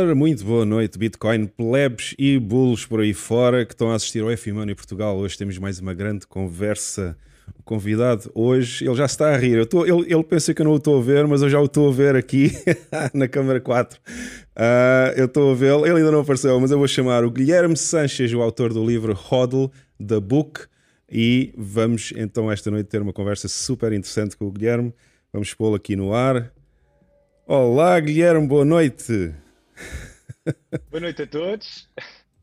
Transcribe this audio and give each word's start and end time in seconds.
Muito 0.00 0.44
boa 0.46 0.64
noite, 0.64 0.98
Bitcoin, 0.98 1.46
plebs 1.46 2.14
e 2.18 2.38
bulls 2.38 2.86
por 2.86 3.00
aí 3.00 3.12
fora 3.12 3.66
que 3.66 3.74
estão 3.74 3.90
a 3.90 3.94
assistir 3.94 4.22
ao 4.22 4.30
F 4.30 4.50
Money 4.50 4.74
Portugal. 4.74 5.14
Hoje 5.18 5.36
temos 5.36 5.58
mais 5.58 5.78
uma 5.78 5.92
grande 5.92 6.26
conversa. 6.26 7.18
O 7.58 7.62
convidado 7.62 8.30
hoje, 8.34 8.86
ele 8.86 8.94
já 8.94 9.04
está 9.04 9.34
a 9.34 9.36
rir. 9.36 9.56
Eu 9.56 9.64
estou, 9.64 9.86
ele, 9.86 10.10
ele 10.10 10.24
pensa 10.24 10.54
que 10.54 10.62
eu 10.62 10.64
não 10.64 10.72
o 10.72 10.76
estou 10.76 10.98
a 10.98 11.02
ver, 11.02 11.26
mas 11.26 11.42
eu 11.42 11.50
já 11.50 11.60
o 11.60 11.66
estou 11.66 11.90
a 11.90 11.92
ver 11.92 12.16
aqui 12.16 12.50
na 13.12 13.28
câmara 13.28 13.60
4. 13.60 13.98
Uh, 13.98 14.00
ah, 14.56 15.12
eu 15.16 15.26
estou 15.26 15.52
a 15.52 15.54
vê-lo, 15.54 15.84
ele 15.84 15.98
ainda 15.98 16.10
não 16.10 16.20
apareceu, 16.20 16.58
mas 16.58 16.70
eu 16.70 16.78
vou 16.78 16.88
chamar 16.88 17.22
o 17.22 17.30
Guilherme 17.30 17.76
Sanches, 17.76 18.32
o 18.32 18.40
autor 18.40 18.72
do 18.72 18.84
livro 18.84 19.12
Hodl, 19.12 19.66
The 20.04 20.18
Book. 20.18 20.62
E 21.12 21.52
vamos 21.58 22.14
então 22.16 22.50
esta 22.50 22.70
noite 22.70 22.86
ter 22.86 23.02
uma 23.02 23.12
conversa 23.12 23.48
super 23.48 23.92
interessante 23.92 24.34
com 24.34 24.46
o 24.46 24.50
Guilherme. 24.50 24.94
Vamos 25.30 25.52
pô-lo 25.52 25.74
aqui 25.74 25.94
no 25.94 26.14
ar. 26.14 26.50
Olá, 27.46 28.00
Guilherme, 28.00 28.46
boa 28.46 28.64
noite. 28.64 29.34
Boa 30.90 31.00
noite 31.00 31.22
a 31.22 31.26
todos. 31.26 31.88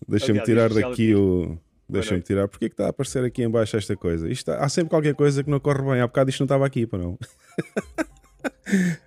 Deixa-me 0.08 0.42
tirar 0.42 0.74
daqui 0.74 1.16
o. 1.16 1.58
Deixa-me 1.90 2.22
tirar. 2.22 2.48
Porquê 2.48 2.70
que 2.70 2.74
está 2.74 2.86
a 2.86 2.90
aparecer 2.90 3.24
aqui 3.24 3.44
em 3.44 3.50
baixo 3.50 3.78
esta 3.78 3.96
coisa? 3.96 4.30
Isto, 4.30 4.52
há 4.52 4.68
sempre 4.70 4.90
qualquer 4.90 5.16
coisa 5.16 5.44
que 5.44 5.50
não 5.50 5.60
corre 5.60 5.84
bem. 5.84 6.02
Há 6.02 6.08
bocado 6.08 6.30
isto 6.30 6.42
não 6.42 6.46
estava 6.46 6.66
aqui, 6.66 6.86
para 6.86 7.00
não. 7.00 7.18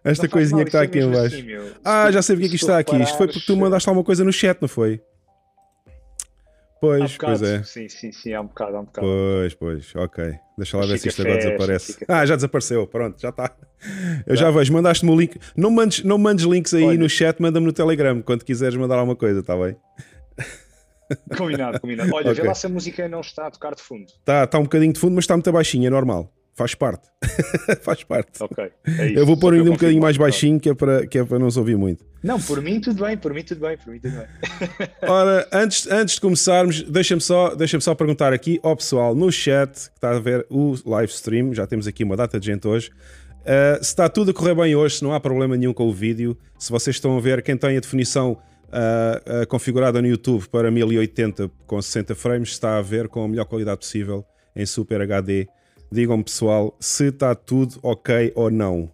Esta 0.02 0.24
não 0.24 0.30
coisinha 0.30 0.56
mal, 0.56 0.64
que 0.64 0.68
está 0.70 0.82
aqui 0.82 0.98
em 0.98 1.10
baixo. 1.10 1.36
Assim, 1.36 1.76
ah, 1.84 2.10
já 2.10 2.22
sei 2.22 2.36
porque 2.36 2.46
é 2.46 2.48
que 2.48 2.54
isto 2.56 2.64
está 2.64 2.78
aqui. 2.78 2.96
Isto 3.02 3.18
foi 3.18 3.26
porque 3.26 3.44
tu 3.46 3.56
mandaste 3.56 3.88
alguma 3.88 4.04
coisa 4.04 4.24
no 4.24 4.32
chat, 4.32 4.60
não 4.60 4.68
foi? 4.68 5.02
Pois, 6.80 7.18
pois 7.18 7.42
é. 7.42 7.62
Sim, 7.62 7.88
sim, 7.90 8.10
sim, 8.10 8.32
há 8.32 8.40
um 8.40 8.46
bocado, 8.46 8.76
há 8.76 8.80
um 8.80 8.84
bocado. 8.84 9.06
Pois, 9.06 9.54
pois, 9.54 9.94
ok. 9.94 10.34
Deixa 10.56 10.78
lá 10.78 10.86
ver 10.86 10.98
se 10.98 11.08
isto 11.08 11.20
agora 11.20 11.36
desaparece. 11.36 12.04
Ah, 12.08 12.24
já 12.24 12.36
desapareceu, 12.36 12.86
pronto, 12.86 13.20
já 13.20 13.28
está. 13.28 13.54
Eu 14.26 14.34
já 14.34 14.50
vejo, 14.50 14.72
mandaste-me 14.72 15.10
o 15.10 15.16
link. 15.18 15.38
Não 15.54 15.70
mandes, 15.70 16.02
não 16.02 16.16
mandes 16.16 16.46
links 16.46 16.72
aí 16.72 16.96
no 16.96 17.08
chat, 17.08 17.40
manda-me 17.40 17.66
no 17.66 17.72
Telegram 17.72 18.22
quando 18.22 18.44
quiseres 18.44 18.76
mandar 18.76 18.96
alguma 18.96 19.14
coisa, 19.16 19.40
está 19.40 19.54
bem? 19.56 19.76
Combinado, 21.36 21.80
combinado. 21.80 22.14
Olha, 22.14 22.30
okay. 22.32 22.42
vê 22.42 22.48
lá 22.48 22.54
se 22.54 22.66
a 22.66 22.68
música 22.68 23.08
não 23.08 23.20
está 23.20 23.46
a 23.46 23.50
tocar 23.50 23.74
de 23.74 23.82
fundo. 23.82 24.06
Está, 24.06 24.44
está 24.44 24.58
um 24.58 24.62
bocadinho 24.62 24.92
de 24.92 25.00
fundo, 25.00 25.14
mas 25.14 25.24
está 25.24 25.34
muito 25.34 25.52
baixinha, 25.52 25.88
é 25.88 25.90
normal. 25.90 26.32
Faz 26.54 26.74
parte. 26.74 27.08
Faz 27.82 28.02
parte. 28.04 28.42
Ok. 28.42 28.70
É 28.86 29.06
isso. 29.06 29.18
Eu 29.18 29.26
vou 29.26 29.36
pôr 29.36 29.54
ainda 29.54 29.70
um 29.70 29.74
bocadinho 29.74 30.02
mais 30.02 30.16
baixinho, 30.16 30.60
que 30.60 30.68
é, 30.68 30.74
para, 30.74 31.06
que 31.06 31.18
é 31.18 31.24
para 31.24 31.38
não 31.38 31.50
se 31.50 31.58
ouvir 31.58 31.76
muito. 31.76 32.04
Não, 32.22 32.38
por 32.38 32.60
mim 32.60 32.80
tudo 32.80 33.04
bem, 33.04 33.16
por 33.16 33.32
mim 33.32 33.42
tudo 33.42 33.60
bem, 33.60 33.78
por 33.78 33.92
mim 33.92 33.98
tudo 33.98 34.14
bem. 34.14 34.88
Ora, 35.08 35.48
antes, 35.52 35.86
antes 35.90 36.16
de 36.16 36.20
começarmos, 36.20 36.82
deixa-me 36.82 37.20
só, 37.20 37.54
deixa 37.54 37.80
só 37.80 37.94
perguntar 37.94 38.32
aqui 38.32 38.60
ao 38.62 38.76
pessoal 38.76 39.14
no 39.14 39.32
chat 39.32 39.70
que 39.72 39.96
está 39.96 40.10
a 40.10 40.18
ver 40.18 40.46
o 40.50 40.74
live 40.84 41.10
stream, 41.10 41.54
já 41.54 41.66
temos 41.66 41.86
aqui 41.86 42.04
uma 42.04 42.16
data 42.16 42.38
de 42.38 42.46
gente 42.46 42.68
hoje. 42.68 42.90
Uh, 43.40 43.82
se 43.82 43.90
está 43.90 44.06
tudo 44.08 44.32
a 44.32 44.34
correr 44.34 44.54
bem 44.54 44.74
hoje, 44.74 44.96
se 44.96 45.02
não 45.02 45.14
há 45.14 45.20
problema 45.20 45.56
nenhum 45.56 45.72
com 45.72 45.88
o 45.88 45.92
vídeo, 45.92 46.36
se 46.58 46.70
vocês 46.70 46.96
estão 46.96 47.16
a 47.16 47.20
ver, 47.20 47.42
quem 47.42 47.56
tem 47.56 47.78
a 47.78 47.80
definição 47.80 48.32
uh, 48.32 49.42
uh, 49.42 49.46
configurada 49.46 50.02
no 50.02 50.08
YouTube 50.08 50.46
para 50.48 50.70
1080 50.70 51.50
com 51.66 51.80
60 51.80 52.14
frames, 52.14 52.50
está 52.50 52.76
a 52.76 52.82
ver 52.82 53.08
com 53.08 53.24
a 53.24 53.28
melhor 53.28 53.46
qualidade 53.46 53.78
possível 53.78 54.26
em 54.54 54.66
Super 54.66 55.00
HD 55.00 55.48
digam-me 55.90 56.22
pessoal 56.24 56.76
se 56.78 57.08
está 57.08 57.34
tudo 57.34 57.78
ok 57.82 58.32
ou 58.34 58.50
não. 58.50 58.90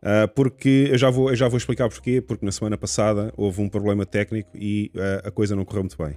Uh, 0.00 0.28
porque 0.34 0.88
eu 0.90 0.98
já, 0.98 1.10
vou, 1.10 1.30
eu 1.30 1.36
já 1.36 1.48
vou 1.48 1.58
explicar 1.58 1.88
porquê, 1.88 2.20
porque 2.20 2.46
na 2.46 2.52
semana 2.52 2.78
passada 2.78 3.32
houve 3.36 3.60
um 3.60 3.68
problema 3.68 4.06
técnico 4.06 4.50
e 4.54 4.92
uh, 4.94 5.28
a 5.28 5.30
coisa 5.30 5.56
não 5.56 5.64
correu 5.64 5.82
muito 5.82 5.96
bem. 5.98 6.14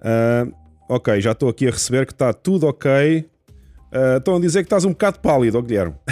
Uh, 0.00 0.54
ok, 0.88 1.20
já 1.20 1.32
estou 1.32 1.48
aqui 1.48 1.66
a 1.66 1.70
receber 1.70 2.06
que 2.06 2.12
está 2.12 2.32
tudo 2.32 2.66
ok. 2.66 3.28
estão 4.16 4.36
a 4.36 4.40
dizer 4.40 4.60
que 4.60 4.66
estás 4.66 4.84
um 4.84 4.90
bocado 4.90 5.18
pálido, 5.18 5.58
oh 5.58 5.62
Guilherme. 5.62 5.94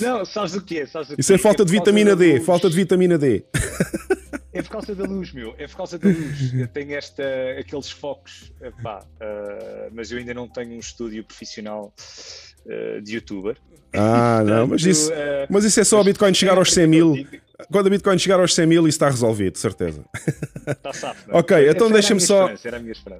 Não, 0.00 0.24
sabes 0.24 0.54
o 0.54 0.60
quê? 0.60 0.86
Sabes 0.86 1.10
o 1.10 1.14
Isso 1.18 1.32
é 1.32 1.38
falta 1.38 1.62
é 1.62 1.66
de 1.66 1.72
vitamina 1.72 2.16
D, 2.16 2.40
falta 2.40 2.68
de 2.68 2.76
vitamina 2.76 3.16
D. 3.16 3.44
É 4.54 4.62
por 4.62 4.70
causa 4.70 4.94
da 4.94 5.04
luz, 5.04 5.32
meu. 5.32 5.54
É 5.58 5.66
por 5.66 5.76
causa 5.76 5.98
da 5.98 6.08
luz. 6.08 6.54
Eu 6.54 6.68
tenho 6.68 6.94
esta, 6.94 7.24
aqueles 7.58 7.90
focos, 7.90 8.52
epá, 8.62 9.00
uh, 9.00 9.90
mas 9.92 10.12
eu 10.12 10.18
ainda 10.18 10.32
não 10.32 10.48
tenho 10.48 10.76
um 10.76 10.78
estúdio 10.78 11.24
profissional 11.24 11.92
uh, 12.64 13.02
de 13.02 13.16
youtuber. 13.16 13.56
Ah, 13.92 14.42
não, 14.44 14.68
mas 14.68 14.84
isso, 14.84 15.10
uh, 15.12 15.46
mas 15.48 15.64
isso 15.64 15.78
é 15.80 15.84
só 15.84 16.00
a 16.00 16.04
Bitcoin 16.04 16.32
chegar 16.34 16.56
aos 16.56 16.72
100 16.72 16.86
mil. 16.86 17.26
Quando 17.70 17.86
a 17.86 17.90
Bitcoin 17.90 18.18
chegar 18.18 18.40
aos 18.40 18.54
100 18.54 18.66
mil, 18.66 18.88
isso 18.88 18.96
está 18.96 19.08
resolvido, 19.08 19.56
certeza. 19.58 20.04
Está 20.66 20.92
safo. 20.92 21.30
É? 21.30 21.36
Ok, 21.36 21.70
então 21.70 21.90
deixa-me 21.90 22.20
só. 22.20 22.50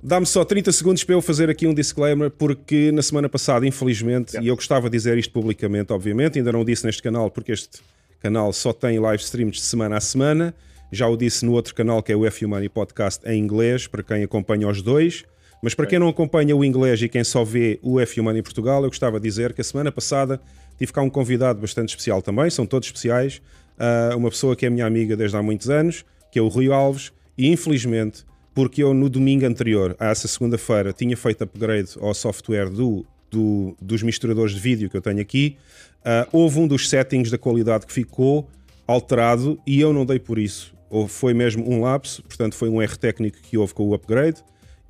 Dá-me 0.03 0.27
só 0.27 0.45
30 0.45 0.73
segundos 0.73 1.05
para 1.05 1.15
eu 1.15 1.23
fazer 1.23 1.49
aqui 1.51 1.67
um 1.67 1.75
disclaimer, 1.75 2.31
porque 2.31 2.91
na 2.93 3.03
semana 3.03 3.29
passada, 3.29 3.67
infelizmente, 3.67 4.33
yeah. 4.33 4.45
e 4.45 4.49
eu 4.49 4.57
gostava 4.57 4.89
de 4.89 4.97
dizer 4.97 5.17
isto 5.19 5.33
publicamente, 5.33 5.93
obviamente, 5.93 6.39
ainda 6.39 6.51
não 6.53 6.65
disse 6.65 6.85
neste 6.85 7.03
canal, 7.03 7.31
porque 7.31 7.53
este 7.53 7.81
canal 8.21 8.53
só 8.53 8.73
tem 8.73 8.99
live 8.99 9.23
streams 9.23 9.59
de 9.59 9.65
semana 9.65 9.97
a 9.97 10.01
semana. 10.01 10.55
Já 10.95 11.09
o 11.09 11.17
disse 11.17 11.45
no 11.45 11.53
outro 11.53 11.75
canal 11.75 12.01
que 12.01 12.13
é 12.13 12.17
o 12.17 12.25
F 12.25 12.47
Money 12.47 12.69
Podcast 12.69 13.29
em 13.29 13.37
inglês, 13.37 13.89
para 13.89 14.01
quem 14.01 14.23
acompanha 14.23 14.69
os 14.69 14.81
dois. 14.81 15.25
Mas 15.61 15.75
para 15.75 15.87
quem 15.87 15.99
não 15.99 16.09
acompanha 16.09 16.55
o 16.55 16.65
inglês 16.65 17.03
e 17.03 17.09
quem 17.09 17.25
só 17.25 17.43
vê 17.43 17.81
o 17.83 17.99
F 17.99 18.21
Money 18.21 18.43
Portugal, 18.43 18.85
eu 18.85 18.89
gostava 18.89 19.19
de 19.19 19.29
dizer 19.29 19.53
que 19.53 19.61
a 19.61 19.65
semana 19.65 19.91
passada 19.91 20.41
tive 20.79 20.93
cá 20.93 21.03
um 21.03 21.11
convidado 21.11 21.61
bastante 21.61 21.89
especial 21.89 22.23
também, 22.23 22.49
são 22.49 22.65
todos 22.65 22.87
especiais. 22.87 23.43
Uh, 23.77 24.17
uma 24.17 24.31
pessoa 24.31 24.55
que 24.55 24.65
é 24.65 24.71
minha 24.71 24.87
amiga 24.87 25.17
desde 25.17 25.37
há 25.37 25.43
muitos 25.43 25.69
anos, 25.69 26.05
que 26.31 26.39
é 26.39 26.43
o 26.43 26.47
Rui 26.47 26.71
Alves, 26.71 27.13
e 27.37 27.49
infelizmente, 27.49 28.25
porque 28.55 28.85
eu 28.85 28.95
no 28.95 29.09
domingo 29.09 29.47
anterior, 29.47 29.97
a 29.99 30.11
essa 30.11 30.29
segunda-feira, 30.29 30.93
tinha 30.93 31.17
feito 31.17 31.43
upgrade 31.43 31.91
ao 32.01 32.15
software 32.15 32.71
do, 32.71 33.05
do, 33.29 33.77
dos 33.83 34.01
misturadores 34.03 34.53
de 34.53 34.61
vídeo 34.61 34.89
que 34.89 34.97
eu 34.97 35.03
tenho 35.03 35.21
aqui, 35.21 35.57
uh, 36.01 36.29
houve 36.31 36.61
um 36.61 36.69
dos 36.69 36.89
settings 36.89 37.33
da 37.33 37.39
qualidade 37.39 37.85
que 37.85 37.93
ficou 37.93 38.49
alterado 38.87 39.59
e 39.67 39.81
eu 39.81 39.93
não 39.93 40.07
dei 40.07 40.21
por 40.21 40.39
isso 40.39 40.74
ou 40.95 41.09
foi 41.09 41.35
mesmo 41.35 41.69
um 41.69 41.81
lapso, 41.81 42.23
portanto 42.23 42.55
foi 42.55 42.69
um 42.69 42.81
erro 42.81 42.97
técnico 42.97 43.39
que 43.43 43.59
houve 43.59 43.75
com 43.75 43.89
o 43.89 43.95
upgrade. 43.95 44.41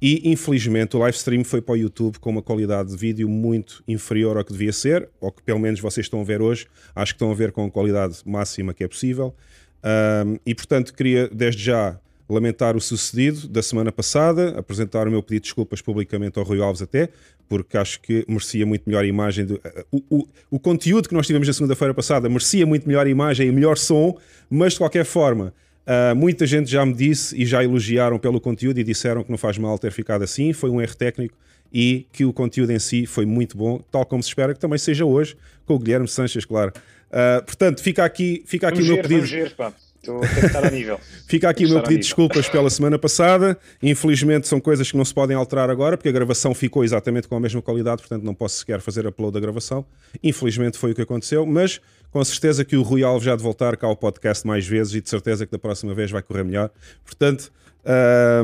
E 0.02 0.30
infelizmente 0.30 0.94
o 0.96 0.98
live 0.98 1.16
stream 1.16 1.42
foi 1.44 1.62
para 1.62 1.72
o 1.72 1.76
YouTube 1.78 2.18
com 2.18 2.28
uma 2.28 2.42
qualidade 2.42 2.90
de 2.90 2.96
vídeo 2.96 3.26
muito 3.26 3.82
inferior 3.88 4.36
ao 4.36 4.44
que 4.44 4.52
devia 4.52 4.70
ser, 4.70 5.08
ou 5.18 5.32
que 5.32 5.42
pelo 5.42 5.58
menos 5.58 5.80
vocês 5.80 6.04
estão 6.04 6.20
a 6.20 6.24
ver 6.24 6.42
hoje. 6.42 6.66
Acho 6.94 7.14
que 7.14 7.16
estão 7.16 7.30
a 7.30 7.34
ver 7.34 7.52
com 7.52 7.64
a 7.64 7.70
qualidade 7.70 8.18
máxima 8.26 8.74
que 8.74 8.84
é 8.84 8.88
possível. 8.88 9.34
Um, 9.82 10.36
e 10.44 10.54
portanto 10.54 10.92
queria 10.92 11.26
desde 11.32 11.62
já 11.62 11.98
lamentar 12.28 12.76
o 12.76 12.80
sucedido 12.82 13.48
da 13.48 13.62
semana 13.62 13.90
passada, 13.90 14.58
apresentar 14.58 15.08
o 15.08 15.10
meu 15.10 15.22
pedido 15.22 15.44
de 15.44 15.48
desculpas 15.48 15.80
publicamente 15.80 16.38
ao 16.38 16.44
Rui 16.44 16.60
Alves 16.60 16.82
até, 16.82 17.08
porque 17.48 17.78
acho 17.78 17.98
que 18.02 18.26
merecia 18.28 18.66
muito 18.66 18.82
melhor 18.86 19.06
imagem. 19.06 19.46
Do, 19.46 19.60
o, 19.90 20.02
o, 20.10 20.28
o 20.50 20.60
conteúdo 20.60 21.08
que 21.08 21.14
nós 21.14 21.26
tivemos 21.26 21.48
na 21.48 21.54
segunda-feira 21.54 21.94
passada 21.94 22.28
merecia 22.28 22.66
muito 22.66 22.86
melhor 22.86 23.06
imagem 23.06 23.48
e 23.48 23.52
melhor 23.52 23.78
som, 23.78 24.18
mas 24.50 24.74
de 24.74 24.80
qualquer 24.80 25.06
forma 25.06 25.54
Uh, 25.86 26.16
muita 26.16 26.46
gente 26.46 26.70
já 26.70 26.84
me 26.84 26.94
disse 26.94 27.40
e 27.40 27.44
já 27.44 27.62
elogiaram 27.62 28.18
pelo 28.18 28.40
conteúdo 28.40 28.78
e 28.78 28.84
disseram 28.84 29.22
que 29.22 29.30
não 29.30 29.36
faz 29.36 29.58
mal 29.58 29.78
ter 29.78 29.92
ficado 29.92 30.22
assim, 30.24 30.52
foi 30.52 30.70
um 30.70 30.80
erro 30.80 30.94
técnico 30.96 31.36
e 31.72 32.06
que 32.12 32.24
o 32.24 32.32
conteúdo 32.32 32.70
em 32.70 32.78
si 32.78 33.04
foi 33.04 33.26
muito 33.26 33.56
bom, 33.56 33.80
tal 33.90 34.06
como 34.06 34.22
se 34.22 34.28
espera 34.28 34.54
que 34.54 34.60
também 34.60 34.78
seja 34.78 35.04
hoje, 35.04 35.36
com 35.66 35.74
o 35.74 35.78
Guilherme 35.78 36.08
Sanches, 36.08 36.44
claro. 36.44 36.72
Uh, 37.10 37.44
portanto, 37.44 37.82
fica 37.82 38.04
aqui, 38.04 38.42
fica 38.46 38.68
aqui 38.68 38.80
o 38.80 38.84
meu 38.84 39.02
pedido. 39.02 39.26
Ver, 39.26 39.54
Estou 40.04 40.20
a 40.22 40.46
estar 40.46 40.66
a 40.66 40.70
nível. 40.70 41.00
Fica 41.26 41.48
aqui 41.48 41.64
o 41.64 41.70
meu 41.70 41.80
pedido 41.80 42.00
de 42.00 42.06
desculpas 42.06 42.46
pela 42.46 42.68
semana 42.68 42.98
passada. 42.98 43.58
Infelizmente 43.82 44.46
são 44.46 44.60
coisas 44.60 44.90
que 44.90 44.96
não 44.98 45.04
se 45.04 45.14
podem 45.14 45.34
alterar 45.34 45.70
agora, 45.70 45.96
porque 45.96 46.10
a 46.10 46.12
gravação 46.12 46.54
ficou 46.54 46.84
exatamente 46.84 47.26
com 47.26 47.36
a 47.36 47.40
mesma 47.40 47.62
qualidade, 47.62 48.02
portanto 48.02 48.22
não 48.22 48.34
posso 48.34 48.58
sequer 48.58 48.80
fazer 48.80 49.06
upload 49.06 49.32
da 49.32 49.40
gravação. 49.40 49.84
Infelizmente 50.22 50.76
foi 50.76 50.92
o 50.92 50.94
que 50.94 51.00
aconteceu, 51.00 51.46
mas 51.46 51.80
com 52.10 52.22
certeza 52.22 52.66
que 52.66 52.76
o 52.76 52.82
Rui 52.82 53.02
Alves 53.02 53.24
já 53.24 53.34
de 53.34 53.42
voltar 53.42 53.78
cá 53.78 53.86
ao 53.86 53.96
podcast 53.96 54.46
mais 54.46 54.66
vezes 54.66 54.94
e 54.94 55.00
de 55.00 55.08
certeza 55.08 55.46
que 55.46 55.52
da 55.52 55.58
próxima 55.58 55.94
vez 55.94 56.10
vai 56.10 56.22
correr 56.22 56.44
melhor. 56.44 56.70
Portanto, 57.02 57.50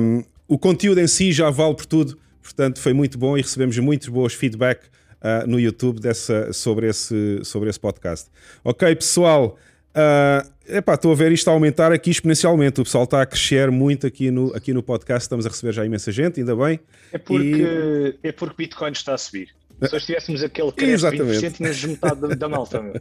um, 0.01 0.25
o 0.49 0.59
conteúdo 0.59 0.99
em 0.99 1.07
si 1.07 1.31
já 1.31 1.51
vale 1.51 1.75
por 1.75 1.85
tudo. 1.85 2.19
Portanto, 2.43 2.81
foi 2.81 2.95
muito 2.95 3.19
bom 3.19 3.37
e 3.37 3.43
recebemos 3.43 3.79
muitos 3.79 4.09
bons 4.09 4.33
feedback 4.33 4.81
uh, 5.21 5.47
no 5.47 5.61
YouTube 5.61 6.01
dessa, 6.01 6.53
sobre, 6.55 6.89
esse, 6.89 7.41
sobre 7.45 7.69
esse 7.69 7.79
podcast. 7.79 8.29
Ok, 8.65 8.97
pessoal. 8.97 9.59
Uh, 9.91 10.77
epá, 10.77 10.95
estou 10.95 11.11
a 11.13 11.15
ver 11.15 11.33
isto 11.33 11.49
a 11.49 11.53
aumentar 11.53 11.93
aqui 11.93 12.11
exponencialmente. 12.11 12.81
O 12.81 12.85
pessoal 12.85 13.05
está 13.05 13.23
a 13.23 13.27
crescer 13.27 13.71
muito 13.71 14.07
aqui 14.07 14.31
no, 14.31 14.55
aqui 14.55 14.73
no 14.73 14.83
podcast. 14.83 15.23
Estamos 15.23 15.47
a 15.47 15.49
receber 15.49 15.73
já 15.73 15.85
imensa 15.85 16.13
gente, 16.13 16.41
ainda 16.41 16.55
bem. 16.55 16.81
É 17.13 17.19
porque, 17.19 18.17
e... 18.23 18.29
é 18.29 18.33
porque 18.33 18.55
Bitcoin 18.57 18.93
está 18.93 19.15
a 19.15 19.19
subir. 19.19 19.49
Se 19.87 19.95
nós 19.95 20.05
tivéssemos 20.05 20.43
aquele 20.43 20.71
crédito 20.73 20.95
Exatamente. 20.95 21.47
20%, 21.47 21.53
tínhamos 21.53 21.85
metade 21.85 22.21
da, 22.21 22.29
da 22.29 22.49
malta. 22.49 22.83
Meu. 22.83 22.93
uh, 22.93 23.01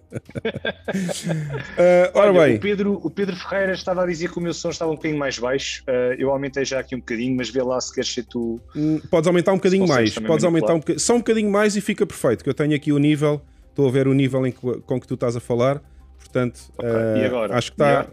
ora 2.15 2.31
Olha, 2.31 2.45
bem. 2.45 2.56
O 2.56 2.59
Pedro, 2.59 3.01
o 3.03 3.09
Pedro 3.09 3.35
Ferreira 3.35 3.74
estava 3.74 4.03
a 4.03 4.06
dizer 4.06 4.31
que 4.31 4.38
o 4.38 4.42
meu 4.42 4.53
som 4.53 4.69
estava 4.69 4.89
um 4.89 4.95
bocadinho 4.95 5.19
mais 5.19 5.38
baixo. 5.38 5.83
Uh, 5.83 6.13
eu 6.18 6.30
aumentei 6.31 6.63
já 6.63 6.80
aqui 6.80 6.95
um 6.95 7.00
bocadinho, 7.00 7.35
mas 7.35 7.50
vê 7.50 7.62
lá 7.62 7.80
se 7.81 7.94
queres 7.94 8.13
ser 8.13 8.24
tu. 8.24 8.62
Hum, 8.74 9.01
podes 9.12 9.27
aumentar 9.27 9.51
um 9.51 9.57
bocadinho 9.57 9.85
mais. 9.85 10.18
Podes 10.18 10.45
aumentar 10.45 10.74
um 10.74 10.80
bocadinho, 10.80 11.01
só 11.01 11.15
um 11.15 11.19
bocadinho 11.19 11.51
mais 11.51 11.75
e 11.75 11.81
fica 11.81 12.06
perfeito. 12.06 12.45
Que 12.45 12.50
eu 12.50 12.53
tenho 12.53 12.74
aqui 12.74 12.94
o 12.94 12.97
nível, 12.97 13.42
estou 13.69 13.85
a 13.85 13.92
ver 13.92 14.07
o 14.07 14.13
nível 14.13 14.42
que, 14.44 14.53
com 14.53 15.01
que 15.01 15.07
tu 15.07 15.15
estás 15.15 15.35
a 15.35 15.42
falar. 15.42 15.81
Portanto, 16.19 16.60
okay. 16.77 16.89
uh, 16.89 17.54
acho 17.54 17.71
que 17.71 17.81
está 17.81 18.07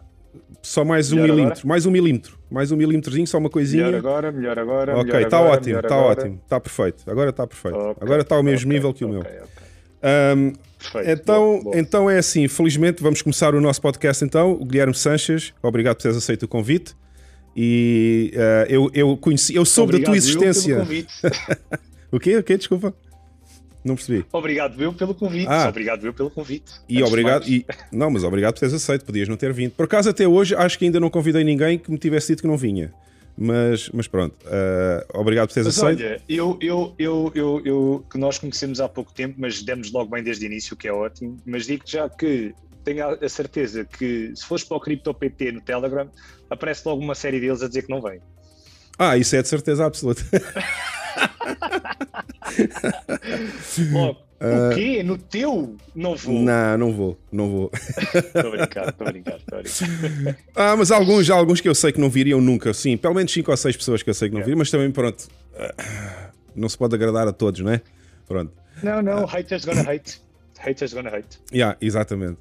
só 0.62 0.84
mais 0.84 1.12
um 1.12 1.16
milímetro, 1.16 1.52
agora? 1.52 1.66
mais 1.66 1.86
um 1.86 1.90
milímetro, 1.90 2.38
mais 2.50 2.72
um 2.72 2.76
milímetrozinho, 2.76 3.26
só 3.26 3.38
uma 3.38 3.50
coisinha. 3.50 3.84
Melhor 3.84 3.98
agora, 3.98 4.32
melhor 4.32 4.58
agora. 4.58 4.98
Ok, 4.98 5.22
está 5.22 5.40
ótimo, 5.40 5.78
está 5.80 5.96
ótimo, 5.96 6.40
está 6.42 6.60
perfeito. 6.60 7.10
Agora 7.10 7.30
está 7.30 7.46
perfeito. 7.46 7.76
Okay. 7.76 7.94
Agora 8.00 8.22
está 8.22 8.36
ao 8.36 8.42
mesmo 8.42 8.68
okay. 8.68 8.76
nível 8.76 8.94
que 8.94 9.04
o 9.04 9.08
meu. 9.08 9.20
Um, 9.20 10.52
Perfeito. 10.78 11.10
Então, 11.10 11.70
então 11.74 12.10
é 12.10 12.18
assim, 12.18 12.46
felizmente 12.48 13.02
vamos 13.02 13.22
começar 13.22 13.54
o 13.54 13.60
nosso 13.60 13.80
podcast 13.80 14.24
então. 14.24 14.52
O 14.52 14.64
Guilherme 14.64 14.94
Sanches, 14.94 15.52
obrigado 15.62 15.96
por 15.96 16.02
teres 16.02 16.16
aceito 16.16 16.44
o 16.44 16.48
convite. 16.48 16.94
E 17.56 18.32
uh, 18.34 18.70
eu, 18.70 18.90
eu 18.92 19.16
conheci, 19.16 19.54
eu 19.54 19.64
soube 19.64 19.94
obrigado, 19.94 20.06
da 20.06 20.12
tua 20.12 20.16
existência. 20.16 20.86
o 22.12 22.20
quê? 22.20 22.36
O 22.36 22.42
quê? 22.42 22.58
Desculpa. 22.58 22.94
Não 23.86 23.94
percebi. 23.94 24.26
Obrigado 24.32 24.82
eu 24.82 24.92
pelo 24.92 25.14
convite. 25.14 25.46
Ah. 25.48 25.68
Obrigado 25.68 26.04
eu 26.04 26.12
pelo 26.12 26.28
convite. 26.28 26.72
E 26.88 27.00
obrigado. 27.04 27.48
E, 27.48 27.64
não, 27.92 28.10
mas 28.10 28.24
obrigado 28.24 28.54
por 28.54 28.60
teres 28.60 28.74
aceito. 28.74 29.04
Podias 29.04 29.28
não 29.28 29.36
ter 29.36 29.52
vindo. 29.52 29.70
Por 29.70 29.84
acaso, 29.84 30.10
até 30.10 30.26
hoje, 30.26 30.56
acho 30.56 30.76
que 30.76 30.84
ainda 30.86 30.98
não 30.98 31.08
convidei 31.08 31.44
ninguém 31.44 31.78
que 31.78 31.88
me 31.88 31.96
tivesse 31.96 32.32
dito 32.32 32.42
que 32.42 32.48
não 32.48 32.56
vinha. 32.56 32.92
Mas, 33.38 33.88
mas 33.90 34.08
pronto, 34.08 34.34
uh, 34.46 35.20
obrigado 35.20 35.48
por 35.48 35.54
teres 35.54 35.66
mas 35.66 35.78
aceito. 35.78 36.00
Olha, 36.02 36.22
eu, 36.28 36.58
eu, 36.60 36.94
eu, 36.98 37.32
eu, 37.34 37.62
eu, 37.64 38.04
que 38.10 38.18
nós 38.18 38.38
conhecemos 38.38 38.80
há 38.80 38.88
pouco 38.88 39.12
tempo, 39.12 39.34
mas 39.38 39.62
demos 39.62 39.92
logo 39.92 40.10
bem 40.10 40.22
desde 40.22 40.44
o 40.44 40.46
início, 40.46 40.74
o 40.74 40.76
que 40.76 40.88
é 40.88 40.92
ótimo. 40.92 41.36
Mas 41.44 41.66
digo 41.66 41.84
já 41.86 42.08
que 42.08 42.54
tenho 42.82 43.06
a 43.06 43.28
certeza 43.28 43.84
que 43.84 44.32
se 44.34 44.44
fores 44.44 44.64
para 44.64 44.78
o 44.78 44.80
CryptoPT 44.80 45.52
no 45.52 45.60
Telegram, 45.60 46.10
aparece 46.48 46.82
logo 46.86 47.02
uma 47.02 47.14
série 47.14 47.38
deles 47.38 47.62
a 47.62 47.68
dizer 47.68 47.82
que 47.82 47.90
não 47.90 48.00
vem. 48.00 48.20
Ah, 48.98 49.16
isso 49.18 49.36
é 49.36 49.42
de 49.42 49.48
certeza 49.48 49.84
absoluta. 49.84 50.22
Uh, 53.78 54.70
o 54.70 54.74
quê? 54.74 55.02
No 55.02 55.16
teu? 55.18 55.76
Não 55.94 56.14
vou. 56.16 56.42
Não, 56.42 56.78
não 56.78 56.92
vou, 56.92 57.18
não 57.32 57.50
vou. 57.50 57.70
Estou 58.14 58.52
a 58.52 58.56
brincar, 58.56 58.88
estou 58.88 59.06
a 59.06 59.10
brincar. 59.10 59.40
Ah, 60.54 60.76
mas 60.76 60.90
alguns, 60.90 61.26
já 61.26 61.34
alguns 61.34 61.60
que 61.60 61.68
eu 61.68 61.74
sei 61.74 61.92
que 61.92 62.00
não 62.00 62.10
viriam 62.10 62.40
nunca, 62.40 62.72
sim, 62.74 62.96
pelo 62.96 63.14
menos 63.14 63.32
5 63.32 63.50
ou 63.50 63.56
6 63.56 63.76
pessoas 63.76 64.02
que 64.02 64.10
eu 64.10 64.14
sei 64.14 64.28
que 64.28 64.34
não 64.34 64.42
viriam, 64.42 64.58
mas 64.58 64.70
também 64.70 64.90
pronto, 64.90 65.28
não 66.54 66.68
se 66.68 66.76
pode 66.76 66.94
agradar 66.94 67.26
a 67.26 67.32
todos, 67.32 67.60
não 67.60 67.72
é? 67.72 67.80
Pronto. 68.26 68.52
Não, 68.82 69.00
não, 69.02 69.24
haters 69.24 69.64
gonna 69.64 69.82
hate. 69.82 70.20
Haters 70.58 70.92
gonna 70.92 71.10
hate. 71.10 71.38
Yeah, 71.52 71.76
exatamente. 71.80 72.38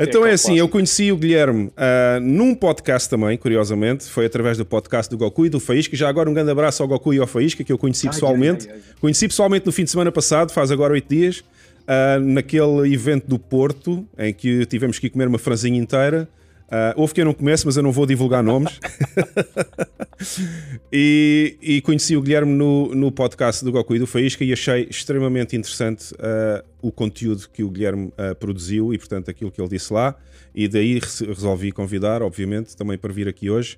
Então 0.00 0.24
é, 0.24 0.30
é 0.30 0.32
assim, 0.32 0.58
eu 0.58 0.68
conheci 0.68 1.12
o 1.12 1.16
Guilherme 1.16 1.66
uh, 1.66 2.20
num 2.22 2.54
podcast 2.54 3.08
também, 3.08 3.36
curiosamente, 3.36 4.04
foi 4.04 4.24
através 4.24 4.56
do 4.56 4.64
podcast 4.64 5.10
do 5.10 5.18
Goku 5.18 5.44
e 5.44 5.50
do 5.50 5.60
Faísca. 5.60 5.94
Já 5.96 6.08
agora 6.08 6.30
um 6.30 6.32
grande 6.32 6.50
abraço 6.50 6.82
ao 6.82 6.88
Goku 6.88 7.12
e 7.12 7.18
ao 7.18 7.26
Faísca, 7.26 7.62
que 7.62 7.72
eu 7.72 7.76
conheci 7.76 8.06
ai, 8.06 8.14
pessoalmente. 8.14 8.68
Ai, 8.68 8.76
ai, 8.76 8.82
conheci 9.00 9.28
pessoalmente 9.28 9.66
no 9.66 9.72
fim 9.72 9.84
de 9.84 9.90
semana 9.90 10.10
passado, 10.10 10.52
faz 10.52 10.70
agora 10.70 10.94
oito 10.94 11.08
dias, 11.08 11.40
uh, 11.40 12.18
naquele 12.18 12.92
evento 12.92 13.26
do 13.28 13.38
Porto, 13.38 14.06
em 14.18 14.32
que 14.32 14.64
tivemos 14.66 14.98
que 14.98 15.08
ir 15.08 15.10
comer 15.10 15.28
uma 15.28 15.38
franzinha 15.38 15.78
inteira. 15.78 16.28
Uh, 16.70 16.94
houve 16.94 17.12
quem 17.12 17.24
não 17.24 17.34
comece, 17.34 17.66
mas 17.66 17.76
eu 17.76 17.82
não 17.82 17.90
vou 17.90 18.06
divulgar 18.06 18.44
nomes. 18.44 18.78
e, 20.92 21.56
e, 21.60 21.80
conheci 21.80 22.16
o 22.16 22.22
Guilherme 22.22 22.52
no, 22.52 22.94
no 22.94 23.10
podcast 23.10 23.64
do 23.64 23.72
Goku 23.72 23.96
e 23.96 23.98
do 23.98 24.06
Faísca 24.06 24.44
e 24.44 24.52
achei 24.52 24.86
extremamente 24.88 25.56
interessante 25.56 26.14
uh, 26.14 26.64
o 26.80 26.92
conteúdo 26.92 27.48
que 27.52 27.64
o 27.64 27.70
Guilherme 27.70 28.06
uh, 28.08 28.36
produziu 28.36 28.94
e, 28.94 28.98
portanto, 28.98 29.28
aquilo 29.28 29.50
que 29.50 29.60
ele 29.60 29.68
disse 29.68 29.92
lá. 29.92 30.14
E 30.54 30.68
daí 30.68 31.00
resolvi 31.26 31.72
convidar, 31.72 32.22
obviamente, 32.22 32.76
também 32.76 32.96
para 32.96 33.12
vir 33.12 33.26
aqui 33.26 33.50
hoje. 33.50 33.76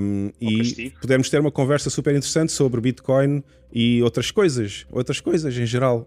Um, 0.00 0.30
e 0.40 0.90
pudemos 1.00 1.28
ter 1.28 1.40
uma 1.40 1.50
conversa 1.50 1.90
super 1.90 2.14
interessante 2.14 2.52
sobre 2.52 2.80
Bitcoin 2.80 3.42
e 3.72 4.00
outras 4.02 4.30
coisas, 4.30 4.86
outras 4.90 5.20
coisas 5.20 5.56
em 5.56 5.66
geral, 5.66 6.06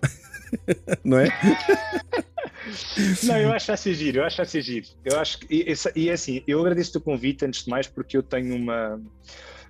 não 1.03 1.19
é? 1.19 1.27
Não, 3.23 3.37
eu 3.37 3.51
acho 3.51 3.71
a 3.71 3.77
ser 3.77 3.93
giro, 3.93 4.19
eu 4.19 4.25
acho 4.25 4.41
a 4.41 4.45
ser 4.45 4.61
giro. 4.61 4.87
Eu 5.03 5.19
acho 5.19 5.39
que, 5.39 5.47
e, 5.53 5.73
e 5.95 6.09
é 6.09 6.13
assim, 6.13 6.43
eu 6.47 6.59
agradeço 6.59 6.97
o 6.97 7.01
convite 7.01 7.45
antes 7.45 7.63
de 7.63 7.69
mais 7.69 7.87
porque 7.87 8.17
eu 8.17 8.23
tenho 8.23 8.55
uma, 8.55 9.01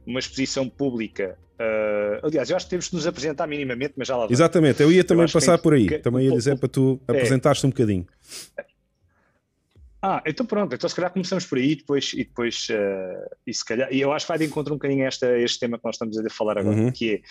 uma 0.05 0.19
exposição 0.19 0.67
pública. 0.69 1.37
Uh, 1.59 2.25
aliás, 2.25 2.49
eu 2.49 2.55
acho 2.55 2.65
que 2.65 2.69
temos 2.69 2.89
de 2.89 2.95
nos 2.95 3.05
apresentar 3.05 3.45
minimamente, 3.45 3.93
mas 3.97 4.07
já 4.07 4.15
lá 4.15 4.25
vai. 4.25 4.33
Exatamente, 4.33 4.81
eu 4.81 4.91
ia 4.91 5.03
também 5.03 5.25
eu 5.25 5.31
passar 5.31 5.57
por 5.57 5.73
aí, 5.73 5.87
que, 5.87 5.99
também 5.99 6.25
ia 6.25 6.31
dizer 6.31 6.57
para 6.57 6.69
tu 6.69 6.99
é. 7.07 7.11
um 7.65 7.69
bocadinho. 7.69 8.05
Ah, 10.01 10.23
então 10.25 10.45
pronto, 10.45 10.73
então 10.73 10.89
se 10.89 10.95
calhar 10.95 11.11
começamos 11.11 11.45
por 11.45 11.57
aí 11.57 11.75
depois, 11.75 12.13
e 12.13 12.23
depois 12.23 12.67
uh, 12.69 13.35
e 13.45 13.53
se 13.53 13.65
calhar, 13.65 13.91
e 13.91 13.99
eu 13.99 14.13
acho 14.13 14.25
que 14.25 14.31
vai 14.31 14.37
de 14.37 14.45
encontro 14.45 14.73
um 14.73 14.77
bocadinho 14.77 15.05
esta, 15.05 15.37
este 15.37 15.59
tema 15.59 15.77
que 15.77 15.83
nós 15.83 15.95
estamos 15.95 16.17
a 16.17 16.29
falar 16.29 16.57
agora, 16.57 16.77
uhum. 16.77 16.91
que 16.91 17.21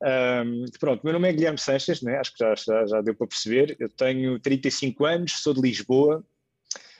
é 0.00 0.42
um, 0.44 0.64
pronto, 0.78 1.02
meu 1.02 1.12
nome 1.12 1.28
é 1.28 1.32
Guilherme 1.32 1.58
Sanches, 1.58 2.02
né? 2.02 2.18
acho 2.18 2.32
que 2.32 2.38
já, 2.38 2.54
já, 2.54 2.86
já 2.86 3.00
deu 3.00 3.16
para 3.16 3.26
perceber, 3.26 3.76
eu 3.80 3.88
tenho 3.88 4.38
35 4.38 5.04
anos, 5.04 5.32
sou 5.42 5.52
de 5.52 5.60
Lisboa, 5.60 6.24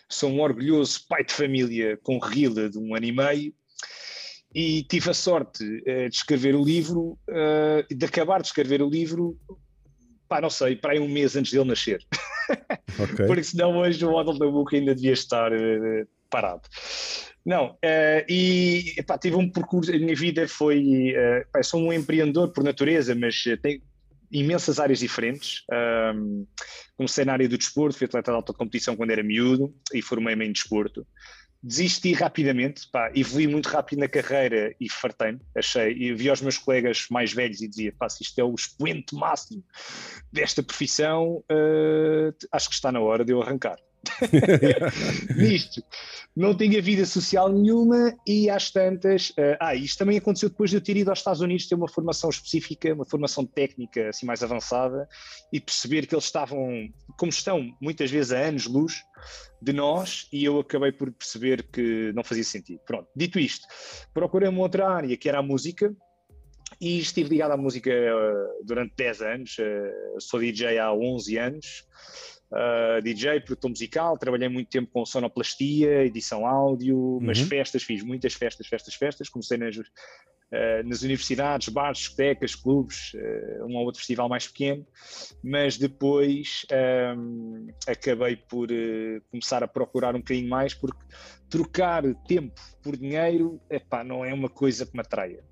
sou 0.08 0.30
um 0.30 0.40
orgulhoso 0.40 1.06
pai 1.08 1.22
de 1.22 1.32
família 1.32 1.96
com 2.02 2.18
rila 2.18 2.68
de 2.68 2.76
um 2.76 2.92
ano 2.96 3.06
e 3.06 3.12
meio, 3.12 3.54
e 4.52 4.82
tive 4.82 5.10
a 5.10 5.14
sorte 5.14 5.64
uh, 5.64 6.08
de 6.08 6.14
escrever 6.14 6.56
o 6.56 6.64
livro, 6.64 7.16
uh, 7.30 7.94
de 7.94 8.04
acabar 8.04 8.40
de 8.40 8.48
escrever 8.48 8.82
o 8.82 8.90
livro, 8.90 9.38
pá, 10.28 10.40
não 10.40 10.50
sei, 10.50 10.76
para 10.76 10.92
aí 10.92 11.00
um 11.00 11.08
mês 11.08 11.36
antes 11.36 11.52
dele 11.52 11.64
nascer. 11.64 12.00
Okay. 12.96 13.26
Porque 13.26 13.42
senão 13.42 13.78
hoje 13.78 14.04
o 14.04 14.12
Odell 14.12 14.38
da 14.38 14.46
Book 14.46 14.76
ainda 14.76 14.94
devia 14.94 15.14
estar 15.14 15.50
uh, 15.50 16.06
parado. 16.30 16.62
Não, 17.44 17.70
uh, 17.72 18.24
e 18.28 18.92
epá, 18.96 19.18
tive 19.18 19.34
um 19.34 19.50
percurso, 19.50 19.90
a 19.90 19.98
minha 19.98 20.14
vida 20.14 20.46
foi. 20.46 21.12
Uh, 21.12 21.50
pá, 21.50 21.60
sou 21.62 21.80
um 21.80 21.92
empreendedor 21.92 22.52
por 22.52 22.62
natureza, 22.62 23.12
mas 23.14 23.42
tenho 23.62 23.82
imensas 24.30 24.78
áreas 24.78 24.98
diferentes. 24.98 25.62
Um, 26.14 26.46
comecei 26.96 27.24
na 27.24 27.32
área 27.32 27.48
do 27.48 27.58
desporto, 27.58 27.98
fui 27.98 28.06
atleta 28.06 28.30
de 28.30 28.36
alta 28.36 28.52
competição 28.52 28.94
quando 28.94 29.10
era 29.10 29.22
miúdo 29.22 29.74
e 29.92 30.02
formei-me 30.02 30.46
em 30.46 30.52
desporto 30.52 31.06
desisti 31.64 32.12
rapidamente, 32.12 32.86
pá, 32.92 33.10
evolui 33.14 33.46
muito 33.46 33.70
rápido 33.70 34.00
na 34.00 34.08
carreira 34.08 34.76
e 34.78 34.90
fartei-me, 34.90 35.40
achei, 35.56 35.92
e 35.92 36.12
vi 36.12 36.30
os 36.30 36.42
meus 36.42 36.58
colegas 36.58 37.06
mais 37.10 37.32
velhos 37.32 37.62
e 37.62 37.68
dizia, 37.68 37.92
pá, 37.98 38.06
se 38.06 38.22
isto 38.22 38.38
é 38.38 38.44
o 38.44 38.54
expoente 38.54 39.14
máximo 39.14 39.64
desta 40.30 40.62
profissão, 40.62 41.42
uh, 41.50 42.34
acho 42.52 42.68
que 42.68 42.74
está 42.74 42.92
na 42.92 43.00
hora 43.00 43.24
de 43.24 43.32
eu 43.32 43.40
arrancar. 43.40 43.78
Nisto, 45.36 45.82
não 46.36 46.56
tinha 46.56 46.82
vida 46.82 47.06
social 47.06 47.52
nenhuma 47.52 48.14
e 48.26 48.50
às 48.50 48.70
tantas. 48.70 49.30
Uh, 49.30 49.56
ah, 49.60 49.74
isto 49.74 49.98
também 49.98 50.18
aconteceu 50.18 50.48
depois 50.48 50.70
de 50.70 50.76
eu 50.76 50.80
ter 50.80 50.96
ido 50.96 51.10
aos 51.10 51.20
Estados 51.20 51.40
Unidos 51.40 51.68
ter 51.68 51.74
uma 51.74 51.88
formação 51.88 52.30
específica, 52.30 52.92
uma 52.92 53.04
formação 53.04 53.46
técnica 53.46 54.08
assim 54.08 54.26
mais 54.26 54.42
avançada 54.42 55.08
e 55.52 55.60
perceber 55.60 56.06
que 56.06 56.14
eles 56.14 56.24
estavam, 56.24 56.88
como 57.16 57.30
estão 57.30 57.72
muitas 57.80 58.10
vezes 58.10 58.32
a 58.32 58.38
anos-luz 58.38 59.02
de 59.62 59.72
nós, 59.72 60.28
e 60.32 60.44
eu 60.44 60.58
acabei 60.58 60.92
por 60.92 61.10
perceber 61.10 61.62
que 61.62 62.12
não 62.12 62.22
fazia 62.22 62.44
sentido. 62.44 62.80
Pronto, 62.84 63.08
dito 63.16 63.38
isto, 63.38 63.66
procurei 64.12 64.48
uma 64.48 64.60
outra 64.60 64.88
área 64.88 65.16
que 65.16 65.28
era 65.28 65.38
a 65.38 65.42
música. 65.42 65.94
E 66.80 66.98
estive 66.98 67.30
ligado 67.30 67.52
à 67.52 67.56
música 67.56 67.90
uh, 67.90 68.64
durante 68.64 68.94
10 68.96 69.22
anos, 69.22 69.56
uh, 69.58 70.20
sou 70.20 70.40
DJ 70.40 70.78
há 70.78 70.92
11 70.92 71.38
anos, 71.38 71.86
uh, 72.50 73.02
DJ, 73.02 73.40
produtor 73.40 73.70
musical, 73.70 74.18
trabalhei 74.18 74.48
muito 74.48 74.68
tempo 74.68 74.90
com 74.92 75.04
sonoplastia, 75.04 76.04
edição 76.04 76.46
áudio, 76.46 76.96
uhum. 76.96 77.20
mas 77.20 77.40
festas, 77.40 77.82
fiz 77.82 78.02
muitas 78.02 78.34
festas, 78.34 78.66
festas, 78.66 78.94
festas. 78.94 79.28
Comecei 79.28 79.56
nas, 79.56 79.76
uh, 79.76 79.82
nas 80.84 81.02
universidades, 81.02 81.68
bares, 81.68 81.98
discotecas, 81.98 82.54
clubes, 82.54 83.12
uh, 83.14 83.66
um 83.66 83.76
ou 83.76 83.84
outro 83.84 84.00
festival 84.00 84.28
mais 84.28 84.46
pequeno, 84.46 84.86
mas 85.42 85.76
depois 85.78 86.66
um, 87.16 87.66
acabei 87.86 88.36
por 88.36 88.68
começar 89.30 89.62
a 89.62 89.68
procurar 89.68 90.14
um 90.14 90.18
bocadinho 90.18 90.48
mais, 90.48 90.74
porque 90.74 90.98
trocar 91.48 92.02
tempo 92.26 92.60
por 92.82 92.96
dinheiro 92.96 93.60
epá, 93.70 94.02
não 94.02 94.24
é 94.24 94.34
uma 94.34 94.48
coisa 94.48 94.84
que 94.84 94.94
me 94.94 95.00
atraia. 95.00 95.44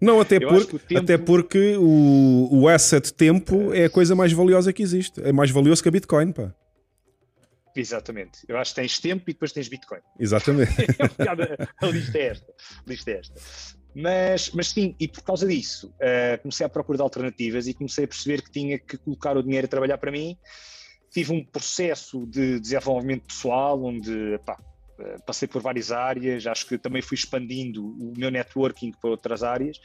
Não, 0.00 0.20
até, 0.20 0.38
por, 0.38 0.64
tempo... 0.64 0.98
até 0.98 1.18
porque 1.18 1.76
o, 1.76 2.48
o 2.50 2.68
asset 2.68 3.12
tempo 3.12 3.72
é 3.72 3.86
a 3.86 3.90
coisa 3.90 4.14
mais 4.14 4.32
valiosa 4.32 4.72
que 4.72 4.82
existe. 4.82 5.20
É 5.22 5.32
mais 5.32 5.50
valioso 5.50 5.82
que 5.82 5.88
a 5.88 5.92
Bitcoin, 5.92 6.32
pá. 6.32 6.54
Exatamente. 7.74 8.40
Eu 8.48 8.56
acho 8.58 8.74
que 8.74 8.80
tens 8.80 8.98
tempo 8.98 9.24
e 9.28 9.32
depois 9.32 9.52
tens 9.52 9.68
Bitcoin. 9.68 10.00
Exatamente. 10.18 10.72
a 11.80 11.86
lista 11.86 12.18
é 12.18 12.26
esta. 12.26 12.52
A 12.86 12.90
lista 12.90 13.10
é 13.10 13.18
esta. 13.18 13.34
Mas, 13.94 14.50
mas 14.50 14.68
sim, 14.68 14.94
e 14.98 15.08
por 15.08 15.22
causa 15.22 15.46
disso, 15.46 15.88
uh, 15.94 16.40
comecei 16.42 16.64
a 16.64 16.68
procurar 16.68 17.02
alternativas 17.02 17.66
e 17.66 17.74
comecei 17.74 18.04
a 18.04 18.08
perceber 18.08 18.42
que 18.42 18.50
tinha 18.50 18.78
que 18.78 18.96
colocar 18.98 19.36
o 19.36 19.42
dinheiro 19.42 19.66
a 19.66 19.68
trabalhar 19.68 19.98
para 19.98 20.10
mim. 20.10 20.36
Tive 21.10 21.32
um 21.32 21.44
processo 21.44 22.26
de 22.26 22.60
desenvolvimento 22.60 23.26
pessoal 23.26 23.82
onde 23.82 24.38
pá, 24.44 24.58
passei 25.26 25.46
por 25.46 25.62
várias 25.62 25.92
áreas, 25.92 26.46
acho 26.46 26.66
que 26.66 26.78
também 26.78 27.02
fui 27.02 27.14
expandindo 27.16 27.86
o 27.86 28.12
meu 28.16 28.30
networking 28.30 28.92
para 28.92 29.10
outras 29.10 29.42
áreas 29.42 29.80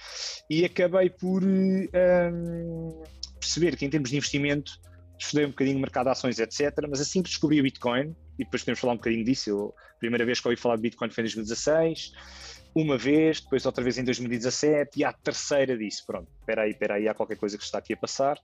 e 0.49 0.65
acabei 0.65 1.09
por 1.09 1.43
um, 1.43 1.87
ehm, 1.93 3.03
perceber 3.39 3.75
que 3.75 3.85
em 3.85 3.89
termos 3.89 4.09
de 4.09 4.17
investimento 4.17 4.71
estudei 5.19 5.45
um 5.45 5.49
bocadinho 5.49 5.79
mercado 5.79 6.05
de 6.05 6.11
ações, 6.11 6.39
etc. 6.39 6.73
Mas 6.89 6.99
assim 6.99 7.21
que 7.21 7.29
descobri 7.29 7.59
o 7.59 7.63
Bitcoin, 7.63 8.15
e 8.37 8.43
depois 8.43 8.63
podemos 8.63 8.79
falar 8.79 8.93
um 8.93 8.97
bocadinho 8.97 9.23
disso, 9.23 9.49
eu, 9.49 9.75
a 9.95 9.99
primeira 9.99 10.25
vez 10.25 10.39
que 10.39 10.47
ouvi 10.47 10.59
falar 10.59 10.75
de 10.75 10.81
Bitcoin 10.81 11.09
foi 11.09 11.21
em 11.21 11.25
2016, 11.25 12.11
uma 12.75 12.97
vez, 12.97 13.39
depois 13.39 13.65
outra 13.65 13.83
vez 13.83 13.97
em 13.97 14.03
2017 14.03 14.99
e 14.99 15.03
a 15.03 15.13
terceira 15.13 15.77
disso, 15.77 16.03
pronto, 16.07 16.27
espera 16.39 16.63
aí, 16.63 16.71
espera 16.71 16.95
aí, 16.95 17.07
há 17.07 17.13
qualquer 17.13 17.37
coisa 17.37 17.57
que 17.57 17.63
está 17.63 17.77
aqui 17.77 17.93
a 17.93 17.97
passar 17.97 18.39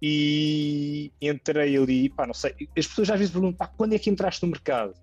e 0.00 1.10
entrei 1.20 1.76
ali, 1.76 2.08
pá, 2.08 2.26
não 2.26 2.34
sei, 2.34 2.54
as 2.78 2.86
pessoas 2.86 3.10
às 3.10 3.18
vezes 3.18 3.32
perguntam, 3.32 3.56
pá, 3.56 3.66
quando 3.66 3.94
é 3.94 3.98
que 3.98 4.08
entraste 4.08 4.44
no 4.44 4.52
mercado? 4.52 4.94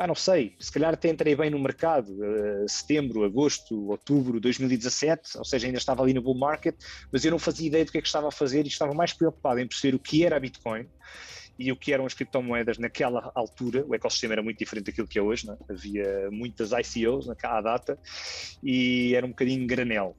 Pá, 0.00 0.06
não 0.06 0.14
sei, 0.14 0.56
se 0.58 0.72
calhar 0.72 0.94
até 0.94 1.10
entrei 1.10 1.36
bem 1.36 1.50
no 1.50 1.58
mercado, 1.58 2.10
uh, 2.10 2.66
setembro, 2.66 3.22
agosto, 3.22 3.90
outubro 3.90 4.32
de 4.32 4.40
2017, 4.40 5.36
ou 5.36 5.44
seja, 5.44 5.66
ainda 5.66 5.76
estava 5.76 6.02
ali 6.02 6.14
no 6.14 6.22
bull 6.22 6.38
market, 6.38 6.74
mas 7.12 7.22
eu 7.22 7.30
não 7.30 7.38
fazia 7.38 7.66
ideia 7.66 7.84
do 7.84 7.92
que 7.92 7.98
é 7.98 8.00
que 8.00 8.06
estava 8.06 8.28
a 8.28 8.30
fazer 8.30 8.64
e 8.64 8.68
estava 8.68 8.94
mais 8.94 9.12
preocupado 9.12 9.60
em 9.60 9.68
perceber 9.68 9.94
o 9.94 9.98
que 9.98 10.24
era 10.24 10.38
a 10.38 10.40
Bitcoin 10.40 10.88
e 11.58 11.70
o 11.70 11.76
que 11.76 11.92
eram 11.92 12.06
as 12.06 12.14
criptomoedas 12.14 12.78
naquela 12.78 13.30
altura, 13.34 13.84
o 13.86 13.94
ecossistema 13.94 14.32
era 14.32 14.42
muito 14.42 14.56
diferente 14.56 14.86
daquilo 14.86 15.06
que 15.06 15.18
é 15.18 15.22
hoje, 15.22 15.46
é? 15.50 15.54
havia 15.70 16.30
muitas 16.30 16.70
ICOs 16.72 17.26
naquela 17.26 17.60
data 17.60 17.98
e 18.62 19.14
era 19.14 19.26
um 19.26 19.30
bocadinho 19.30 19.66
granel. 19.66 20.16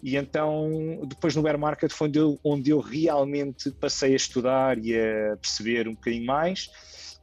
E 0.00 0.16
então, 0.16 1.00
depois 1.08 1.34
no 1.34 1.42
bear 1.42 1.58
market 1.58 1.90
foi 1.90 2.06
onde 2.06 2.20
eu, 2.20 2.38
onde 2.44 2.70
eu 2.70 2.78
realmente 2.78 3.72
passei 3.80 4.12
a 4.12 4.16
estudar 4.16 4.78
e 4.78 4.96
a 4.96 5.36
perceber 5.38 5.88
um 5.88 5.94
bocadinho 5.94 6.24
mais, 6.24 6.68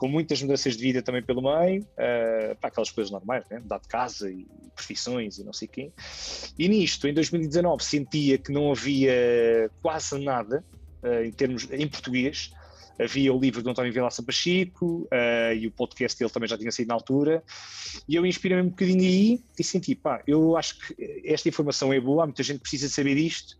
com 0.01 0.07
muitas 0.07 0.41
mudanças 0.41 0.75
de 0.75 0.81
vida 0.81 1.03
também 1.03 1.21
pelo 1.21 1.43
meio, 1.43 1.83
uh, 1.83 2.55
para 2.59 2.69
aquelas 2.69 2.89
coisas 2.89 3.11
normais, 3.11 3.45
né? 3.51 3.59
mudar 3.59 3.77
de 3.77 3.87
casa 3.87 4.31
e 4.31 4.47
profissões 4.75 5.37
e 5.37 5.43
não 5.43 5.53
sei 5.53 5.67
quem. 5.67 5.93
E 6.57 6.67
nisto, 6.67 7.07
em 7.07 7.13
2019, 7.13 7.83
sentia 7.83 8.35
que 8.39 8.51
não 8.51 8.71
havia 8.71 9.69
quase 9.79 10.17
nada 10.17 10.65
uh, 11.03 11.23
em 11.23 11.31
termos 11.31 11.67
em 11.71 11.87
português 11.87 12.49
havia 12.99 13.31
o 13.31 13.39
livro 13.39 13.61
do 13.63 13.69
António 13.69 13.93
Vilaça 13.93 14.23
Pacheco 14.23 15.07
uh, 15.11 15.53
e 15.55 15.67
o 15.67 15.71
podcast 15.71 16.17
dele 16.17 16.31
também 16.31 16.49
já 16.49 16.57
tinha 16.57 16.71
saído 16.71 16.89
na 16.89 16.95
altura. 16.95 17.43
E 18.07 18.15
eu 18.15 18.25
inspirei-me 18.25 18.63
um 18.63 18.69
bocadinho 18.69 19.01
aí 19.01 19.39
e 19.57 19.63
senti, 19.63 19.95
pá, 19.95 20.23
eu 20.25 20.57
acho 20.57 20.79
que 20.79 21.23
esta 21.25 21.47
informação 21.47 21.93
é 21.93 21.99
boa, 21.99 22.25
muita 22.25 22.41
gente 22.41 22.59
precisa 22.59 22.89
saber 22.89 23.17
isto, 23.17 23.55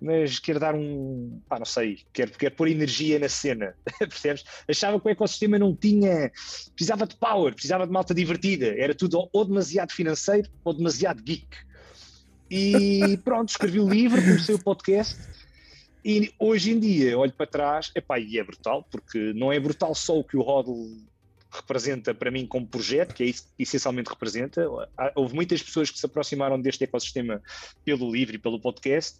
mas 0.00 0.38
quero 0.38 0.58
dar 0.58 0.74
um, 0.74 1.40
pá, 1.48 1.58
não 1.58 1.66
sei, 1.66 2.00
quero, 2.12 2.32
quero 2.32 2.54
pôr 2.54 2.68
energia 2.68 3.18
na 3.18 3.28
cena, 3.28 3.74
percebes? 3.98 4.44
Achava 4.68 4.98
que 4.98 5.06
o 5.06 5.10
ecossistema 5.10 5.58
não 5.58 5.74
tinha, 5.74 6.30
precisava 6.74 7.06
de 7.06 7.16
power, 7.16 7.52
precisava 7.52 7.86
de 7.86 7.92
malta 7.92 8.14
divertida, 8.14 8.66
era 8.78 8.94
tudo 8.94 9.28
ou 9.32 9.44
demasiado 9.44 9.92
financeiro 9.92 10.48
ou 10.64 10.72
demasiado 10.72 11.22
geek. 11.22 11.48
E 12.50 13.18
pronto, 13.24 13.50
escrevi 13.50 13.80
o 13.80 13.88
livro, 13.88 14.20
comecei 14.22 14.54
o 14.54 14.62
podcast 14.62 15.18
e 16.04 16.32
hoje 16.38 16.70
em 16.72 16.80
dia, 16.80 17.18
olho 17.18 17.32
para 17.32 17.46
trás, 17.46 17.92
epá, 17.94 18.18
e 18.18 18.38
é 18.38 18.44
brutal, 18.44 18.86
porque 18.90 19.32
não 19.34 19.52
é 19.52 19.60
brutal 19.60 19.94
só 19.94 20.18
o 20.18 20.24
que 20.24 20.36
o 20.36 20.40
Hodl 20.40 20.96
representa 21.52 22.14
para 22.14 22.30
mim 22.30 22.46
como 22.46 22.66
projeto, 22.66 23.14
que 23.14 23.22
é 23.22 23.26
isso 23.26 23.44
que 23.56 23.62
essencialmente 23.62 24.08
representa. 24.08 24.66
Houve 25.14 25.34
muitas 25.34 25.62
pessoas 25.62 25.90
que 25.90 25.98
se 25.98 26.06
aproximaram 26.06 26.60
deste 26.60 26.84
ecossistema 26.84 27.42
pelo 27.84 28.10
livro 28.10 28.36
e 28.36 28.38
pelo 28.38 28.60
podcast, 28.60 29.18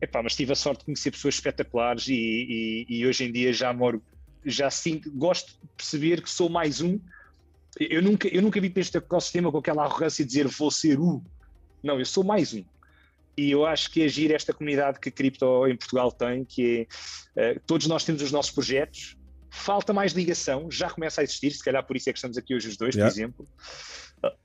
epá, 0.00 0.22
mas 0.22 0.34
tive 0.34 0.52
a 0.52 0.56
sorte 0.56 0.80
de 0.80 0.84
conhecer 0.86 1.10
pessoas 1.10 1.34
espetaculares 1.34 2.08
e, 2.08 2.14
e, 2.14 2.86
e 2.88 3.06
hoje 3.06 3.24
em 3.24 3.32
dia 3.32 3.52
já 3.52 3.72
moro, 3.72 4.02
já 4.44 4.70
sinto, 4.70 5.10
gosto 5.12 5.52
de 5.52 5.68
perceber 5.76 6.22
que 6.22 6.30
sou 6.30 6.48
mais 6.48 6.80
um. 6.80 6.98
Eu 7.78 8.02
nunca, 8.02 8.28
eu 8.28 8.42
nunca 8.42 8.60
vi 8.60 8.70
para 8.70 8.80
este 8.80 8.96
ecossistema 8.98 9.50
com 9.50 9.58
aquela 9.58 9.84
arrogância 9.84 10.24
de 10.24 10.28
dizer 10.28 10.46
vou 10.48 10.70
ser 10.70 10.98
o. 10.98 11.22
Não, 11.82 11.98
eu 11.98 12.06
sou 12.06 12.24
mais 12.24 12.54
um. 12.54 12.64
E 13.36 13.52
eu 13.52 13.64
acho 13.64 13.90
que 13.92 14.02
agir 14.02 14.32
esta 14.32 14.52
comunidade 14.52 14.98
que 14.98 15.10
a 15.10 15.12
cripto 15.12 15.66
em 15.68 15.76
Portugal 15.76 16.10
tem, 16.10 16.44
que 16.44 16.88
é, 17.36 17.52
uh, 17.52 17.60
todos 17.66 17.86
nós 17.86 18.04
temos 18.04 18.20
os 18.20 18.32
nossos 18.32 18.50
projetos, 18.50 19.16
falta 19.48 19.92
mais 19.92 20.12
ligação, 20.12 20.68
já 20.70 20.90
começa 20.90 21.20
a 21.20 21.24
existir, 21.24 21.52
se 21.52 21.62
calhar 21.62 21.84
por 21.86 21.96
isso 21.96 22.10
é 22.10 22.12
que 22.12 22.18
estamos 22.18 22.36
aqui 22.36 22.54
hoje 22.54 22.68
os 22.68 22.76
dois, 22.76 22.96
yeah. 22.96 23.08
por 23.08 23.16
exemplo. 23.16 23.48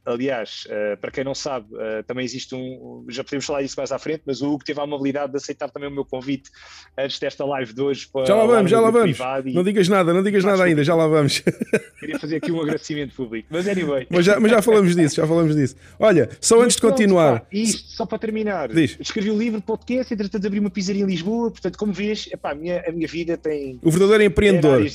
Aliás, 0.06 0.68
uh, 0.68 0.98
para 0.98 1.12
quem 1.12 1.24
não 1.24 1.34
sabe, 1.34 1.68
uh, 1.74 2.03
também 2.06 2.25
existe 2.25 2.53
um. 2.53 3.06
Já 3.10 3.24
podemos 3.24 3.46
falar 3.46 3.62
disso 3.62 3.75
mais 3.77 3.92
à 3.92 3.98
frente, 3.98 4.24
mas 4.25 4.42
o 4.42 4.51
Hugo 4.51 4.63
teve 4.63 4.80
a 4.80 4.84
amabilidade 4.84 5.32
de 5.32 5.38
aceitar 5.38 5.70
também 5.70 5.88
o 5.88 5.92
meu 5.92 6.03
convite 6.03 6.50
antes 6.98 7.20
desta 7.20 7.46
live 7.46 7.74
de 7.74 7.82
hoje. 7.82 8.08
Para 8.12 8.25
já 8.25 8.36
lá 8.36 8.46
vamos, 8.46 8.70
já 8.70 8.80
lá 8.80 8.89
vamos. 8.89 9.18
E... 9.46 9.53
Não 9.53 9.63
digas 9.63 9.88
nada, 9.88 10.13
não 10.13 10.22
digas 10.22 10.44
nada 10.44 10.63
ainda, 10.63 10.84
já 10.84 10.94
lá 10.94 11.08
vamos. 11.08 11.42
Queria 12.00 12.20
fazer 12.20 12.38
aqui 12.38 12.51
um 12.51 12.62
agradecimento 12.62 13.15
público, 13.15 13.48
mas 13.50 13.68
anyway. 13.68 14.06
Mas 14.10 14.25
já, 14.25 14.39
mas 14.39 14.51
já 14.51 14.62
falamos 14.62 14.96
disso, 14.96 15.15
já 15.15 15.25
falamos 15.25 15.56
disso. 15.56 15.75
Olha, 15.98 16.30
só 16.42 16.62
antes 16.62 16.75
de 16.75 16.82
continuar. 16.82 17.42
Pá, 17.42 17.48
isto, 17.51 17.92
só 17.92 18.06
para 18.06 18.20
terminar, 18.20 18.68
Diz. 18.70 18.98
escrevi 19.00 19.30
o 19.32 19.36
um 19.36 19.38
livro, 19.38 19.62
podcast, 19.62 20.13
entretanto 20.13 20.46
abri 20.46 20.60
uma 20.60 20.70
pizzaria 20.70 21.03
em 21.03 21.06
Lisboa, 21.06 21.50
portanto, 21.50 21.77
como 21.77 21.94
vês, 21.94 22.27
epá, 22.32 22.51
a, 22.51 22.56
minha, 22.56 22.84
a 22.86 22.92
minha 22.92 23.08
vida 23.08 23.38
tem. 23.38 23.80
O 23.82 23.89
verdadeiro 23.89 24.24
empreendedor. 24.24 24.86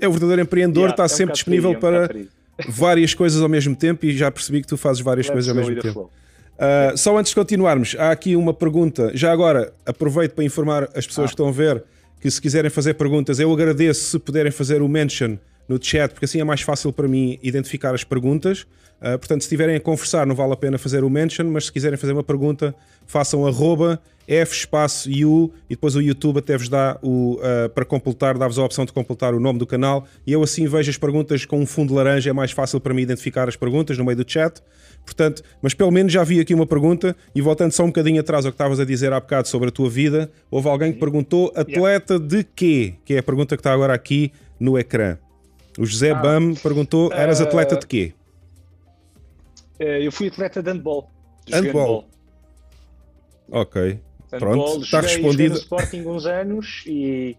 É 0.00 0.06
o 0.06 0.12
verdadeiro 0.12 0.42
empreendedor, 0.42 0.84
yeah, 0.84 0.92
está 0.92 1.02
é 1.02 1.06
um 1.06 1.08
sempre 1.08 1.34
disponível 1.34 1.70
frio, 1.70 1.80
para. 1.80 1.96
É 1.96 2.22
um 2.22 2.45
várias 2.68 3.14
coisas 3.14 3.42
ao 3.42 3.48
mesmo 3.48 3.74
tempo 3.74 4.06
e 4.06 4.16
já 4.16 4.30
percebi 4.30 4.60
que 4.60 4.66
tu 4.66 4.76
fazes 4.76 5.02
várias 5.02 5.28
coisas 5.28 5.48
ao 5.48 5.54
mesmo 5.54 5.80
tempo. 5.80 6.10
Uh, 6.56 6.96
só 6.96 7.16
antes 7.18 7.30
de 7.30 7.36
continuarmos, 7.36 7.94
há 7.98 8.10
aqui 8.10 8.34
uma 8.34 8.54
pergunta. 8.54 9.10
Já 9.14 9.30
agora, 9.30 9.72
aproveito 9.84 10.32
para 10.32 10.44
informar 10.44 10.88
as 10.94 11.06
pessoas 11.06 11.26
ah. 11.26 11.28
que 11.28 11.34
estão 11.34 11.48
a 11.48 11.52
ver 11.52 11.84
que 12.20 12.30
se 12.30 12.40
quiserem 12.40 12.70
fazer 12.70 12.94
perguntas, 12.94 13.38
eu 13.38 13.52
agradeço 13.52 14.10
se 14.10 14.18
puderem 14.18 14.50
fazer 14.50 14.80
o 14.80 14.88
mention 14.88 15.36
no 15.68 15.78
chat, 15.82 16.12
porque 16.12 16.24
assim 16.24 16.40
é 16.40 16.44
mais 16.44 16.60
fácil 16.60 16.92
para 16.92 17.08
mim 17.08 17.38
identificar 17.42 17.94
as 17.94 18.04
perguntas. 18.04 18.66
Uh, 19.00 19.18
portanto, 19.18 19.42
se 19.42 19.46
estiverem 19.46 19.76
a 19.76 19.80
conversar, 19.80 20.26
não 20.26 20.34
vale 20.34 20.52
a 20.52 20.56
pena 20.56 20.78
fazer 20.78 21.04
o 21.04 21.10
mention, 21.10 21.44
mas 21.44 21.66
se 21.66 21.72
quiserem 21.72 21.98
fazer 21.98 22.12
uma 22.12 22.24
pergunta, 22.24 22.74
façam 23.06 23.46
arroba 23.46 24.00
F 24.26 24.54
espaço 24.54 25.08
U 25.08 25.52
e 25.70 25.74
depois 25.74 25.94
o 25.94 26.00
YouTube 26.00 26.38
até 26.38 26.56
vos 26.56 26.68
dá 26.68 26.98
o, 27.02 27.34
uh, 27.34 27.68
para 27.70 27.84
completar, 27.84 28.36
dá-vos 28.36 28.58
a 28.58 28.64
opção 28.64 28.84
de 28.84 28.92
completar 28.92 29.34
o 29.34 29.40
nome 29.40 29.58
do 29.58 29.66
canal 29.66 30.06
e 30.26 30.32
eu 30.32 30.42
assim 30.42 30.66
vejo 30.66 30.90
as 30.90 30.98
perguntas 30.98 31.44
com 31.44 31.60
um 31.60 31.66
fundo 31.66 31.94
laranja, 31.94 32.30
é 32.30 32.32
mais 32.32 32.50
fácil 32.50 32.80
para 32.80 32.92
mim 32.92 33.02
identificar 33.02 33.48
as 33.48 33.54
perguntas 33.54 33.96
no 33.96 34.04
meio 34.04 34.16
do 34.16 34.30
chat. 34.30 34.60
Portanto, 35.04 35.42
mas 35.62 35.72
pelo 35.72 35.92
menos 35.92 36.12
já 36.12 36.24
vi 36.24 36.40
aqui 36.40 36.52
uma 36.52 36.66
pergunta 36.66 37.14
e 37.34 37.40
voltando 37.40 37.70
só 37.70 37.84
um 37.84 37.88
bocadinho 37.88 38.20
atrás 38.20 38.44
ao 38.44 38.50
que 38.50 38.56
estavas 38.56 38.80
a 38.80 38.84
dizer 38.84 39.12
há 39.12 39.20
bocado 39.20 39.46
sobre 39.46 39.68
a 39.68 39.70
tua 39.70 39.88
vida, 39.88 40.30
houve 40.50 40.68
alguém 40.68 40.92
que 40.92 40.98
perguntou 40.98 41.52
atleta 41.54 42.18
de 42.18 42.42
quê? 42.42 42.94
Que 43.04 43.14
é 43.14 43.18
a 43.18 43.22
pergunta 43.22 43.56
que 43.56 43.60
está 43.60 43.72
agora 43.72 43.94
aqui 43.94 44.32
no 44.58 44.76
ecrã. 44.76 45.16
O 45.78 45.84
José 45.84 46.10
ah, 46.10 46.14
Bam 46.14 46.54
perguntou: 46.54 47.12
eras 47.12 47.40
atleta 47.40 47.76
de 47.76 47.86
quê? 47.86 48.12
Eh, 49.78 50.06
eu 50.06 50.12
fui 50.12 50.28
atleta 50.28 50.62
de 50.62 50.70
handball. 50.70 51.10
handball. 51.50 52.08
Ok. 53.50 54.00
Pronto, 54.30 54.82
está 54.82 55.00
respondido. 55.00 55.54
no 55.54 55.60
Sporting 55.60 56.00
uns 56.02 56.26
anos 56.26 56.82
e 56.86 57.36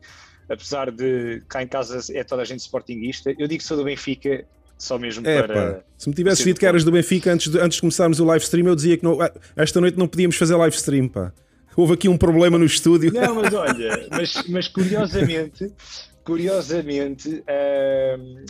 apesar 0.50 0.92
de 0.92 1.42
cá 1.48 1.62
em 1.62 1.68
casa 1.68 2.00
é 2.14 2.24
toda 2.24 2.42
a 2.42 2.46
gente 2.46 2.62
sportinguista, 2.62 3.32
eu 3.38 3.48
digo 3.48 3.62
que 3.62 3.64
sou 3.64 3.76
do 3.76 3.84
Benfica 3.84 4.46
só 4.78 4.98
mesmo 4.98 5.28
é, 5.28 5.42
para. 5.42 5.74
Pá. 5.74 5.84
Se 5.98 6.08
me 6.08 6.16
tivesse 6.16 6.44
dito 6.44 6.60
que 6.60 6.66
eras 6.66 6.84
do 6.84 6.92
Benfica 6.92 7.32
antes 7.34 7.52
de, 7.52 7.60
antes 7.60 7.76
de 7.76 7.82
começarmos 7.82 8.20
o 8.20 8.26
live 8.26 8.44
stream, 8.44 8.68
eu 8.68 8.76
dizia 8.76 8.98
que 8.98 9.04
não, 9.04 9.20
ah, 9.22 9.32
esta 9.56 9.82
noite 9.82 9.98
não 9.98 10.08
podíamos 10.08 10.36
fazer 10.36 10.56
live 10.56 10.76
stream, 10.76 11.08
pá. 11.08 11.34
Houve 11.76 11.94
aqui 11.94 12.10
um 12.10 12.18
problema 12.18 12.58
no 12.58 12.66
estúdio. 12.66 13.14
Não, 13.14 13.36
mas 13.36 13.54
olha, 13.54 14.08
mas, 14.10 14.44
mas 14.48 14.68
curiosamente, 14.68 15.72
curiosamente, 16.28 17.44
uh, 17.48 18.46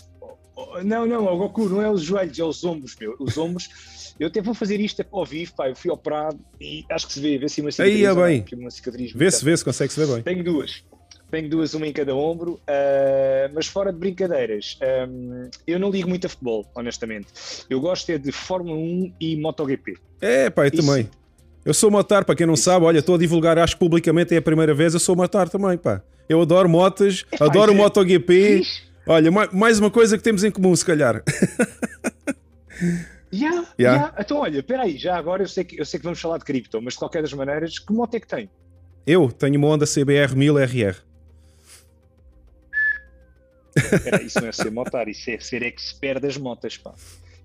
não, 0.83 1.05
não, 1.05 1.25
o 1.27 1.37
Goku 1.37 1.69
não 1.69 1.81
é 1.81 1.89
os 1.89 2.01
joelhos, 2.01 2.39
é 2.39 2.43
os 2.43 2.63
ombros, 2.63 2.95
meu. 2.99 3.15
Os 3.19 3.37
ombros 3.37 3.69
eu 4.19 4.27
até 4.27 4.41
vou 4.41 4.55
fazer 4.55 4.79
isto 4.79 5.05
ao 5.11 5.23
vivo, 5.23 5.53
pá. 5.55 5.69
Eu 5.69 5.75
fui 5.75 5.91
operado 5.91 6.39
e 6.59 6.83
acho 6.89 7.05
que 7.05 7.13
se 7.13 7.19
vê, 7.19 7.37
vê-se 7.37 7.61
uma 7.61 7.71
cicatriz. 7.71 7.95
Aí 7.95 8.05
é 8.05 8.15
bem. 8.15 8.43
Vê-se, 9.15 9.45
vê-se, 9.45 9.63
consegue-se 9.63 9.99
ver 9.99 10.07
bem. 10.11 10.23
Tenho 10.23 10.43
duas. 10.43 10.83
Tenho 11.29 11.49
duas, 11.49 11.73
uma 11.73 11.85
em 11.85 11.91
cada 11.91 12.15
ombro, 12.15 12.53
uh, 12.53 13.53
mas 13.53 13.67
fora 13.67 13.91
de 13.91 13.99
brincadeiras, 13.99 14.79
um, 15.09 15.49
eu 15.67 15.77
não 15.77 15.89
ligo 15.91 16.07
muito 16.07 16.25
a 16.25 16.29
futebol, 16.29 16.65
honestamente. 16.73 17.27
Eu 17.69 17.81
gosto 17.81 18.09
é 18.09 18.17
de 18.17 18.31
Fórmula 18.31 18.77
1 18.77 19.13
e 19.19 19.35
MotoGP. 19.35 19.97
É, 20.21 20.49
pá, 20.49 20.65
eu 20.65 20.71
Isso. 20.73 20.87
também. 20.87 21.09
Eu 21.65 21.73
sou 21.73 21.91
motar, 21.91 22.23
para 22.23 22.33
quem 22.33 22.47
não 22.47 22.53
Isso. 22.53 22.63
sabe, 22.63 22.85
olha, 22.85 22.99
estou 22.99 23.15
a 23.15 23.17
divulgar, 23.17 23.59
acho 23.59 23.75
que 23.75 23.79
publicamente 23.79 24.33
é 24.33 24.37
a 24.37 24.41
primeira 24.41 24.73
vez, 24.73 24.93
eu 24.93 25.01
sou 25.01 25.17
motar 25.17 25.49
também, 25.49 25.77
pá. 25.77 26.01
Eu 26.29 26.41
adoro 26.41 26.67
motas, 26.67 27.25
é, 27.31 27.43
adoro 27.43 27.71
é, 27.71 27.75
MotoGP. 27.75 28.61
Olha, 29.05 29.31
mais 29.51 29.79
uma 29.79 29.89
coisa 29.89 30.17
que 30.17 30.23
temos 30.23 30.43
em 30.43 30.51
comum, 30.51 30.75
se 30.75 30.85
calhar. 30.85 31.23
Yeah, 33.33 33.67
yeah. 33.77 33.97
yeah. 33.97 34.15
Então, 34.19 34.37
olha, 34.37 34.63
peraí, 34.63 34.97
já 34.97 35.17
agora 35.17 35.43
eu 35.43 35.47
sei, 35.47 35.63
que, 35.63 35.79
eu 35.79 35.85
sei 35.85 35.99
que 35.99 36.03
vamos 36.05 36.19
falar 36.19 36.37
de 36.37 36.45
cripto, 36.45 36.81
mas 36.81 36.93
de 36.93 36.99
qualquer 36.99 37.21
das 37.21 37.33
maneiras, 37.33 37.77
que 37.77 37.91
moto 37.91 38.15
é 38.15 38.19
que 38.19 38.27
tem? 38.27 38.49
Eu 39.05 39.31
tenho 39.31 39.57
uma 39.57 39.67
Honda 39.67 39.85
CBR 39.85 40.33
1000RR. 40.33 40.95
Espera, 43.75 44.23
isso 44.23 44.41
não 44.41 44.47
é 44.47 44.51
ser 44.51 44.71
motar, 44.71 45.07
isso 45.07 45.29
é 45.29 45.39
ser 45.39 45.61
expert 45.63 46.21
das 46.21 46.37
motas, 46.37 46.77
pá. 46.77 46.93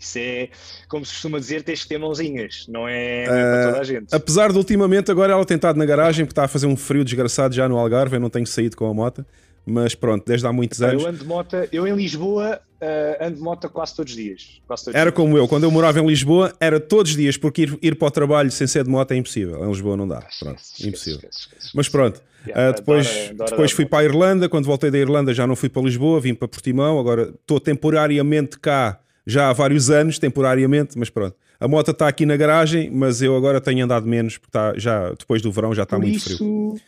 Isso 0.03 0.19
é, 0.19 0.49
como 0.89 1.07
se 1.07 1.13
costuma 1.13 1.39
dizer, 1.39 1.63
tens 1.63 1.83
que 1.83 1.89
ter 1.89 1.99
mãozinhas, 1.99 2.67
não 2.69 2.89
é, 2.89 3.27
não 3.27 3.35
é 3.35 3.43
para 3.43 3.67
toda 3.67 3.81
a 3.81 3.85
gente. 3.85 4.15
Apesar 4.15 4.51
de 4.51 4.59
ultimamente 4.59 5.11
agora 5.11 5.33
ela 5.33 5.45
tem 5.45 5.55
estado 5.55 5.79
na 5.79 5.87
garagem, 5.87 6.25
porque 6.25 6.33
está 6.33 6.45
a 6.45 6.49
fazer 6.49 6.67
um 6.67 6.77
frio 6.77 7.05
desgraçado 7.05 7.55
já 7.55 7.69
no 7.69 7.79
Algarve, 7.79 8.17
eu 8.17 8.21
não 8.21 8.29
tenho 8.29 8.47
saído 8.47 8.77
com 8.77 8.87
a 8.87 8.93
moto. 8.93 9.25
Mas 9.65 9.95
pronto, 9.95 10.25
desde 10.27 10.45
há 10.45 10.53
muitos 10.53 10.83
anos. 10.83 11.03
Eu 11.03 11.09
ando 11.09 11.19
de 11.19 11.25
moto, 11.25 11.57
eu 11.71 11.87
em 11.87 11.95
Lisboa 11.95 12.61
uh, 12.83 13.25
ando 13.25 13.37
de 13.37 13.43
moto 13.43 13.69
quase 13.71 13.95
todos 13.95 14.13
os 14.13 14.17
dias. 14.17 14.61
Todos 14.67 14.89
era 14.89 15.03
dias. 15.05 15.15
como 15.15 15.39
eu, 15.39 15.47
quando 15.47 15.63
eu 15.63 15.71
morava 15.71 16.01
em 16.01 16.07
Lisboa, 16.07 16.53
era 16.59 16.81
todos 16.81 17.13
os 17.13 17.17
dias, 17.17 17.37
porque 17.37 17.63
ir, 17.63 17.79
ir 17.81 17.95
para 17.95 18.09
o 18.09 18.11
trabalho 18.11 18.51
sem 18.51 18.67
ser 18.67 18.83
de 18.83 18.91
moto 18.91 19.13
é 19.13 19.17
impossível. 19.17 19.65
Em 19.65 19.69
Lisboa 19.69 19.97
não 19.97 20.09
dá. 20.09 20.27
Pronto, 20.41 20.59
esquece, 20.59 20.89
impossível. 20.89 21.29
Esquece, 21.31 21.39
esquece, 21.39 21.71
Mas 21.75 21.89
pronto. 21.89 22.21
Uh, 22.49 22.75
depois 22.75 23.07
adoro, 23.07 23.31
adoro 23.31 23.51
depois 23.51 23.71
fui 23.71 23.87
para 23.87 24.01
a 24.01 24.05
Irlanda. 24.05 24.49
Quando 24.49 24.65
voltei 24.65 24.91
da 24.91 24.99
Irlanda 24.99 25.33
já 25.33 25.47
não 25.47 25.55
fui 25.55 25.69
para 25.69 25.83
Lisboa, 25.83 26.21
vim 26.21 26.35
para 26.35 26.49
Portimão. 26.49 26.99
Agora 26.99 27.33
estou 27.41 27.61
temporariamente 27.61 28.59
cá 28.59 28.99
já 29.27 29.49
há 29.49 29.53
vários 29.53 29.91
anos, 29.91 30.19
temporariamente, 30.19 30.99
mas 30.99 31.11
pronto. 31.11 31.37
A 31.61 31.69
moto 31.69 31.93
está 31.93 32.09
aqui 32.09 32.27
na 32.27 32.37
garagem, 32.37 32.91
mas 32.91 33.23
eu 33.23 33.37
agora 33.37 33.61
tenho 33.61 33.85
andado 33.85 34.07
menos, 34.07 34.37
porque 34.37 34.49
está, 34.49 34.77
já, 34.77 35.11
depois 35.11 35.41
do 35.41 35.53
verão 35.53 35.75
já 35.75 35.85
está 35.85 35.97
Por 35.97 36.03
muito 36.03 36.17
isso... 36.17 36.37
frio. 36.37 36.81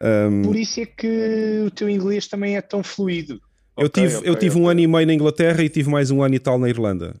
Um, 0.00 0.42
Por 0.42 0.56
isso 0.56 0.80
é 0.80 0.86
que 0.86 1.62
o 1.66 1.70
teu 1.70 1.90
inglês 1.90 2.26
também 2.26 2.56
é 2.56 2.62
tão 2.62 2.82
fluido. 2.82 3.38
eu 3.76 3.88
tive, 3.88 4.16
okay, 4.16 4.30
eu 4.30 4.34
tive 4.34 4.52
okay. 4.52 4.62
um 4.62 4.68
ano 4.68 4.80
e 4.80 4.86
meio 4.86 5.06
na 5.06 5.12
Inglaterra 5.12 5.62
e 5.62 5.68
tive 5.68 5.90
mais 5.90 6.10
um 6.10 6.22
ano 6.22 6.34
e 6.34 6.38
tal 6.38 6.58
na 6.58 6.70
Irlanda. 6.70 7.14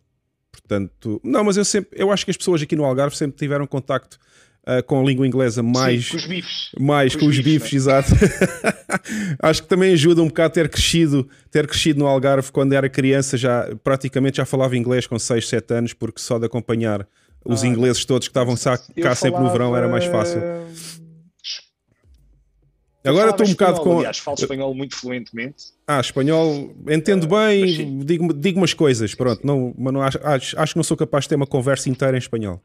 Portanto, 0.50 1.20
não, 1.22 1.44
mas 1.44 1.58
eu 1.58 1.64
sempre, 1.64 1.90
eu 2.00 2.10
acho 2.10 2.24
que 2.24 2.30
as 2.30 2.36
pessoas 2.38 2.62
aqui 2.62 2.74
no 2.74 2.84
Algarve 2.84 3.14
sempre 3.14 3.36
tiveram 3.36 3.66
contacto 3.66 4.18
uh, 4.68 4.82
com 4.84 5.00
a 5.00 5.04
língua 5.04 5.26
inglesa 5.26 5.62
mais. 5.62 6.06
Sim, 6.06 6.10
com 6.10 6.16
os 6.16 6.26
bifes. 6.26 6.70
Mais 6.78 7.14
com, 7.14 7.20
com 7.20 7.26
os 7.26 7.36
bifes, 7.36 7.62
bifes 7.62 7.72
exato. 7.74 8.10
Acho 9.40 9.62
que 9.62 9.68
também 9.68 9.92
ajuda 9.92 10.22
um 10.22 10.28
bocado 10.28 10.54
ter 10.54 10.68
crescido, 10.68 11.28
ter 11.50 11.66
crescido 11.66 12.00
no 12.00 12.06
Algarve 12.06 12.50
quando 12.50 12.72
era 12.72 12.88
criança, 12.88 13.36
já 13.36 13.68
praticamente 13.82 14.38
já 14.38 14.44
falava 14.44 14.76
inglês 14.76 15.06
com 15.06 15.18
6, 15.18 15.48
7 15.48 15.74
anos, 15.74 15.92
porque 15.92 16.20
só 16.20 16.38
de 16.38 16.46
acompanhar 16.46 17.06
os 17.44 17.62
ah, 17.62 17.66
ingleses 17.66 18.04
todos 18.04 18.26
que 18.26 18.30
estavam 18.30 18.56
cá, 18.56 18.78
cá 19.00 19.14
sempre 19.14 19.40
no 19.40 19.50
verão 19.50 19.76
era 19.76 19.86
mais 19.86 20.06
fácil. 20.06 20.40
Agora 23.04 23.30
estou 23.30 23.46
um 23.46 23.50
bocado 23.50 23.80
com. 23.82 23.98
Aliás, 23.98 24.18
falo 24.18 24.38
espanhol 24.40 24.74
muito 24.74 24.96
fluentemente. 24.96 25.64
Ah, 25.86 26.00
espanhol, 26.00 26.74
entendo 26.88 27.24
uh, 27.24 27.28
bem, 27.28 27.98
digo, 27.98 28.32
digo 28.32 28.58
umas 28.58 28.72
coisas, 28.72 29.14
pronto, 29.14 29.46
não, 29.46 29.74
mas 29.76 29.92
não 29.92 30.00
acho, 30.00 30.18
acho 30.24 30.72
que 30.72 30.76
não 30.76 30.82
sou 30.82 30.96
capaz 30.96 31.24
de 31.24 31.28
ter 31.28 31.34
uma 31.34 31.46
conversa 31.46 31.90
inteira 31.90 32.16
em 32.16 32.18
espanhol. 32.18 32.62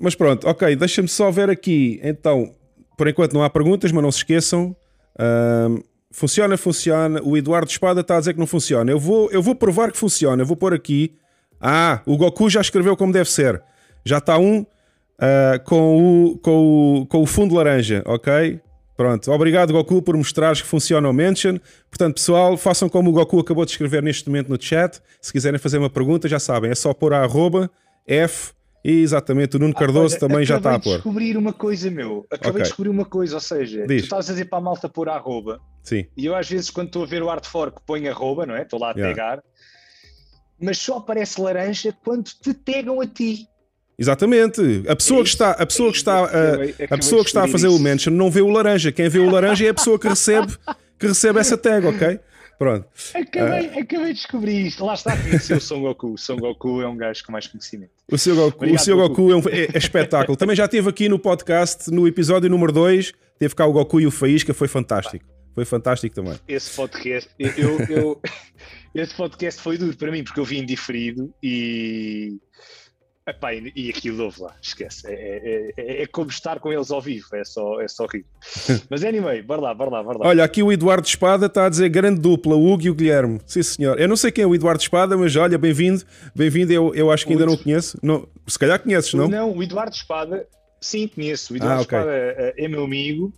Mas 0.00 0.14
pronto, 0.14 0.48
ok, 0.48 0.76
deixa-me 0.76 1.08
só 1.08 1.30
ver 1.30 1.50
aqui. 1.50 2.00
Então, 2.02 2.52
por 2.96 3.08
enquanto 3.08 3.34
não 3.34 3.42
há 3.42 3.50
perguntas, 3.50 3.92
mas 3.92 4.02
não 4.02 4.10
se 4.10 4.18
esqueçam. 4.18 4.74
Uh, 5.14 5.82
funciona, 6.10 6.56
funciona. 6.56 7.20
O 7.22 7.36
Eduardo 7.36 7.70
Espada 7.70 8.00
está 8.00 8.16
a 8.16 8.20
dizer 8.20 8.32
que 8.32 8.40
não 8.40 8.46
funciona. 8.46 8.90
Eu 8.90 8.98
vou, 8.98 9.30
eu 9.30 9.42
vou 9.42 9.54
provar 9.54 9.92
que 9.92 9.98
funciona. 9.98 10.42
Eu 10.42 10.46
vou 10.46 10.56
pôr 10.56 10.72
aqui. 10.72 11.14
Ah, 11.60 12.00
o 12.06 12.16
Goku 12.16 12.48
já 12.48 12.60
escreveu 12.60 12.96
como 12.96 13.12
deve 13.12 13.30
ser. 13.30 13.62
Já 14.04 14.18
está 14.18 14.38
um 14.38 14.60
uh, 14.60 15.64
com, 15.64 16.30
o, 16.30 16.38
com, 16.38 17.00
o, 17.00 17.06
com 17.06 17.22
o 17.22 17.26
fundo 17.26 17.54
laranja, 17.54 18.02
ok? 18.06 18.60
Pronto, 18.96 19.30
obrigado 19.30 19.74
Goku 19.74 20.00
por 20.00 20.16
mostrares 20.16 20.62
que 20.62 20.68
funciona 20.68 21.08
o 21.08 21.12
mention. 21.12 21.58
Portanto, 21.90 22.14
pessoal, 22.14 22.56
façam 22.56 22.88
como 22.88 23.10
o 23.10 23.12
Goku 23.12 23.38
acabou 23.38 23.64
de 23.66 23.72
escrever 23.72 24.02
neste 24.02 24.28
momento 24.28 24.48
no 24.48 24.60
chat. 24.60 25.00
Se 25.20 25.32
quiserem 25.32 25.58
fazer 25.58 25.76
uma 25.76 25.90
pergunta, 25.90 26.28
já 26.28 26.38
sabem, 26.38 26.70
é 26.70 26.74
só 26.74 26.94
pôr 26.94 27.12
a 27.12 27.22
arroba 27.22 27.70
F 28.06 28.55
exatamente, 28.92 29.56
o 29.56 29.58
Nuno 29.58 29.72
ah, 29.74 29.78
Cardoso 29.78 30.14
olha, 30.14 30.20
também 30.20 30.44
já 30.44 30.58
está 30.58 30.74
a 30.74 30.78
pôr. 30.78 30.78
Acabei 30.78 30.92
de 30.92 31.02
descobrir 31.02 31.36
uma 31.36 31.52
coisa, 31.52 31.90
meu. 31.90 32.26
Acabei 32.30 32.50
okay. 32.50 32.62
de 32.62 32.68
descobrir 32.68 32.90
uma 32.90 33.04
coisa, 33.04 33.34
ou 33.34 33.40
seja, 33.40 33.86
Diz. 33.86 34.02
tu 34.02 34.04
estás 34.04 34.28
a 34.30 34.32
dizer 34.32 34.44
para 34.46 34.58
a 34.58 34.60
malta 34.60 34.88
pôr 34.88 35.08
a 35.08 35.14
arroba. 35.14 35.60
Sim. 35.82 36.06
E 36.16 36.26
eu 36.26 36.34
às 36.34 36.48
vezes 36.48 36.70
quando 36.70 36.88
estou 36.88 37.02
a 37.02 37.06
ver 37.06 37.22
o 37.22 37.30
art 37.30 37.46
fork 37.46 37.80
ponho 37.86 38.10
arroba, 38.10 38.46
não 38.46 38.54
é? 38.54 38.62
Estou 38.62 38.78
lá 38.78 38.90
a 38.90 38.92
yeah. 38.92 39.14
pegar. 39.14 39.42
Mas 40.60 40.78
só 40.78 40.98
aparece 40.98 41.40
laranja 41.40 41.94
quando 42.04 42.24
te 42.24 42.54
pegam 42.54 43.00
a 43.00 43.06
ti. 43.06 43.46
Exatamente. 43.98 44.84
A 44.88 44.94
pessoa 44.94 45.22
que 45.22 45.28
está, 45.28 45.50
a 45.52 45.66
pessoa 45.66 45.90
que 45.90 45.98
está, 45.98 46.24
a, 46.24 46.94
a 46.94 46.96
pessoa 46.98 47.22
que 47.22 47.28
está 47.28 47.44
a 47.44 47.48
fazer 47.48 47.68
isso. 47.68 47.76
o 47.76 47.80
mention 47.80 48.12
não 48.12 48.30
vê 48.30 48.40
o 48.40 48.48
laranja. 48.48 48.92
Quem 48.92 49.08
vê 49.08 49.18
o 49.18 49.30
laranja 49.30 49.66
é 49.66 49.70
a 49.70 49.74
pessoa 49.74 49.98
que 49.98 50.06
recebe, 50.06 50.54
que 50.98 51.06
recebe 51.06 51.38
essa 51.38 51.56
tag, 51.56 51.86
ok? 51.86 52.20
Pronto. 52.58 52.86
Acabei, 53.14 53.68
uh, 53.68 53.78
acabei 53.80 54.06
de 54.08 54.14
descobrir 54.14 54.66
isto. 54.66 54.84
Lá 54.84 54.94
está, 54.94 55.16
conheci 55.20 55.52
o 55.52 55.60
Son 55.60 55.80
Goku. 55.80 56.14
O 56.14 56.18
Son 56.18 56.36
Goku 56.36 56.80
é 56.80 56.88
um 56.88 56.96
gajo 56.96 57.24
com 57.24 57.32
mais 57.32 57.46
conhecimento. 57.46 57.90
O 58.10 58.16
seu 58.16 58.34
Goku, 58.34 58.56
Obrigado, 58.56 58.80
o 58.80 58.84
seu 58.84 58.96
Goku, 58.96 59.08
Goku 59.08 59.32
é, 59.32 59.36
um, 59.36 59.42
é, 59.48 59.64
é, 59.74 59.78
espetáculo. 59.78 60.36
Também 60.36 60.56
já 60.56 60.64
esteve 60.64 60.88
aqui 60.88 61.08
no 61.08 61.18
podcast, 61.18 61.90
no 61.90 62.08
episódio 62.08 62.48
número 62.48 62.72
2. 62.72 63.12
Teve 63.38 63.54
cá 63.54 63.66
o 63.66 63.72
Goku 63.72 64.00
e 64.00 64.06
o 64.06 64.10
Faísca, 64.10 64.54
foi 64.54 64.68
fantástico. 64.68 65.24
Foi 65.54 65.64
fantástico 65.64 66.14
também. 66.14 66.38
Esse 66.48 66.74
podcast, 66.74 67.30
eu, 67.38 67.78
eu, 67.88 68.20
esse 68.94 69.14
podcast 69.14 69.60
foi 69.60 69.78
duro 69.78 69.96
para 69.96 70.10
mim, 70.10 70.24
porque 70.24 70.40
eu 70.40 70.44
vim 70.44 70.64
diferido 70.64 71.32
e 71.42 72.38
Epá, 73.28 73.52
e, 73.52 73.72
e 73.74 73.90
aquilo 73.90 74.22
houve 74.22 74.40
lá, 74.40 74.54
esquece. 74.62 75.04
É, 75.08 75.12
é, 75.12 75.72
é, 75.76 76.02
é, 76.02 76.06
como 76.06 76.30
estar 76.30 76.60
com 76.60 76.72
eles 76.72 76.92
ao 76.92 77.02
vivo, 77.02 77.26
é 77.34 77.44
só, 77.44 77.80
é 77.80 77.88
só 77.88 78.06
rir. 78.06 78.24
Mas 78.88 79.02
anyway, 79.02 79.42
bora 79.42 79.60
lá, 79.60 79.74
bora 79.74 79.90
lá, 79.90 80.02
bora 80.04 80.18
lá. 80.18 80.26
Olha, 80.28 80.44
aqui 80.44 80.62
o 80.62 80.70
Eduardo 80.70 81.08
Espada 81.08 81.46
está 81.46 81.66
a 81.66 81.68
dizer 81.68 81.88
grande 81.88 82.20
dupla, 82.20 82.54
o 82.54 82.72
Hugo 82.72 82.84
e 82.84 82.90
o 82.90 82.94
Guilherme. 82.94 83.40
Sim, 83.44 83.64
senhor. 83.64 84.00
Eu 84.00 84.06
não 84.06 84.16
sei 84.16 84.30
quem 84.30 84.44
é 84.44 84.46
o 84.46 84.54
Eduardo 84.54 84.80
Espada, 84.80 85.16
mas 85.16 85.34
olha, 85.34 85.58
bem-vindo. 85.58 86.04
Bem-vindo, 86.36 86.72
eu, 86.72 86.94
eu 86.94 87.10
acho 87.10 87.26
que 87.26 87.32
ainda 87.32 87.46
não 87.46 87.54
o 87.54 87.58
conheço. 87.58 87.98
Não, 88.00 88.28
se 88.46 88.56
calhar 88.56 88.80
conheces, 88.80 89.12
não? 89.12 89.26
Não, 89.26 89.56
o 89.56 89.60
Eduardo 89.60 89.96
Espada, 89.96 90.46
sim, 90.80 91.08
conheço. 91.08 91.52
O 91.52 91.56
Eduardo 91.56 91.80
ah, 91.80 91.82
okay. 91.82 91.98
Espada 91.98 92.12
é, 92.16 92.54
é 92.56 92.68
meu 92.68 92.84
amigo 92.84 93.34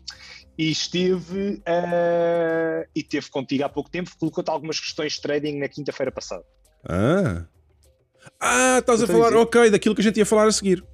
e 0.59 0.71
esteve 0.71 1.62
uh, 1.66 2.87
e 2.95 3.02
teve 3.02 3.30
contigo 3.30 3.64
há 3.64 3.71
pouco 3.71 3.88
tempo, 3.88 4.11
colocou-te 4.18 4.50
algumas 4.50 4.78
questões 4.78 5.14
de 5.14 5.23
trading 5.23 5.59
na 5.59 5.68
quinta-feira 5.68 6.12
passada. 6.12 6.45
Ah. 6.85 7.47
Ah, 8.40 8.78
estás 8.78 9.02
a 9.02 9.07
falar, 9.07 9.35
ok, 9.35 9.71
daquilo 9.71 9.95
que 9.95 10.00
a 10.00 10.04
gente 10.04 10.18
ia 10.18 10.26
falar 10.26 10.47
a 10.47 10.52
seguir. 10.52 10.85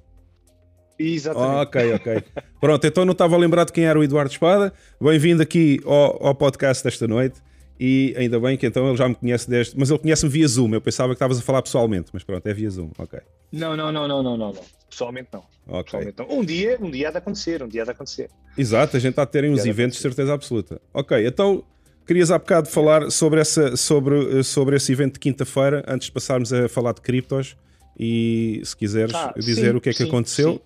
Exatamente. 0.97 1.61
Ok, 1.61 1.93
ok. 1.93 2.23
Pronto, 2.59 2.87
então 2.87 3.05
não 3.05 3.11
estava 3.11 3.35
a 3.35 3.37
lembrar 3.37 3.65
de 3.65 3.71
quem 3.71 3.85
era 3.85 3.99
o 3.99 4.03
Eduardo 4.03 4.31
Espada. 4.31 4.73
Bem-vindo 4.99 5.43
aqui 5.43 5.79
ao, 5.85 6.27
ao, 6.27 6.35
podcast 6.35 6.83
desta 6.83 7.07
noite. 7.07 7.39
E 7.77 8.15
ainda 8.17 8.39
bem 8.39 8.57
que 8.57 8.65
então 8.65 8.87
ele 8.87 8.97
já 8.97 9.07
me 9.07 9.13
conhece 9.13 9.49
desde. 9.49 9.77
Mas 9.77 9.89
ele 9.89 9.99
conhece-me 9.99 10.31
via 10.31 10.47
Zoom. 10.47 10.73
Eu 10.73 10.81
pensava 10.81 11.09
que 11.09 11.15
estavas 11.15 11.37
a 11.37 11.41
falar 11.41 11.61
pessoalmente, 11.61 12.09
mas 12.13 12.23
pronto, 12.23 12.47
é 12.47 12.53
via 12.53 12.69
Zoom. 12.69 12.89
Ok. 12.97 13.19
Não, 13.51 13.75
não, 13.75 13.91
não, 13.91 14.07
não, 14.07 14.23
não, 14.23 14.37
não. 14.37 14.53
Pessoalmente 14.89 15.27
não. 15.33 15.43
Ok. 15.67 15.83
Pessoalmente 15.83 16.17
não. 16.17 16.39
Um 16.39 16.43
dia, 16.43 16.77
um 16.81 16.89
dia 16.89 17.09
há 17.09 17.11
de 17.11 17.17
acontecer, 17.17 17.61
um 17.61 17.67
dia 17.67 17.81
há 17.81 17.85
de 17.85 17.91
acontecer. 17.91 18.29
Exato, 18.57 18.95
a 18.95 18.99
gente 18.99 19.11
está 19.11 19.23
a 19.23 19.27
terem 19.27 19.51
uns 19.51 19.65
eventos 19.65 19.97
de 19.97 20.01
certeza 20.01 20.33
absoluta. 20.33 20.81
Ok, 20.93 21.27
então 21.27 21.63
Querias 22.05 22.29
há 22.29 22.37
bocado 22.37 22.69
falar 22.69 23.09
sobre, 23.09 23.41
essa, 23.41 23.75
sobre, 23.75 24.43
sobre 24.43 24.75
esse 24.75 24.91
evento 24.91 25.13
de 25.13 25.19
quinta-feira, 25.19 25.83
antes 25.87 26.07
de 26.07 26.11
passarmos 26.11 26.53
a 26.53 26.69
falar 26.69 26.93
de 26.93 27.01
criptos, 27.01 27.57
e 27.99 28.61
se 28.63 28.77
quiseres 28.77 29.15
ah, 29.15 29.33
dizer 29.35 29.71
sim, 29.71 29.77
o 29.77 29.81
que 29.81 29.89
é 29.89 29.91
que 29.91 29.97
sim, 29.97 30.07
aconteceu. 30.07 30.53
Sim. 30.53 30.61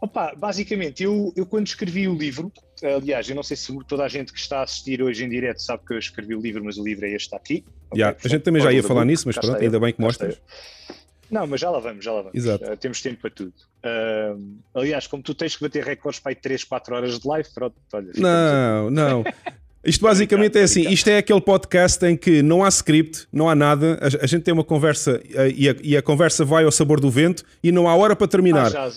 Opa, 0.00 0.34
basicamente, 0.34 1.02
eu, 1.02 1.32
eu 1.36 1.44
quando 1.44 1.66
escrevi 1.66 2.08
o 2.08 2.14
livro, 2.14 2.52
aliás, 2.82 3.28
eu 3.28 3.34
não 3.34 3.42
sei 3.42 3.56
se 3.56 3.76
toda 3.86 4.04
a 4.04 4.08
gente 4.08 4.32
que 4.32 4.38
está 4.38 4.60
a 4.60 4.62
assistir 4.62 5.02
hoje 5.02 5.24
em 5.24 5.28
direto 5.28 5.62
sabe 5.62 5.82
que 5.86 5.94
eu 5.94 5.98
escrevi 5.98 6.34
o 6.34 6.40
livro, 6.40 6.64
mas 6.64 6.78
o 6.78 6.84
livro 6.84 7.06
é 7.06 7.12
este 7.12 7.34
aqui. 7.34 7.64
Yeah, 7.94 8.16
okay, 8.16 8.28
a 8.28 8.30
gente 8.30 8.42
também 8.42 8.62
já 8.62 8.72
ia 8.72 8.82
falar 8.82 9.04
nisso, 9.04 9.24
mas 9.26 9.36
pronto, 9.36 9.60
ainda 9.60 9.80
bem 9.80 9.92
que 9.92 10.00
mostras. 10.00 10.40
Não, 11.30 11.46
mas 11.46 11.60
já 11.60 11.70
lá 11.70 11.78
vamos, 11.78 12.04
já 12.04 12.12
lá 12.12 12.22
vamos. 12.22 12.34
Exato. 12.34 12.64
Uh, 12.64 12.76
temos 12.76 13.00
tempo 13.00 13.20
para 13.20 13.30
tudo. 13.30 13.54
Uh, 13.84 14.58
aliás, 14.74 15.06
como 15.06 15.22
tu 15.22 15.34
tens 15.34 15.56
que 15.56 15.62
bater 15.62 15.84
recordes 15.84 16.20
para 16.20 16.32
aí 16.32 16.36
3, 16.36 16.64
4 16.64 16.94
horas 16.94 17.18
de 17.18 17.28
live, 17.28 17.48
pronto, 17.54 17.74
olha. 17.92 18.12
Não, 18.16 18.90
não. 18.90 19.24
Isto 19.84 20.02
basicamente 20.02 20.58
é 20.58 20.62
assim: 20.62 20.88
isto 20.88 21.08
é 21.08 21.18
aquele 21.18 21.40
podcast 21.40 22.04
em 22.06 22.16
que 22.16 22.42
não 22.42 22.64
há 22.64 22.68
script, 22.68 23.26
não 23.32 23.48
há 23.48 23.54
nada, 23.54 23.98
a, 24.00 24.24
a 24.24 24.26
gente 24.26 24.42
tem 24.42 24.54
uma 24.54 24.64
conversa 24.64 25.20
uh, 25.22 25.46
e, 25.54 25.68
a, 25.68 25.76
e, 25.82 25.96
a, 25.96 26.02
conversa 26.02 26.44
vai 26.44 26.64
ao 26.64 26.72
sabor 26.72 27.00
do 27.00 27.10
vento 27.10 27.44
e 27.62 27.70
não 27.70 27.88
há 27.88 27.94
hora 27.94 28.16
para 28.16 28.26
terminar. 28.26 28.74
Ah, 28.74 28.90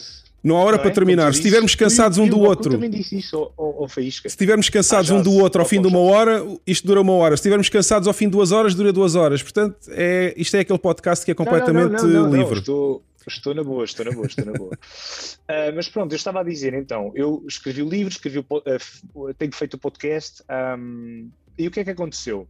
não 0.43 0.57
há 0.57 0.61
hora 0.61 0.77
não 0.77 0.83
para 0.83 0.91
é? 0.91 0.93
terminar. 0.93 1.33
Se 1.33 1.39
estivermos 1.39 1.75
cansados 1.75 2.17
um 2.17 2.27
do 2.27 2.39
outro. 2.39 2.71
também 2.71 2.89
disse 2.89 3.17
isso 3.17 3.51
ao, 3.57 3.83
ao 3.83 3.89
Se 3.89 3.99
estivermos 4.25 4.69
cansados 4.69 5.11
ah, 5.11 5.15
um 5.15 5.21
do 5.21 5.33
outro 5.33 5.61
ao 5.61 5.67
fim 5.67 5.81
de 5.81 5.87
uma 5.87 5.99
hora, 5.99 6.45
isto 6.65 6.85
dura 6.87 7.01
uma 7.01 7.13
hora. 7.13 7.35
Se 7.35 7.41
estivermos 7.41 7.69
cansados 7.69 8.07
ao 8.07 8.13
fim 8.13 8.25
de 8.25 8.31
duas 8.31 8.51
horas, 8.51 8.75
dura 8.75 8.93
duas 8.93 9.15
horas. 9.15 9.41
Portanto, 9.41 9.75
é, 9.89 10.33
isto 10.37 10.55
é 10.55 10.61
aquele 10.61 10.79
podcast 10.79 11.25
que 11.25 11.31
é 11.31 11.35
completamente 11.35 12.01
livre. 12.05 12.59
Estou, 12.59 13.03
estou 13.27 13.53
na 13.53 13.63
boa, 13.63 13.83
estou 13.83 14.05
na 14.05 14.11
boa, 14.11 14.27
estou 14.27 14.45
na 14.45 14.53
boa. 14.53 14.73
uh, 14.73 15.73
mas 15.75 15.89
pronto, 15.89 16.11
eu 16.13 16.15
estava 16.15 16.39
a 16.39 16.43
dizer 16.43 16.73
então, 16.73 17.11
eu 17.15 17.43
escrevi 17.47 17.81
o 17.81 17.89
livro, 17.89 18.11
escrevi 18.11 18.39
o, 18.39 18.45
uh, 18.57 19.33
tenho 19.33 19.53
feito 19.53 19.73
o 19.73 19.77
podcast 19.77 20.43
um, 20.77 21.29
e 21.57 21.67
o 21.67 21.71
que 21.71 21.79
é 21.79 21.83
que 21.83 21.89
aconteceu? 21.89 22.47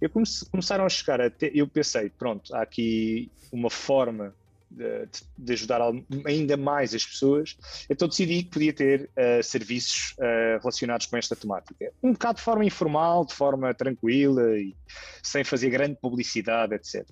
Eu 0.00 0.10
comece, 0.10 0.48
começaram 0.50 0.84
a 0.84 0.88
chegar 0.88 1.20
até, 1.20 1.50
eu 1.54 1.66
pensei, 1.66 2.10
pronto, 2.10 2.54
há 2.54 2.62
aqui 2.62 3.30
uma 3.50 3.70
forma 3.70 4.34
de, 4.70 5.08
de, 5.36 5.52
ajudar 5.52 5.80
ainda 6.24 6.56
mais 6.56 6.94
as 6.94 7.04
pessoas, 7.04 7.56
então 7.88 8.08
decidi 8.08 8.42
que 8.42 8.50
podia 8.50 8.72
ter 8.72 9.10
uh, 9.10 9.42
serviços 9.42 10.12
uh, 10.18 10.58
relacionados 10.60 11.06
com 11.06 11.16
esta 11.16 11.34
temática. 11.34 11.92
Um 12.02 12.12
bocado 12.12 12.38
de 12.38 12.44
forma 12.44 12.64
informal, 12.64 13.24
de 13.24 13.34
forma 13.34 13.72
tranquila 13.74 14.58
e 14.58 14.74
sem 15.22 15.44
fazer 15.44 15.70
grande 15.70 15.96
publicidade, 16.00 16.74
etc. 16.74 17.04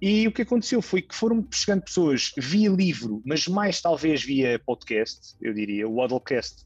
E 0.00 0.26
o 0.26 0.32
que 0.32 0.42
aconteceu 0.42 0.82
foi 0.82 1.02
que 1.02 1.14
foram 1.14 1.46
chegando 1.52 1.82
pessoas 1.82 2.32
via 2.36 2.70
livro, 2.70 3.22
mas 3.24 3.46
mais 3.46 3.80
talvez 3.80 4.22
via 4.22 4.58
podcast, 4.64 5.36
eu 5.40 5.52
diria, 5.54 5.88
o 5.88 5.96
Waddlecast 5.96 6.64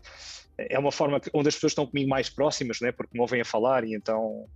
é 0.59 0.79
uma 0.79 0.91
forma 0.91 1.21
onde 1.35 1.49
as 1.49 1.55
pessoas 1.55 1.73
estão 1.73 1.87
comigo 1.87 2.09
mais 2.09 2.31
próximas, 2.31 2.81
né? 2.81 2.91
porque 2.91 3.13
me 3.15 3.21
ouvem 3.21 3.41
a 3.41 3.45
falar 3.45 3.85
e 3.85 3.95
então 3.95 4.47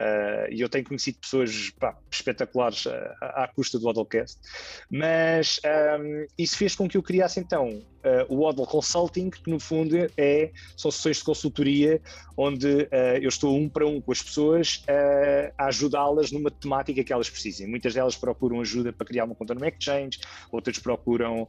Uh, 0.00 0.48
e 0.50 0.62
eu 0.62 0.68
tenho 0.70 0.82
conhecido 0.82 1.18
pessoas 1.18 1.70
pá, 1.78 1.94
espetaculares 2.10 2.86
uh, 2.86 2.90
à, 3.20 3.46
custa 3.54 3.78
do 3.78 3.84
Waddlecast, 3.84 4.40
mas 4.90 5.60
um, 6.00 6.24
isso 6.38 6.56
fez 6.56 6.74
com 6.74 6.88
que 6.88 6.96
eu 6.96 7.02
criasse 7.02 7.38
então 7.38 7.82
uh, 8.04 8.34
o 8.34 8.44
Waddle 8.44 8.66
Consulting, 8.66 9.30
que 9.30 9.50
no 9.50 9.58
fundo 9.58 9.96
é, 10.16 10.50
são 10.76 10.90
sessões 10.90 11.18
de 11.18 11.24
consultoria 11.24 12.00
onde 12.36 12.88
eu 13.20 13.28
estou 13.28 13.54
um 13.54 13.68
para 13.68 13.86
um 13.86 14.00
com 14.00 14.10
as 14.10 14.22
pessoas 14.22 14.82
a 15.58 15.66
ajudá-las 15.66 16.32
numa 16.32 16.50
temática 16.50 17.04
que 17.04 17.12
elas 17.12 17.28
precisem. 17.28 17.66
Muitas 17.66 17.92
delas 17.92 18.16
procuram 18.16 18.62
ajuda 18.62 18.94
para 18.94 19.06
criar 19.06 19.24
uma 19.24 19.34
conta 19.34 19.54
no 19.54 19.62
Exchange, 19.66 20.18
outras 20.50 20.78
procuram, 20.78 21.46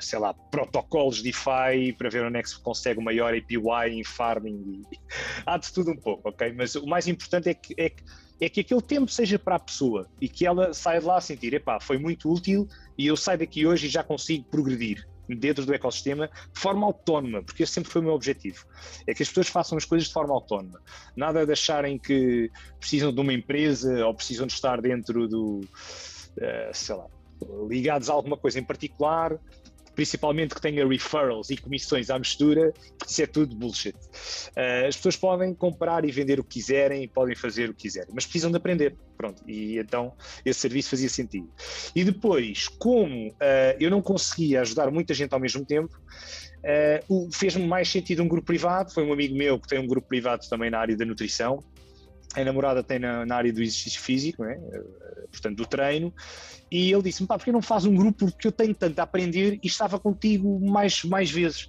sei 0.00 0.18
lá, 0.18 0.32
protocolos 0.32 1.20
DeFi 1.20 1.92
para 1.98 2.08
ver 2.08 2.24
onde 2.24 2.38
é 2.38 2.42
que 2.42 2.48
se 2.48 2.58
consegue 2.58 3.00
o 3.00 3.02
maior 3.02 3.34
APY 3.34 3.90
em 3.90 4.02
farming. 4.02 4.80
Há 5.44 5.58
de 5.58 5.70
tudo 5.70 5.90
um 5.90 5.96
pouco, 5.96 6.30
ok? 6.30 6.54
Mas 6.56 6.74
o 6.74 6.86
mais 6.86 7.06
importante 7.06 7.22
importante 7.22 7.48
é 7.48 7.54
que, 7.54 7.74
é 7.78 7.88
que, 7.88 8.02
é 8.40 8.48
que 8.48 8.60
aquele 8.60 8.82
tempo 8.82 9.10
seja 9.10 9.38
para 9.38 9.56
a 9.56 9.58
pessoa 9.58 10.08
e 10.20 10.28
que 10.28 10.46
ela 10.46 10.74
saia 10.74 11.00
de 11.00 11.06
lá 11.06 11.16
a 11.16 11.20
sentir, 11.20 11.54
epá, 11.54 11.80
foi 11.80 11.98
muito 11.98 12.30
útil 12.30 12.68
e 12.98 13.06
eu 13.06 13.16
saio 13.16 13.38
daqui 13.38 13.66
hoje 13.66 13.86
e 13.86 13.90
já 13.90 14.02
consigo 14.02 14.44
progredir. 14.44 15.06
Dentro 15.28 15.64
do 15.64 15.74
ecossistema 15.74 16.28
de 16.52 16.60
forma 16.60 16.86
autónoma, 16.86 17.42
porque 17.42 17.62
esse 17.62 17.72
sempre 17.72 17.90
foi 17.90 18.00
o 18.00 18.04
meu 18.04 18.14
objetivo. 18.14 18.64
É 19.06 19.14
que 19.14 19.22
as 19.22 19.28
pessoas 19.28 19.48
façam 19.48 19.78
as 19.78 19.84
coisas 19.84 20.08
de 20.08 20.14
forma 20.14 20.34
autónoma. 20.34 20.80
Nada 21.16 21.46
de 21.46 21.52
acharem 21.52 21.98
que 21.98 22.50
precisam 22.78 23.12
de 23.12 23.20
uma 23.20 23.32
empresa 23.32 24.06
ou 24.06 24.14
precisam 24.14 24.46
de 24.46 24.52
estar 24.52 24.80
dentro 24.80 25.28
do, 25.28 25.60
uh, 25.60 26.72
sei 26.72 26.94
lá, 26.94 27.06
ligados 27.68 28.08
a 28.08 28.12
alguma 28.12 28.36
coisa 28.36 28.58
em 28.58 28.64
particular 28.64 29.38
principalmente 29.94 30.54
que 30.54 30.60
tenha 30.60 30.86
referrals 30.86 31.50
e 31.50 31.56
comissões 31.56 32.10
à 32.10 32.18
mistura, 32.18 32.72
isso 33.06 33.22
é 33.22 33.26
tudo 33.26 33.54
bullshit. 33.54 33.94
Uh, 33.94 34.88
as 34.88 34.96
pessoas 34.96 35.16
podem 35.16 35.54
comprar 35.54 36.04
e 36.04 36.10
vender 36.10 36.40
o 36.40 36.44
que 36.44 36.54
quiserem, 36.54 37.06
podem 37.08 37.34
fazer 37.34 37.70
o 37.70 37.74
que 37.74 37.82
quiserem, 37.82 38.10
mas 38.14 38.24
precisam 38.24 38.50
de 38.50 38.56
aprender. 38.56 38.96
Pronto, 39.16 39.42
e 39.46 39.78
então 39.78 40.12
esse 40.44 40.60
serviço 40.60 40.90
fazia 40.90 41.08
sentido. 41.08 41.48
E 41.94 42.02
depois, 42.02 42.68
como 42.68 43.28
uh, 43.28 43.34
eu 43.78 43.90
não 43.90 44.02
conseguia 44.02 44.62
ajudar 44.62 44.90
muita 44.90 45.14
gente 45.14 45.32
ao 45.32 45.40
mesmo 45.40 45.64
tempo, 45.64 45.96
uh, 47.08 47.30
fez-me 47.30 47.66
mais 47.66 47.88
sentido 47.88 48.22
um 48.22 48.28
grupo 48.28 48.46
privado. 48.46 48.92
Foi 48.92 49.04
um 49.04 49.12
amigo 49.12 49.36
meu 49.36 49.60
que 49.60 49.68
tem 49.68 49.78
um 49.78 49.86
grupo 49.86 50.08
privado 50.08 50.48
também 50.48 50.70
na 50.70 50.78
área 50.78 50.96
da 50.96 51.04
nutrição. 51.04 51.62
A 52.34 52.44
namorada 52.44 52.82
tem 52.82 52.98
na, 52.98 53.26
na 53.26 53.36
área 53.36 53.52
do 53.52 53.62
exercício 53.62 54.00
físico, 54.00 54.44
né? 54.44 54.58
portanto, 55.30 55.56
do 55.56 55.66
treino, 55.66 56.12
e 56.70 56.92
ele 56.92 57.02
disse-me, 57.02 57.26
pá, 57.26 57.36
porque 57.36 57.52
não 57.52 57.62
faz 57.62 57.84
um 57.84 57.94
grupo 57.94 58.30
porque 58.30 58.48
eu 58.48 58.52
tenho 58.52 58.74
tanto 58.74 58.98
a 58.98 59.02
aprender 59.02 59.58
e 59.62 59.66
estava 59.66 59.98
contigo 59.98 60.60
mais, 60.60 61.04
mais 61.04 61.30
vezes. 61.30 61.68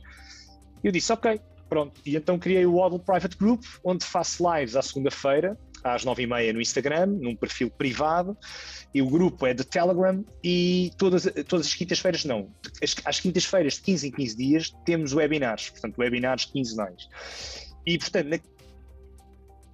Eu 0.83 0.91
disse, 0.91 1.11
ok, 1.11 1.39
pronto. 1.69 1.99
E 2.05 2.15
então 2.15 2.37
criei 2.37 2.65
o 2.65 2.75
Waddle 2.75 2.99
Private 2.99 3.37
Group, 3.37 3.63
onde 3.83 4.05
faço 4.05 4.43
lives 4.53 4.75
à 4.75 4.81
segunda-feira, 4.81 5.57
às 5.83 6.05
nove 6.05 6.23
e 6.23 6.27
meia 6.27 6.53
no 6.53 6.61
Instagram, 6.61 7.07
num 7.07 7.35
perfil 7.35 7.69
privado, 7.69 8.37
e 8.93 9.01
o 9.01 9.09
grupo 9.09 9.45
é 9.45 9.53
de 9.53 9.63
Telegram, 9.63 10.23
e 10.43 10.91
todas, 10.97 11.23
todas 11.47 11.67
as 11.67 11.73
quintas-feiras 11.73 12.23
não. 12.23 12.49
As, 12.81 12.95
às 13.03 13.19
quintas-feiras, 13.19 13.73
de 13.75 13.81
15 13.81 14.07
em 14.07 14.11
15 14.11 14.37
dias, 14.37 14.75
temos 14.85 15.13
webinars, 15.13 15.69
portanto, 15.69 15.97
webinars 15.97 16.45
quinzenais. 16.45 17.09
E, 17.85 17.97
portanto, 17.97 18.29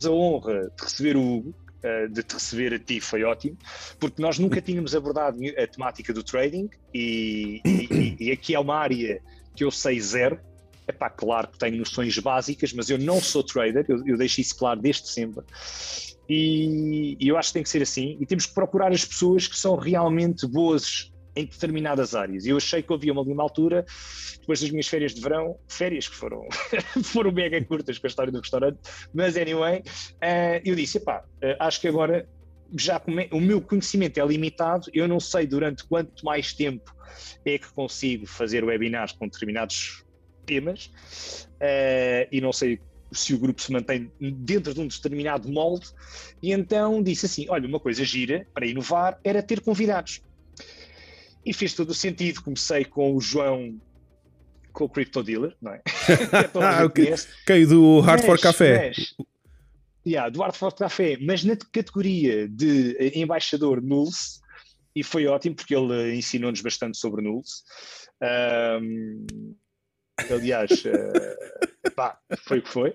a 0.06 0.12
honra 0.12 0.72
de 0.76 0.84
receber 0.84 1.16
o 1.16 1.22
Hugo, 1.22 1.56
uh, 1.84 2.10
de 2.10 2.24
te 2.24 2.34
receber 2.34 2.74
a 2.74 2.80
ti 2.80 3.00
foi 3.00 3.24
ótimo, 3.24 3.58
porque 4.00 4.22
nós 4.22 4.40
nunca 4.40 4.62
tínhamos 4.62 4.96
abordado 4.96 5.40
a 5.58 5.68
temática 5.68 6.14
do 6.14 6.24
trading 6.24 6.70
e, 6.94 7.62
e, 7.66 8.18
e 8.20 8.32
aqui 8.32 8.56
é 8.56 8.60
uma 8.60 8.76
área 8.76 9.22
que 9.56 9.64
eu 9.64 9.72
sei 9.72 10.00
zero. 10.00 10.40
É 10.88 10.92
pá, 10.92 11.10
claro 11.10 11.50
que 11.50 11.60
tenho 11.60 11.78
noções 11.78 12.18
básicas, 12.18 12.74
mas 12.74 12.90
eu 12.90 12.98
não 12.98 13.22
sou 13.22 13.44
trader, 13.44 13.86
eu, 13.88 14.02
eu 14.08 14.18
deixo 14.18 14.42
isso 14.42 14.58
claro 14.58 14.82
desde 14.82 15.08
sempre. 15.08 15.46
E, 16.28 17.18
e, 17.20 17.28
eu 17.28 17.38
acho 17.38 17.50
que 17.50 17.54
tem 17.54 17.64
que 17.64 17.70
ser 17.70 17.82
assim. 17.82 18.18
E 18.20 18.26
temos 18.26 18.46
que 18.46 18.54
procurar 18.54 18.92
as 18.92 19.04
pessoas 19.04 19.48
que 19.48 19.58
são 19.58 19.76
realmente 19.76 20.48
boas 20.48 21.12
em 21.40 21.46
determinadas 21.46 22.14
áreas. 22.14 22.46
Eu 22.46 22.58
achei 22.58 22.84
que 22.84 22.94
havia 22.94 23.14
uma, 23.14 23.22
uma 23.22 23.44
altura, 23.44 23.86
depois 24.40 24.60
das 24.60 24.70
minhas 24.70 24.88
férias 24.88 25.14
de 25.14 25.22
verão, 25.22 25.58
férias 25.68 26.08
que 26.08 26.16
foram, 26.16 26.48
foram 27.04 27.32
mega 27.32 27.64
curtas 27.64 27.98
com 27.98 28.08
a 28.08 28.10
história 28.10 28.32
do 28.32 28.40
restaurante, 28.40 28.80
mas 29.14 29.38
anyway, 29.38 29.80
uh, 29.80 30.62
eu 30.66 30.76
disse: 30.76 31.00
pá, 31.00 31.20
uh, 31.20 31.46
eh, 31.46 31.58
acho 31.60 31.80
que 31.80 31.88
agora 31.88 32.28
já 32.78 33.02
o 33.32 33.40
meu 33.40 33.62
conhecimento 33.62 34.20
é 34.20 34.26
limitado, 34.26 34.88
eu 34.94 35.08
não 35.08 35.20
sei 35.20 35.48
durante 35.48 35.84
quanto 35.86 36.24
mais 36.24 36.54
tempo 36.54 36.94
é 37.44 37.58
que 37.58 37.72
consigo 37.74 38.28
fazer 38.28 38.64
webinars 38.64 39.14
com 39.14 39.28
determinados 39.28 40.04
temas 40.46 40.92
uh, 41.56 42.28
e 42.32 42.40
não 42.42 42.54
sei 42.54 42.80
se 43.12 43.34
o 43.34 43.40
grupo 43.40 43.60
se 43.60 43.72
mantém 43.72 44.12
dentro 44.20 44.72
de 44.72 44.80
um 44.80 44.88
determinado 44.88 45.50
molde, 45.50 45.88
e 46.44 46.52
então 46.52 47.02
disse 47.02 47.26
assim: 47.26 47.46
olha, 47.50 47.68
uma 47.68 47.80
coisa 47.80 48.04
gira 48.04 48.46
para 48.54 48.68
inovar 48.68 49.18
era 49.24 49.42
ter 49.42 49.62
convidados 49.62 50.22
e 51.46 51.54
fez 51.54 51.74
todo 51.74 51.90
o 51.90 51.96
sentido. 51.96 52.42
Comecei 52.42 52.86
com 52.86 53.16
o 53.16 53.22
João, 53.22 53.80
com 54.74 54.86
o 54.86 54.90
Crypto 54.90 55.24
Dealer, 55.24 55.56
não 55.62 55.74
é? 55.74 55.82
ah, 56.62 56.86
okay. 56.86 57.14
Quem 57.46 57.66
do 57.66 58.00
Hard 58.00 58.24
for 58.24 58.40
Café? 58.40 58.94
Mas, 58.96 59.16
yeah, 60.06 60.30
do 60.30 60.42
Hard 60.42 60.56
for 60.56 60.74
Café, 60.74 61.18
mas 61.22 61.44
na 61.44 61.56
categoria 61.56 62.48
de 62.48 62.96
eh, 62.98 63.20
embaixador 63.20 63.82
Nulls, 63.82 64.42
e 64.96 65.04
foi 65.04 65.28
ótimo 65.28 65.56
porque 65.56 65.76
ele 65.76 66.16
ensinou-nos 66.16 66.62
bastante 66.62 66.98
sobre 66.98 67.22
Nulls. 67.22 67.64
Um, 68.22 69.26
aliás, 70.30 70.72
uh, 70.86 71.92
pá, 71.96 72.20
foi 72.40 72.60
o 72.60 72.62
que 72.62 72.70
foi, 72.70 72.94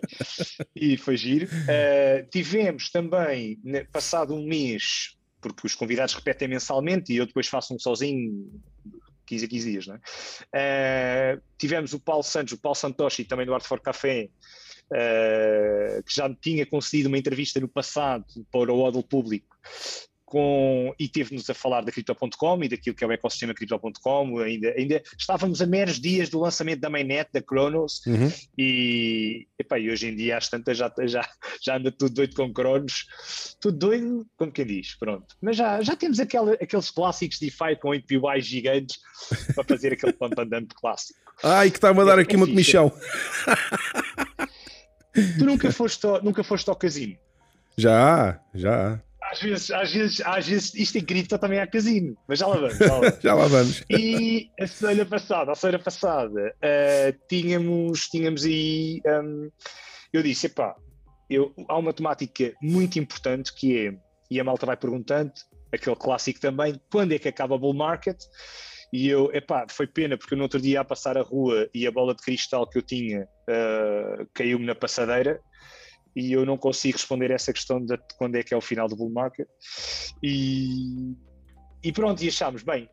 e 0.75 0.97
foi 0.97 1.17
giro. 1.17 1.47
Uh, 1.47 2.29
tivemos 2.31 2.91
também, 2.91 3.59
passado 3.93 4.35
um 4.35 4.45
mês, 4.45 5.17
porque 5.53 5.67
os 5.67 5.75
convidados 5.75 6.15
repetem 6.15 6.49
mensalmente 6.49 7.13
e 7.13 7.17
eu 7.17 7.27
depois 7.27 7.47
faço 7.47 7.75
um 7.75 7.79
sozinho 7.79 8.51
15 9.27 9.45
a 9.45 9.49
15 9.49 9.71
dias. 9.71 9.87
Não 9.87 9.95
é? 9.95 11.37
uh, 11.37 11.43
tivemos 11.59 11.93
o 11.93 12.01
Paulo 12.01 12.23
Santos, 12.23 12.55
o 12.55 12.59
Paulo 12.59 12.77
Santoshi, 12.77 13.25
também 13.25 13.47
do 13.47 13.55
Art 13.55 13.65
for 13.65 13.81
Café, 13.81 14.29
uh, 14.87 16.03
que 16.03 16.15
já 16.15 16.33
tinha 16.35 16.65
concedido 16.67 17.09
uma 17.09 17.19
entrevista 17.19 17.61
no 17.61 17.69
passado 17.69 18.25
para 18.51 18.73
o 18.73 18.81
Odel 18.81 19.03
Público 19.03 19.57
com, 20.35 20.93
e 20.99 21.07
teve-nos 21.07 21.49
a 21.49 21.55
falar 21.55 21.83
da 21.83 21.93
Crypto.com 21.93 22.65
e 22.65 22.69
daquilo 22.69 22.97
que 22.97 23.05
é 23.05 23.07
o 23.07 23.13
ecossistema 23.13 23.55
Crypto.com. 23.55 24.41
Ainda, 24.41 24.75
ainda 24.77 25.01
estávamos 25.17 25.63
a 25.63 25.67
meros 25.67 26.01
dias 26.01 26.29
do 26.29 26.41
lançamento 26.41 26.81
da 26.81 26.91
mainnet, 26.91 27.31
da 27.33 27.41
Cronos, 27.41 28.05
uhum. 28.05 28.33
e, 28.59 29.47
epá, 29.57 29.79
e 29.79 29.89
hoje 29.89 30.09
em 30.09 30.17
dia 30.17 30.37
às 30.37 30.49
tantas 30.49 30.77
já, 30.77 30.93
já, 31.07 31.25
já 31.63 31.77
anda 31.77 31.93
tudo 31.93 32.15
doido 32.15 32.35
com 32.35 32.53
Cronos, 32.53 33.07
tudo 33.61 33.79
doido, 33.79 34.27
como 34.37 34.51
quem 34.51 34.67
diz, 34.67 34.97
pronto. 34.97 35.37
Mas 35.41 35.57
já, 35.57 35.81
já 35.83 35.95
temos 35.95 36.19
aquela, 36.19 36.55
aqueles 36.55 36.91
clássicos 36.91 37.39
DeFi 37.39 37.77
com 37.81 37.93
API 37.93 38.41
gigantes 38.41 38.99
para 39.55 39.63
fazer 39.63 39.93
aquele 39.93 40.15
pump 40.15 40.37
and 40.37 40.49
dump 40.49 40.75
clássico. 40.75 41.21
Ai, 41.45 41.71
que 41.71 41.77
está-me 41.77 42.01
a 42.01 42.05
dar 42.05 42.19
é, 42.19 42.23
aqui 42.23 42.35
é 42.35 42.39
uma 42.39 42.49
comissão. 42.49 42.93
tu 45.39 45.45
nunca 45.45 45.71
foste, 45.71 46.05
ao, 46.05 46.21
nunca 46.25 46.43
foste 46.43 46.69
ao 46.69 46.75
casino? 46.75 47.17
Já, 47.79 48.41
já 48.53 49.01
às 49.35 49.41
vezes, 49.41 49.71
às 49.71 49.93
vezes, 49.93 50.21
às 50.21 50.47
vezes 50.47 50.75
isto 50.75 50.99
em 50.99 51.05
cripto 51.05 51.39
também 51.39 51.59
há 51.59 51.67
casino, 51.67 52.17
mas 52.29 52.39
já 52.39 52.47
lá 52.47 52.57
vamos. 52.57 52.79
Já 52.79 52.87
lá 52.95 53.01
vamos. 53.01 53.19
já 53.23 53.35
lá 53.35 53.47
vamos. 53.47 53.85
E 53.91 54.51
a 54.61 54.67
semana 54.67 55.05
passada, 55.05 55.53
a 55.53 55.55
semana 55.55 55.79
passada, 55.79 56.55
uh, 56.57 57.19
tínhamos, 57.29 58.09
tínhamos 58.09 58.45
aí. 58.45 59.03
Um, 59.07 59.51
eu 60.13 60.23
disse: 60.23 60.47
epá, 60.47 60.77
eu, 61.29 61.53
há 61.69 61.77
uma 61.77 61.93
temática 61.93 62.53
muito 62.63 62.99
importante 62.99 63.53
que 63.53 63.89
é, 63.89 63.95
e 64.31 64.39
a 64.39 64.45
malta 64.45 64.67
vai 64.67 64.77
perguntando, 64.77 65.33
aquele 65.73 65.97
clássico 65.97 66.41
também, 66.41 66.81
quando 66.91 67.13
é 67.13 67.19
que 67.19 67.29
acaba 67.29 67.57
o 67.57 67.59
bull 67.59 67.75
market? 67.75 68.19
E 68.93 69.09
eu, 69.09 69.29
epá, 69.35 69.67
foi 69.69 69.89
pena 69.89 70.17
porque 70.17 70.37
no 70.37 70.45
outro 70.45 70.61
dia 70.61 70.81
a 70.81 70.85
passar 70.85 71.19
a 71.19 71.23
rua 71.23 71.69
e 71.75 71.85
a 71.85 71.91
bola 71.91 72.15
de 72.15 72.23
cristal 72.23 72.65
que 72.69 72.79
eu 72.79 72.83
tinha 72.83 73.23
uh, 73.23 74.25
caiu-me 74.33 74.65
na 74.65 74.75
passadeira 74.77 75.41
e 76.15 76.33
eu 76.33 76.47
não 76.47 76.57
consigo 76.57 76.97
responder 76.97 77.31
essa 77.31 77.53
questão 77.53 77.85
de 77.85 77.99
quando 78.17 78.37
é 78.37 78.43
que 78.43 78.55
é 78.55 78.57
o 78.57 78.61
final 78.61 78.89
do 78.89 78.97
bull 78.97 79.11
market. 79.11 79.49
E, 80.23 81.15
e 81.83 81.93
pronto, 81.93 82.23
e 82.23 82.29
achámos, 82.29 82.63
bem, 82.63 82.89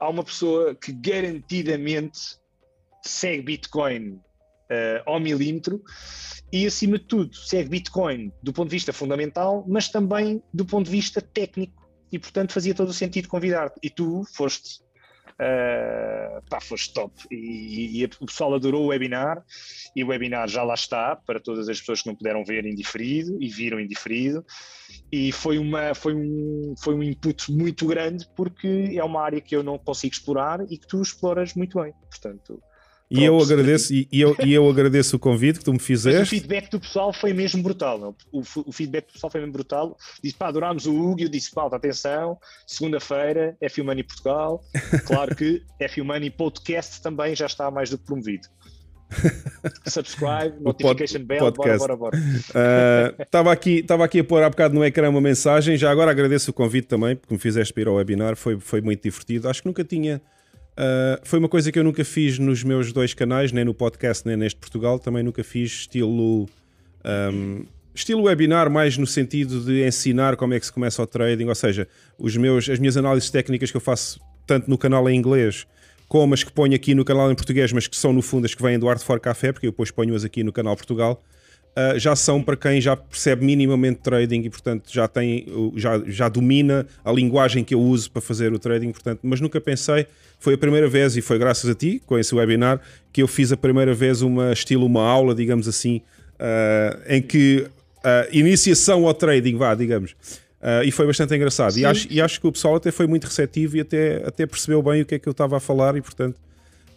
há 0.00 0.08
uma 0.08 0.24
pessoa 0.24 0.74
que 0.74 0.92
garantidamente 0.92 2.18
segue 3.02 3.42
Bitcoin 3.42 4.10
uh, 4.10 5.02
ao 5.06 5.20
milímetro 5.20 5.82
e, 6.52 6.66
acima 6.66 6.98
de 6.98 7.04
tudo, 7.04 7.34
segue 7.34 7.68
Bitcoin 7.68 8.32
do 8.42 8.52
ponto 8.52 8.68
de 8.68 8.76
vista 8.76 8.92
fundamental, 8.92 9.64
mas 9.68 9.88
também 9.88 10.42
do 10.52 10.64
ponto 10.64 10.86
de 10.86 10.92
vista 10.92 11.20
técnico. 11.20 11.82
E, 12.12 12.18
portanto, 12.18 12.52
fazia 12.52 12.74
todo 12.74 12.90
o 12.90 12.92
sentido 12.92 13.28
convidar-te. 13.28 13.78
E 13.82 13.90
tu 13.90 14.24
foste 14.34 14.80
Uh, 15.34 16.40
pá, 16.48 16.60
foste 16.60 16.94
top. 16.94 17.12
E, 17.30 18.02
e, 18.02 18.04
o 18.04 18.26
pessoal 18.26 18.54
adorou 18.54 18.84
o 18.84 18.86
webinar 18.88 19.42
e 19.94 20.04
o 20.04 20.08
webinar 20.08 20.48
já 20.48 20.62
lá 20.62 20.74
está 20.74 21.16
para 21.16 21.40
todas 21.40 21.68
as 21.68 21.80
pessoas 21.80 22.02
que 22.02 22.08
não 22.08 22.14
puderam 22.14 22.44
ver 22.44 22.64
em 22.64 22.74
diferido 22.74 23.36
e 23.42 23.48
viram 23.48 23.80
em 23.80 23.86
diferido. 23.86 24.44
E 25.10 25.32
foi, 25.32 25.58
uma, 25.58 25.94
foi, 25.94 26.14
um, 26.14 26.74
foi 26.78 26.94
um 26.94 27.02
input 27.02 27.50
muito 27.50 27.86
grande 27.86 28.28
porque 28.36 28.92
é 28.94 29.02
uma 29.02 29.22
área 29.22 29.40
que 29.40 29.56
eu 29.56 29.62
não 29.62 29.76
consigo 29.76 30.14
explorar 30.14 30.60
e 30.70 30.78
que 30.78 30.86
tu 30.86 31.02
exploras 31.02 31.54
muito 31.54 31.80
bem. 31.80 31.92
Portanto, 32.08 32.62
e 33.20 33.24
eu 33.24 33.38
agradeço, 33.40 33.94
e, 33.94 34.08
eu, 34.12 34.36
e 34.44 34.52
eu 34.52 34.68
agradeço 34.68 35.16
o 35.16 35.18
convite 35.18 35.60
que 35.60 35.64
tu 35.64 35.72
me 35.72 35.78
fizeste. 35.78 36.18
Mas 36.18 36.28
o 36.28 36.30
feedback 36.30 36.70
do 36.70 36.80
pessoal 36.80 37.12
foi 37.12 37.32
mesmo 37.32 37.62
brutal. 37.62 37.98
Não? 37.98 38.16
O, 38.32 38.42
o 38.66 38.72
feedback 38.72 39.06
do 39.06 39.12
pessoal 39.12 39.30
foi 39.30 39.40
mesmo 39.40 39.52
brutal. 39.52 39.96
Disse, 40.22 40.36
pá, 40.36 40.48
adorámos 40.48 40.86
o 40.86 40.94
Hugo. 40.94 41.20
Eu 41.20 41.28
disse, 41.28 41.50
pá, 41.52 41.66
atenção, 41.66 42.36
segunda-feira, 42.66 43.56
F 43.60 43.82
Money 43.82 44.02
Portugal. 44.02 44.62
Claro 45.06 45.34
que 45.36 45.62
F 45.78 46.02
Money 46.02 46.30
Podcast 46.30 47.00
também 47.02 47.36
já 47.36 47.46
está 47.46 47.70
mais 47.70 47.90
do 47.90 47.98
que 47.98 48.04
promovido. 48.04 48.48
Subscribe, 49.86 50.54
notification 50.60 51.20
pod, 51.20 51.26
bell, 51.26 51.52
podcast. 51.52 51.78
bora, 51.78 51.96
bora, 51.96 52.16
bora. 52.16 53.22
Estava 53.22 53.50
uh, 53.50 53.52
aqui, 53.52 53.84
aqui 53.88 54.20
a 54.20 54.24
pôr 54.24 54.42
há 54.42 54.50
bocado 54.50 54.74
no 54.74 54.84
ecrã 54.84 55.08
uma 55.08 55.20
mensagem. 55.20 55.76
Já 55.76 55.90
agora 55.90 56.10
agradeço 56.10 56.50
o 56.50 56.54
convite 56.54 56.88
também, 56.88 57.14
porque 57.14 57.34
me 57.34 57.38
fizeste 57.38 57.78
ir 57.78 57.86
ao 57.86 57.94
webinar. 57.94 58.34
Foi, 58.34 58.58
foi 58.58 58.80
muito 58.80 59.02
divertido. 59.02 59.48
Acho 59.48 59.62
que 59.62 59.68
nunca 59.68 59.84
tinha 59.84 60.20
Uh, 60.76 61.20
foi 61.22 61.38
uma 61.38 61.48
coisa 61.48 61.70
que 61.70 61.78
eu 61.78 61.84
nunca 61.84 62.04
fiz 62.04 62.38
nos 62.38 62.64
meus 62.64 62.92
dois 62.92 63.14
canais, 63.14 63.52
nem 63.52 63.64
no 63.64 63.72
podcast, 63.72 64.26
nem 64.26 64.36
neste 64.36 64.58
Portugal. 64.58 64.98
Também 64.98 65.22
nunca 65.22 65.44
fiz 65.44 65.70
estilo. 65.70 66.48
Um, 67.04 67.64
estilo 67.94 68.22
webinar, 68.24 68.68
mais 68.68 68.98
no 68.98 69.06
sentido 69.06 69.60
de 69.60 69.86
ensinar 69.86 70.36
como 70.36 70.54
é 70.54 70.60
que 70.60 70.66
se 70.66 70.72
começa 70.72 71.00
o 71.02 71.06
trading, 71.06 71.46
ou 71.46 71.54
seja, 71.54 71.86
os 72.18 72.36
meus, 72.36 72.68
as 72.68 72.78
minhas 72.78 72.96
análises 72.96 73.30
técnicas 73.30 73.70
que 73.70 73.76
eu 73.76 73.80
faço 73.80 74.20
tanto 74.46 74.68
no 74.68 74.76
canal 74.76 75.08
em 75.08 75.16
inglês 75.16 75.66
como 76.08 76.34
as 76.34 76.44
que 76.44 76.52
ponho 76.52 76.74
aqui 76.74 76.94
no 76.94 77.04
canal 77.04 77.30
em 77.30 77.34
português, 77.34 77.72
mas 77.72 77.86
que 77.86 77.96
são 77.96 78.12
no 78.12 78.22
fundo 78.22 78.44
as 78.44 78.54
que 78.54 78.62
vêm 78.62 78.78
do 78.78 78.88
Art 78.88 79.02
for 79.02 79.18
Café, 79.18 79.52
porque 79.52 79.66
eu 79.66 79.70
depois 79.70 79.90
ponho-as 79.90 80.24
aqui 80.24 80.44
no 80.44 80.52
canal 80.52 80.76
Portugal, 80.76 81.22
uh, 81.76 81.98
já 81.98 82.16
são 82.16 82.42
para 82.42 82.56
quem 82.56 82.80
já 82.80 82.96
percebe 82.96 83.44
minimamente 83.44 84.00
trading 84.00 84.42
e, 84.42 84.50
portanto, 84.50 84.90
já, 84.92 85.06
tem, 85.06 85.46
já, 85.76 86.00
já 86.06 86.28
domina 86.28 86.86
a 87.04 87.12
linguagem 87.12 87.64
que 87.64 87.74
eu 87.74 87.80
uso 87.80 88.10
para 88.10 88.22
fazer 88.22 88.52
o 88.52 88.58
trading. 88.58 88.92
Portanto, 88.92 89.20
mas 89.22 89.40
nunca 89.40 89.60
pensei, 89.60 90.06
foi 90.38 90.54
a 90.54 90.58
primeira 90.58 90.88
vez, 90.88 91.16
e 91.16 91.22
foi 91.22 91.38
graças 91.38 91.68
a 91.68 91.74
ti, 91.74 92.02
com 92.06 92.18
esse 92.18 92.34
webinar, 92.34 92.80
que 93.12 93.22
eu 93.22 93.28
fiz 93.28 93.52
a 93.52 93.56
primeira 93.56 93.94
vez 93.94 94.22
uma 94.22 94.52
estilo 94.52 94.86
uma 94.86 95.02
aula, 95.02 95.34
digamos 95.34 95.68
assim, 95.68 96.00
uh, 96.34 97.00
em 97.06 97.22
que 97.22 97.66
a 98.02 98.26
iniciação 98.30 99.06
ao 99.06 99.14
trading, 99.14 99.56
vá, 99.56 99.74
digamos. 99.74 100.14
Uh, 100.64 100.84
e 100.84 100.90
foi 100.90 101.06
bastante 101.06 101.34
engraçado. 101.34 101.76
E 101.76 101.84
acho, 101.84 102.06
e 102.10 102.20
acho, 102.20 102.40
que 102.40 102.46
o 102.46 102.52
pessoal 102.52 102.76
até 102.76 102.90
foi 102.90 103.06
muito 103.06 103.24
receptivo 103.24 103.76
e 103.76 103.80
até, 103.80 104.22
até 104.26 104.46
percebeu 104.46 104.82
bem 104.82 105.02
o 105.02 105.06
que 105.06 105.14
é 105.14 105.18
que 105.18 105.28
eu 105.28 105.32
estava 105.32 105.56
a 105.56 105.60
falar 105.60 105.96
e, 105.96 106.00
portanto, 106.00 106.36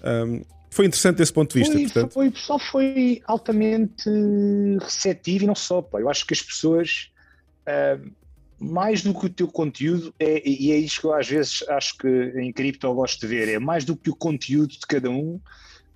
um, 0.04 0.42
foi 0.78 0.86
interessante 0.86 1.18
desse 1.18 1.34
ponto 1.34 1.52
de 1.52 1.60
vista. 1.60 1.74
Foi, 1.74 1.84
portanto. 1.84 2.14
Foi, 2.14 2.28
o 2.28 2.32
pessoal 2.32 2.60
foi 2.60 3.22
altamente 3.26 4.10
receptivo 4.80 5.44
e 5.44 5.48
não 5.48 5.56
só. 5.56 5.82
Pá. 5.82 6.00
Eu 6.00 6.08
acho 6.08 6.26
que 6.26 6.34
as 6.36 6.42
pessoas, 6.42 7.12
uh, 7.68 8.12
mais 8.60 9.02
do 9.02 9.12
que 9.12 9.26
o 9.26 9.30
teu 9.30 9.48
conteúdo, 9.48 10.14
é, 10.20 10.48
e 10.48 10.72
é 10.72 10.78
isto 10.78 11.02
que 11.02 11.08
eu 11.08 11.14
às 11.14 11.28
vezes 11.28 11.64
acho 11.70 11.98
que 11.98 12.08
em 12.08 12.54
cripto 12.54 12.86
eu 12.86 12.94
gosto 12.94 13.20
de 13.20 13.28
ver, 13.28 13.50
é 13.50 13.58
mais 13.58 13.84
do 13.84 13.96
que 13.96 14.12
o 14.12 14.16
conteúdo 14.16 14.70
de 14.70 14.86
cada 14.88 15.10
um, 15.10 15.40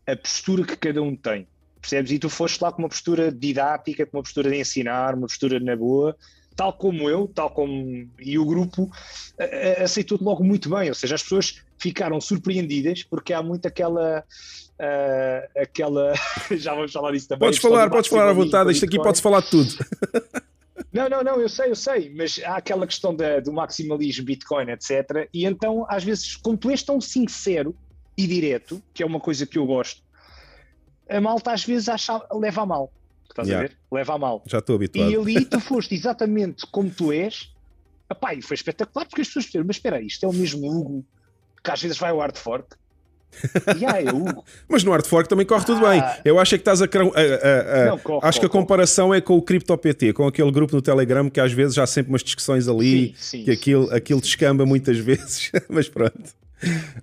a 0.07 0.15
postura 0.15 0.63
que 0.65 0.75
cada 0.75 1.01
um 1.01 1.15
tem. 1.15 1.47
Percebes? 1.79 2.11
E 2.11 2.19
tu 2.19 2.29
foste 2.29 2.59
lá 2.61 2.71
com 2.71 2.81
uma 2.81 2.89
postura 2.89 3.31
didática, 3.31 4.05
com 4.05 4.17
uma 4.17 4.23
postura 4.23 4.49
de 4.49 4.59
ensinar, 4.59 5.13
uma 5.13 5.27
postura 5.27 5.59
na 5.59 5.75
boa 5.75 6.15
tal 6.55 6.73
como 6.73 7.09
eu, 7.09 7.27
tal 7.27 7.49
como 7.49 8.07
e 8.19 8.37
o 8.37 8.45
grupo 8.45 8.89
aceitou 9.81 10.17
logo 10.21 10.43
muito 10.43 10.69
bem, 10.69 10.89
ou 10.89 10.95
seja, 10.95 11.15
as 11.15 11.23
pessoas 11.23 11.61
ficaram 11.77 12.21
surpreendidas 12.21 13.03
porque 13.03 13.33
há 13.33 13.41
muito 13.41 13.65
aquela 13.65 14.23
uh, 14.81 15.61
aquela 15.61 16.13
já 16.51 16.73
vamos 16.73 16.91
falar 16.91 17.11
disso 17.11 17.27
também. 17.27 17.47
Podes 17.47 17.59
falar, 17.59 17.89
podes 17.89 18.09
falar 18.09 18.29
à 18.29 18.33
vontade, 18.33 18.71
isto 18.71 18.85
aqui 18.85 18.97
pode-se 18.97 19.21
falar 19.21 19.41
de 19.41 19.49
tudo. 19.49 19.71
Não, 20.93 21.07
não, 21.07 21.23
não, 21.23 21.39
eu 21.39 21.47
sei, 21.47 21.69
eu 21.69 21.75
sei, 21.75 22.11
mas 22.13 22.41
há 22.43 22.57
aquela 22.57 22.85
questão 22.85 23.15
da, 23.15 23.39
do 23.39 23.53
maximalismo, 23.53 24.25
Bitcoin, 24.25 24.69
etc. 24.71 25.29
E 25.33 25.45
então, 25.45 25.85
às 25.87 26.03
vezes, 26.03 26.35
como 26.35 26.57
tu 26.57 26.69
és 26.69 26.83
tão 26.83 26.99
sincero 26.99 27.73
e 28.17 28.27
direto, 28.27 28.83
que 28.93 29.01
é 29.01 29.05
uma 29.05 29.19
coisa 29.19 29.45
que 29.45 29.57
eu 29.57 29.65
gosto, 29.65 30.03
a 31.09 31.21
malta 31.21 31.53
às 31.53 31.63
vezes 31.63 31.87
acha, 31.87 32.21
leva 32.33 32.63
a 32.63 32.65
mal. 32.65 32.91
Estás 33.31 33.47
yeah. 33.47 33.65
a 33.65 33.67
ver? 33.67 33.77
Leva 33.91 34.13
a 34.13 34.17
mal. 34.17 34.43
Já 34.45 34.59
estou 34.59 34.75
habituado. 34.75 35.09
E 35.09 35.15
ali 35.15 35.45
tu 35.45 35.59
foste 35.59 35.95
exatamente 35.95 36.65
como 36.67 36.89
tu 36.89 37.11
és. 37.11 37.51
Epá, 38.09 38.33
e 38.33 38.41
foi 38.41 38.55
espetacular 38.55 39.05
porque 39.05 39.21
as 39.21 39.27
pessoas 39.27 39.45
perceberam, 39.45 39.67
mas 39.67 39.77
espera 39.77 39.97
aí, 39.97 40.07
isto 40.07 40.25
é 40.25 40.29
o 40.29 40.33
mesmo 40.33 40.69
Hugo 40.69 41.05
que 41.63 41.71
às 41.71 41.81
vezes 41.81 41.97
vai 41.97 42.11
ao 42.11 42.19
hard 42.19 42.37
fork. 42.37 42.75
yeah, 43.79 44.01
é 44.01 44.13
Hugo. 44.13 44.43
mas 44.67 44.83
no 44.83 44.91
hard 44.91 45.05
fork 45.05 45.29
também 45.29 45.45
corre 45.45 45.61
ah. 45.61 45.65
tudo 45.65 45.79
bem. 45.79 46.01
Ah. 46.01 46.19
Eu 46.25 46.37
acho 46.37 46.49
que 46.49 46.61
estás 46.61 46.81
a. 46.81 46.85
a, 46.85 46.87
a, 46.87 47.83
a 47.83 47.85
Não, 47.85 47.99
corre, 47.99 48.27
acho 48.27 48.39
corre, 48.39 48.39
que 48.39 48.45
a 48.45 48.49
comparação 48.49 49.07
corre. 49.07 49.19
é 49.19 49.21
com 49.21 49.37
o 49.37 49.41
CryptoPT, 49.41 50.13
com 50.13 50.27
aquele 50.27 50.51
grupo 50.51 50.75
no 50.75 50.81
Telegram 50.81 51.29
que 51.29 51.39
às 51.39 51.53
vezes 51.53 51.77
há 51.77 51.87
sempre 51.87 52.11
umas 52.11 52.23
discussões 52.23 52.67
ali, 52.67 53.15
sim, 53.17 53.39
sim, 53.39 53.45
que 53.45 53.51
aquilo, 53.51 53.87
sim, 53.87 53.95
aquilo 53.95 54.19
descamba 54.21 54.65
muitas 54.65 54.97
vezes. 54.99 55.51
mas 55.69 55.87
pronto. 55.87 56.41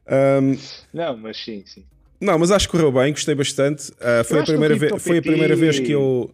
Um, 0.06 0.56
Não, 0.92 1.16
mas 1.16 1.42
sim, 1.42 1.64
sim. 1.66 1.84
Não, 2.20 2.38
mas 2.38 2.50
acho 2.50 2.66
que 2.66 2.72
correu 2.72 2.90
bem, 2.90 3.12
gostei 3.12 3.34
bastante. 3.34 3.90
Uh, 3.92 4.24
foi, 4.24 4.40
a 4.40 4.44
primeira 4.44 4.76
vez, 4.76 5.02
foi 5.02 5.18
a 5.18 5.22
primeira 5.22 5.56
vez 5.56 5.78
que 5.78 5.92
eu. 5.92 6.30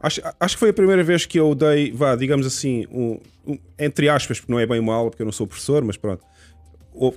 Acho, 0.00 0.20
acho 0.38 0.56
que 0.56 0.60
foi 0.60 0.68
a 0.68 0.72
primeira 0.72 1.02
vez 1.02 1.24
que 1.24 1.40
eu 1.40 1.54
dei, 1.54 1.90
vá, 1.90 2.14
digamos 2.14 2.46
assim, 2.46 2.86
um, 2.90 3.18
um, 3.46 3.58
entre 3.78 4.08
aspas, 4.08 4.38
porque 4.38 4.52
não 4.52 4.60
é 4.60 4.66
bem 4.66 4.78
uma 4.78 4.94
aula, 4.94 5.10
porque 5.10 5.22
eu 5.22 5.26
não 5.26 5.32
sou 5.32 5.46
professor, 5.46 5.82
mas 5.82 5.96
pronto. 5.96 6.22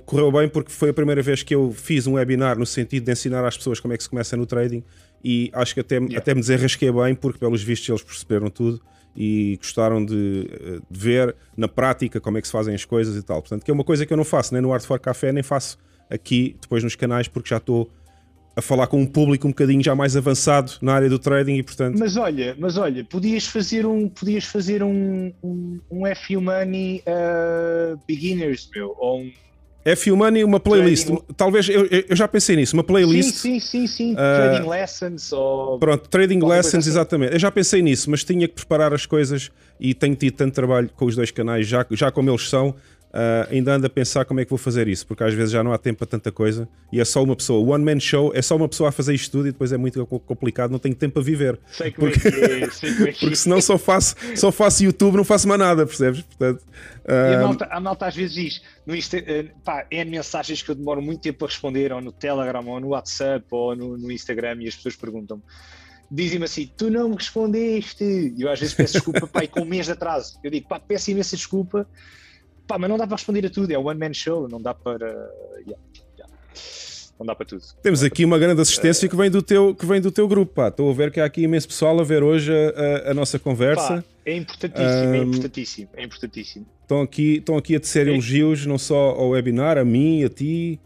Correu 0.04 0.32
bem 0.32 0.48
porque 0.48 0.72
foi 0.72 0.90
a 0.90 0.94
primeira 0.94 1.22
vez 1.22 1.42
que 1.42 1.54
eu 1.54 1.72
fiz 1.72 2.06
um 2.06 2.14
webinar 2.14 2.58
no 2.58 2.66
sentido 2.66 3.04
de 3.04 3.12
ensinar 3.12 3.44
às 3.44 3.56
pessoas 3.56 3.78
como 3.78 3.94
é 3.94 3.96
que 3.96 4.02
se 4.02 4.08
começa 4.08 4.36
no 4.36 4.44
trading 4.44 4.82
e 5.22 5.50
acho 5.52 5.74
que 5.74 5.80
até, 5.80 5.96
yeah. 5.96 6.18
até 6.18 6.34
me 6.34 6.40
desenrasquei 6.40 6.90
bem 6.90 7.14
porque, 7.14 7.38
pelos 7.38 7.62
vistos, 7.62 7.88
eles 7.88 8.02
perceberam 8.02 8.50
tudo 8.50 8.80
e 9.16 9.56
gostaram 9.60 10.04
de, 10.04 10.48
de, 10.90 10.98
ver 10.98 11.34
na 11.56 11.66
prática 11.66 12.20
como 12.20 12.38
é 12.38 12.40
que 12.40 12.46
se 12.46 12.52
fazem 12.52 12.74
as 12.74 12.84
coisas 12.84 13.16
e 13.16 13.22
tal. 13.22 13.40
Portanto, 13.40 13.64
que 13.64 13.70
é 13.70 13.74
uma 13.74 13.84
coisa 13.84 14.06
que 14.06 14.12
eu 14.12 14.16
não 14.16 14.24
faço 14.24 14.52
nem 14.52 14.62
no 14.62 14.72
Art 14.72 14.84
for 14.84 14.98
Café, 14.98 15.32
nem 15.32 15.42
faço 15.42 15.78
aqui 16.08 16.56
depois 16.60 16.82
nos 16.84 16.94
canais 16.94 17.28
porque 17.28 17.48
já 17.48 17.56
estou 17.56 17.90
a 18.58 18.62
falar 18.62 18.88
com 18.88 19.00
um 19.00 19.06
público 19.06 19.46
um 19.46 19.50
bocadinho 19.50 19.80
já 19.80 19.94
mais 19.94 20.16
avançado 20.16 20.72
na 20.82 20.92
área 20.92 21.08
do 21.08 21.16
trading 21.16 21.54
e 21.54 21.62
portanto. 21.62 21.96
Mas 21.96 22.16
olha, 22.16 22.56
mas 22.58 22.76
olha, 22.76 23.04
podias 23.04 23.46
fazer 23.46 23.86
um, 23.86 24.08
podias 24.08 24.44
fazer 24.44 24.82
um, 24.82 25.32
um, 25.40 25.78
um 25.88 26.02
FU 26.16 26.40
Money 26.40 27.04
uh, 27.06 27.96
Beginners, 28.08 28.68
meu, 28.74 28.96
ou 28.98 29.20
um 29.20 29.32
FU 29.96 30.16
Money, 30.16 30.42
uma 30.42 30.58
playlist. 30.58 31.06
Trading... 31.06 31.24
Talvez 31.36 31.68
eu, 31.68 31.86
eu, 31.86 32.16
já 32.16 32.26
pensei 32.26 32.56
nisso, 32.56 32.74
uma 32.74 32.82
playlist. 32.82 33.36
Sim, 33.36 33.60
sim, 33.60 33.86
sim, 33.86 33.86
sim. 33.86 34.12
Uh, 34.14 34.16
trading 34.16 34.68
Lessons 34.68 35.32
ou. 35.32 35.78
Pronto, 35.78 36.08
Trading 36.08 36.44
Lessons, 36.44 36.80
assim. 36.80 36.90
exatamente. 36.90 37.34
Eu 37.34 37.38
já 37.38 37.52
pensei 37.52 37.80
nisso, 37.80 38.10
mas 38.10 38.24
tinha 38.24 38.48
que 38.48 38.54
preparar 38.54 38.92
as 38.92 39.06
coisas 39.06 39.52
e 39.78 39.94
tenho 39.94 40.16
tido 40.16 40.34
tanto 40.34 40.52
trabalho 40.52 40.90
com 40.96 41.04
os 41.04 41.14
dois 41.14 41.30
canais, 41.30 41.68
já, 41.68 41.86
já 41.92 42.10
como 42.10 42.28
eles 42.28 42.48
são. 42.48 42.74
Uh, 43.08 43.48
ainda 43.50 43.74
ando 43.74 43.86
a 43.86 43.90
pensar 43.90 44.26
como 44.26 44.38
é 44.38 44.44
que 44.44 44.50
vou 44.50 44.58
fazer 44.58 44.86
isso, 44.86 45.06
porque 45.06 45.24
às 45.24 45.32
vezes 45.32 45.50
já 45.50 45.64
não 45.64 45.72
há 45.72 45.78
tempo 45.78 45.98
para 46.00 46.06
tanta 46.06 46.30
coisa 46.30 46.68
e 46.92 47.00
é 47.00 47.04
só 47.06 47.22
uma 47.22 47.34
pessoa. 47.34 47.58
O 47.58 47.72
One 47.72 47.82
Man 47.82 47.98
Show 47.98 48.32
é 48.34 48.42
só 48.42 48.54
uma 48.54 48.68
pessoa 48.68 48.90
a 48.90 48.92
fazer 48.92 49.14
isto 49.14 49.32
tudo 49.32 49.48
e 49.48 49.52
depois 49.52 49.72
é 49.72 49.78
muito 49.78 50.04
complicado, 50.06 50.70
não 50.70 50.78
tenho 50.78 50.94
tempo 50.94 51.18
a 51.18 51.22
viver. 51.22 51.58
Sei 51.72 51.90
como 51.90 52.10
porque, 52.12 52.28
é 52.28 52.30
que 52.30 52.38
é, 52.38 52.60
é, 52.60 53.08
é 53.08 53.12
porque 53.12 53.36
senão 53.36 53.62
só 53.62 53.78
faço, 53.78 54.14
só 54.36 54.52
faço 54.52 54.84
YouTube, 54.84 55.16
não 55.16 55.24
faço 55.24 55.48
mais 55.48 55.58
nada, 55.58 55.86
percebes? 55.86 56.20
Portanto, 56.20 56.60
uh... 56.60 57.10
E 57.10 57.34
a 57.34 57.38
ah, 57.38 57.42
malta, 57.42 57.68
a 57.70 57.80
malta 57.80 58.06
às 58.06 58.14
vezes 58.14 58.34
diz: 58.34 58.62
no 58.86 58.94
Insta, 58.94 59.16
uh, 59.16 59.60
pá, 59.64 59.86
é 59.90 60.04
mensagens 60.04 60.60
que 60.60 60.70
eu 60.70 60.74
demoro 60.74 61.00
muito 61.00 61.22
tempo 61.22 61.46
a 61.46 61.48
responder, 61.48 61.90
ou 61.92 62.02
no 62.02 62.12
Telegram, 62.12 62.66
ou 62.66 62.78
no 62.78 62.88
WhatsApp, 62.88 63.46
ou 63.50 63.74
no, 63.74 63.96
no 63.96 64.12
Instagram, 64.12 64.58
e 64.60 64.68
as 64.68 64.76
pessoas 64.76 64.96
perguntam-me 64.96 65.42
dizem-me 66.10 66.44
assim: 66.44 66.70
Tu 66.76 66.90
não 66.90 67.08
me 67.08 67.16
respondeste. 67.16 68.04
E 68.04 68.42
eu 68.42 68.50
às 68.50 68.60
vezes 68.60 68.74
peço 68.74 68.94
desculpa, 68.94 69.44
e 69.44 69.48
com 69.48 69.60
um 69.60 69.64
mês 69.64 69.86
de 69.86 69.92
atraso. 69.92 70.38
Eu 70.42 70.50
digo: 70.50 70.68
Pá, 70.68 70.78
peço 70.78 71.10
imensa 71.10 71.36
desculpa, 71.36 71.86
Pá, 72.68 72.78
mas 72.78 72.90
não 72.90 72.98
dá 72.98 73.06
para 73.06 73.16
responder 73.16 73.46
a 73.46 73.50
tudo, 73.50 73.72
é 73.72 73.78
one 73.78 73.98
man 73.98 74.12
show, 74.12 74.46
não 74.46 74.60
dá 74.60 74.74
para. 74.74 75.06
Yeah, 75.66 75.82
yeah. 76.18 76.34
Não 77.18 77.24
dá 77.24 77.34
para 77.34 77.46
tudo. 77.46 77.62
Temos 77.82 78.04
aqui 78.04 78.26
uma 78.26 78.38
grande 78.38 78.60
assistência 78.60 79.08
que 79.08 79.16
vem 79.16 79.30
do 79.30 79.40
teu, 79.40 79.74
que 79.74 79.86
vem 79.86 80.02
do 80.02 80.12
teu 80.12 80.28
grupo, 80.28 80.52
pá. 80.52 80.68
Estou 80.68 80.90
a 80.90 80.94
ver 80.94 81.10
que 81.10 81.18
há 81.18 81.24
aqui 81.24 81.42
imenso 81.42 81.66
pessoal 81.66 81.98
a 81.98 82.04
ver 82.04 82.22
hoje 82.22 82.52
a, 82.52 83.08
a, 83.08 83.10
a 83.10 83.14
nossa 83.14 83.38
conversa. 83.38 83.96
Pá, 83.96 84.04
é 84.26 84.36
importantíssimo, 84.36 85.08
um, 85.08 85.14
é 85.14 85.18
importantíssimo, 85.18 85.88
é 85.96 86.04
importantíssimo. 86.04 86.66
Estão 86.82 87.00
aqui, 87.00 87.36
estão 87.38 87.56
aqui 87.56 87.74
a 87.74 87.80
tecer 87.80 88.06
elogios, 88.06 88.66
não 88.66 88.76
só 88.76 89.10
ao 89.12 89.30
webinar, 89.30 89.78
a 89.78 89.84
mim, 89.84 90.22
a 90.24 90.28
ti. 90.28 90.78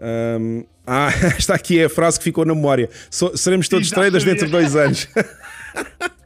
Um, 0.00 0.64
ah, 0.86 1.10
está 1.38 1.54
aqui 1.54 1.84
a 1.84 1.90
frase 1.90 2.16
que 2.18 2.24
ficou 2.24 2.46
na 2.46 2.54
memória. 2.54 2.88
So, 3.10 3.36
seremos 3.36 3.68
todos 3.68 3.90
traders 3.90 4.24
dentro 4.24 4.46
de 4.46 4.52
dois 4.52 4.74
anos. 4.74 5.06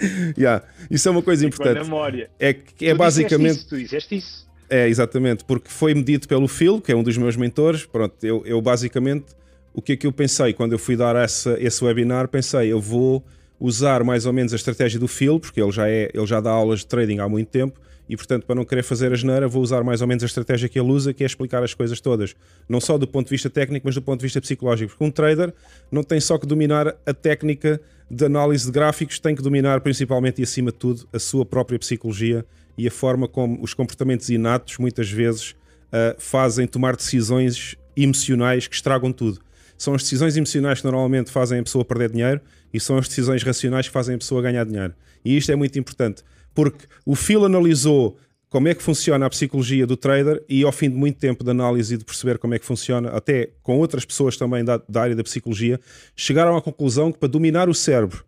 yeah, 0.36 0.64
isso 0.90 1.08
é 1.08 1.10
uma 1.10 1.22
coisa 1.22 1.46
importante. 1.46 1.84
Memória. 1.84 2.30
É, 2.38 2.50
é 2.50 2.92
tu 2.92 2.96
basicamente. 2.96 3.58
Isso, 3.58 3.68
tu 3.68 3.76
disseste 3.76 4.16
isso. 4.16 4.44
É, 4.68 4.88
exatamente, 4.88 5.44
porque 5.44 5.68
foi 5.70 5.94
medido 5.94 6.26
pelo 6.26 6.48
Phil, 6.48 6.80
que 6.80 6.90
é 6.90 6.96
um 6.96 7.02
dos 7.02 7.16
meus 7.16 7.36
mentores. 7.36 7.84
Pronto, 7.84 8.14
eu, 8.24 8.42
eu 8.46 8.60
basicamente, 8.60 9.26
o 9.72 9.82
que 9.82 9.92
é 9.92 9.96
que 9.96 10.06
eu 10.06 10.12
pensei 10.12 10.52
quando 10.52 10.72
eu 10.72 10.78
fui 10.78 10.96
dar 10.96 11.14
essa, 11.16 11.56
esse 11.60 11.84
webinar? 11.84 12.28
Pensei, 12.28 12.72
eu 12.72 12.80
vou 12.80 13.22
usar 13.60 14.02
mais 14.02 14.26
ou 14.26 14.32
menos 14.32 14.52
a 14.52 14.56
estratégia 14.56 14.98
do 14.98 15.06
Phil, 15.06 15.38
porque 15.38 15.60
ele 15.60 15.70
já, 15.70 15.88
é, 15.88 16.10
ele 16.12 16.26
já 16.26 16.40
dá 16.40 16.50
aulas 16.50 16.80
de 16.80 16.86
trading 16.86 17.18
há 17.18 17.28
muito 17.28 17.48
tempo, 17.48 17.78
e 18.08 18.16
portanto, 18.16 18.44
para 18.44 18.54
não 18.54 18.64
querer 18.64 18.82
fazer 18.82 19.12
a 19.12 19.16
geneira, 19.16 19.48
vou 19.48 19.62
usar 19.62 19.82
mais 19.82 20.02
ou 20.02 20.06
menos 20.06 20.22
a 20.22 20.26
estratégia 20.26 20.68
que 20.68 20.78
ele 20.78 20.90
usa, 20.90 21.14
que 21.14 21.22
é 21.22 21.26
explicar 21.26 21.62
as 21.62 21.72
coisas 21.72 22.00
todas, 22.00 22.34
não 22.68 22.80
só 22.80 22.98
do 22.98 23.06
ponto 23.06 23.26
de 23.26 23.30
vista 23.30 23.48
técnico, 23.48 23.86
mas 23.86 23.94
do 23.94 24.02
ponto 24.02 24.20
de 24.20 24.26
vista 24.26 24.40
psicológico. 24.40 24.90
Porque 24.90 25.04
um 25.04 25.10
trader 25.10 25.52
não 25.90 26.02
tem 26.02 26.20
só 26.20 26.36
que 26.36 26.46
dominar 26.46 26.94
a 27.06 27.14
técnica 27.14 27.80
de 28.10 28.24
análise 28.24 28.66
de 28.66 28.72
gráficos, 28.72 29.18
tem 29.18 29.34
que 29.34 29.42
dominar 29.42 29.80
principalmente 29.80 30.40
e 30.40 30.44
acima 30.44 30.70
de 30.70 30.78
tudo 30.78 31.08
a 31.12 31.18
sua 31.18 31.44
própria 31.44 31.78
psicologia 31.78 32.44
e 32.76 32.86
a 32.86 32.90
forma 32.90 33.26
como 33.26 33.62
os 33.62 33.74
comportamentos 33.74 34.28
inatos 34.28 34.78
muitas 34.78 35.10
vezes 35.10 35.50
uh, 35.50 36.14
fazem 36.18 36.66
tomar 36.66 36.96
decisões 36.96 37.76
emocionais 37.96 38.66
que 38.66 38.74
estragam 38.74 39.12
tudo. 39.12 39.40
São 39.76 39.94
as 39.94 40.02
decisões 40.02 40.36
emocionais 40.36 40.80
que 40.80 40.84
normalmente 40.84 41.30
fazem 41.30 41.60
a 41.60 41.62
pessoa 41.62 41.84
perder 41.84 42.10
dinheiro 42.10 42.40
e 42.72 42.80
são 42.80 42.96
as 42.98 43.08
decisões 43.08 43.42
racionais 43.42 43.86
que 43.86 43.92
fazem 43.92 44.14
a 44.14 44.18
pessoa 44.18 44.42
ganhar 44.42 44.64
dinheiro. 44.64 44.94
E 45.24 45.36
isto 45.36 45.50
é 45.50 45.56
muito 45.56 45.78
importante, 45.78 46.22
porque 46.54 46.86
o 47.04 47.14
Phil 47.14 47.44
analisou 47.44 48.16
como 48.54 48.68
é 48.68 48.74
que 48.74 48.84
funciona 48.84 49.26
a 49.26 49.30
psicologia 49.30 49.84
do 49.84 49.96
trader 49.96 50.40
e 50.48 50.62
ao 50.62 50.70
fim 50.70 50.88
de 50.88 50.94
muito 50.94 51.18
tempo 51.18 51.42
de 51.42 51.50
análise 51.50 51.92
e 51.92 51.96
de 51.98 52.04
perceber 52.04 52.38
como 52.38 52.54
é 52.54 52.58
que 52.60 52.64
funciona, 52.64 53.08
até 53.08 53.50
com 53.64 53.80
outras 53.80 54.04
pessoas 54.04 54.36
também 54.36 54.64
da, 54.64 54.80
da 54.88 55.02
área 55.02 55.16
da 55.16 55.24
psicologia, 55.24 55.80
chegaram 56.14 56.56
à 56.56 56.62
conclusão 56.62 57.10
que 57.10 57.18
para 57.18 57.28
dominar 57.28 57.68
o 57.68 57.74
cérebro, 57.74 58.24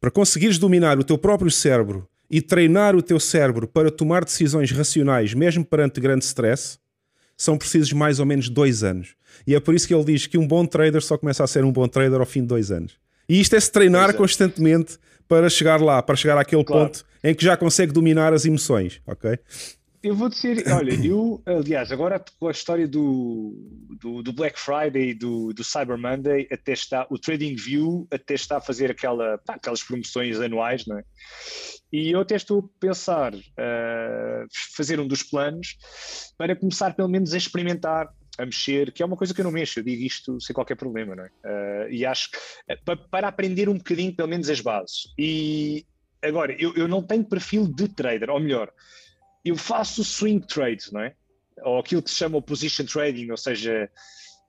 para 0.00 0.10
conseguires 0.10 0.56
dominar 0.56 0.98
o 0.98 1.04
teu 1.04 1.18
próprio 1.18 1.50
cérebro 1.50 2.08
e 2.30 2.40
treinar 2.40 2.96
o 2.96 3.02
teu 3.02 3.20
cérebro 3.20 3.68
para 3.68 3.90
tomar 3.90 4.24
decisões 4.24 4.72
racionais, 4.72 5.34
mesmo 5.34 5.62
perante 5.62 6.00
grande 6.00 6.24
stress, 6.24 6.78
são 7.36 7.58
precisos 7.58 7.92
mais 7.92 8.18
ou 8.18 8.24
menos 8.24 8.48
dois 8.48 8.82
anos. 8.82 9.14
E 9.46 9.54
é 9.54 9.60
por 9.60 9.74
isso 9.74 9.86
que 9.86 9.92
ele 9.92 10.04
diz 10.04 10.26
que 10.26 10.38
um 10.38 10.48
bom 10.48 10.64
trader 10.64 11.02
só 11.02 11.18
começa 11.18 11.44
a 11.44 11.46
ser 11.46 11.66
um 11.66 11.72
bom 11.72 11.86
trader 11.86 12.18
ao 12.18 12.24
fim 12.24 12.40
de 12.40 12.46
dois 12.46 12.70
anos. 12.70 12.94
E 13.28 13.38
isto 13.38 13.54
é 13.54 13.60
se 13.60 13.70
treinar 13.70 14.08
é. 14.08 14.12
constantemente 14.14 14.96
para 15.28 15.50
chegar 15.50 15.82
lá, 15.82 16.02
para 16.02 16.16
chegar 16.16 16.38
àquele 16.38 16.64
claro. 16.64 16.86
ponto 16.86 17.09
em 17.22 17.34
que 17.34 17.44
já 17.44 17.56
consegue 17.56 17.92
dominar 17.92 18.32
as 18.32 18.44
emoções, 18.44 19.00
ok? 19.06 19.38
eu 20.02 20.14
vou 20.14 20.28
dizer, 20.28 20.64
olha, 20.72 20.94
eu, 21.06 21.42
aliás, 21.44 21.92
agora 21.92 22.22
com 22.38 22.48
a 22.48 22.50
história 22.50 22.88
do, 22.88 23.54
do, 24.00 24.22
do, 24.22 24.32
Black 24.32 24.58
Friday, 24.58 25.12
do, 25.12 25.52
do 25.52 25.62
Cyber 25.62 25.98
Monday, 25.98 26.48
até 26.50 26.72
está, 26.72 27.06
o 27.10 27.18
Trading 27.18 27.54
View 27.54 28.08
até 28.10 28.34
está 28.34 28.56
a 28.56 28.60
fazer 28.60 28.90
aquela, 28.90 29.38
pá, 29.38 29.54
aquelas 29.54 29.82
promoções 29.82 30.40
anuais, 30.40 30.86
não 30.86 30.98
é? 30.98 31.04
E 31.92 32.12
eu 32.12 32.20
até 32.20 32.36
estou 32.36 32.60
a 32.60 32.80
pensar 32.80 33.34
uh, 33.34 34.46
fazer 34.74 34.98
um 34.98 35.06
dos 35.06 35.22
planos 35.22 35.76
para 36.38 36.56
começar 36.56 36.94
pelo 36.94 37.08
menos 37.08 37.34
a 37.34 37.36
experimentar 37.36 38.08
a 38.38 38.46
mexer, 38.46 38.92
que 38.92 39.02
é 39.02 39.06
uma 39.06 39.16
coisa 39.16 39.34
que 39.34 39.40
eu 39.40 39.44
não 39.44 39.52
mexo, 39.52 39.80
eu 39.80 39.82
digo 39.82 40.02
isto 40.02 40.40
sem 40.40 40.54
qualquer 40.54 40.76
problema, 40.76 41.14
não 41.14 41.24
é? 41.24 41.28
Uh, 41.28 41.90
e 41.90 42.06
acho 42.06 42.30
que 42.30 42.38
uh, 42.72 43.08
para 43.10 43.28
aprender 43.28 43.68
um 43.68 43.76
bocadinho, 43.76 44.16
pelo 44.16 44.28
menos, 44.28 44.48
as 44.48 44.62
bases. 44.62 45.12
E 45.18 45.84
agora, 46.22 46.52
eu, 46.58 46.74
eu 46.74 46.88
não 46.88 47.02
tenho 47.02 47.24
perfil 47.24 47.66
de 47.66 47.88
trader, 47.88 48.30
ou 48.30 48.40
melhor, 48.40 48.72
eu 49.44 49.56
faço 49.56 50.04
swing 50.04 50.46
trades, 50.46 50.90
não 50.92 51.00
é? 51.00 51.14
Ou 51.62 51.78
aquilo 51.78 52.02
que 52.02 52.10
se 52.10 52.16
chama 52.16 52.40
position 52.40 52.86
trading, 52.86 53.30
ou 53.30 53.36
seja, 53.36 53.90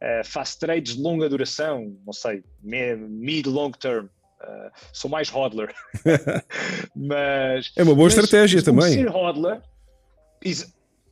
uh, 0.02 0.26
faço 0.26 0.60
trades 0.60 0.96
de 0.96 1.02
longa 1.02 1.30
duração, 1.30 1.98
não 2.06 2.14
sei, 2.14 2.44
mid, 2.64 3.46
long 3.48 3.72
term. 3.72 4.06
Uh, 4.42 4.72
sou 4.92 5.10
mais 5.10 5.30
hodler. 5.30 5.74
mas 6.96 7.72
é 7.76 7.84
uma 7.84 7.94
boa 7.94 8.08
estratégia 8.08 8.64
também. 8.64 8.94
Ser 8.94 9.10
hodler 9.10 9.62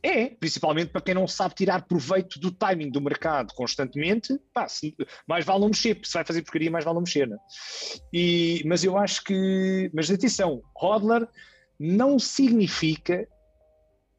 é, 0.01 0.27
principalmente 0.29 0.91
para 0.91 1.01
quem 1.01 1.13
não 1.13 1.27
sabe 1.27 1.55
tirar 1.55 1.85
proveito 1.85 2.39
do 2.39 2.51
timing 2.51 2.89
do 2.89 3.01
mercado 3.01 3.53
constantemente, 3.53 4.39
pá, 4.53 4.67
se, 4.67 4.95
mais 5.27 5.45
vale 5.45 5.61
não 5.61 5.67
mexer, 5.67 5.99
se 6.03 6.13
vai 6.13 6.23
fazer 6.23 6.41
porcaria, 6.41 6.71
mais 6.71 6.85
vale 6.85 6.95
não 6.95 7.01
mexer. 7.01 7.27
Né? 7.27 7.37
E, 8.13 8.63
mas 8.65 8.83
eu 8.83 8.97
acho 8.97 9.23
que, 9.23 9.91
mas 9.93 10.09
atenção, 10.09 10.61
hodler 10.75 11.27
não 11.79 12.17
significa 12.17 13.27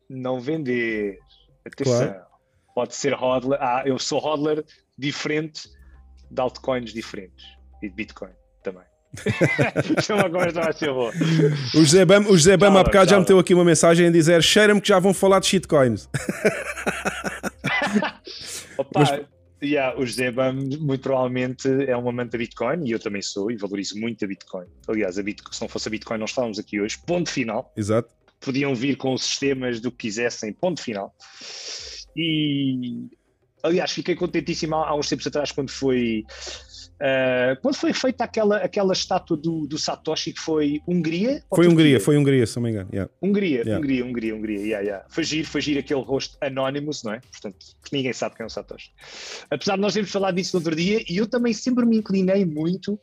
não 0.09 0.40
vender. 0.40 1.19
Atenção, 1.64 2.09
claro. 2.09 2.27
pode 2.75 2.95
ser 2.95 3.14
hodler. 3.14 3.59
Ah, 3.61 3.83
eu 3.87 3.99
sou 3.99 4.19
hodler 4.19 4.64
diferente 4.99 5.69
de 6.31 6.40
altcoins 6.40 6.93
diferentes 6.93 7.45
e 7.83 7.88
de 7.88 7.95
Bitcoin 7.95 8.39
conversa 10.31 10.61
mais 10.61 10.79
boa. 10.79 11.12
O 11.75 11.79
José 11.79 12.05
Bam, 12.05 12.20
o 12.29 12.37
José 12.37 12.57
Bam 12.57 12.79
há 12.79 12.85
bocado 12.85 13.11
já 13.11 13.18
meteu 13.18 13.38
aqui 13.38 13.55
uma 13.55 13.64
mensagem 13.64 14.07
a 14.07 14.11
dizer: 14.11 14.42
cheira-me 14.42 14.81
que 14.81 14.88
já 14.88 14.99
vão 14.99 15.12
falar 15.12 15.40
de 15.40 15.46
shitcoins. 15.46 16.09
Opa, 18.79 19.01
Mas... 19.01 19.20
yeah, 19.62 19.99
o 19.99 20.07
José 20.07 20.31
Bam 20.31 20.55
muito 20.55 21.03
provavelmente 21.03 21.68
é 21.87 21.96
um 21.96 22.09
amante 22.09 22.33
da 22.33 22.38
Bitcoin 22.38 22.87
e 22.87 22.92
eu 22.92 23.01
também 23.01 23.23
sou 23.23 23.51
e 23.51 23.57
valorizo 23.57 23.99
muito 23.99 24.25
a 24.25 24.29
Bitcoin. 24.29 24.66
Aliás, 24.88 25.18
a 25.18 25.23
Bitcoin, 25.23 25.53
se 25.53 25.61
não 25.61 25.68
fosse 25.68 25.88
a 25.88 25.90
Bitcoin, 25.90 26.18
não 26.18 26.27
estávamos 26.27 26.59
aqui 26.59 26.81
hoje. 26.81 26.96
Ponto 27.05 27.29
final. 27.31 27.73
Exato 27.77 28.20
podiam 28.40 28.75
vir 28.75 28.96
com 28.96 29.12
os 29.12 29.23
sistemas 29.23 29.81
do 29.81 29.90
que 29.90 30.09
quisessem, 30.09 30.53
ponto 30.53 30.83
final. 30.83 31.14
E 32.16 33.09
aliás, 33.62 33.92
fiquei 33.92 34.16
contentíssimo 34.16 34.75
há, 34.77 34.96
uns 34.96 35.09
tempos 35.09 35.27
atrás 35.27 35.53
quando 35.53 35.70
foi. 35.70 36.25
Uh, 37.01 37.59
quando 37.63 37.77
foi 37.77 37.95
feita 37.95 38.25
aquela, 38.25 38.59
aquela 38.59 38.93
estátua 38.93 39.35
do, 39.35 39.67
do 39.67 39.79
Satoshi 39.79 40.35
que 40.35 40.41
foi 40.41 40.83
Hungria? 40.87 41.43
Foi 41.55 41.67
Hungria, 41.67 41.99
foi 41.99 42.19
Hungria, 42.19 42.47
se 42.47 42.57
não 42.57 42.63
me 42.63 42.71
engano. 42.71 42.91
Yeah. 42.93 43.11
Hungria, 43.23 43.63
yeah. 43.63 43.79
Hungria, 43.79 44.05
Hungria, 44.05 44.37
Hungria, 44.37 44.61
yeah, 44.61 44.81
yeah. 44.81 45.07
Foi 45.09 45.25
giro, 45.25 45.49
foi 45.49 45.63
giro 45.63 45.81
aquele 45.81 46.03
rosto 46.03 46.37
Anonymous, 46.43 47.03
não 47.03 47.15
é? 47.15 47.21
Portanto, 47.21 47.57
porque 47.81 47.97
ninguém 47.97 48.13
sabe 48.13 48.37
quem 48.37 48.45
é 48.45 48.47
o 48.47 48.51
Satoshi. 48.51 48.91
Apesar 49.51 49.77
de 49.77 49.81
nós 49.81 49.95
termos 49.95 50.13
falado 50.13 50.35
disso 50.35 50.55
no 50.55 50.61
outro 50.61 50.77
dia, 50.77 51.03
e 51.09 51.17
eu 51.17 51.27
também 51.27 51.55
sempre 51.55 51.87
me 51.87 51.97
inclinei 51.97 52.45
muito 52.45 53.01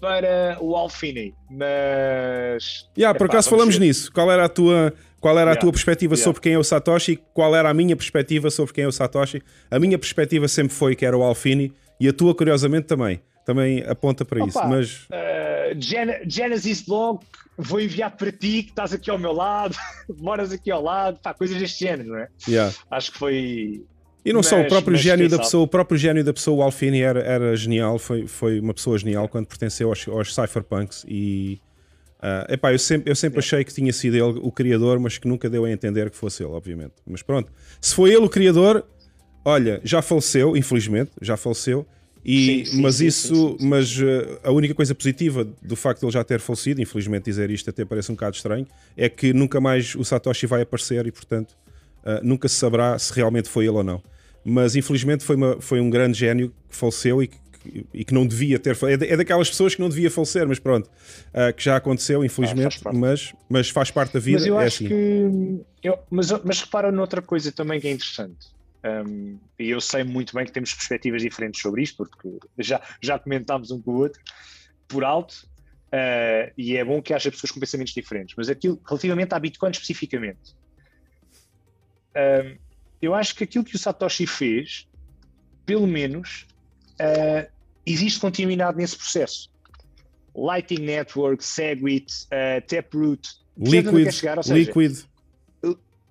para 0.00 0.58
o 0.60 0.74
Alfini, 0.74 1.32
mas. 1.48 2.88
Yeah, 2.98 3.16
por 3.16 3.28
acaso 3.28 3.48
falamos 3.48 3.76
ver. 3.76 3.86
nisso. 3.86 4.10
Qual 4.10 4.32
era 4.32 4.46
a 4.46 4.48
tua, 4.48 4.92
qual 5.20 5.38
era 5.38 5.52
a 5.52 5.56
tua 5.56 5.70
perspectiva 5.70 6.14
yeah. 6.14 6.24
sobre 6.24 6.40
quem 6.40 6.54
é 6.54 6.58
o 6.58 6.64
Satoshi? 6.64 7.20
Qual 7.32 7.54
era 7.54 7.70
a 7.70 7.74
minha 7.74 7.94
perspectiva 7.94 8.50
sobre 8.50 8.74
quem 8.74 8.82
é 8.82 8.88
o 8.88 8.92
Satoshi? 8.92 9.40
A 9.70 9.78
minha 9.78 9.96
perspectiva 9.96 10.48
sempre 10.48 10.74
foi 10.74 10.96
que 10.96 11.06
era 11.06 11.16
o 11.16 11.22
Alfini 11.22 11.72
e 11.98 12.08
a 12.08 12.12
tua, 12.12 12.34
curiosamente, 12.34 12.86
também. 12.86 13.20
Também 13.44 13.82
aponta 13.82 14.24
para 14.24 14.44
Opa, 14.44 14.48
isso. 14.48 14.68
Mas. 14.68 15.04
Uh, 15.04 15.80
Gen 15.80 16.20
Genesis 16.26 16.82
Blog, 16.82 17.24
vou 17.56 17.80
enviar 17.80 18.16
para 18.16 18.30
ti, 18.30 18.62
que 18.62 18.70
estás 18.70 18.92
aqui 18.92 19.10
ao 19.10 19.18
meu 19.18 19.32
lado, 19.32 19.76
moras 20.18 20.52
aqui 20.52 20.70
ao 20.70 20.82
lado, 20.82 21.18
pá, 21.20 21.34
coisas 21.34 21.58
deste 21.58 21.84
género, 21.84 22.10
não 22.10 22.18
é? 22.18 22.28
Yeah. 22.46 22.74
Acho 22.90 23.12
que 23.12 23.18
foi 23.18 23.84
e 24.24 24.32
não 24.32 24.38
mas, 24.38 24.46
só, 24.46 24.60
o 24.60 24.68
próprio 24.68 24.96
gênio 24.96 25.28
da 25.28 25.38
pessoa, 25.38 25.64
o 25.64 25.68
próprio 25.68 25.98
gênio 25.98 26.22
da 26.22 26.32
pessoa, 26.32 26.58
o 26.58 26.62
Alfini 26.62 27.02
era, 27.02 27.20
era 27.20 27.56
genial, 27.56 27.98
foi, 27.98 28.26
foi 28.26 28.60
uma 28.60 28.72
pessoa 28.72 28.96
genial 28.96 29.28
quando 29.28 29.46
pertenceu 29.46 29.88
aos, 29.88 30.06
aos 30.06 30.32
cypherpunks 30.34 31.04
e 31.08 31.60
uh, 32.20 32.52
epá, 32.52 32.72
eu 32.72 32.78
sempre, 32.78 33.10
eu 33.10 33.16
sempre 33.16 33.40
achei 33.40 33.64
que 33.64 33.74
tinha 33.74 33.92
sido 33.92 34.14
ele 34.14 34.38
o 34.40 34.52
criador, 34.52 35.00
mas 35.00 35.18
que 35.18 35.26
nunca 35.26 35.50
deu 35.50 35.64
a 35.64 35.70
entender 35.70 36.08
que 36.08 36.16
fosse 36.16 36.42
ele, 36.44 36.52
obviamente. 36.52 36.94
Mas 37.04 37.20
pronto, 37.20 37.50
se 37.80 37.94
foi 37.94 38.10
ele 38.10 38.24
o 38.24 38.28
criador, 38.28 38.86
olha, 39.44 39.80
já 39.84 40.02
faleceu, 40.02 40.56
infelizmente, 40.56 41.10
já 41.20 41.36
faleceu. 41.36 41.86
E, 42.24 42.64
sim, 42.64 42.64
sim, 42.64 42.80
mas 42.82 42.94
sim, 42.96 43.06
isso, 43.06 43.56
mas 43.60 43.98
uh, 43.98 44.38
a 44.44 44.52
única 44.52 44.74
coisa 44.74 44.94
positiva 44.94 45.44
do 45.60 45.74
facto 45.74 46.00
de 46.00 46.06
ele 46.06 46.12
já 46.12 46.22
ter 46.22 46.38
falecido, 46.38 46.80
infelizmente 46.80 47.24
dizer 47.24 47.50
isto 47.50 47.68
até 47.68 47.84
parece 47.84 48.12
um 48.12 48.14
bocado 48.14 48.36
estranho, 48.36 48.66
é 48.96 49.08
que 49.08 49.32
nunca 49.32 49.60
mais 49.60 49.96
o 49.96 50.04
Satoshi 50.04 50.46
vai 50.46 50.62
aparecer 50.62 51.04
e 51.04 51.10
portanto 51.10 51.56
uh, 52.04 52.24
nunca 52.24 52.46
se 52.46 52.54
saberá 52.54 52.96
se 52.96 53.12
realmente 53.12 53.48
foi 53.48 53.64
ele 53.64 53.76
ou 53.76 53.82
não 53.82 54.00
mas 54.44 54.76
infelizmente 54.76 55.24
foi, 55.24 55.36
uma, 55.36 55.60
foi 55.60 55.80
um 55.80 55.88
grande 55.88 56.18
gênio 56.18 56.52
que 56.68 56.76
faleceu 56.76 57.22
e 57.22 57.28
que, 57.28 57.86
e 57.94 58.04
que 58.04 58.12
não 58.12 58.26
devia 58.26 58.58
ter. 58.58 58.76
É, 58.84 59.12
é 59.12 59.16
daquelas 59.16 59.48
pessoas 59.48 59.74
que 59.74 59.80
não 59.80 59.88
devia 59.88 60.10
falecer, 60.10 60.46
mas 60.48 60.58
pronto, 60.58 60.86
uh, 60.88 61.54
que 61.54 61.62
já 61.62 61.76
aconteceu, 61.76 62.24
infelizmente, 62.24 62.78
ah, 62.78 62.82
faz 62.82 62.96
mas, 62.98 63.34
mas 63.48 63.70
faz 63.70 63.90
parte 63.90 64.12
da 64.12 64.20
vida. 64.20 64.38
Mas 64.38 64.46
eu 64.46 64.60
é 64.60 64.66
acho 64.66 64.84
assim. 64.84 64.88
que. 64.88 65.60
Eu, 65.82 65.98
mas, 66.10 66.30
mas 66.44 66.60
repara 66.60 66.90
noutra 66.90 67.22
coisa 67.22 67.52
também 67.52 67.80
que 67.80 67.86
é 67.86 67.92
interessante. 67.92 68.51
Um, 68.84 69.38
e 69.58 69.70
eu 69.70 69.80
sei 69.80 70.02
muito 70.02 70.34
bem 70.34 70.44
que 70.44 70.52
temos 70.52 70.74
perspectivas 70.74 71.22
diferentes 71.22 71.60
sobre 71.60 71.82
isto, 71.82 71.98
porque 71.98 72.38
já, 72.58 72.80
já 73.00 73.18
comentámos 73.18 73.70
um 73.70 73.80
com 73.80 73.92
o 73.92 73.98
outro 73.98 74.20
por 74.88 75.04
alto, 75.04 75.46
uh, 75.92 76.52
e 76.56 76.76
é 76.76 76.84
bom 76.84 77.00
que 77.00 77.14
haja 77.14 77.30
pessoas 77.30 77.50
com 77.50 77.60
pensamentos 77.60 77.94
diferentes. 77.94 78.34
Mas 78.36 78.48
aquilo, 78.48 78.80
relativamente 78.86 79.34
à 79.34 79.38
Bitcoin 79.38 79.70
especificamente, 79.70 80.56
um, 82.16 82.58
eu 83.00 83.14
acho 83.14 83.34
que 83.34 83.44
aquilo 83.44 83.64
que 83.64 83.76
o 83.76 83.78
Satoshi 83.78 84.26
fez, 84.26 84.88
pelo 85.64 85.86
menos, 85.86 86.46
uh, 87.00 87.50
existe 87.86 88.20
continuidade 88.20 88.76
nesse 88.76 88.96
processo. 88.96 89.50
Lightning 90.34 90.84
Network, 90.84 91.44
Segwit, 91.44 92.26
uh, 92.26 92.66
Taproot, 92.66 93.28
Liquid, 93.56 94.10
chegar, 94.12 94.42
seja, 94.42 94.54
Liquid. 94.54 95.04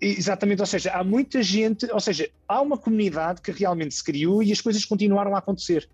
Exatamente, 0.01 0.61
ou 0.61 0.65
seja, 0.65 0.91
há 0.91 1.03
muita 1.03 1.43
gente, 1.43 1.85
ou 1.91 1.99
seja, 1.99 2.29
há 2.47 2.59
uma 2.59 2.77
comunidade 2.77 3.39
que 3.41 3.51
realmente 3.51 3.93
se 3.93 4.03
criou 4.03 4.41
e 4.41 4.51
as 4.51 4.59
coisas 4.59 4.83
continuaram 4.83 5.35
a 5.35 5.39
acontecer. 5.39 5.87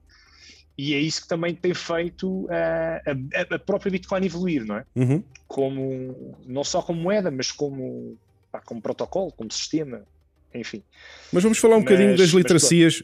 E 0.77 0.93
é 0.93 0.99
isso 0.99 1.23
que 1.23 1.27
também 1.27 1.53
tem 1.53 1.73
feito 1.73 2.45
uh, 2.45 2.49
a, 2.49 3.55
a, 3.55 3.59
própria 3.59 3.91
Bitcoin 3.91 4.23
evoluir, 4.23 4.63
não 4.63 4.77
é? 4.77 4.85
Uhum. 4.95 5.23
Como, 5.47 6.37
não 6.45 6.63
só 6.63 6.81
como 6.81 7.01
moeda, 7.01 7.29
mas 7.31 7.51
como, 7.51 8.15
pá, 8.51 8.61
como 8.61 8.81
protocolo, 8.81 9.31
como 9.31 9.51
sistema 9.51 10.03
enfim. 10.53 10.83
Mas 11.31 11.43
vamos 11.43 11.57
falar 11.57 11.75
um 11.75 11.79
mas, 11.79 11.85
bocadinho 11.85 12.17
das 12.17 12.29
literacias. 12.29 13.03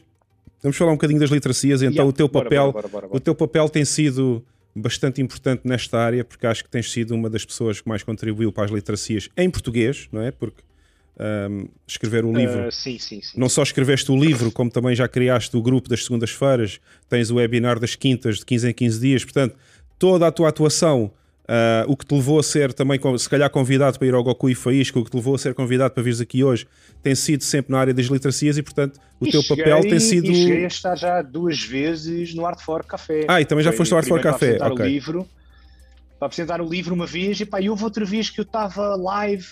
Vamos 0.62 0.76
falar 0.76 0.92
um 0.92 0.94
bocadinho 0.94 1.20
das 1.20 1.30
literacias. 1.30 1.82
Então, 1.82 1.92
yeah, 1.92 2.08
o 2.08 2.12
teu 2.12 2.28
papel, 2.28 2.72
bora, 2.72 2.88
bora, 2.88 3.06
bora, 3.06 3.16
o 3.16 3.20
teu 3.20 3.34
papel 3.34 3.68
tem 3.68 3.84
sido 3.84 4.44
bastante 4.74 5.20
importante 5.20 5.62
nesta 5.64 5.98
área, 5.98 6.24
porque 6.24 6.46
acho 6.46 6.64
que 6.64 6.70
tens 6.70 6.90
sido 6.90 7.14
uma 7.14 7.30
das 7.30 7.44
pessoas 7.44 7.80
que 7.80 7.88
mais 7.88 8.02
contribuiu 8.02 8.50
para 8.50 8.64
as 8.64 8.70
literacias 8.70 9.28
em 9.36 9.48
português, 9.48 10.08
não 10.10 10.22
é? 10.22 10.30
Porque 10.30 10.62
um, 11.18 11.66
escrever 11.86 12.24
o 12.24 12.30
uh, 12.30 12.36
livro. 12.36 12.68
Uh, 12.68 12.72
sim, 12.72 12.98
sim, 12.98 13.20
sim. 13.22 13.38
Não 13.38 13.48
só 13.48 13.62
escreveste 13.62 14.10
o 14.10 14.16
livro, 14.16 14.50
como 14.50 14.70
também 14.70 14.94
já 14.94 15.08
criaste 15.08 15.56
o 15.56 15.62
grupo 15.62 15.88
das 15.88 16.04
segundas-feiras, 16.04 16.80
tens 17.08 17.30
o 17.30 17.36
webinar 17.36 17.78
das 17.78 17.94
quintas 17.94 18.38
de 18.38 18.46
15 18.46 18.70
em 18.70 18.74
15 18.74 19.00
dias, 19.00 19.24
portanto, 19.24 19.56
toda 19.98 20.26
a 20.26 20.32
tua 20.32 20.48
atuação 20.48 21.12
Uh, 21.44 21.84
o 21.88 21.94
que 21.94 22.06
te 22.06 22.14
levou 22.14 22.38
a 22.38 22.42
ser 22.42 22.72
também, 22.72 22.98
se 23.18 23.28
calhar, 23.28 23.50
convidado 23.50 23.98
para 23.98 24.08
ir 24.08 24.14
ao 24.14 24.24
Goku 24.24 24.48
e 24.48 24.54
Faísca, 24.54 24.98
o 24.98 25.04
que 25.04 25.10
te 25.10 25.16
levou 25.16 25.34
a 25.34 25.38
ser 25.38 25.52
convidado 25.52 25.92
para 25.92 26.02
vires 26.02 26.18
aqui 26.18 26.42
hoje, 26.42 26.66
tem 27.02 27.14
sido 27.14 27.44
sempre 27.44 27.70
na 27.70 27.78
área 27.78 27.92
das 27.92 28.06
literacias 28.06 28.56
e, 28.56 28.62
portanto, 28.62 28.98
o 29.20 29.26
e 29.26 29.30
teu 29.30 29.42
cheguei, 29.42 29.64
papel 29.64 29.82
tem 29.82 30.00
sido. 30.00 30.30
E 30.30 30.34
cheguei 30.34 30.64
a 30.64 30.68
estar 30.68 30.96
já 30.96 31.20
duas 31.20 31.62
vezes 31.62 32.34
no 32.34 32.46
Art 32.46 32.62
for 32.62 32.82
Café. 32.82 33.26
Ah, 33.28 33.42
e 33.42 33.44
também 33.44 33.62
já 33.62 33.72
foste 33.72 33.92
ao 33.92 33.98
Art 33.98 34.08
for 34.08 34.22
Café. 34.22 34.54
Para 34.56 34.68
apresentar 34.68 34.72
okay. 34.72 34.86
o 34.86 34.88
livro, 34.88 35.28
para 36.18 36.26
apresentar 36.26 36.60
o 36.62 36.66
livro 36.66 36.94
uma 36.94 37.06
vez, 37.06 37.38
e 37.38 37.44
pá, 37.44 37.60
e 37.60 37.68
houve 37.68 37.84
outra 37.84 38.06
vez 38.06 38.30
que 38.30 38.40
eu 38.40 38.44
estava 38.44 38.96
live 38.96 39.48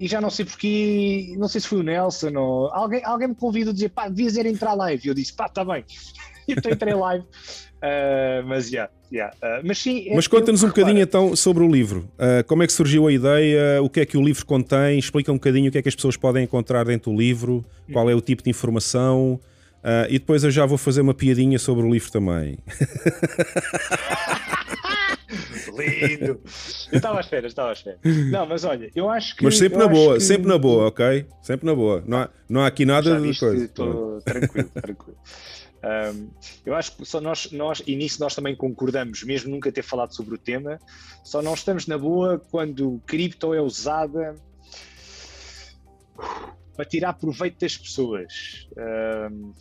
e 0.00 0.08
já 0.08 0.18
não 0.18 0.30
sei 0.30 0.46
porquê, 0.46 1.34
não 1.36 1.46
sei 1.46 1.60
se 1.60 1.68
foi 1.68 1.80
o 1.80 1.82
Nelson 1.82 2.32
ou 2.34 2.72
alguém, 2.72 3.04
alguém 3.04 3.28
me 3.28 3.34
convidou 3.34 3.70
a 3.70 3.74
dizer, 3.74 3.90
pá, 3.90 4.08
devias 4.08 4.34
ir 4.34 4.46
entrar 4.46 4.72
live. 4.72 5.06
E 5.06 5.08
eu 5.08 5.14
disse, 5.14 5.34
pá, 5.34 5.44
está 5.44 5.62
bem. 5.62 5.84
então 6.48 6.72
entrei 6.72 6.94
live. 6.94 7.22
Uh, 7.22 8.46
mas 8.46 8.70
já. 8.70 8.88
Yeah. 9.12 9.36
Yeah. 9.42 9.60
Uh, 9.60 9.66
mas 9.66 9.78
sim, 9.78 10.08
é 10.08 10.14
mas 10.14 10.26
conta-nos 10.26 10.62
um 10.62 10.68
bocadinho 10.68 11.00
então 11.00 11.36
sobre 11.36 11.62
o 11.62 11.70
livro. 11.70 12.08
Uh, 12.14 12.42
como 12.46 12.62
é 12.62 12.66
que 12.66 12.72
surgiu 12.72 13.08
a 13.08 13.12
ideia? 13.12 13.82
O 13.82 13.90
que 13.90 14.00
é 14.00 14.06
que 14.06 14.16
o 14.16 14.22
livro 14.22 14.46
contém? 14.46 14.98
Explica 14.98 15.30
um 15.30 15.34
bocadinho 15.34 15.68
o 15.68 15.72
que 15.72 15.78
é 15.78 15.82
que 15.82 15.88
as 15.88 15.94
pessoas 15.94 16.16
podem 16.16 16.44
encontrar 16.44 16.84
dentro 16.84 17.12
do 17.12 17.18
livro, 17.18 17.62
qual 17.92 18.08
é 18.08 18.14
o 18.14 18.22
tipo 18.22 18.42
de 18.42 18.48
informação. 18.48 19.38
Uh, 19.84 20.08
e 20.08 20.18
depois 20.18 20.44
eu 20.44 20.50
já 20.50 20.64
vou 20.64 20.78
fazer 20.78 21.02
uma 21.02 21.14
piadinha 21.14 21.58
sobre 21.58 21.84
o 21.84 21.90
livro 21.90 22.10
também. 22.10 22.58
Lindo! 25.76 26.40
Eu 26.90 26.96
estava 26.96 27.18
à 27.18 27.20
espera, 27.20 27.46
estava 27.46 27.70
à 27.70 27.72
espera. 27.72 27.98
Não, 28.30 28.46
mas 28.46 28.64
olha, 28.64 28.90
eu 28.94 29.08
acho 29.08 29.36
que. 29.36 29.44
Mas 29.44 29.58
sempre 29.58 29.78
na 29.78 29.86
boa, 29.86 30.14
que... 30.14 30.20
sempre 30.20 30.48
na 30.48 30.58
boa, 30.58 30.88
ok? 30.88 31.26
Sempre 31.42 31.66
na 31.66 31.74
boa. 31.74 32.02
Não 32.06 32.18
há, 32.18 32.28
não 32.48 32.60
há 32.62 32.66
aqui 32.66 32.84
nada 32.84 33.20
de 33.20 33.38
coisa. 33.38 33.64
Estou 33.64 34.20
tranquilo, 34.22 34.70
tranquilo. 34.70 35.16
Um, 35.82 36.30
eu 36.66 36.74
acho 36.74 36.94
que 36.96 37.06
só 37.06 37.20
nós, 37.20 37.50
nós, 37.52 37.82
e 37.86 37.96
nisso 37.96 38.20
nós 38.20 38.34
também 38.34 38.54
concordamos, 38.54 39.22
mesmo 39.22 39.50
nunca 39.50 39.72
ter 39.72 39.82
falado 39.82 40.14
sobre 40.14 40.34
o 40.34 40.38
tema, 40.38 40.78
só 41.24 41.40
não 41.40 41.54
estamos 41.54 41.86
na 41.86 41.96
boa 41.96 42.38
quando 42.50 43.00
cripto 43.06 43.54
é 43.54 43.62
usada 43.62 44.34
para 46.76 46.84
tirar 46.84 47.14
proveito 47.14 47.58
das 47.60 47.78
pessoas. 47.78 48.68
Um, 48.76 49.54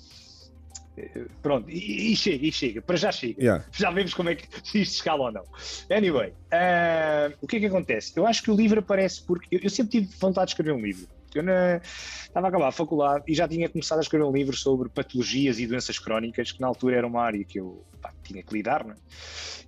pronto, 1.41 1.69
e, 1.69 2.11
e, 2.11 2.15
chega, 2.15 2.45
e 2.45 2.51
chega, 2.51 2.81
para 2.81 2.95
já 2.95 3.11
chega. 3.11 3.41
Yeah. 3.41 3.65
Já 3.71 3.91
vemos 3.91 4.13
como 4.13 4.29
é 4.29 4.35
que 4.35 4.47
se 4.63 4.81
isto 4.81 4.95
escala 4.95 5.23
ou 5.23 5.31
não. 5.31 5.43
Anyway, 5.89 6.29
uh, 6.29 7.35
o 7.41 7.47
que 7.47 7.57
é 7.57 7.59
que 7.59 7.65
acontece? 7.65 8.13
Eu 8.15 8.25
acho 8.25 8.43
que 8.43 8.51
o 8.51 8.55
livro 8.55 8.79
aparece 8.79 9.21
porque 9.23 9.55
eu, 9.55 9.59
eu 9.63 9.69
sempre 9.69 9.99
tive 9.99 10.15
vontade 10.19 10.47
de 10.47 10.51
escrever 10.51 10.73
um 10.73 10.81
livro. 10.81 11.07
Eu 11.33 11.43
na, 11.43 11.77
estava 11.77 12.47
a 12.47 12.49
acabar 12.49 12.67
a 12.67 12.71
faculdade 12.71 13.23
e 13.27 13.33
já 13.33 13.47
tinha 13.47 13.69
começado 13.69 13.99
a 13.99 14.01
escrever 14.01 14.25
um 14.25 14.31
livro 14.31 14.55
sobre 14.55 14.89
patologias 14.89 15.59
e 15.59 15.67
doenças 15.67 15.99
crónicas, 15.99 16.51
que 16.51 16.59
na 16.59 16.67
altura 16.67 16.97
era 16.97 17.07
uma 17.07 17.21
área 17.21 17.43
que 17.43 17.59
eu 17.59 17.85
pá, 18.01 18.11
tinha 18.23 18.41
que 18.41 18.53
lidar, 18.53 18.83
não 18.83 18.93
é? 18.93 18.97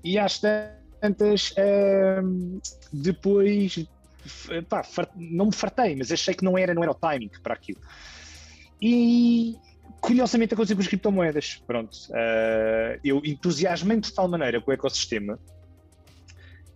E 0.03 0.17
às 0.17 0.39
tantas, 0.39 1.51
uh, 1.51 2.61
depois, 2.91 3.85
pá, 4.67 4.83
não 5.15 5.45
me 5.47 5.53
fartei, 5.53 5.95
mas 5.95 6.11
achei 6.11 6.33
que 6.33 6.43
não 6.43 6.57
era, 6.57 6.73
não 6.73 6.81
era 6.81 6.91
o 6.91 6.95
timing 6.95 7.29
para 7.43 7.53
aquilo. 7.53 7.79
E 8.81 9.55
curiosamente 10.01 10.53
aconteceu 10.53 10.75
com 10.75 10.81
as 10.81 10.87
criptomoedas. 10.87 11.61
Pronto, 11.65 11.93
uh, 12.09 12.99
eu 13.03 13.21
entusiasmei-me 13.23 14.01
de 14.01 14.13
tal 14.13 14.27
maneira 14.27 14.59
com 14.59 14.71
o 14.71 14.73
ecossistema 14.73 15.39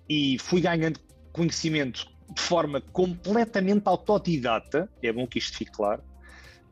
e 0.07 0.37
fui 0.39 0.61
ganhando 0.61 0.99
conhecimento 1.33 2.07
de 2.33 2.41
forma 2.41 2.79
completamente 2.79 3.83
autodidata, 3.85 4.89
é 5.01 5.11
bom 5.11 5.27
que 5.27 5.39
isto 5.39 5.57
fique 5.57 5.71
claro, 5.71 6.01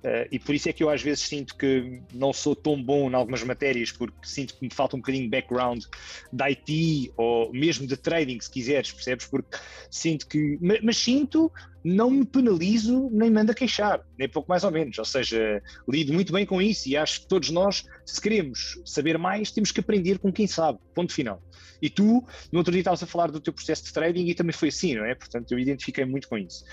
Uh, 0.04 0.28
e 0.30 0.38
por 0.38 0.54
isso 0.54 0.68
é 0.68 0.74
que 0.74 0.84
eu 0.84 0.90
às 0.90 1.02
vezes 1.02 1.24
sinto 1.24 1.56
que 1.56 2.02
não 2.14 2.34
sou 2.34 2.54
tão 2.54 2.82
bom 2.82 3.10
em 3.10 3.14
algumas 3.14 3.42
matérias, 3.42 3.90
porque 3.90 4.18
sinto 4.24 4.56
que 4.56 4.64
me 4.66 4.70
falta 4.70 4.98
um 4.98 5.00
bocadinho 5.00 5.24
de 5.24 5.30
background 5.30 5.86
de 6.32 6.44
IT 6.44 7.14
ou 7.16 7.54
mesmo 7.54 7.88
de 7.88 7.96
trading, 7.96 8.38
se 8.42 8.52
quiseres, 8.52 8.92
percebes? 8.92 9.26
Porque 9.26 9.58
sinto 9.90 10.28
que. 10.28 10.58
Mas, 10.60 10.82
mas 10.82 10.98
sinto, 10.98 11.50
não 11.86 12.10
me 12.10 12.26
penalizo 12.26 13.10
nem 13.14 13.32
mando 13.32 13.54
a 13.54 13.56
queixar, 13.56 14.06
nem 14.20 14.28
pouco 14.28 14.50
mais 14.50 14.66
ou 14.66 14.72
menos. 14.72 14.98
Ou 14.98 15.06
seja, 15.06 15.64
lido 15.88 16.12
muito 16.12 16.34
bem 16.34 16.46
com 16.46 16.62
isso 16.62 16.90
e 16.90 16.98
acho 16.98 17.22
que 17.22 17.28
todos 17.28 17.50
nós, 17.50 17.86
se 18.06 18.20
queremos 18.20 18.82
saber 18.84 19.18
mais, 19.18 19.52
temos 19.52 19.72
que 19.72 19.80
aprender 19.80 20.20
com 20.20 20.34
quem 20.34 20.48
sabe. 20.48 20.80
Ponto 20.94 21.14
final. 21.14 21.42
E 21.82 21.90
tu, 21.90 22.26
no 22.52 22.60
outro 22.60 22.74
dia, 22.74 22.82
estavas 22.82 23.04
a 23.04 23.08
falar 23.08 23.32
do 23.32 23.40
teu 23.40 23.54
processo 23.54 23.86
de 23.86 23.94
trading 23.94 24.28
e 24.28 24.36
também 24.36 24.54
foi 24.54 24.68
assim, 24.68 24.96
não 24.96 25.06
é? 25.06 25.16
Portanto, 25.16 25.50
eu 25.54 25.60
identifiquei 25.60 26.04
muito 26.04 26.28
com 26.28 26.38
isso. 26.38 26.66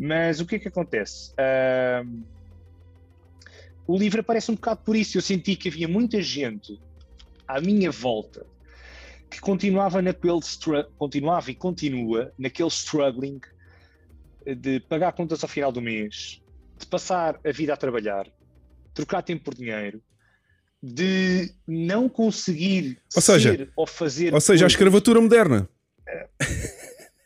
Mas 0.00 0.40
o 0.40 0.46
que 0.46 0.56
é 0.56 0.58
que 0.58 0.66
acontece? 0.66 1.32
Uh 1.32 2.41
o 3.92 3.98
livro 3.98 4.22
aparece 4.22 4.50
um 4.50 4.54
bocado 4.54 4.80
por 4.84 4.96
isso. 4.96 5.18
Eu 5.18 5.22
senti 5.22 5.54
que 5.54 5.68
havia 5.68 5.86
muita 5.86 6.22
gente 6.22 6.80
à 7.46 7.60
minha 7.60 7.90
volta 7.90 8.46
que 9.30 9.38
continuava 9.38 10.00
naquele 10.00 10.40
continuava 10.96 11.50
e 11.50 11.54
continua 11.54 12.32
naquele 12.38 12.68
struggling 12.68 13.38
de 14.56 14.80
pagar 14.80 15.12
contas 15.12 15.42
ao 15.42 15.48
final 15.48 15.70
do 15.70 15.82
mês, 15.82 16.42
de 16.78 16.86
passar 16.86 17.38
a 17.44 17.52
vida 17.52 17.74
a 17.74 17.76
trabalhar, 17.76 18.26
trocar 18.94 19.22
tempo 19.22 19.44
por 19.44 19.54
dinheiro, 19.54 20.02
de 20.82 21.52
não 21.66 22.08
conseguir 22.08 22.98
ou 23.14 23.20
seja, 23.20 23.52
ser 23.52 23.72
ou 23.76 23.86
fazer. 23.86 24.32
Ou 24.32 24.40
seja, 24.40 24.64
coisas. 24.64 24.72
a 24.72 24.74
escravatura 24.74 25.20
moderna. 25.20 25.68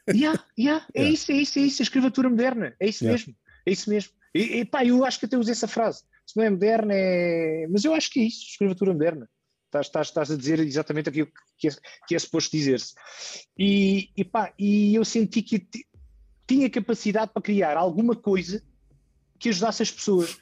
Yeah, 0.08 0.40
yeah, 0.56 0.86
é 0.94 1.00
yeah. 1.00 1.12
isso, 1.12 1.32
é 1.32 1.34
isso, 1.34 1.58
é 1.58 1.62
isso, 1.62 1.82
a 1.82 1.84
escravatura 1.84 2.30
moderna, 2.30 2.72
é 2.78 2.88
isso 2.88 3.02
yeah. 3.02 3.18
mesmo, 3.18 3.34
é 3.66 3.72
isso 3.72 3.90
mesmo. 3.90 4.12
E, 4.32 4.60
e 4.60 4.64
pá, 4.64 4.84
eu 4.84 5.04
acho 5.04 5.18
que 5.18 5.26
até 5.26 5.36
usei 5.36 5.50
essa 5.50 5.66
frase 5.66 6.04
se 6.26 6.36
não 6.36 6.44
é 6.44 6.50
moderna, 6.50 6.92
é. 6.94 7.66
Mas 7.70 7.84
eu 7.84 7.94
acho 7.94 8.10
que 8.10 8.20
é 8.20 8.24
isso, 8.24 8.44
escravatura 8.44 8.92
moderna. 8.92 9.28
Estás, 9.66 9.86
estás, 9.86 10.08
estás 10.08 10.30
a 10.30 10.36
dizer 10.36 10.58
exatamente 10.60 11.08
aquilo 11.08 11.28
que 11.58 11.68
é, 11.68 11.70
que 12.06 12.14
é 12.14 12.18
suposto 12.18 12.56
dizer-se. 12.56 12.94
E, 13.58 14.10
e, 14.16 14.24
pá, 14.24 14.52
e 14.58 14.94
eu 14.94 15.04
senti 15.04 15.42
que 15.42 15.66
tinha 16.46 16.70
capacidade 16.70 17.32
para 17.32 17.42
criar 17.42 17.76
alguma 17.76 18.14
coisa 18.14 18.62
que 19.38 19.48
ajudasse 19.48 19.82
as 19.82 19.90
pessoas. 19.90 20.38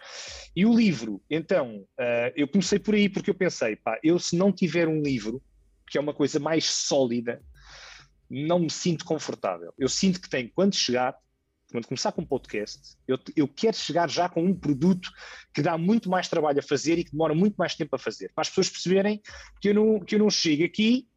E 0.55 0.65
o 0.65 0.75
livro, 0.75 1.21
então, 1.29 1.79
uh, 1.99 2.33
eu 2.37 2.47
comecei 2.47 2.79
por 2.79 2.95
aí 2.95 3.09
porque 3.09 3.31
eu 3.31 3.35
pensei, 3.35 3.77
pá, 3.77 3.99
eu 4.03 4.19
se 4.19 4.37
não 4.37 4.53
tiver 4.53 4.87
um 4.87 5.03
livro, 5.03 5.43
que 5.89 5.99
é 5.99 6.01
uma 6.01 6.15
coisa 6.15 6.39
mais 6.39 6.65
sólida, 6.67 7.43
não 8.31 8.61
me 8.61 8.71
sinto 8.71 9.05
confortável. 9.05 9.73
Eu 9.79 9.89
sinto 9.89 10.21
que 10.21 10.29
tenho, 10.29 10.51
quando 10.55 10.75
chegar, 10.75 11.17
quando 11.75 11.89
começar 11.89 12.13
com 12.13 12.23
um 12.23 12.25
podcast, 12.25 12.97
eu, 13.09 13.19
eu 13.35 13.49
quero 13.49 13.77
chegar 13.77 14.09
já 14.09 14.29
com 14.29 14.45
um 14.45 14.55
produto 14.55 15.11
que 15.53 15.61
dá 15.61 15.77
muito 15.77 16.09
mais 16.09 16.29
trabalho 16.29 16.61
a 16.61 16.63
fazer 16.63 17.01
e 17.01 17.03
que 17.03 17.11
demora 17.11 17.35
muito 17.35 17.57
mais 17.57 17.75
tempo 17.75 17.97
a 17.97 17.99
fazer, 17.99 18.31
para 18.33 18.43
as 18.43 18.49
pessoas 18.49 18.71
perceberem 18.71 19.21
que 19.61 19.71
eu 19.71 19.75
não, 19.75 19.99
que 19.99 20.15
eu 20.15 20.21
não 20.21 20.31
chego 20.31 20.63
aqui, 20.63 21.09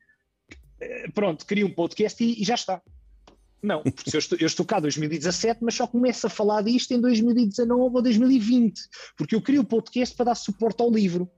eh, 0.82 1.12
pronto, 1.14 1.46
crio 1.46 1.68
um 1.68 1.72
podcast 1.72 2.24
e, 2.24 2.42
e 2.42 2.44
já 2.44 2.56
está. 2.56 2.82
Não, 3.62 3.84
porque 3.84 4.16
eu 4.16 4.18
estou, 4.18 4.38
eu 4.42 4.48
estou 4.48 4.66
cá 4.66 4.80
em 4.80 4.82
2017, 4.82 5.60
mas 5.62 5.76
só 5.76 5.86
começo 5.86 6.26
a 6.26 6.30
falar 6.30 6.64
disto 6.64 6.92
em 6.92 7.00
2019 7.02 7.96
ou 7.96 8.02
2020, 8.02 8.82
porque 9.16 9.36
eu 9.36 9.42
crio 9.44 9.62
o 9.62 9.64
podcast 9.64 10.16
para 10.16 10.26
dar 10.26 10.36
suporte 10.36 10.82
ao 10.82 10.90
livro, 10.90 11.30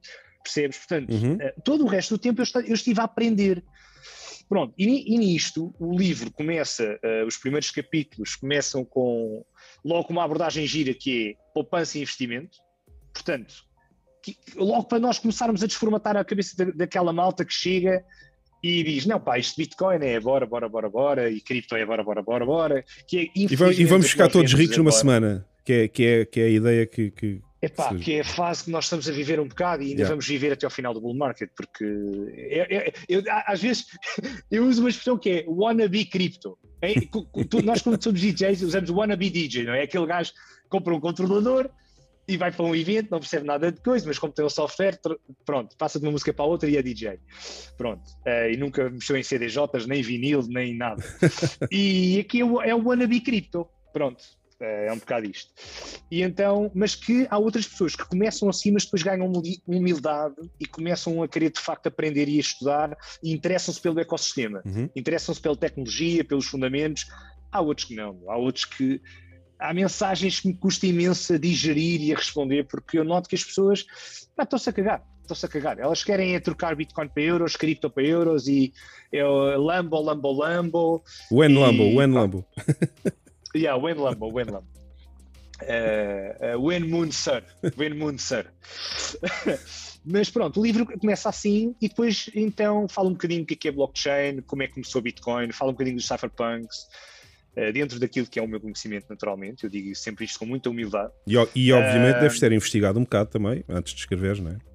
percebes? 0.42 0.78
Portanto, 0.78 1.12
uhum. 1.12 1.38
Eh, 1.42 1.56
todo 1.66 1.84
o 1.84 1.88
resto 1.88 2.16
do 2.16 2.20
tempo 2.22 2.42
eu, 2.42 2.46
eu 2.66 2.74
estive 2.74 3.02
a 3.02 3.04
aprender. 3.04 3.66
Pronto, 4.50 4.74
e, 4.80 5.14
e 5.14 5.18
nisto 5.20 5.76
o 5.80 5.96
livro 5.96 6.32
começa, 6.32 7.00
uh, 7.04 7.28
os 7.28 7.38
primeiros 7.38 7.70
capítulos 7.70 8.36
começam 8.36 8.84
com 8.84 9.46
logo 9.86 10.08
uma 10.10 10.24
abordagem 10.24 10.66
gira 10.66 10.92
que 10.92 11.30
é 11.30 11.36
poupança 11.54 12.00
e 12.00 12.02
investimento. 12.02 12.58
Portanto, 13.14 13.54
que, 14.24 14.36
logo 14.56 14.86
para 14.86 14.98
nós 14.98 15.20
começarmos 15.20 15.64
a 15.64 15.68
desformatar 15.68 16.18
a 16.18 16.26
cabeça 16.26 16.58
da, 16.58 16.72
daquela 16.72 17.14
malta 17.14 17.46
que 17.46 17.54
chega 17.54 18.04
e 18.64 18.84
diz: 18.84 19.06
Não, 19.06 19.20
pá, 19.20 19.38
isto 19.38 19.56
Bitcoin 19.56 20.04
é 20.04 20.20
bora, 20.20 20.48
bora, 20.48 20.68
bora, 20.68 20.90
bora, 20.90 21.30
e 21.30 21.40
cripto 21.40 21.76
é 21.76 21.86
bora, 21.86 22.04
bora, 22.04 22.24
bora, 22.24 22.46
bora. 22.46 22.86
Que 23.08 23.20
é, 23.20 23.30
e, 23.36 23.56
vamos, 23.56 23.80
e 23.80 23.86
vamos 23.86 24.10
ficar 24.10 24.30
todos 24.30 24.52
ricos 24.52 24.78
numa 24.78 24.92
semana, 24.92 25.46
que 25.64 25.74
é, 25.74 25.88
que, 25.88 26.04
é, 26.04 26.26
que 26.26 26.40
é 26.40 26.46
a 26.46 26.50
ideia 26.50 26.86
que, 26.88 27.12
que, 27.12 27.42
Epá, 27.62 27.94
que 27.96 28.14
é 28.14 28.20
a 28.22 28.24
fase 28.24 28.64
que 28.64 28.72
nós 28.72 28.86
estamos 28.86 29.10
a 29.10 29.12
viver 29.12 29.40
um 29.40 29.48
bocado 29.48 29.84
e 29.84 29.88
ainda 29.88 30.02
yeah. 30.02 30.10
vamos 30.10 30.26
viver 30.26 30.54
até 30.54 30.66
ao 30.66 30.70
final 30.70 30.94
do 30.94 31.02
bull 31.02 31.14
market, 31.14 31.50
porque 31.56 31.86
é, 32.34 32.76
é, 32.76 32.94
eu, 33.08 33.22
às 33.46 33.62
vezes 33.62 33.88
eu 34.50 34.66
uso 34.66 34.82
uma 34.82 34.90
expressão 34.90 35.18
que 35.18 35.30
é 35.30 35.46
wannabe 35.48 36.06
crypto. 36.06 36.58
É, 36.82 36.94
nós, 37.64 37.82
quando 37.82 38.02
somos 38.02 38.22
DJs, 38.22 38.62
usamos 38.62 38.90
wannabe 38.90 39.30
DJ, 39.30 39.66
não 39.66 39.74
é? 39.74 39.84
Aquele 39.84 40.06
gajo 40.06 40.32
que 40.32 40.70
compra 40.70 40.96
um 40.96 41.02
controlador 41.02 41.70
e 42.30 42.38
vai 42.38 42.52
para 42.52 42.64
um 42.64 42.76
evento, 42.76 43.10
não 43.10 43.20
percebe 43.20 43.46
nada 43.46 43.72
de 43.72 43.82
coisa, 43.82 44.06
mas 44.06 44.20
como 44.20 44.32
tem 44.32 44.46
o 44.46 44.50
software, 44.50 45.00
pronto, 45.44 45.76
passa 45.76 46.00
de 46.00 46.06
uma 46.06 46.12
música 46.12 46.32
para 46.32 46.46
a 46.46 46.48
outra 46.48 46.70
e 46.70 46.78
é 46.78 46.82
DJ. 46.82 47.20
Pronto. 47.76 48.04
Uh, 48.26 48.54
e 48.54 48.56
nunca 48.56 48.88
mexeu 48.88 49.18
em 49.18 49.24
CDJs, 49.24 49.88
nem 49.88 50.04
vinil, 50.04 50.44
nem 50.48 50.78
nada. 50.78 51.04
e 51.72 52.20
aqui 52.20 52.42
é 52.42 52.46
o, 52.46 52.62
é 52.62 52.74
o 52.74 52.88
wannabe 52.88 53.20
crypto. 53.20 53.68
Pronto. 53.92 54.24
É, 54.62 54.88
é 54.88 54.94
um 54.94 54.98
bocado 54.98 55.26
isto. 55.26 55.52
E 56.12 56.22
então, 56.22 56.70
mas 56.74 56.94
que 56.94 57.26
há 57.30 57.38
outras 57.38 57.66
pessoas 57.66 57.96
que 57.96 58.06
começam 58.06 58.50
assim, 58.50 58.72
mas 58.72 58.84
depois 58.84 59.02
ganham 59.02 59.32
humildade 59.66 60.36
e 60.60 60.66
começam 60.66 61.24
a 61.24 61.28
querer 61.28 61.52
de 61.52 61.60
facto 61.60 61.88
aprender 61.88 62.28
e 62.28 62.38
a 62.38 62.42
estudar 62.42 62.98
e 63.24 63.32
interessam-se 63.32 63.80
pelo 63.80 64.00
ecossistema, 64.00 64.62
uhum. 64.66 64.90
interessam-se 64.96 65.40
pela 65.40 65.56
tecnologia, 65.56 66.26
pelos 66.26 66.46
fundamentos. 66.46 67.08
Há 67.52 67.62
outros 67.62 67.88
que 67.88 67.96
não, 67.96 68.20
há 68.28 68.38
outros 68.38 68.66
que 68.66 69.02
há 69.58 69.74
mensagens 69.74 70.40
que 70.40 70.50
me 70.50 70.54
custa 70.54 70.86
imenso 70.86 71.34
a 71.34 71.38
digerir 71.38 72.02
e 72.02 72.14
a 72.14 72.18
responder, 72.18 72.66
porque 72.66 73.00
eu 73.00 73.04
noto 73.04 73.30
que 73.30 73.36
as 73.36 73.44
pessoas 73.44 73.86
estão-se 74.40 74.70
a 74.70 74.74
cagar. 74.74 75.04
Estão-se 75.22 75.46
a 75.46 75.50
cagar. 75.50 75.80
Elas 75.80 76.04
querem 76.04 76.34
é 76.34 76.40
trocar 76.40 76.76
Bitcoin 76.76 77.08
para 77.08 77.22
euros, 77.22 77.56
cripto 77.56 77.90
para 77.90 78.04
euros 78.04 78.48
e 78.48 78.74
é 79.14 79.24
Lambo, 79.24 80.02
Lambo, 80.02 80.32
Lambo. 80.32 81.04
When 81.32 81.56
Lambo, 81.56 81.96
when 81.96 82.12
Lambo. 82.12 82.46
Yeah, 83.56 83.82
When 83.82 83.98
Lambo, 83.98 84.32
When 84.32 84.48
Lambo. 84.48 84.80
Uh, 85.62 86.56
uh, 86.56 86.60
when 86.60 86.90
Moon 86.90 87.12
Sir. 87.12 87.44
When 87.76 87.98
Moon 87.98 88.18
Sir. 88.18 88.46
Mas 90.06 90.30
pronto, 90.30 90.60
o 90.60 90.64
livro 90.64 90.86
começa 90.86 91.28
assim 91.28 91.76
e 91.82 91.90
depois 91.90 92.30
então 92.34 92.88
fala 92.88 93.10
um 93.10 93.14
bocadinho 93.14 93.46
do 93.46 93.48
que 93.48 93.68
é, 93.68 93.72
é 93.72 93.74
blockchain, 93.74 94.42
como 94.42 94.64
é 94.64 94.68
que 94.68 94.74
começou 94.74 95.00
o 95.00 95.04
Bitcoin, 95.04 95.52
fala 95.52 95.72
um 95.72 95.74
bocadinho 95.74 95.98
dos 95.98 96.08
cypherpunks, 96.08 96.88
uh, 97.58 97.74
dentro 97.74 98.00
daquilo 98.00 98.26
que 98.26 98.40
é 98.40 98.42
o 98.42 98.48
meu 98.48 98.62
conhecimento 98.62 99.08
naturalmente, 99.10 99.66
eu 99.66 99.70
digo 99.70 99.94
sempre 99.96 100.24
isto 100.24 100.40
com 100.40 100.46
muita 100.46 100.70
humildade. 100.70 101.12
E, 101.28 101.34
e 101.34 101.74
obviamente 101.74 102.18
uh, 102.18 102.22
deves 102.22 102.40
ter 102.40 102.52
investigado 102.54 102.98
um 102.98 103.04
bocado 103.04 103.30
também, 103.30 103.64
antes 103.68 103.94
de 103.94 104.00
escreveres, 104.00 104.40
não 104.40 104.52
é? 104.52 104.69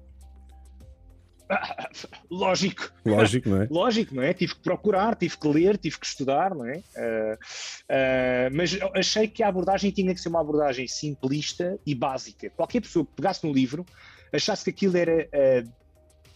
Lógico. 2.29 2.91
Lógico, 3.05 3.49
não 3.49 3.61
é? 3.61 3.67
Lógico, 3.71 4.15
não 4.15 4.23
é? 4.23 4.33
Tive 4.33 4.55
que 4.55 4.61
procurar, 4.61 5.15
tive 5.15 5.37
que 5.37 5.47
ler, 5.47 5.77
tive 5.77 5.99
que 5.99 6.05
estudar, 6.05 6.53
não 6.55 6.65
é? 6.65 6.77
Uh, 6.77 7.35
uh, 7.35 8.55
mas 8.55 8.77
achei 8.93 9.27
que 9.27 9.43
a 9.43 9.47
abordagem 9.47 9.91
tinha 9.91 10.13
que 10.13 10.19
ser 10.19 10.29
uma 10.29 10.41
abordagem 10.41 10.87
simplista 10.87 11.77
e 11.85 11.93
básica. 11.93 12.49
Qualquer 12.51 12.81
pessoa 12.81 13.05
que 13.05 13.13
pegasse 13.15 13.45
no 13.45 13.53
livro 13.53 13.85
achasse 14.33 14.63
que 14.63 14.69
aquilo 14.69 14.97
era 14.97 15.27
uh, 15.27 15.71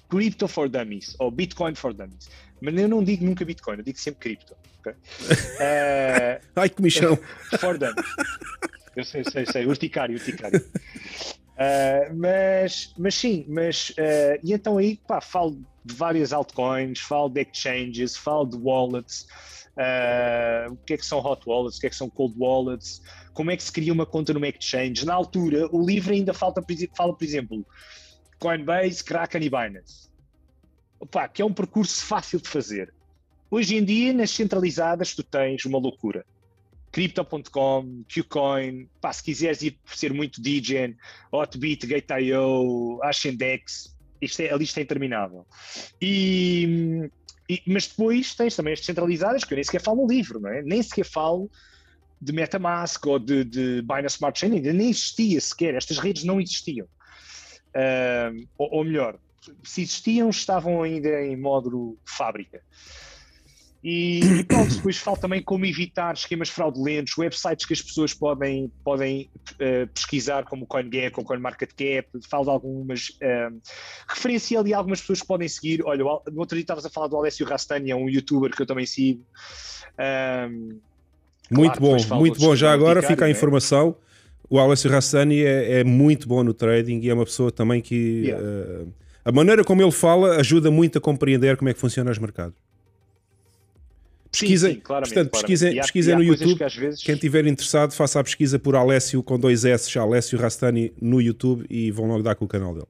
Crypto 0.09 0.47
for 0.47 0.69
Dummies 0.69 1.15
ou 1.19 1.31
Bitcoin 1.31 1.75
for 1.75 1.93
Dummies. 1.93 2.29
Mas 2.61 2.75
eu 2.75 2.87
não 2.87 3.03
digo 3.03 3.25
nunca 3.25 3.45
Bitcoin, 3.45 3.77
eu 3.77 3.83
digo 3.83 3.97
sempre 3.97 4.19
cripto. 4.19 4.55
Okay? 4.79 4.93
Ai, 6.55 6.69
que 6.69 6.81
michão! 6.81 7.17
for 7.57 7.77
Eu 8.95 9.03
sei, 9.03 9.23
sei, 9.23 9.45
sei, 9.45 9.65
urticário, 9.65 10.15
urticário. 10.15 10.61
Uh, 11.59 12.15
mas, 12.15 12.93
mas 12.97 13.15
sim, 13.15 13.45
mas 13.49 13.89
uh, 13.89 14.39
e 14.41 14.53
então 14.53 14.77
aí 14.77 14.95
pá, 15.05 15.19
falo 15.19 15.61
de 15.83 15.93
várias 15.93 16.31
altcoins, 16.31 16.99
falo 17.01 17.27
de 17.27 17.41
exchanges, 17.41 18.15
falo 18.15 18.45
de 18.45 18.55
wallets, 18.55 19.27
uh, 19.75 20.71
o 20.71 20.77
que 20.77 20.93
é 20.93 20.97
que 20.97 21.05
são 21.05 21.19
hot 21.19 21.43
wallets, 21.45 21.77
o 21.77 21.81
que 21.81 21.87
é 21.87 21.89
que 21.89 21.95
são 21.97 22.09
cold 22.09 22.33
wallets, 22.37 23.01
como 23.33 23.51
é 23.51 23.57
que 23.57 23.63
se 23.63 23.73
cria 23.73 23.91
uma 23.91 24.05
conta 24.05 24.33
numa 24.33 24.47
exchange. 24.47 25.05
Na 25.05 25.13
altura, 25.13 25.67
o 25.69 25.85
livro 25.85 26.13
ainda 26.13 26.33
falta, 26.33 26.63
fala, 26.95 27.13
por 27.13 27.23
exemplo, 27.25 27.65
Coinbase, 28.39 29.03
Kraken 29.03 29.43
e 29.43 29.49
Binance. 29.49 30.09
Opa, 30.97 31.27
que 31.27 31.41
é 31.41 31.45
um 31.45 31.53
percurso 31.53 32.05
fácil 32.05 32.39
de 32.39 32.47
fazer. 32.47 32.93
Hoje 33.51 33.75
em 33.75 33.83
dia, 33.83 34.13
nas 34.13 34.31
centralizadas, 34.31 35.13
tu 35.13 35.23
tens 35.23 35.65
uma 35.65 35.77
loucura. 35.77 36.25
Crypto.com, 36.91 38.03
Qcoin, 38.07 38.89
pá, 38.99 39.13
se 39.13 39.23
quiseres 39.23 39.61
ir 39.61 39.79
ser 39.85 40.13
muito 40.13 40.41
DGen, 40.41 40.95
Hotbit, 41.31 41.85
Gate.io, 41.85 42.99
Ascendex, 43.03 43.95
isto 44.21 44.41
é, 44.41 44.51
a 44.51 44.57
lista 44.57 44.79
é 44.79 44.83
interminável. 44.83 45.45
E, 46.01 47.09
e, 47.49 47.61
mas 47.67 47.87
depois 47.87 48.35
tens 48.35 48.55
também 48.55 48.73
as 48.73 48.79
descentralizadas, 48.79 49.43
que 49.43 49.53
eu 49.53 49.55
nem 49.55 49.63
sequer 49.63 49.81
falo 49.81 50.01
no 50.01 50.07
livro, 50.07 50.39
não 50.39 50.49
é? 50.49 50.61
Nem 50.61 50.81
sequer 50.81 51.05
falo 51.05 51.49
de 52.21 52.33
MetaMask 52.33 53.05
ou 53.05 53.17
de, 53.17 53.43
de 53.43 53.81
Binance 53.81 54.15
Smart 54.15 54.37
Chain, 54.37 54.55
ainda 54.55 54.73
nem 54.73 54.89
existia 54.89 55.39
sequer, 55.39 55.75
estas 55.75 55.99
redes 55.99 56.23
não 56.23 56.41
existiam. 56.41 56.87
Uh, 57.69 58.47
ou, 58.57 58.77
ou, 58.77 58.83
melhor, 58.83 59.17
se 59.63 59.81
existiam, 59.81 60.29
estavam 60.29 60.83
ainda 60.83 61.21
em 61.23 61.37
módulo 61.37 61.97
fábrica. 62.05 62.61
E 63.81 64.43
pronto, 64.45 64.75
depois 64.75 64.97
falo 64.97 65.15
também 65.15 65.41
como 65.41 65.65
evitar 65.65 66.13
esquemas 66.13 66.49
fraudulentos, 66.49 67.17
websites 67.17 67.65
que 67.65 67.73
as 67.73 67.81
pessoas 67.81 68.13
podem, 68.13 68.69
podem 68.83 69.29
uh, 69.53 69.87
pesquisar, 69.93 70.43
como 70.43 70.65
o 70.65 70.67
CoinGecko, 70.67 71.21
o 71.21 71.23
CoinMarketCap, 71.23 72.09
falo 72.29 72.43
de 72.43 72.49
algumas, 72.49 73.09
uh, 73.09 73.61
referencia 74.07 74.59
ali 74.59 74.73
algumas 74.73 74.99
pessoas 74.99 75.21
que 75.21 75.27
podem 75.27 75.47
seguir. 75.47 75.81
Olha, 75.85 76.03
no 76.03 76.39
outro 76.39 76.55
dia 76.55 76.61
estavas 76.63 76.85
a 76.85 76.89
falar 76.89 77.07
do 77.07 77.15
Alessio 77.15 77.45
Rastani, 77.45 77.91
é 77.91 77.95
um 77.95 78.09
youtuber 78.09 78.51
que 78.51 78.61
eu 78.61 78.65
também 78.65 78.85
sigo. 78.85 79.23
Um, 79.97 80.79
muito 81.49 81.79
claro, 81.79 82.03
bom, 82.03 82.15
muito 82.17 82.39
bom. 82.39 82.55
Já 82.55 82.73
agora 82.73 83.01
fica 83.01 83.25
a 83.25 83.27
né? 83.27 83.31
informação. 83.31 83.95
O 84.49 84.59
Alessio 84.59 84.89
Rastani 84.91 85.41
é, 85.41 85.79
é, 85.79 85.83
muito 85.83 86.27
bom 86.27 86.43
no 86.43 86.53
trading 86.53 86.99
e 87.01 87.09
é 87.09 87.13
uma 87.13 87.25
pessoa 87.25 87.51
também 87.51 87.81
que 87.81 88.23
yeah. 88.25 88.43
uh, 88.43 88.93
a 89.23 89.31
maneira 89.31 89.63
como 89.63 89.81
ele 89.81 89.91
fala 89.91 90.37
ajuda 90.37 90.71
muito 90.71 90.97
a 90.97 91.01
compreender 91.01 91.55
como 91.55 91.69
é 91.69 91.73
que 91.73 91.79
funcionam 91.79 92.11
os 92.11 92.17
mercados. 92.17 92.55
Pesquisa, 94.31 94.67
sim, 94.67 94.75
sim, 94.75 94.79
claramente, 94.79 95.13
portanto, 95.13 95.31
pesquisa, 95.31 95.71
pesquisa 95.71 96.15
no 96.15 96.23
YouTube. 96.23 96.57
Que 96.57 96.79
vezes... 96.79 97.03
Quem 97.03 97.15
estiver 97.15 97.47
interessado, 97.47 97.93
faça 97.93 98.19
a 98.19 98.23
pesquisa 98.23 98.59
por 98.59 98.75
Alessio 98.75 99.23
com 99.23 99.39
dois 99.39 99.65
S, 99.65 99.97
Alessio 99.97 100.37
Rastani 100.37 100.93
no 101.01 101.19
YouTube 101.19 101.65
e 101.69 101.89
vão 101.89 102.05
logo 102.05 102.21
dar 102.21 102.35
com 102.35 102.45
o 102.45 102.47
canal 102.47 102.73
dele. 102.73 102.87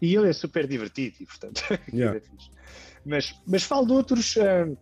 E 0.00 0.14
ele 0.14 0.28
é 0.28 0.32
super 0.32 0.66
divertido, 0.68 1.16
e, 1.20 1.26
portanto, 1.26 1.62
yeah. 1.92 2.20
mas, 3.04 3.34
mas 3.46 3.62
falo 3.64 3.86
de 3.86 3.92
outros 3.92 4.36
uh, 4.36 4.76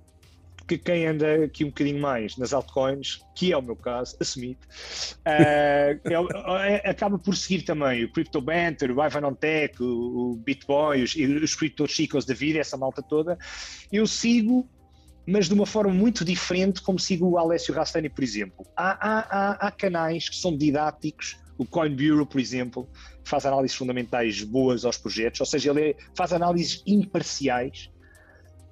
que 0.67 0.77
quem 0.77 1.07
anda 1.07 1.45
aqui 1.45 1.65
um 1.65 1.69
bocadinho 1.69 2.01
mais 2.01 2.37
nas 2.37 2.53
altcoins, 2.53 3.23
que 3.35 3.53
é 3.53 3.57
o 3.57 3.63
meu 3.63 3.77
caso, 3.77 4.17
assumido, 4.21 4.61
uh, 4.61 5.21
é, 5.25 6.83
é, 6.85 6.91
acaba 6.91 7.19
por 7.19 7.37
seguir 7.37 7.63
também 7.63 8.05
o 8.05 8.13
Crypto 8.13 8.41
Banter, 8.41 8.91
o 8.91 9.03
Ivan 9.03 9.33
Tech, 9.35 9.83
o, 9.83 10.33
o 10.33 10.37
Bitboy, 10.37 11.03
os, 11.03 11.15
os 11.15 11.55
Crypto 11.55 11.87
Chicos 11.87 12.27
da 12.27 12.35
vida, 12.35 12.59
essa 12.59 12.77
malta 12.77 13.03
toda. 13.03 13.39
Eu 13.91 14.07
sigo 14.07 14.69
mas 15.27 15.49
de 15.49 15.55
uma 15.55 15.67
forma 15.67 15.93
muito 15.93 16.25
diferente, 16.25 16.83
como 16.83 16.99
sigo 16.99 17.29
o 17.29 17.39
Alessio 17.39 17.75
Rastani, 17.75 18.09
por 18.09 18.25
exemplo. 18.25 18.67
Há, 18.77 18.91
há, 18.91 19.19
há, 19.21 19.67
há, 19.69 19.71
canais 19.71 20.29
que 20.29 20.37
são 20.37 20.57
didáticos, 20.57 21.37
o 21.57 21.65
Coin 21.65 21.95
Bureau, 21.95 22.27
por 22.27 22.41
exemplo, 22.41 22.89
faz 23.25 23.47
análises 23.47 23.77
fundamentais 23.77 24.43
boas 24.43 24.85
aos 24.85 24.97
projetos, 24.97 25.41
ou 25.41 25.47
seja, 25.47 25.71
ele 25.71 25.91
é, 25.91 25.97
faz 26.17 26.33
análises 26.33 26.83
imparciais, 26.87 27.91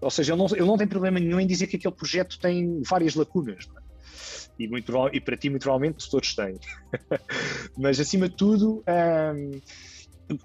ou 0.01 0.11
seja, 0.11 0.33
ele 0.33 0.39
não, 0.39 0.47
ele 0.49 0.65
não 0.65 0.79
tem 0.79 0.87
problema 0.87 1.21
nenhum 1.21 1.39
em 1.39 1.47
dizer 1.47 1.67
que 1.67 1.77
aquele 1.77 1.95
projeto 1.95 2.39
tem 2.39 2.83
várias 2.83 3.15
lacunas. 3.15 3.69
É? 3.77 3.81
E, 4.59 4.69
muito, 4.69 4.93
e 5.13 5.21
para 5.21 5.37
ti, 5.37 5.49
muito 5.49 5.63
provavelmente, 5.63 6.11
todos 6.11 6.35
têm. 6.35 6.59
mas, 7.79 8.01
acima 8.01 8.29
de 8.29 8.37
tudo, 8.37 8.83
hum, 8.89 9.61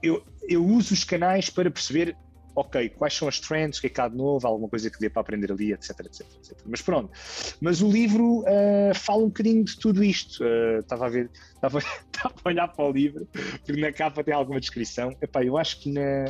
eu, 0.02 0.24
eu 0.48 0.66
uso 0.66 0.94
os 0.94 1.04
canais 1.04 1.50
para 1.50 1.72
perceber 1.72 2.16
ok, 2.56 2.90
quais 2.90 3.14
são 3.14 3.28
as 3.28 3.40
trends, 3.40 3.78
o 3.78 3.82
que 3.82 3.88
é 3.88 3.90
que 3.90 4.02
há 4.02 4.08
de 4.08 4.16
novo, 4.16 4.48
alguma 4.48 4.70
coisa 4.70 4.90
que 4.90 4.98
dê 5.00 5.10
para 5.10 5.22
aprender 5.22 5.52
ali, 5.52 5.74
etc, 5.74 6.00
etc, 6.00 6.22
etc. 6.22 6.58
Mas 6.66 6.82
pronto, 6.82 7.12
mas 7.60 7.82
o 7.82 7.92
livro 7.92 8.40
uh, 8.40 8.96
fala 8.96 9.24
um 9.24 9.28
bocadinho 9.28 9.64
de 9.64 9.78
tudo 9.78 10.04
isto. 10.04 10.44
Uh, 10.44 10.80
estava 10.80 11.06
a 11.08 11.10
ver, 11.10 11.30
estava, 11.56 11.80
a 11.80 12.50
olhar 12.50 12.68
para 12.70 12.86
o 12.86 12.92
livro, 12.92 13.28
porque 13.66 13.80
na 13.80 13.92
capa 13.92 14.24
tem 14.24 14.34
alguma 14.34 14.60
descrição. 14.60 15.16
Epá, 15.22 15.44
eu 15.44 15.58
acho 15.58 15.82
que 15.82 15.92
na, 15.92 16.26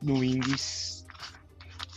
no 0.00 0.22
índice, 0.22 1.04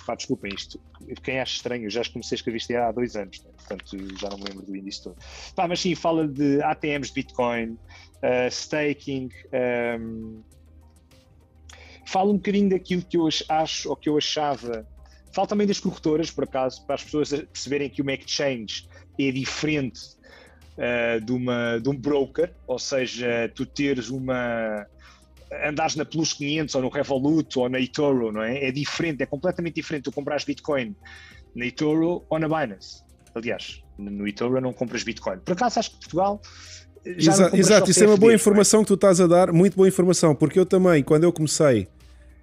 pá, 0.05 0.15
desculpem 0.15 0.51
isto, 0.55 0.79
quem 1.21 1.39
acha 1.39 1.55
estranho, 1.57 1.85
eu 1.85 1.89
já 1.91 2.01
comecei 2.11 2.35
a 2.35 2.37
escrever 2.37 2.57
isto 2.57 2.75
há 2.75 2.91
dois 2.91 3.15
anos, 3.15 3.43
né? 3.43 3.51
portanto 3.55 4.19
já 4.19 4.29
não 4.29 4.37
me 4.39 4.45
lembro 4.45 4.65
do 4.65 4.75
índice 4.75 5.03
todo. 5.03 5.15
Pá, 5.55 5.67
mas 5.67 5.79
sim, 5.79 5.93
fala 5.93 6.27
de 6.27 6.59
ATMs 6.63 7.09
de 7.09 7.13
Bitcoin, 7.13 7.77
uh, 8.23 8.47
staking, 8.49 9.29
um, 9.99 10.41
fala 12.09 12.31
um 12.31 12.37
bocadinho 12.37 12.69
daquilo 12.69 13.03
que 13.03 13.17
eu 13.17 13.29
acho 13.49 13.89
ou 13.89 13.95
que 13.95 14.09
eu 14.09 14.17
achava. 14.17 14.85
Fala 15.31 15.47
também 15.47 15.67
das 15.67 15.79
corretoras, 15.79 16.31
por 16.31 16.43
acaso, 16.43 16.83
para 16.85 16.95
as 16.95 17.03
pessoas 17.03 17.29
perceberem 17.29 17.87
que 17.87 18.01
uma 18.01 18.13
exchange 18.13 18.87
é 19.19 19.31
diferente 19.31 19.99
uh, 20.75 21.23
de, 21.23 21.31
uma, 21.31 21.77
de 21.77 21.87
um 21.87 21.95
broker, 21.95 22.51
ou 22.65 22.79
seja, 22.79 23.51
tu 23.53 23.63
teres 23.63 24.09
uma. 24.09 24.87
andares 25.67 25.95
na 25.95 26.03
Plus 26.03 26.33
500 26.33 26.73
ou 26.75 26.81
no 26.81 26.89
Revolut 26.89 27.59
ou 27.59 27.69
na 27.69 27.79
eToro, 27.79 28.31
não 28.31 28.41
é? 28.41 28.65
É 28.65 28.71
diferente, 28.71 29.21
é 29.21 29.27
completamente 29.27 29.75
diferente 29.75 30.05
tu 30.05 30.11
compras 30.11 30.43
Bitcoin 30.43 30.95
na 31.55 31.67
eToro 31.67 32.23
ou 32.27 32.39
na 32.39 32.47
Binance. 32.47 33.03
Aliás, 33.35 33.83
no 33.99 34.27
eToro 34.27 34.59
não 34.59 34.73
compras 34.73 35.03
Bitcoin. 35.03 35.37
Por 35.39 35.53
acaso 35.53 35.79
acho 35.79 35.91
que 35.91 35.97
Portugal 35.97 36.41
Exa 37.05 37.55
exato, 37.55 37.89
isso 37.89 38.03
é 38.03 38.07
uma 38.07 38.17
boa 38.17 38.33
informação 38.33 38.81
que 38.81 38.87
tu 38.87 38.95
estás 38.95 39.21
a 39.21 39.27
dar, 39.27 39.53
muito 39.53 39.75
boa 39.75 39.87
informação, 39.87 40.35
porque 40.35 40.59
eu 40.59 40.65
também, 40.65 41.01
quando 41.01 41.23
eu 41.23 41.31
comecei 41.31 41.87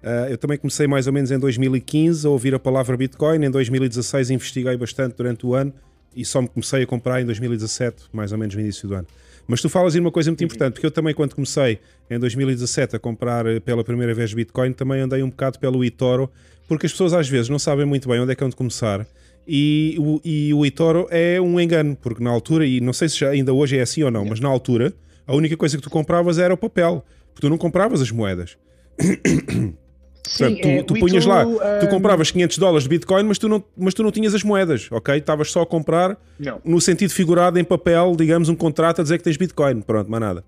Uh, 0.03 0.29
eu 0.29 0.37
também 0.37 0.57
comecei 0.57 0.87
mais 0.87 1.07
ou 1.07 1.13
menos 1.13 1.31
em 1.31 1.39
2015 1.39 2.25
a 2.25 2.29
ouvir 2.29 2.53
a 2.53 2.59
palavra 2.59 2.95
Bitcoin. 2.95 3.43
Em 3.43 3.49
2016 3.49 4.29
investiguei 4.29 4.77
bastante 4.77 5.15
durante 5.15 5.45
o 5.45 5.55
ano 5.55 5.73
e 6.15 6.25
só 6.25 6.41
me 6.41 6.47
comecei 6.47 6.83
a 6.83 6.87
comprar 6.87 7.21
em 7.21 7.25
2017, 7.25 8.05
mais 8.11 8.31
ou 8.31 8.37
menos 8.37 8.55
no 8.55 8.61
início 8.61 8.87
do 8.87 8.95
ano. 8.95 9.07
Mas 9.47 9.61
tu 9.61 9.69
falas 9.69 9.95
em 9.95 9.99
uma 9.99 10.11
coisa 10.11 10.29
muito 10.29 10.43
importante, 10.43 10.73
porque 10.73 10.85
eu 10.85 10.91
também, 10.91 11.13
quando 11.13 11.33
comecei 11.33 11.79
em 12.09 12.19
2017 12.19 12.97
a 12.97 12.99
comprar 12.99 13.45
eh, 13.45 13.59
pela 13.61 13.83
primeira 13.83 14.13
vez 14.13 14.33
Bitcoin, 14.33 14.73
também 14.73 14.99
andei 14.99 15.23
um 15.23 15.29
bocado 15.29 15.57
pelo 15.57 15.85
eToro, 15.85 16.29
porque 16.67 16.85
as 16.85 16.91
pessoas 16.91 17.13
às 17.13 17.29
vezes 17.29 17.47
não 17.47 17.57
sabem 17.57 17.85
muito 17.85 18.09
bem 18.09 18.19
onde 18.19 18.31
é 18.33 18.35
que 18.35 18.43
é 18.43 18.47
onde 18.47 18.57
começar. 18.57 19.07
E 19.47 19.95
o, 19.99 20.19
e 20.25 20.53
o 20.53 20.65
eToro 20.65 21.07
é 21.09 21.39
um 21.39 21.57
engano, 21.59 21.95
porque 21.95 22.21
na 22.21 22.29
altura, 22.29 22.65
e 22.65 22.81
não 22.81 22.91
sei 22.91 23.07
se 23.07 23.19
já, 23.19 23.29
ainda 23.29 23.53
hoje 23.53 23.77
é 23.77 23.81
assim 23.81 24.03
ou 24.03 24.11
não, 24.11 24.25
mas 24.25 24.41
na 24.41 24.49
altura, 24.49 24.93
a 25.25 25.33
única 25.33 25.55
coisa 25.55 25.77
que 25.77 25.83
tu 25.83 25.89
compravas 25.89 26.37
era 26.37 26.53
o 26.53 26.57
papel, 26.57 27.05
porque 27.33 27.47
tu 27.47 27.49
não 27.49 27.57
compravas 27.57 28.01
as 28.01 28.11
moedas. 28.11 28.57
Sim, 30.27 30.55
Portanto, 30.55 30.61
tu, 30.61 30.67
é, 30.67 30.83
tu 30.83 30.93
punhas 30.95 31.25
lá, 31.25 31.45
tu 31.45 31.85
hum, 31.85 31.89
compravas 31.89 32.31
500 32.31 32.57
dólares 32.57 32.83
de 32.83 32.89
Bitcoin, 32.89 33.23
mas 33.23 33.37
tu 33.37 33.47
não, 33.47 33.63
mas 33.77 33.93
tu 33.93 34.03
não 34.03 34.11
tinhas 34.11 34.35
as 34.35 34.43
moedas, 34.43 34.87
ok? 34.91 35.17
Estavas 35.17 35.51
só 35.51 35.61
a 35.61 35.65
comprar 35.65 36.17
não. 36.39 36.61
no 36.63 36.81
sentido 36.81 37.11
figurado 37.11 37.57
em 37.57 37.63
papel, 37.63 38.15
digamos, 38.17 38.49
um 38.49 38.55
contrato 38.55 38.99
a 38.99 39.03
dizer 39.03 39.17
que 39.17 39.23
tens 39.23 39.37
Bitcoin. 39.37 39.81
Pronto, 39.81 40.09
mais 40.11 40.21
nada. 40.21 40.43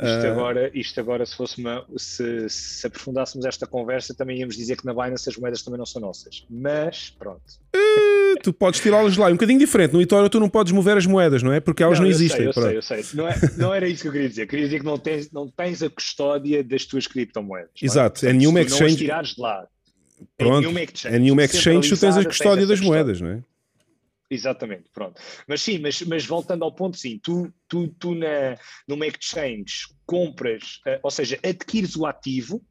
Isto, 0.00 0.26
uh... 0.26 0.30
agora, 0.30 0.70
isto 0.72 1.00
agora, 1.00 1.26
se 1.26 1.34
fosse 1.34 1.60
uma, 1.60 1.84
se, 1.96 2.48
se 2.48 2.86
aprofundássemos 2.86 3.44
esta 3.44 3.66
conversa, 3.66 4.14
também 4.14 4.38
íamos 4.38 4.56
dizer 4.56 4.76
que 4.76 4.86
na 4.86 4.94
Binance 4.94 5.28
as 5.28 5.36
moedas 5.36 5.62
também 5.62 5.78
não 5.78 5.86
são 5.86 6.00
nossas. 6.00 6.46
Mas 6.48 7.10
pronto. 7.10 7.42
Uh, 7.74 8.38
tu 8.42 8.52
podes 8.52 8.80
tirá-las 8.80 9.16
lá, 9.16 9.28
é 9.28 9.30
um 9.30 9.34
bocadinho 9.34 9.58
diferente. 9.58 9.92
No 9.92 10.00
eToro 10.00 10.28
tu 10.28 10.38
não 10.38 10.48
podes 10.48 10.72
mover 10.72 10.96
as 10.96 11.06
moedas, 11.06 11.42
não 11.42 11.52
é? 11.52 11.58
Porque 11.58 11.82
elas 11.82 11.98
não, 11.98 12.04
não 12.06 12.10
existem. 12.10 12.52
Sei, 12.52 12.76
eu 12.76 12.82
sei, 12.82 12.98
eu 13.00 13.04
sei. 13.04 13.18
Não, 13.18 13.28
é, 13.28 13.34
não 13.56 13.74
era 13.74 13.88
isso 13.88 14.02
que 14.02 14.08
eu 14.08 14.12
queria 14.12 14.28
dizer. 14.28 14.42
Eu 14.42 14.48
queria 14.48 14.64
dizer 14.66 14.78
que 14.78 14.86
não 14.86 14.98
tens, 14.98 15.32
não 15.32 15.50
tens 15.50 15.82
a 15.82 15.90
custódia 15.90 16.62
das 16.62 16.84
tuas 16.84 17.06
criptomoedas. 17.06 17.70
É? 17.82 17.84
Exato, 17.84 18.24
é, 18.24 18.30
é 18.30 18.32
nenhuma 18.32 18.60
exchange. 18.60 18.92
Se 18.92 18.98
tirares 18.98 19.34
de 19.34 19.40
lá. 19.40 19.66
Pronto, 20.36 20.56
em 20.56 20.60
nenhuma 20.60 20.80
exchange, 20.80 21.16
em 21.16 21.18
nenhuma 21.20 21.44
exchange 21.44 21.88
tu 21.90 21.96
tens 21.96 22.16
a 22.16 22.24
custódia 22.24 22.66
das 22.66 22.80
moedas, 22.80 23.20
não 23.20 23.30
é? 23.30 23.42
Exatamente, 24.30 24.90
pronto. 24.92 25.20
Mas 25.46 25.62
sim, 25.62 25.78
mas, 25.78 26.02
mas 26.02 26.26
voltando 26.26 26.62
ao 26.62 26.74
ponto, 26.74 26.98
sim, 26.98 27.18
tu, 27.18 27.52
tu, 27.66 27.88
tu 27.94 28.14
na, 28.14 28.58
numa 28.86 29.06
exchange 29.06 29.88
compras, 30.04 30.80
uh, 30.86 31.00
ou 31.02 31.10
seja, 31.10 31.38
adquires 31.42 31.96
o 31.96 32.04
ativo, 32.04 32.62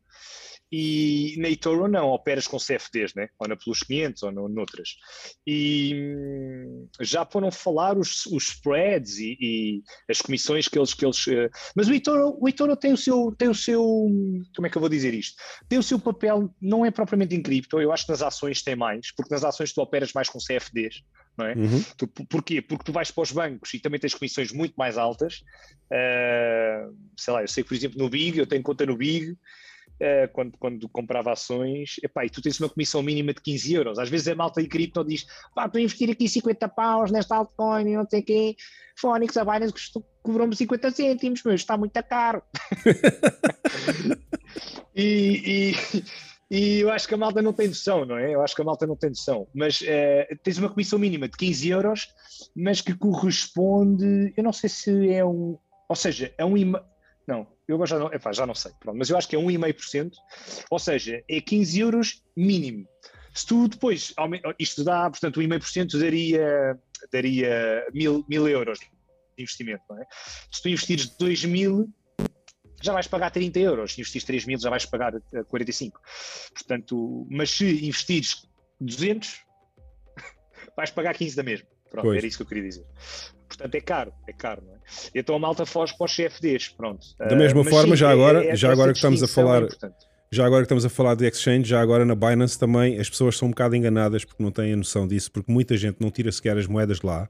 E 0.69 1.35
na 1.37 1.49
eToro 1.49 1.87
não, 1.87 2.09
operas 2.09 2.45
com 2.45 2.57
CFDs, 2.57 3.13
né? 3.15 3.29
ou 3.39 3.47
na 3.47 3.55
Plus 3.55 3.83
500 3.83 4.23
ou 4.23 4.31
no, 4.33 4.49
noutras. 4.49 4.97
E 5.45 5.93
hum, 5.95 6.87
já 6.99 7.25
foram 7.25 7.49
falar 7.51 7.97
os, 7.97 8.25
os 8.25 8.49
spreads 8.49 9.17
e, 9.17 9.37
e, 9.39 9.83
as 10.09 10.21
comissões 10.21 10.67
que 10.67 10.77
eles. 10.77 10.93
Que 10.93 11.05
eles 11.05 11.25
uh, 11.27 11.49
mas 11.73 11.87
o 11.87 11.93
eToro, 11.93 12.37
o 12.39 12.49
eToro 12.49 12.75
tem, 12.75 12.91
o 12.91 12.97
seu, 12.97 13.33
tem 13.37 13.47
o 13.47 13.55
seu. 13.55 13.81
Como 14.55 14.67
é 14.67 14.69
que 14.69 14.77
eu 14.77 14.81
vou 14.81 14.89
dizer 14.89 15.13
isto? 15.13 15.41
Tem 15.69 15.79
o 15.79 15.83
seu 15.83 15.97
papel, 15.97 16.53
não 16.61 16.85
é 16.85 16.91
propriamente 16.91 17.33
em 17.33 17.41
cripto, 17.41 17.79
eu 17.79 17.93
acho 17.93 18.05
que 18.05 18.11
nas 18.11 18.21
ações 18.21 18.61
tem 18.61 18.75
mais, 18.75 19.13
porque 19.15 19.33
nas 19.33 19.45
ações 19.45 19.71
tu 19.71 19.81
operas 19.81 20.11
mais 20.11 20.29
com 20.29 20.39
CFDs. 20.39 21.01
Não 21.37 21.45
é? 21.45 21.53
Uhum. 21.53 21.83
Tu, 21.95 22.07
porquê? 22.07 22.61
Porque 22.61 22.83
tu 22.83 22.91
vais 22.91 23.11
para 23.11 23.21
os 23.21 23.31
bancos 23.31 23.71
e 23.73 23.79
também 23.79 23.99
tens 23.99 24.15
comissões 24.15 24.51
muito 24.51 24.73
mais 24.75 24.97
altas. 24.97 25.43
Uh, 25.85 26.97
sei 27.15 27.33
lá, 27.33 27.41
eu 27.43 27.47
sei 27.47 27.63
que, 27.63 27.69
por 27.69 27.75
exemplo, 27.75 27.99
no 27.99 28.09
Big, 28.09 28.39
eu 28.39 28.47
tenho 28.47 28.63
conta 28.63 28.85
no 28.87 28.97
Big 28.97 29.37
uh, 30.01 30.31
quando, 30.33 30.57
quando 30.57 30.89
comprava 30.89 31.31
ações, 31.31 31.95
epá, 32.03 32.25
e 32.25 32.29
tu 32.29 32.41
tens 32.41 32.59
uma 32.59 32.69
comissão 32.69 33.01
mínima 33.01 33.33
de 33.33 33.41
15 33.41 33.73
euros. 33.73 33.99
Às 33.99 34.09
vezes 34.09 34.27
a 34.27 34.35
malta 34.35 34.61
de 34.61 34.67
cripto 34.67 35.03
diz, 35.03 35.25
pá, 35.53 35.65
estou 35.65 35.79
a 35.79 35.81
investir 35.81 36.09
aqui 36.09 36.27
50 36.27 36.67
paus 36.69 37.11
nesta 37.11 37.35
altcoin 37.35 37.87
e 37.87 37.95
não 37.95 38.07
sei 38.09 38.21
o 38.21 38.23
quê. 38.23 38.55
Fónix, 38.99 39.37
a 39.37 39.45
Binance 39.45 39.73
cobrou-me 40.23 40.55
50 40.55 40.91
cêntimos, 40.91 41.41
mas 41.43 41.55
está 41.55 41.77
muito 41.77 42.01
caro. 42.03 42.41
e, 44.95 45.43
e, 45.45 45.75
e, 46.49 46.79
eu 46.79 46.91
acho 46.91 47.07
que 47.07 47.13
a 47.13 47.17
malta 47.17 47.41
não 47.41 47.53
tem 47.53 47.67
noção, 47.67 48.05
não 48.05 48.17
é? 48.17 48.33
Eu 48.33 48.41
acho 48.41 48.55
que 48.55 48.61
a 48.61 48.65
malta 48.65 48.87
não 48.87 48.95
tem 48.95 49.09
noção. 49.09 49.47
Mas 49.53 49.81
uh, 49.81 50.37
tens 50.43 50.57
uma 50.57 50.69
comissão 50.69 50.97
mínima 50.97 51.27
de 51.27 51.37
15 51.37 51.69
euros, 51.69 52.07
mas 52.55 52.81
que 52.81 52.95
corresponde, 52.95 54.33
eu 54.35 54.43
não 54.43 54.51
sei 54.51 54.69
se 54.69 55.13
é 55.13 55.23
um, 55.23 55.57
ou 55.87 55.95
seja, 55.95 56.33
é 56.37 56.43
um, 56.43 56.73
não, 57.27 57.45
eu 57.67 57.85
já 57.85 57.99
não, 57.99 58.11
epá, 58.13 58.31
já 58.31 58.45
não 58.45 58.55
sei, 58.55 58.71
pronto, 58.79 58.97
mas 58.97 59.09
eu 59.09 59.17
acho 59.17 59.27
que 59.27 59.35
é 59.35 59.39
1,5%, 59.39 60.11
ou 60.71 60.79
seja, 60.79 61.21
é 61.29 61.41
15 61.41 61.79
euros 61.79 62.23
mínimo. 62.35 62.87
Se 63.33 63.45
tu 63.45 63.67
depois, 63.67 64.13
isto 64.57 64.83
dá, 64.83 65.09
portanto, 65.09 65.41
1,5% 65.41 65.99
daria, 65.99 66.79
daria 67.11 67.85
mil, 67.93 68.25
mil 68.27 68.47
euros 68.47 68.79
de 68.79 69.43
investimento, 69.43 69.83
não 69.89 70.01
é? 70.01 70.07
Se 70.51 70.61
tu 70.61 70.69
investires 70.69 71.09
2 71.17 71.45
mil, 71.45 71.93
já 72.81 72.93
vais 72.93 73.07
pagar 73.07 73.29
30 73.29 73.59
euros, 73.59 73.93
se 73.93 74.01
investires 74.01 74.25
3 74.25 74.45
mil, 74.45 74.59
já 74.59 74.69
vais 74.69 74.85
pagar 74.85 75.13
45. 75.49 75.99
Portanto, 76.53 77.27
mas 77.29 77.51
se 77.51 77.85
investires 77.85 78.47
200, 78.79 79.43
vais 80.75 80.91
pagar 80.91 81.13
15 81.13 81.35
da 81.35 81.43
mesma. 81.43 81.67
Pronto, 81.91 82.05
pois. 82.05 82.17
era 82.17 82.25
isso 82.25 82.37
que 82.37 82.43
eu 82.43 82.47
queria 82.47 82.63
dizer. 82.63 82.85
Portanto, 83.47 83.75
é 83.75 83.81
caro, 83.81 84.13
é 84.27 84.33
caro, 84.33 84.63
não 84.65 84.73
é? 84.73 84.77
Então 85.13 85.35
a 85.35 85.39
malta 85.39 85.65
foge 85.65 85.95
para 85.97 86.05
os 86.05 86.15
CFDs, 86.15 86.69
pronto. 86.69 87.05
Da 87.17 87.35
mesma 87.35 87.61
uh, 87.61 87.65
forma, 87.65 87.95
sim, 87.95 87.99
já 87.99 88.09
agora, 88.09 88.43
é, 88.43 88.49
é, 88.49 88.55
já 88.55 88.71
agora 88.71 88.91
que 88.91 88.97
estamos 88.97 89.23
a 89.23 89.27
falar. 89.27 89.63
É 89.63 90.07
já 90.29 90.45
agora 90.45 90.61
que 90.61 90.65
estamos 90.65 90.85
a 90.85 90.89
falar 90.89 91.15
de 91.15 91.25
exchange, 91.25 91.69
já 91.69 91.81
agora 91.81 92.03
na 92.03 92.13
Binance 92.13 92.59
também 92.59 92.99
as 92.99 93.09
pessoas 93.09 93.37
são 93.37 93.47
um 93.47 93.51
bocado 93.51 93.75
enganadas 93.75 94.25
porque 94.25 94.43
não 94.43 94.51
têm 94.51 94.73
a 94.73 94.75
noção 94.75 95.07
disso, 95.07 95.31
porque 95.31 95.49
muita 95.49 95.77
gente 95.77 95.97
não 96.01 96.11
tira 96.11 96.31
sequer 96.31 96.57
as 96.57 96.67
moedas 96.67 96.99
de 96.99 97.05
lá. 97.05 97.29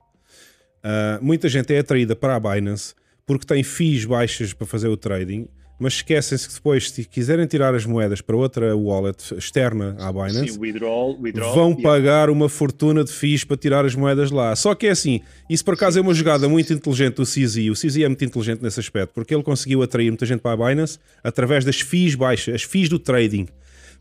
Uh, 0.83 1.23
muita 1.23 1.47
gente 1.47 1.73
é 1.73 1.79
atraída 1.79 2.15
para 2.15 2.35
a 2.35 2.39
Binance 2.39 2.95
porque 3.25 3.45
tem 3.45 3.61
fees 3.61 4.05
baixas 4.05 4.53
para 4.53 4.65
fazer 4.65 4.87
o 4.87 4.97
trading 4.97 5.47
mas 5.79 5.93
esquecem-se 5.93 6.47
que 6.47 6.53
depois, 6.55 6.89
se 6.89 7.03
quiserem 7.05 7.45
tirar 7.45 7.75
as 7.75 7.85
moedas 7.85 8.19
para 8.19 8.35
outra 8.35 8.75
wallet 8.75 9.35
externa 9.35 9.95
à 9.99 10.11
Binance, 10.11 10.53
Sim, 10.53 10.59
withdrawal, 10.59 11.19
withdrawal, 11.19 11.53
vão 11.53 11.69
yeah. 11.69 11.83
pagar 11.83 12.29
uma 12.29 12.49
fortuna 12.49 13.03
de 13.03 13.11
FIIs 13.11 13.43
para 13.43 13.57
tirar 13.57 13.85
as 13.85 13.93
moedas 13.93 14.31
lá. 14.31 14.55
Só 14.55 14.73
que 14.73 14.87
é 14.87 14.91
assim, 14.91 15.21
isso 15.47 15.63
por 15.63 15.75
acaso 15.75 15.99
é 15.99 16.01
uma 16.01 16.13
jogada 16.13 16.49
muito 16.49 16.73
inteligente 16.73 17.15
do 17.15 17.23
CZ. 17.23 17.57
O 17.69 17.73
CZ 17.73 17.97
é 17.97 18.07
muito 18.07 18.25
inteligente 18.25 18.61
nesse 18.61 18.79
aspecto, 18.79 19.13
porque 19.13 19.35
ele 19.35 19.43
conseguiu 19.43 19.83
atrair 19.83 20.09
muita 20.09 20.25
gente 20.25 20.39
para 20.39 20.53
a 20.53 20.67
Binance 20.67 20.97
através 21.23 21.63
das 21.63 21.79
FIIs 21.79 22.15
baixas, 22.15 22.55
as 22.55 22.63
FIIs 22.63 22.89
do 22.89 22.97
trading. 22.97 23.47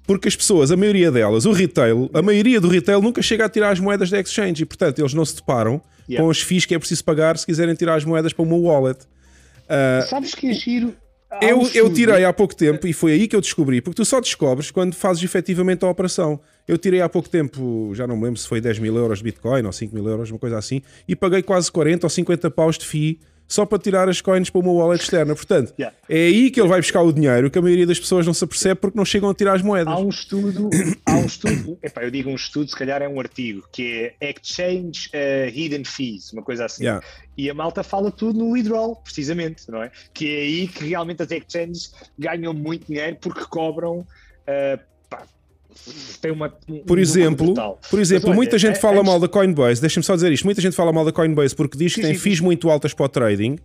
Porque 0.06 0.28
as 0.28 0.36
pessoas, 0.36 0.70
a 0.70 0.76
maioria 0.76 1.10
delas, 1.10 1.44
o 1.44 1.52
retail, 1.52 2.08
a 2.14 2.22
maioria 2.22 2.60
do 2.60 2.68
retail 2.68 3.02
nunca 3.02 3.20
chega 3.20 3.44
a 3.44 3.48
tirar 3.48 3.72
as 3.72 3.80
moedas 3.80 4.08
da 4.08 4.20
exchange 4.20 4.62
e, 4.62 4.64
portanto, 4.64 5.00
eles 5.00 5.12
não 5.12 5.24
se 5.24 5.34
deparam 5.34 5.82
yeah. 6.08 6.24
com 6.24 6.30
as 6.30 6.40
FIIs 6.40 6.64
que 6.64 6.74
é 6.74 6.78
preciso 6.78 7.04
pagar 7.04 7.36
se 7.36 7.44
quiserem 7.44 7.74
tirar 7.74 7.96
as 7.96 8.04
moedas 8.04 8.32
para 8.32 8.44
uma 8.44 8.56
wallet. 8.56 9.00
Uh, 9.64 10.08
Sabes 10.08 10.32
que 10.32 10.48
é 10.48 10.52
giro? 10.52 10.94
Eu, 11.40 11.68
eu 11.74 11.92
tirei 11.92 12.24
há 12.24 12.32
pouco 12.32 12.54
tempo 12.54 12.86
e 12.86 12.92
foi 12.92 13.12
aí 13.12 13.26
que 13.26 13.34
eu 13.34 13.40
descobri, 13.40 13.80
porque 13.80 13.96
tu 13.96 14.04
só 14.04 14.20
descobres 14.20 14.70
quando 14.70 14.94
fazes 14.94 15.22
efetivamente 15.22 15.84
a 15.84 15.88
operação. 15.88 16.40
Eu 16.66 16.78
tirei 16.78 17.00
há 17.00 17.08
pouco 17.08 17.28
tempo, 17.28 17.92
já 17.94 18.06
não 18.06 18.16
me 18.16 18.24
lembro 18.24 18.40
se 18.40 18.46
foi 18.46 18.60
10 18.60 18.78
mil 18.78 18.96
euros 18.96 19.18
de 19.18 19.24
Bitcoin 19.24 19.64
ou 19.64 19.72
5 19.72 19.94
mil 19.94 20.06
euros, 20.06 20.30
uma 20.30 20.38
coisa 20.38 20.58
assim, 20.58 20.82
e 21.06 21.14
paguei 21.14 21.42
quase 21.42 21.70
40 21.70 22.06
ou 22.06 22.10
50 22.10 22.50
paus 22.50 22.78
de 22.78 22.86
FII 22.86 23.20
só 23.48 23.64
para 23.64 23.78
tirar 23.78 24.08
as 24.08 24.20
coins 24.20 24.50
para 24.50 24.60
uma 24.60 24.72
wallet 24.72 25.02
externa. 25.02 25.34
Portanto, 25.34 25.72
yeah. 25.78 25.96
é 26.08 26.26
aí 26.26 26.50
que 26.50 26.60
ele 26.60 26.68
vai 26.68 26.80
buscar 26.80 27.02
o 27.02 27.12
dinheiro 27.12 27.50
que 27.50 27.58
a 27.58 27.62
maioria 27.62 27.86
das 27.86 27.98
pessoas 27.98 28.26
não 28.26 28.34
se 28.34 28.44
apercebe 28.44 28.80
porque 28.80 28.96
não 28.96 29.04
chegam 29.04 29.30
a 29.30 29.34
tirar 29.34 29.54
as 29.54 29.62
moedas. 29.62 29.92
Há 29.92 29.98
um 29.98 30.08
estudo, 30.08 30.70
há 31.04 31.14
um 31.14 31.26
estudo, 31.26 31.78
epá, 31.82 32.02
eu 32.02 32.10
digo 32.10 32.30
um 32.30 32.34
estudo, 32.34 32.68
se 32.68 32.76
calhar 32.76 33.02
é 33.02 33.08
um 33.08 33.20
artigo, 33.20 33.66
que 33.72 34.12
é 34.20 34.30
Exchange 34.30 35.08
uh, 35.08 35.48
Hidden 35.48 35.84
Fees, 35.84 36.32
uma 36.32 36.42
coisa 36.42 36.64
assim. 36.64 36.84
Yeah. 36.84 37.04
E 37.36 37.50
a 37.50 37.54
malta 37.54 37.82
fala 37.82 38.10
tudo 38.10 38.38
no 38.38 38.50
withdrawal, 38.50 38.96
precisamente, 38.96 39.70
não 39.70 39.82
é? 39.82 39.90
Que 40.12 40.34
é 40.34 40.40
aí 40.40 40.68
que 40.68 40.86
realmente 40.86 41.22
as 41.22 41.30
exchanges 41.30 41.92
ganham 42.18 42.52
muito 42.52 42.86
dinheiro 42.86 43.16
porque 43.20 43.44
cobram. 43.44 44.06
Uh, 44.48 44.95
tem 46.20 46.30
uma. 46.30 46.50
Por 46.86 46.98
exemplo, 46.98 47.54
por 47.90 48.00
exemplo 48.00 48.28
Mas, 48.28 48.36
muita 48.36 48.58
gente 48.58 48.76
é, 48.76 48.80
fala 48.80 49.02
mal 49.02 49.20
da 49.20 49.28
Coinbase. 49.28 49.80
Deixa-me 49.80 50.04
só 50.04 50.14
dizer 50.14 50.32
isto: 50.32 50.44
muita 50.44 50.60
gente 50.60 50.74
fala 50.74 50.92
mal 50.92 51.04
da 51.04 51.12
Coinbase 51.12 51.54
porque 51.54 51.76
diz 51.76 51.94
que 51.94 52.02
tem 52.02 52.14
FIIs 52.14 52.40
muito 52.40 52.70
altas 52.70 52.92
para 52.92 53.06
o 53.06 53.08
trading, 53.08 53.58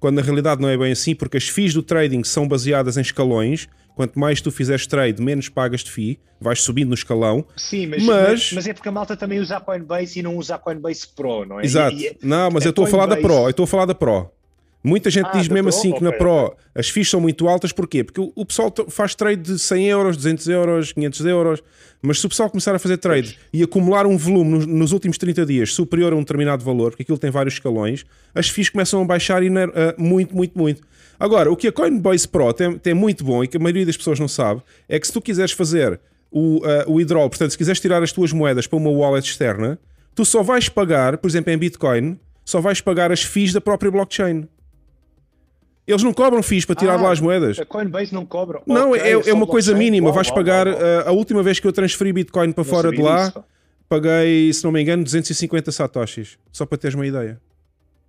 quando 0.00 0.16
na 0.16 0.22
realidade 0.22 0.60
não 0.60 0.68
é 0.68 0.76
bem 0.76 0.92
assim, 0.92 1.14
porque 1.14 1.36
as 1.36 1.48
FIIs 1.48 1.74
do 1.74 1.82
trading 1.82 2.24
são 2.24 2.46
baseadas 2.46 2.96
em 2.96 3.00
escalões. 3.00 3.68
Quanto 3.94 4.16
mais 4.16 4.40
tu 4.40 4.52
fizeres 4.52 4.86
trade, 4.86 5.20
menos 5.20 5.48
pagas 5.48 5.82
de 5.82 5.90
FII, 5.90 6.20
vais 6.40 6.60
subindo 6.62 6.90
no 6.90 6.94
escalão. 6.94 7.44
Sim, 7.56 7.88
mas, 7.88 8.04
mas... 8.04 8.52
mas 8.52 8.66
é 8.68 8.72
porque 8.72 8.88
a 8.88 8.92
malta 8.92 9.16
também 9.16 9.40
usa 9.40 9.56
a 9.56 9.60
Coinbase 9.60 10.20
e 10.20 10.22
não 10.22 10.36
usa 10.36 10.54
a 10.54 10.58
Coinbase 10.58 11.08
Pro, 11.16 11.44
não 11.44 11.58
é? 11.58 11.64
Exato. 11.64 11.96
E, 11.96 12.06
e, 12.06 12.16
não, 12.22 12.48
mas 12.48 12.64
eu 12.64 12.70
estou 12.70 12.84
a 12.84 12.88
falar 12.88 13.06
da 13.06 13.16
Pro, 13.16 13.32
eu 13.32 13.50
estou 13.50 13.64
a 13.64 13.66
falar 13.66 13.86
da 13.86 13.96
Pro. 13.96 14.30
Muita 14.82 15.10
gente 15.10 15.26
ah, 15.26 15.36
diz 15.36 15.48
mesmo 15.48 15.68
assim 15.68 15.90
que 15.90 15.96
okay. 15.96 16.08
na 16.08 16.12
Pro 16.12 16.56
as 16.74 16.88
FIIs 16.88 17.10
são 17.10 17.20
muito 17.20 17.48
altas, 17.48 17.72
porquê? 17.72 18.04
Porque 18.04 18.20
o, 18.20 18.32
o, 18.34 18.46
pessoal 18.46 18.72
faz 18.88 19.14
trade 19.14 19.42
de 19.42 19.58
100 19.58 19.86
euros, 19.88 20.16
200 20.16 20.48
euros, 20.48 20.92
500 20.92 21.26
euros, 21.26 21.62
mas 22.00 22.20
se 22.20 22.26
o 22.26 22.28
pessoal 22.28 22.48
começar 22.48 22.74
a 22.74 22.78
fazer 22.78 22.96
trade 22.98 23.32
pois. 23.34 23.48
e 23.52 23.62
acumular 23.62 24.06
um 24.06 24.16
volume 24.16 24.50
nos, 24.50 24.66
nos, 24.66 24.92
últimos 24.92 25.18
30 25.18 25.44
dias 25.44 25.74
superior 25.74 26.12
a 26.12 26.16
um 26.16 26.20
determinado 26.20 26.64
valor, 26.64 26.90
porque 26.90 27.02
aquilo 27.02 27.18
tem 27.18 27.30
vários 27.30 27.54
escalões, 27.54 28.04
as 28.32 28.48
FIIs 28.48 28.68
começam 28.68 29.02
a 29.02 29.04
baixar 29.04 29.42
e, 29.42 29.48
uh, 29.48 29.52
muito, 29.98 30.34
muito, 30.34 30.56
muito. 30.56 30.82
Agora, 31.18 31.50
o 31.50 31.56
que 31.56 31.66
a 31.66 31.72
Coinbase 31.72 32.28
Pro 32.28 32.52
tem, 32.52 32.78
tem 32.78 32.94
muito 32.94 33.24
bom 33.24 33.42
e 33.42 33.48
que 33.48 33.56
a 33.56 33.60
maioria 33.60 33.84
das 33.84 33.96
pessoas 33.96 34.20
não 34.20 34.28
sabe 34.28 34.62
é 34.88 35.00
que 35.00 35.06
se 35.06 35.12
tu 35.12 35.20
quiseres 35.20 35.50
fazer 35.50 35.98
o, 36.30 36.58
uh, 36.58 36.84
o 36.86 36.94
withdrawal, 36.94 37.28
portanto, 37.28 37.50
se 37.50 37.58
quiseres 37.58 37.80
tirar 37.80 38.00
as 38.02 38.12
tuas 38.12 38.32
moedas 38.32 38.68
para 38.68 38.76
uma 38.76 38.90
wallet 38.90 39.28
externa, 39.28 39.76
tu 40.14 40.24
só 40.24 40.42
vais 40.42 40.68
pagar, 40.68 41.18
por 41.18 41.28
exemplo, 41.28 41.52
em 41.52 41.58
Bitcoin, 41.58 42.18
só 42.44 42.60
vais 42.60 42.80
pagar 42.80 43.10
as 43.10 43.24
FIIs 43.24 43.52
da 43.52 43.60
própria 43.60 43.90
blockchain. 43.90 44.48
Eles 45.88 46.02
não 46.02 46.12
cobram 46.12 46.42
FIIs 46.42 46.66
para 46.66 46.76
tirar 46.76 46.98
ah, 46.98 47.02
lá 47.02 47.12
as 47.12 47.18
moedas. 47.18 47.58
A 47.58 47.64
Coinbase 47.64 48.12
não 48.12 48.26
cobra. 48.26 48.60
Não, 48.66 48.90
okay, 48.90 49.02
é, 49.02 49.30
é 49.30 49.32
uma 49.32 49.46
coisa 49.46 49.74
mínima. 49.74 50.08
Uau, 50.08 50.14
Vais 50.14 50.30
pagar. 50.30 50.68
Uau, 50.68 50.76
uau. 50.76 50.84
Uh, 50.84 51.08
a 51.08 51.12
última 51.12 51.42
vez 51.42 51.58
que 51.58 51.66
eu 51.66 51.72
transferi 51.72 52.12
Bitcoin 52.12 52.52
para 52.52 52.62
não 52.62 52.70
fora 52.70 52.90
de 52.90 53.00
lá, 53.00 53.28
isso. 53.28 53.44
paguei, 53.88 54.52
se 54.52 54.62
não 54.62 54.70
me 54.70 54.82
engano, 54.82 55.02
250 55.02 55.72
satoshis. 55.72 56.38
Só 56.52 56.66
para 56.66 56.76
teres 56.76 56.94
uma 56.94 57.06
ideia. 57.06 57.40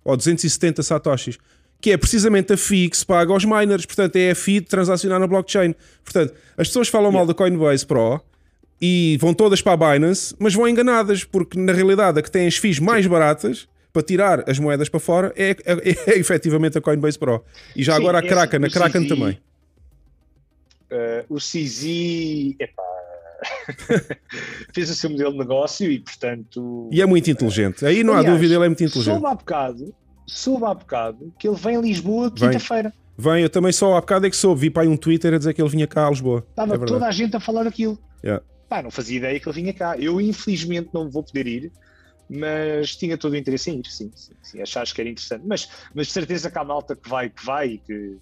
Ou 0.04 0.14
270 0.14 0.82
satoshis. 0.82 1.38
Que 1.80 1.92
é 1.92 1.96
precisamente 1.96 2.52
a 2.52 2.56
FII 2.58 2.90
que 2.90 2.98
se 2.98 3.06
paga 3.06 3.32
aos 3.32 3.46
miners. 3.46 3.86
Portanto, 3.86 4.14
é 4.16 4.32
a 4.32 4.34
FII 4.34 4.60
de 4.60 4.66
transacionar 4.66 5.18
na 5.18 5.26
blockchain. 5.26 5.74
Portanto, 6.04 6.34
as 6.58 6.68
pessoas 6.68 6.88
falam 6.88 7.06
yeah. 7.08 7.18
mal 7.18 7.26
da 7.26 7.32
Coinbase 7.32 7.86
Pro 7.86 8.20
e 8.78 9.16
vão 9.18 9.32
todas 9.32 9.62
para 9.62 9.72
a 9.72 9.92
Binance, 9.92 10.34
mas 10.38 10.54
vão 10.54 10.68
enganadas, 10.68 11.24
porque 11.24 11.58
na 11.58 11.72
realidade 11.72 12.18
a 12.18 12.22
que 12.22 12.30
tem 12.30 12.46
as 12.46 12.56
FIIs 12.56 12.78
mais 12.78 13.06
baratas 13.06 13.66
para 13.92 14.02
tirar 14.02 14.48
as 14.48 14.58
moedas 14.58 14.88
para 14.88 15.00
fora 15.00 15.32
é, 15.36 15.50
é, 15.64 15.90
é 16.10 16.14
efetivamente 16.18 16.78
a 16.78 16.80
Coinbase 16.80 17.18
Pro. 17.18 17.44
E 17.74 17.82
já 17.82 17.94
Sim, 17.94 18.00
agora 18.00 18.18
a 18.18 18.22
Kraken, 18.22 18.64
a 18.64 18.70
Kraken 18.70 19.02
CZ, 19.02 19.08
também. 19.08 19.38
Uh, 20.90 21.34
o 21.34 21.36
CZ, 21.36 21.84
epá, 22.58 22.82
fez 24.72 24.90
o 24.90 24.94
seu 24.94 25.10
modelo 25.10 25.32
de 25.32 25.38
negócio 25.38 25.90
e 25.90 25.98
portanto. 25.98 26.88
E 26.92 27.00
é 27.00 27.06
muito 27.06 27.30
inteligente. 27.30 27.84
Aí 27.84 28.02
não 28.02 28.14
aliás, 28.14 28.28
há 28.28 28.32
dúvida, 28.32 28.54
ele 28.54 28.64
é 28.64 28.68
muito 28.68 28.84
inteligente. 28.84 29.12
Soube 29.12 29.26
há 29.26 29.34
bocado, 29.34 29.94
soube 30.26 30.64
há 30.64 30.74
bocado 30.74 31.32
que 31.38 31.48
ele 31.48 31.56
vem 31.56 31.76
a 31.76 31.80
Lisboa 31.80 32.30
quinta-feira. 32.30 32.92
Vem, 33.16 33.42
eu 33.42 33.50
também 33.50 33.70
só 33.70 33.96
há 33.96 34.00
bocado 34.00 34.26
é 34.26 34.30
que 34.30 34.36
soube. 34.36 34.62
Vi 34.62 34.70
para 34.70 34.82
aí 34.82 34.88
um 34.88 34.96
Twitter 34.96 35.34
a 35.34 35.38
dizer 35.38 35.52
que 35.52 35.60
ele 35.60 35.68
vinha 35.68 35.86
cá 35.86 36.06
a 36.06 36.10
Lisboa. 36.10 36.44
Estava 36.48 36.76
é 36.76 36.78
toda 36.78 37.06
a 37.06 37.10
gente 37.10 37.36
a 37.36 37.40
falar 37.40 37.64
daquilo. 37.64 37.98
Yeah. 38.24 38.42
Pá, 38.66 38.82
não 38.82 38.90
fazia 38.90 39.18
ideia 39.18 39.38
que 39.38 39.46
ele 39.46 39.56
vinha 39.56 39.74
cá. 39.74 39.98
Eu, 39.98 40.20
infelizmente, 40.20 40.88
não 40.94 41.10
vou 41.10 41.22
poder 41.22 41.46
ir 41.46 41.72
mas 42.32 42.94
tinha 42.94 43.18
todo 43.18 43.32
o 43.32 43.36
interesse 43.36 43.72
em 43.72 43.80
ir, 43.80 43.86
sim, 43.86 44.08
sim, 44.14 44.32
sim 44.40 44.62
achaste 44.62 44.94
que 44.94 45.00
era 45.00 45.10
interessante. 45.10 45.42
Mas, 45.44 45.68
mas 45.92 46.06
de 46.06 46.12
certeza 46.12 46.48
que 46.48 46.56
há 46.56 46.62
malta 46.62 46.94
que 46.94 47.08
vai, 47.08 47.28
que 47.28 47.44
vai. 47.44 47.80
Que... 47.84 48.18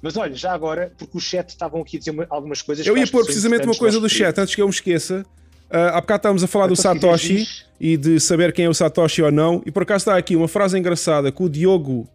Mas 0.00 0.16
olha, 0.16 0.34
já 0.34 0.54
agora, 0.54 0.90
porque 0.96 1.18
o 1.18 1.20
chat 1.20 1.50
estavam 1.50 1.82
aqui 1.82 1.98
a 1.98 2.00
dizer 2.00 2.26
algumas 2.30 2.62
coisas. 2.62 2.86
Eu 2.86 2.96
ia 2.96 3.06
pôr 3.06 3.22
precisamente 3.22 3.66
uma 3.66 3.76
coisa 3.76 4.00
do 4.00 4.08
chat, 4.08 4.38
antes 4.38 4.54
que 4.54 4.62
eu 4.62 4.66
me 4.66 4.72
esqueça. 4.72 5.26
Uh, 5.70 5.92
há 5.92 6.00
bocado 6.00 6.20
estávamos 6.20 6.42
a 6.42 6.46
falar 6.48 6.66
do 6.68 6.74
Satoshi 6.74 7.46
e 7.78 7.96
de 7.96 8.18
saber 8.18 8.52
quem 8.52 8.64
é 8.64 8.68
o 8.68 8.74
Satoshi 8.74 9.22
ou 9.22 9.30
não, 9.30 9.62
e 9.64 9.70
por 9.70 9.82
acaso 9.82 10.02
está 10.02 10.16
aqui 10.16 10.34
uma 10.34 10.48
frase 10.48 10.76
engraçada 10.76 11.30
que 11.30 11.42
o 11.42 11.48
Diogo, 11.48 12.08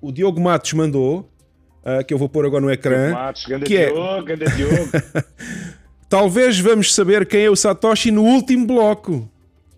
o 0.00 0.10
Diogo 0.10 0.40
Matos 0.40 0.72
mandou. 0.72 1.30
uh, 1.84 2.04
que 2.04 2.14
eu 2.14 2.18
vou 2.18 2.30
pôr 2.30 2.46
agora 2.46 2.62
no 2.64 2.70
ecrã. 2.70 3.12
Matos, 3.12 3.44
que 3.44 3.76
é... 3.76 3.92
Diogo, 3.92 4.26
Diogo. 4.56 4.90
Talvez 6.08 6.58
vamos 6.58 6.94
saber 6.94 7.26
quem 7.26 7.44
é 7.44 7.50
o 7.50 7.56
Satoshi 7.56 8.10
no 8.10 8.22
último 8.22 8.66
bloco. 8.66 9.30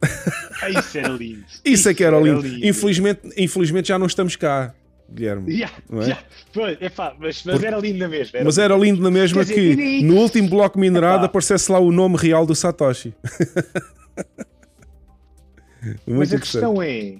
Isso 0.79 0.99
era 0.99 1.09
lindo. 1.09 1.45
Isso, 1.47 1.61
isso 1.65 1.89
é 1.89 1.95
que 1.95 2.05
era, 2.05 2.17
era 2.17 2.25
lindo. 2.25 2.41
lindo. 2.41 2.67
Infelizmente, 2.67 3.21
infelizmente 3.37 3.89
já 3.89 3.99
não 3.99 4.07
estamos 4.07 4.37
cá. 4.37 4.75
Guilherme. 5.11 5.53
Yeah, 5.53 5.75
é? 5.91 5.97
yeah. 5.97 6.23
Pois, 6.53 6.83
epá, 6.83 7.17
mas, 7.19 7.43
mas 7.45 7.63
era 7.63 7.79
lindo 7.79 7.99
na 7.99 8.09
mesma. 8.09 8.39
Era 8.39 8.45
mas 8.45 8.59
era 8.59 8.77
lindo 8.77 9.03
na 9.03 9.11
mesma 9.11 9.45
que 9.45 9.75
dizer, 9.75 10.05
no 10.05 10.17
último 10.17 10.51
bloco 10.51 10.79
minerado 10.79 11.19
epá. 11.19 11.27
aparecesse 11.27 11.73
lá 11.73 11.79
o 11.79 11.91
nome 11.91 12.17
real 12.17 12.45
do 12.45 12.55
Satoshi. 12.55 13.15
mas 16.07 16.35
a 16.35 16.39
questão 16.39 16.83
é 16.83 17.17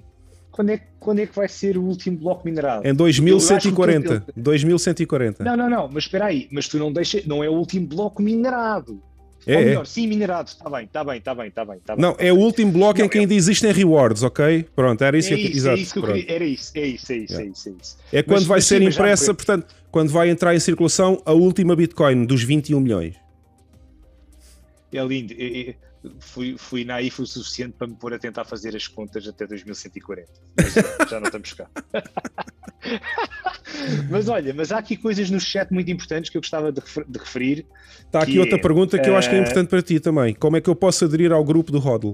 quando, 0.51 0.71
é 0.71 0.81
quando 0.99 1.19
é 1.19 1.25
que 1.25 1.33
vai 1.33 1.47
ser 1.47 1.77
o 1.77 1.83
último 1.83 2.17
bloco 2.17 2.45
minerado? 2.45 2.85
Em 2.85 2.93
2140. 2.93 4.25
2140. 4.35 5.43
Não, 5.43 5.55
não, 5.55 5.69
não, 5.69 5.89
mas 5.91 6.03
espera 6.03 6.25
aí, 6.25 6.47
mas 6.51 6.67
tu 6.67 6.77
não 6.77 6.91
deixa, 6.91 7.21
não 7.25 7.43
é 7.43 7.49
o 7.49 7.53
último 7.53 7.87
bloco 7.87 8.21
minerado. 8.21 9.01
É, 9.47 9.55
Ou 9.55 9.63
melhor, 9.63 9.81
é. 9.81 9.85
sim, 9.85 10.07
minerado, 10.07 10.49
está 10.49 10.69
bem, 10.69 10.85
está 10.85 11.03
bem, 11.03 11.17
está 11.17 11.33
bem, 11.33 11.47
está 11.47 11.65
bem, 11.65 11.79
tá 11.79 11.95
bem. 11.95 12.01
Não, 12.01 12.15
é 12.19 12.31
o 12.31 12.37
último 12.37 12.71
bloco 12.71 12.99
não, 12.99 13.05
em 13.05 13.09
que 13.09 13.17
é... 13.17 13.21
ainda 13.21 13.33
existem 13.33 13.71
rewards, 13.71 14.21
ok? 14.23 14.65
Pronto, 14.75 15.01
era 15.03 15.17
isso, 15.17 15.33
é 15.33 15.37
que, 15.37 15.43
isso, 15.43 15.57
exato, 15.57 15.77
é 15.77 15.81
isso 15.81 15.93
que 15.93 15.99
eu 15.99 16.03
queria, 16.03 16.35
era 16.35 16.43
isso, 16.43 16.71
é 16.75 16.85
isso, 16.85 17.11
é 17.11 17.15
isso, 17.15 17.33
yeah. 17.33 17.47
é 17.47 17.51
isso, 17.51 17.69
é 17.69 17.71
isso. 17.71 17.97
É 18.11 18.23
quando 18.23 18.39
mas, 18.39 18.45
vai 18.45 18.57
mas 18.57 18.65
ser 18.65 18.79
sim, 18.79 18.87
impressa, 18.87 19.33
portanto, 19.33 19.67
quando 19.91 20.09
vai 20.09 20.29
entrar 20.29 20.55
em 20.55 20.59
circulação 20.59 21.21
a 21.25 21.33
última 21.33 21.75
Bitcoin 21.75 22.25
dos 22.25 22.43
21 22.43 22.79
milhões. 22.79 23.15
É 24.91 25.03
lindo. 25.03 25.33
É, 26.03 26.07
é, 26.07 26.11
fui, 26.19 26.55
fui 26.57 26.85
naif 26.85 27.21
o 27.21 27.25
suficiente 27.25 27.73
para 27.77 27.87
me 27.87 27.95
pôr 27.95 28.13
a 28.13 28.19
tentar 28.19 28.45
fazer 28.45 28.75
as 28.75 28.87
contas 28.87 29.27
até 29.27 29.45
2140. 29.45 30.31
Mas 30.57 30.73
já 31.09 31.19
não 31.19 31.27
estamos 31.27 31.53
cá. 31.53 31.69
mas 34.09 34.27
olha, 34.27 34.53
mas 34.53 34.71
há 34.71 34.77
aqui 34.77 34.97
coisas 34.97 35.29
no 35.29 35.39
chat 35.39 35.71
muito 35.71 35.89
importantes 35.91 36.29
que 36.29 36.37
eu 36.37 36.41
gostava 36.41 36.71
de, 36.71 36.81
referir. 37.17 37.65
Está 38.05 38.21
aqui 38.21 38.39
outra 38.39 38.57
é, 38.57 38.61
pergunta 38.61 38.99
que 38.99 39.09
eu 39.09 39.17
acho 39.17 39.29
que 39.29 39.35
é 39.35 39.39
eh, 39.39 39.41
importante 39.41 39.69
para 39.69 39.81
ti 39.81 39.99
também. 39.99 40.33
Como 40.33 40.57
é 40.57 40.61
que 40.61 40.69
eu 40.69 40.75
posso 40.75 41.05
aderir 41.05 41.31
ao 41.31 41.43
grupo 41.43 41.71
do 41.71 41.79
Hodl? 41.79 42.13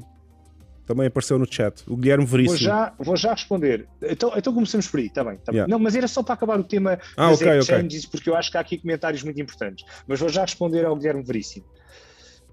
Também 0.86 1.08
apareceu 1.08 1.40
no 1.40 1.52
chat. 1.52 1.84
O 1.88 1.98
Guilherme 1.98 2.26
Veríssimo. 2.26 2.60
Vou 2.60 2.68
já, 2.68 2.94
vou 3.00 3.18
já 3.18 3.32
responder. 3.32 3.88
Então, 4.04 4.32
então 4.36 4.54
começamos 4.54 4.88
por 4.88 5.00
aí, 5.00 5.08
está 5.08 5.24
bem. 5.24 5.38
Tá 5.38 5.52
yeah. 5.52 5.70
Não, 5.70 5.80
mas 5.80 5.96
era 5.96 6.08
só 6.08 6.22
para 6.22 6.36
acabar 6.36 6.60
o 6.60 6.64
tema 6.64 7.00
ah, 7.18 7.30
das 7.30 7.42
okay, 7.42 7.58
exchanges, 7.58 8.02
okay. 8.02 8.12
porque 8.12 8.30
eu 8.30 8.36
acho 8.36 8.52
que 8.52 8.58
há 8.58 8.60
aqui 8.60 8.78
comentários 8.78 9.24
muito 9.24 9.42
importantes. 9.42 9.84
Mas 10.08 10.20
vou 10.20 10.30
já 10.30 10.42
responder 10.42 10.86
ao 10.86 10.96
Guilherme 10.96 11.24
Veríssimo. 11.24 11.66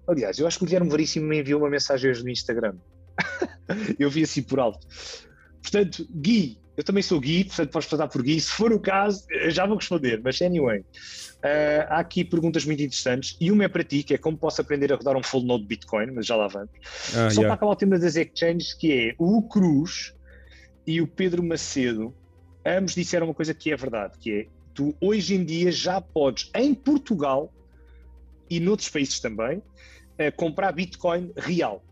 Aliás, 0.07 0.39
eu 0.39 0.47
acho 0.47 0.59
que 0.59 0.65
o 0.65 0.67
Guilherme 0.67 0.91
Veríssimo 0.91 1.27
me 1.27 1.41
enviou 1.41 1.61
uma 1.61 1.71
mensagem 1.71 2.11
hoje 2.11 2.23
no 2.23 2.31
Instagram. 2.31 2.75
eu 3.99 4.11
vi 4.11 4.23
assim 4.23 4.43
por 4.43 4.59
alto. 4.59 4.87
Portanto, 5.63 6.07
Gui, 6.11 6.59
eu 6.77 6.83
também 6.83 7.03
sou 7.03 7.21
Gui, 7.21 7.45
portanto 7.45 7.71
podes 7.71 7.89
tratar 7.89 8.09
por 8.09 8.23
Gui. 8.23 8.41
Se 8.41 8.51
for 8.51 8.73
o 8.73 8.81
caso, 8.81 9.25
já 9.49 9.67
vou 9.67 9.77
responder. 9.77 10.21
Mas 10.23 10.41
anyway, 10.43 10.81
uh, 10.81 11.87
há 11.89 11.99
aqui 11.99 12.25
perguntas 12.25 12.65
muito 12.65 12.83
interessantes 12.83 13.37
e 13.41 13.51
uma 13.53 13.65
é 13.65 13.69
para 13.69 13.85
ti, 13.85 14.03
que 14.03 14.15
é 14.15 14.19
como 14.19 14.37
posso 14.37 14.61
aprender 14.61 14.93
a 14.93 14.97
rodar 14.97 15.17
um 15.17 15.23
full 15.23 15.43
node 15.43 15.65
Bitcoin, 15.65 16.11
mas 16.13 16.27
já 16.27 16.35
lá 16.35 16.49
vamos. 16.49 16.71
Ah, 17.15 17.31
Só 17.31 17.41
yeah. 17.41 17.43
para 17.43 17.55
acabar 17.55 17.73
o 17.73 17.77
tema 17.77 17.99
das 17.99 18.17
exchanges, 18.17 18.75
que 18.75 18.93
é 18.93 19.15
o 19.19 19.43
Cruz 19.43 20.15
e 20.87 21.01
o 21.01 21.07
Pedro 21.07 21.43
Macedo, 21.43 22.15
ambos 22.67 22.95
disseram 22.95 23.27
uma 23.27 23.35
coisa 23.35 23.55
que 23.55 23.71
é 23.71 23.77
verdade, 23.77 24.19
que 24.19 24.33
é 24.33 24.47
tu 24.75 24.95
hoje 25.01 25.35
em 25.35 25.45
dia 25.45 25.71
já 25.71 26.01
podes, 26.01 26.51
em 26.55 26.75
Portugal 26.75 27.53
e 28.57 28.61
noutros 28.61 28.89
países 28.89 29.21
também, 29.21 29.63
comprar 30.37 30.73
Bitcoin 30.73 31.33
real. 31.37 31.83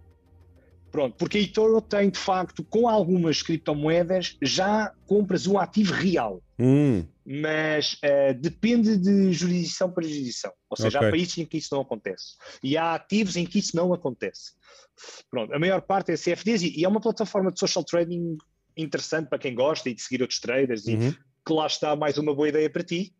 Pronto, 0.90 1.16
porque 1.16 1.38
a 1.38 1.40
eToro 1.40 1.80
tem 1.80 2.10
de 2.10 2.18
facto, 2.18 2.64
com 2.64 2.88
algumas 2.88 3.42
criptomoedas, 3.42 4.36
já 4.42 4.92
compras 5.06 5.46
um 5.46 5.58
ativo 5.58 5.92
real. 5.92 6.42
Hum. 6.58 7.04
Mas 7.24 7.94
uh, 7.94 8.34
depende 8.40 8.96
de 8.96 9.32
jurisdição 9.32 9.90
para 9.90 10.02
jurisdição. 10.02 10.52
Ou 10.68 10.76
seja, 10.76 10.98
okay. 10.98 11.08
há 11.08 11.10
países 11.12 11.38
em 11.38 11.46
que 11.46 11.58
isso 11.58 11.68
não 11.72 11.82
acontece. 11.82 12.34
E 12.62 12.76
há 12.76 12.94
ativos 12.94 13.36
em 13.36 13.46
que 13.46 13.60
isso 13.60 13.76
não 13.76 13.92
acontece. 13.92 14.52
Pronto, 15.30 15.54
a 15.54 15.58
maior 15.58 15.80
parte 15.80 16.10
é 16.10 16.16
CFDs 16.16 16.62
e, 16.62 16.80
e 16.80 16.84
é 16.84 16.88
uma 16.88 17.00
plataforma 17.00 17.52
de 17.52 17.60
social 17.60 17.84
trading 17.84 18.36
interessante 18.76 19.28
para 19.28 19.38
quem 19.38 19.54
gosta 19.54 19.88
e 19.88 19.94
de 19.94 20.02
seguir 20.02 20.22
outros 20.22 20.40
traders 20.40 20.86
uhum. 20.86 21.08
e 21.08 21.12
que 21.12 21.52
lá 21.52 21.66
está 21.66 21.94
mais 21.94 22.18
uma 22.18 22.34
boa 22.34 22.48
ideia 22.48 22.68
para 22.68 22.82
ti 22.82 23.14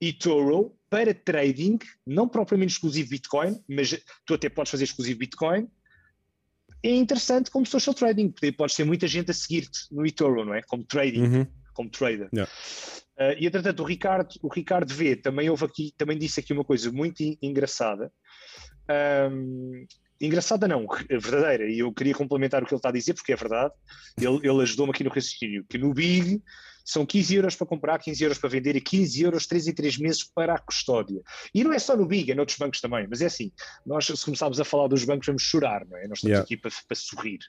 eToro 0.00 0.76
para 0.90 1.14
trading, 1.14 1.78
não 2.06 2.28
propriamente 2.28 2.74
exclusivo 2.74 3.10
Bitcoin, 3.10 3.60
mas 3.68 3.98
tu 4.24 4.34
até 4.34 4.48
podes 4.48 4.70
fazer 4.70 4.84
exclusivo 4.84 5.18
Bitcoin. 5.18 5.68
É 6.82 6.90
interessante 6.90 7.50
como 7.50 7.66
social 7.66 7.94
trading, 7.94 8.30
porque 8.30 8.52
podes 8.52 8.76
ter 8.76 8.84
muita 8.84 9.08
gente 9.08 9.30
a 9.30 9.34
seguir-te 9.34 9.86
no 9.90 10.06
eToro, 10.06 10.44
não 10.44 10.54
é? 10.54 10.62
Como 10.62 10.84
trading, 10.84 11.22
uhum. 11.22 11.46
como 11.74 11.90
trader. 11.90 12.28
Yeah. 12.32 12.52
Uh, 13.18 13.34
e 13.38 13.46
entretanto, 13.46 13.82
o 13.82 13.86
Ricardo, 13.86 14.34
o 14.42 14.48
Ricardo 14.48 14.92
V 14.92 15.16
também 15.16 15.48
houve 15.48 15.64
aqui, 15.64 15.92
também 15.96 16.18
disse 16.18 16.38
aqui 16.38 16.52
uma 16.52 16.64
coisa 16.64 16.92
muito 16.92 17.22
engraçada. 17.42 18.12
Um, 19.30 19.86
engraçada 20.20 20.68
não, 20.68 20.86
verdadeira, 21.08 21.68
e 21.68 21.78
eu 21.78 21.92
queria 21.92 22.14
complementar 22.14 22.62
o 22.62 22.66
que 22.66 22.74
ele 22.74 22.78
está 22.78 22.90
a 22.90 22.92
dizer, 22.92 23.14
porque 23.14 23.32
é 23.32 23.36
verdade. 23.36 23.72
Ele, 24.20 24.36
ele 24.46 24.62
ajudou-me 24.62 24.92
aqui 24.92 25.02
no 25.02 25.10
raciocínio, 25.10 25.64
que 25.68 25.78
no 25.78 25.92
Big 25.94 26.42
são 26.86 27.04
15 27.04 27.34
euros 27.34 27.56
para 27.56 27.66
comprar, 27.66 27.98
15 27.98 28.22
euros 28.22 28.38
para 28.38 28.48
vender 28.48 28.76
e 28.76 28.80
15 28.80 29.22
euros 29.22 29.46
3 29.46 29.66
em 29.66 29.72
3 29.72 29.98
meses 29.98 30.22
para 30.22 30.54
a 30.54 30.58
custódia. 30.58 31.20
E 31.52 31.64
não 31.64 31.72
é 31.72 31.78
só 31.80 31.96
no 31.96 32.06
Big, 32.06 32.30
é 32.30 32.34
noutros 32.34 32.56
bancos 32.56 32.80
também, 32.80 33.06
mas 33.10 33.20
é 33.20 33.26
assim, 33.26 33.50
nós 33.84 34.06
se 34.06 34.24
começarmos 34.24 34.60
a 34.60 34.64
falar 34.64 34.86
dos 34.86 35.04
bancos 35.04 35.26
vamos 35.26 35.42
chorar, 35.42 35.84
não 35.84 35.98
é? 35.98 36.06
Nós 36.06 36.18
estamos 36.18 36.30
yeah. 36.30 36.44
aqui 36.44 36.56
para, 36.56 36.70
para, 36.70 36.96
sorrir. 36.96 37.40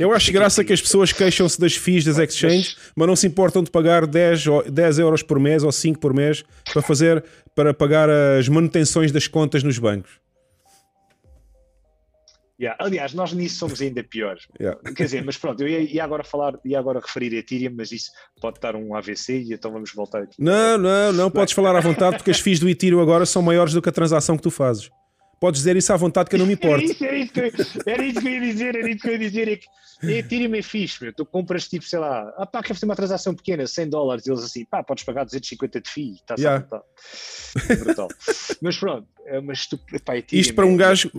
Eu 0.00 0.12
acho 0.14 0.32
graça 0.32 0.64
que 0.64 0.72
as 0.72 0.80
pessoas 0.80 1.12
queixam-se 1.12 1.60
das 1.60 1.74
FIIs 1.74 2.06
das 2.06 2.18
exchanges, 2.18 2.74
mas... 2.76 2.92
mas 2.96 3.08
não 3.08 3.16
se 3.16 3.26
importam 3.26 3.62
de 3.62 3.70
pagar 3.70 4.06
10, 4.06 4.44
10 4.72 4.98
euros 4.98 5.22
por 5.22 5.38
mês 5.38 5.62
ou 5.62 5.70
5 5.70 6.00
por 6.00 6.14
mês 6.14 6.42
para 6.72 6.80
fazer, 6.80 7.22
para 7.54 7.74
pagar 7.74 8.08
as 8.08 8.48
manutenções 8.48 9.12
das 9.12 9.28
contas 9.28 9.62
nos 9.62 9.78
bancos. 9.78 10.23
Yeah. 12.64 12.82
Aliás, 12.82 13.12
nós 13.12 13.32
nisso 13.34 13.56
somos 13.56 13.82
ainda 13.82 14.02
piores. 14.02 14.48
Yeah. 14.58 14.80
Quer 14.94 15.04
dizer, 15.04 15.22
mas 15.22 15.36
pronto, 15.36 15.62
eu 15.62 15.68
ia, 15.68 15.80
ia, 15.80 16.02
agora 16.02 16.24
falar, 16.24 16.58
ia 16.64 16.78
agora 16.78 16.98
referir 16.98 17.34
a 17.34 17.38
Ethereum, 17.40 17.74
mas 17.76 17.92
isso 17.92 18.10
pode 18.40 18.58
dar 18.58 18.74
um 18.74 18.94
AVC 18.94 19.42
e 19.42 19.52
então 19.52 19.70
vamos 19.70 19.92
voltar 19.92 20.22
aqui. 20.22 20.36
Não, 20.38 20.78
não, 20.78 21.12
não 21.12 21.30
podes 21.30 21.52
falar 21.52 21.76
à 21.76 21.80
vontade 21.80 22.16
porque 22.16 22.30
as 22.30 22.40
FIIs 22.40 22.60
do 22.60 22.68
Ethereum 22.68 23.00
agora 23.00 23.26
são 23.26 23.42
maiores 23.42 23.74
do 23.74 23.82
que 23.82 23.88
a 23.90 23.92
transação 23.92 24.36
que 24.36 24.42
tu 24.42 24.50
fazes. 24.50 24.90
Podes 25.44 25.60
dizer 25.60 25.76
isso 25.76 25.92
à 25.92 25.96
vontade 25.98 26.30
que 26.30 26.36
eu 26.36 26.38
não 26.38 26.46
me 26.46 26.54
importo. 26.54 26.82
Era 26.82 26.88
isso, 26.90 27.04
era 27.04 27.18
isso, 27.18 27.32
que, 27.34 27.90
era 27.90 28.02
isso 28.02 28.18
que 28.18 28.26
eu 28.26 28.32
ia 28.32 28.40
dizer, 28.40 28.76
era 28.76 28.88
isso 28.88 28.98
que 28.98 29.08
eu 29.08 29.12
ia 29.12 29.18
dizer. 29.18 29.48
É 29.48 29.56
que 29.58 29.66
Ethereum 30.10 30.54
é 30.54 30.62
fixe, 30.62 31.04
meu. 31.04 31.12
Tu 31.12 31.26
compras 31.26 31.68
tipo, 31.68 31.84
sei 31.84 31.98
lá, 31.98 32.32
ah 32.38 32.46
pá, 32.46 32.62
quer 32.62 32.72
fazer 32.72 32.86
uma 32.86 32.96
transação 32.96 33.34
pequena, 33.34 33.66
100 33.66 33.90
dólares, 33.90 34.26
e 34.26 34.30
eles 34.30 34.42
assim, 34.42 34.64
pá, 34.64 34.82
podes 34.82 35.04
pagar 35.04 35.24
250 35.24 35.82
de 35.82 35.90
FII, 35.90 36.12
está 36.14 36.34
yeah. 36.38 36.66
É 37.68 37.76
brutal. 37.76 38.08
mas 38.62 38.78
pronto, 38.78 39.06
é 39.26 39.38
uma 39.38 39.52
estupidez. 39.52 40.24
Isto 40.32 40.54
para 40.54 40.64
um 40.64 40.78
gajo, 40.78 41.10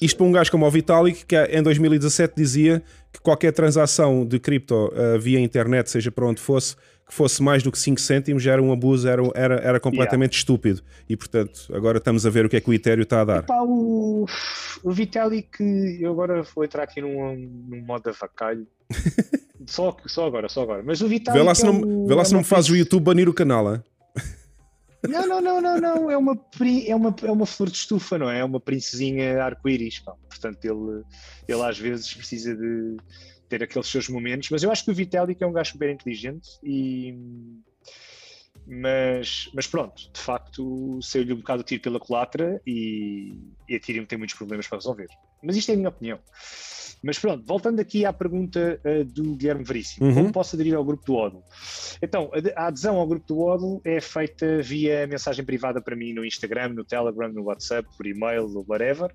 isto 0.00 0.16
para 0.16 0.26
um 0.26 0.32
gajo 0.32 0.50
como 0.50 0.64
o 0.64 0.70
Vitalik, 0.70 1.26
que 1.26 1.36
em 1.36 1.62
2017 1.62 2.32
dizia 2.34 2.82
que 3.14 3.20
qualquer 3.20 3.52
transação 3.52 4.26
de 4.26 4.40
cripto 4.40 4.74
uh, 4.74 5.18
via 5.20 5.38
internet, 5.38 5.88
seja 5.88 6.10
para 6.10 6.26
onde 6.26 6.40
fosse, 6.40 6.74
que 7.06 7.14
fosse 7.14 7.40
mais 7.40 7.62
do 7.62 7.70
que 7.70 7.78
5 7.78 8.00
cêntimos 8.00 8.42
já 8.42 8.52
era 8.52 8.62
um 8.62 8.72
abuso, 8.72 9.06
era, 9.06 9.22
era, 9.36 9.54
era 9.56 9.80
completamente 9.80 10.32
yeah. 10.32 10.38
estúpido. 10.38 10.82
E 11.08 11.16
portanto, 11.16 11.68
agora 11.72 11.98
estamos 11.98 12.26
a 12.26 12.30
ver 12.30 12.44
o 12.44 12.48
que 12.48 12.56
é 12.56 12.60
que 12.60 12.68
o 12.68 12.74
Ethereum 12.74 13.04
está 13.04 13.20
a 13.20 13.24
dar. 13.24 13.38
Epá, 13.44 13.62
o, 13.62 14.26
o 14.82 14.90
Vitalik, 14.90 15.62
eu 16.00 16.10
agora 16.10 16.42
vou 16.42 16.64
entrar 16.64 16.82
aqui 16.82 17.00
num, 17.00 17.36
num 17.68 17.82
modo 17.82 18.10
avacalho. 18.10 18.66
só, 19.64 19.96
só 20.06 20.26
agora, 20.26 20.48
só 20.48 20.62
agora. 20.62 20.82
Mas 20.84 21.00
o 21.00 21.06
Vitalik. 21.06 21.38
Vê 21.38 21.46
lá 21.46 21.54
se 21.54 21.64
não, 21.64 21.76
é 21.76 22.08
vê 22.08 22.14
lá 22.14 22.22
é 22.22 22.24
se 22.24 22.32
não 22.32 22.40
me 22.40 22.46
faz 22.46 22.68
o 22.68 22.74
YouTube 22.74 23.04
banir 23.04 23.28
o 23.28 23.34
canal, 23.34 23.72
hein? 23.72 23.80
Não, 25.08 25.26
não, 25.26 25.40
não, 25.40 25.60
não, 25.60 25.80
não. 25.80 26.10
É 26.10 26.16
uma, 26.16 26.40
é 26.86 26.94
uma, 26.94 27.14
é 27.22 27.30
uma 27.30 27.46
flor 27.46 27.70
de 27.70 27.76
estufa, 27.76 28.18
não 28.18 28.30
é? 28.30 28.40
É 28.40 28.44
uma 28.44 28.60
princesinha 28.60 29.42
arco-íris. 29.42 30.00
Portanto, 30.00 30.64
ele, 30.64 31.02
ele 31.46 31.62
às 31.62 31.78
vezes 31.78 32.12
precisa 32.14 32.54
de 32.54 32.96
ter 33.48 33.62
aqueles 33.62 33.88
seus 33.88 34.08
momentos, 34.08 34.48
mas 34.50 34.62
eu 34.62 34.72
acho 34.72 34.84
que 34.84 34.90
o 34.90 34.94
Vitalik 34.94 35.42
é 35.42 35.46
um 35.46 35.52
gajo 35.52 35.72
super 35.72 35.90
inteligente 35.90 36.48
e 36.62 37.14
mas, 38.66 39.50
mas 39.54 39.66
pronto, 39.66 40.10
de 40.12 40.20
facto 40.20 40.98
saiu-lhe 41.02 41.32
um 41.32 41.38
bocado 41.38 41.60
o 41.60 41.64
tiro 41.64 41.82
pela 41.82 42.00
culatra 42.00 42.60
e, 42.66 43.38
e 43.68 43.74
a 43.74 43.76
Ethereum 43.76 44.06
tem 44.06 44.18
muitos 44.18 44.36
problemas 44.36 44.66
para 44.66 44.78
resolver. 44.78 45.08
Mas 45.42 45.56
isto 45.56 45.70
é 45.70 45.74
a 45.74 45.76
minha 45.76 45.88
opinião. 45.90 46.18
Mas 47.02 47.18
pronto, 47.18 47.44
voltando 47.46 47.80
aqui 47.80 48.06
à 48.06 48.12
pergunta 48.14 48.80
uh, 48.82 49.04
do 49.04 49.34
Guilherme 49.36 49.62
Veríssimo, 49.62 50.06
uhum. 50.06 50.14
como 50.14 50.32
posso 50.32 50.56
aderir 50.56 50.74
ao 50.74 50.82
grupo 50.82 51.04
do 51.04 51.14
ODO? 51.14 51.44
Então, 52.00 52.30
a 52.56 52.66
adesão 52.68 52.96
ao 52.96 53.06
grupo 53.06 53.26
do 53.26 53.40
ODO 53.40 53.82
é 53.84 54.00
feita 54.00 54.62
via 54.62 55.06
mensagem 55.06 55.44
privada 55.44 55.82
para 55.82 55.94
mim 55.94 56.14
no 56.14 56.24
Instagram, 56.24 56.70
no 56.70 56.84
Telegram, 56.84 57.30
no 57.30 57.42
WhatsApp, 57.42 57.86
por 57.94 58.06
e-mail 58.06 58.44
ou 58.56 58.64
whatever. 58.66 59.10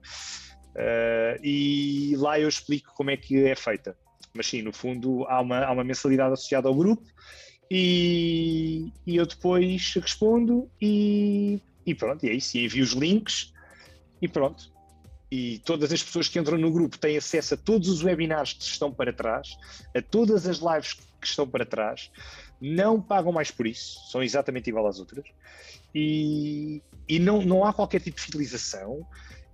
Uh, 0.76 1.44
e 1.44 2.16
lá 2.18 2.40
eu 2.40 2.48
explico 2.48 2.94
como 2.94 3.10
é 3.10 3.18
que 3.18 3.44
é 3.46 3.56
feita. 3.56 3.98
Mas 4.36 4.46
sim, 4.46 4.62
no 4.62 4.72
fundo, 4.72 5.26
há 5.28 5.42
uma, 5.42 5.66
há 5.66 5.72
uma 5.72 5.84
mensalidade 5.84 6.34
associada 6.34 6.68
ao 6.68 6.76
grupo 6.76 7.04
e, 7.70 8.92
e 9.06 9.16
eu 9.16 9.26
depois 9.26 9.94
respondo 9.96 10.70
e, 10.82 11.62
e 11.86 11.94
pronto, 11.94 12.26
e 12.26 12.30
é 12.30 12.34
isso. 12.34 12.58
E 12.58 12.66
envio 12.66 12.84
os 12.84 12.92
links 12.92 13.54
e 14.22 14.28
pronto. 14.28 14.72
E 15.32 15.60
todas 15.60 15.92
as 15.92 16.02
pessoas 16.02 16.28
que 16.28 16.40
entram 16.40 16.58
no 16.58 16.72
grupo 16.72 16.98
têm 16.98 17.18
acesso 17.18 17.54
a 17.54 17.58
todos 17.58 17.88
os 17.88 18.04
webinars 18.04 18.54
que 18.54 18.64
estão 18.64 18.92
para 18.92 19.14
trás, 19.14 19.58
a 19.96 20.02
todas 20.02 20.48
as 20.48 20.58
lives 20.58 20.94
que 20.94 21.28
estão 21.28 21.48
para 21.48 21.66
trás. 21.66 22.10
não 22.60 23.00
pagam 23.00 23.32
mais 23.32 23.52
por 23.52 23.68
isso, 23.68 24.00
são 24.10 24.24
exatamente 24.24 24.70
igual 24.70 24.88
às 24.88 25.00
outras, 25.00 25.26
e, 25.94 26.82
e 27.08 27.20
não, 27.20 27.42
não 27.42 27.64
há 27.64 27.72
qualquer 27.72 28.02
tipo 28.02 28.18
de 28.18 28.24
fidelização. 28.24 29.06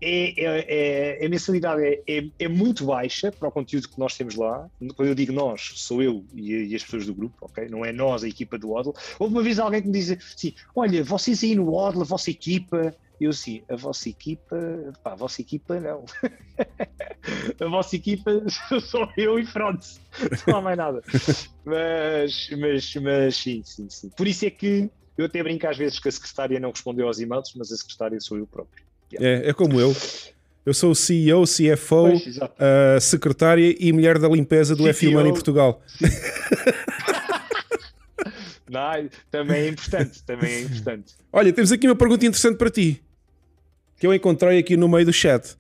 É, 0.08 0.34
é, 0.38 1.20
é, 1.20 1.26
a 1.26 1.30
mensalidade 1.30 1.84
é, 1.84 2.04
é, 2.08 2.30
é, 2.38 2.48
muito 2.48 2.86
baixa 2.86 3.32
para 3.32 3.50
o 3.50 3.52
conteúdo 3.52 3.90
que 3.90 3.98
nós 3.98 4.16
temos 4.16 4.36
lá. 4.36 4.70
Quando 4.96 5.10
eu 5.10 5.16
digo 5.16 5.34
nós, 5.34 5.72
sou 5.78 6.00
eu 6.00 6.24
e, 6.32 6.52
e 6.68 6.76
as 6.76 6.84
pessoas 6.84 7.08
do 7.08 7.16
grupo, 7.16 7.36
ok? 7.42 7.68
Não 7.70 7.84
é 7.84 7.92
nós, 7.92 8.24
a 8.24 8.28
equipa 8.28 8.56
do 8.56 8.70
Waddle. 8.70 8.94
Houve 9.18 9.34
uma 9.34 9.42
vez 9.42 9.58
alguém 9.58 9.82
que 9.82 9.88
me 9.88 9.94
disse 9.94 10.14
assim: 10.14 10.54
Olha, 10.76 11.04
vocês 11.04 11.44
aí 11.44 11.56
no 11.56 11.72
Waddle, 11.72 12.04
a 12.04 12.06
vossa 12.06 12.30
equipa, 12.30 12.96
eu 13.20 13.34
sim, 13.34 13.64
a 13.68 13.76
vossa 13.76 14.08
equipa, 14.08 14.56
pá, 15.02 15.14
a 15.14 15.16
vossa 15.16 15.42
equipa 15.42 15.80
não. 15.80 16.06
a 17.60 17.68
vossa 17.68 17.96
equipa 17.96 18.32
sou 18.88 19.10
eu 19.18 19.40
e 19.40 19.48
pronto, 19.48 19.88
não 20.48 20.58
há 20.58 20.62
mais 20.62 20.78
nada. 20.78 21.02
Mas, 21.66 22.48
mas, 22.52 22.94
mas 23.02 23.38
sim, 23.38 23.64
sim, 23.66 23.90
sim. 23.90 24.12
Por 24.16 24.28
isso 24.28 24.46
é 24.46 24.52
que 24.52 24.88
eu 25.18 25.26
até 25.26 25.42
brinco 25.42 25.66
às 25.66 25.78
vezes 25.78 25.98
que 25.98 26.10
a 26.10 26.12
secretária 26.12 26.60
não 26.60 26.70
respondeu 26.70 27.08
aos 27.08 27.20
e-mails, 27.20 27.54
mas 27.56 27.72
a 27.72 27.76
secretária 27.78 28.20
sou 28.20 28.38
eu 28.38 28.46
próprio. 28.46 28.85
É, 29.14 29.50
é 29.50 29.54
como 29.54 29.80
eu. 29.80 29.96
Eu 30.66 30.74
sou 30.74 30.92
o 30.92 30.96
CEO, 30.96 31.44
CFO, 31.44 32.10
pois, 32.10 32.38
uh, 32.38 33.00
secretária 33.00 33.76
e 33.80 33.94
mulher 33.94 34.18
da 34.18 34.28
limpeza 34.28 34.76
do 34.76 34.84
CTO, 34.84 34.94
F1 34.94 35.28
em 35.28 35.34
Portugal. 35.34 35.82
Não, 38.68 39.08
também 39.30 39.62
é 39.62 39.68
importante, 39.70 40.24
também 40.24 40.52
é 40.52 40.62
importante. 40.62 41.14
Olha, 41.32 41.54
temos 41.54 41.72
aqui 41.72 41.88
uma 41.88 41.96
pergunta 41.96 42.26
interessante 42.26 42.58
para 42.58 42.72
ti 42.72 43.00
que 43.98 44.06
eu 44.06 44.14
encontrei 44.14 44.60
aqui 44.60 44.76
no 44.76 44.88
meio 44.88 45.06
do 45.06 45.14
chat. 45.14 45.56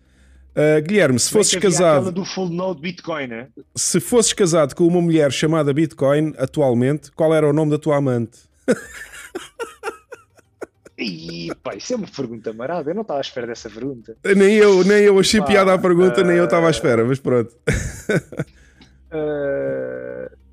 Uh, 0.55 0.81
Guilherme, 0.81 1.19
se 1.19 1.29
fosses 1.29 1.55
casado. 1.55 2.11
do 2.11 2.23
full 2.23 2.49
node 2.49 2.79
Bitcoin, 2.79 3.27
né? 3.27 3.47
Se 3.75 3.99
fosses 3.99 4.31
casado 4.33 4.73
com 4.73 4.87
uma 4.87 5.01
mulher 5.01 5.31
chamada 5.31 5.73
Bitcoin 5.73 6.33
atualmente, 6.37 7.11
qual 7.11 7.33
era 7.33 7.47
o 7.47 7.51
nome 7.51 7.71
da 7.71 7.77
tua 7.77 7.97
amante? 7.97 8.39
Ih, 10.97 11.51
isso 11.75 11.93
é 11.93 11.95
uma 11.95 12.07
pergunta 12.07 12.53
marada. 12.53 12.89
Eu 12.89 12.95
não 12.95 13.01
estava 13.01 13.19
à 13.19 13.21
espera 13.21 13.47
dessa 13.47 13.69
pergunta. 13.69 14.15
Nem 14.35 14.55
eu, 14.55 14.83
nem 14.83 15.03
eu 15.03 15.19
achei 15.19 15.41
pá, 15.41 15.47
piada 15.47 15.73
à 15.73 15.77
pergunta, 15.77 16.21
uh... 16.21 16.23
nem 16.23 16.37
eu 16.37 16.45
estava 16.45 16.67
à 16.67 16.69
espera, 16.69 17.03
mas 17.03 17.19
pronto. 17.19 17.53
uh... 19.11 20.35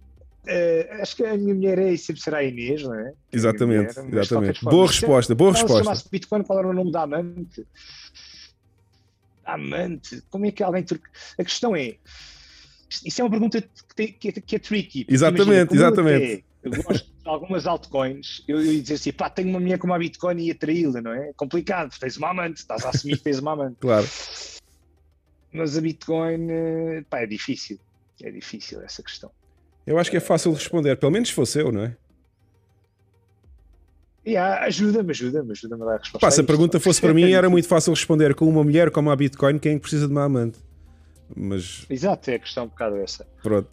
Uh, 0.43 1.01
acho 1.01 1.15
que 1.15 1.25
a 1.25 1.37
minha 1.37 1.55
mulher 1.55 1.79
é 1.79 1.93
e 1.93 1.99
sempre 1.99 2.21
será 2.21 2.39
a 2.39 2.45
Inês, 2.45 2.83
não 2.83 2.95
é? 2.95 3.13
Exatamente, 3.33 3.97
mulher, 4.01 4.23
exatamente. 4.23 4.59
Forma, 4.59 4.77
boa 4.77 4.87
resposta, 4.89 5.35
boa 5.37 5.53
resposta. 5.53 5.95
Se 5.95 6.11
Bitcoin, 6.11 6.43
qual 6.43 6.59
era 6.59 6.69
o 6.69 6.73
nome 6.73 6.91
da 6.91 7.03
amante? 7.03 7.65
Amante? 9.45 10.21
Como 10.31 10.45
é 10.45 10.51
que 10.51 10.63
alguém. 10.65 10.85
A 11.39 11.45
questão 11.45 11.77
é. 11.77 11.95
Isso 13.07 13.21
é 13.21 13.25
uma 13.25 13.31
pergunta 13.31 13.63
que, 13.63 13.95
tem, 13.95 14.13
que, 14.13 14.29
é, 14.29 14.33
que 14.33 14.57
é 14.57 14.59
tricky. 14.59 15.07
Exatamente, 15.09 15.75
imagina, 15.75 15.75
exatamente. 15.75 16.45
Eu, 16.63 16.73
eu 16.73 16.83
gosto 16.83 17.05
de 17.05 17.29
algumas 17.29 17.67
altcoins, 17.67 18.45
eu, 18.47 18.63
ia 18.63 18.81
dizer 18.81 18.95
assim, 18.95 19.13
pá, 19.13 19.29
tenho 19.29 19.49
uma 19.49 19.61
mulher 19.61 19.79
com 19.79 19.87
uma 19.87 19.99
Bitcoin 19.99 20.39
e 20.39 20.47
ia 20.49 20.55
traí-la, 20.55 21.01
não 21.01 21.13
é? 21.13 21.31
é? 21.31 21.33
Complicado, 21.35 21.93
tens 21.99 22.17
uma 22.17 22.31
amante, 22.31 22.59
estás 22.59 22.85
a 22.85 22.91
assumir 22.91 23.17
que 23.17 23.25
tens 23.25 23.39
uma 23.39 23.53
amante. 23.53 23.77
claro. 23.81 24.07
Mas 25.53 25.77
a 25.77 25.81
Bitcoin, 25.81 26.51
eh, 26.51 27.05
pá, 27.11 27.21
é 27.21 27.27
difícil. 27.27 27.79
É 28.23 28.31
difícil 28.31 28.81
essa 28.81 29.03
questão. 29.03 29.31
Eu 29.87 29.99
acho 29.99 30.11
que 30.11 30.17
é 30.17 30.21
fácil 30.21 30.53
responder, 30.53 30.97
pelo 30.97 31.13
menos 31.13 31.29
se 31.29 31.35
fosse 31.35 31.61
eu, 31.61 31.71
não 31.71 31.83
é? 31.83 31.97
Yeah, 34.25 34.65
ajuda-me, 34.65 35.11
ajuda-me, 35.11 35.51
ajuda-me 35.51 35.83
a 35.83 35.85
dar 35.85 35.95
a 35.95 35.99
resposta. 35.99 36.27
Pá, 36.27 36.31
se 36.31 36.41
a 36.41 36.45
pergunta 36.45 36.79
fosse 36.79 37.01
para 37.01 37.13
mim, 37.13 37.33
era 37.33 37.51
muito 37.51 37.67
fácil 37.67 37.93
responder 37.93 38.35
com 38.35 38.49
uma 38.49 38.63
mulher 38.63 38.91
como 38.91 39.11
a 39.11 39.17
Bitcoin, 39.17 39.59
quem 39.59 39.75
é 39.75 39.79
precisa 39.79 40.07
de 40.07 40.13
uma 40.13 40.25
amante? 40.25 40.59
Mas... 41.35 41.85
Exato, 41.91 42.31
é 42.31 42.37
a 42.37 42.39
questão 42.39 42.65
um 42.65 42.69
bocado 42.69 42.97
essa. 42.99 43.27
Pronto. 43.43 43.69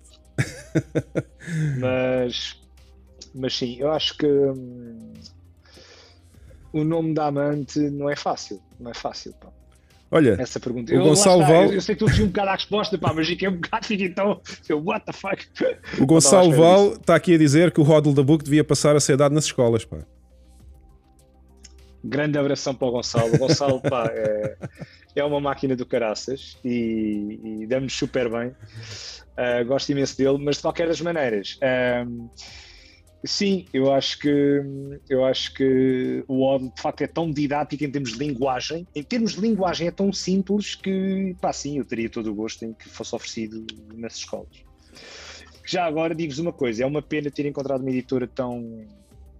mas, 1.80 2.60
mas 3.34 3.56
sim, 3.56 3.78
eu 3.80 3.92
acho 3.92 4.18
que 4.18 4.28
hum, 4.28 5.14
o 6.74 6.84
nome 6.84 7.14
da 7.14 7.28
amante 7.28 7.80
não 7.80 8.10
é 8.10 8.16
fácil, 8.16 8.62
não 8.80 8.92
é 8.92 8.94
fácil. 8.94 9.34
Pá. 9.34 9.50
Olha, 10.12 10.38
essa 10.40 10.60
pergunta. 10.60 10.92
O 10.92 10.96
eu, 10.96 11.04
Gonçalo 11.04 11.42
Val. 11.42 11.66
Eu, 11.66 11.74
eu, 11.74 11.82
sei 11.82 11.96
que 11.96 12.04
tu 12.04 12.24
um 12.24 12.28
bocado 12.28 12.50
à 12.50 12.54
resposta, 12.54 12.98
pá, 12.98 13.14
mas 13.14 13.28
fiquei 13.28 13.48
um 13.48 13.58
bocado, 13.58 13.86
então. 13.94 14.42
Eu, 14.68 14.84
what 14.84 15.06
the 15.06 15.14
fuck? 15.14 15.48
O 16.00 16.06
Gonçalo 16.06 16.52
Val 16.52 16.94
está 16.94 17.16
aqui 17.16 17.36
a 17.36 17.38
dizer 17.38 17.72
que 17.72 17.80
o 17.80 17.84
Hodl 17.84 18.14
da 18.14 18.24
Book 18.24 18.44
devia 18.44 18.64
passar 18.64 18.96
a 18.96 19.00
ser 19.00 19.18
dado 19.18 19.34
nas 19.34 19.46
escolas, 19.46 19.86
pá. 19.86 19.98
Grande 22.04 22.38
abração 22.38 22.74
para 22.74 22.88
o 22.88 22.92
Gonçalo. 22.92 23.36
O 23.36 23.38
Gonçalo, 23.38 23.82
pá, 23.82 24.06
é, 24.12 24.58
é 25.16 25.24
uma 25.24 25.40
máquina 25.40 25.76
do 25.76 25.86
caraças 25.86 26.58
e, 26.64 27.62
e 27.62 27.68
damos 27.68 27.94
super 27.94 28.30
bem. 28.30 28.48
Uh, 28.50 29.66
gosto 29.66 29.92
imenso 29.92 30.18
dele, 30.18 30.38
mas 30.40 30.56
de 30.56 30.64
qualquer 30.64 30.88
das 30.88 31.02
maneiras. 31.02 31.60
Um, 32.08 32.30
Sim, 33.24 33.66
eu 33.74 33.92
acho 33.94 34.18
que 34.20 34.62
eu 35.10 35.26
acho 35.26 35.54
que 35.54 36.24
o 36.26 36.42
Odd 36.42 36.70
de 36.74 36.82
facto 36.82 37.02
é 37.02 37.08
tão 37.08 37.30
didático 37.30 37.84
em 37.84 37.92
termos 37.92 38.14
de 38.14 38.18
linguagem. 38.18 38.88
Em 38.96 39.04
termos 39.04 39.34
de 39.34 39.42
linguagem 39.42 39.88
é 39.88 39.92
tão 39.92 40.14
simples 40.14 40.76
que, 40.76 41.36
pá, 41.42 41.52
sim, 41.52 41.78
eu 41.78 41.86
teria 41.86 42.10
todo 42.10 42.32
o 42.32 42.36
gosto 42.36 42.64
em 42.64 42.74
que 42.74 42.88
fosse 42.88 43.14
oferecido 43.14 43.66
nas 43.94 44.16
escolas. 44.16 44.64
Já 45.66 45.86
agora 45.86 46.16
digo-vos 46.16 46.40
uma 46.40 46.54
coisa, 46.54 46.84
é 46.84 46.86
uma 46.86 47.02
pena 47.02 47.30
ter 47.30 47.46
encontrado 47.46 47.82
uma 47.82 47.90
editora 47.90 48.26
tão, 48.26 48.88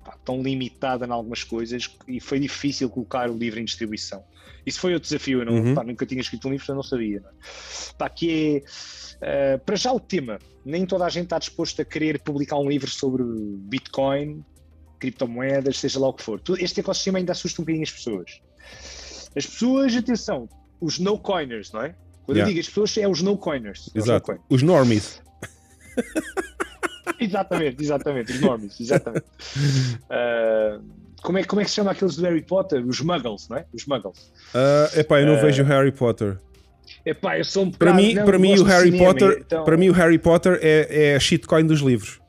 pá, 0.04 0.18
tão 0.26 0.42
limitada 0.42 1.06
em 1.06 1.12
algumas 1.12 1.44
coisas 1.44 1.90
e 2.06 2.20
foi 2.20 2.40
difícil 2.40 2.90
colocar 2.90 3.30
o 3.30 3.38
livro 3.38 3.62
em 3.62 3.66
distribuição. 3.66 4.24
Isso 4.70 4.80
foi 4.80 4.96
o 4.96 5.00
desafio, 5.00 5.40
eu 5.40 5.46
não, 5.46 5.54
uhum. 5.54 5.76
pá, 5.76 5.84
nunca 5.84 6.06
tinha 6.06 6.22
escrito 6.22 6.48
um 6.48 6.52
livro, 6.52 6.66
portanto 6.66 6.84
não 6.84 6.90
sabia. 6.90 7.20
Não 7.20 7.30
é? 7.30 7.34
Pá, 7.98 8.10
que 8.10 8.64
é 8.66 8.70
Uh, 9.20 9.60
para 9.66 9.76
já 9.76 9.92
o 9.92 10.00
tema, 10.00 10.40
nem 10.64 10.86
toda 10.86 11.06
a 11.06 11.10
gente 11.10 11.26
está 11.26 11.38
disposto 11.38 11.82
a 11.82 11.86
querer 11.86 12.22
publicar 12.22 12.58
um 12.58 12.70
livro 12.70 12.90
sobre 12.90 13.22
Bitcoin, 13.24 14.44
criptomoedas, 14.98 15.78
seja 15.78 16.00
lá 16.00 16.08
o 16.08 16.14
que 16.14 16.24
for. 16.24 16.42
Este 16.58 16.80
ecossistema 16.80 17.18
ainda 17.18 17.34
assusta 17.34 17.62
um 17.62 17.66
bocadinho 17.66 17.84
as 17.84 17.92
pessoas. 17.92 18.42
As 19.36 19.46
pessoas, 19.46 19.96
atenção, 19.96 20.48
os 20.80 21.00
no-coiners, 21.00 21.72
não 21.74 21.84
é? 21.84 21.96
Quando 22.26 22.38
yeah. 22.38 22.44
eu 22.44 22.48
digo 22.48 22.60
as 22.62 22.68
pessoas, 22.68 22.98
é 22.98 23.08
os 23.08 23.22
no-coiners. 23.22 23.90
Exato. 23.94 24.32
Os, 24.32 24.40
os 24.58 24.64
normies. 24.64 25.22
exatamente, 27.20 27.84
exatamente, 27.84 28.32
os 28.32 28.40
normies, 28.40 28.80
exatamente. 28.80 29.26
Uh, 30.06 30.82
como, 31.22 31.38
é, 31.38 31.44
como 31.44 31.62
é 31.62 31.64
que 31.64 31.70
se 31.70 31.76
chama 31.76 31.92
aqueles 31.92 32.16
do 32.16 32.24
Harry 32.24 32.42
Potter? 32.42 32.86
Os 32.86 33.02
muggles, 33.02 33.48
não 33.50 33.58
é? 33.58 33.66
Os 33.74 33.86
muggles. 33.86 34.32
Uh, 34.54 35.00
epá, 35.00 35.22
eu 35.22 35.28
não 35.28 35.38
uh, 35.38 35.42
vejo 35.42 35.64
Harry 35.64 35.92
Potter. 35.92 36.38
Epá, 37.06 37.38
eu 37.38 37.46
sou 37.46 37.64
um 37.66 37.72
para 37.72 37.94
mim, 37.94 38.14
não, 38.14 38.26
para 38.26 38.40
mim 38.40 38.58
o 38.58 38.64
Harry 38.64 38.92
cinema, 38.92 39.06
Potter, 39.06 39.44
então... 39.46 39.64
para 39.64 39.78
mim 39.78 39.90
o 39.90 39.94
Harry 39.94 40.18
Potter 40.18 40.60
é, 40.62 41.12
é 41.12 41.16
a 41.16 41.20
shitcoin 41.20 41.66
dos 41.66 41.80
livros. 41.82 42.20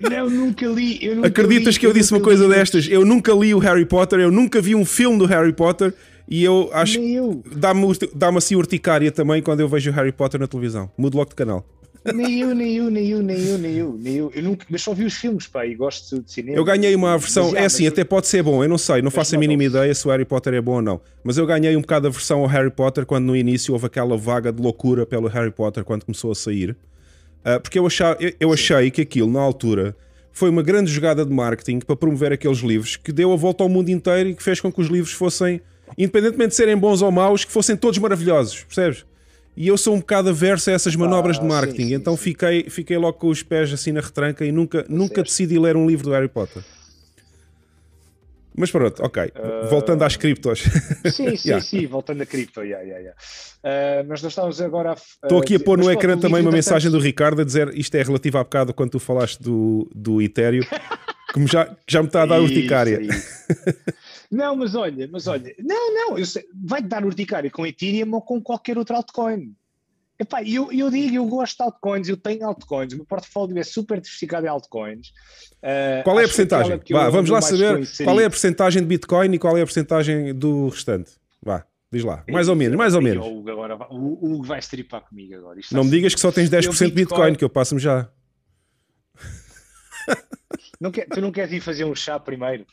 Não, 0.00 0.28
nunca 0.28 0.66
li. 0.66 0.98
Eu 1.04 1.16
nunca 1.16 1.28
Acreditas 1.28 1.74
li, 1.74 1.80
que 1.80 1.86
eu, 1.86 1.90
eu 1.90 1.94
disse 1.94 2.12
uma 2.12 2.20
coisa 2.20 2.44
li. 2.44 2.50
destas? 2.50 2.88
Eu 2.88 3.04
nunca 3.04 3.32
li 3.32 3.54
o 3.54 3.58
Harry 3.58 3.86
Potter, 3.86 4.18
eu 4.18 4.30
nunca 4.30 4.60
vi 4.60 4.74
um 4.74 4.84
filme 4.84 5.16
do 5.16 5.26
Harry 5.26 5.52
Potter 5.52 5.94
e 6.28 6.42
eu 6.42 6.70
acho 6.72 6.98
que 6.98 7.16
dá-me 7.54 7.86
dá 8.14 8.28
assim 8.30 8.56
urticária 8.56 9.12
também 9.12 9.42
quando 9.42 9.60
eu 9.60 9.68
vejo 9.68 9.90
o 9.90 9.94
Harry 9.94 10.12
Potter 10.12 10.40
na 10.40 10.46
televisão. 10.46 10.90
Mudo 10.96 11.16
logo 11.16 11.30
de 11.30 11.36
canal. 11.36 11.64
Nem 12.04 12.40
eu, 12.40 12.54
nem 12.54 12.74
eu, 12.74 12.90
nem 12.90 13.08
eu, 13.08 13.22
nem 13.22 13.40
eu, 13.46 13.58
nem 13.58 13.74
eu, 13.74 13.98
nem 13.98 14.14
eu. 14.16 14.32
eu 14.34 14.42
nunca, 14.42 14.66
mas 14.68 14.82
só 14.82 14.92
vi 14.92 15.04
os 15.04 15.14
filmes, 15.14 15.46
pá, 15.46 15.64
e 15.64 15.74
gosto 15.74 16.20
de 16.20 16.32
cinema. 16.32 16.56
Eu 16.56 16.64
ganhei 16.64 16.94
uma 16.94 17.16
versão, 17.16 17.56
é 17.56 17.64
assim, 17.64 17.86
até 17.86 18.02
pode 18.02 18.26
ser 18.26 18.42
bom, 18.42 18.62
eu 18.62 18.68
não 18.68 18.78
sei, 18.78 19.00
não 19.02 19.10
faço 19.10 19.36
a 19.36 19.38
mínima 19.38 19.62
ideia 19.64 19.94
se 19.94 20.06
o 20.06 20.10
Harry 20.10 20.24
Potter 20.24 20.54
é 20.54 20.60
bom 20.60 20.76
ou 20.76 20.82
não. 20.82 21.00
Mas 21.22 21.38
eu 21.38 21.46
ganhei 21.46 21.76
um 21.76 21.80
bocado 21.80 22.08
a 22.08 22.10
versão 22.10 22.40
ao 22.40 22.46
Harry 22.46 22.70
Potter 22.70 23.06
quando 23.06 23.26
no 23.26 23.36
início 23.36 23.72
houve 23.72 23.86
aquela 23.86 24.16
vaga 24.16 24.52
de 24.52 24.60
loucura 24.60 25.06
pelo 25.06 25.28
Harry 25.28 25.52
Potter 25.52 25.84
quando 25.84 26.04
começou 26.04 26.32
a 26.32 26.34
sair. 26.34 26.76
Uh, 27.44 27.60
porque 27.60 27.78
eu, 27.78 27.86
achava, 27.86 28.16
eu, 28.20 28.32
eu 28.40 28.52
achei 28.52 28.90
que 28.90 29.00
aquilo, 29.00 29.30
na 29.30 29.40
altura, 29.40 29.96
foi 30.32 30.48
uma 30.48 30.62
grande 30.62 30.90
jogada 30.90 31.24
de 31.24 31.32
marketing 31.32 31.80
para 31.80 31.94
promover 31.94 32.32
aqueles 32.32 32.58
livros 32.58 32.96
que 32.96 33.12
deu 33.12 33.32
a 33.32 33.36
volta 33.36 33.62
ao 33.62 33.68
mundo 33.68 33.90
inteiro 33.90 34.30
e 34.30 34.34
que 34.34 34.42
fez 34.42 34.60
com 34.60 34.72
que 34.72 34.80
os 34.80 34.88
livros 34.88 35.12
fossem, 35.12 35.60
independentemente 35.96 36.50
de 36.50 36.56
serem 36.56 36.76
bons 36.76 37.02
ou 37.02 37.12
maus, 37.12 37.44
que 37.44 37.52
fossem 37.52 37.76
todos 37.76 37.98
maravilhosos, 37.98 38.64
percebes? 38.64 39.04
E 39.56 39.68
eu 39.68 39.76
sou 39.76 39.94
um 39.94 39.98
bocado 39.98 40.30
averso 40.30 40.70
a 40.70 40.72
essas 40.72 40.96
manobras 40.96 41.36
ah, 41.36 41.40
de 41.40 41.46
marketing, 41.46 41.82
sim, 41.82 41.88
sim, 41.88 41.94
então 41.94 42.16
sim. 42.16 42.22
Fiquei, 42.22 42.70
fiquei 42.70 42.96
logo 42.96 43.18
com 43.18 43.28
os 43.28 43.42
pés 43.42 43.72
assim 43.72 43.92
na 43.92 44.00
retranca 44.00 44.44
e 44.44 44.52
nunca, 44.52 44.84
nunca 44.88 45.22
decidi 45.22 45.58
ler 45.58 45.76
um 45.76 45.86
livro 45.86 46.04
do 46.04 46.12
Harry 46.12 46.28
Potter. 46.28 46.62
Mas 48.54 48.70
pronto, 48.70 49.02
ok. 49.02 49.24
Uh... 49.24 49.68
Voltando 49.68 50.02
às 50.02 50.16
criptos. 50.16 50.60
Sim, 51.10 51.36
sim, 51.36 51.48
yeah. 51.48 51.64
sim, 51.64 51.86
voltando 51.86 52.22
a 52.22 52.26
cripto. 52.26 52.62
Yeah, 52.62 52.82
yeah, 52.84 53.00
yeah. 53.00 54.02
Uh, 54.02 54.08
nós 54.08 54.22
estamos 54.22 54.60
agora 54.60 54.92
a. 54.92 54.94
Estou 54.94 55.38
aqui 55.38 55.56
a 55.56 55.60
pôr 55.60 55.78
no 55.78 55.90
ecrã 55.90 56.18
também 56.18 56.42
uma 56.42 56.50
mensagem 56.50 56.90
do 56.90 56.98
Ricardo 56.98 57.42
a 57.42 57.44
dizer 57.44 57.72
isto 57.74 57.94
é 57.94 58.02
relativo 58.02 58.38
à 58.38 58.44
bocado 58.44 58.74
quando 58.74 58.90
tu 58.90 58.98
falaste 58.98 59.42
do, 59.42 59.88
do 59.94 60.20
Ethereum, 60.20 60.64
que, 61.32 61.46
já, 61.46 61.66
que 61.66 61.74
já 61.88 62.02
me 62.02 62.08
está 62.08 62.22
a 62.22 62.26
dar 62.26 62.40
urticária. 62.40 63.00
Não, 64.32 64.56
mas 64.56 64.74
olha, 64.74 65.06
mas 65.12 65.26
olha, 65.26 65.54
não, 65.58 65.94
não, 65.94 66.16
vai-te 66.64 66.88
dar 66.88 67.04
urticária 67.04 67.50
com 67.50 67.66
Ethereum 67.66 68.14
ou 68.14 68.22
com 68.22 68.40
qualquer 68.40 68.78
outro 68.78 68.96
altcoin. 68.96 69.54
Epá, 70.18 70.42
eu, 70.42 70.72
eu 70.72 70.88
digo, 70.88 71.16
eu 71.16 71.26
gosto 71.26 71.58
de 71.58 71.62
altcoins, 71.64 72.08
eu 72.08 72.16
tenho 72.16 72.46
altcoins, 72.46 72.94
o 72.94 72.96
meu 72.96 73.04
portfólio 73.04 73.58
é 73.58 73.62
super 73.62 74.00
diversificado 74.00 74.46
em 74.46 74.48
altcoins. 74.48 75.08
Uh, 75.58 76.02
qual 76.02 76.18
é 76.18 76.24
a 76.24 76.28
porcentagem? 76.28 76.80
Vá, 76.90 77.10
vamos 77.10 77.28
lá 77.28 77.42
saber 77.42 77.86
qual 78.04 78.20
é 78.20 78.24
a 78.24 78.30
porcentagem 78.30 78.80
de 78.80 78.88
Bitcoin 78.88 79.34
e 79.34 79.38
qual 79.38 79.58
é 79.58 79.60
a 79.60 79.66
porcentagem 79.66 80.34
do 80.34 80.68
restante. 80.68 81.12
Vá, 81.42 81.66
diz 81.92 82.02
lá, 82.02 82.24
mais 82.30 82.48
ou 82.48 82.56
menos, 82.56 82.78
mais 82.78 82.94
ou 82.94 83.02
menos. 83.02 83.26
O 83.26 83.38
Hugo, 83.38 83.50
agora, 83.50 83.76
o 83.90 84.34
Hugo 84.34 84.44
vai 84.44 84.60
stripar 84.60 85.02
comigo 85.02 85.34
agora. 85.34 85.60
Isto 85.60 85.74
Não 85.74 85.84
me 85.84 85.90
digas 85.90 86.14
que 86.14 86.20
só 86.20 86.32
tens 86.32 86.48
10% 86.48 86.62
de 86.62 86.68
Bitcoin, 86.68 86.92
Bitcoin, 86.94 87.34
que 87.34 87.44
eu 87.44 87.50
passo-me 87.50 87.80
já. 87.80 88.08
não 90.80 90.90
quer, 90.90 91.06
tu 91.06 91.20
não 91.20 91.30
queres 91.30 91.52
ir 91.52 91.60
fazer 91.60 91.84
um 91.84 91.94
chá 91.94 92.18
primeiro? 92.18 92.64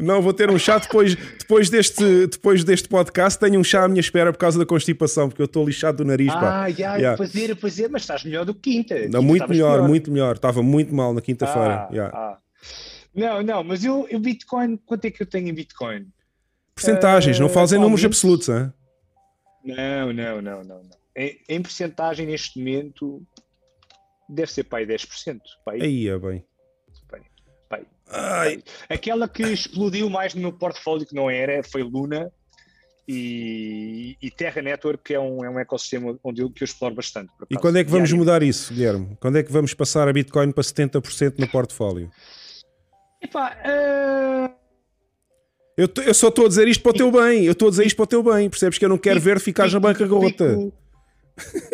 Não, 0.00 0.22
vou 0.22 0.32
ter 0.32 0.50
um 0.50 0.58
chá 0.58 0.78
depois, 0.78 1.14
depois, 1.14 1.70
deste, 1.70 2.26
depois 2.26 2.64
deste 2.64 2.88
podcast. 2.88 3.38
Tenho 3.38 3.60
um 3.60 3.64
chá 3.64 3.84
à 3.84 3.88
minha 3.88 4.00
espera 4.00 4.32
por 4.32 4.38
causa 4.38 4.58
da 4.58 4.66
constipação, 4.66 5.28
porque 5.28 5.42
eu 5.42 5.46
estou 5.46 5.64
lixado 5.64 5.98
do 5.98 6.04
nariz. 6.04 6.32
Ah, 6.32 6.40
pá. 6.40 6.70
já, 6.70 6.96
yeah. 6.96 7.16
fazer, 7.16 7.56
fazer, 7.56 7.88
mas 7.88 8.02
estás 8.02 8.24
melhor 8.24 8.44
do 8.44 8.54
que 8.54 8.72
quinta. 8.72 9.08
Não, 9.08 9.22
muito 9.22 9.48
melhor, 9.48 9.78
pior. 9.78 9.88
muito 9.88 10.10
melhor. 10.10 10.36
Estava 10.36 10.62
muito 10.62 10.94
mal 10.94 11.12
na 11.12 11.20
quinta-feira. 11.20 11.74
Ah, 11.74 11.88
yeah. 11.92 12.16
ah. 12.16 12.38
Não, 13.14 13.42
não, 13.42 13.64
mas 13.64 13.84
eu, 13.84 14.06
eu 14.08 14.20
Bitcoin, 14.20 14.76
quanto 14.86 15.04
é 15.04 15.10
que 15.10 15.22
eu 15.22 15.26
tenho 15.26 15.48
em 15.48 15.54
Bitcoin? 15.54 16.06
Percentagens, 16.74 17.38
uh, 17.38 17.42
não 17.42 17.48
fazem 17.48 17.78
números 17.78 18.04
absolutos, 18.04 18.48
hein? 18.48 18.72
Não, 19.64 20.12
não, 20.12 20.40
não, 20.40 20.64
não. 20.64 20.82
não. 20.82 21.00
Em, 21.16 21.38
em 21.48 21.60
percentagem, 21.60 22.26
neste 22.26 22.58
momento, 22.58 23.22
deve 24.28 24.50
ser 24.50 24.64
pai 24.64 24.86
10%. 24.86 25.40
Pai. 25.64 25.80
Aí 25.80 26.08
é 26.08 26.18
bem. 26.18 26.44
Pai. 28.10 28.62
Aquela 28.88 29.28
que 29.28 29.42
explodiu 29.42 30.10
mais 30.10 30.34
no 30.34 30.40
meu 30.40 30.52
portfólio, 30.52 31.06
que 31.06 31.14
não 31.14 31.30
era, 31.30 31.62
foi 31.62 31.82
Luna 31.82 32.30
e, 33.08 34.16
e 34.22 34.30
Terra 34.30 34.62
Network, 34.62 35.02
que 35.02 35.14
é 35.14 35.20
um, 35.20 35.44
é 35.44 35.50
um 35.50 35.58
ecossistema 35.58 36.16
onde 36.22 36.42
eu, 36.42 36.50
que 36.50 36.62
eu 36.62 36.64
exploro 36.64 36.94
bastante. 36.94 37.30
E 37.48 37.56
quando 37.56 37.78
é 37.78 37.84
que 37.84 37.90
vamos 37.90 38.12
mudar 38.12 38.42
isso, 38.42 38.72
Guilherme? 38.72 39.16
Quando 39.20 39.38
é 39.38 39.42
que 39.42 39.50
vamos 39.50 39.74
passar 39.74 40.08
a 40.08 40.12
Bitcoin 40.12 40.52
para 40.52 40.62
70% 40.62 41.38
no 41.38 41.48
portfólio? 41.48 42.10
Epá, 43.20 43.56
uh... 43.64 44.50
eu, 45.76 45.88
eu 46.04 46.14
só 46.14 46.28
estou 46.28 46.46
a 46.46 46.48
dizer 46.48 46.68
isto 46.68 46.82
para 46.82 46.90
o 46.90 46.94
teu 46.94 47.10
bem. 47.10 47.44
Eu 47.44 47.52
estou 47.52 47.68
a 47.68 47.70
dizer 47.70 47.86
isto 47.86 47.96
para 47.96 48.04
o 48.04 48.06
teu 48.06 48.22
bem. 48.22 48.48
Percebes 48.48 48.78
que 48.78 48.84
eu 48.84 48.88
não 48.88 48.98
quero 48.98 49.20
ver 49.20 49.40
ficar 49.40 49.70
na 49.70 49.80
bancarrota. 49.80 50.72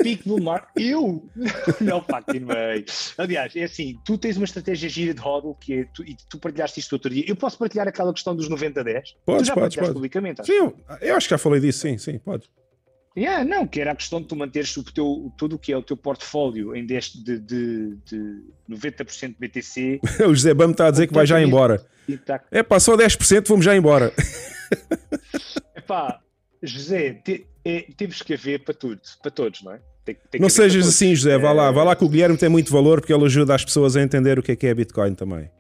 Pico 0.03 0.29
do 0.29 0.43
mar. 0.43 0.69
Eu? 0.77 1.29
Não, 1.81 2.03
pá, 2.03 2.23
que 2.23 2.39
meio. 2.39 2.85
Aliás, 3.19 3.55
é 3.57 3.65
assim: 3.65 3.99
tu 4.05 4.19
tens 4.19 4.37
uma 4.37 4.45
estratégia 4.45 4.89
gira 4.89 5.15
de 5.15 5.21
hodl 5.21 5.55
que 5.55 5.75
é, 5.75 5.85
tu, 5.93 6.03
e 6.03 6.17
tu 6.29 6.39
partilhaste 6.39 6.81
isto 6.81 6.93
outro 6.93 7.11
dia. 7.13 7.25
Eu 7.27 7.37
posso 7.37 7.59
partilhar 7.59 7.87
aquela 7.89 8.13
questão 8.13 8.35
dos 8.35 8.49
90-10? 8.49 9.03
Podes, 9.25 9.43
tu 9.43 9.45
já 9.47 9.55
podes, 9.55 9.77
podes. 9.77 9.93
publicamente? 9.93 10.45
Sim, 10.45 10.53
eu, 10.53 10.77
eu, 11.01 11.17
acho 11.17 11.27
que 11.27 11.31
já 11.31 11.39
falei 11.39 11.61
disso, 11.61 11.81
sim, 11.81 11.99
sim, 11.99 12.19
pode. 12.19 12.49
Yeah, 13.17 13.45
não, 13.45 13.67
que 13.67 13.81
era 13.81 13.93
a 13.93 13.97
questão 13.97 14.21
de 14.21 14.27
tu 14.27 14.37
manteres 14.37 14.77
o 14.77 14.85
teu, 14.85 15.33
tudo 15.39 15.57
o 15.57 15.59
que 15.59 15.73
é 15.73 15.77
o 15.77 15.83
teu 15.83 15.97
portfólio 15.97 16.77
em 16.77 16.85
deste 16.85 17.23
de, 17.25 17.39
de, 17.39 17.97
de 18.05 18.43
90% 18.69 19.37
BTC. 19.39 20.01
o 20.29 20.35
José 20.35 20.53
Bam 20.53 20.73
está 20.73 20.89
a 20.89 20.91
dizer 20.91 21.07
que 21.07 21.15
vai 21.15 21.27
já 21.27 21.41
embora. 21.41 21.83
É 22.51 22.63
pá, 22.63 22.79
só 22.79 22.95
10% 22.95 23.49
vamos 23.49 23.65
já 23.65 23.75
embora. 23.75 24.13
É 25.77 25.81
pá, 25.81 26.21
José, 26.67 27.15
te, 27.15 27.47
é, 27.65 27.87
temos 27.97 28.23
que 28.23 28.35
haver 28.35 28.65
para 28.65 28.75
tudo, 28.75 29.01
para 29.23 29.31
todos, 29.31 29.63
não 29.63 29.73
é? 29.73 29.81
Tem, 30.05 30.17
tem 30.31 30.41
não 30.41 30.49
sejas 30.49 30.87
assim, 30.87 31.15
José, 31.15 31.37
vá 31.37 31.53
lá, 31.53 31.71
vá 31.73 31.83
lá 31.83 31.97
que 31.97 32.05
o 32.05 32.09
Guilherme 32.09 32.37
tem 32.37 32.49
muito 32.49 32.71
valor 32.71 33.01
porque 33.01 33.13
ele 33.13 33.25
ajuda 33.25 33.55
as 33.55 33.65
pessoas 33.65 33.97
a 33.97 34.03
entender 34.03 34.39
o 34.39 34.43
que 34.43 34.53
é 34.53 34.57
que 34.57 34.67
é 34.67 34.75
Bitcoin 34.75 35.15
também. 35.15 35.51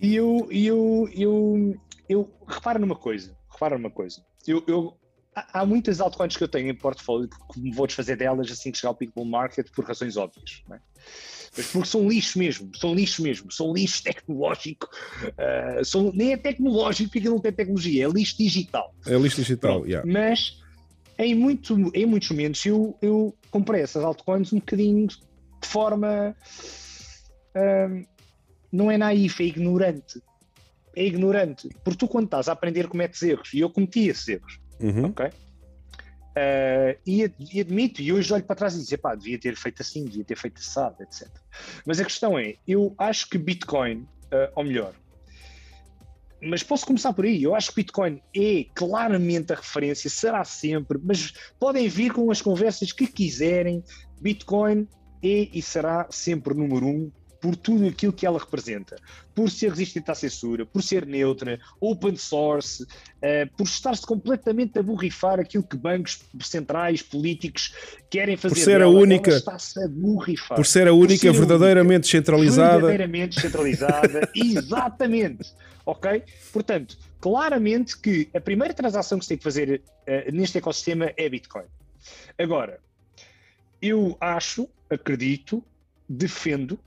E 0.00 0.16
eu, 0.16 0.48
eu, 0.50 1.08
eu, 1.14 1.76
eu, 2.08 2.30
repara 2.48 2.78
numa 2.78 2.96
coisa, 2.96 3.36
repara 3.50 3.76
numa 3.76 3.90
coisa. 3.90 4.22
Eu, 4.46 4.64
eu 4.66 4.94
há 5.34 5.64
muitas 5.64 6.00
altcoins 6.00 6.36
que 6.36 6.42
eu 6.42 6.48
tenho 6.48 6.68
em 6.68 6.74
portfólio 6.74 7.28
que 7.52 7.60
me 7.60 7.72
vou 7.72 7.86
desfazer 7.86 8.16
delas 8.16 8.50
assim 8.50 8.70
que 8.70 8.78
chegar 8.78 8.90
ao 8.90 8.94
Peak 8.94 9.12
Bull 9.14 9.24
Market 9.24 9.68
por 9.70 9.84
razões 9.84 10.16
óbvias. 10.16 10.62
É? 10.70 10.78
Mas 11.56 11.66
porque 11.66 11.88
são 11.88 12.08
lixo 12.08 12.38
mesmo, 12.38 12.70
são 12.76 12.94
lixo 12.94 13.22
mesmo, 13.22 13.50
são 13.50 13.72
lixo 13.72 14.04
tecnológico, 14.04 14.88
uh, 15.24 15.84
são, 15.84 16.12
nem 16.14 16.32
é 16.32 16.36
tecnológico 16.36 17.10
porque 17.10 17.28
não 17.28 17.40
tem 17.40 17.52
tecnologia, 17.52 18.06
é 18.06 18.08
lixo 18.08 18.38
digital. 18.38 18.94
É 19.06 19.16
lixo 19.16 19.36
digital, 19.36 19.84
yeah. 19.84 20.08
Mas 20.08 20.60
em, 21.18 21.34
muito, 21.34 21.90
em 21.92 22.06
muitos 22.06 22.30
momentos 22.30 22.64
eu, 22.64 22.96
eu 23.02 23.34
comprei 23.50 23.82
essas 23.82 24.04
altcoins 24.04 24.52
um 24.52 24.58
bocadinho 24.58 25.06
de 25.06 25.68
forma. 25.68 26.34
Uh, 27.54 28.06
não 28.72 28.90
é 28.90 28.96
naif, 28.96 29.42
é 29.42 29.46
ignorante. 29.46 30.22
É 30.94 31.04
ignorante. 31.04 31.68
Porque 31.84 31.98
tu, 31.98 32.08
quando 32.08 32.26
estás 32.26 32.48
a 32.48 32.52
aprender, 32.52 32.86
cometes 32.88 33.20
erros. 33.22 33.52
E 33.52 33.60
eu 33.60 33.70
cometi 33.70 34.08
esses 34.08 34.28
erros. 34.28 34.60
Uhum. 34.80 35.06
Ok? 35.06 35.26
Uh, 35.26 36.96
e, 37.04 37.30
e, 37.52 37.60
admito, 37.60 38.00
e 38.00 38.12
hoje 38.12 38.32
olho 38.32 38.44
para 38.44 38.56
trás 38.56 38.74
e 38.74 38.78
dizer, 38.78 38.98
pá, 38.98 39.14
devia 39.14 39.38
ter 39.38 39.56
feito 39.56 39.82
assim, 39.82 40.04
devia 40.04 40.24
ter 40.24 40.36
feito 40.36 40.58
assado, 40.58 41.02
etc. 41.02 41.28
Mas 41.84 42.00
a 42.00 42.04
questão 42.04 42.38
é, 42.38 42.54
eu 42.66 42.94
acho 42.96 43.28
que 43.28 43.36
Bitcoin, 43.36 44.02
uh, 44.32 44.50
ou 44.54 44.64
melhor, 44.64 44.94
mas 46.42 46.62
posso 46.62 46.86
começar 46.86 47.12
por 47.12 47.24
aí. 47.24 47.42
Eu 47.42 47.54
acho 47.54 47.70
que 47.70 47.76
Bitcoin 47.76 48.22
é 48.34 48.64
claramente 48.74 49.52
a 49.52 49.56
referência, 49.56 50.08
será 50.08 50.44
sempre, 50.44 50.98
mas 51.02 51.32
podem 51.58 51.88
vir 51.88 52.12
com 52.12 52.30
as 52.30 52.40
conversas 52.40 52.92
que 52.92 53.06
quiserem. 53.06 53.84
Bitcoin 54.20 54.88
é 55.22 55.48
e 55.52 55.60
será 55.60 56.06
sempre 56.10 56.54
número 56.54 56.86
um 56.86 57.12
por 57.40 57.56
tudo 57.56 57.88
aquilo 57.88 58.12
que 58.12 58.26
ela 58.26 58.38
representa, 58.38 58.96
por 59.34 59.50
ser 59.50 59.70
resistente 59.70 60.10
à 60.10 60.14
censura, 60.14 60.66
por 60.66 60.82
ser 60.82 61.06
neutra, 61.06 61.58
open 61.80 62.16
source, 62.16 62.82
uh, 62.82 63.50
por 63.56 63.64
estar-se 63.64 64.06
completamente 64.06 64.78
a 64.78 64.82
borrifar 64.82 65.40
aquilo 65.40 65.62
que 65.62 65.76
bancos 65.76 66.20
centrais, 66.42 67.02
políticos 67.02 67.74
querem 68.10 68.36
fazer. 68.36 68.54
Por 68.54 68.62
ser 68.62 68.78
dela, 68.80 68.84
a 68.84 68.88
única, 68.88 69.30
está-se 69.30 69.82
a 69.82 69.88
borrifar. 69.88 70.56
Por 70.56 70.66
ser 70.66 70.86
a 70.86 70.92
única 70.92 71.20
ser 71.20 71.32
verdadeiramente 71.32 72.06
única, 72.06 72.18
centralizada. 72.18 72.72
Verdadeiramente 72.72 73.40
centralizada, 73.40 74.30
exatamente. 74.36 75.52
Ok? 75.86 76.22
Portanto, 76.52 76.98
claramente 77.20 77.98
que 77.98 78.28
a 78.34 78.40
primeira 78.40 78.74
transação 78.74 79.18
que 79.18 79.24
se 79.24 79.30
tem 79.30 79.38
que 79.38 79.44
fazer 79.44 79.80
uh, 80.06 80.32
neste 80.32 80.58
ecossistema 80.58 81.10
é 81.16 81.28
Bitcoin. 81.28 81.64
Agora, 82.38 82.78
eu 83.80 84.16
acho, 84.20 84.68
acredito, 84.90 85.64
defendo 86.06 86.78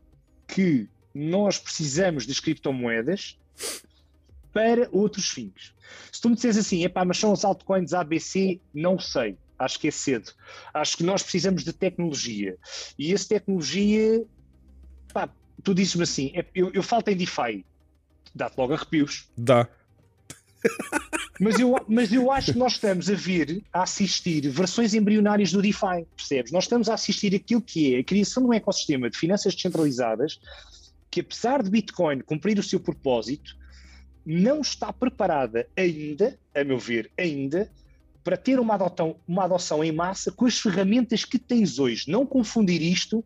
que 0.53 0.87
nós 1.15 1.57
precisamos 1.57 2.27
das 2.27 2.39
criptomoedas 2.39 3.39
para 4.51 4.87
outros 4.91 5.29
fins. 5.29 5.73
Se 6.11 6.21
tu 6.21 6.29
me 6.29 6.35
disseres 6.35 6.57
assim, 6.57 6.83
epá, 6.83 7.03
mas 7.03 7.17
são 7.17 7.31
os 7.31 7.43
altcoins 7.43 7.91
ABC, 7.93 8.61
não 8.73 8.99
sei. 8.99 9.35
Acho 9.57 9.79
que 9.79 9.87
é 9.87 9.91
cedo. 9.91 10.31
Acho 10.73 10.97
que 10.97 11.03
nós 11.03 11.23
precisamos 11.23 11.63
de 11.63 11.73
tecnologia. 11.73 12.55
E 12.97 13.13
essa 13.13 13.29
tecnologia, 13.29 14.23
pá, 15.11 15.27
tu 15.63 15.73
dizes-me 15.73 16.03
assim, 16.03 16.31
é, 16.35 16.45
eu, 16.53 16.71
eu 16.71 16.83
falo 16.83 17.03
em 17.07 17.15
DeFi, 17.15 17.65
dá-te 18.35 18.57
logo 18.57 18.73
arrepios. 18.73 19.27
Dá. 19.35 19.67
Mas 21.39 21.59
eu, 21.59 21.75
mas 21.87 22.13
eu 22.13 22.31
acho 22.31 22.53
que 22.53 22.59
nós 22.59 22.73
estamos 22.73 23.09
a 23.09 23.15
vir 23.15 23.63
a 23.73 23.83
assistir 23.83 24.47
versões 24.49 24.93
embrionárias 24.93 25.51
do 25.51 25.61
DeFi, 25.61 26.05
percebes? 26.15 26.51
Nós 26.51 26.65
estamos 26.65 26.87
a 26.89 26.93
assistir 26.93 27.35
aquilo 27.35 27.61
que 27.61 27.95
é 27.95 27.99
a 27.99 28.03
criação 28.03 28.43
de 28.43 28.49
um 28.49 28.53
ecossistema 28.53 29.09
de 29.09 29.17
finanças 29.17 29.53
descentralizadas 29.55 30.39
que, 31.09 31.21
apesar 31.21 31.61
de 31.61 31.69
Bitcoin 31.69 32.21
cumprir 32.21 32.57
o 32.59 32.63
seu 32.63 32.79
propósito, 32.79 33.55
não 34.25 34.61
está 34.61 34.93
preparada 34.93 35.67
ainda, 35.75 36.37
a 36.55 36.63
meu 36.63 36.79
ver, 36.79 37.11
ainda, 37.17 37.69
para 38.23 38.37
ter 38.37 38.59
uma 38.59 38.75
adoção, 38.75 39.15
uma 39.27 39.43
adoção 39.43 39.83
em 39.83 39.91
massa 39.91 40.31
com 40.31 40.45
as 40.45 40.57
ferramentas 40.57 41.25
que 41.25 41.37
tens 41.37 41.77
hoje. 41.77 42.09
Não 42.09 42.25
confundir 42.25 42.81
isto 42.81 43.23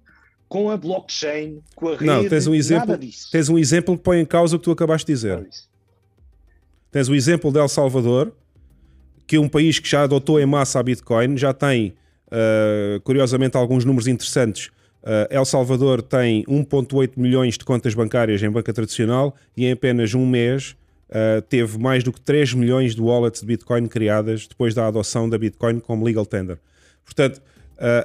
com 0.49 0.69
a 0.69 0.77
blockchain, 0.77 1.61
com 1.75 1.89
a 1.89 1.91
rede, 1.91 2.05
não, 2.05 2.27
tens 2.27 2.47
um 2.47 2.55
exemplo, 2.55 2.87
nada 2.87 2.97
disso. 2.97 3.29
Tens 3.31 3.49
um 3.49 3.59
exemplo 3.59 3.97
que 3.97 4.03
põe 4.03 4.19
em 4.19 4.25
causa 4.25 4.55
o 4.55 4.59
que 4.59 4.65
tu 4.65 4.71
acabaste 4.71 5.05
de 5.05 5.13
dizer. 5.13 5.47
Tens 6.97 7.09
o 7.09 7.13
exemplo 7.13 7.51
de 7.51 7.59
El 7.59 7.67
Salvador, 7.67 8.33
que 9.27 9.35
é 9.35 9.39
um 9.39 9.47
país 9.47 9.77
que 9.77 9.87
já 9.87 10.01
adotou 10.01 10.39
em 10.39 10.47
massa 10.47 10.79
a 10.79 10.81
Bitcoin, 10.81 11.37
já 11.37 11.53
tem, 11.53 11.93
uh, 12.25 12.99
curiosamente, 13.01 13.55
alguns 13.55 13.85
números 13.85 14.07
interessantes. 14.07 14.71
Uh, 15.03 15.29
El 15.29 15.45
Salvador 15.45 16.01
tem 16.01 16.43
1,8 16.45 17.11
milhões 17.15 17.55
de 17.55 17.63
contas 17.63 17.93
bancárias 17.93 18.41
em 18.41 18.49
banca 18.49 18.73
tradicional 18.73 19.35
e 19.55 19.67
em 19.67 19.73
apenas 19.73 20.15
um 20.15 20.25
mês 20.25 20.75
uh, 21.09 21.39
teve 21.43 21.77
mais 21.77 22.03
do 22.03 22.11
que 22.11 22.19
3 22.19 22.55
milhões 22.55 22.95
de 22.95 23.01
wallets 23.03 23.41
de 23.41 23.45
Bitcoin 23.45 23.85
criadas 23.85 24.47
depois 24.47 24.73
da 24.73 24.87
adoção 24.87 25.29
da 25.29 25.37
Bitcoin 25.37 25.79
como 25.79 26.03
legal 26.03 26.25
tender. 26.25 26.57
Portanto, 27.05 27.39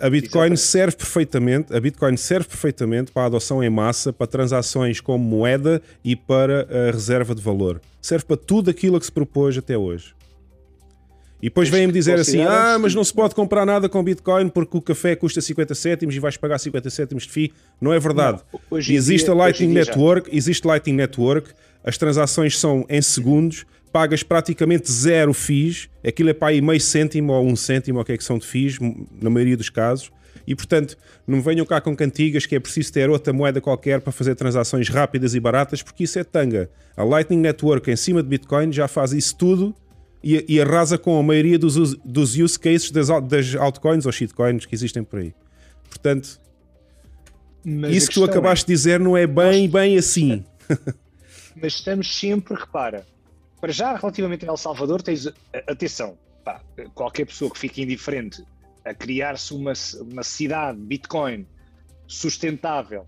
a 0.00 0.10
Bitcoin 0.10 0.56
serve 0.56 0.96
perfeitamente, 0.96 1.74
a 1.74 1.80
Bitcoin 1.80 2.16
serve 2.16 2.48
perfeitamente 2.48 3.10
para 3.10 3.22
a 3.22 3.26
adoção 3.26 3.62
em 3.62 3.70
massa, 3.70 4.12
para 4.12 4.26
transações 4.26 5.00
como 5.00 5.24
moeda 5.24 5.80
e 6.04 6.14
para 6.14 6.68
a 6.88 6.90
reserva 6.90 7.34
de 7.34 7.40
valor. 7.40 7.80
Serve 8.00 8.24
para 8.24 8.36
tudo 8.36 8.70
aquilo 8.70 8.96
a 8.96 9.00
que 9.00 9.06
se 9.06 9.12
propôs 9.12 9.56
até 9.56 9.76
hoje. 9.76 10.14
E 11.42 11.46
depois 11.46 11.68
vêm-me 11.68 11.92
dizer 11.92 12.20
assim: 12.20 12.40
ah, 12.42 12.78
mas 12.78 12.94
não 12.94 13.02
se 13.02 13.12
pode 13.12 13.34
comprar 13.34 13.66
nada 13.66 13.88
com 13.88 14.00
Bitcoin 14.02 14.48
porque 14.48 14.76
o 14.76 14.80
café 14.80 15.16
custa 15.16 15.40
50 15.40 15.74
cêntimos 15.74 16.14
e 16.14 16.20
vais 16.20 16.36
pagar 16.36 16.58
50 16.58 16.88
cêntimos 16.88 17.24
de 17.24 17.30
FII. 17.30 17.52
Não 17.80 17.92
é 17.92 17.98
verdade. 17.98 18.40
Não, 18.70 18.78
existe 18.78 19.24
dia, 19.24 19.34
a 19.34 19.36
Lightning 19.36 19.72
Network, 19.72 20.30
já. 20.30 20.36
existe 20.36 20.64
Lightning 20.64 20.94
Network, 20.94 21.50
as 21.82 21.98
transações 21.98 22.56
são 22.56 22.86
em 22.88 23.02
segundos, 23.02 23.66
pagas 23.92 24.22
praticamente 24.22 24.90
zero 24.90 25.34
FIIs, 25.34 25.88
aquilo 26.04 26.30
é 26.30 26.32
para 26.32 26.48
aí 26.48 26.60
meio 26.60 26.80
cêntimo 26.80 27.32
ou 27.32 27.46
um 27.46 27.54
cêntimo, 27.54 28.00
o 28.00 28.04
que 28.04 28.12
é 28.12 28.16
que 28.16 28.24
são 28.24 28.38
de 28.38 28.46
FIIs, 28.46 28.78
na 29.20 29.28
maioria 29.28 29.56
dos 29.56 29.68
casos, 29.68 30.10
e 30.46 30.54
portanto 30.54 30.96
não 31.26 31.40
venham 31.40 31.64
cá 31.64 31.80
com 31.80 31.94
cantigas 31.94 32.46
que 32.46 32.56
é 32.56 32.60
preciso 32.60 32.92
ter 32.92 33.08
outra 33.10 33.32
moeda 33.32 33.60
qualquer 33.60 34.00
para 34.00 34.12
fazer 34.12 34.34
transações 34.34 34.88
rápidas 34.88 35.34
e 35.34 35.40
baratas, 35.40 35.82
porque 35.82 36.04
isso 36.04 36.18
é 36.18 36.24
tanga. 36.24 36.70
A 36.96 37.04
Lightning 37.04 37.38
Network 37.38 37.90
em 37.90 37.96
cima 37.96 38.22
de 38.22 38.28
Bitcoin 38.28 38.72
já 38.72 38.88
faz 38.88 39.12
isso 39.12 39.36
tudo 39.36 39.74
e, 40.22 40.44
e 40.48 40.60
arrasa 40.60 40.96
com 40.96 41.18
a 41.18 41.22
maioria 41.22 41.58
dos, 41.58 41.96
dos 41.98 42.36
use 42.36 42.58
cases 42.58 42.90
das, 42.90 43.08
das 43.08 43.54
altcoins 43.54 44.06
ou 44.06 44.12
shitcoins 44.12 44.66
que 44.66 44.74
existem 44.74 45.04
por 45.04 45.20
aí. 45.20 45.34
Portanto, 45.88 46.40
Mas 47.64 47.94
isso 47.94 48.08
que 48.08 48.14
tu 48.14 48.24
acabaste 48.24 48.64
é... 48.64 48.66
de 48.68 48.72
dizer 48.72 49.00
não 49.00 49.16
é 49.16 49.26
bem, 49.26 49.68
bem 49.68 49.98
assim. 49.98 50.44
mas 51.54 51.74
estamos 51.74 52.16
sempre, 52.16 52.54
repara, 52.54 53.04
para 53.62 53.72
já 53.72 53.94
relativamente 53.94 54.44
a 54.44 54.48
El 54.48 54.56
Salvador, 54.56 55.00
tens 55.02 55.28
atenção, 55.68 56.18
pá, 56.44 56.60
qualquer 56.96 57.26
pessoa 57.26 57.48
que 57.48 57.56
fique 57.56 57.80
indiferente 57.80 58.44
a 58.84 58.92
criar-se 58.92 59.54
uma, 59.54 59.72
uma 60.00 60.24
cidade 60.24 60.80
Bitcoin 60.80 61.46
sustentável, 62.08 63.06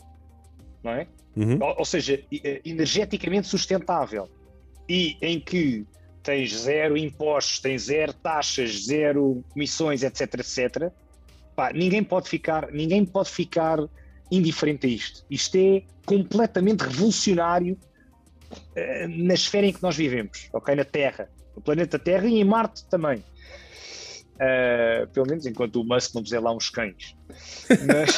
não 0.80 0.92
é? 0.92 1.08
Uhum. 1.34 1.58
Ou, 1.60 1.78
ou, 1.80 1.84
seja, 1.84 2.22
eh, 2.32 2.60
energeticamente 2.64 3.48
sustentável 3.48 4.30
e 4.88 5.18
em 5.20 5.40
que 5.40 5.84
tens 6.22 6.56
zero 6.56 6.96
impostos, 6.96 7.58
tens 7.58 7.82
zero 7.86 8.12
taxas, 8.12 8.84
zero 8.84 9.44
comissões, 9.48 10.04
etc, 10.04 10.34
etc. 10.34 10.92
Pá, 11.56 11.72
ninguém 11.72 12.04
pode 12.04 12.28
ficar, 12.28 12.70
ninguém 12.70 13.04
pode 13.04 13.28
ficar 13.28 13.80
indiferente 14.30 14.86
a 14.86 14.90
isto. 14.90 15.26
Isto 15.28 15.56
é 15.56 15.82
completamente 16.06 16.82
revolucionário 16.82 17.76
na 19.08 19.34
esfera 19.34 19.66
em 19.66 19.72
que 19.72 19.82
nós 19.82 19.96
vivemos, 19.96 20.48
ok? 20.52 20.74
Na 20.74 20.84
Terra, 20.84 21.28
no 21.54 21.62
planeta 21.62 21.98
Terra 21.98 22.26
e 22.26 22.40
em 22.40 22.44
Marte 22.44 22.88
também. 22.88 23.22
Uh, 24.34 25.06
pelo 25.12 25.28
menos 25.28 25.46
enquanto 25.46 25.80
o 25.80 25.84
Musk 25.84 26.12
não 26.12 26.22
puser 26.22 26.42
lá 26.42 26.52
uns 26.52 26.68
cães. 26.68 27.14
Mas, 27.86 28.10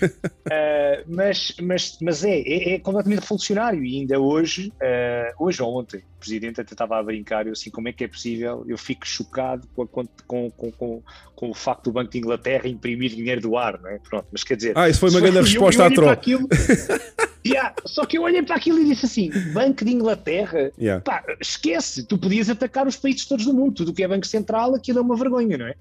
uh, 0.00 1.04
mas, 1.10 1.56
mas, 1.60 1.98
mas 2.00 2.24
é, 2.24 2.38
é, 2.38 2.74
é, 2.74 2.78
completamente 2.78 3.22
revolucionário 3.22 3.84
e 3.84 3.98
ainda 3.98 4.20
hoje, 4.20 4.72
uh, 4.74 5.44
hoje 5.44 5.60
ou 5.60 5.76
ontem, 5.76 5.98
o 5.98 6.20
Presidente 6.20 6.60
até 6.60 6.72
estava 6.72 6.96
a 6.96 7.02
brincar, 7.02 7.46
eu 7.48 7.52
assim, 7.52 7.68
como 7.68 7.88
é 7.88 7.92
que 7.92 8.04
é 8.04 8.08
possível? 8.08 8.64
Eu 8.68 8.78
fico 8.78 9.04
chocado 9.04 9.66
com, 9.74 9.82
a, 9.82 9.86
com, 9.88 10.06
com, 10.50 10.70
com, 10.70 11.02
com, 11.34 11.50
o 11.50 11.54
facto 11.54 11.84
do 11.84 11.92
Banco 11.92 12.12
de 12.12 12.18
Inglaterra 12.18 12.68
imprimir 12.68 13.10
dinheiro 13.10 13.40
do 13.40 13.56
ar, 13.56 13.76
não 13.80 13.90
é? 13.90 13.98
Pronto, 13.98 14.28
mas 14.30 14.44
quer 14.44 14.56
dizer... 14.56 14.78
Ah, 14.78 14.88
isso 14.88 15.00
foi 15.00 15.10
uma 15.10 15.20
grande 15.20 15.40
resposta 15.40 15.84
à 15.84 15.90
troca. 15.90 16.22
Yeah, 17.46 17.74
só 17.86 18.04
que 18.04 18.18
eu 18.18 18.22
olhei 18.22 18.42
para 18.42 18.56
aquilo 18.56 18.80
e 18.80 18.84
disse 18.84 19.06
assim: 19.06 19.30
Banco 19.52 19.84
de 19.84 19.92
Inglaterra, 19.92 20.72
yeah. 20.78 21.02
pá, 21.02 21.24
esquece, 21.40 22.04
tu 22.04 22.18
podias 22.18 22.50
atacar 22.50 22.86
os 22.86 22.96
países 22.96 23.26
todos 23.26 23.44
do 23.44 23.54
mundo, 23.54 23.74
tudo 23.74 23.90
o 23.90 23.94
que 23.94 24.02
é 24.02 24.08
Banco 24.08 24.26
Central, 24.26 24.74
aquilo 24.74 24.98
é 24.98 25.02
uma 25.02 25.16
vergonha, 25.16 25.56
não 25.56 25.66
é? 25.66 25.74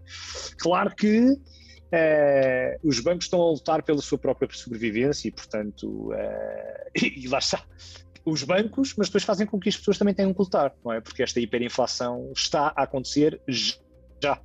Claro 0.58 0.96
que 0.96 1.32
uh, 1.32 2.80
os 2.88 3.00
bancos 3.00 3.26
estão 3.26 3.42
a 3.42 3.52
lutar 3.52 3.84
pela 3.84 4.02
sua 4.02 4.18
própria 4.18 4.50
sobrevivência 4.52 5.28
e, 5.28 5.32
portanto, 5.32 6.12
uh, 6.12 6.92
e, 6.96 7.24
e 7.26 7.28
lá 7.28 7.40
está. 7.40 7.64
Os 8.26 8.44
bancos, 8.44 8.94
mas 8.98 9.08
depois 9.08 9.24
fazem 9.24 9.48
com 9.48 9.58
que 9.58 9.70
as 9.70 9.78
pessoas 9.78 9.98
também 9.98 10.14
tenham 10.14 10.34
que 10.34 10.40
lutar, 10.40 10.74
não 10.84 10.92
é? 10.92 11.00
Porque 11.00 11.24
esta 11.24 11.40
hiperinflação 11.40 12.32
está 12.36 12.74
a 12.76 12.84
acontecer 12.84 13.40
já. 13.48 14.40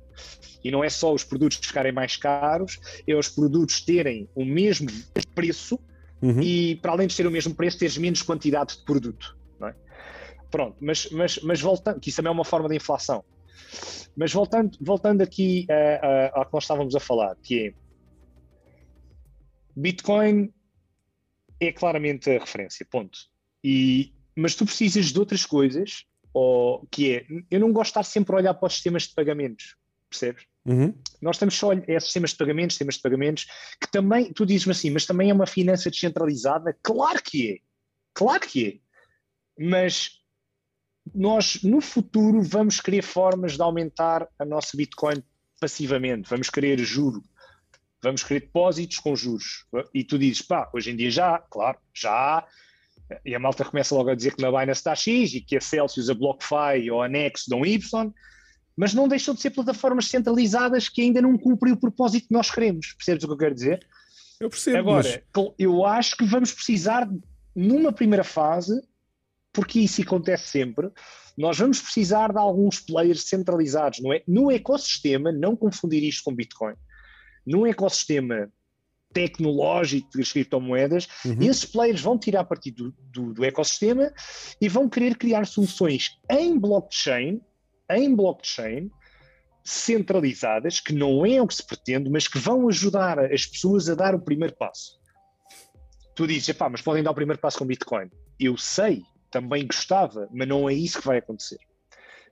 E 0.63 0.71
não 0.71 0.83
é 0.83 0.89
só 0.89 1.13
os 1.13 1.25
produtos 1.25 1.57
ficarem 1.57 1.91
mais 1.91 2.15
caros, 2.15 2.79
é 3.05 3.13
os 3.13 3.27
produtos 3.27 3.81
terem 3.81 4.29
o 4.33 4.45
mesmo 4.45 4.87
preço 5.35 5.77
uhum. 6.23 6.41
e 6.41 6.75
para 6.77 6.93
além 6.93 7.07
de 7.07 7.15
ter 7.15 7.27
o 7.27 7.31
mesmo 7.31 7.53
preço, 7.53 7.77
teres 7.77 7.97
menos 7.97 8.21
quantidade 8.21 8.77
de 8.77 8.85
produto. 8.85 9.37
É? 9.61 9.75
Pronto, 10.49 10.77
mas, 10.79 11.09
mas, 11.11 11.39
mas 11.43 11.61
voltando, 11.61 11.99
que 11.99 12.09
isso 12.09 12.17
também 12.17 12.29
é 12.29 12.33
uma 12.33 12.45
forma 12.45 12.69
de 12.69 12.75
inflação. 12.75 13.23
Mas 14.15 14.31
voltando, 14.31 14.77
voltando 14.79 15.21
aqui 15.21 15.67
ao 16.33 16.45
que 16.45 16.53
nós 16.53 16.63
estávamos 16.63 16.95
a 16.95 16.99
falar, 16.99 17.35
que 17.41 17.67
é 17.67 17.73
Bitcoin 19.75 20.53
é 21.59 21.71
claramente 21.71 22.29
a 22.29 22.39
referência, 22.39 22.85
ponto. 22.89 23.17
E, 23.63 24.13
mas 24.35 24.55
tu 24.55 24.65
precisas 24.65 25.07
de 25.07 25.19
outras 25.19 25.45
coisas, 25.45 26.05
ou, 26.33 26.85
que 26.91 27.15
é, 27.15 27.25
eu 27.49 27.59
não 27.59 27.71
gosto 27.71 27.85
de 27.85 27.99
estar 27.99 28.03
sempre 28.03 28.35
a 28.35 28.37
olhar 28.37 28.53
para 28.53 28.67
os 28.67 28.73
sistemas 28.73 29.03
de 29.03 29.13
pagamentos, 29.15 29.75
percebes? 30.09 30.45
Uhum. 30.65 30.93
Nós 31.21 31.37
temos 31.37 31.55
só 31.55 31.73
é, 31.73 31.99
sistemas 31.99 32.31
de 32.31 32.37
pagamentos, 32.37 32.75
sistemas 32.75 32.95
de 32.95 33.01
pagamentos, 33.01 33.45
que 33.79 33.91
também, 33.91 34.31
tu 34.31 34.45
dizes-me 34.45 34.71
assim, 34.71 34.89
mas 34.89 35.05
também 35.05 35.29
é 35.29 35.33
uma 35.33 35.45
finança 35.45 35.89
descentralizada? 35.89 36.77
Claro 36.81 37.21
que 37.21 37.53
é, 37.53 37.57
claro 38.13 38.39
que 38.41 38.81
é. 39.59 39.63
Mas 39.65 40.21
nós, 41.13 41.61
no 41.63 41.81
futuro, 41.81 42.41
vamos 42.41 42.79
querer 42.79 43.01
formas 43.01 43.55
de 43.55 43.61
aumentar 43.61 44.27
a 44.39 44.45
nossa 44.45 44.77
Bitcoin 44.77 45.21
passivamente, 45.59 46.29
vamos 46.29 46.49
querer 46.49 46.79
juro, 46.79 47.21
vamos 48.01 48.23
querer 48.23 48.41
depósitos 48.41 48.99
com 48.99 49.15
juros. 49.15 49.65
E 49.93 50.03
tu 50.03 50.17
dizes, 50.17 50.41
pá, 50.41 50.69
hoje 50.73 50.91
em 50.91 50.95
dia 50.95 51.11
já, 51.11 51.39
claro, 51.39 51.77
já 51.93 52.45
E 53.25 53.35
a 53.35 53.39
malta 53.39 53.65
começa 53.65 53.93
logo 53.93 54.09
a 54.09 54.15
dizer 54.15 54.35
que 54.35 54.41
na 54.41 54.49
Binance 54.49 54.79
está 54.79 54.95
X 54.95 55.33
e 55.33 55.41
que 55.41 55.57
a 55.57 55.61
Celsius, 55.61 56.09
a 56.09 56.13
BlockFi 56.13 56.89
ou 56.89 57.01
a 57.01 57.07
Nexo 57.07 57.49
dão 57.49 57.65
Y 57.65 58.13
mas 58.75 58.93
não 58.93 59.07
deixam 59.07 59.33
de 59.33 59.41
ser 59.41 59.51
plataformas 59.51 60.07
centralizadas 60.07 60.89
que 60.89 61.01
ainda 61.01 61.21
não 61.21 61.37
cumprem 61.37 61.73
o 61.73 61.77
propósito 61.77 62.27
que 62.27 62.33
nós 62.33 62.49
queremos. 62.49 62.93
Percebes 62.93 63.23
o 63.23 63.27
que 63.27 63.33
eu 63.33 63.37
quero 63.37 63.55
dizer? 63.55 63.87
Eu 64.39 64.49
percebo. 64.49 64.77
Agora, 64.77 65.23
mas... 65.35 65.53
eu 65.57 65.85
acho 65.85 66.17
que 66.17 66.25
vamos 66.25 66.51
precisar, 66.51 67.07
numa 67.55 67.91
primeira 67.91 68.23
fase, 68.23 68.81
porque 69.51 69.79
isso 69.79 70.01
acontece 70.01 70.47
sempre, 70.47 70.89
nós 71.37 71.57
vamos 71.57 71.79
precisar 71.79 72.31
de 72.31 72.37
alguns 72.37 72.79
players 72.79 73.23
centralizados 73.23 73.99
não 73.99 74.13
é? 74.13 74.23
no 74.27 74.51
ecossistema, 74.51 75.31
não 75.31 75.55
confundir 75.55 76.03
isto 76.03 76.23
com 76.23 76.35
Bitcoin, 76.35 76.75
num 77.45 77.65
ecossistema 77.65 78.51
tecnológico 79.13 80.09
das 80.17 80.31
criptomoedas, 80.31 81.07
uhum. 81.23 81.37
esses 81.41 81.65
players 81.65 82.01
vão 82.01 82.17
tirar 82.17 82.43
partido 82.45 82.91
do, 82.91 82.95
do, 83.11 83.33
do 83.35 83.45
ecossistema 83.45 84.11
e 84.59 84.67
vão 84.67 84.89
querer 84.89 85.15
criar 85.15 85.45
soluções 85.45 86.17
em 86.29 86.57
blockchain 86.57 87.39
em 87.97 88.15
blockchain 88.15 88.89
centralizadas, 89.63 90.79
que 90.79 90.93
não 90.93 91.25
é 91.25 91.41
o 91.41 91.47
que 91.47 91.55
se 91.55 91.65
pretende, 91.65 92.09
mas 92.09 92.27
que 92.27 92.37
vão 92.37 92.67
ajudar 92.67 93.19
as 93.19 93.45
pessoas 93.45 93.89
a 93.89 93.95
dar 93.95 94.13
o 94.13 94.19
primeiro 94.19 94.55
passo. 94.55 94.99
Tu 96.15 96.27
dizes, 96.27 96.55
mas 96.69 96.81
podem 96.81 97.01
dar 97.01 97.11
o 97.11 97.15
primeiro 97.15 97.39
passo 97.39 97.57
com 97.57 97.65
Bitcoin. 97.65 98.09
Eu 98.39 98.57
sei, 98.57 99.03
também 99.31 99.65
gostava, 99.65 100.27
mas 100.31 100.47
não 100.47 100.69
é 100.69 100.73
isso 100.73 100.99
que 100.99 101.07
vai 101.07 101.17
acontecer. 101.17 101.57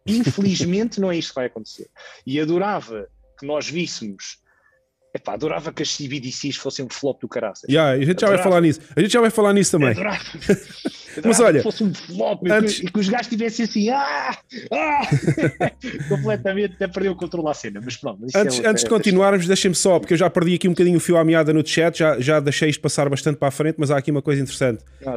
Infelizmente, 0.06 1.00
não 1.00 1.12
é 1.12 1.18
isso 1.18 1.30
que 1.30 1.36
vai 1.36 1.46
acontecer. 1.46 1.90
E 2.26 2.40
adorava 2.40 3.08
que 3.40 3.46
nós 3.46 3.68
víssemos 3.70 4.42
Epá, 5.14 5.34
adorava 5.34 5.74
que 5.74 5.84
as 5.84 5.94
CBDCs 5.98 6.56
fossem 6.56 6.86
um 6.86 6.90
flop 6.90 7.20
do 7.20 7.28
caraças. 7.28 7.70
Yeah, 7.70 7.92
a 7.92 8.00
gente 8.00 8.22
já 8.22 8.28
adorava. 8.28 8.36
vai 8.36 8.44
falar 8.44 8.62
nisso. 8.62 8.80
A 8.96 9.02
gente 9.02 9.12
já 9.12 9.20
vai 9.20 9.30
falar 9.30 9.54
nisso 9.54 9.72
também. 9.72 9.90
Adorava. 9.90 10.24
Mas 11.24 11.40
olha, 11.40 11.60
que 11.60 11.64
fosse 11.64 11.84
um 11.84 11.94
flop 11.94 12.42
antes... 12.50 12.80
e 12.80 12.86
que 12.86 13.00
os 13.00 13.10
gajos 13.10 13.28
estivessem 13.28 13.66
assim, 13.66 13.90
ah, 13.90 14.38
ah, 14.72 15.02
completamente 16.10 16.76
até 16.76 16.88
perdeu 16.88 17.12
o 17.14 17.16
controle 17.16 17.50
à 17.50 17.54
cena. 17.54 17.82
Mas 17.84 17.98
pronto, 17.98 18.24
antes, 18.36 18.60
é, 18.60 18.68
antes 18.68 18.84
de 18.84 18.90
continuarmos, 18.90 19.48
deixem-me 19.48 19.76
só, 19.76 20.00
porque 20.00 20.14
eu 20.14 20.18
já 20.18 20.30
perdi 20.30 20.56
aqui 20.56 20.68
um 20.68 20.72
bocadinho 20.72 20.98
o 20.98 21.00
fio 21.00 21.18
à 21.18 21.24
meada 21.24 21.54
no 21.54 21.66
chat, 21.66 22.00
já, 22.00 22.20
já 22.20 22.40
deixei 22.40 22.70
isto 22.70 22.82
passar 22.82 23.10
bastante 23.10 23.38
para 23.38 23.48
a 23.48 23.52
frente, 23.52 23.76
mas 23.78 23.92
há 23.92 23.98
aqui 23.98 24.12
uma 24.12 24.22
coisa 24.22 24.42
interessante. 24.42 24.84
Ah, 25.06 25.16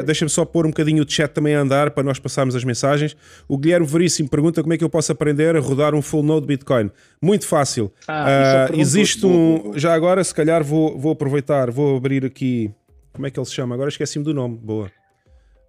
uh, 0.00 0.02
Deixem-me 0.04 0.30
só 0.30 0.44
pôr 0.44 0.66
um 0.66 0.70
bocadinho 0.70 1.02
o 1.02 1.10
chat 1.10 1.30
também 1.30 1.54
a 1.54 1.60
andar 1.60 1.90
para 1.90 2.02
nós 2.02 2.18
passarmos 2.18 2.54
as 2.54 2.64
mensagens. 2.64 3.16
O 3.48 3.58
Guilherme 3.58 3.86
Veríssimo 3.86 4.28
pergunta 4.28 4.62
como 4.62 4.74
é 4.74 4.78
que 4.78 4.84
eu 4.84 4.90
posso 4.90 5.12
aprender 5.12 5.56
a 5.56 5.60
rodar 5.60 5.94
um 5.94 6.02
full 6.02 6.22
node 6.22 6.46
Bitcoin. 6.46 6.90
Muito 7.20 7.46
fácil. 7.46 7.92
Ah, 8.08 8.68
uh, 8.70 8.80
existe 8.80 9.24
um. 9.26 9.72
Já 9.76 9.94
agora, 9.94 10.22
se 10.22 10.34
calhar, 10.34 10.62
vou, 10.62 10.98
vou 10.98 11.12
aproveitar, 11.12 11.70
vou 11.70 11.96
abrir 11.96 12.24
aqui. 12.24 12.70
Como 13.12 13.26
é 13.26 13.30
que 13.30 13.38
ele 13.38 13.46
se 13.46 13.54
chama? 13.54 13.74
Agora 13.74 13.88
esqueci-me 13.88 14.24
do 14.24 14.32
nome. 14.32 14.56
Boa. 14.56 14.90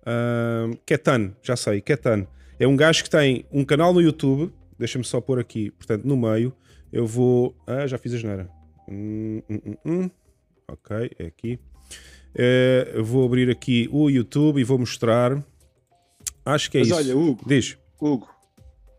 Uh, 0.03 0.77
Ketan, 0.85 1.33
já 1.41 1.55
sei, 1.55 1.81
Ketan. 1.81 2.27
É 2.59 2.67
um 2.67 2.75
gajo 2.75 3.03
que 3.03 3.09
tem 3.09 3.45
um 3.51 3.63
canal 3.63 3.93
no 3.93 4.01
YouTube. 4.01 4.53
Deixa-me 4.77 5.03
só 5.03 5.21
pôr 5.21 5.39
aqui, 5.39 5.71
portanto, 5.71 6.05
no 6.05 6.17
meio. 6.17 6.53
Eu 6.91 7.07
vou. 7.07 7.55
Ah, 7.65 7.87
já 7.87 7.97
fiz 7.97 8.13
a 8.13 8.17
geneira. 8.17 8.49
Hum, 8.87 9.41
hum, 9.49 9.61
hum, 9.65 9.77
hum. 9.85 10.09
ok, 10.67 11.11
é 11.17 11.25
aqui. 11.25 11.59
Uh, 12.35 12.89
eu 12.95 13.05
vou 13.05 13.25
abrir 13.25 13.49
aqui 13.49 13.87
o 13.91 14.09
YouTube 14.09 14.59
e 14.59 14.63
vou 14.63 14.77
mostrar. 14.77 15.43
Acho 16.45 16.69
que 16.69 16.77
é 16.77 16.81
Mas 16.81 16.89
isso. 16.89 16.97
olha, 16.97 17.17
Hugo. 17.17 17.43
Diz. 17.47 17.77
Hugo, 17.99 18.29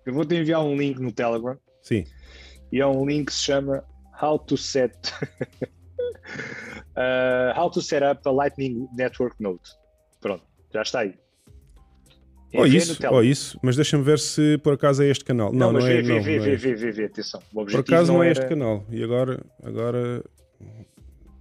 eu 0.07 0.14
vou 0.14 0.24
te 0.24 0.34
enviar 0.34 0.64
um 0.64 0.76
link 0.76 0.98
no 0.98 1.12
Telegram. 1.12 1.59
Sim. 1.82 2.05
E 2.72 2.80
é 2.80 2.86
um 2.86 3.05
link 3.05 3.26
que 3.26 3.32
se 3.34 3.42
chama 3.42 3.84
How 4.20 4.38
to 4.38 4.57
Set. 4.57 5.12
uh, 6.96 7.52
how 7.61 7.70
to 7.70 7.82
Set 7.82 8.02
Up 8.02 8.26
a 8.26 8.30
Lightning 8.30 8.88
Network 8.96 9.36
Node. 9.40 9.61
Pronto. 10.20 10.53
Já 10.74 10.82
está 10.82 11.00
aí. 11.00 11.14
É 12.52 12.58
ou 12.60 12.66
isso, 12.66 12.98
ou 13.10 13.24
isso, 13.24 13.58
mas 13.62 13.74
deixa-me 13.74 14.04
ver 14.04 14.18
se 14.18 14.59
por 14.59 14.74
acaso 14.74 15.02
é 15.02 15.09
este 15.09 15.24
canal. 15.24 15.52
Não, 15.52 15.72
não, 15.72 15.80
não 15.80 15.86
é. 15.86 16.02
Vê, 16.02 16.14
não, 16.14 16.22
vê, 16.22 16.38
não 16.38 16.46
é. 16.46 16.56
vê, 16.56 16.74
vê, 16.74 16.92
vê, 16.92 17.05
atenção. 17.06 17.40
por 17.52 17.76
acaso 17.76 18.12
não, 18.12 18.22
é 18.22 18.30
este 18.30 18.46
canal. 18.46 18.84
E 18.90 19.02
agora, 19.02 19.40
agora 19.62 20.22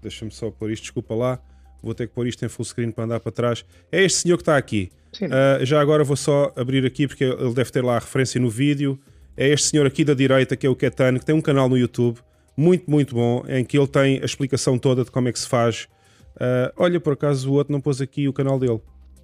deixa-me 0.01 0.31
só 0.31 0.49
pôr 0.49 0.71
isto, 0.71 0.83
desculpa 0.83 1.13
lá. 1.13 1.39
Vou 1.83 1.93
ter 1.93 2.07
que 2.07 2.13
pôr 2.13 2.25
isto 2.27 2.43
em 2.43 2.49
full 2.49 2.65
screen 2.65 2.91
para 2.91 3.03
andar 3.03 3.19
para 3.19 3.31
trás. 3.31 3.65
É 3.91 4.03
este 4.03 4.19
senhor 4.19 4.37
que 4.37 4.41
está 4.41 4.57
aqui. 4.57 4.89
Uh, 5.21 5.63
já 5.63 5.79
agora 5.81 6.03
vou 6.03 6.15
só 6.15 6.51
abrir 6.55 6.85
aqui 6.85 7.07
porque 7.07 7.25
ele 7.25 7.53
deve 7.53 7.71
ter 7.71 7.83
lá 7.83 7.97
a 7.97 7.99
referência 7.99 8.39
no 8.39 8.49
vídeo. 8.49 8.99
É 9.37 9.49
este 9.49 9.67
senhor 9.67 9.85
aqui 9.85 10.03
da 10.03 10.13
direita 10.13 10.55
que 10.55 10.65
é 10.65 10.69
o 10.69 10.75
Ketan, 10.75 11.19
que 11.19 11.25
tem 11.25 11.35
um 11.35 11.41
canal 11.41 11.67
no 11.67 11.77
YouTube 11.77 12.19
muito, 12.55 12.89
muito 12.89 13.13
bom, 13.13 13.43
em 13.47 13.65
que 13.65 13.77
ele 13.77 13.87
tem 13.87 14.19
a 14.21 14.25
explicação 14.25 14.79
toda 14.79 15.03
de 15.03 15.11
como 15.11 15.27
é 15.27 15.31
que 15.31 15.39
se 15.39 15.47
faz. 15.47 15.87
Uh, 16.35 16.73
olha, 16.77 16.99
por 16.99 17.13
acaso 17.13 17.51
o 17.51 17.53
outro 17.53 17.71
não 17.71 17.81
pôs 17.81 18.01
aqui 18.01 18.27
o 18.27 18.33
canal 18.33 18.57
dele 18.57 18.79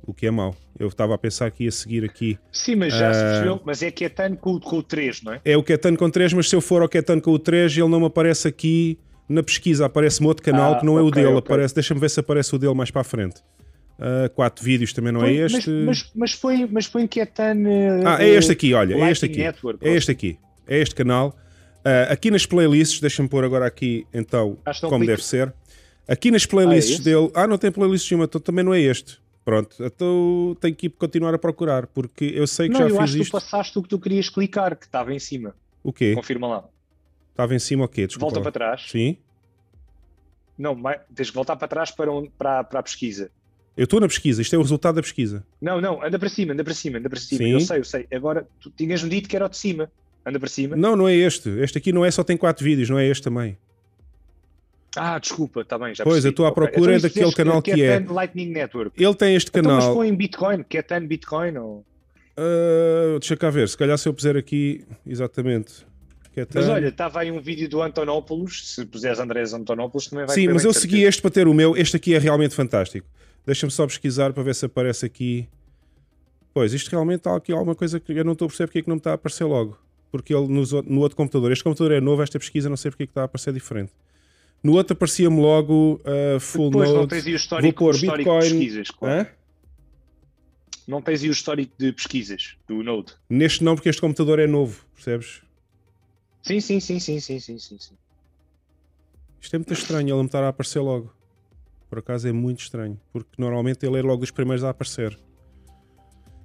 o 0.05 0.13
que 0.13 0.25
é 0.25 0.31
mau. 0.31 0.55
Eu 0.79 0.87
estava 0.87 1.15
a 1.15 1.17
pensar 1.17 1.51
que 1.51 1.65
ia 1.65 1.71
seguir 1.71 2.03
aqui. 2.03 2.37
Sim, 2.51 2.75
mas 2.75 2.93
já 2.93 3.11
uh, 3.11 3.13
se 3.13 3.19
percebeu, 3.19 3.61
mas 3.65 3.83
é 3.83 3.91
Ketan 3.91 4.35
com, 4.35 4.59
com 4.59 4.77
o 4.77 4.83
3, 4.83 5.21
não 5.23 5.33
é? 5.33 5.41
É 5.43 5.57
o 5.57 5.63
Ketan 5.63 5.95
com 5.95 6.09
3, 6.09 6.33
mas 6.33 6.49
se 6.49 6.55
eu 6.55 6.61
for 6.61 6.81
ao 6.81 6.89
Ketan 6.89 7.19
com 7.19 7.31
o 7.31 7.39
3, 7.39 7.77
ele 7.77 7.87
não 7.87 7.99
me 7.99 8.05
aparece 8.05 8.47
aqui 8.47 8.97
na 9.27 9.43
pesquisa, 9.43 9.85
aparece-me 9.85 10.27
outro 10.27 10.43
canal 10.43 10.73
ah, 10.73 10.79
que 10.79 10.85
não 10.85 10.97
é 10.97 11.01
o 11.01 11.11
dele, 11.11 11.27
okay. 11.27 11.39
aparece, 11.39 11.75
deixa-me 11.75 11.99
ver 11.99 12.09
se 12.09 12.19
aparece 12.19 12.55
o 12.55 12.57
dele 12.57 12.73
mais 12.73 12.89
para 12.89 13.01
a 13.01 13.03
frente. 13.03 13.41
Uh, 13.99 14.29
quatro 14.33 14.63
vídeos 14.63 14.93
também 14.93 15.11
não 15.11 15.21
é 15.21 15.25
foi, 15.25 15.37
é 15.37 15.45
este. 15.45 15.69
Mas, 15.69 15.85
mas, 15.85 16.11
mas, 16.15 16.31
foi, 16.31 16.69
mas 16.71 16.85
foi 16.85 17.07
Ketan. 17.07 17.57
Uh, 17.57 18.07
ah, 18.07 18.23
é 18.23 18.29
este 18.29 18.53
aqui, 18.53 18.73
olha, 18.73 18.95
é 18.95 19.11
este 19.11 19.25
aqui. 19.25 19.37
Network, 19.39 19.85
é 19.85 19.93
este 19.93 20.11
aqui. 20.11 20.39
É 20.65 20.79
este 20.79 20.95
canal. 20.95 21.37
Uh, 21.79 22.11
aqui 22.11 22.31
nas 22.31 22.45
playlists, 22.45 23.01
deixa-me 23.01 23.27
pôr 23.27 23.43
agora 23.43 23.65
aqui 23.65 24.05
então 24.13 24.57
como 24.81 25.05
deve 25.05 25.23
ser. 25.23 25.53
Aqui 26.07 26.31
nas 26.31 26.45
playlists 26.45 26.97
ah, 26.97 27.01
é 27.01 27.03
dele. 27.03 27.31
Ah, 27.35 27.45
não 27.45 27.57
tem 27.57 27.71
playlists 27.71 28.09
nenhuma, 28.09 28.25
então 28.25 28.41
também 28.41 28.65
não 28.65 28.73
é 28.73 28.81
este. 28.81 29.19
Pronto, 29.49 29.83
então 29.83 30.55
tenho 30.61 30.75
que 30.75 30.89
continuar 30.89 31.33
a 31.33 31.39
procurar, 31.39 31.87
porque 31.87 32.25
eu 32.35 32.45
sei 32.45 32.67
que 32.67 32.73
não, 32.73 32.81
já 32.81 32.85
eu 32.85 32.91
fiz 32.91 32.99
acho 32.99 33.17
isto. 33.17 33.23
que 33.23 33.29
tu 33.29 33.31
passaste 33.31 33.79
o 33.79 33.81
que 33.81 33.89
tu 33.89 33.99
querias 33.99 34.29
clicar, 34.29 34.75
que 34.77 34.85
estava 34.85 35.11
em 35.11 35.17
cima. 35.17 35.55
O 35.83 35.91
quê? 35.91 36.13
Confirma 36.13 36.47
lá. 36.47 36.69
Estava 37.31 37.55
em 37.55 37.59
cima 37.59 37.85
o 37.85 37.87
quê? 37.87 38.05
Desculpa 38.05 38.35
Volta 38.35 38.41
para 38.41 38.51
trás. 38.51 38.85
Sim. 38.91 39.17
Não, 40.55 40.79
tens 41.15 41.31
que 41.31 41.35
voltar 41.35 41.55
para 41.55 41.67
trás 41.67 41.89
para, 41.89 42.11
um, 42.11 42.29
para, 42.29 42.63
para 42.63 42.79
a 42.79 42.83
pesquisa. 42.83 43.31
Eu 43.75 43.85
estou 43.85 43.99
na 43.99 44.07
pesquisa, 44.07 44.39
isto 44.39 44.53
é 44.53 44.59
o 44.59 44.61
resultado 44.61 44.97
da 44.97 45.01
pesquisa. 45.01 45.43
Não, 45.59 45.81
não, 45.81 46.03
anda 46.03 46.19
para 46.19 46.29
cima, 46.29 46.53
anda 46.53 46.63
para 46.63 46.73
cima, 46.75 46.99
anda 46.99 47.09
para 47.09 47.19
cima. 47.19 47.39
Sim. 47.39 47.51
Eu 47.51 47.59
sei, 47.61 47.79
eu 47.79 47.83
sei. 47.83 48.07
Agora, 48.13 48.47
tu 48.59 48.69
tinhas-me 48.69 49.09
dito 49.09 49.27
que 49.27 49.35
era 49.35 49.47
o 49.47 49.49
de 49.49 49.57
cima. 49.57 49.91
Anda 50.23 50.39
para 50.39 50.49
cima. 50.49 50.75
Não, 50.75 50.95
não 50.95 51.07
é 51.07 51.15
este. 51.15 51.49
Este 51.49 51.79
aqui 51.79 51.91
não 51.91 52.05
é 52.05 52.11
só 52.11 52.23
tem 52.23 52.37
quatro 52.37 52.63
vídeos, 52.63 52.87
não 52.87 52.99
é 52.99 53.07
este 53.07 53.23
também. 53.23 53.57
Ah, 54.95 55.19
desculpa, 55.19 55.61
está 55.61 55.77
bem, 55.77 55.93
já 55.93 56.03
Pois, 56.03 56.25
eu 56.25 56.31
estou 56.31 56.45
à 56.45 56.51
procura 56.51 56.95
então, 56.95 57.09
daquele 57.09 57.31
canal 57.31 57.61
que, 57.61 57.73
que 57.73 57.83
é. 57.83 57.99
Lightning 57.99 58.49
Network. 58.49 59.01
Ele 59.01 59.15
tem 59.15 59.35
este 59.35 59.51
canal. 59.51 59.77
Então, 59.77 59.87
mas 59.87 59.95
põe 59.95 60.09
em 60.09 60.15
Bitcoin, 60.15 60.63
que 60.63 60.77
é 60.77 60.81
tan 60.81 61.05
Bitcoin 61.05 61.57
ou. 61.57 61.85
Uh, 62.37 63.19
deixa 63.19 63.35
cá 63.35 63.49
ver, 63.49 63.67
se 63.67 63.77
calhar 63.77 63.97
se 63.97 64.07
eu 64.07 64.13
puser 64.13 64.37
aqui 64.37 64.85
exatamente 65.05 65.85
mas 66.53 66.69
olha, 66.69 66.87
estava 66.87 67.21
aí 67.21 67.31
um 67.31 67.41
vídeo 67.41 67.67
do 67.67 67.81
Antonopoulos, 67.81 68.73
se 68.73 68.85
puseres 68.85 69.19
Andrés 69.19 69.53
Antonopoulos 69.53 70.07
também 70.07 70.25
vai 70.25 70.35
Sim, 70.35 70.47
mas 70.49 70.63
eu 70.63 70.73
segui 70.73 71.03
este 71.03 71.21
para 71.21 71.31
ter 71.31 71.47
o 71.47 71.53
meu, 71.53 71.75
este 71.75 71.97
aqui 71.97 72.13
é 72.13 72.17
realmente 72.17 72.55
fantástico. 72.55 73.07
Deixa-me 73.45 73.71
só 73.71 73.85
pesquisar 73.87 74.31
para 74.31 74.43
ver 74.43 74.55
se 74.55 74.65
aparece 74.65 75.05
aqui. 75.05 75.49
Pois, 76.53 76.73
isto 76.73 76.89
realmente 76.89 77.19
está 77.19 77.35
aqui 77.35 77.51
alguma 77.51 77.75
coisa 77.75 77.99
que 77.99 78.11
eu 78.11 78.23
não 78.23 78.33
estou 78.33 78.45
a 78.45 78.49
perceber 78.49 78.67
porque 78.67 78.79
é 78.79 78.81
que 78.83 78.89
não 78.89 78.95
me 78.95 78.99
está 78.99 79.11
a 79.11 79.15
aparecer 79.15 79.45
logo. 79.45 79.77
Porque 80.11 80.33
ele 80.33 80.47
no, 80.47 80.63
no 80.83 81.01
outro 81.01 81.15
computador, 81.15 81.51
este 81.51 81.63
computador 81.63 81.93
é 81.93 82.01
novo, 82.01 82.21
esta 82.21 82.39
pesquisa 82.39 82.69
não 82.69 82.77
sei 82.77 82.91
porque 82.91 83.03
é 83.03 83.05
que 83.05 83.11
está 83.11 83.21
a 83.21 83.25
aparecer 83.25 83.53
diferente. 83.53 83.91
No 84.61 84.73
outro 84.73 84.93
aparecia-me 84.93 85.39
logo 85.39 86.01
uh, 86.03 86.39
full 86.39 86.69
Depois 86.69 86.89
node. 86.89 86.99
não 87.01 87.07
tens 87.07 87.25
aí 87.25 87.33
o 87.33 87.35
histórico, 87.35 87.83
Vou 87.83 87.93
pôr 87.93 87.99
Bitcoin. 87.99 88.39
de 88.39 88.49
pesquisas, 88.49 88.91
claro. 88.91 89.21
Hã? 89.21 89.27
Não 90.87 91.01
tens 91.01 91.21
aí 91.21 91.29
o 91.29 91.31
histórico 91.31 91.71
de 91.77 91.93
pesquisas 91.93 92.57
do 92.67 92.83
Node? 92.83 93.13
Neste 93.29 93.63
não, 93.63 93.75
porque 93.75 93.89
este 93.89 94.01
computador 94.01 94.39
é 94.39 94.47
novo, 94.47 94.83
percebes? 94.95 95.41
Sim, 96.41 96.59
sim, 96.59 96.79
sim, 96.79 96.99
sim, 96.99 97.19
sim, 97.19 97.39
sim, 97.39 97.59
sim. 97.59 97.77
sim. 97.79 97.93
Isto 99.39 99.55
é 99.55 99.59
muito 99.59 99.73
estranho, 99.73 100.09
ele 100.09 100.19
me 100.19 100.25
estar 100.25 100.43
a 100.43 100.49
aparecer 100.49 100.79
logo. 100.79 101.13
Por 101.89 101.99
acaso 101.99 102.27
é 102.27 102.31
muito 102.31 102.61
estranho, 102.61 102.99
porque 103.13 103.29
normalmente 103.37 103.85
ele 103.85 103.99
é 103.99 104.01
logo 104.01 104.17
dos 104.21 104.31
primeiros 104.31 104.63
a 104.63 104.69
aparecer. 104.69 105.17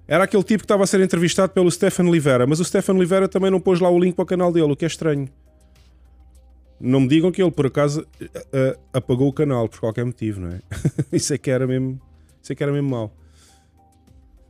Era 0.07 0.25
aquele 0.25 0.43
tipo 0.43 0.59
que 0.61 0.65
estava 0.67 0.85
a 0.85 0.87
ser 0.87 1.01
entrevistado 1.01 1.53
pelo 1.53 1.71
Stefan 1.71 2.05
Oliveira, 2.05 2.47
mas 2.47 2.61
o 2.61 2.65
Stefan 2.65 2.95
Oliveira 2.95 3.27
também 3.29 3.51
não 3.51 3.59
pôs 3.61 3.81
lá 3.81 3.89
o 3.89 3.99
link 3.99 4.15
para 4.15 4.23
o 4.23 4.27
canal 4.27 4.53
dele, 4.53 4.71
o 4.71 4.77
que 4.77 4.85
é 4.85 4.89
estranho. 4.89 5.29
Não 6.85 7.01
me 7.01 7.09
digam 7.09 7.33
que 7.33 7.43
ele 7.43 7.51
por 7.51 7.67
acaso 7.67 8.03
uh, 8.03 8.25
uh, 8.25 8.81
apagou 8.93 9.27
o 9.27 9.33
canal 9.33 9.67
por 9.69 9.81
qualquer 9.81 10.05
motivo, 10.05 10.43
não 10.43 10.51
é? 10.51 10.61
isso 11.11 11.33
é 11.33 11.39
que 11.39 11.51
era 11.51 11.67
mesmo, 11.67 11.99
isso 12.43 12.53
é 12.53 12.55
que 12.55 12.63
era 12.63 12.71
mesmo 12.71 12.91
mau. 12.91 13.17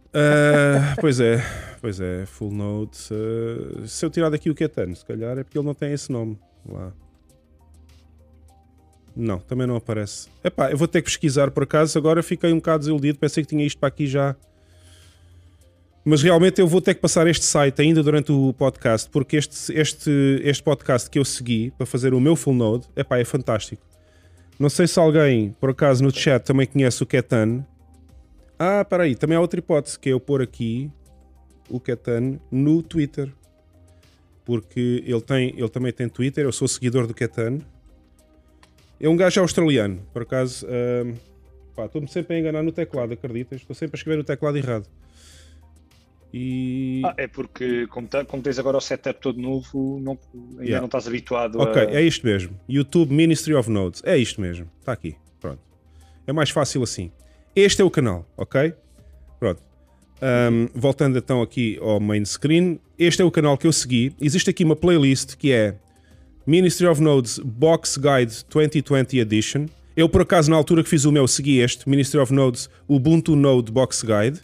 Uh, 0.08 0.94
pois 1.00 1.20
é, 1.20 1.40
pois 1.80 2.00
é, 2.00 2.26
Full 2.26 2.50
Note. 2.50 3.14
Uh, 3.14 3.86
se 3.86 4.04
eu 4.04 4.10
tirar 4.10 4.30
daqui 4.30 4.50
o 4.50 4.54
Ketan, 4.54 4.92
se 4.96 5.04
calhar 5.04 5.38
é 5.38 5.44
porque 5.44 5.56
ele 5.56 5.66
não 5.66 5.74
tem 5.74 5.92
esse 5.92 6.10
nome 6.10 6.36
lá. 6.68 6.92
Não, 9.14 9.38
também 9.38 9.64
não 9.64 9.76
aparece. 9.76 10.28
Epá, 10.42 10.72
eu 10.72 10.76
vou 10.76 10.88
ter 10.88 11.00
que 11.02 11.06
pesquisar 11.06 11.52
por 11.52 11.62
acaso. 11.62 11.96
Agora 11.96 12.20
fiquei 12.20 12.52
um 12.52 12.56
bocado 12.56 12.80
desiludido. 12.80 13.16
Pensei 13.16 13.44
que 13.44 13.50
tinha 13.50 13.64
isto 13.64 13.78
para 13.78 13.86
aqui 13.86 14.08
já. 14.08 14.34
Mas 16.04 16.22
realmente 16.22 16.60
eu 16.60 16.66
vou 16.66 16.82
ter 16.82 16.94
que 16.94 17.00
passar 17.00 17.26
este 17.26 17.46
site 17.46 17.80
ainda 17.80 18.02
durante 18.02 18.30
o 18.30 18.52
podcast, 18.52 19.08
porque 19.08 19.36
este, 19.36 19.72
este, 19.72 20.10
este 20.44 20.62
podcast 20.62 21.08
que 21.08 21.18
eu 21.18 21.24
segui 21.24 21.70
para 21.78 21.86
fazer 21.86 22.12
o 22.12 22.20
meu 22.20 22.36
full 22.36 22.52
node 22.52 22.86
epá, 22.94 23.18
é 23.18 23.24
fantástico. 23.24 23.82
Não 24.58 24.68
sei 24.68 24.86
se 24.86 24.98
alguém, 24.98 25.56
por 25.58 25.70
acaso, 25.70 26.04
no 26.04 26.14
chat 26.14 26.44
também 26.44 26.66
conhece 26.66 27.02
o 27.02 27.06
Ketan. 27.06 27.64
Ah, 28.58 28.84
para 28.84 29.04
aí, 29.04 29.16
também 29.16 29.36
há 29.36 29.40
outra 29.40 29.58
hipótese, 29.58 29.98
que 29.98 30.10
é 30.10 30.12
eu 30.12 30.20
pôr 30.20 30.42
aqui 30.42 30.90
o 31.70 31.80
Ketan 31.80 32.38
no 32.52 32.82
Twitter. 32.82 33.32
Porque 34.44 35.02
ele, 35.06 35.22
tem, 35.22 35.54
ele 35.56 35.68
também 35.70 35.90
tem 35.90 36.06
Twitter, 36.06 36.44
eu 36.44 36.52
sou 36.52 36.68
seguidor 36.68 37.06
do 37.06 37.14
Ketan. 37.14 37.60
É 39.00 39.08
um 39.08 39.16
gajo 39.16 39.40
australiano, 39.40 40.02
por 40.12 40.22
acaso. 40.22 40.66
Uh, 40.66 41.14
estou-me 41.82 42.08
sempre 42.08 42.36
a 42.36 42.38
enganar 42.38 42.62
no 42.62 42.70
teclado, 42.70 43.14
acreditas? 43.14 43.62
Estou 43.62 43.74
sempre 43.74 43.96
a 43.96 43.98
escrever 43.98 44.18
no 44.18 44.24
teclado 44.24 44.56
errado. 44.58 44.86
E... 46.36 47.00
Ah, 47.04 47.14
é 47.16 47.28
porque, 47.28 47.86
como, 47.86 48.08
como, 48.26 48.42
tens 48.42 48.58
agora 48.58 48.76
o 48.76 48.80
setup 48.80 49.20
todo 49.20 49.40
novo, 49.40 50.00
não, 50.00 50.18
ainda 50.34 50.64
yeah. 50.64 50.80
não 50.80 50.86
estás 50.86 51.06
habituado 51.06 51.60
Ok, 51.60 51.80
a... 51.80 51.90
é 51.92 52.02
isto 52.02 52.26
mesmo. 52.26 52.58
YouTube 52.68 53.14
Ministry 53.14 53.54
of 53.54 53.70
Nodes. 53.70 54.02
É 54.04 54.18
isto 54.18 54.40
mesmo. 54.40 54.68
Está 54.80 54.90
aqui. 54.90 55.14
Pronto. 55.38 55.60
É 56.26 56.32
mais 56.32 56.50
fácil 56.50 56.82
assim. 56.82 57.12
Este 57.54 57.82
é 57.82 57.84
o 57.84 57.90
canal, 57.90 58.28
ok? 58.36 58.74
Pronto. 59.38 59.62
Um, 60.20 60.68
voltando 60.74 61.16
então 61.16 61.40
aqui 61.40 61.78
ao 61.80 62.00
main 62.00 62.24
screen, 62.24 62.80
este 62.98 63.22
é 63.22 63.24
o 63.24 63.30
canal 63.30 63.56
que 63.56 63.68
eu 63.68 63.72
segui. 63.72 64.12
Existe 64.20 64.50
aqui 64.50 64.64
uma 64.64 64.74
playlist 64.74 65.36
que 65.36 65.52
é 65.52 65.76
Ministry 66.44 66.88
of 66.88 67.00
Nodes 67.00 67.38
Box 67.38 67.96
Guide 67.96 68.44
2020 68.50 69.18
Edition. 69.20 69.66
Eu, 69.96 70.08
por 70.08 70.22
acaso, 70.22 70.50
na 70.50 70.56
altura 70.56 70.82
que 70.82 70.88
fiz 70.88 71.04
o 71.04 71.12
meu, 71.12 71.28
segui 71.28 71.60
este, 71.60 71.88
Ministry 71.88 72.18
of 72.18 72.32
Nodes 72.32 72.68
Ubuntu 72.88 73.36
Node 73.36 73.70
Box 73.70 74.02
Guide. 74.02 74.40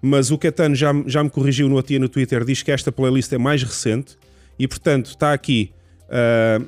Mas 0.00 0.30
o 0.30 0.38
Ketano 0.38 0.74
já, 0.74 0.92
já 1.06 1.22
me 1.24 1.30
corrigiu 1.30 1.68
no 1.68 1.74
outro 1.74 1.88
dia 1.88 1.98
no 1.98 2.08
Twitter, 2.08 2.44
diz 2.44 2.62
que 2.62 2.70
esta 2.70 2.92
playlist 2.92 3.32
é 3.32 3.38
mais 3.38 3.62
recente. 3.62 4.16
E, 4.58 4.66
portanto, 4.66 5.06
está 5.06 5.32
aqui 5.32 5.72
uh, 6.08 6.64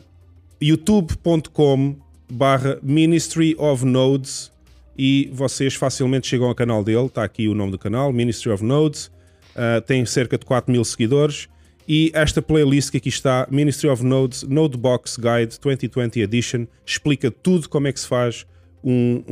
youtube.com 0.61 1.97
barra 2.31 2.79
Ministry 2.83 3.55
of 3.59 3.85
Nodes 3.85 4.53
e 4.97 5.31
vocês 5.33 5.75
facilmente 5.75 6.27
chegam 6.27 6.49
ao 6.49 6.55
canal 6.55 6.85
dele. 6.85 7.07
Está 7.07 7.25
aqui 7.25 7.49
o 7.49 7.55
nome 7.55 7.73
do 7.73 7.79
canal, 7.79 8.13
Ministry 8.13 8.51
of 8.51 8.65
Nodes. 8.65 9.07
Uh, 9.51 9.81
tem 9.87 10.05
cerca 10.05 10.39
de 10.39 10.45
4 10.45 10.71
mil 10.71 10.85
seguidores. 10.85 11.49
E 11.89 12.11
esta 12.15 12.41
playlist 12.41 12.91
que 12.91 12.99
aqui 12.99 13.09
está, 13.09 13.49
Ministry 13.51 13.89
of 13.89 14.05
Nodes 14.05 14.45
Nodebox 14.45 15.17
Guide 15.17 15.59
2020 15.61 16.21
Edition, 16.21 16.67
explica 16.87 17.31
tudo 17.31 17.69
como 17.69 17.89
é 17.89 17.93
que 17.93 17.99
se 17.99 18.07
faz 18.07 18.47
um, 18.85 19.25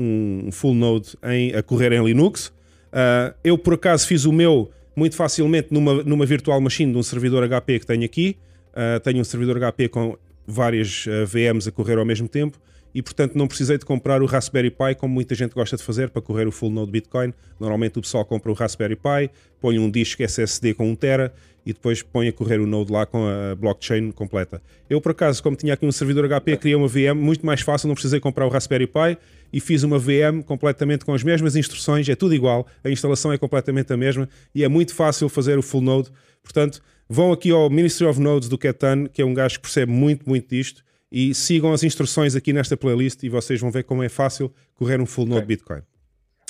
um 0.47 0.53
full 0.53 0.75
node 0.75 1.17
em, 1.23 1.55
a 1.55 1.63
correr 1.63 1.93
em 1.93 2.05
Linux. 2.05 2.53
Uh, 2.93 3.35
eu, 3.45 3.59
por 3.59 3.75
acaso, 3.75 4.07
fiz 4.07 4.25
o 4.25 4.33
meu 4.33 4.71
muito 4.97 5.15
facilmente 5.17 5.69
numa, 5.71 6.03
numa 6.03 6.27
virtual 6.27 6.61
machine 6.61 6.93
de 6.93 6.99
um 6.99 7.03
servidor 7.03 7.49
HP 7.49 7.81
que 7.81 7.87
tenho 7.87 8.05
aqui. 8.05 8.37
Uh, 8.73 9.01
tenho 9.01 9.21
um 9.21 9.25
servidor 9.25 9.59
HP 9.59 9.89
com 9.89 10.17
várias 10.47 11.07
uh, 11.07 11.27
VMs 11.27 11.69
a 11.69 11.73
correr 11.73 11.99
ao 11.99 12.05
mesmo 12.05 12.29
tempo 12.29 12.59
e 12.95 13.03
portanto 13.03 13.35
não 13.35 13.47
precisei 13.47 13.79
de 13.79 13.85
comprar 13.85 14.23
o 14.23 14.27
Raspberry 14.27 14.71
Pi 14.71 14.95
como 14.97 15.13
muita 15.13 15.35
gente 15.35 15.55
gosta 15.55 15.77
de 15.77 15.83
fazer 15.83 16.11
para 16.11 16.23
correr 16.23 16.47
o 16.47 16.53
full 16.53 16.71
node 16.71 16.91
Bitcoin. 16.91 17.33
Normalmente 17.59 17.99
o 17.99 18.03
pessoal 18.03 18.25
compra 18.25 18.51
o 18.51 18.55
Raspberry 18.55 18.97
Pi, 18.97 19.31
põe 19.61 19.79
um 19.79 19.91
disco 19.91 20.23
SSD 20.23 20.75
com 20.75 20.91
1 20.91 20.95
tera 20.97 21.33
e 21.65 21.73
depois 21.73 22.03
põe 22.03 22.29
a 22.29 22.33
correr 22.33 22.61
o 22.61 22.67
node 22.67 22.91
lá 22.91 23.05
com 23.05 23.27
a 23.27 23.55
blockchain 23.55 24.11
completa. 24.11 24.63
Eu 24.89 25.01
por 25.01 25.13
acaso, 25.13 25.43
como 25.43 25.55
tinha 25.55 25.75
aqui 25.75 25.85
um 25.85 25.93
servidor 25.93 26.27
HP, 26.29 26.57
criei 26.57 26.75
uma 26.75 26.89
VM 26.89 27.17
muito 27.17 27.45
mais 27.45 27.61
fácil, 27.61 27.89
não 27.89 27.95
precisei 27.95 28.21
comprar 28.21 28.47
o 28.47 28.49
Raspberry 28.49 28.87
Pi 28.87 29.19
e 29.53 29.61
fiz 29.61 29.83
uma 29.83 29.99
VM 29.99 30.43
completamente 30.47 31.05
com 31.05 31.13
as 31.13 31.23
mesmas 31.23 31.57
instruções, 31.57 32.09
é 32.09 32.15
tudo 32.15 32.35
igual, 32.35 32.67
a 32.83 32.91
instalação 32.91 33.33
é 33.33 33.39
completamente 33.39 33.93
a 33.93 33.97
mesma 33.97 34.29
e 34.55 34.65
é 34.65 34.69
muito 34.69 34.95
fácil 34.95 35.29
fazer 35.29 35.59
o 35.59 35.63
full 35.63 35.83
node. 35.83 36.11
Portanto, 36.43 36.83
vão 37.09 37.33
aqui 37.33 37.51
ao 37.51 37.69
Ministry 37.69 38.07
of 38.07 38.19
Nodes 38.19 38.49
do 38.49 38.57
Ketan, 38.57 39.07
que 39.07 39.21
é 39.21 39.25
um 39.25 39.35
gajo 39.35 39.57
que 39.57 39.63
percebe 39.63 39.93
muito, 39.93 40.27
muito 40.27 40.49
disto 40.49 40.88
e 41.11 41.35
sigam 41.35 41.73
as 41.73 41.83
instruções 41.83 42.35
aqui 42.35 42.53
nesta 42.53 42.77
playlist 42.77 43.23
e 43.23 43.29
vocês 43.29 43.61
vão 43.61 43.71
ver 43.71 43.85
como 43.85 44.03
é 44.03 44.09
fácil 44.09 44.53
correr 44.75 45.01
um 45.01 45.07
full 45.07 45.27
node 45.27 45.45
okay. 45.45 45.57
Bitcoin. 45.57 45.83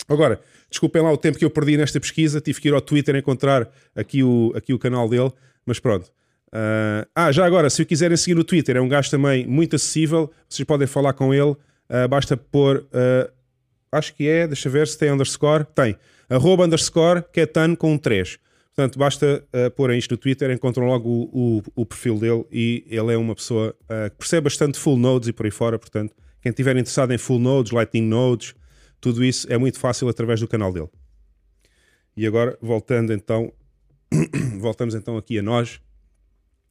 Agora, 0.08 0.40
desculpem 0.70 1.02
lá 1.02 1.12
o 1.12 1.16
tempo 1.16 1.38
que 1.38 1.44
eu 1.44 1.50
perdi 1.50 1.76
nesta 1.76 1.98
pesquisa, 2.00 2.40
tive 2.40 2.60
que 2.60 2.68
ir 2.68 2.74
ao 2.74 2.80
Twitter 2.80 3.14
encontrar 3.16 3.68
aqui 3.94 4.22
o, 4.22 4.52
aqui 4.54 4.72
o 4.72 4.78
canal 4.78 5.08
dele, 5.08 5.32
mas 5.66 5.78
pronto. 5.78 6.10
Uh, 6.48 7.06
ah, 7.14 7.30
já 7.30 7.44
agora, 7.44 7.68
se 7.68 7.82
o 7.82 7.86
quiserem 7.86 8.16
seguir 8.16 8.34
no 8.34 8.44
Twitter, 8.44 8.76
é 8.76 8.80
um 8.80 8.88
gajo 8.88 9.10
também 9.10 9.46
muito 9.46 9.76
acessível, 9.76 10.32
vocês 10.48 10.66
podem 10.66 10.86
falar 10.86 11.12
com 11.12 11.34
ele, 11.34 11.50
uh, 11.50 12.08
basta 12.08 12.36
pôr, 12.36 12.78
uh, 12.78 13.30
acho 13.92 14.14
que 14.14 14.26
é, 14.26 14.46
deixa 14.46 14.70
ver 14.70 14.86
se 14.88 14.96
tem 14.96 15.12
underscore, 15.12 15.66
tem, 15.74 15.96
arroba 16.28 16.64
underscore, 16.64 17.22
que 17.32 17.40
é 17.40 17.46
tan 17.46 17.74
com 17.74 17.92
um 17.92 17.98
3. 17.98 18.38
Portanto, 18.78 18.96
basta 18.96 19.44
uh, 19.52 19.70
porem 19.72 19.98
isto 19.98 20.12
no 20.12 20.16
Twitter, 20.16 20.52
encontram 20.52 20.86
logo 20.86 21.08
o, 21.10 21.56
o, 21.56 21.62
o, 21.82 21.84
perfil 21.84 22.16
dele 22.16 22.44
e 22.52 22.84
ele 22.86 23.12
é 23.12 23.16
uma 23.16 23.34
pessoa 23.34 23.74
uh, 23.82 24.08
que 24.08 24.18
percebe 24.18 24.44
bastante 24.44 24.78
full 24.78 24.96
nodes 24.96 25.28
e 25.28 25.32
por 25.32 25.46
aí 25.46 25.50
fora. 25.50 25.76
Portanto, 25.80 26.14
quem 26.40 26.50
estiver 26.50 26.76
interessado 26.76 27.12
em 27.12 27.18
full 27.18 27.40
nodes, 27.40 27.72
lightning 27.72 28.06
nodes, 28.06 28.54
tudo 29.00 29.24
isso 29.24 29.52
é 29.52 29.58
muito 29.58 29.80
fácil 29.80 30.08
através 30.08 30.38
do 30.38 30.46
canal 30.46 30.72
dele. 30.72 30.88
E 32.16 32.24
agora, 32.24 32.56
voltando 32.62 33.12
então, 33.12 33.52
voltamos 34.60 34.94
então 34.94 35.16
aqui 35.16 35.40
a 35.40 35.42
nós 35.42 35.80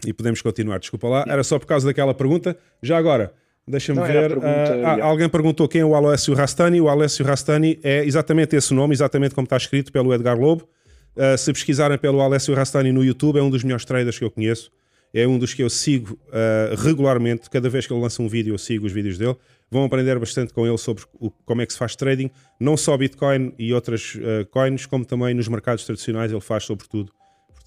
e 0.05 0.13
podemos 0.13 0.41
continuar. 0.41 0.79
Desculpa 0.79 1.09
lá, 1.09 1.25
era 1.27 1.43
só 1.43 1.59
por 1.59 1.65
causa 1.65 1.85
daquela 1.85 2.13
pergunta. 2.13 2.57
Já 2.81 2.97
agora, 2.97 3.33
Deixa-me 3.67 4.01
ver. 4.07 4.29
Pergunta, 4.29 4.77
uh, 4.77 4.85
ah, 4.85 5.03
alguém 5.03 5.27
perguntou 5.27 5.67
quem 5.67 5.81
é 5.81 5.85
o 5.85 5.93
Alessio 5.93 6.33
Rastani. 6.33 6.79
O 6.79 6.87
Alessio 6.87 7.25
Rastani 7.25 7.77
é 7.83 8.05
exatamente 8.05 8.55
esse 8.55 8.73
nome, 8.73 8.93
exatamente 8.93 9.35
como 9.35 9.43
está 9.43 9.57
escrito 9.57 9.91
pelo 9.91 10.13
Edgar 10.13 10.39
Lobo. 10.39 10.69
Uh, 11.17 11.37
se 11.37 11.51
pesquisarem 11.51 11.97
pelo 11.97 12.21
Alessio 12.21 12.53
Rastani 12.53 12.91
no 12.91 13.03
YouTube, 13.03 13.39
é 13.39 13.41
um 13.41 13.49
dos 13.49 13.63
melhores 13.63 13.83
traders 13.83 14.17
que 14.17 14.23
eu 14.23 14.31
conheço. 14.31 14.71
É 15.13 15.27
um 15.27 15.39
dos 15.39 15.53
que 15.53 15.63
eu 15.63 15.69
sigo 15.69 16.19
uh, 16.27 16.75
regularmente. 16.81 17.49
Cada 17.49 17.69
vez 17.69 17.87
que 17.87 17.93
ele 17.93 18.01
lança 18.01 18.21
um 18.21 18.27
vídeo, 18.27 18.53
eu 18.53 18.57
sigo 18.57 18.85
os 18.85 18.91
vídeos 18.91 19.17
dele. 19.17 19.35
Vão 19.69 19.83
aprender 19.83 20.17
bastante 20.19 20.53
com 20.53 20.67
ele 20.67 20.77
sobre 20.77 21.03
o, 21.19 21.31
como 21.31 21.61
é 21.61 21.65
que 21.65 21.73
se 21.73 21.79
faz 21.79 21.95
trading, 21.95 22.29
não 22.59 22.77
só 22.77 22.95
Bitcoin 22.95 23.53
e 23.57 23.73
outras 23.73 24.17
coins, 24.49 24.85
como 24.85 25.03
também 25.03 25.33
nos 25.33 25.47
mercados 25.47 25.83
tradicionais. 25.85 26.31
Ele 26.31 26.39
faz 26.39 26.63
sobre 26.63 26.87
tudo. 26.87 27.11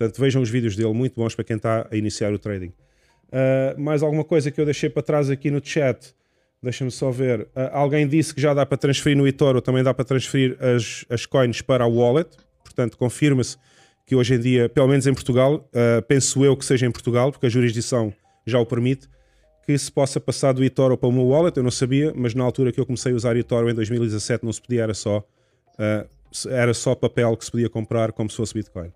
Portanto, 0.01 0.19
vejam 0.19 0.41
os 0.41 0.49
vídeos 0.49 0.75
dele, 0.77 0.95
muito 0.95 1.15
bons 1.15 1.35
para 1.35 1.45
quem 1.45 1.57
está 1.57 1.87
a 1.91 1.95
iniciar 1.95 2.33
o 2.33 2.39
trading. 2.39 2.73
Uh, 3.31 3.79
mais 3.79 4.03
alguma 4.03 4.25
coisa 4.25 4.51
que 4.51 4.61
eu 4.61 4.65
deixei 4.65 4.89
para 4.89 5.03
trás 5.03 5.29
aqui 5.29 5.51
no 5.51 5.61
chat? 5.63 6.15
Deixa-me 6.63 6.91
só 6.91 7.11
ver. 7.11 7.43
Uh, 7.43 7.69
alguém 7.71 8.09
disse 8.09 8.35
que 8.35 8.41
já 8.41 8.55
dá 8.55 8.65
para 8.65 8.79
transferir 8.79 9.17
no 9.17 9.29
eToro, 9.29 9.61
também 9.61 9.83
dá 9.83 9.93
para 9.93 10.05
transferir 10.05 10.57
as, 10.59 11.05
as 11.11 11.27
coins 11.27 11.61
para 11.61 11.85
a 11.85 11.87
wallet. 11.87 12.31
Portanto, 12.71 12.97
confirma-se 12.97 13.57
que 14.07 14.15
hoje 14.15 14.35
em 14.35 14.41
dia, 14.41 14.69
pelo 14.69 14.89
menos 14.89 15.07
em 15.07 15.13
Portugal, 15.13 15.69
uh, 15.75 16.03
penso 16.07 16.45
eu 16.45 16.57
que 16.57 16.65
seja 16.65 16.87
em 16.87 16.91
Portugal, 16.91 17.31
porque 17.33 17.47
a 17.47 17.49
jurisdição 17.49 18.13
já 18.47 18.59
o 18.59 18.67
permite, 18.67 19.09
que 19.67 19.77
se 19.77 19.91
possa 19.91 20.21
passar 20.21 20.53
do 20.53 20.65
eToro 20.65 20.97
para 20.97 21.09
uma 21.09 21.23
wallet. 21.23 21.57
Eu 21.57 21.63
não 21.63 21.71
sabia, 21.71 22.13
mas 22.17 22.35
na 22.35 22.43
altura 22.43 22.73
que 22.73 22.81
eu 22.81 22.87
comecei 22.87 23.13
a 23.13 23.15
usar 23.15 23.37
eToro 23.37 23.71
em 23.71 23.75
2017 23.75 24.45
não 24.45 24.53
se 24.53 24.61
podia, 24.61 24.83
era 24.83 24.95
só, 24.95 25.25
era 26.49 26.73
só 26.75 26.95
papel 26.95 27.37
que 27.37 27.45
se 27.45 27.51
podia 27.51 27.69
comprar 27.69 28.13
como 28.13 28.31
se 28.31 28.37
fosse 28.37 28.55
Bitcoin. 28.55 28.93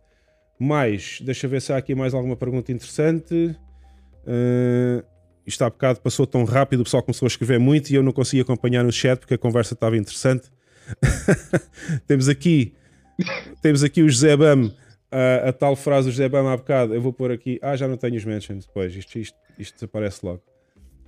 Mais, 0.59 1.21
deixa 1.21 1.47
ver 1.47 1.61
se 1.61 1.73
há 1.73 1.77
aqui 1.77 1.95
mais 1.95 2.15
alguma 2.15 2.37
pergunta 2.37 2.73
interessante. 2.73 3.57
Uh, 4.25 5.05
isto 5.47 5.63
há 5.63 5.71
bocado 5.71 6.01
passou 6.01 6.27
tão 6.27 6.45
rápido, 6.45 6.81
o 6.81 6.85
pessoal 6.85 7.03
começou 7.03 7.27
a 7.27 7.29
escrever 7.29 7.61
muito 7.61 7.91
e 7.91 7.95
eu 7.95 8.03
não 8.03 8.13
consegui 8.13 8.41
acompanhar 8.41 8.83
no 8.83 8.93
chat 8.93 9.19
porque 9.19 9.35
a 9.35 9.39
conversa 9.39 9.75
estava 9.75 9.97
interessante. 9.97 10.51
temos 12.07 12.29
aqui 12.29 12.75
temos 13.63 13.83
aqui 13.83 14.03
o 14.03 14.09
José 14.09 14.37
Bam, 14.37 14.73
a, 15.11 15.49
a, 15.49 15.53
tal 15.53 15.77
frase 15.77 16.09
do 16.09 16.11
José 16.11 16.29
Bam 16.29 16.51
há 16.51 16.57
bocado. 16.57 16.95
Eu 16.95 17.01
vou 17.01 17.13
pôr 17.13 17.31
aqui. 17.31 17.59
Ah, 17.63 17.77
já 17.77 17.87
não 17.87 17.97
tenho 17.97 18.17
os 18.17 18.25
mentions 18.25 18.67
depois, 18.67 18.95
isto, 18.95 19.19
isto, 19.19 19.39
isto 19.59 19.75
desaparece 19.75 20.25
logo. 20.25 20.43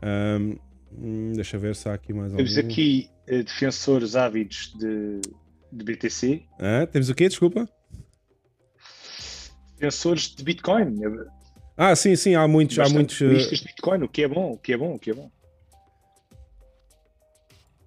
Um, 0.03 1.33
deixa 1.35 1.59
ver 1.59 1.75
se 1.75 1.89
há 1.89 1.95
aqui 1.95 2.13
mais 2.13 2.33
Temos 2.33 2.57
algum. 2.57 2.69
aqui 2.69 3.11
uh, 3.29 3.43
defensores 3.43 4.15
ávidos 4.15 4.73
de, 4.79 5.21
de 5.73 5.85
BTC. 5.85 6.43
Ah, 6.59 6.87
temos 6.87 7.09
o 7.09 7.15
quê? 7.15 7.29
Desculpa. 7.29 7.69
Defensores 9.79 10.35
de 10.35 10.43
Bitcoin. 10.43 11.01
Ah, 11.77 11.95
sim, 11.95 12.17
sim, 12.17 12.35
há 12.35 12.47
muitos. 12.49 12.79
há 12.79 12.89
muitos 12.89 13.21
uh... 13.21 13.29
de 13.29 13.65
Bitcoin, 13.65 14.03
o 14.03 14.09
que 14.09 14.23
é 14.23 14.29
bom, 14.29 14.53
o 14.53 14.59
que 14.59 14.73
é 14.73 14.77
bom, 14.77 14.95
o 14.95 14.99
que 14.99 15.11
é 15.11 15.15
bom. 15.15 15.31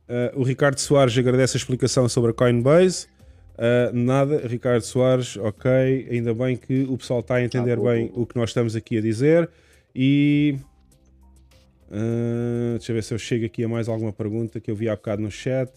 Uh, 0.09 0.39
o 0.39 0.43
Ricardo 0.43 0.79
Soares 0.79 1.15
agradece 1.17 1.55
a 1.55 1.59
explicação 1.59 2.09
sobre 2.09 2.31
a 2.31 2.33
Coinbase. 2.33 3.07
Uh, 3.59 3.91
nada, 3.93 4.47
Ricardo 4.47 4.81
Soares, 4.83 5.35
ok. 5.35 6.07
Ainda 6.09 6.33
bem 6.33 6.55
que 6.55 6.83
o 6.83 6.97
pessoal 6.97 7.19
está 7.19 7.35
a 7.35 7.43
entender 7.43 7.77
ah, 7.77 7.91
bem 7.91 8.09
o 8.15 8.25
que 8.25 8.37
nós 8.37 8.51
estamos 8.51 8.73
aqui 8.73 8.97
a 8.97 9.01
dizer. 9.01 9.49
E 9.93 10.55
uh, 11.91 12.77
deixa 12.77 12.93
eu 12.93 12.95
ver 12.95 13.03
se 13.03 13.13
eu 13.13 13.17
chego 13.17 13.45
aqui 13.45 13.61
a 13.65 13.67
mais 13.67 13.89
alguma 13.89 14.13
pergunta 14.13 14.61
que 14.61 14.71
eu 14.71 14.75
vi 14.75 14.87
há 14.87 14.95
bocado 14.95 15.21
no 15.21 15.29
chat. 15.29 15.69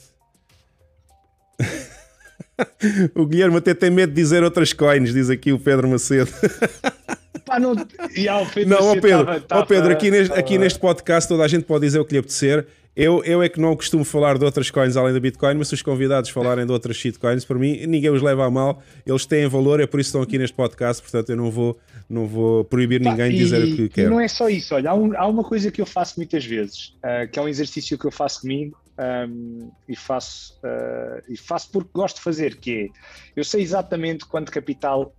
o 3.16 3.26
Guilherme 3.26 3.56
até 3.56 3.74
tem 3.74 3.90
medo 3.90 4.10
de 4.10 4.16
dizer 4.16 4.44
outras 4.44 4.72
coins, 4.72 5.12
diz 5.12 5.28
aqui 5.28 5.52
o 5.52 5.58
Pedro 5.58 5.88
Macedo. 5.88 6.30
Pá, 7.44 7.58
não, 7.58 7.74
yeah, 8.16 8.48
Pedro, 8.48 8.70
não 8.70 8.90
ó 8.90 8.94
Pedro, 8.94 9.26
tava, 9.26 9.40
tava, 9.40 9.62
ó 9.62 9.66
Pedro 9.66 9.92
aqui, 9.92 10.10
neste, 10.10 10.32
aqui 10.32 10.56
neste 10.56 10.78
podcast 10.78 11.28
toda 11.28 11.42
a 11.42 11.48
gente 11.48 11.64
pode 11.64 11.84
dizer 11.84 11.98
o 11.98 12.04
que 12.04 12.12
lhe 12.12 12.20
apetecer. 12.20 12.64
Eu, 12.94 13.24
eu 13.24 13.42
é 13.42 13.48
que 13.48 13.58
não 13.58 13.74
costumo 13.74 14.04
falar 14.04 14.36
de 14.36 14.44
outras 14.44 14.70
coins 14.70 14.96
além 14.98 15.14
da 15.14 15.20
Bitcoin, 15.20 15.54
mas 15.54 15.68
se 15.68 15.74
os 15.74 15.80
convidados 15.80 16.28
falarem 16.28 16.66
de 16.66 16.72
outras 16.72 16.94
shitcoins, 16.96 17.42
para 17.42 17.58
mim, 17.58 17.86
ninguém 17.86 18.10
os 18.10 18.20
leva 18.20 18.44
a 18.44 18.50
mal. 18.50 18.82
Eles 19.06 19.24
têm 19.24 19.48
valor, 19.48 19.80
é 19.80 19.86
por 19.86 19.98
isso 19.98 20.08
que 20.08 20.18
estão 20.18 20.22
aqui 20.22 20.36
neste 20.36 20.54
podcast. 20.54 21.02
Portanto, 21.02 21.30
eu 21.30 21.36
não 21.36 21.50
vou, 21.50 21.78
não 22.08 22.26
vou 22.26 22.64
proibir 22.64 23.00
ninguém 23.00 23.30
de 23.30 23.38
dizer 23.38 23.64
o 23.64 23.76
que 23.76 23.88
quer. 23.88 24.10
Não 24.10 24.20
é 24.20 24.28
só 24.28 24.46
isso, 24.48 24.74
olha, 24.74 24.90
há, 24.90 24.94
um, 24.94 25.16
há, 25.16 25.26
uma 25.26 25.42
coisa 25.42 25.70
que 25.70 25.80
eu 25.80 25.86
faço 25.86 26.18
muitas 26.18 26.44
vezes, 26.44 26.94
uh, 26.98 27.26
que 27.30 27.38
é 27.38 27.42
um 27.42 27.48
exercício 27.48 27.96
que 27.96 28.04
eu 28.04 28.12
faço 28.12 28.42
comigo 28.42 28.78
um, 29.26 29.70
e, 29.88 29.96
faço, 29.96 30.60
uh, 30.62 31.22
e 31.30 31.36
faço 31.36 31.70
porque 31.72 31.88
gosto 31.94 32.16
de 32.16 32.22
fazer, 32.22 32.56
que 32.56 32.84
é, 32.84 32.88
eu 33.34 33.42
sei 33.42 33.62
exatamente 33.62 34.26
quanto 34.26 34.52
capital 34.52 35.14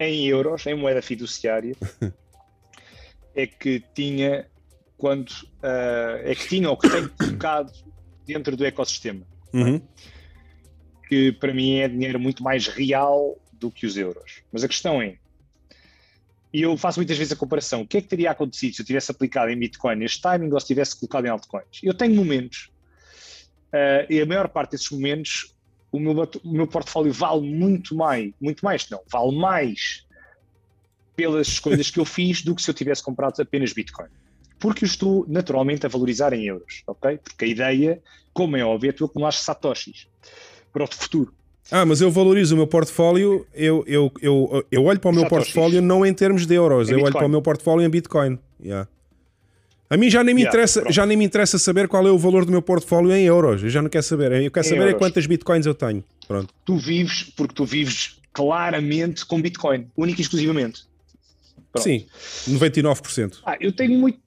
em 0.00 0.26
euros, 0.26 0.64
em 0.66 0.74
moeda 0.74 1.02
fiduciária, 1.02 1.76
é 3.36 3.46
que 3.46 3.82
tinha 3.94 4.46
quando 5.04 5.28
uh, 5.28 6.16
é 6.22 6.34
que 6.34 6.48
tinha 6.48 6.70
ou 6.70 6.78
que 6.78 6.88
tem 6.88 7.06
colocado 7.08 7.70
dentro 8.24 8.56
do 8.56 8.64
ecossistema. 8.64 9.26
É? 9.52 9.56
Uhum. 9.58 9.82
Que 11.06 11.30
para 11.30 11.52
mim 11.52 11.74
é 11.74 11.88
dinheiro 11.88 12.18
muito 12.18 12.42
mais 12.42 12.68
real 12.68 13.38
do 13.52 13.70
que 13.70 13.84
os 13.84 13.98
euros. 13.98 14.40
Mas 14.50 14.64
a 14.64 14.68
questão 14.68 15.02
é, 15.02 15.18
e 16.50 16.62
eu 16.62 16.74
faço 16.78 17.00
muitas 17.00 17.18
vezes 17.18 17.34
a 17.34 17.36
comparação, 17.36 17.82
o 17.82 17.86
que 17.86 17.98
é 17.98 18.00
que 18.00 18.08
teria 18.08 18.30
acontecido 18.30 18.76
se 18.76 18.80
eu 18.80 18.86
tivesse 18.86 19.10
aplicado 19.10 19.50
em 19.50 19.58
Bitcoin 19.58 19.96
neste 19.96 20.22
timing 20.22 20.50
ou 20.50 20.58
se 20.58 20.68
tivesse 20.68 20.98
colocado 20.98 21.26
em 21.26 21.28
altcoins? 21.28 21.82
Eu 21.82 21.92
tenho 21.92 22.14
momentos, 22.14 22.72
uh, 23.74 24.08
e 24.08 24.22
a 24.22 24.24
maior 24.24 24.48
parte 24.48 24.70
desses 24.70 24.88
momentos 24.88 25.54
o 25.92 26.00
meu, 26.00 26.14
o 26.42 26.50
meu 26.50 26.66
portfólio 26.66 27.12
vale 27.12 27.42
muito 27.42 27.94
mais, 27.94 28.32
muito 28.40 28.64
mais, 28.64 28.88
não, 28.88 29.02
vale 29.12 29.36
mais 29.36 30.06
pelas 31.14 31.48
escolhas 31.48 31.90
que 31.90 32.00
eu 32.00 32.06
fiz 32.06 32.40
do 32.42 32.54
que 32.54 32.62
se 32.62 32.70
eu 32.70 32.74
tivesse 32.74 33.02
comprado 33.02 33.38
apenas 33.42 33.74
Bitcoin. 33.74 34.08
Porque 34.64 34.86
estou 34.86 35.26
naturalmente 35.28 35.84
a 35.84 35.90
valorizar 35.90 36.32
em 36.32 36.46
euros, 36.46 36.84
ok? 36.86 37.18
Porque 37.22 37.44
a 37.44 37.48
ideia, 37.48 38.00
como 38.32 38.56
é 38.56 38.64
óbvio, 38.64 38.88
é 38.88 38.92
tu 38.92 39.04
acumular 39.04 39.32
satoshis 39.32 40.08
para 40.72 40.84
o 40.84 40.86
futuro. 40.86 41.34
Ah, 41.70 41.84
mas 41.84 42.00
eu 42.00 42.10
valorizo 42.10 42.54
o 42.54 42.56
meu 42.56 42.66
portfólio, 42.66 43.46
eu, 43.52 43.84
eu, 43.86 44.10
eu, 44.22 44.64
eu 44.72 44.84
olho 44.84 44.98
para 44.98 45.10
o 45.10 45.12
meu 45.12 45.24
satoshis. 45.24 45.52
portfólio 45.52 45.82
não 45.82 46.06
em 46.06 46.14
termos 46.14 46.46
de 46.46 46.54
euros, 46.54 46.88
em 46.88 46.92
eu 46.92 46.96
Bitcoin. 46.96 47.10
olho 47.10 47.18
para 47.18 47.26
o 47.26 47.28
meu 47.28 47.42
portfólio 47.42 47.86
em 47.86 47.90
Bitcoin. 47.90 48.38
Yeah. 48.58 48.88
A 49.90 49.98
mim 49.98 50.08
já 50.08 50.24
nem, 50.24 50.34
me 50.34 50.40
yeah, 50.40 50.56
interessa, 50.56 50.90
já 50.90 51.04
nem 51.04 51.14
me 51.14 51.26
interessa 51.26 51.58
saber 51.58 51.86
qual 51.86 52.06
é 52.06 52.10
o 52.10 52.16
valor 52.16 52.46
do 52.46 52.50
meu 52.50 52.62
portfólio 52.62 53.12
em 53.12 53.26
euros. 53.26 53.62
Eu 53.62 53.68
já 53.68 53.82
não 53.82 53.90
quero 53.90 54.04
saber. 54.04 54.32
Eu 54.32 54.50
quero 54.50 54.66
em 54.66 54.70
saber 54.70 54.88
é 54.88 54.94
quantas 54.94 55.26
bitcoins 55.26 55.66
eu 55.66 55.74
tenho. 55.74 56.02
Pronto. 56.26 56.54
Tu 56.64 56.74
vives, 56.78 57.24
porque 57.36 57.52
tu 57.52 57.66
vives 57.66 58.18
claramente 58.32 59.26
com 59.26 59.42
bitcoin, 59.42 59.88
única 59.94 60.22
e 60.22 60.22
exclusivamente. 60.22 60.84
Pronto. 61.70 61.84
Sim, 61.84 62.06
99%. 62.48 63.40
Ah, 63.44 63.58
eu 63.60 63.70
tenho 63.70 63.98
muito. 63.98 64.23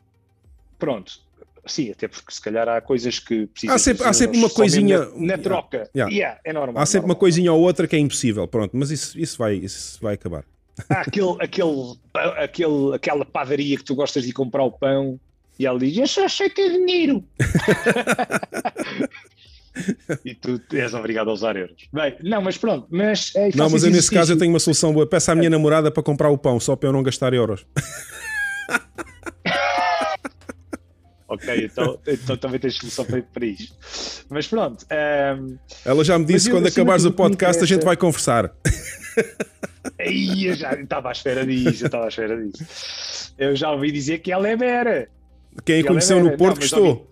Pronto. 0.77 1.19
Sim, 1.65 1.91
até 1.91 2.07
porque 2.07 2.33
se 2.33 2.41
calhar 2.41 2.67
há 2.69 2.79
coisas 2.79 3.19
que 3.19 3.47
precisam. 3.47 3.75
Há 3.75 3.79
sempre, 3.79 4.03
há 4.05 4.13
sempre 4.13 4.37
uma 4.37 4.49
coisinha. 4.49 4.99
Na, 4.99 5.35
na 5.35 5.37
troca. 5.37 5.89
Yeah. 5.95 6.13
Yeah, 6.13 6.39
é 6.45 6.53
normal. 6.53 6.81
Há 6.81 6.85
sempre 6.85 7.01
normal. 7.01 7.15
uma 7.15 7.19
coisinha 7.19 7.51
ou 7.51 7.61
outra 7.61 7.87
que 7.87 7.95
é 7.95 7.99
impossível. 7.99 8.47
Pronto, 8.47 8.75
mas 8.75 8.89
isso, 8.89 9.19
isso, 9.19 9.37
vai, 9.37 9.55
isso 9.55 9.99
vai 10.01 10.15
acabar. 10.15 10.45
Há 10.89 11.01
aquele, 11.01 11.35
aquele, 11.39 11.97
aquele, 12.37 12.95
aquela 12.95 13.25
padaria 13.25 13.77
que 13.77 13.83
tu 13.83 13.95
gostas 13.95 14.23
de 14.23 14.31
comprar 14.31 14.63
o 14.63 14.71
pão 14.71 15.19
e 15.59 15.65
ela 15.65 15.79
diz: 15.79 15.97
Eu 15.97 16.07
só 16.07 16.25
achei 16.25 16.49
ter 16.49 16.69
dinheiro. 16.69 17.23
e 20.23 20.35
tu 20.35 20.61
és 20.73 20.93
obrigado 20.93 21.29
a 21.29 21.33
usar 21.33 21.55
euros. 21.55 21.87
Bem, 21.91 22.15
não, 22.23 22.41
mas 22.41 22.57
pronto. 22.57 22.87
Mas, 22.89 23.33
é, 23.35 23.49
não, 23.55 23.69
mas 23.69 23.83
eu, 23.83 23.91
nesse 23.91 24.11
caso 24.11 24.33
eu 24.33 24.37
tenho 24.37 24.51
uma 24.51 24.59
solução 24.59 24.93
boa. 24.93 25.07
Peço 25.07 25.31
à 25.31 25.35
minha 25.35 25.49
namorada 25.49 25.91
para 25.91 26.03
comprar 26.03 26.29
o 26.29 26.37
pão, 26.37 26.59
só 26.59 26.75
para 26.75 26.89
eu 26.89 26.93
não 26.93 27.03
gastar 27.03 27.33
euros. 27.33 27.65
ok, 31.27 31.65
então, 31.65 31.99
então 32.07 32.37
também 32.37 32.59
tens 32.59 32.75
solução 32.75 33.05
para, 33.05 33.21
para 33.21 33.45
isto. 33.45 33.75
Mas 34.29 34.47
pronto. 34.47 34.83
Um, 34.83 34.95
ehm, 34.95 35.55
Ela 35.85 36.03
já 36.03 36.17
me 36.17 36.25
disse 36.25 36.47
que 36.47 36.55
quando 36.55 36.67
acabares 36.67 37.05
o 37.05 37.11
podcast 37.11 37.63
a 37.63 37.67
gente 37.67 37.83
vai 37.83 37.97
conversar. 37.97 38.53
Aí 39.99 40.45
eu 40.47 40.55
já 40.55 40.73
estava 40.73 41.09
à 41.09 41.11
espera 41.11 41.45
disso, 41.45 41.83
eu 41.83 41.87
estava 41.87 42.05
à 42.05 42.07
espera 42.07 42.37
disso. 42.41 43.33
Eu 43.37 43.55
já 43.55 43.71
ouvi 43.71 43.91
dizer 43.91 44.19
que 44.19 44.31
ela 44.31 44.47
é 44.47 44.55
Vera. 44.55 45.09
Quem 45.65 45.81
a 45.81 45.85
conheceu 45.85 46.23
no 46.23 46.37
Porto 46.37 46.59
gostou. 46.59 47.07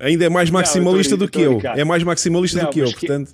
Ainda 0.00 0.24
é 0.24 0.28
mais 0.28 0.50
maximalista 0.50 1.16
não, 1.16 1.18
do 1.18 1.28
que 1.28 1.40
eu. 1.40 1.60
É 1.76 1.84
mais 1.84 2.02
maximalista 2.04 2.58
não, 2.58 2.66
do 2.66 2.72
que 2.72 2.80
eu, 2.80 2.90
portanto 2.92 3.32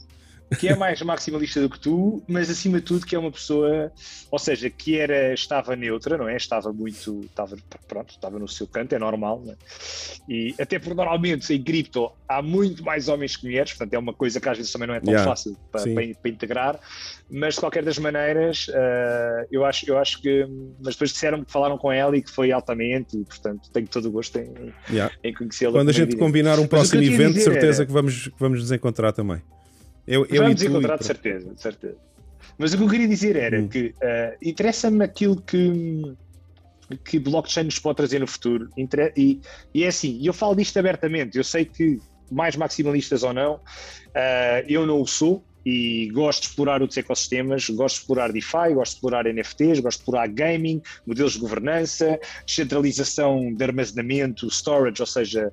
que 0.59 0.69
é 0.69 0.77
mais 0.77 1.01
maximalista 1.03 1.61
do 1.61 1.71
que 1.71 1.79
tu, 1.79 2.23
mas 2.27 2.51
acima 2.51 2.79
de 2.79 2.85
tudo 2.85 3.07
que 3.07 3.15
é 3.15 3.19
uma 3.19 3.31
pessoa, 3.31 3.93
ou 4.31 4.39
seja, 4.39 4.71
que 4.71 4.99
era, 4.99 5.33
estava 5.33 5.77
neutra, 5.77 6.17
não 6.17 6.29
é? 6.29 6.37
Estava 6.37 6.73
muito, 6.73 7.21
estava, 7.23 7.57
pronto, 7.89 8.11
estava 8.11 8.39
no 8.39 8.49
seu 8.49 8.67
canto, 8.67 8.95
é 8.95 8.99
normal, 8.99 9.43
é? 9.49 9.55
E 10.29 10.55
até 10.61 10.79
porque 10.79 10.95
normalmente 10.95 11.53
em 11.53 11.63
cripto 11.63 12.11
há 12.29 12.41
muito 12.41 12.85
mais 12.85 13.09
homens 13.09 13.37
que 13.37 13.47
mulheres, 13.47 13.73
portanto 13.73 13.95
é 13.95 13.99
uma 13.99 14.13
coisa 14.13 14.41
que 14.41 14.49
às 14.49 14.57
vezes 14.57 14.73
também 14.73 14.89
não 14.89 14.95
é 14.95 15.01
tão 15.01 15.13
yeah, 15.13 15.29
fácil 15.29 15.57
para, 15.71 15.83
para, 15.83 16.15
para, 16.15 16.31
integrar, 16.31 16.81
mas 17.31 17.55
de 17.55 17.61
qualquer 17.61 17.85
das 17.85 17.99
maneiras, 17.99 18.69
uh, 18.69 19.47
eu, 19.51 19.65
acho, 19.65 19.89
eu 19.89 19.99
acho 19.99 20.21
que, 20.21 20.47
mas 20.83 20.95
depois 20.95 21.13
disseram 21.13 21.45
que 21.45 21.53
falaram 21.53 21.77
com 21.79 21.91
ela 21.93 22.17
e 22.17 22.23
que 22.23 22.31
foi 22.31 22.53
altamente, 22.53 23.17
e 23.17 23.25
portanto 23.25 23.71
tenho 23.73 23.87
todo 23.87 24.09
o 24.09 24.11
gosto 24.11 24.39
em, 24.39 24.73
yeah. 24.91 25.15
em 25.23 25.33
conhecê-la. 25.33 25.73
Quando 25.73 25.91
a 25.91 25.93
gente 25.93 26.17
combinar 26.17 26.59
um 26.59 26.67
próximo 26.67 27.03
evento, 27.03 27.41
certeza 27.41 27.83
era... 27.83 27.87
que 27.87 27.93
vamos, 27.93 28.29
que 28.29 28.39
vamos 28.39 28.61
nos 28.61 28.73
encontrar 28.73 29.13
também. 29.13 29.43
Eu, 30.07 30.27
eu 30.27 30.43
Vamos 30.43 30.63
encontrar 30.63 30.99
de 30.99 31.07
certeza, 31.07 31.55
de 31.55 31.61
certeza. 31.61 31.97
Mas 32.59 32.73
o 32.75 32.79
que 32.79 32.83
eu 32.85 32.89
queria 32.89 33.09
dizer 33.09 33.37
era 33.37 33.61
hum. 33.61 33.69
que 33.69 33.95
uh, 33.97 34.37
interessa-me 34.43 35.05
aquilo 35.05 35.41
que 35.41 36.15
que 37.03 37.19
blockchain 37.19 37.65
nos 37.65 37.79
pode 37.79 37.97
trazer 37.97 38.19
no 38.19 38.27
futuro. 38.27 38.69
E, 39.17 39.41
e 39.73 39.85
é 39.85 39.89
assim, 39.89 40.21
eu 40.23 40.33
falo 40.33 40.55
disto 40.55 40.77
abertamente, 40.79 41.37
eu 41.39 41.45
sei 41.45 41.65
que 41.65 41.99
mais 42.31 42.57
maximalistas 42.57 43.23
ou 43.23 43.33
não, 43.33 43.55
uh, 43.55 44.65
eu 44.69 44.87
não 44.87 45.01
o 45.01 45.07
sou, 45.07 45.43
e 45.65 46.11
gosto 46.11 46.43
de 46.43 46.49
explorar 46.49 46.83
outros 46.83 46.99
ecossistemas, 46.99 47.69
gosto 47.71 47.97
de 47.97 48.01
explorar 48.03 48.33
DeFi, 48.33 48.75
gosto 48.75 48.93
de 48.93 48.97
explorar 48.97 49.25
NFTs, 49.27 49.81
gosto 49.81 49.99
de 49.99 50.03
explorar 50.03 50.29
gaming, 50.29 50.83
modelos 51.07 51.33
de 51.33 51.39
governança, 51.39 52.19
descentralização 52.47 53.53
de 53.53 53.65
armazenamento, 53.65 54.51
storage, 54.51 55.01
ou 55.01 55.07
seja, 55.07 55.53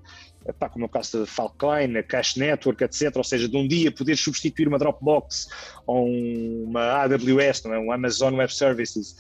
pá, 0.60 0.68
como 0.68 0.86
é 0.86 0.88
o 0.88 0.90
caso 0.90 1.20
da 1.20 1.26
Falcon, 1.26 1.98
a 1.98 2.04
Cash 2.04 2.36
Network, 2.36 2.84
etc. 2.84 3.16
Ou 3.16 3.24
seja, 3.24 3.48
de 3.48 3.56
um 3.56 3.68
dia 3.68 3.92
poder 3.92 4.18
substituir 4.18 4.68
uma 4.68 4.78
Dropbox 4.78 5.48
ou 5.88 6.08
uma 6.08 7.04
AWS, 7.04 7.64
não 7.64 7.74
é? 7.74 7.80
um 7.80 7.92
Amazon 7.92 8.36
Web 8.36 8.54
Services, 8.54 9.16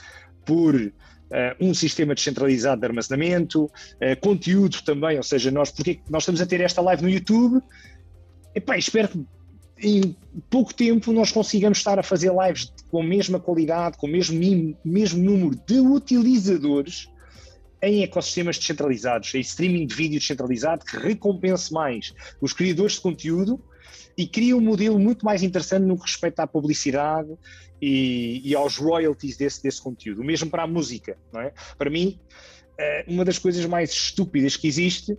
por 0.46 0.76
uh, 0.76 0.92
um 1.60 1.74
sistema 1.74 2.14
descentralizado 2.14 2.82
de 2.82 2.88
armazenamento, 2.88 3.66
uh, 3.66 4.20
conteúdo 4.20 4.82
também, 4.84 5.16
ou 5.16 5.24
seja, 5.24 5.50
nós, 5.52 5.72
porque 5.72 6.02
nós 6.10 6.24
estamos 6.24 6.42
a 6.42 6.46
ter 6.46 6.60
esta 6.60 6.82
live 6.82 7.04
no 7.04 7.10
YouTube, 7.10 7.62
Epá, 8.54 8.78
espero 8.78 9.08
que 9.08 9.26
em 9.82 10.16
pouco 10.50 10.74
tempo 10.74 11.12
nós 11.12 11.32
consigamos 11.32 11.80
estar 11.80 11.98
a 11.98 12.04
fazer 12.04 12.32
lives 12.32 12.72
com 12.90 13.02
a 13.02 13.04
mesma 13.04 13.40
qualidade, 13.40 13.98
com 13.98 14.08
o 14.08 14.10
mesmo, 14.10 14.78
mesmo 14.86 15.24
número 15.24 15.60
de 15.66 15.80
utilizadores 15.80 17.10
em 17.82 18.04
ecossistemas 18.04 18.60
descentralizados, 18.60 19.34
em 19.34 19.40
streaming 19.40 19.88
de 19.88 19.96
vídeo 19.96 20.20
descentralizado 20.20 20.86
que 20.86 20.98
recompense 20.98 21.74
mais 21.74 22.14
os 22.40 22.54
criadores 22.54 22.94
de 22.94 23.02
conteúdo 23.02 23.60
e 24.16 24.28
cria 24.28 24.56
um 24.56 24.62
modelo 24.62 25.00
muito 25.00 25.26
mais 25.26 25.42
interessante 25.42 25.84
no 25.84 25.96
que 25.96 26.04
respeita 26.04 26.44
à 26.44 26.48
publicidade 26.48 27.30
e, 27.82 28.42
e 28.44 28.54
aos 28.54 28.78
royalties 28.78 29.36
desse, 29.36 29.64
desse 29.64 29.82
conteúdo. 29.82 30.22
O 30.22 30.24
mesmo 30.24 30.50
para 30.50 30.64
a 30.64 30.68
música, 30.68 31.18
não 31.34 31.42
é? 31.42 31.54
Para 31.76 31.90
mim, 31.90 32.20
eh, 32.78 33.06
uma 33.08 33.26
das 33.26 33.40
coisas 33.40 33.66
mais 33.66 33.92
estúpidas 33.92 34.56
que 34.56 34.68
existe 34.68 35.18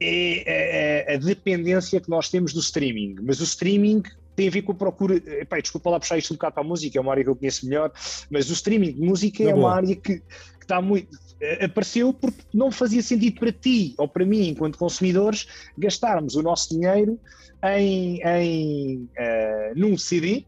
é 0.00 1.06
a, 1.08 1.14
a, 1.14 1.16
dependência 1.16 2.00
que 2.00 2.08
nós 2.08 2.28
temos 2.28 2.52
do 2.52 2.60
streaming. 2.60 3.16
Mas 3.22 3.40
o 3.40 3.44
streaming 3.44 4.02
tem 4.34 4.48
a 4.48 4.50
ver 4.50 4.62
com 4.62 4.72
a 4.72 4.74
procura. 4.74 5.16
Epá, 5.16 5.58
desculpa 5.60 5.90
lá 5.90 6.00
puxar 6.00 6.18
isto 6.18 6.32
um 6.32 6.36
bocado 6.36 6.54
para 6.54 6.62
a 6.62 6.66
música, 6.66 6.98
é 6.98 7.00
uma 7.00 7.12
área 7.12 7.24
que 7.24 7.30
eu 7.30 7.36
conheço 7.36 7.66
melhor, 7.66 7.92
mas 8.30 8.50
o 8.50 8.52
streaming 8.52 8.92
de 8.92 9.00
música 9.00 9.42
é, 9.42 9.48
é 9.48 9.54
uma 9.54 9.74
área 9.74 9.96
que, 9.96 10.18
que 10.18 10.22
está 10.62 10.80
muito. 10.80 11.16
Eh, 11.40 11.64
apareceu 11.64 12.12
porque 12.12 12.42
não 12.52 12.70
fazia 12.70 13.02
sentido 13.02 13.40
para 13.40 13.52
ti 13.52 13.94
ou 13.98 14.08
para 14.08 14.24
mim, 14.24 14.48
enquanto 14.48 14.78
consumidores, 14.78 15.46
gastarmos 15.76 16.34
o 16.34 16.42
nosso 16.42 16.70
dinheiro 16.70 17.18
em, 17.62 18.20
em 18.22 18.96
uh, 19.18 19.74
num 19.74 19.96
CD, 19.98 20.44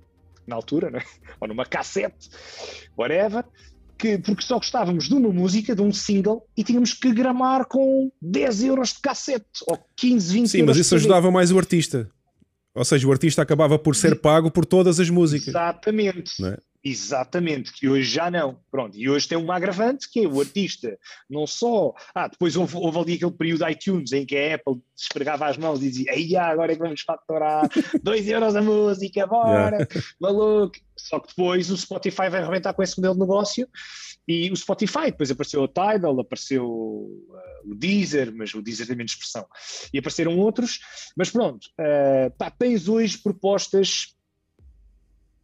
na 0.47 0.57
altura, 0.57 0.91
né? 0.91 1.03
ou 1.41 1.49
numa 1.49 1.65
cassete, 1.65 2.31
whatever, 2.97 3.45
que, 3.99 4.19
porque 4.19 4.43
só 4.43 4.57
gostávamos 4.57 5.09
de 5.09 5.15
uma 5.15 5.31
música, 5.31 5.75
de 5.75 5.83
um 5.83 5.93
single, 5.93 6.47
e 6.57 6.63
tínhamos 6.63 6.95
que 6.95 7.13
gramar 7.13 7.67
com 7.67 8.11
10 8.23 8.63
euros 8.65 8.93
de 8.95 9.01
cassete, 9.01 9.47
ou 9.67 9.79
15, 9.97 10.33
20 10.33 10.49
Sim, 10.49 10.63
mas 10.63 10.77
isso 10.77 10.95
ajudava 10.95 11.31
mais 11.31 11.51
o 11.51 11.59
artista. 11.59 12.09
Ou 12.75 12.85
seja, 12.85 13.09
o 13.09 13.13
artista 13.13 13.43
acabava 13.43 13.79
por 13.79 13.97
ser 13.97 14.21
pago 14.21 14.51
por 14.51 14.65
todas 14.65 15.01
as 15.01 15.11
músicas. 15.11 15.49
Exatamente. 15.49 16.45
É? 16.45 16.57
Exatamente, 16.89 17.73
que 17.73 17.89
hoje 17.89 18.11
já 18.11 18.31
não. 18.31 18.59
Pronto, 18.71 18.97
e 18.97 19.09
hoje 19.09 19.29
tem 19.29 19.37
uma 19.37 19.57
agravante 19.57 20.09
que 20.11 20.25
é 20.25 20.29
o 20.29 20.41
artista 20.41 20.99
não 21.29 21.47
só. 21.47 21.93
Ah, 22.15 22.29
depois 22.29 22.57
houve, 22.57 22.77
houve 22.77 22.99
ali 22.99 23.15
aquele 23.15 23.33
período 23.33 23.69
iTunes 23.69 24.13
em 24.13 24.25
que 24.25 24.37
a 24.37 24.55
Apple 24.55 24.81
esfregava 24.97 25.47
as 25.47 25.59
mãos 25.59 25.83
e 25.83 25.91
dizia: 25.91 26.13
Aí 26.13 26.35
agora 26.37 26.73
é 26.73 26.77
que 26.77 26.83
vamos 26.83 27.03
faturar 27.03 27.69
2 28.03 28.29
euros 28.29 28.57
a 28.57 28.63
música, 28.63 29.27
bora, 29.27 29.77
yeah. 29.91 30.07
maluco. 30.19 30.77
Só 30.97 31.21
que 31.21 31.29
depois 31.29 31.71
o 31.71 31.77
Spotify 31.77 32.29
vai 32.29 32.41
arrebentar 32.41 32.73
com 32.73 32.83
esse 32.83 32.97
modelo 32.97 33.15
de 33.15 33.21
negócio 33.21 33.69
e 34.29 34.51
o 34.51 34.57
Spotify, 34.57 35.07
depois 35.07 35.31
apareceu 35.31 35.63
o 35.63 35.69
Tidal, 35.69 36.21
apareceu 36.21 36.67
uh, 36.67 37.71
o 37.71 37.75
Deezer, 37.75 38.31
mas 38.35 38.53
o 38.53 38.61
Deezer 38.61 38.87
tem 38.87 38.95
menos 38.95 39.13
expressão, 39.13 39.47
e 39.91 39.99
apareceram 39.99 40.39
outros, 40.39 40.81
mas 41.17 41.31
pronto, 41.31 41.67
uh, 41.81 42.31
pá, 42.37 42.51
tens 42.51 42.89
hoje 42.89 43.17
propostas 43.17 44.15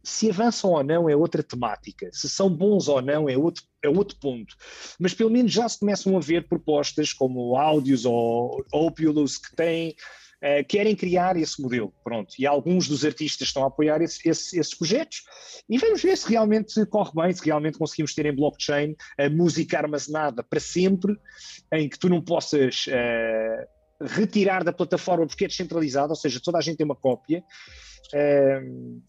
se 0.05 0.29
avançam 0.29 0.71
ou 0.71 0.83
não 0.83 1.09
é 1.09 1.15
outra 1.15 1.41
temática, 1.41 2.07
se 2.13 2.29
são 2.29 2.47
bons 2.47 2.87
ou 2.87 3.01
não 3.01 3.27
é 3.27 3.35
outro, 3.35 3.63
é 3.83 3.89
outro 3.89 4.15
ponto. 4.19 4.55
Mas 4.99 5.15
pelo 5.15 5.31
menos 5.31 5.51
já 5.51 5.67
se 5.67 5.79
começam 5.79 6.15
a 6.15 6.19
ver 6.19 6.47
propostas 6.47 7.11
como 7.11 7.57
áudios 7.57 8.05
ou 8.05 8.63
Opulus 8.71 9.37
que 9.37 9.55
têm, 9.55 9.95
uh, 10.43 10.63
querem 10.67 10.95
criar 10.95 11.35
esse 11.37 11.59
modelo, 11.59 11.91
pronto. 12.03 12.35
E 12.37 12.45
alguns 12.45 12.87
dos 12.87 13.03
artistas 13.03 13.47
estão 13.47 13.63
a 13.63 13.67
apoiar 13.67 13.99
esse, 13.99 14.29
esse, 14.29 14.59
esses 14.59 14.75
projetos 14.75 15.23
e 15.67 15.79
vamos 15.79 16.03
ver 16.03 16.15
se 16.15 16.29
realmente 16.29 16.85
corre 16.85 17.11
bem, 17.15 17.33
se 17.33 17.43
realmente 17.43 17.79
conseguimos 17.79 18.13
ter 18.13 18.27
em 18.27 18.35
blockchain 18.35 18.95
a 19.17 19.27
música 19.27 19.79
armazenada 19.79 20.43
para 20.43 20.59
sempre, 20.59 21.15
em 21.73 21.89
que 21.89 21.97
tu 21.97 22.09
não 22.09 22.21
possas 22.21 22.85
uh, 22.87 24.05
retirar 24.05 24.63
da 24.63 24.71
plataforma 24.71 25.25
porque 25.25 25.45
é 25.45 25.47
descentralizada, 25.47 26.09
ou 26.09 26.15
seja, 26.15 26.39
toda 26.43 26.59
a 26.59 26.61
gente 26.61 26.77
tem 26.77 26.85
uma 26.85 26.95
cópia. 26.95 27.43
Uh, 28.13 29.01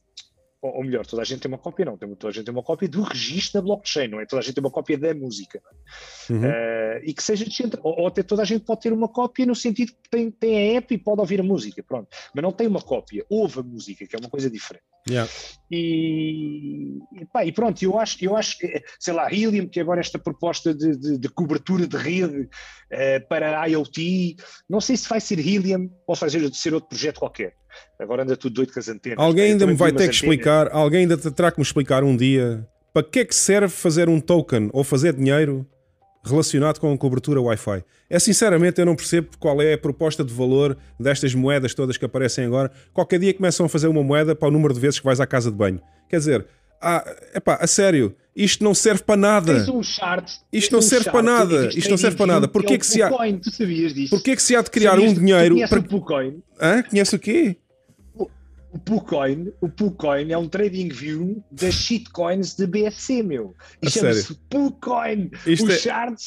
ou 0.74 0.84
melhor, 0.84 1.06
toda 1.06 1.22
a 1.22 1.24
gente 1.24 1.40
tem 1.40 1.50
uma 1.50 1.58
cópia, 1.58 1.84
não, 1.84 1.96
toda 1.96 2.28
a 2.28 2.30
gente 2.32 2.44
tem 2.44 2.54
uma 2.54 2.62
cópia 2.62 2.88
do 2.88 3.02
registro 3.02 3.60
da 3.60 3.64
blockchain, 3.64 4.08
não 4.08 4.20
é? 4.20 4.26
Toda 4.26 4.40
a 4.40 4.42
gente 4.42 4.54
tem 4.54 4.64
uma 4.64 4.70
cópia 4.70 4.98
da 4.98 5.14
música, 5.14 5.60
é? 5.60 6.32
uhum. 6.32 6.40
uh, 6.40 7.04
e 7.04 7.12
que 7.14 7.22
seja 7.22 7.44
descentralizado, 7.44 7.88
ou, 7.88 8.00
ou, 8.00 8.06
até 8.06 8.22
toda 8.22 8.42
a 8.42 8.44
gente 8.44 8.64
pode 8.64 8.80
ter 8.80 8.92
uma 8.92 9.08
cópia 9.08 9.46
no 9.46 9.54
sentido 9.54 9.92
que 9.92 10.10
tem, 10.10 10.30
tem 10.30 10.56
a 10.56 10.78
app 10.78 10.94
e 10.94 10.98
pode 10.98 11.20
ouvir 11.20 11.40
a 11.40 11.44
música, 11.44 11.82
pronto, 11.82 12.08
mas 12.34 12.42
não 12.42 12.52
tem 12.52 12.66
uma 12.66 12.80
cópia, 12.80 13.24
ouve 13.28 13.60
a 13.60 13.62
música, 13.62 14.06
que 14.06 14.16
é 14.16 14.18
uma 14.18 14.30
coisa 14.30 14.50
diferente. 14.50 14.84
Yeah. 15.08 15.30
E, 15.70 16.98
e, 17.12 17.26
pá, 17.32 17.44
e 17.44 17.52
pronto, 17.52 17.80
eu 17.80 17.98
acho, 17.98 18.16
eu 18.24 18.36
acho 18.36 18.58
que, 18.58 18.82
sei 18.98 19.14
lá, 19.14 19.32
Helium, 19.32 19.68
que 19.68 19.78
agora 19.78 20.00
esta 20.00 20.18
proposta 20.18 20.74
de, 20.74 20.96
de, 20.96 21.18
de 21.18 21.28
cobertura 21.28 21.86
de 21.86 21.96
rede 21.96 22.42
uh, 22.42 23.28
para 23.28 23.66
IoT, 23.68 24.36
não 24.68 24.80
sei 24.80 24.96
se 24.96 25.08
vai 25.08 25.20
ser 25.20 25.38
Helium 25.38 25.88
ou 26.06 26.16
se 26.16 26.20
vai 26.22 26.50
ser 26.52 26.74
outro 26.74 26.88
projeto 26.88 27.20
qualquer. 27.20 27.54
Agora 27.98 28.22
anda 28.22 28.36
tudo 28.36 28.54
doido 28.54 28.72
com 28.72 28.80
as 28.80 28.88
antenas. 28.88 29.18
Alguém 29.18 29.52
ainda 29.52 29.66
me 29.66 29.74
vai 29.74 29.90
ter 29.90 29.96
que 29.96 30.02
antenas. 30.04 30.16
explicar, 30.16 30.68
alguém 30.72 31.00
ainda 31.00 31.16
terá 31.16 31.50
que 31.50 31.58
me 31.58 31.64
explicar 31.64 32.04
um 32.04 32.16
dia 32.16 32.66
para 32.92 33.02
que 33.02 33.20
é 33.20 33.24
que 33.24 33.34
serve 33.34 33.68
fazer 33.68 34.08
um 34.08 34.20
token 34.20 34.70
ou 34.72 34.82
fazer 34.82 35.12
dinheiro 35.12 35.66
relacionado 36.24 36.80
com 36.80 36.92
a 36.92 36.98
cobertura 36.98 37.40
Wi-Fi. 37.40 37.84
É 38.10 38.18
sinceramente, 38.18 38.80
eu 38.80 38.86
não 38.86 38.96
percebo 38.96 39.28
qual 39.38 39.62
é 39.62 39.74
a 39.74 39.78
proposta 39.78 40.24
de 40.24 40.32
valor 40.32 40.76
destas 40.98 41.34
moedas 41.34 41.74
todas 41.74 41.96
que 41.96 42.04
aparecem 42.04 42.44
agora. 42.44 42.70
Qualquer 42.92 43.18
dia 43.18 43.32
começam 43.32 43.66
a 43.66 43.68
fazer 43.68 43.86
uma 43.86 44.02
moeda 44.02 44.34
para 44.34 44.48
o 44.48 44.50
número 44.50 44.74
de 44.74 44.80
vezes 44.80 44.98
que 44.98 45.04
vais 45.04 45.20
à 45.20 45.26
casa 45.26 45.50
de 45.50 45.56
banho. 45.56 45.80
Quer 46.08 46.18
dizer, 46.18 46.46
ah, 46.80 47.04
epá, 47.34 47.58
a 47.60 47.66
sério, 47.66 48.14
isto 48.34 48.62
não 48.62 48.74
serve 48.74 49.02
para 49.02 49.16
nada. 49.16 49.70
Um 49.70 49.82
chart, 49.82 50.30
isto 50.52 50.72
não 50.72 50.80
um 50.80 50.82
serve 50.82 51.10
para 51.10 51.22
nada. 51.22 51.68
Isto 51.74 51.90
não 51.90 51.96
serve 51.96 52.16
para 52.16 52.26
nada. 52.26 52.48
Porquê 52.48 52.74
é 52.74 52.78
que 52.78 52.86
se 52.86 53.02
há? 53.02 53.08
Porquê 53.08 54.36
que 54.36 54.42
se 54.42 54.54
há 54.54 54.62
de 54.62 54.70
criar 54.70 54.92
sabias 54.92 55.12
um 55.12 55.14
dinheiro? 55.14 55.56
Para... 55.68 55.80
O 55.80 56.42
Hã? 56.60 56.82
Conhece 56.82 57.16
o 57.16 57.18
quê? 57.18 57.56
O 58.76 58.78
PooCoin, 58.78 59.50
o 59.62 59.70
PooCoin 59.70 60.30
é 60.30 60.36
um 60.36 60.46
trading 60.46 60.90
view 60.90 61.42
das 61.50 61.72
shitcoins 61.72 62.54
de 62.54 62.66
BSC, 62.66 63.22
meu. 63.22 63.54
E 63.80 63.88
chama-se 63.88 64.34
PooCoin. 64.50 65.30
Isto 65.46 65.70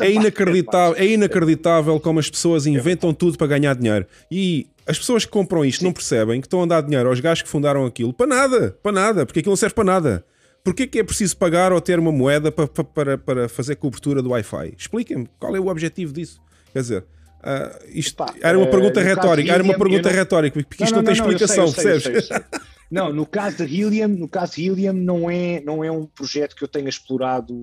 é, 0.01 0.07
é, 0.07 0.11
inacreditável, 0.11 0.95
é 0.97 1.05
inacreditável 1.05 1.99
como 1.99 2.17
as 2.17 2.27
pessoas 2.27 2.65
inventam 2.65 3.13
tudo 3.13 3.37
para 3.37 3.45
ganhar 3.45 3.75
dinheiro. 3.75 4.07
E 4.31 4.67
as 4.87 4.97
pessoas 4.97 5.25
que 5.25 5.31
compram 5.31 5.63
isto 5.63 5.81
Sim. 5.81 5.85
não 5.85 5.93
percebem 5.93 6.41
que 6.41 6.47
estão 6.47 6.63
a 6.63 6.65
dar 6.65 6.81
dinheiro 6.81 7.07
aos 7.07 7.19
gajos 7.19 7.43
que 7.43 7.49
fundaram 7.49 7.85
aquilo 7.85 8.11
para 8.11 8.25
nada, 8.25 8.75
para 8.81 8.91
nada, 8.91 9.25
porque 9.27 9.41
aquilo 9.41 9.51
não 9.51 9.57
serve 9.57 9.75
para 9.75 9.83
nada. 9.83 10.25
Porquê 10.63 10.87
que 10.87 10.97
é 10.97 11.03
preciso 11.03 11.37
pagar 11.37 11.71
ou 11.71 11.79
ter 11.79 11.99
uma 11.99 12.11
moeda 12.11 12.51
para, 12.51 12.67
para, 12.67 13.17
para 13.19 13.47
fazer 13.47 13.75
cobertura 13.75 14.23
do 14.23 14.31
Wi-Fi? 14.31 14.73
Expliquem-me 14.75 15.29
qual 15.37 15.55
é 15.55 15.59
o 15.59 15.67
objetivo 15.67 16.11
disso. 16.11 16.41
Quer 16.73 16.79
dizer, 16.79 17.05
uh, 17.39 17.85
isto 17.87 18.23
era 18.41 18.57
uma 18.57 18.67
pergunta 18.67 18.99
uh, 18.99 19.03
retórica, 19.03 19.53
era 19.53 19.63
uma 19.63 19.77
pergunta 19.77 20.09
não... 20.09 20.15
retórica, 20.15 20.63
porque 20.63 20.83
isto 20.83 20.95
não, 20.95 21.01
não, 21.01 21.11
não 21.11 21.13
tem 21.13 21.21
explicação, 21.21 21.65
eu 21.65 21.71
sei, 21.71 21.91
eu 21.93 21.99
sei, 22.01 22.11
percebes? 22.11 22.31
Eu 22.31 22.37
sei, 22.37 22.61
não, 22.91 23.13
no 23.13 23.25
caso 23.25 23.65
de 23.65 23.81
Helium, 23.81 24.07
no 24.07 24.27
caso 24.27 24.55
de 24.55 24.67
Helium 24.67 24.93
não 24.93 25.29
é, 25.29 25.61
não 25.61 25.83
é 25.83 25.91
um 25.91 26.05
projeto 26.05 26.55
que 26.55 26.63
eu 26.63 26.67
tenha 26.67 26.89
explorado 26.89 27.53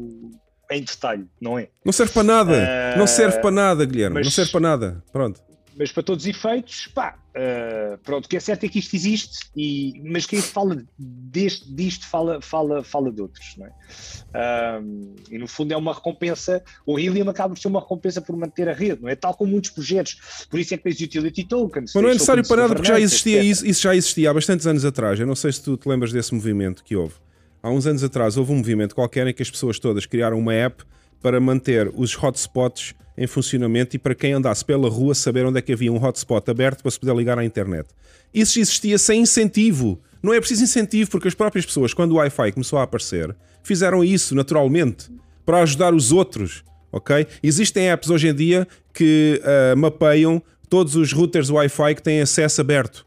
em 0.71 0.83
detalhe, 0.83 1.27
não 1.41 1.59
é? 1.59 1.69
Não 1.85 1.93
serve 1.93 2.13
para 2.13 2.23
nada, 2.23 2.53
uh, 2.53 2.99
não 2.99 3.07
serve 3.07 3.39
para 3.39 3.51
nada, 3.51 3.85
Guilherme, 3.85 4.15
mas, 4.15 4.27
não 4.27 4.33
serve 4.33 4.53
para 4.53 4.61
nada. 4.61 5.05
Pronto 5.13 5.46
mas 5.79 5.93
para 5.93 6.03
todos 6.03 6.25
os 6.25 6.29
efeitos, 6.29 6.89
pá, 6.95 7.19
uh, 7.37 7.99
pronto, 7.99 8.25
o 8.25 8.29
que 8.29 8.37
é 8.37 8.41
certo 8.41 8.65
é 8.65 8.69
que 8.69 8.79
isto 8.79 8.97
existe, 8.97 9.51
e, 9.55 10.01
mas 10.05 10.25
quem 10.25 10.41
fala 10.41 10.83
deste, 10.99 11.71
disto 11.73 12.09
fala, 12.09 12.41
fala, 12.41 12.83
fala 12.83 13.13
de 13.13 13.21
outros, 13.21 13.55
não 13.59 13.67
é? 13.67 14.81
Um, 14.81 15.15
e 15.31 15.39
no 15.39 15.47
fundo 15.47 15.73
é 15.73 15.77
uma 15.77 15.93
recompensa, 15.93 16.63
o 16.87 16.99
Helium 16.99 17.29
acaba 17.29 17.55
por 17.55 17.61
ser 17.61 17.69
uma 17.69 17.81
recompensa 17.81 18.23
por 18.23 18.37
manter 18.37 18.69
a 18.69 18.73
rede, 18.73 19.03
não 19.03 19.09
é? 19.09 19.15
Tal 19.15 19.35
como 19.35 19.51
muitos 19.51 19.71
projetos, 19.71 20.47
por 20.51 20.59
isso 20.59 20.73
é 20.73 20.79
que 20.79 20.85
tens 20.85 21.01
utility 21.01 21.45
tokens. 21.45 21.93
Mas 21.95 22.03
não 22.03 22.11
é 22.11 22.15
necessário 22.15 22.47
para 22.47 22.63
nada, 22.63 22.75
porque 22.75 22.89
já 22.89 22.99
existia 22.99 23.43
isso, 23.43 23.67
isso 23.67 23.83
já 23.83 23.95
existia 23.95 24.31
há 24.31 24.35
bastantes 24.35 24.67
anos 24.67 24.85
atrás, 24.85 25.21
eu 25.21 25.27
não 25.27 25.37
sei 25.37 25.53
se 25.53 25.63
tu 25.63 25.77
te 25.77 25.87
lembras 25.89 26.13
desse 26.13 26.35
movimento 26.35 26.83
que 26.83 26.97
houve. 26.97 27.15
Há 27.63 27.71
uns 27.71 27.87
anos 27.87 28.03
atrás 28.03 28.37
houve 28.37 28.53
um 28.53 28.57
movimento 28.57 28.95
qualquer 28.95 29.27
em 29.27 29.35
que 29.35 29.43
as 29.43 29.51
pessoas 29.51 29.79
todas 29.79 30.07
criaram 30.07 30.39
uma 30.39 30.55
app 30.55 30.85
para 31.23 31.41
manter 31.41 31.91
os 31.95 32.15
hotspots 32.17 32.95
em 33.17 33.27
funcionamento 33.27 33.97
e 33.97 33.99
para 33.99 34.15
quem 34.15 34.33
andasse 34.33 34.65
pela 34.65 34.89
rua 34.89 35.15
saber 35.15 35.47
onde 35.47 35.59
é 35.59 35.63
que 35.63 35.73
havia 35.73 35.93
um 35.93 36.03
hotspot 36.03 36.51
aberto 36.51 36.83
para 36.83 36.91
se 36.91 37.01
poder 37.01 37.17
ligar 37.17 37.39
à 37.39 37.45
internet. 37.45 37.89
Isso 38.33 38.59
existia 38.61 38.99
sem 38.99 39.23
incentivo. 39.23 39.99
Não 40.23 40.35
é 40.35 40.39
preciso 40.39 40.65
incentivo, 40.65 41.11
porque 41.11 41.29
as 41.29 41.35
próprias 41.35 41.65
pessoas, 41.65 41.95
quando 41.95 42.13
o 42.13 42.17
Wi-Fi 42.17 42.53
começou 42.53 42.79
a 42.79 42.83
aparecer, 42.83 43.35
fizeram 43.63 44.05
isso 44.05 44.35
naturalmente 44.35 45.11
para 45.45 45.63
ajudar 45.63 45.95
os 45.95 46.13
outros. 46.13 46.63
Ok? 46.93 47.27
Existem 47.43 47.91
apps 47.91 48.11
hoje 48.11 48.29
em 48.29 48.35
dia 48.35 48.67
que 48.93 49.41
uh, 49.43 49.77
mapeiam 49.77 50.43
todos 50.69 50.97
os 50.97 51.13
routers 51.13 51.51
Wi-Fi 51.51 51.95
que 51.95 52.03
têm 52.03 52.21
acesso 52.21 52.61
aberto. 52.61 53.07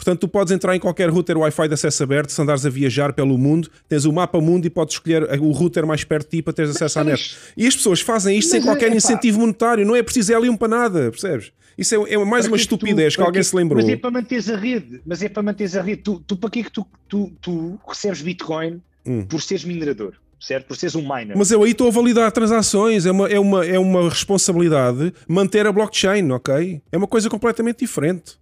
Portanto, 0.00 0.20
tu 0.20 0.28
podes 0.28 0.50
entrar 0.50 0.74
em 0.74 0.80
qualquer 0.80 1.10
router 1.10 1.36
Wi-Fi 1.36 1.68
de 1.68 1.74
acesso 1.74 2.02
aberto, 2.02 2.30
se 2.30 2.40
andares 2.40 2.64
a 2.64 2.70
viajar 2.70 3.12
pelo 3.12 3.36
mundo, 3.36 3.68
tens 3.86 4.06
o 4.06 4.12
mapa 4.12 4.40
mundo 4.40 4.64
e 4.64 4.70
podes 4.70 4.94
escolher 4.94 5.24
o 5.38 5.50
router 5.50 5.86
mais 5.86 6.04
perto 6.04 6.30
de 6.30 6.38
ti 6.38 6.42
para 6.42 6.54
teres 6.54 6.74
acesso 6.74 7.00
à 7.00 7.04
net. 7.04 7.36
E 7.54 7.66
as 7.66 7.76
pessoas 7.76 8.00
fazem 8.00 8.38
isto 8.38 8.50
sem 8.50 8.62
qualquer 8.62 8.90
é, 8.90 8.96
incentivo 8.96 9.40
monetário, 9.40 9.84
não 9.84 9.94
é 9.94 10.02
preciso 10.02 10.32
Helium 10.32 10.56
para 10.56 10.68
nada, 10.68 11.10
percebes? 11.10 11.52
Isso 11.76 11.94
é, 11.94 12.14
é 12.14 12.24
mais 12.24 12.46
uma 12.46 12.56
estupidez 12.56 13.12
tu, 13.12 13.16
que 13.18 13.22
alguém 13.22 13.42
que, 13.42 13.46
se 13.46 13.54
lembrou. 13.54 13.82
Mas 13.82 13.92
é 13.92 13.96
para 13.96 14.10
manteres 14.10 14.48
a 14.48 14.56
rede, 14.56 15.02
mas 15.04 15.22
é 15.22 15.28
para 15.28 15.42
manteres 15.42 15.76
a 15.76 15.82
rede. 15.82 16.00
Tu, 16.00 16.18
tu 16.26 16.34
para 16.34 16.48
que 16.48 16.60
é 16.60 16.62
que 16.62 16.72
tu, 16.72 16.86
tu, 17.06 17.32
tu 17.38 17.78
recebes 17.86 18.22
Bitcoin 18.22 18.80
hum. 19.04 19.26
por 19.26 19.42
seres 19.42 19.66
minerador? 19.66 20.14
certo? 20.40 20.68
Por 20.68 20.76
seres 20.78 20.94
um 20.94 21.02
miner. 21.02 21.36
Mas 21.36 21.50
eu 21.50 21.62
aí 21.62 21.72
estou 21.72 21.88
a 21.88 21.90
validar 21.90 22.32
transações, 22.32 23.04
é 23.04 23.10
uma, 23.10 23.28
é, 23.28 23.38
uma, 23.38 23.66
é 23.66 23.78
uma 23.78 24.08
responsabilidade 24.08 25.12
manter 25.28 25.66
a 25.66 25.72
blockchain, 25.72 26.30
ok? 26.30 26.80
É 26.90 26.96
uma 26.96 27.06
coisa 27.06 27.28
completamente 27.28 27.80
diferente. 27.80 28.39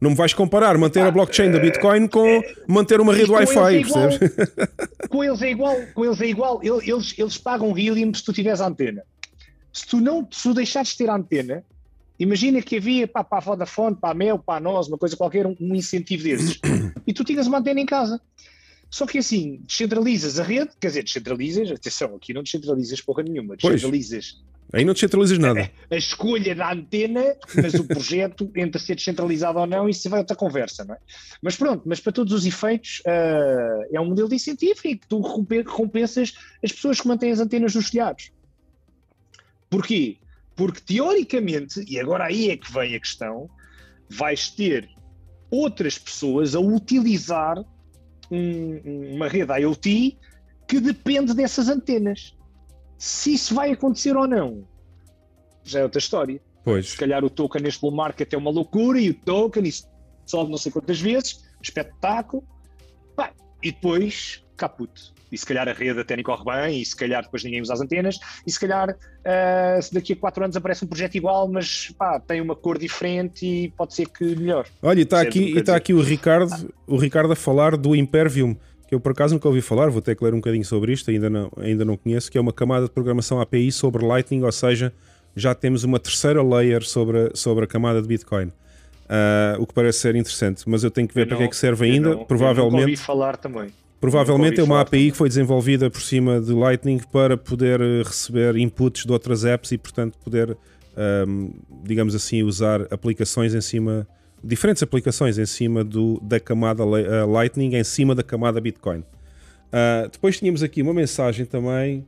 Não 0.00 0.10
me 0.10 0.16
vais 0.16 0.32
comparar 0.32 0.78
manter 0.78 1.00
a 1.00 1.10
blockchain 1.10 1.50
da 1.50 1.58
Bitcoin 1.58 2.06
com 2.06 2.40
manter 2.68 3.00
uma 3.00 3.12
rede 3.12 3.30
Wi-Fi, 3.30 3.58
é 3.58 3.80
percebes? 3.80 4.18
Com 5.10 5.24
eles 5.24 5.42
é 5.42 5.50
igual, 5.50 5.76
com 5.94 6.04
eles 6.04 6.20
é 6.20 6.26
igual. 6.26 6.60
Eles, 6.62 7.14
eles 7.18 7.38
pagam 7.38 7.76
helium 7.76 8.12
se 8.12 8.22
tu 8.22 8.32
tiveres 8.32 8.60
antena. 8.60 9.02
Se 9.72 9.86
tu 9.86 10.00
não 10.00 10.28
se 10.30 10.42
tu 10.42 10.54
deixares 10.54 10.90
de 10.90 10.98
ter 10.98 11.10
antena, 11.10 11.64
imagina 12.18 12.60
que 12.60 12.76
havia 12.76 13.08
pá, 13.08 13.24
para 13.24 13.38
a 13.38 13.40
Vodafone, 13.40 13.96
para 13.96 14.10
a 14.10 14.14
Mel, 14.14 14.38
para 14.38 14.58
a 14.58 14.60
nós, 14.60 14.86
uma 14.86 14.98
coisa 14.98 15.16
qualquer, 15.16 15.46
um, 15.46 15.56
um 15.60 15.74
incentivo 15.74 16.24
desses. 16.24 16.60
e 17.06 17.12
tu 17.12 17.24
tinhas 17.24 17.46
uma 17.46 17.58
antena 17.58 17.80
em 17.80 17.86
casa. 17.86 18.20
Só 18.90 19.06
que 19.06 19.18
assim, 19.18 19.60
descentralizas 19.66 20.38
a 20.38 20.42
rede, 20.42 20.70
quer 20.80 20.88
dizer, 20.88 21.04
descentralizas, 21.04 21.70
atenção, 21.70 22.14
aqui 22.14 22.32
não 22.32 22.42
descentralizas 22.42 23.00
porra 23.00 23.22
nenhuma, 23.22 23.56
descentralizas 23.56 24.32
pois. 24.32 24.57
Aí 24.72 24.84
não 24.84 24.92
descentralizas 24.92 25.38
nada. 25.38 25.70
A, 25.90 25.94
a, 25.94 25.98
escolha 25.98 26.54
da 26.54 26.72
antena, 26.72 27.36
mas 27.54 27.74
o 27.74 27.84
projeto 27.84 28.50
entre 28.54 28.80
ser 28.80 28.96
descentralizado 28.96 29.58
ou 29.58 29.66
não, 29.66 29.88
isso 29.88 30.08
vai 30.10 30.20
outra 30.20 30.36
conversa, 30.36 30.84
não 30.84 30.94
é? 30.94 30.98
Mas 31.40 31.56
pronto, 31.56 31.82
mas 31.86 32.00
para 32.00 32.12
todos 32.12 32.32
os 32.32 32.44
efeitos, 32.44 33.00
uh, 33.06 33.86
é 33.90 34.00
um 34.00 34.06
modelo 34.06 34.28
de 34.28 34.34
incentivo 34.34 34.80
em 34.84 34.96
que 34.96 35.06
tu 35.08 35.20
recompensas 35.20 36.34
as 36.62 36.70
pessoas 36.70 37.00
que 37.00 37.08
mantêm 37.08 37.32
as 37.32 37.40
antenas 37.40 37.74
nos 37.74 37.90
telhados. 37.90 38.30
Porquê? 39.70 40.18
Porque 40.54 40.80
teoricamente, 40.80 41.84
e 41.88 41.98
agora 41.98 42.24
aí 42.24 42.50
é 42.50 42.56
que 42.56 42.70
vem 42.70 42.94
a 42.94 43.00
questão, 43.00 43.48
vais 44.08 44.50
ter 44.50 44.88
outras 45.50 45.98
pessoas 45.98 46.54
a 46.54 46.60
utilizar 46.60 47.58
um, 48.30 49.14
uma 49.14 49.28
rede 49.28 49.52
IoT 49.60 50.18
que 50.66 50.80
depende 50.80 51.32
dessas 51.32 51.68
antenas. 51.68 52.36
Se 52.98 53.34
isso 53.34 53.54
vai 53.54 53.70
acontecer 53.70 54.16
ou 54.16 54.26
não, 54.26 54.66
já 55.62 55.80
é 55.80 55.82
outra 55.84 56.00
história. 56.00 56.40
Pois. 56.64 56.90
Se 56.90 56.96
calhar 56.96 57.24
o 57.24 57.30
token 57.30 57.62
neste 57.62 57.80
bull 57.80 57.92
market 57.92 58.30
é 58.32 58.36
uma 58.36 58.50
loucura 58.50 59.00
e 59.00 59.10
o 59.10 59.14
token 59.14 59.66
isso 59.66 59.88
sobe 60.26 60.50
não 60.50 60.58
sei 60.58 60.70
quantas 60.70 61.00
vezes, 61.00 61.44
espetáculo, 61.62 62.44
Pá, 63.16 63.32
e 63.62 63.72
depois 63.72 64.44
caput. 64.56 64.92
E 65.30 65.36
se 65.36 65.44
calhar 65.44 65.68
a 65.68 65.72
rede 65.72 66.00
até 66.00 66.16
nem 66.16 66.24
corre 66.24 66.44
bem, 66.44 66.80
e 66.80 66.84
se 66.84 66.96
calhar 66.96 67.22
depois 67.22 67.44
ninguém 67.44 67.60
usa 67.60 67.74
as 67.74 67.80
antenas, 67.80 68.18
e 68.46 68.50
se 68.50 68.58
calhar 68.58 68.90
uh, 68.90 69.82
se 69.82 69.92
daqui 69.92 70.14
a 70.14 70.16
4 70.16 70.44
anos 70.44 70.56
aparece 70.56 70.84
um 70.84 70.88
projeto 70.88 71.14
igual, 71.16 71.48
mas 71.48 71.92
pá, 71.98 72.18
tem 72.18 72.40
uma 72.40 72.56
cor 72.56 72.78
diferente 72.78 73.46
e 73.46 73.70
pode 73.70 73.94
ser 73.94 74.08
que 74.08 74.24
melhor. 74.36 74.66
Olha, 74.82 75.02
está 75.02 75.20
aqui, 75.20 75.54
e 75.54 75.58
está 75.58 75.76
aqui 75.76 75.92
o 75.92 76.00
Ricardo, 76.00 76.72
o 76.86 76.96
Ricardo 76.96 77.32
a 77.32 77.36
falar 77.36 77.76
do 77.76 77.94
Impervium 77.94 78.56
que 78.88 78.94
eu 78.94 79.00
por 79.00 79.12
acaso 79.12 79.34
nunca 79.34 79.46
ouvi 79.46 79.60
falar, 79.60 79.90
vou 79.90 80.00
ter 80.00 80.16
que 80.16 80.24
ler 80.24 80.32
um 80.32 80.38
bocadinho 80.38 80.64
sobre 80.64 80.92
isto, 80.92 81.10
ainda 81.10 81.28
não, 81.28 81.52
ainda 81.58 81.84
não 81.84 81.94
conheço, 81.94 82.30
que 82.30 82.38
é 82.38 82.40
uma 82.40 82.52
camada 82.52 82.86
de 82.86 82.90
programação 82.90 83.38
API 83.38 83.70
sobre 83.70 84.04
Lightning, 84.04 84.42
ou 84.42 84.50
seja, 84.50 84.92
já 85.36 85.54
temos 85.54 85.84
uma 85.84 85.98
terceira 86.00 86.42
layer 86.42 86.82
sobre, 86.82 87.30
sobre 87.34 87.64
a 87.64 87.68
camada 87.68 88.00
de 88.00 88.08
Bitcoin. 88.08 88.46
Uh, 88.46 89.60
o 89.60 89.66
que 89.66 89.74
parece 89.74 90.00
ser 90.00 90.16
interessante, 90.16 90.64
mas 90.66 90.84
eu 90.84 90.90
tenho 90.90 91.06
que 91.06 91.14
ver 91.14 91.22
eu 91.22 91.26
para 91.26 91.34
não, 91.34 91.38
que 91.42 91.44
é 91.44 91.48
que 91.48 91.56
serve 91.56 91.84
ainda. 91.84 92.10
Não, 92.10 92.24
provavelmente. 92.24 92.82
ouvi 92.82 92.96
falar 92.96 93.36
também. 93.36 93.68
Provavelmente 94.00 94.60
é 94.60 94.62
uma 94.62 94.80
API 94.80 95.10
que 95.10 95.16
foi 95.16 95.28
desenvolvida 95.28 95.90
por 95.90 96.00
cima 96.00 96.40
de 96.40 96.52
Lightning 96.52 97.00
para 97.12 97.36
poder 97.36 97.80
eh, 97.80 98.02
receber 98.04 98.56
inputs 98.56 99.04
de 99.04 99.12
outras 99.12 99.44
apps 99.44 99.72
e, 99.72 99.78
portanto, 99.78 100.16
poder, 100.22 100.56
um, 101.26 101.50
digamos 101.82 102.14
assim, 102.14 102.44
usar 102.44 102.82
aplicações 102.92 103.54
em 103.54 103.60
cima 103.60 104.06
diferentes 104.42 104.82
aplicações 104.82 105.38
em 105.38 105.46
cima 105.46 105.82
do, 105.84 106.20
da 106.22 106.38
camada 106.38 106.84
uh, 106.84 107.30
Lightning, 107.30 107.76
em 107.76 107.84
cima 107.84 108.14
da 108.14 108.22
camada 108.22 108.60
Bitcoin. 108.60 109.00
Uh, 109.00 110.08
depois 110.10 110.38
tínhamos 110.38 110.62
aqui 110.62 110.82
uma 110.82 110.94
mensagem 110.94 111.44
também. 111.44 112.06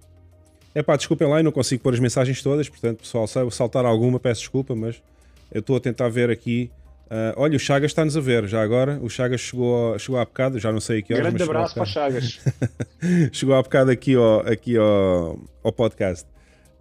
É 0.74 0.82
pá, 0.82 0.96
desculpem 0.96 1.28
lá, 1.28 1.40
eu 1.40 1.44
não 1.44 1.52
consigo 1.52 1.82
pôr 1.82 1.92
as 1.92 2.00
mensagens 2.00 2.42
todas, 2.42 2.68
portanto, 2.68 3.00
pessoal, 3.00 3.26
se 3.26 3.38
eu 3.38 3.50
saltar 3.50 3.84
alguma, 3.84 4.20
peço 4.20 4.40
desculpa, 4.40 4.74
mas 4.74 5.02
eu 5.50 5.60
estou 5.60 5.76
a 5.76 5.80
tentar 5.80 6.08
ver 6.08 6.30
aqui. 6.30 6.70
Uh, 7.06 7.34
olha, 7.36 7.56
o 7.56 7.58
Chagas 7.58 7.90
está-nos 7.90 8.16
a 8.16 8.20
ver 8.20 8.46
já 8.46 8.62
agora. 8.62 9.00
O 9.02 9.10
Chagas 9.10 9.40
chegou, 9.40 9.98
chegou 9.98 10.20
há 10.20 10.24
bocado, 10.24 10.60
já 10.60 10.70
não 10.70 10.80
sei 10.80 11.00
aqui. 11.00 11.12
Grande 11.12 11.42
abraço 11.42 11.74
para 11.74 11.82
o 11.82 11.86
Chagas. 11.86 12.38
chegou 13.32 13.56
há 13.56 13.62
bocado 13.62 13.90
aqui 13.90 14.14
ao, 14.14 14.40
aqui 14.46 14.76
ao, 14.76 15.40
ao 15.64 15.72
podcast. 15.72 16.24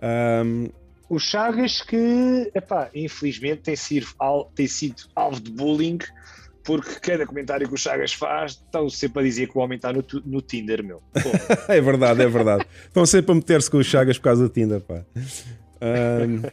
Um, 0.02 0.70
o 1.10 1.18
Chagas 1.18 1.82
que, 1.82 2.52
epá, 2.54 2.90
infelizmente 2.94 3.64
tem 3.64 3.76
sido, 3.76 4.08
tem 4.54 4.68
sido 4.68 5.04
alvo 5.16 5.40
de 5.42 5.52
bullying 5.52 5.98
porque 6.64 7.00
cada 7.00 7.26
comentário 7.26 7.68
que 7.68 7.74
o 7.74 7.78
Chagas 7.78 8.14
faz 8.14 8.52
estão 8.52 8.88
sempre 8.90 9.22
a 9.22 9.24
dizer 9.24 9.48
que 9.48 9.58
o 9.58 9.62
homem 9.62 9.78
está 9.78 9.92
no, 9.92 10.06
no 10.24 10.40
Tinder, 10.40 10.84
meu. 10.84 11.02
é 11.68 11.82
verdade, 11.82 12.22
é 12.22 12.28
verdade. 12.28 12.64
Estão 12.86 13.08
sempre 13.08 13.32
a 13.32 13.36
meter-se 13.36 13.72
com 13.72 13.78
o 13.78 13.84
Chagas 13.84 14.20
por 14.20 14.26
causa 14.26 14.44
do 14.44 14.50
Tinder, 14.50 14.82
pá. 14.82 15.04
Um... 15.82 16.44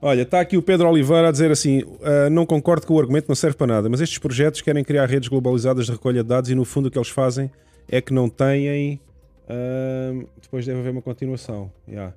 Olha, 0.00 0.22
está 0.22 0.40
aqui 0.40 0.56
o 0.56 0.62
Pedro 0.62 0.88
Oliveira 0.88 1.28
a 1.28 1.30
dizer 1.30 1.50
assim: 1.50 1.82
uh, 1.82 2.30
não 2.30 2.46
concordo 2.46 2.86
que 2.86 2.92
o 2.92 2.98
argumento 2.98 3.28
não 3.28 3.34
serve 3.34 3.58
para 3.58 3.66
nada, 3.66 3.88
mas 3.90 4.00
estes 4.00 4.16
projetos 4.16 4.62
querem 4.62 4.82
criar 4.82 5.04
redes 5.04 5.28
globalizadas 5.28 5.84
de 5.84 5.92
recolha 5.92 6.22
de 6.22 6.28
dados 6.30 6.48
e 6.48 6.54
no 6.54 6.64
fundo 6.64 6.86
o 6.86 6.90
que 6.90 6.96
eles 6.96 7.10
fazem 7.10 7.50
é 7.86 8.00
que 8.00 8.14
não 8.14 8.30
têm. 8.30 8.98
Uh, 9.44 10.26
depois 10.40 10.64
deve 10.64 10.78
haver 10.78 10.92
uma 10.92 11.02
continuação. 11.02 11.70
Yeah 11.86 12.14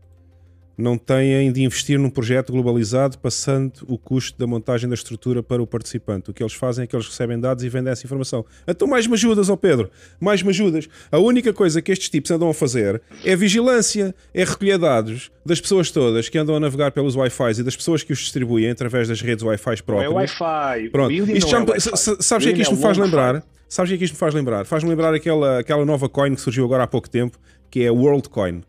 não 0.78 0.98
têm 0.98 1.52
de 1.52 1.64
investir 1.64 2.00
num 2.00 2.10
projeto 2.10 2.52
globalizado, 2.52 3.18
passando 3.18 3.74
o 3.88 3.98
custo 3.98 4.38
da 4.38 4.48
montagem 4.48 4.90
da 4.90 4.96
estrutura 4.96 5.44
para 5.44 5.62
o 5.62 5.68
participante. 5.68 6.32
O 6.32 6.34
que 6.34 6.42
eles 6.42 6.54
fazem 6.54 6.84
é 6.84 6.88
que 6.88 6.96
eles 6.96 7.08
recebem 7.08 7.40
dados 7.40 7.64
e 7.64 7.70
vendem 7.70 7.92
essa 7.92 8.06
informação. 8.06 8.46
Então, 8.68 8.88
mais 8.88 9.06
me 9.06 9.14
ajudas, 9.14 9.50
ó 9.50 9.54
oh 9.54 9.58
Pedro, 9.58 9.90
mais 10.20 10.42
me 10.42 10.50
ajudas. 10.50 10.88
A 11.12 11.20
única 11.20 11.54
coisa 11.54 11.82
que 11.82 11.92
estes 11.92 12.10
tipos 12.10 12.32
andam 12.32 12.50
a 12.50 12.54
fazer 12.54 13.02
é 13.24 13.36
vigilância, 13.36 14.16
é 14.34 14.44
recolher 14.44 14.78
dados 14.78 15.32
das 15.46 15.62
pessoas 15.62 15.92
todas 15.92 16.30
que 16.30 16.38
andam 16.38 16.56
a 16.56 16.60
navegar 16.60 16.92
pelos 16.92 17.16
Wi-Fi 17.16 17.60
e 17.60 17.64
das 17.64 17.76
pessoas 17.76 18.04
que 18.04 18.14
os 18.14 18.20
distribuem 18.20 18.70
através 18.70 19.08
das 19.08 19.22
redes 19.22 19.44
Wi-Fi 19.44 19.84
próprias. 19.84 20.12
Não 20.12 20.20
é 20.20 20.24
Wi-Fi. 20.24 20.90
Pronto. 20.90 21.14
Isto 21.14 21.52
já, 21.52 21.62
é 21.62 21.80
sabes 21.80 22.46
o 22.46 22.48
que 22.48 22.50
é 22.50 22.54
que 22.54 22.62
isto 22.62 22.76
me 22.76 22.82
faz 22.82 22.98
lembrar? 22.98 23.44
Sabes 23.68 23.90
o 23.90 23.92
que 23.92 23.96
é 23.96 23.98
que 23.98 24.06
isto 24.06 24.14
me 24.14 24.20
faz 24.20 24.34
lembrar? 24.34 24.66
Faz-me 24.66 24.90
lembrar 24.90 25.14
aquela, 25.14 25.60
aquela 25.60 25.86
nova 25.86 26.08
coin 26.08 26.36
que 26.36 26.42
surgiu 26.42 26.66
agora 26.66 26.84
há 26.84 26.88
pouco 26.88 27.10
tempo, 27.10 27.38
que 27.70 27.82
é 27.84 27.88
a 27.88 27.94
WorldCoin 27.94 28.64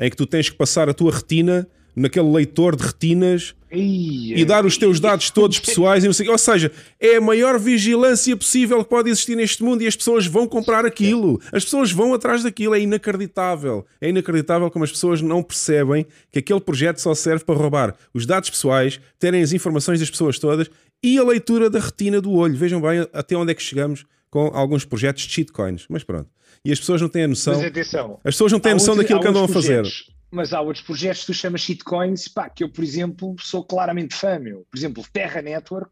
em 0.00 0.08
que 0.08 0.16
tu 0.16 0.26
tens 0.26 0.48
que 0.48 0.56
passar 0.56 0.88
a 0.88 0.94
tua 0.94 1.12
retina 1.12 1.68
naquele 1.94 2.30
leitor 2.30 2.74
de 2.74 2.84
retinas 2.84 3.54
e 3.70 4.44
dar 4.44 4.64
os 4.64 4.78
teus 4.78 4.98
dados 4.98 5.30
todos 5.30 5.58
pessoais 5.60 6.02
e 6.02 6.06
não 6.06 6.14
sei 6.14 6.28
Ou 6.28 6.38
seja, 6.38 6.72
é 6.98 7.16
a 7.16 7.20
maior 7.20 7.58
vigilância 7.58 8.36
possível 8.36 8.82
que 8.82 8.88
pode 8.88 9.10
existir 9.10 9.36
neste 9.36 9.62
mundo 9.62 9.82
e 9.82 9.86
as 9.86 9.94
pessoas 9.94 10.26
vão 10.26 10.46
comprar 10.46 10.86
aquilo. 10.86 11.40
As 11.52 11.64
pessoas 11.64 11.92
vão 11.92 12.14
atrás 12.14 12.42
daquilo. 12.42 12.74
É 12.74 12.80
inacreditável. 12.80 13.84
É 14.00 14.08
inacreditável 14.08 14.70
como 14.70 14.84
as 14.84 14.90
pessoas 14.90 15.20
não 15.20 15.42
percebem 15.42 16.06
que 16.32 16.38
aquele 16.38 16.60
projeto 16.60 16.98
só 16.98 17.14
serve 17.14 17.44
para 17.44 17.54
roubar 17.54 17.94
os 18.14 18.24
dados 18.24 18.50
pessoais, 18.50 19.00
terem 19.18 19.42
as 19.42 19.52
informações 19.52 20.00
das 20.00 20.10
pessoas 20.10 20.38
todas 20.38 20.70
e 21.02 21.18
a 21.18 21.22
leitura 21.22 21.68
da 21.68 21.78
retina 21.78 22.20
do 22.20 22.32
olho. 22.32 22.56
Vejam 22.56 22.80
bem 22.80 23.06
até 23.12 23.36
onde 23.36 23.52
é 23.52 23.54
que 23.54 23.62
chegamos 23.62 24.04
com 24.30 24.46
alguns 24.54 24.84
projetos 24.84 25.24
de 25.24 25.32
shitcoins. 25.32 25.86
Mas 25.88 26.02
pronto 26.02 26.28
e 26.64 26.72
as 26.72 26.78
pessoas 26.78 27.00
não 27.00 27.08
têm 27.08 27.24
a 27.24 27.28
noção. 27.28 27.54
Mas 27.54 27.64
atenção, 27.64 28.20
as 28.24 28.34
pessoas 28.34 28.52
não 28.52 28.60
têm 28.60 28.72
a 28.72 28.74
noção 28.74 28.94
outro, 28.94 29.02
daquilo 29.02 29.20
que 29.20 29.28
andam 29.28 29.44
a 29.44 29.48
fazer. 29.48 29.84
Mas 30.30 30.52
há 30.52 30.60
outros 30.60 30.84
projetos 30.84 31.20
que 31.20 31.26
tu 31.26 31.34
chamas 31.34 31.62
shitcoins, 31.62 32.28
pá, 32.28 32.48
que 32.48 32.62
eu, 32.62 32.68
por 32.68 32.84
exemplo, 32.84 33.34
sou 33.40 33.64
claramente 33.64 34.14
fã, 34.14 34.38
meu. 34.38 34.64
Por 34.70 34.78
exemplo, 34.78 35.04
Terra 35.12 35.42
Network, 35.42 35.90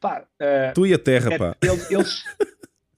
pá. 0.00 0.24
Uh, 0.40 0.72
tu 0.74 0.86
e 0.86 0.94
a 0.94 0.98
Terra, 0.98 1.34
é, 1.34 1.38
pá. 1.38 1.56
Eles. 1.90 2.24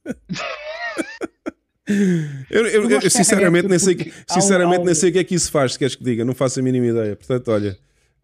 eu, 2.51 2.67
eu, 2.67 2.91
eu 2.91 3.11
sinceramente, 3.11 3.67
nem 3.67 3.79
sei, 3.79 4.13
sinceramente 4.29 4.85
nem 4.85 4.95
sei 4.95 5.11
o 5.11 5.13
que 5.13 5.19
é 5.19 5.25
que 5.25 5.35
isso 5.35 5.51
faz, 5.51 5.73
se 5.73 5.79
queres 5.79 5.97
que 5.97 6.05
diga, 6.05 6.25
não 6.25 6.35
faço 6.35 6.61
a 6.61 6.63
mínima 6.63 6.87
ideia. 6.87 7.17
Portanto, 7.17 7.51
olha. 7.51 7.77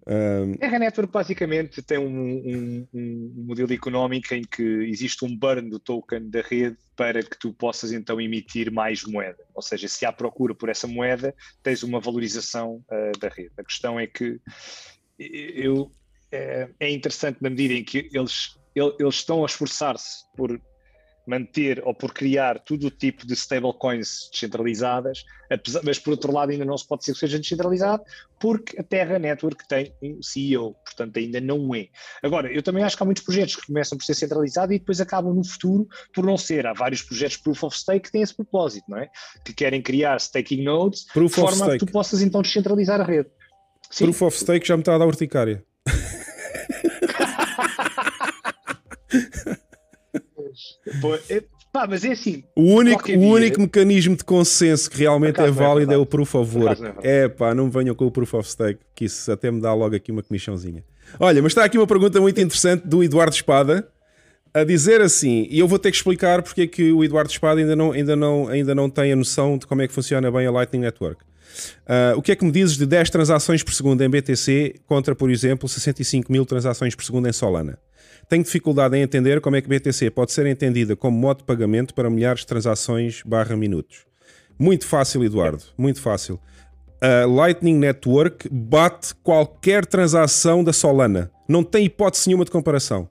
Um... 0.07 0.55
A 0.61 0.79
Network 0.79 1.11
basicamente 1.11 1.81
tem 1.81 1.99
um, 1.99 2.07
um, 2.07 2.89
um, 2.93 3.45
modelo 3.47 3.73
económico 3.73 4.35
em 4.35 4.43
que 4.43 4.63
existe 4.63 5.25
um 5.25 5.35
burn 5.35 5.71
do 5.71 5.79
token 5.79 6.29
da 6.29 6.43
rede 6.43 6.77
para 6.95 7.23
que 7.23 7.39
tu 7.39 7.55
possas 7.55 7.91
então 7.91 8.21
emitir 8.21 8.71
mais 8.71 9.03
moeda. 9.05 9.43
Ou 9.55 9.63
seja, 9.63 9.89
se 9.89 10.05
há 10.05 10.13
procura 10.13 10.55
por 10.55 10.69
essa 10.69 10.87
moeda, 10.87 11.35
tens 11.63 11.83
uma 11.83 12.01
valorização 12.01 12.85
uh, 12.91 13.19
da 13.19 13.29
rede. 13.29 13.53
A 13.57 13.65
questão 13.65 13.99
é 13.99 14.07
que 14.07 14.39
eu, 15.19 15.91
é, 16.31 16.69
é 16.79 16.91
interessante 16.91 17.39
na 17.41 17.49
medida 17.49 17.75
em 17.75 17.85
que 17.85 18.11
eles, 18.13 18.59
eles 18.75 19.15
estão 19.15 19.43
a 19.43 19.47
esforçar-se 19.47 20.25
por 20.37 20.61
manter 21.27 21.83
ou 21.85 21.95
por 21.95 22.13
criar 22.13 22.59
todo 22.59 22.87
o 22.87 22.91
tipo 22.91 23.27
de 23.27 23.35
stablecoins 23.35 24.29
descentralizadas, 24.31 25.25
mas 25.83 25.99
por 25.99 26.13
outro 26.13 26.33
lado 26.33 26.51
ainda 26.51 26.65
não 26.65 26.77
se 26.77 26.87
pode 26.87 27.05
ser 27.05 27.13
que 27.13 27.19
seja 27.19 27.39
descentralizado, 27.39 28.03
porque 28.39 28.79
a 28.79 28.83
Terra 28.83 29.19
Network 29.19 29.67
tem 29.67 29.93
um 30.03 30.23
CEO, 30.23 30.75
portanto 30.85 31.19
ainda 31.19 31.41
não 31.41 31.75
é. 31.75 31.89
Agora, 32.23 32.53
eu 32.53 32.63
também 32.63 32.85
acho 32.85 32.97
que 32.97 33.03
há 33.03 33.07
muitos 33.07 33.23
projetos 33.23 33.57
que 33.57 33.67
começam 33.67 33.97
por 33.97 34.05
ser 34.05 34.15
centralizados 34.15 34.75
e 34.75 34.79
depois 34.79 35.01
acabam 35.01 35.35
no 35.35 35.45
futuro 35.45 35.89
por 36.13 36.25
não 36.25 36.37
ser. 36.37 36.67
Há 36.67 36.73
vários 36.73 37.03
projetos 37.03 37.37
Proof 37.39 37.65
of 37.65 37.77
Stake 37.77 38.07
que 38.07 38.13
têm 38.13 38.23
esse 38.23 38.35
propósito, 38.35 38.85
não 38.89 38.99
é? 38.99 39.09
Que 39.45 39.53
querem 39.53 39.81
criar 39.81 40.19
staking 40.19 40.63
nodes 40.63 41.07
Proof 41.13 41.35
de 41.35 41.41
forma 41.41 41.67
a 41.67 41.71
que 41.71 41.79
tu 41.79 41.87
possas 41.87 42.23
então 42.23 42.43
descentralizar 42.43 43.01
a 43.01 43.05
rede. 43.05 43.29
Sim. 43.91 44.05
Proof 44.05 44.23
of 44.23 44.39
Stake 44.39 44.67
já 44.67 44.77
me 44.77 44.83
está 44.83 44.95
a 44.95 44.99
dar 44.99 45.07
urticária. 45.07 45.65
É, 51.29 51.43
pá, 51.73 51.87
mas 51.89 52.05
é 52.05 52.13
assim. 52.13 52.45
O 52.55 52.75
único, 52.75 53.11
o 53.11 53.21
único 53.21 53.61
mecanismo 53.61 54.17
de 54.17 54.25
consenso 54.25 54.91
que 54.91 54.99
realmente 54.99 55.41
é, 55.41 55.47
é 55.47 55.51
válido 55.51 55.93
é, 55.93 55.95
é, 55.95 55.99
o 55.99 56.07
proof 56.07 56.35
of 56.35 56.59
work. 56.59 56.83
É, 57.03 57.25
é 57.25 57.29
pá, 57.29 57.55
não 57.55 57.71
venham 57.71 57.95
com 57.95 58.07
o 58.07 58.11
proof 58.11 58.35
of 58.35 58.51
stake, 58.51 58.81
que 58.95 59.07
isso 59.07 59.31
até 59.31 59.51
me 59.51 59.61
dá 59.61 59.73
logo 59.75 59.95
aqui 59.95 60.13
uma 60.13 60.23
comissãozinha. 60.23 60.85
Olha, 61.19 61.43
mas 61.43 61.53
está 61.53 61.65
aqui 61.65 61.79
uma 61.79 61.87
pergunta 61.87 62.21
muito 62.21 62.41
interessante 62.41 62.87
do 62.87 63.03
Eduardo 63.03 63.35
Espada 63.35 63.89
a 64.53 64.63
dizer 64.63 65.01
assim, 65.01 65.49
e 65.51 65.59
eu 65.59 65.67
vou 65.67 65.81
ter 65.81 65.91
que 65.91 65.97
explicar 65.97 66.41
porque 66.41 66.63
é 66.63 66.67
que 66.69 66.93
o 66.93 67.03
Eduardo 67.03 67.31
Espada 67.31 67.61
ainda 67.61 67.75
não, 67.75 67.91
ainda, 67.91 68.15
não, 68.15 68.47
ainda 68.47 68.75
não 68.75 68.89
tem 68.89 69.13
a 69.13 69.17
noção 69.17 69.59
de 69.59 69.67
como 69.67 69.83
é 69.83 69.89
que 69.89 69.93
funciona 69.93 70.31
bem 70.31 70.47
a 70.47 70.51
Lightning 70.53 70.81
Network. 70.81 71.25
Uh, 71.87 72.17
o 72.17 72.23
que 72.23 72.33
é 72.33 72.37
que 72.37 72.45
me 72.45 72.51
dizes 72.51 72.77
de 72.77 72.87
10 72.87 73.11
transações 73.11 73.63
por 73.63 73.73
segundo 73.75 74.03
em 74.03 74.09
BTC 74.09 74.77
contra, 74.87 75.15
por 75.15 75.31
exemplo, 75.31 75.69
65 75.69 76.31
mil 76.31 76.45
transações 76.47 76.95
por 76.95 77.05
segundo 77.05 77.29
em 77.29 77.33
Solana? 77.33 77.79
Tenho 78.29 78.43
dificuldade 78.43 78.97
em 78.97 79.03
entender 79.03 79.41
como 79.41 79.57
é 79.57 79.61
que 79.61 79.69
BTC 79.69 80.11
pode 80.11 80.33
ser 80.33 80.47
entendida 80.47 80.97
como 80.97 81.19
modo 81.19 81.39
de 81.39 81.45
pagamento 81.45 81.95
para 81.95 82.09
milhares 82.09 82.41
de 82.41 82.47
transações 82.47 83.23
barra 83.25 83.57
minutos. 83.57 84.07
Muito 84.59 84.87
fácil, 84.87 85.25
Eduardo, 85.25 85.63
muito 85.77 86.01
fácil. 86.01 86.41
A 87.01 87.27
Lightning 87.27 87.77
Network 87.77 88.49
bate 88.51 89.15
qualquer 89.17 89.85
transação 89.85 90.65
da 90.65 90.73
Solana. 90.73 91.31
Não 91.49 91.63
tem 91.63 91.85
hipótese 91.85 92.29
nenhuma 92.29 92.45
de 92.45 92.51
comparação. 92.51 93.09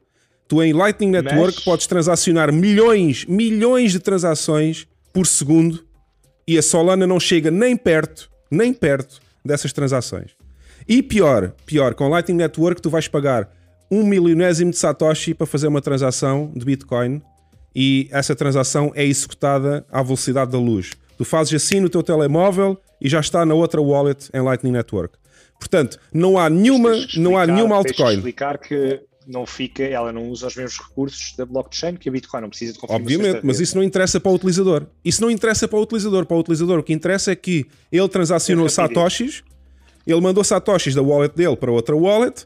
Tu 0.48 0.64
em 0.64 0.74
Lightning 0.74 1.12
Network 1.12 1.56
Mas... 1.56 1.64
podes 1.64 1.88
transacionar 1.88 2.52
milhões, 2.52 3.26
milhões 3.26 3.92
de 3.92 4.00
transações 4.00 4.88
por 5.12 5.28
segundo 5.28 5.86
e 6.48 6.58
a 6.58 6.62
Solana 6.62 7.06
não 7.06 7.20
chega 7.20 7.52
nem 7.52 7.78
perto, 7.78 8.30
nem 8.50 8.74
perto 8.74 9.22
dessas 9.46 9.72
transações. 9.72 10.32
E 10.88 11.02
pior, 11.02 11.54
pior, 11.66 11.94
com 11.94 12.10
Lightning 12.10 12.38
Network 12.38 12.82
tu 12.82 12.90
vais 12.90 13.08
pagar 13.08 13.50
um 13.94 14.04
milionésimo 14.04 14.72
de 14.72 14.78
Satoshi 14.78 15.34
para 15.34 15.46
fazer 15.46 15.68
uma 15.68 15.82
transação 15.82 16.52
de 16.56 16.66
Bitcoin 16.66 17.22
e 17.76 18.08
essa 18.12 18.36
transação 18.36 18.92
é 18.96 19.06
executada 19.06 19.86
à 19.92 20.02
velocidade 20.02 20.52
da 20.52 20.58
luz. 20.58 20.92
Tu 21.18 21.24
fazes 21.24 21.54
assim 21.54 21.80
no 21.80 21.90
teu 21.90 22.02
telemóvel 22.02 22.80
e 23.00 23.08
já 23.08 23.20
está 23.20 23.46
na 23.46 23.54
outra 23.54 23.82
wallet 23.82 24.30
em 24.34 24.42
Lightning 24.42 24.72
Network. 24.72 25.18
Portanto, 25.60 26.00
não 26.12 26.38
há 26.38 26.50
nenhuma, 26.50 26.96
explicar, 26.96 27.20
não 27.22 27.38
há 27.38 27.46
nenhuma 27.46 27.76
altcoin. 27.76 28.16
explicar 28.16 28.58
que 28.58 29.00
não 29.28 29.46
fica, 29.46 29.84
ela 29.84 30.12
não 30.12 30.28
usa 30.28 30.48
os 30.48 30.56
mesmos 30.56 30.78
recursos 30.78 31.36
da 31.38 31.46
blockchain 31.46 31.96
que 31.96 32.10
a 32.10 32.12
Bitcoin, 32.12 32.42
não 32.42 32.50
precisa 32.50 32.74
de. 32.74 32.80
Obviamente, 32.90 33.42
mas 33.44 33.60
isso 33.60 33.76
não 33.76 33.84
interessa 33.84 34.20
para 34.20 34.32
o 34.32 34.36
utilizador. 34.36 34.86
Isso 35.06 35.22
não 35.22 35.32
interessa 35.32 35.68
para 35.68 35.80
o 35.80 35.82
utilizador. 35.82 36.26
Para 36.26 36.36
o 36.36 36.40
utilizador, 36.40 36.80
o 36.80 36.84
que 36.84 36.92
interessa 36.92 37.32
é 37.32 37.36
que 37.36 37.66
ele 37.92 38.10
transacionou 38.10 38.68
satoshis, 38.68 39.44
ele 40.06 40.20
mandou 40.20 40.44
satoshis 40.44 40.96
da 40.96 41.02
wallet 41.02 41.34
dele 41.36 41.56
para 41.56 41.72
outra 41.72 41.96
wallet, 41.96 42.46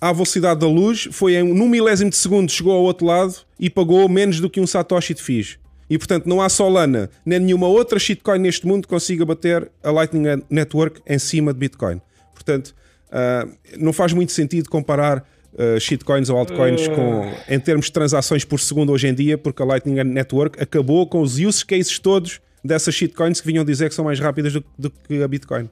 à 0.00 0.12
velocidade 0.12 0.60
da 0.60 0.66
luz, 0.66 1.08
foi 1.10 1.36
em 1.36 1.42
num 1.42 1.68
milésimo 1.68 2.10
de 2.10 2.16
segundo, 2.16 2.50
chegou 2.50 2.72
ao 2.72 2.82
outro 2.82 3.06
lado 3.06 3.34
e 3.58 3.70
pagou 3.70 4.08
menos 4.08 4.40
do 4.40 4.50
que 4.50 4.60
um 4.60 4.66
Satoshi 4.66 5.14
de 5.14 5.22
FIIs. 5.22 5.58
E 5.88 5.96
portanto 5.96 6.26
não 6.26 6.40
há 6.40 6.48
Solana 6.48 7.08
nem 7.24 7.38
nenhuma 7.38 7.68
outra 7.68 7.98
shitcoin 7.98 8.38
neste 8.38 8.66
mundo 8.66 8.82
que 8.82 8.88
consiga 8.88 9.24
bater 9.24 9.70
a 9.82 9.90
Lightning 9.90 10.42
Network 10.50 11.00
em 11.06 11.18
cima 11.18 11.52
de 11.52 11.60
Bitcoin. 11.60 12.00
Portanto, 12.34 12.74
uh, 13.08 13.50
não 13.78 13.92
faz 13.92 14.12
muito 14.12 14.32
sentido 14.32 14.68
comparar 14.68 15.18
uh, 15.54 15.80
shitcoins 15.80 16.28
ou 16.28 16.36
altcoins 16.36 16.86
uh... 16.86 16.90
com, 16.90 17.32
em 17.48 17.58
termos 17.58 17.86
de 17.86 17.92
transações 17.92 18.44
por 18.44 18.60
segundo 18.60 18.92
hoje 18.92 19.06
em 19.06 19.14
dia, 19.14 19.38
porque 19.38 19.62
a 19.62 19.64
Lightning 19.64 20.02
Network 20.04 20.60
acabou 20.60 21.06
com 21.06 21.20
os 21.20 21.38
use 21.38 21.64
cases 21.64 21.98
todos 21.98 22.40
dessas 22.64 22.94
shitcoins 22.94 23.40
que 23.40 23.46
vinham 23.46 23.64
dizer 23.64 23.88
que 23.88 23.94
são 23.94 24.04
mais 24.04 24.18
rápidas 24.18 24.52
do, 24.52 24.64
do 24.76 24.90
que 24.90 25.22
a 25.22 25.28
Bitcoin. 25.28 25.70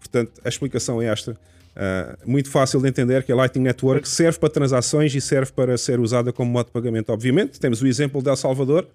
Portanto, 0.00 0.32
a 0.44 0.48
explicação 0.48 1.00
é 1.00 1.06
esta. 1.06 1.38
Uh, 1.74 2.30
muito 2.30 2.48
fácil 2.48 2.80
de 2.80 2.88
entender 2.88 3.24
que 3.24 3.32
a 3.32 3.36
Lightning 3.36 3.64
Network 3.64 4.08
serve 4.08 4.38
para 4.38 4.48
transações 4.48 5.12
e 5.14 5.20
serve 5.20 5.50
para 5.52 5.76
ser 5.76 5.98
usada 5.98 6.32
como 6.32 6.50
modo 6.50 6.66
de 6.66 6.72
pagamento. 6.72 7.10
Obviamente, 7.10 7.58
temos 7.58 7.82
o 7.82 7.86
exemplo 7.86 8.22
de 8.22 8.30
El 8.30 8.36
Salvador, 8.36 8.86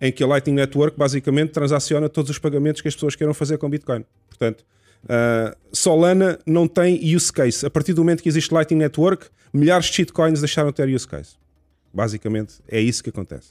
em 0.00 0.10
que 0.10 0.22
a 0.22 0.26
Lightning 0.26 0.54
Network 0.54 0.98
basicamente 0.98 1.50
transaciona 1.50 2.08
todos 2.08 2.30
os 2.30 2.38
pagamentos 2.38 2.80
que 2.80 2.88
as 2.88 2.94
pessoas 2.94 3.14
queiram 3.14 3.34
fazer 3.34 3.58
com 3.58 3.68
Bitcoin. 3.68 4.04
Portanto, 4.28 4.64
uh, 5.04 5.54
Solana 5.70 6.38
não 6.46 6.66
tem 6.66 7.14
use 7.14 7.32
case. 7.32 7.64
A 7.64 7.70
partir 7.70 7.92
do 7.92 8.02
momento 8.02 8.22
que 8.22 8.28
existe 8.28 8.52
Lightning 8.52 8.78
Network, 8.78 9.26
milhares 9.52 9.86
de 9.86 9.92
shitcoins 9.92 10.40
deixaram 10.40 10.70
de 10.70 10.76
ter 10.76 10.88
use 10.88 11.06
case. 11.06 11.36
Basicamente, 11.92 12.54
é 12.66 12.80
isso 12.80 13.04
que 13.04 13.10
acontece. 13.10 13.50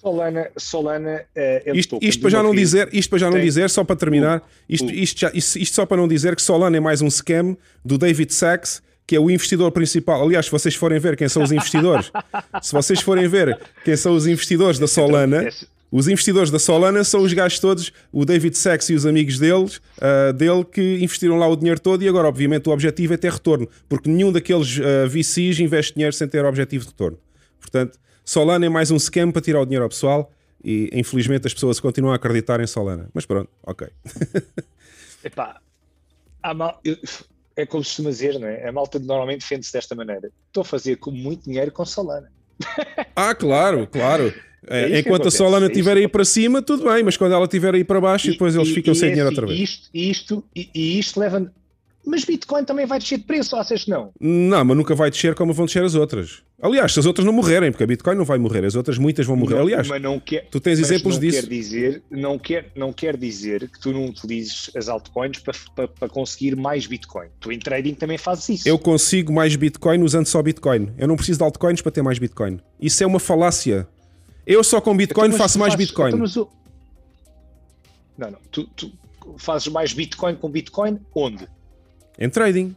Solana, 0.00 0.48
Solana 0.56 1.24
uh, 1.36 1.76
isto, 1.76 1.98
isto 2.00 2.20
para 2.20 2.30
já 2.30 2.42
não 2.42 2.54
dizer, 2.54 2.88
isto 2.92 3.10
para 3.10 3.18
já 3.18 3.30
não 3.30 3.40
dizer, 3.40 3.68
só 3.68 3.82
para 3.82 3.96
terminar, 3.96 4.42
isto, 4.68 4.90
isto, 4.90 5.20
já, 5.20 5.30
isto, 5.34 5.58
isto, 5.58 5.74
só 5.74 5.84
para 5.84 5.96
não 5.96 6.06
dizer 6.06 6.36
que 6.36 6.42
Solana 6.42 6.76
é 6.76 6.80
mais 6.80 7.02
um 7.02 7.10
scam 7.10 7.56
do 7.84 7.98
David 7.98 8.32
Sachs, 8.32 8.80
que 9.04 9.16
é 9.16 9.20
o 9.20 9.28
investidor 9.28 9.72
principal. 9.72 10.22
Aliás, 10.22 10.46
se 10.46 10.52
vocês 10.52 10.74
forem 10.76 11.00
ver 11.00 11.16
quem 11.16 11.28
são 11.28 11.42
os 11.42 11.50
investidores, 11.50 12.12
se 12.62 12.72
vocês 12.72 13.00
forem 13.00 13.26
ver 13.26 13.58
quem 13.84 13.96
são 13.96 14.14
os 14.14 14.26
investidores 14.26 14.78
da 14.78 14.86
Solana, 14.86 15.48
os 15.90 16.06
investidores 16.06 16.50
da 16.50 16.60
Solana 16.60 17.02
são 17.02 17.22
os 17.22 17.32
gajos 17.32 17.58
todos, 17.58 17.92
o 18.12 18.24
David 18.24 18.56
Sachs 18.56 18.90
e 18.90 18.94
os 18.94 19.04
amigos 19.04 19.38
deles, 19.38 19.80
uh, 19.96 20.32
dele, 20.32 20.64
que 20.64 20.98
investiram 21.00 21.36
lá 21.38 21.48
o 21.48 21.56
dinheiro 21.56 21.80
todo 21.80 22.04
e 22.04 22.08
agora, 22.08 22.28
obviamente, 22.28 22.68
o 22.68 22.72
objetivo 22.72 23.14
é 23.14 23.16
ter 23.16 23.32
retorno, 23.32 23.68
porque 23.88 24.08
nenhum 24.08 24.30
daqueles 24.30 24.78
uh, 24.78 24.82
eh, 24.82 25.06
VCs 25.08 25.58
investe 25.58 25.94
dinheiro 25.94 26.14
sem 26.14 26.28
ter 26.28 26.44
objetivo 26.44 26.84
de 26.84 26.90
retorno. 26.90 27.18
Portanto, 27.58 27.98
Solana 28.28 28.66
é 28.66 28.68
mais 28.68 28.90
um 28.90 28.98
scam 28.98 29.32
para 29.32 29.40
tirar 29.40 29.62
o 29.62 29.64
dinheiro 29.64 29.84
ao 29.84 29.88
pessoal 29.88 30.30
e 30.62 30.90
infelizmente 30.92 31.46
as 31.46 31.54
pessoas 31.54 31.80
continuam 31.80 32.12
a 32.12 32.16
acreditar 32.16 32.60
em 32.60 32.66
Solana. 32.66 33.08
Mas 33.14 33.24
pronto, 33.24 33.48
ok. 33.62 33.88
Epá, 35.24 35.58
mal... 36.54 36.78
é 37.56 37.64
como 37.64 37.82
se 37.82 37.88
costuma 37.88 38.10
dizer, 38.10 38.38
não 38.38 38.46
é? 38.46 38.68
A 38.68 38.70
malta 38.70 38.98
normalmente 38.98 39.40
defende-se 39.40 39.72
desta 39.72 39.94
maneira. 39.94 40.30
Estou 40.46 40.60
a 40.60 40.64
fazer 40.64 40.96
com 40.96 41.10
muito 41.10 41.44
dinheiro 41.44 41.72
com 41.72 41.86
Solana. 41.86 42.30
Ah, 43.16 43.34
claro, 43.34 43.86
claro. 43.86 44.34
É, 44.66 44.92
é 44.92 44.98
enquanto 45.00 45.28
a 45.28 45.30
Solana 45.30 45.64
é 45.64 45.70
estiver 45.70 45.96
aí 45.96 46.06
para 46.06 46.24
cima, 46.24 46.60
tudo 46.60 46.84
bem, 46.84 47.02
mas 47.02 47.16
quando 47.16 47.32
ela 47.32 47.44
estiver 47.44 47.74
aí 47.74 47.82
para 47.82 47.98
baixo, 47.98 48.28
e, 48.28 48.32
depois 48.32 48.54
eles 48.54 48.68
ficam 48.68 48.92
e 48.92 48.96
sem 48.96 49.08
dinheiro 49.08 49.30
outra 49.30 49.46
vez. 49.46 49.58
Isto, 49.58 49.90
isto, 49.94 50.44
e, 50.54 50.70
e 50.74 50.98
isto 50.98 51.18
leva. 51.18 51.50
Mas 52.08 52.24
Bitcoin 52.24 52.64
também 52.64 52.86
vai 52.86 52.98
descer 52.98 53.18
de 53.18 53.24
preço, 53.24 53.54
ou 53.54 53.60
achas 53.60 53.84
que 53.84 53.90
não? 53.90 54.10
Não, 54.18 54.64
mas 54.64 54.74
nunca 54.74 54.94
vai 54.94 55.10
descer 55.10 55.34
como 55.34 55.52
vão 55.52 55.66
descer 55.66 55.84
as 55.84 55.94
outras. 55.94 56.42
Aliás, 56.60 56.94
se 56.94 56.98
as 56.98 57.04
outras 57.04 57.26
não 57.26 57.34
morrerem, 57.34 57.70
porque 57.70 57.84
a 57.84 57.86
Bitcoin 57.86 58.16
não 58.16 58.24
vai 58.24 58.38
morrer, 58.38 58.64
as 58.64 58.74
outras 58.74 58.96
muitas 58.96 59.26
vão 59.26 59.36
morrer. 59.36 59.56
Não, 59.56 59.60
Aliás, 59.60 59.86
mas 59.86 60.00
não 60.00 60.18
quer, 60.18 60.48
tu 60.50 60.58
tens 60.58 60.78
exemplos 60.78 61.16
não 61.16 61.20
disso. 61.20 61.42
Quer 61.42 61.48
dizer, 61.48 62.02
não, 62.10 62.38
quer, 62.38 62.72
não 62.74 62.94
quer 62.94 63.14
dizer 63.14 63.68
que 63.68 63.78
tu 63.78 63.92
não 63.92 64.06
utilizes 64.06 64.70
as 64.74 64.88
altcoins 64.88 65.38
para, 65.38 65.54
para, 65.76 65.86
para, 65.86 66.08
conseguir 66.08 66.56
mais 66.56 66.86
Bitcoin. 66.86 67.28
Tu 67.40 67.52
em 67.52 67.58
trading 67.58 67.92
também 67.92 68.16
fazes 68.16 68.48
isso. 68.48 68.66
Eu 68.66 68.78
consigo 68.78 69.30
mais 69.30 69.54
Bitcoin 69.54 70.02
usando 70.02 70.24
só 70.24 70.42
Bitcoin. 70.42 70.90
Eu 70.96 71.08
não 71.08 71.14
preciso 71.14 71.40
de 71.40 71.44
altcoins 71.44 71.82
para 71.82 71.92
ter 71.92 72.00
mais 72.00 72.18
Bitcoin. 72.18 72.58
Isso 72.80 73.04
é 73.04 73.06
uma 73.06 73.20
falácia. 73.20 73.86
Eu 74.46 74.64
só 74.64 74.80
com 74.80 74.96
Bitcoin 74.96 75.26
então, 75.26 75.38
faço 75.38 75.58
mais 75.58 75.74
fazes, 75.74 75.86
Bitcoin. 75.86 76.14
Então, 76.14 76.48
Não, 78.16 78.30
não. 78.30 78.38
Tu, 78.50 78.64
tu 78.74 78.90
fazes 79.36 79.68
mais 79.68 79.92
Bitcoin 79.92 80.36
com 80.36 80.48
Bitcoin 80.48 80.98
onde? 81.14 81.46
Em 82.18 82.28
trading. 82.28 82.74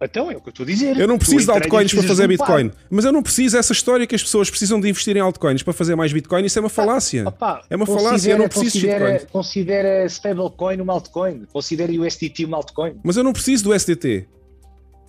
Então 0.00 0.30
é 0.30 0.36
o 0.36 0.40
que 0.40 0.48
eu 0.48 0.50
estou 0.50 0.64
a 0.64 0.66
dizer. 0.66 0.96
Eu 0.96 1.08
não 1.08 1.18
preciso 1.18 1.46
de 1.46 1.50
altcoins 1.50 1.92
para 1.92 2.02
fazer 2.04 2.28
Bitcoin. 2.28 2.70
Mas 2.88 3.04
eu 3.04 3.12
não 3.12 3.22
preciso 3.22 3.56
dessa 3.56 3.72
história 3.72 4.06
que 4.06 4.14
as 4.14 4.22
pessoas 4.22 4.48
precisam 4.48 4.80
de 4.80 4.88
investir 4.88 5.16
em 5.16 5.20
altcoins 5.20 5.62
para 5.62 5.72
fazer 5.72 5.96
mais 5.96 6.12
Bitcoin. 6.12 6.44
Isso 6.44 6.58
é 6.58 6.60
uma 6.60 6.68
falácia. 6.68 7.26
Opa, 7.26 7.62
é 7.68 7.74
uma 7.74 7.86
falácia. 7.86 8.30
Eu 8.30 8.38
não 8.38 8.48
preciso 8.48 8.74
considera, 8.74 9.18
de 9.18 9.26
Considera 9.26 10.06
stablecoin 10.06 10.80
uma 10.80 10.92
altcoin. 10.92 11.46
Considera 11.52 11.92
USDT 11.92 12.44
uma 12.44 12.58
altcoin. 12.58 12.94
Mas 13.02 13.16
eu 13.16 13.24
não 13.24 13.32
preciso 13.32 13.64
do 13.64 13.74
SDT. 13.74 14.28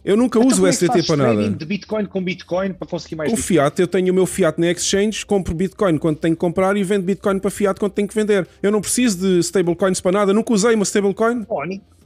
Eu 0.03 0.15
nunca 0.15 0.39
então, 0.39 0.49
uso 0.49 0.63
o 0.63 0.67
é 0.67 0.69
SDT 0.69 1.03
para 1.03 1.17
nada. 1.17 1.49
de 1.49 1.65
Bitcoin 1.65 2.05
com 2.05 2.23
Bitcoin 2.23 2.73
para 2.73 2.88
conseguir 2.88 3.15
mais 3.15 3.31
O 3.31 3.35
Bitcoin? 3.35 3.57
Fiat, 3.59 3.81
eu 3.81 3.88
tenho 3.88 4.11
o 4.11 4.15
meu 4.15 4.26
Fiat 4.26 4.59
na 4.59 4.71
Exchange, 4.71 5.26
compro 5.26 5.53
Bitcoin 5.53 5.97
quando 5.97 6.17
tenho 6.17 6.35
que 6.35 6.39
comprar 6.39 6.76
e 6.77 6.84
vendo 6.84 7.03
Bitcoin 7.03 7.39
para 7.39 7.51
Fiat 7.51 7.80
quando 7.80 7.91
tenho 7.91 8.07
que 8.07 8.15
vender. 8.15 8.47
Eu 8.63 8.71
não 8.71 8.81
preciso 8.81 9.17
de 9.19 9.39
stablecoins 9.39 9.99
para 9.99 10.11
nada. 10.11 10.34
Nunca 10.34 10.53
usei 10.53 10.73
uma 10.76 10.84
stablecoin. 10.84 11.45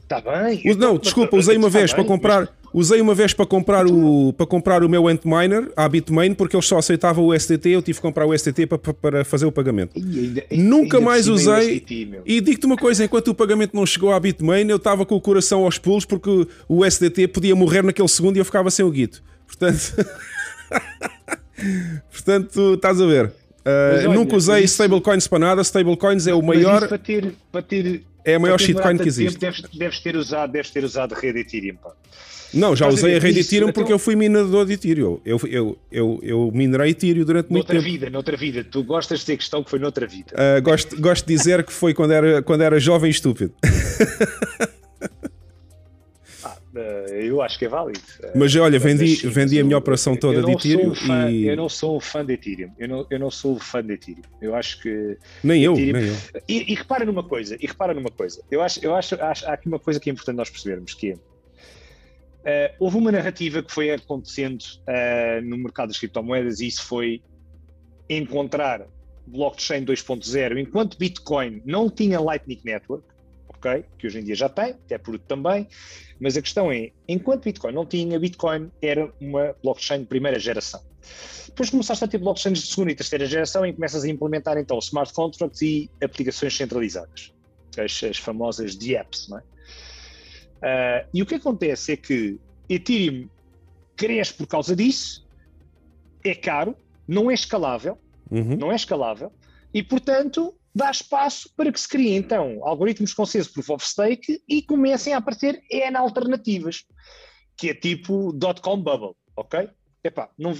Está 0.04 0.20
bem. 0.20 0.62
Não, 0.76 0.98
desculpa, 0.98 1.36
usei 1.36 1.56
uma 1.56 1.70
vez 1.70 1.92
para 1.92 2.04
comprar. 2.04 2.48
Usei 2.74 3.00
uma 3.00 3.14
vez 3.14 3.32
para 3.32 3.46
comprar 3.46 3.86
o, 3.86 4.32
para 4.32 4.46
comprar 4.46 4.82
o 4.82 4.88
meu 4.88 5.06
Antminer 5.06 5.70
à 5.76 5.88
Bitmain 5.88 6.34
porque 6.34 6.56
eles 6.56 6.66
só 6.66 6.78
aceitavam 6.78 7.24
o 7.24 7.38
STT. 7.38 7.68
Eu 7.68 7.80
tive 7.80 7.98
que 7.98 8.02
comprar 8.02 8.26
o 8.26 8.36
STT 8.36 8.66
para, 8.66 8.78
para 8.78 9.24
fazer 9.24 9.46
o 9.46 9.52
pagamento. 9.52 9.96
Ainda, 9.96 10.44
Nunca 10.50 10.96
ainda 10.96 11.08
mais 11.08 11.28
usei. 11.28 11.78
STT, 11.78 12.22
e 12.26 12.40
digo-te 12.40 12.66
uma 12.66 12.76
coisa: 12.76 13.04
enquanto 13.04 13.28
o 13.28 13.34
pagamento 13.34 13.76
não 13.76 13.86
chegou 13.86 14.12
à 14.12 14.18
Bitmain, 14.18 14.68
eu 14.68 14.76
estava 14.76 15.06
com 15.06 15.14
o 15.14 15.20
coração 15.20 15.64
aos 15.64 15.78
pulos 15.78 16.04
porque 16.04 16.48
o 16.68 16.90
STT 16.90 17.28
podia 17.28 17.54
morrer 17.54 17.84
naquele 17.84 18.08
segundo 18.08 18.36
e 18.36 18.40
eu 18.40 18.44
ficava 18.44 18.68
sem 18.72 18.84
o 18.84 18.90
guito. 18.90 19.22
Portanto. 19.46 19.94
Portanto, 22.10 22.74
estás 22.74 23.00
a 23.00 23.06
ver. 23.06 23.26
Uh, 23.26 24.08
olha, 24.08 24.10
nunca 24.14 24.36
usei 24.36 24.64
isso... 24.64 24.74
stablecoins 24.74 25.26
para 25.26 25.38
nada. 25.38 25.62
Stablecoins 25.62 26.26
é 26.26 26.34
o 26.34 26.42
maior. 26.42 26.88
Para 26.88 26.98
ter, 26.98 27.34
para 27.50 27.62
ter, 27.62 28.02
é 28.24 28.34
a 28.34 28.38
maior 28.38 28.58
shitcoin 28.58 28.96
que 28.96 29.08
existe. 29.08 29.38
Deves, 29.38 29.62
deves, 29.72 30.00
ter 30.00 30.16
usado, 30.16 30.50
deves 30.50 30.70
ter 30.70 30.84
usado 30.84 31.14
rede 31.14 31.40
Ethereum. 31.40 31.76
Pá. 31.76 31.92
Não, 32.54 32.76
já 32.76 32.86
usei 32.88 33.16
a 33.16 33.18
rede 33.18 33.40
Ethereum 33.40 33.66
porque 33.66 33.80
então... 33.80 33.94
eu 33.94 33.98
fui 33.98 34.14
minerador 34.14 34.64
de 34.64 34.74
Ethereum. 34.74 35.20
Eu, 35.24 35.40
eu, 35.44 35.78
eu, 35.90 36.20
eu 36.22 36.50
minerei 36.54 36.90
Ethereum 36.90 37.24
durante 37.24 37.50
muito 37.50 37.66
noutra 37.66 37.74
tempo. 37.74 37.84
Noutra 37.84 37.92
vida, 37.92 38.10
noutra 38.10 38.36
vida. 38.36 38.64
Tu 38.64 38.82
gostas 38.84 39.20
de 39.20 39.26
ter 39.26 39.36
questão 39.36 39.62
que 39.62 39.70
foi 39.70 39.78
noutra 39.78 40.06
vida. 40.06 40.32
Uh, 40.32 40.62
gosto, 40.62 41.00
gosto 41.00 41.26
de 41.26 41.34
dizer 41.34 41.64
que 41.64 41.72
foi 41.72 41.92
quando 41.92 42.12
era, 42.12 42.42
quando 42.42 42.62
era 42.62 42.78
jovem 42.78 43.08
e 43.08 43.10
estúpido. 43.10 43.52
ah, 46.76 47.10
eu 47.10 47.40
acho 47.40 47.58
que 47.58 47.64
é 47.64 47.68
válido. 47.68 48.00
Mas 48.34 48.54
olha, 48.56 48.78
vendi, 48.78 49.16
vendi 49.28 49.60
a 49.60 49.64
minha 49.64 49.78
operação 49.78 50.16
toda 50.16 50.42
de 50.42 50.52
Ethereum 50.52 50.94
fã, 50.94 51.30
e... 51.30 51.46
Eu 51.46 51.56
não 51.56 51.68
sou 51.68 51.96
um 51.96 52.00
fã 52.00 52.24
de 52.24 52.32
Ethereum. 52.34 52.70
Eu 52.78 52.88
não, 52.88 53.06
eu 53.10 53.18
não 53.18 53.30
sou 53.30 53.58
fã 53.58 53.82
de 53.82 53.92
Ethereum. 53.92 54.22
Eu 54.40 54.54
acho 54.54 54.80
que... 54.82 55.16
Nem 55.42 55.62
eu, 55.62 55.74
Ethereum... 55.74 56.00
nem 56.00 56.08
eu. 56.08 56.16
E, 56.48 56.72
e, 56.72 56.74
repara 56.74 57.04
numa 57.04 57.22
coisa, 57.22 57.56
e 57.60 57.66
repara 57.66 57.94
numa 57.94 58.10
coisa. 58.10 58.42
Eu 58.50 58.60
acho, 58.60 58.84
eu 58.84 58.94
acho, 58.94 59.14
acho 59.22 59.46
há 59.46 59.52
aqui 59.52 59.68
uma 59.68 59.78
coisa 59.78 60.00
que 60.00 60.10
é 60.10 60.12
importante 60.12 60.36
nós 60.36 60.50
percebermos, 60.50 60.94
que 60.94 61.12
é 61.12 61.14
Uh, 62.44 62.68
houve 62.78 62.98
uma 62.98 63.10
narrativa 63.10 63.62
que 63.62 63.72
foi 63.72 63.90
acontecendo 63.90 64.60
uh, 64.60 65.40
no 65.42 65.56
mercado 65.56 65.88
das 65.88 65.98
criptomoedas 65.98 66.60
e 66.60 66.66
isso 66.66 66.84
foi 66.84 67.22
encontrar 68.06 68.86
blockchain 69.26 69.82
2.0 69.82 70.60
enquanto 70.60 70.98
Bitcoin 70.98 71.62
não 71.64 71.88
tinha 71.88 72.20
Lightning 72.20 72.60
Network, 72.62 73.06
ok? 73.64 73.84
Que 73.98 74.06
hoje 74.06 74.20
em 74.20 74.24
dia 74.24 74.34
já 74.34 74.48
tem, 74.48 74.70
até 74.70 74.98
por 74.98 75.18
também, 75.18 75.66
mas 76.20 76.36
a 76.36 76.42
questão 76.42 76.70
é, 76.70 76.90
enquanto 77.08 77.44
Bitcoin 77.44 77.72
não 77.72 77.86
tinha, 77.86 78.18
Bitcoin 78.18 78.70
era 78.82 79.10
uma 79.20 79.54
blockchain 79.62 80.00
de 80.00 80.06
primeira 80.06 80.38
geração. 80.38 80.82
Depois 81.46 81.70
começaste 81.70 82.04
a 82.04 82.08
ter 82.08 82.18
blockchains 82.18 82.58
de 82.60 82.66
segunda 82.66 82.92
e 82.92 82.94
terceira 82.94 83.26
geração 83.26 83.64
e 83.64 83.72
começas 83.72 84.04
a 84.04 84.08
implementar 84.08 84.58
então 84.58 84.78
smart 84.78 85.12
contracts 85.12 85.62
e 85.62 85.90
aplicações 86.02 86.56
centralizadas, 86.56 87.32
as, 87.78 88.04
as 88.04 88.18
famosas 88.18 88.76
DApps, 88.76 89.28
não 89.28 89.38
é? 89.38 89.42
Uh, 89.42 91.08
e 91.12 91.22
o 91.22 91.26
que 91.26 91.34
acontece 91.34 91.92
é 91.92 91.96
que 91.96 92.38
Ethereum 92.68 93.28
cresce 93.96 94.32
por 94.34 94.46
causa 94.46 94.74
disso, 94.74 95.26
é 96.24 96.34
caro, 96.34 96.74
não 97.06 97.30
é 97.30 97.34
escalável, 97.34 97.98
uhum. 98.30 98.56
não 98.56 98.72
é 98.72 98.76
escalável, 98.76 99.30
e 99.72 99.82
portanto 99.82 100.54
dá 100.74 100.90
espaço 100.90 101.48
para 101.56 101.72
que 101.72 101.80
se 101.80 101.88
criem 101.88 102.16
então 102.16 102.60
algoritmos 102.62 103.14
com 103.14 103.24
senso 103.24 103.52
proof 103.52 103.70
of 103.70 103.86
stake 103.86 104.42
e 104.48 104.62
comecem 104.62 105.14
a 105.14 105.18
aparecer 105.18 105.62
N 105.70 105.96
alternativas, 105.96 106.84
que 107.56 107.70
é 107.70 107.74
tipo 107.74 108.32
dot-com 108.32 108.80
bubble, 108.80 109.14
ok? 109.36 109.70
Epá, 110.02 110.30
não, 110.38 110.52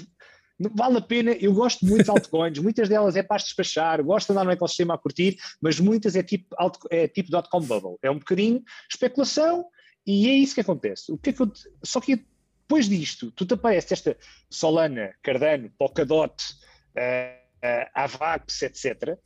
não 0.59 0.71
vale 0.75 0.99
a 0.99 1.03
pena, 1.03 1.33
eu 1.33 1.53
gosto 1.53 1.85
muito 1.85 2.05
de 2.05 2.11
altcoins, 2.11 2.59
muitas 2.61 2.89
delas 2.89 3.17
é 3.17 3.23
para 3.23 3.43
despachar, 3.43 4.03
gosto 4.03 4.29
de 4.29 4.33
andar 4.33 4.45
no 4.45 4.53
ecossistema 4.53 4.95
a 4.95 4.99
curtir, 4.99 5.37
mas 5.61 5.81
muitas 5.81 6.15
é 6.15 6.23
tipo, 6.23 6.55
é 6.91 7.09
tipo 7.09 7.31
dot-com 7.31 7.61
bubble, 7.61 7.97
é 8.03 8.11
um 8.11 8.19
bocadinho 8.19 8.63
especulação, 8.91 9.67
e 10.07 10.29
é 10.29 10.35
isso 10.35 10.55
que 10.55 10.61
acontece. 10.61 11.11
O 11.11 11.17
que 11.17 11.31
é 11.31 11.33
que 11.33 11.41
eu, 11.41 11.51
só 11.83 12.01
que 12.01 12.25
depois 12.67 12.89
disto, 12.89 13.31
tu 13.33 13.45
te 13.45 13.55
aparece 13.55 13.93
esta 13.93 14.17
Solana, 14.51 15.15
Cardano, 15.23 15.71
Polkadot, 15.79 16.35
uh, 16.97 17.67
uh, 17.67 17.91
Avax, 17.95 18.63
etc. 18.63 19.19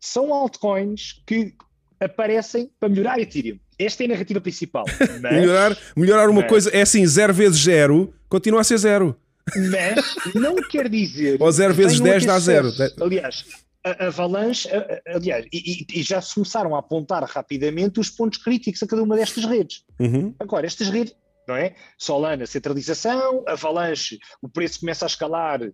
São 0.00 0.32
altcoins 0.32 1.22
que 1.26 1.54
aparecem 2.00 2.70
para 2.78 2.88
melhorar 2.88 3.18
Ethereum. 3.18 3.58
Esta 3.78 4.04
é 4.04 4.06
a 4.06 4.08
narrativa 4.10 4.40
principal. 4.40 4.84
Mas, 5.20 5.32
melhorar, 5.32 5.76
melhorar 5.94 6.30
uma 6.30 6.40
mas, 6.40 6.50
coisa 6.50 6.70
é 6.70 6.82
assim, 6.82 7.06
0 7.06 7.32
vezes 7.34 7.62
0 7.62 8.12
continua 8.28 8.60
a 8.60 8.64
ser 8.64 8.78
0. 8.78 9.16
Mas 9.54 10.34
não 10.34 10.56
quer 10.56 10.88
dizer. 10.88 11.40
Ou 11.40 11.52
0 11.52 11.74
vezes 11.74 12.00
10 12.00 12.24
dá 12.24 12.38
0. 12.38 12.72
Aliás, 13.00 13.44
a 13.84 14.06
Avalanche, 14.06 14.68
aliás, 15.06 15.46
e, 15.52 15.86
e, 15.94 16.02
já 16.02 16.20
se 16.20 16.34
começaram 16.34 16.74
a 16.74 16.80
apontar 16.80 17.22
rapidamente 17.22 18.00
os 18.00 18.10
pontos 18.10 18.42
críticos 18.42 18.82
a 18.82 18.86
cada 18.86 19.02
uma 19.02 19.14
destas 19.14 19.44
redes. 19.44 19.84
Uhum. 20.00 20.34
Agora, 20.40 20.66
estas 20.66 20.88
redes, 20.88 21.14
não 21.46 21.54
é? 21.54 21.74
Solana, 21.96 22.46
centralização, 22.46 23.44
Avalanche, 23.46 24.18
o 24.42 24.48
preço 24.48 24.80
começa 24.80 25.04
a 25.04 25.08
escalar, 25.08 25.62
uh, 25.62 25.72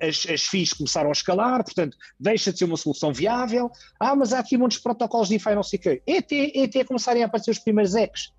as, 0.00 0.26
as 0.28 0.42
FIIs 0.42 0.72
começaram 0.74 1.08
a 1.08 1.12
escalar, 1.12 1.64
portanto, 1.64 1.96
deixa 2.20 2.52
de 2.52 2.58
ser 2.58 2.64
uma 2.64 2.76
solução 2.76 3.12
viável. 3.12 3.70
Ah, 3.98 4.14
mas 4.14 4.32
há 4.32 4.40
aqui 4.40 4.56
muitos 4.56 4.78
protocolos 4.78 5.28
de 5.28 5.38
DeFi, 5.38 5.54
não 5.54 5.62
sei 5.62 5.78
o 5.78 5.82
quê. 5.82 6.02
Até, 6.18 6.52
é 6.54 6.64
até 6.64 6.84
começarem 6.84 7.22
a 7.22 7.26
aparecer 7.26 7.50
os 7.50 7.58
primeiros 7.58 7.94
ECs. 7.94 8.32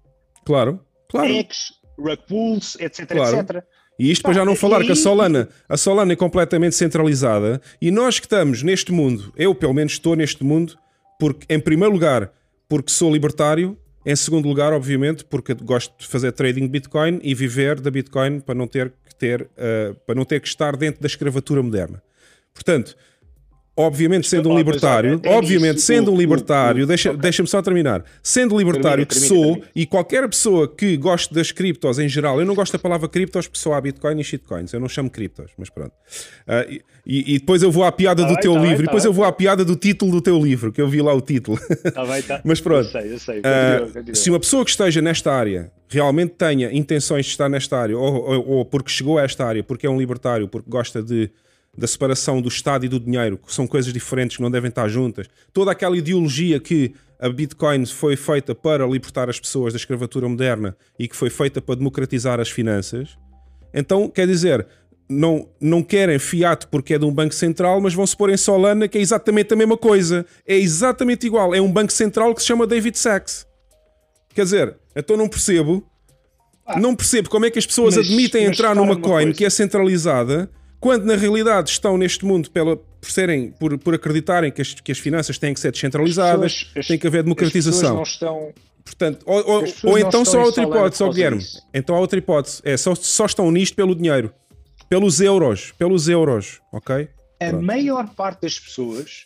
Claro, 0.46 0.86
claro. 1.10 1.28
ECs, 1.28 1.74
rug 1.98 2.20
pools, 2.28 2.76
etc, 2.80 3.08
claro. 3.08 3.40
etc. 3.40 3.64
E 4.00 4.12
isto 4.12 4.22
para 4.22 4.34
já 4.34 4.46
não 4.46 4.56
falar 4.56 4.84
que 4.84 4.92
a 4.92 4.96
Solana, 4.96 5.50
a 5.68 5.76
Solana 5.76 6.14
é 6.14 6.16
completamente 6.16 6.76
centralizada 6.76 7.60
e 7.82 7.90
nós 7.90 8.20
que 8.20 8.28
estamos 8.28 8.62
neste 8.62 8.92
mundo, 8.92 9.34
eu 9.36 9.56
pelo 9.56 9.74
menos 9.74 9.94
estou 9.94 10.16
neste 10.16 10.44
mundo, 10.44 10.78
porque 11.20 11.52
em 11.52 11.60
primeiro 11.60 11.92
lugar, 11.92 12.32
porque 12.70 12.92
sou 12.92 13.12
libertário, 13.12 13.76
em 14.10 14.16
segundo 14.16 14.48
lugar, 14.48 14.72
obviamente, 14.72 15.26
porque 15.26 15.54
gosto 15.54 15.94
de 16.00 16.08
fazer 16.08 16.32
trading 16.32 16.66
Bitcoin 16.70 17.20
e 17.22 17.36
viver 17.36 17.82
da 17.82 17.92
Bitcoin 17.92 18.40
para 18.40 18.56
não 18.56 18.66
ter 18.66 18.94
que 19.06 19.14
ter, 19.14 19.42
uh, 19.42 19.94
para 20.06 20.16
não 20.16 20.24
ter 20.24 20.40
que 20.40 20.48
estar 20.48 20.78
dentro 20.78 21.02
da 21.02 21.08
escravatura 21.08 21.62
moderna. 21.62 22.02
Portanto, 22.54 22.96
obviamente 23.78 24.28
sendo 24.28 24.50
um 24.50 24.58
libertário, 24.58 25.22
obviamente 25.28 25.80
sendo 25.82 26.12
um 26.12 26.18
libertário, 26.18 26.88
deixa, 26.88 27.14
deixa-me 27.14 27.48
só 27.48 27.62
terminar, 27.62 28.04
sendo 28.24 28.58
libertário 28.58 29.06
que 29.06 29.16
sou, 29.16 29.64
e 29.76 29.86
qualquer 29.86 30.28
pessoa 30.28 30.68
que 30.68 30.98
goste 30.98 31.32
das 31.32 31.52
criptos 31.52 32.00
em 32.00 32.10
geral, 32.10 32.40
eu 32.40 32.46
não 32.46 32.56
gosto 32.56 32.74
da 32.74 32.80
palavra 32.80 33.08
criptos 33.08 33.46
porque 33.46 33.60
só 33.60 33.76
há 33.76 33.82
Bitcoin 33.82 34.20
e 34.20 34.24
shitcoins, 34.24 34.74
eu 34.74 34.80
não 34.80 34.90
chamo 34.90 35.12
criptos, 35.12 35.52
mas 35.58 35.70
pronto. 35.70 35.92
Uh, 36.48 36.82
e, 37.06 37.36
e, 37.36 37.40
depois 37.40 37.62
eu 37.62 37.72
vou 37.72 37.84
à 37.84 37.92
piada 37.92 38.24
tá 38.24 38.28
do 38.28 38.34
bem, 38.34 38.42
teu 38.42 38.54
tá 38.54 38.60
livro, 38.60 38.78
bem, 38.78 38.84
e 38.84 38.86
depois 38.88 39.04
tá 39.04 39.10
eu 39.10 39.14
vou 39.14 39.24
à 39.24 39.32
piada 39.32 39.64
do 39.64 39.76
título 39.76 40.12
do 40.12 40.22
teu 40.22 40.40
livro, 40.40 40.72
que 40.72 40.82
eu 40.82 40.90
vi 40.90 41.02
lá 41.02 41.14
o 41.14 41.22
título. 41.22 41.58
Tá 41.94 42.04
bem, 42.04 42.22
tá. 42.24 42.42
mas 42.44 42.60
pronto, 42.60 42.86
eu 42.86 42.92
sei, 42.92 43.14
eu 43.14 43.20
sei. 43.20 43.36
Continua, 43.42 43.88
uh, 43.88 43.94
continua. 43.94 44.16
se 44.16 44.30
uma 44.30 44.40
pessoa 44.40 44.66
que 44.66 44.72
esteja 44.72 45.02
nesta 45.02 45.32
área 45.32 45.72
realmente 45.88 46.34
tenha 46.38 46.74
intenções 46.74 47.26
de 47.26 47.32
estar 47.32 47.48
nesta 47.48 47.78
área, 47.78 47.98
ou, 47.98 48.14
ou, 48.14 48.50
ou 48.50 48.66
porque 48.66 48.90
chegou 48.90 49.20
a 49.20 49.24
esta 49.24 49.46
área, 49.46 49.64
porque 49.64 49.86
é 49.86 49.90
um 49.90 49.98
libertário, 49.98 50.48
porque 50.48 50.70
gosta 50.70 51.02
de 51.02 51.30
da 51.78 51.86
separação 51.86 52.42
do 52.42 52.48
Estado 52.48 52.86
e 52.86 52.90
do 52.90 53.00
dinheiro, 53.00 53.38
que 53.38 53.54
são 53.54 53.68
coisas 53.68 53.94
diferentes 53.94 54.38
que 54.38 54.44
não 54.44 54.50
devem 54.50 54.70
estar 54.70 54.88
juntas, 54.90 55.28
toda 55.54 55.72
aquela 55.72 55.96
ideologia 55.96 56.60
que 56.60 56.94
a 57.20 57.30
Bitcoin 57.30 57.86
foi 57.86 58.16
feita 58.16 58.56
para 58.56 58.86
libertar 58.86 59.30
as 59.30 59.40
pessoas 59.40 59.74
da 59.74 59.78
escravatura 59.78 60.28
moderna 60.28 60.76
e 60.98 61.08
que 61.08 61.16
foi 61.16 61.30
feita 61.30 61.62
para 61.62 61.76
democratizar 61.76 62.40
as 62.40 62.50
finanças, 62.50 63.18
então 63.74 64.10
quer 64.10 64.26
dizer, 64.28 64.66
não, 65.10 65.48
não 65.62 65.84
querem 65.84 66.20
fiat 66.20 66.68
porque 66.68 66.96
é 66.96 67.00
de 67.00 67.06
um 67.06 67.14
banco 67.14 67.34
central, 67.34 67.80
mas 67.80 67.94
vão 67.94 68.06
se 68.06 68.16
pôr 68.16 68.30
em 68.30 68.38
Solana, 68.38 68.88
que 68.88 68.98
é 68.98 69.02
exatamente 69.02 69.54
a 69.54 69.58
mesma 69.58 69.78
coisa. 69.78 70.26
É 70.46 70.58
exatamente 70.58 71.26
igual. 71.26 71.56
É 71.56 71.62
um 71.62 71.72
banco 71.72 71.94
central 71.94 72.34
que 72.36 72.42
se 72.42 72.48
chama 72.48 72.68
David 72.68 72.98
Sachs. 72.98 73.46
Quer 74.34 74.44
dizer, 74.44 74.76
então 74.96 75.16
não 75.16 75.30
percebo. 75.30 75.86
Ah, 76.66 76.80
não 76.80 76.94
percebo 76.94 77.30
como 77.30 77.46
é 77.46 77.50
que 77.50 77.58
as 77.58 77.66
pessoas 77.66 77.96
mas, 77.96 78.06
admitem 78.06 78.48
mas 78.48 78.58
entrar 78.58 78.76
numa 78.76 78.98
coin 78.98 79.24
coisa. 79.24 79.34
que 79.34 79.46
é 79.46 79.50
centralizada 79.50 80.50
quando 80.80 81.06
na 81.06 81.16
realidade 81.16 81.70
estão 81.70 81.98
neste 81.98 82.26
mundo 82.26 82.50
pela, 82.52 82.78
por, 82.78 83.10
serem, 83.10 83.52
por, 83.52 83.78
por 83.78 83.96
acreditarem 83.96 84.52
que 84.52 84.62
as, 84.62 84.74
que 84.74 84.92
as 84.92 85.00
finanças 85.00 85.38
têm 85.38 85.54
que 85.54 85.60
ser 85.60 85.72
descentralizadas, 85.72 86.64
pessoas, 86.64 86.88
tem 86.88 86.98
que 86.98 87.08
haver 87.08 87.24
democratização. 87.24 88.04
Estão, 88.04 88.54
Portanto, 88.84 89.24
ou, 89.26 89.46
ou, 89.46 89.64
ou 89.84 90.00
então 90.00 90.24
só 90.24 90.40
há 90.40 90.46
outra 90.46 90.64
hipótese, 90.64 91.04
ó 91.04 91.10
Guilherme. 91.10 91.44
Então 91.74 91.96
há 91.96 92.00
outra 92.00 92.18
hipótese. 92.18 92.62
É, 92.64 92.78
só, 92.78 92.96
só 92.96 93.26
estão 93.26 93.52
nisto 93.52 93.76
pelo 93.76 93.94
dinheiro. 93.94 94.34
Pelos 94.88 95.20
euros. 95.20 95.74
Pelos 95.78 96.08
euros. 96.08 96.62
Ok? 96.72 97.10
A 97.40 97.50
Pronto. 97.50 97.66
maior 97.66 98.08
parte 98.16 98.44
das 98.44 98.58
pessoas 98.58 99.26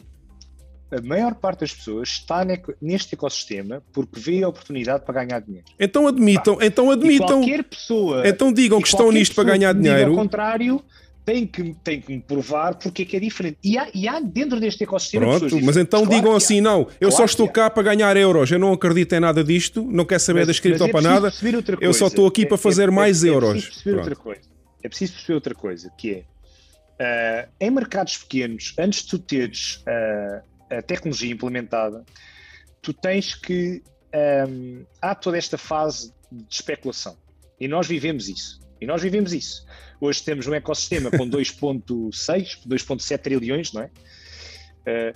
a 0.91 1.01
maior 1.01 1.33
parte 1.35 1.61
das 1.61 1.73
pessoas 1.73 2.09
está 2.09 2.45
neste 2.81 3.15
ecossistema 3.15 3.81
porque 3.93 4.19
vê 4.19 4.43
a 4.43 4.49
oportunidade 4.49 5.05
para 5.05 5.23
ganhar 5.23 5.39
dinheiro. 5.39 5.65
Então 5.79 6.05
admitam, 6.05 6.57
Pá. 6.57 6.65
então 6.65 6.91
admitam. 6.91 7.41
E 7.41 7.45
qualquer 7.45 7.63
pessoa. 7.63 8.27
Então 8.27 8.51
digam 8.51 8.81
que 8.81 8.89
estão 8.89 9.09
nisto 9.09 9.33
para 9.33 9.45
ganhar 9.45 9.73
dinheiro. 9.73 10.11
Ao 10.11 10.17
contrário, 10.17 10.83
tem 11.25 11.45
que, 11.45 11.75
tem 11.83 12.01
que 12.01 12.11
me 12.11 12.21
provar 12.21 12.75
porque 12.75 13.03
é 13.03 13.05
que 13.05 13.17
é 13.17 13.19
diferente. 13.19 13.57
E 13.63 13.77
há, 13.77 13.89
e 13.93 14.07
há 14.07 14.19
dentro 14.19 14.59
deste 14.59 14.83
ecossistema. 14.83 15.39
Pronto, 15.39 15.61
mas 15.61 15.77
então 15.77 16.05
claro 16.05 16.15
digam 16.15 16.35
assim: 16.35 16.61
não, 16.61 16.81
eu 16.99 17.09
claro 17.09 17.15
só 17.15 17.25
estou 17.25 17.47
cá 17.47 17.69
para 17.69 17.83
ganhar 17.83 18.15
euros, 18.17 18.51
eu 18.51 18.59
não 18.59 18.73
acredito 18.73 19.13
em 19.13 19.19
nada 19.19 19.43
disto, 19.43 19.83
não 19.83 20.05
quero 20.05 20.19
saber 20.19 20.39
mas, 20.41 20.47
da 20.47 20.51
escrita 20.51 20.85
é 20.85 20.91
para 20.91 21.01
nada, 21.01 21.33
eu 21.79 21.93
só 21.93 22.07
estou 22.07 22.27
aqui 22.27 22.43
é, 22.43 22.45
para 22.45 22.57
fazer 22.57 22.89
é, 22.89 22.91
mais 22.91 23.23
é, 23.23 23.29
euros. 23.29 23.63
É 23.63 23.67
preciso, 23.67 23.97
outra 23.97 24.15
coisa. 24.15 24.41
é 24.83 24.89
preciso 24.89 25.13
perceber 25.13 25.35
outra 25.35 25.55
coisa, 25.55 25.91
que 25.97 26.25
é 26.99 27.45
uh, 27.45 27.49
em 27.59 27.71
mercados 27.71 28.17
pequenos, 28.17 28.73
antes 28.77 29.03
de 29.03 29.09
tu 29.09 29.19
teres 29.19 29.83
uh, 29.87 30.75
a 30.77 30.81
tecnologia 30.81 31.31
implementada, 31.31 32.03
tu 32.81 32.93
tens 32.93 33.35
que. 33.35 33.81
Um, 34.49 34.83
há 35.01 35.15
toda 35.15 35.37
esta 35.37 35.57
fase 35.57 36.13
de 36.29 36.43
especulação. 36.53 37.15
E 37.57 37.65
nós 37.65 37.87
vivemos 37.87 38.27
isso. 38.27 38.60
E 38.81 38.85
nós 38.87 39.01
vivemos 39.01 39.31
isso. 39.31 39.65
Hoje 39.99 40.23
temos 40.23 40.47
um 40.47 40.53
ecossistema 40.55 41.11
com 41.11 41.25
2,6, 41.29 42.67
2,7 42.67 43.17
trilhões, 43.19 43.71
não 43.71 43.83
é? 43.83 43.89
Uh, 44.81 45.15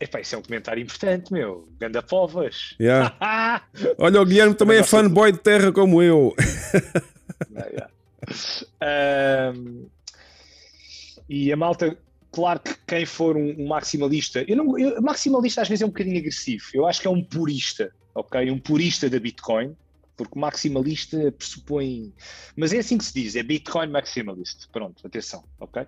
epá, 0.00 0.20
isso 0.20 0.34
é 0.34 0.38
um 0.38 0.42
comentário 0.42 0.82
importante, 0.82 1.30
meu. 1.30 1.68
Ganda 1.78 2.02
povas. 2.02 2.74
Yeah. 2.80 3.14
Olha, 3.98 4.22
o 4.22 4.24
Guilherme 4.24 4.54
também 4.54 4.78
é 4.78 4.82
fanboy 4.82 5.30
de 5.32 5.38
terra 5.38 5.70
como 5.70 6.02
eu. 6.02 6.34
E 11.28 11.52
a 11.52 11.56
malta, 11.56 11.96
claro 12.30 12.60
que 12.60 12.74
quem 12.86 13.04
for 13.04 13.36
um, 13.36 13.54
um 13.58 13.66
maximalista, 13.66 14.44
eu 14.46 14.56
não, 14.56 14.78
eu, 14.78 15.00
maximalista 15.02 15.62
às 15.62 15.68
vezes 15.68 15.82
é 15.82 15.86
um 15.86 15.90
bocadinho 15.90 16.18
agressivo, 16.18 16.64
eu 16.72 16.86
acho 16.86 17.00
que 17.00 17.06
é 17.08 17.10
um 17.10 17.22
purista, 17.22 17.92
ok? 18.14 18.50
Um 18.50 18.58
purista 18.58 19.10
da 19.10 19.18
Bitcoin, 19.18 19.76
porque 20.16 20.38
maximalista 20.38 21.30
pressupõe. 21.32 22.12
Mas 22.56 22.72
é 22.72 22.78
assim 22.78 22.96
que 22.98 23.04
se 23.04 23.14
diz, 23.14 23.36
é 23.36 23.42
Bitcoin 23.42 23.88
maximalist. 23.88 24.68
Pronto, 24.72 25.06
atenção, 25.06 25.44
ok? 25.60 25.86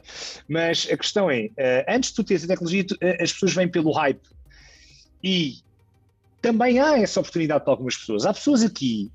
Mas 0.49 0.87
a 0.91 0.97
questão 0.97 1.31
é: 1.31 1.47
uh, 1.47 1.85
antes 1.89 2.11
de 2.11 2.17
tu 2.17 2.25
teres 2.25 2.45
a 2.45 2.49
tecnologia, 2.49 2.83
uh, 2.83 3.23
as 3.23 3.33
pessoas 3.33 3.55
vêm 3.55 3.69
pelo 3.69 3.91
hype. 3.93 4.29
E 5.23 5.59
também 6.41 6.79
há 6.79 6.99
essa 6.99 7.21
oportunidade 7.21 7.65
para 7.65 7.73
algumas 7.73 7.97
pessoas. 7.97 8.25
Há 8.25 8.33
pessoas 8.33 8.63
aqui, 8.63 9.11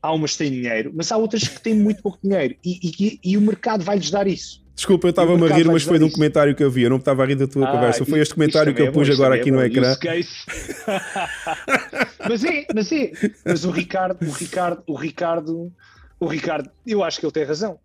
há 0.00 0.12
umas 0.12 0.32
que 0.32 0.38
têm 0.38 0.50
dinheiro, 0.50 0.92
mas 0.94 1.10
há 1.12 1.16
outras 1.16 1.46
que 1.46 1.60
têm 1.60 1.74
muito 1.74 2.02
pouco 2.02 2.18
dinheiro. 2.22 2.56
E, 2.64 2.78
e, 2.82 3.20
e 3.22 3.36
o 3.36 3.40
mercado 3.40 3.84
vai-lhes 3.84 4.10
dar 4.10 4.26
isso. 4.26 4.63
Desculpa, 4.74 5.06
eu 5.06 5.10
estava-me 5.10 5.48
a 5.48 5.54
rir, 5.54 5.66
mas 5.66 5.84
foi 5.84 5.98
de 5.98 6.04
um 6.04 6.10
comentário 6.10 6.54
que 6.54 6.62
eu 6.62 6.70
vi. 6.70 6.82
Eu 6.82 6.90
não 6.90 6.96
estava 6.96 7.22
a 7.22 7.26
rir 7.26 7.36
da 7.36 7.46
tua 7.46 7.68
ah, 7.68 7.72
conversa. 7.72 8.04
Foi 8.04 8.18
este 8.18 8.34
comentário 8.34 8.74
que 8.74 8.82
eu 8.82 8.90
pus 8.90 9.08
agora 9.08 9.36
aqui 9.36 9.50
no 9.50 9.62
ecrã. 9.62 9.96
mas 12.28 12.44
é, 12.44 12.66
mas 12.74 12.90
é. 12.90 13.12
Mas 13.44 13.64
o 13.64 13.70
Ricardo, 13.70 14.26
o 14.26 14.32
Ricardo, 14.32 14.82
o 14.86 14.94
Ricardo, 14.94 15.72
o 16.18 16.26
Ricardo, 16.26 16.68
eu 16.84 17.04
acho 17.04 17.20
que 17.20 17.26
ele 17.26 17.32
tem 17.32 17.44
razão. 17.44 17.78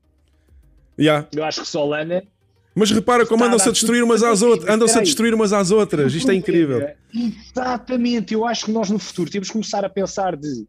Yeah. 0.99 1.27
Eu 1.31 1.43
acho 1.43 1.61
que 1.61 1.67
Solana. 1.67 2.23
Mas 2.73 2.91
repara 2.91 3.25
como 3.25 3.43
andam-se 3.43 3.69
a 3.69 3.71
destruir 3.71 4.03
umas 4.03 4.23
às 4.23 4.41
outras. 4.41 4.69
Andam-se 4.69 4.97
a 4.97 5.01
destruir 5.01 5.33
umas 5.33 5.53
às 5.53 5.69
outras. 5.69 6.13
Isto 6.13 6.31
é 6.31 6.35
incrível. 6.35 6.89
Exatamente. 7.13 8.33
Eu 8.33 8.45
acho 8.45 8.65
que 8.65 8.71
nós 8.71 8.89
no 8.89 8.97
futuro 8.97 9.29
temos 9.29 9.47
que 9.47 9.53
começar 9.53 9.85
a 9.85 9.89
pensar 9.89 10.35
de 10.35 10.65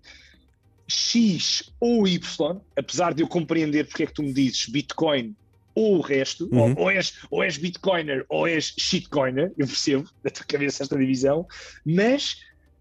X 0.87 1.73
ou 1.79 2.07
Y, 2.07 2.61
apesar 2.77 3.15
de 3.15 3.23
eu 3.23 3.29
compreender 3.29 3.87
porque 3.87 4.03
é 4.03 4.07
que 4.07 4.13
tu 4.13 4.23
me 4.23 4.33
dizes 4.33 4.67
Bitcoin 4.67 5.35
ou 5.75 5.99
o 5.99 6.01
resto, 6.01 6.49
uhum. 6.53 6.73
ou, 6.73 6.81
ou, 6.81 6.91
és, 6.91 7.15
ou 7.31 7.43
és 7.43 7.57
Bitcoiner 7.57 8.25
ou 8.29 8.47
és 8.47 8.75
shitcoiner, 8.79 9.53
eu 9.57 9.67
percebo 9.67 10.09
da 10.23 10.31
tua 10.31 10.45
cabeça 10.47 10.83
esta 10.83 10.97
divisão, 10.97 11.47
mas 11.85 12.39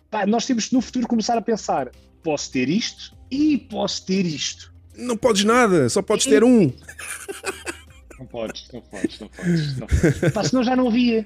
pá, 0.09 0.25
nós 0.25 0.45
temos 0.45 0.67
que 0.67 0.73
no 0.73 0.81
futuro 0.81 1.07
começar 1.07 1.37
a 1.37 1.41
pensar: 1.41 1.91
posso 2.23 2.51
ter 2.51 2.69
isto 2.69 3.17
e 3.31 3.57
posso 3.57 4.05
ter 4.05 4.25
isto. 4.25 4.73
Não 4.95 5.15
podes 5.15 5.43
nada, 5.43 5.87
só 5.89 6.01
podes 6.01 6.25
e... 6.25 6.29
ter 6.29 6.43
um. 6.43 6.71
Não 8.19 8.25
podes, 8.25 8.67
não 8.73 8.81
podes, 8.81 9.19
não 9.19 9.27
podes. 9.29 9.77
Não 9.77 9.87
podes. 9.87 10.33
Pá, 10.33 10.43
senão 10.43 10.61
já 10.61 10.75
não 10.75 10.89
havia. 10.89 11.25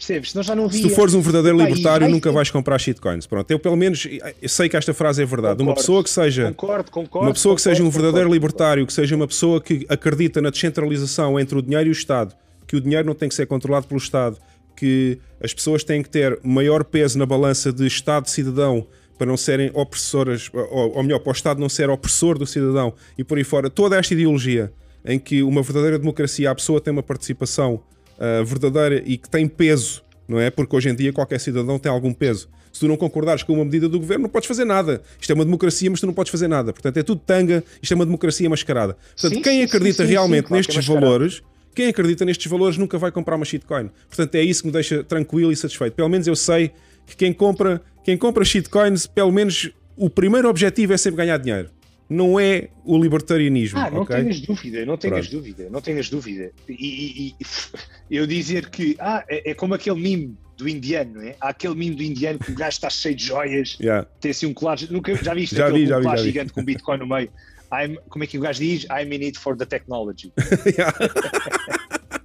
Percebes? 0.00 0.30
Senão 0.30 0.42
já 0.42 0.56
não 0.56 0.64
havia. 0.64 0.80
Se 0.80 0.88
tu 0.88 0.94
fores 0.94 1.12
um 1.12 1.20
verdadeiro 1.20 1.58
libertário, 1.58 2.08
nunca 2.08 2.32
vais 2.32 2.50
comprar 2.50 2.78
shitcoins. 2.78 3.26
Pronto, 3.26 3.50
eu 3.50 3.58
pelo 3.58 3.76
menos 3.76 4.08
eu 4.40 4.48
sei 4.48 4.66
que 4.66 4.74
esta 4.74 4.94
frase 4.94 5.22
é 5.22 5.26
verdade. 5.26 5.58
Concordo, 5.58 5.70
uma 5.70 5.74
pessoa 5.74 6.02
que 6.02 6.08
seja 6.08 6.46
concordo, 6.48 6.90
concordo, 6.90 7.26
uma 7.28 7.34
pessoa 7.34 7.54
que 7.54 7.60
seja 7.60 7.82
um 7.84 7.90
verdadeiro 7.90 8.32
libertário, 8.32 8.86
que 8.86 8.94
seja 8.94 9.14
uma 9.14 9.28
pessoa 9.28 9.60
que 9.60 9.84
acredita 9.90 10.40
na 10.40 10.48
descentralização 10.48 11.38
entre 11.38 11.58
o 11.58 11.60
dinheiro 11.60 11.88
e 11.88 11.90
o 11.90 11.92
Estado, 11.92 12.34
que 12.66 12.76
o 12.76 12.80
dinheiro 12.80 13.06
não 13.06 13.14
tem 13.14 13.28
que 13.28 13.34
ser 13.34 13.44
controlado 13.44 13.86
pelo 13.86 14.00
Estado, 14.00 14.38
que 14.74 15.18
as 15.38 15.52
pessoas 15.52 15.84
têm 15.84 16.02
que 16.02 16.08
ter 16.08 16.40
maior 16.42 16.82
peso 16.82 17.18
na 17.18 17.26
balança 17.26 17.70
de 17.70 17.86
Estado-cidadão 17.86 18.86
para 19.18 19.26
não 19.26 19.36
serem 19.36 19.70
opressoras, 19.74 20.48
ou, 20.54 20.96
ou 20.96 21.02
melhor, 21.02 21.18
para 21.18 21.28
o 21.28 21.34
Estado 21.34 21.60
não 21.60 21.68
ser 21.68 21.90
opressor 21.90 22.38
do 22.38 22.46
cidadão 22.46 22.94
e 23.18 23.22
por 23.22 23.36
aí 23.36 23.44
fora. 23.44 23.68
Toda 23.68 23.98
esta 23.98 24.14
ideologia 24.14 24.72
em 25.04 25.18
que 25.18 25.42
uma 25.42 25.60
verdadeira 25.60 25.98
democracia 25.98 26.50
a 26.50 26.54
pessoa 26.54 26.80
tem 26.80 26.90
uma 26.90 27.02
participação 27.02 27.82
uh, 28.20 28.44
verdadeira 28.44 29.02
e 29.04 29.16
que 29.16 29.28
tem 29.28 29.48
peso, 29.48 30.02
não 30.28 30.38
é? 30.38 30.50
Porque 30.50 30.76
hoje 30.76 30.88
em 30.90 30.94
dia 30.94 31.12
qualquer 31.12 31.40
cidadão 31.40 31.78
tem 31.78 31.90
algum 31.90 32.12
peso. 32.12 32.48
Se 32.72 32.80
tu 32.80 32.88
não 32.88 32.96
concordares 32.96 33.42
com 33.42 33.54
uma 33.54 33.64
medida 33.64 33.88
do 33.88 33.98
governo, 33.98 34.24
não 34.24 34.30
podes 34.30 34.46
fazer 34.46 34.64
nada. 34.64 35.02
Isto 35.20 35.30
é 35.30 35.34
uma 35.34 35.44
democracia, 35.44 35.90
mas 35.90 35.98
tu 35.98 36.06
não 36.06 36.14
podes 36.14 36.30
fazer 36.30 36.46
nada. 36.46 36.72
Portanto, 36.72 36.96
é 36.98 37.02
tudo 37.02 37.20
tanga, 37.26 37.64
isto 37.82 37.92
é 37.92 37.94
uma 37.96 38.06
democracia 38.06 38.48
mascarada. 38.48 38.94
Portanto, 38.94 39.34
sim, 39.34 39.42
quem 39.42 39.62
acredita 39.62 40.02
sim, 40.02 40.06
sim, 40.06 40.12
realmente 40.12 40.46
claro 40.46 40.58
nestes 40.58 40.88
é 40.88 40.94
valores, 40.94 41.42
quem 41.74 41.88
acredita 41.88 42.24
nestes 42.24 42.46
valores 42.46 42.76
nunca 42.76 42.96
vai 42.96 43.10
comprar 43.10 43.36
uma 43.36 43.44
shitcoin. 43.44 43.90
Portanto, 44.08 44.34
é 44.36 44.42
isso 44.42 44.62
que 44.62 44.68
me 44.68 44.72
deixa 44.72 45.02
tranquilo 45.02 45.50
e 45.50 45.56
satisfeito. 45.56 45.94
Pelo 45.94 46.08
menos 46.08 46.26
eu 46.26 46.36
sei 46.36 46.70
que 47.06 47.16
quem 47.16 47.32
compra, 47.32 47.82
quem 48.04 48.16
compra 48.16 48.44
shitcoins, 48.44 49.06
pelo 49.06 49.32
menos 49.32 49.70
o 49.96 50.08
primeiro 50.08 50.48
objetivo 50.48 50.92
é 50.92 50.96
sempre 50.96 51.16
ganhar 51.16 51.38
dinheiro 51.38 51.70
não 52.10 52.40
é 52.40 52.68
o 52.84 53.00
libertarianismo. 53.00 53.78
Ah, 53.78 53.88
não 53.88 54.02
okay? 54.02 54.16
tenhas 54.16 54.40
dúvida, 54.40 54.84
não 54.84 54.96
tenhas 54.96 55.28
Pronto. 55.28 55.42
dúvida, 55.42 55.70
não 55.70 55.80
tenhas 55.80 56.10
dúvida. 56.10 56.50
E, 56.68 56.72
e, 56.72 57.28
e, 57.28 57.46
eu 58.10 58.26
dizer 58.26 58.68
que 58.68 58.96
ah, 58.98 59.24
é, 59.28 59.52
é, 59.52 59.54
como 59.54 59.74
aquele 59.74 60.00
mime 60.00 60.36
do 60.56 60.68
indiano, 60.68 61.14
não 61.14 61.22
é? 61.22 61.36
Há 61.40 61.50
aquele 61.50 61.76
mime 61.76 61.94
do 61.94 62.02
indiano 62.02 62.40
que 62.40 62.50
o 62.50 62.54
gajo 62.54 62.70
está 62.70 62.90
cheio 62.90 63.14
de 63.14 63.24
joias, 63.24 63.78
yeah. 63.80 64.06
tem 64.20 64.32
assim 64.32 64.46
um 64.46 64.52
colar, 64.52 64.76
nunca, 64.90 65.14
já 65.22 65.32
viste 65.32 65.54
já 65.54 65.66
aquele 65.68 65.84
vi, 65.84 65.86
já 65.86 66.02
colar 66.02 66.16
vi, 66.16 66.22
gigante 66.24 66.52
com 66.52 66.64
Bitcoin 66.64 66.98
no 66.98 67.06
meio? 67.06 67.30
I'm, 67.72 67.96
como 68.08 68.24
é 68.24 68.26
que 68.26 68.36
o 68.36 68.40
gajo 68.40 68.58
diz? 68.58 68.84
I'm 68.86 69.14
in 69.14 69.22
it 69.22 69.38
for 69.38 69.56
the 69.56 69.64
technology. 69.64 70.32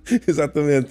Exatamente. 0.28 0.90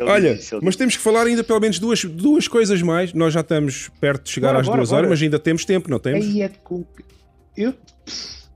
Olha, 0.00 0.36
disse, 0.36 0.56
mas 0.62 0.76
temos 0.76 0.96
que 0.96 1.02
falar 1.02 1.26
ainda 1.26 1.42
pelo 1.42 1.60
menos 1.60 1.78
duas, 1.78 2.04
duas 2.04 2.46
coisas 2.46 2.80
mais. 2.82 3.12
Nós 3.12 3.34
já 3.34 3.40
estamos 3.40 3.90
perto 4.00 4.24
de 4.24 4.30
chegar 4.30 4.48
bora, 4.48 4.60
às 4.60 4.66
bora, 4.66 4.78
duas 4.78 4.90
bora. 4.90 4.98
horas, 4.98 5.10
mas 5.10 5.22
ainda 5.22 5.38
temos 5.38 5.64
tempo, 5.64 5.90
não 5.90 5.98
temos? 5.98 6.24
É 6.36 6.48
com... 6.62 6.84
Eu... 7.56 7.74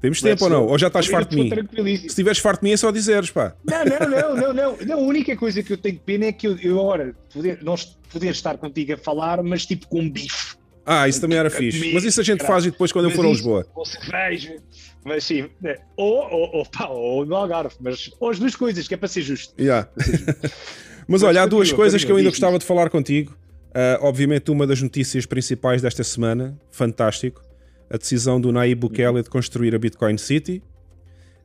Temos 0.01 0.20
tempo 0.20 0.44
ou 0.44 0.51
não? 0.51 0.66
Ou 0.66 0.77
já 0.77 0.89
estás 0.89 1.06
farto 1.06 1.31
de 1.31 1.36
mim? 1.36 1.51
Se 1.98 2.06
estiveres 2.06 2.40
farto 2.40 2.60
de 2.60 2.64
mim 2.64 2.73
é 2.73 2.77
só 2.77 2.90
dizeres, 2.90 3.31
pá. 3.31 3.55
Não, 3.64 3.85
não, 3.85 4.10
não, 4.10 4.36
não, 4.36 4.52
não. 4.52 4.77
não. 4.85 4.98
A 4.98 5.01
única 5.01 5.36
coisa 5.36 5.62
que 5.62 5.73
eu 5.73 5.77
tenho 5.77 5.98
pena 6.01 6.27
é 6.27 6.32
que 6.32 6.48
eu, 6.48 6.59
eu 6.59 6.81
agora, 6.81 7.14
poder, 7.32 7.62
não 7.62 7.77
poder 8.10 8.31
estar 8.31 8.59
contigo 8.59 8.94
a 8.94 8.97
falar, 8.97 9.40
mas 9.44 9.64
tipo 9.64 9.86
com 9.86 10.10
bife. 10.10 10.56
Ah, 10.85 11.09
isso 11.09 11.20
também 11.20 11.39
era 11.39 11.48
fixe. 11.48 11.93
Mas 11.94 12.02
isso 12.02 12.20
a 12.20 12.24
gente 12.24 12.44
faz 12.44 12.66
e 12.66 12.73
depois 12.73 12.90
quando 12.90 13.09
eu 13.09 13.10
for 13.12 13.24
a 13.24 13.28
Lisboa. 13.28 13.64
Com 13.73 13.85
cerveja, 13.85 14.56
mas 15.04 15.24
sim, 15.24 15.48
é, 15.64 15.80
ou, 15.96 16.18
ou, 16.30 16.56
ou, 16.56 16.66
pá, 16.66 16.86
ou 16.86 17.24
no 17.24 17.34
Algarve, 17.34 17.74
mas 17.80 18.10
ou 18.20 18.30
as 18.30 18.38
duas 18.38 18.54
coisas, 18.54 18.86
que 18.86 18.94
é 18.94 18.96
para 18.96 19.08
ser 19.08 19.22
justo. 19.22 19.54
Yeah. 19.60 19.88
Ser 19.98 20.18
justo. 20.18 20.50
mas 21.08 21.22
olha, 21.22 21.42
há 21.42 21.46
duas 21.46 21.72
coisas 21.72 22.04
que 22.04 22.12
eu 22.12 22.16
ainda 22.16 22.30
gostava 22.30 22.58
de 22.58 22.64
falar 22.64 22.88
contigo. 22.90 23.36
Uh, 23.70 24.04
obviamente, 24.04 24.50
uma 24.50 24.66
das 24.66 24.82
notícias 24.82 25.24
principais 25.24 25.80
desta 25.80 26.04
semana, 26.04 26.58
fantástico, 26.70 27.42
a 27.90 27.96
decisão 27.96 28.40
do 28.40 28.52
Nayib 28.52 28.80
Bukele 28.80 29.22
de 29.22 29.30
construir 29.30 29.74
a 29.74 29.78
Bitcoin 29.78 30.18
City. 30.18 30.62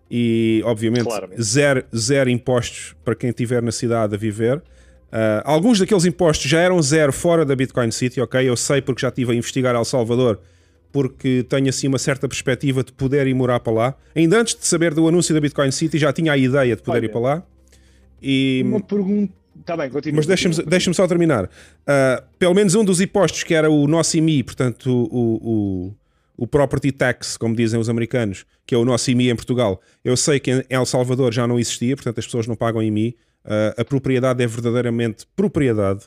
E, 0.09 0.61
obviamente, 0.63 1.09
zero, 1.41 1.83
zero 1.95 2.29
impostos 2.29 2.95
para 3.03 3.13
quem 3.15 3.29
estiver 3.29 3.61
na 3.61 3.71
cidade 3.71 4.15
a 4.15 4.17
viver. 4.17 4.57
Uh, 4.57 5.41
alguns 5.43 5.79
daqueles 5.79 6.05
impostos 6.05 6.49
já 6.49 6.59
eram 6.59 6.81
zero 6.81 7.11
fora 7.11 7.45
da 7.45 7.55
Bitcoin 7.55 7.91
City, 7.91 8.21
ok? 8.21 8.47
Eu 8.47 8.55
sei 8.55 8.81
porque 8.81 9.01
já 9.01 9.09
estive 9.09 9.31
a 9.31 9.35
investigar 9.35 9.75
El 9.75 9.85
Salvador, 9.85 10.39
porque 10.91 11.45
tenho 11.47 11.69
assim 11.69 11.87
uma 11.87 11.97
certa 11.97 12.27
perspectiva 12.27 12.83
de 12.83 12.91
poder 12.91 13.27
ir 13.27 13.33
morar 13.33 13.59
para 13.59 13.73
lá. 13.73 13.95
Ainda 14.15 14.39
antes 14.39 14.55
de 14.55 14.65
saber 14.65 14.93
do 14.93 15.07
anúncio 15.07 15.33
da 15.33 15.41
Bitcoin 15.41 15.71
City, 15.71 15.97
já 15.97 16.11
tinha 16.11 16.31
a 16.31 16.37
ideia 16.37 16.75
de 16.75 16.81
poder 16.81 16.99
Olha, 16.99 17.05
ir 17.05 17.09
para 17.09 17.19
lá. 17.19 17.43
E... 18.21 18.63
Uma 18.65 18.81
pergunta. 18.81 19.33
Tá 19.65 19.75
bem, 19.75 19.89
continua. 19.89 20.17
Mas 20.17 20.25
deixa-me 20.25 20.55
deixa 20.65 20.93
só 20.93 21.07
terminar. 21.07 21.45
Uh, 21.45 22.23
pelo 22.37 22.53
menos 22.53 22.75
um 22.75 22.85
dos 22.85 23.01
impostos, 23.01 23.43
que 23.43 23.53
era 23.53 23.69
o 23.69 23.87
nosso 23.87 24.17
IMI, 24.17 24.43
portanto, 24.43 24.87
o, 24.89 25.39
o, 25.87 25.95
o 26.37 26.47
Property 26.47 26.91
Tax, 26.91 27.37
como 27.37 27.55
dizem 27.55 27.79
os 27.79 27.89
americanos, 27.89 28.45
que 28.65 28.75
é 28.75 28.77
o 28.77 28.85
nosso 28.85 29.09
IMI 29.11 29.29
em 29.29 29.35
Portugal, 29.35 29.81
eu 30.03 30.15
sei 30.15 30.39
que 30.39 30.51
em 30.51 30.63
El 30.69 30.85
Salvador 30.85 31.33
já 31.33 31.47
não 31.47 31.59
existia, 31.59 31.95
portanto 31.95 32.19
as 32.19 32.25
pessoas 32.25 32.47
não 32.47 32.55
pagam 32.55 32.81
IMI. 32.81 33.15
Uh, 33.43 33.81
a 33.81 33.85
propriedade 33.85 34.43
é 34.43 34.47
verdadeiramente 34.47 35.25
propriedade 35.35 36.05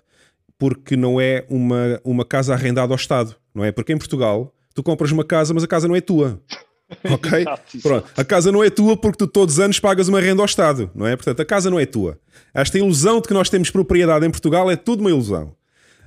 porque 0.58 0.94
não 0.94 1.18
é 1.18 1.46
uma, 1.48 1.98
uma 2.04 2.24
casa 2.24 2.52
arrendada 2.52 2.92
ao 2.92 2.96
Estado, 2.96 3.34
não 3.54 3.64
é? 3.64 3.72
Porque 3.72 3.94
em 3.94 3.98
Portugal 3.98 4.54
tu 4.74 4.82
compras 4.82 5.10
uma 5.10 5.24
casa, 5.24 5.54
mas 5.54 5.62
a 5.64 5.66
casa 5.66 5.88
não 5.88 5.96
é 5.96 6.00
tua. 6.00 6.40
Ok? 7.04 7.44
Pronto. 7.82 8.10
A 8.16 8.24
casa 8.24 8.50
não 8.50 8.64
é 8.64 8.68
tua 8.68 8.96
porque 8.96 9.18
tu 9.18 9.28
todos 9.28 9.54
os 9.54 9.60
anos 9.60 9.78
pagas 9.78 10.08
uma 10.08 10.20
renda 10.20 10.42
ao 10.42 10.46
Estado, 10.46 10.90
não 10.92 11.06
é? 11.06 11.14
Portanto, 11.14 11.38
a 11.38 11.44
casa 11.44 11.70
não 11.70 11.78
é 11.78 11.86
tua. 11.86 12.18
Esta 12.52 12.78
ilusão 12.78 13.20
de 13.20 13.28
que 13.28 13.32
nós 13.32 13.48
temos 13.48 13.70
propriedade 13.70 14.26
em 14.26 14.30
Portugal 14.30 14.68
é 14.68 14.74
tudo 14.74 14.98
uma 14.98 15.10
ilusão. 15.10 15.54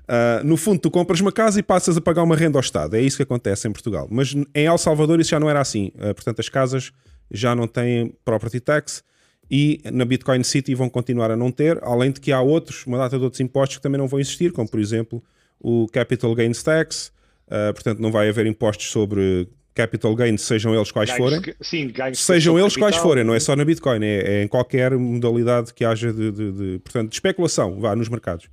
Uh, 0.04 0.44
no 0.44 0.58
fundo, 0.58 0.80
tu 0.80 0.92
compras 0.92 1.22
uma 1.22 1.32
casa 1.32 1.58
e 1.58 1.64
passas 1.64 1.96
a 1.96 2.02
pagar 2.02 2.24
uma 2.24 2.36
renda 2.36 2.58
ao 2.58 2.62
Estado. 2.62 2.98
É 2.98 3.02
isso 3.02 3.16
que 3.16 3.24
acontece 3.24 3.66
em 3.66 3.72
Portugal. 3.72 4.08
Mas 4.12 4.34
em 4.34 4.66
El 4.66 4.78
Salvador 4.78 5.22
isso 5.22 5.30
já 5.30 5.40
não 5.40 5.50
era 5.50 5.62
assim. 5.62 5.92
Uh, 5.96 6.14
portanto, 6.14 6.42
as 6.42 6.50
casas 6.50 6.92
já 7.32 7.56
não 7.56 7.66
têm 7.66 8.14
property 8.26 8.60
tax 8.60 9.04
e 9.50 9.82
na 9.92 10.06
Bitcoin 10.06 10.44
City 10.44 10.76
vão 10.76 10.90
continuar 10.90 11.32
a 11.32 11.36
não 11.36 11.52
ter, 11.52 11.80
além 11.84 12.12
de 12.12 12.20
que 12.20 12.32
há 12.32 12.42
outros, 12.42 12.86
uma 12.86 12.98
data 12.98 13.18
de 13.18 13.24
outros 13.24 13.40
impostos 13.40 13.78
que 13.78 13.84
também 13.84 13.98
não 13.98 14.08
vão 14.08 14.20
existir, 14.20 14.52
como 14.52 14.70
por 14.70 14.80
exemplo 14.80 15.24
o 15.60 15.88
Capital 15.88 16.34
Gains 16.36 16.62
Tax, 16.62 17.12
uh, 17.48 17.74
portanto 17.74 18.00
não 18.00 18.12
vai 18.12 18.30
haver 18.30 18.46
impostos 18.46 18.90
sobre 18.90 19.48
capital 19.74 20.16
gains, 20.16 20.42
sejam 20.42 20.74
eles 20.76 20.92
quais 20.92 21.10
ganhos, 21.10 21.24
forem, 21.24 21.56
sim, 21.62 21.92
sejam 22.14 22.60
eles 22.60 22.74
capital, 22.74 22.92
quais 22.92 23.02
forem, 23.02 23.24
não 23.24 23.34
é 23.34 23.40
só 23.40 23.56
na 23.56 23.66
Bitcoin, 23.66 24.04
é, 24.04 24.40
é 24.40 24.44
em 24.44 24.48
qualquer 24.48 24.96
modalidade 24.96 25.74
que 25.74 25.84
haja 25.84 26.14
de, 26.14 26.32
de, 26.32 26.52
de, 26.52 26.80
portanto, 26.80 27.10
de 27.10 27.16
especulação, 27.16 27.80
vá 27.80 27.96
nos 27.96 28.08
mercados. 28.08 28.46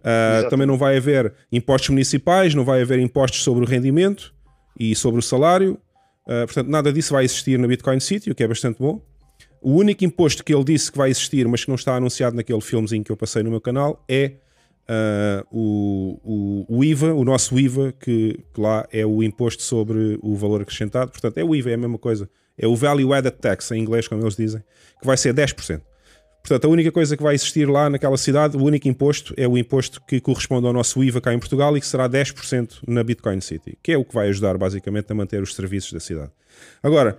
Uh, 0.00 0.48
também 0.48 0.66
não 0.66 0.78
vai 0.78 0.96
haver 0.96 1.32
impostos 1.50 1.90
municipais, 1.90 2.54
não 2.54 2.64
vai 2.64 2.82
haver 2.82 2.98
impostos 2.98 3.42
sobre 3.42 3.64
o 3.64 3.66
rendimento 3.66 4.32
e 4.78 4.94
sobre 4.94 5.18
o 5.18 5.22
salário, 5.22 5.72
uh, 6.26 6.46
portanto, 6.46 6.68
nada 6.68 6.92
disso 6.92 7.12
vai 7.12 7.24
existir 7.24 7.58
na 7.58 7.66
Bitcoin 7.66 8.00
City, 8.00 8.30
o 8.30 8.34
que 8.34 8.42
é 8.42 8.48
bastante 8.48 8.78
bom. 8.78 9.02
O 9.60 9.72
único 9.72 10.04
imposto 10.04 10.42
que 10.42 10.54
ele 10.54 10.64
disse 10.64 10.90
que 10.90 10.96
vai 10.96 11.10
existir, 11.10 11.46
mas 11.46 11.64
que 11.64 11.68
não 11.68 11.74
está 11.74 11.94
anunciado 11.94 12.34
naquele 12.34 12.60
filmezinho 12.62 13.04
que 13.04 13.12
eu 13.12 13.16
passei 13.16 13.42
no 13.42 13.50
meu 13.50 13.60
canal, 13.60 14.02
é 14.08 14.34
uh, 14.90 15.46
o, 15.50 16.66
o, 16.68 16.84
IVA, 16.84 17.14
o 17.14 17.24
nosso 17.24 17.58
IVA, 17.58 17.92
que, 17.92 18.38
que, 18.52 18.60
lá 18.60 18.86
é 18.92 19.06
o 19.06 19.22
imposto 19.22 19.62
sobre 19.62 20.18
o 20.20 20.36
valor 20.36 20.62
acrescentado. 20.62 21.12
Portanto, 21.12 21.38
é 21.38 21.44
o 21.44 21.54
IVA, 21.54 21.70
é 21.70 21.74
a 21.74 21.78
mesma 21.78 21.98
coisa. 21.98 22.28
é 22.58 22.66
o 22.66 22.74
Value 22.74 23.12
Added 23.12 23.36
Tax, 23.38 23.70
em 23.70 23.80
inglês, 23.80 24.08
como 24.08 24.22
eles 24.22 24.36
dizem, 24.36 24.62
que 25.00 25.06
vai 25.06 25.16
ser 25.16 25.32
10%. 25.32 25.80
Portanto, 26.42 26.64
a 26.64 26.68
única 26.68 26.90
coisa 26.90 27.16
que 27.16 27.22
vai 27.22 27.34
existir 27.34 27.68
lá 27.68 27.90
naquela 27.90 28.16
cidade, 28.16 28.56
o 28.56 28.62
único 28.62 28.88
imposto, 28.88 29.34
é 29.36 29.46
o 29.46 29.58
imposto 29.58 30.00
que 30.06 30.20
corresponde 30.20 30.66
ao 30.66 30.72
nosso 30.72 31.02
IVA 31.04 31.20
cá 31.20 31.34
em 31.34 31.38
Portugal 31.38 31.76
e 31.76 31.80
que 31.80 31.86
será 31.86 32.08
10% 32.08 32.78
na 32.88 33.04
Bitcoin 33.04 33.40
City, 33.40 33.78
que 33.82 33.92
é 33.92 33.98
o 33.98 34.04
que 34.04 34.14
vai 34.14 34.28
ajudar 34.28 34.56
basicamente 34.56 35.12
a 35.12 35.14
manter 35.14 35.42
os 35.42 35.54
serviços 35.54 35.92
da 35.92 36.00
cidade. 36.00 36.32
Agora, 36.82 37.18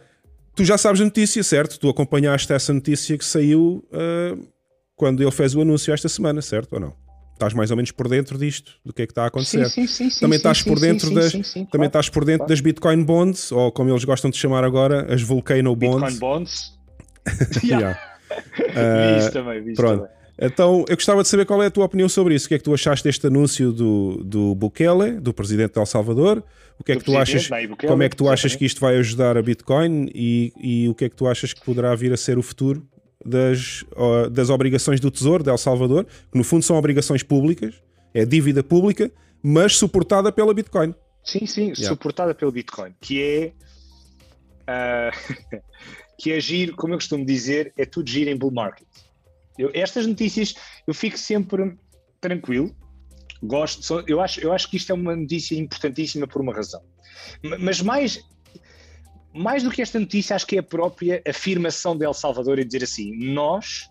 tu 0.55 0.65
já 0.65 0.75
sabes 0.77 1.01
a 1.01 1.05
notícia, 1.05 1.43
certo? 1.43 1.79
Tu 1.79 1.87
acompanhaste 1.87 2.51
essa 2.51 2.73
notícia 2.73 3.15
que 3.15 3.23
saiu 3.23 3.87
uh, 3.93 4.47
quando 4.95 5.21
ele 5.21 5.31
fez 5.31 5.55
o 5.55 5.61
anúncio 5.61 5.93
esta 5.93 6.09
semana, 6.09 6.41
certo 6.41 6.73
ou 6.73 6.79
não? 6.79 7.00
Estás 7.41 7.55
mais 7.55 7.71
ou 7.71 7.75
menos 7.75 7.89
por 7.89 8.07
dentro 8.07 8.37
disto, 8.37 8.73
do 8.85 8.93
que 8.93 9.01
é 9.01 9.07
que 9.07 9.11
está 9.11 9.23
a 9.23 9.25
acontecer. 9.25 9.67
Sim, 9.67 9.87
sim, 9.87 10.11
sim, 10.11 10.19
também 10.21 10.37
estás 10.37 10.61
por 10.61 10.79
dentro 10.79 11.11
das, 11.11 11.31
também 11.31 11.65
claro, 11.65 11.85
estás 11.87 12.07
por 12.07 12.23
dentro 12.23 12.39
claro. 12.41 12.49
das 12.49 12.61
Bitcoin 12.61 13.03
Bonds, 13.03 13.51
ou 13.51 13.71
como 13.71 13.89
eles 13.89 14.03
gostam 14.03 14.29
de 14.29 14.37
chamar 14.37 14.63
agora, 14.63 15.11
as 15.11 15.23
Volcano 15.23 15.75
Bonds. 15.75 16.13
Bitcoin 16.13 16.19
Bonds. 16.19 16.79
yeah. 17.63 17.99
uh, 18.29 19.25
vi 19.25 19.31
também, 19.31 19.63
vi 19.63 19.73
pronto. 19.73 20.03
também. 20.03 20.21
Então, 20.39 20.85
eu 20.87 20.95
gostava 20.95 21.23
de 21.23 21.29
saber 21.29 21.47
qual 21.47 21.63
é 21.63 21.65
a 21.65 21.71
tua 21.71 21.85
opinião 21.85 22.07
sobre 22.07 22.35
isso. 22.35 22.45
O 22.45 22.49
que 22.49 22.53
é 22.53 22.57
que 22.59 22.63
tu 22.63 22.75
achaste 22.75 23.03
deste 23.03 23.25
anúncio 23.25 23.71
do, 23.71 24.23
do 24.23 24.53
Bukele, 24.53 25.19
do 25.19 25.33
presidente 25.33 25.73
de 25.73 25.79
El 25.79 25.85
Salvador? 25.87 26.43
O 26.77 26.83
que 26.83 26.91
é 26.91 26.95
que 26.95 27.03
tu 27.03 27.17
achas? 27.17 27.47
Bukele, 27.47 27.75
como 27.87 28.03
é 28.03 28.09
que 28.09 28.15
tu 28.15 28.29
achas 28.29 28.55
que 28.55 28.65
isto 28.65 28.79
vai 28.79 28.97
ajudar 28.97 29.35
a 29.35 29.41
Bitcoin 29.41 30.11
e, 30.13 30.53
e 30.61 30.89
o 30.89 30.93
que 30.93 31.05
é 31.05 31.09
que 31.09 31.15
tu 31.15 31.27
achas 31.27 31.53
que 31.53 31.65
poderá 31.65 31.95
vir 31.95 32.13
a 32.13 32.17
ser 32.17 32.37
o 32.37 32.43
futuro 32.43 32.87
das, 33.25 33.83
das 34.31 34.49
obrigações 34.49 34.99
do 34.99 35.11
Tesouro 35.11 35.43
de 35.43 35.49
El 35.49 35.57
Salvador, 35.57 36.05
que 36.31 36.37
no 36.37 36.43
fundo 36.43 36.63
são 36.63 36.75
obrigações 36.77 37.23
públicas, 37.23 37.75
é 38.13 38.25
dívida 38.25 38.63
pública, 38.63 39.11
mas 39.41 39.77
suportada 39.77 40.31
pela 40.31 40.53
Bitcoin. 40.53 40.93
Sim, 41.23 41.45
sim, 41.45 41.65
yeah. 41.67 41.83
suportada 41.83 42.33
pelo 42.33 42.51
Bitcoin, 42.51 42.93
que 42.99 43.21
é 43.21 43.53
uh, 44.63 45.61
que 46.17 46.31
é 46.31 46.39
giro, 46.39 46.75
como 46.75 46.93
eu 46.93 46.97
costumo 46.97 47.25
dizer, 47.25 47.73
é 47.77 47.85
tudo 47.85 48.09
giro 48.09 48.29
em 48.29 48.37
bull 48.37 48.51
market. 48.51 48.87
Eu, 49.57 49.71
estas 49.73 50.05
notícias 50.05 50.55
eu 50.87 50.93
fico 50.93 51.17
sempre 51.17 51.75
tranquilo, 52.19 52.75
gosto, 53.41 54.03
eu 54.07 54.21
acho, 54.21 54.39
eu 54.39 54.53
acho 54.53 54.69
que 54.69 54.77
isto 54.77 54.91
é 54.91 54.95
uma 54.95 55.15
notícia 55.15 55.55
importantíssima 55.55 56.27
por 56.27 56.41
uma 56.41 56.53
razão. 56.53 56.81
Mas 57.59 57.81
mais 57.81 58.23
mais 59.33 59.63
do 59.63 59.71
que 59.71 59.81
esta 59.81 59.99
notícia, 59.99 60.35
acho 60.35 60.45
que 60.45 60.57
é 60.57 60.59
a 60.59 60.63
própria 60.63 61.21
afirmação 61.27 61.97
de 61.97 62.05
El 62.05 62.13
Salvador 62.13 62.59
e 62.59 62.65
dizer 62.65 62.83
assim: 62.83 63.11
nós 63.33 63.89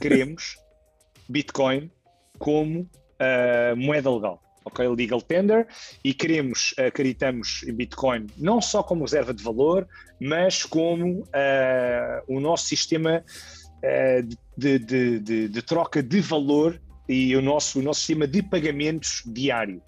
queremos 0.00 0.56
Bitcoin 1.28 1.90
como 2.38 2.80
uh, 2.80 3.76
moeda 3.76 4.10
legal. 4.10 4.42
Ok, 4.64 4.86
legal 4.86 5.22
tender, 5.22 5.66
e 6.04 6.12
queremos, 6.12 6.74
acreditamos 6.76 7.62
em 7.62 7.72
Bitcoin 7.72 8.26
não 8.36 8.60
só 8.60 8.82
como 8.82 9.02
reserva 9.02 9.32
de 9.32 9.42
valor, 9.42 9.88
mas 10.20 10.62
como 10.62 11.20
uh, 11.20 12.22
o 12.26 12.38
nosso 12.38 12.66
sistema 12.66 13.24
uh, 13.24 14.36
de, 14.58 14.78
de, 14.78 15.20
de, 15.20 15.48
de, 15.48 15.62
troca 15.62 16.02
de 16.02 16.20
valor 16.20 16.78
e 17.08 17.34
o 17.34 17.40
nosso, 17.40 17.78
o 17.78 17.82
nosso 17.82 18.00
sistema 18.00 18.26
de 18.26 18.42
pagamentos 18.42 19.22
diário. 19.24 19.80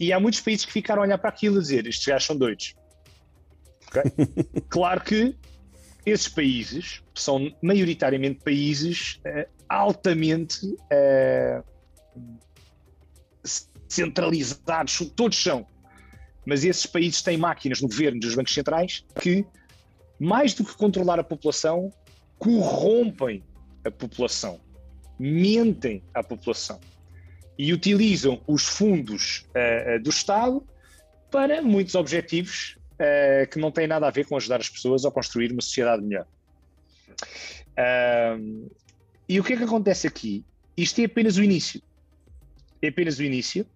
E 0.00 0.12
há 0.12 0.18
muitos 0.18 0.40
países 0.40 0.64
que 0.64 0.72
ficaram 0.72 1.02
a 1.02 1.04
olhar 1.04 1.18
para 1.18 1.30
aquilo 1.30 1.58
e 1.58 1.60
dizer: 1.60 1.86
estes 1.86 2.04
gajos 2.04 2.26
são 2.26 2.36
doidos. 2.36 2.74
Okay? 3.92 4.62
claro 4.68 5.00
que 5.02 5.36
esses 6.04 6.28
países 6.28 7.02
são 7.14 7.54
maioritariamente 7.62 8.40
países 8.42 9.20
uh, 9.26 9.48
altamente 9.68 10.66
uh, 10.66 11.64
centralizados, 13.88 14.98
todos 15.14 15.40
são. 15.40 15.66
Mas 16.44 16.64
esses 16.64 16.86
países 16.86 17.22
têm 17.22 17.36
máquinas 17.36 17.80
no 17.80 17.88
governo 17.88 18.18
dos 18.18 18.34
bancos 18.34 18.52
centrais 18.52 19.04
que, 19.20 19.46
mais 20.18 20.54
do 20.54 20.64
que 20.64 20.74
controlar 20.74 21.20
a 21.20 21.24
população, 21.24 21.92
corrompem 22.38 23.44
a 23.84 23.90
população, 23.90 24.60
mentem 25.18 26.02
à 26.12 26.22
população 26.22 26.80
e 27.56 27.72
utilizam 27.72 28.40
os 28.48 28.64
fundos 28.64 29.46
uh, 29.50 30.02
do 30.02 30.10
Estado 30.10 30.66
para 31.30 31.62
muitos 31.62 31.94
objetivos 31.94 32.76
uh, 33.02 33.50
que 33.50 33.58
não 33.58 33.70
tem 33.70 33.86
nada 33.86 34.06
a 34.06 34.10
ver 34.10 34.26
com 34.26 34.36
ajudar 34.36 34.60
as 34.60 34.68
pessoas 34.68 35.04
a 35.04 35.10
construir 35.10 35.50
uma 35.50 35.60
sociedade 35.60 36.02
melhor. 36.02 36.26
Uh, 37.72 38.70
e 39.28 39.40
o 39.40 39.44
que 39.44 39.54
é 39.54 39.56
que 39.56 39.64
acontece 39.64 40.06
aqui? 40.06 40.44
Isto 40.76 41.00
é 41.00 41.04
apenas 41.04 41.36
o 41.36 41.42
início. 41.42 41.82
É 42.80 42.88
apenas 42.88 43.18
o 43.18 43.22
início. 43.22 43.66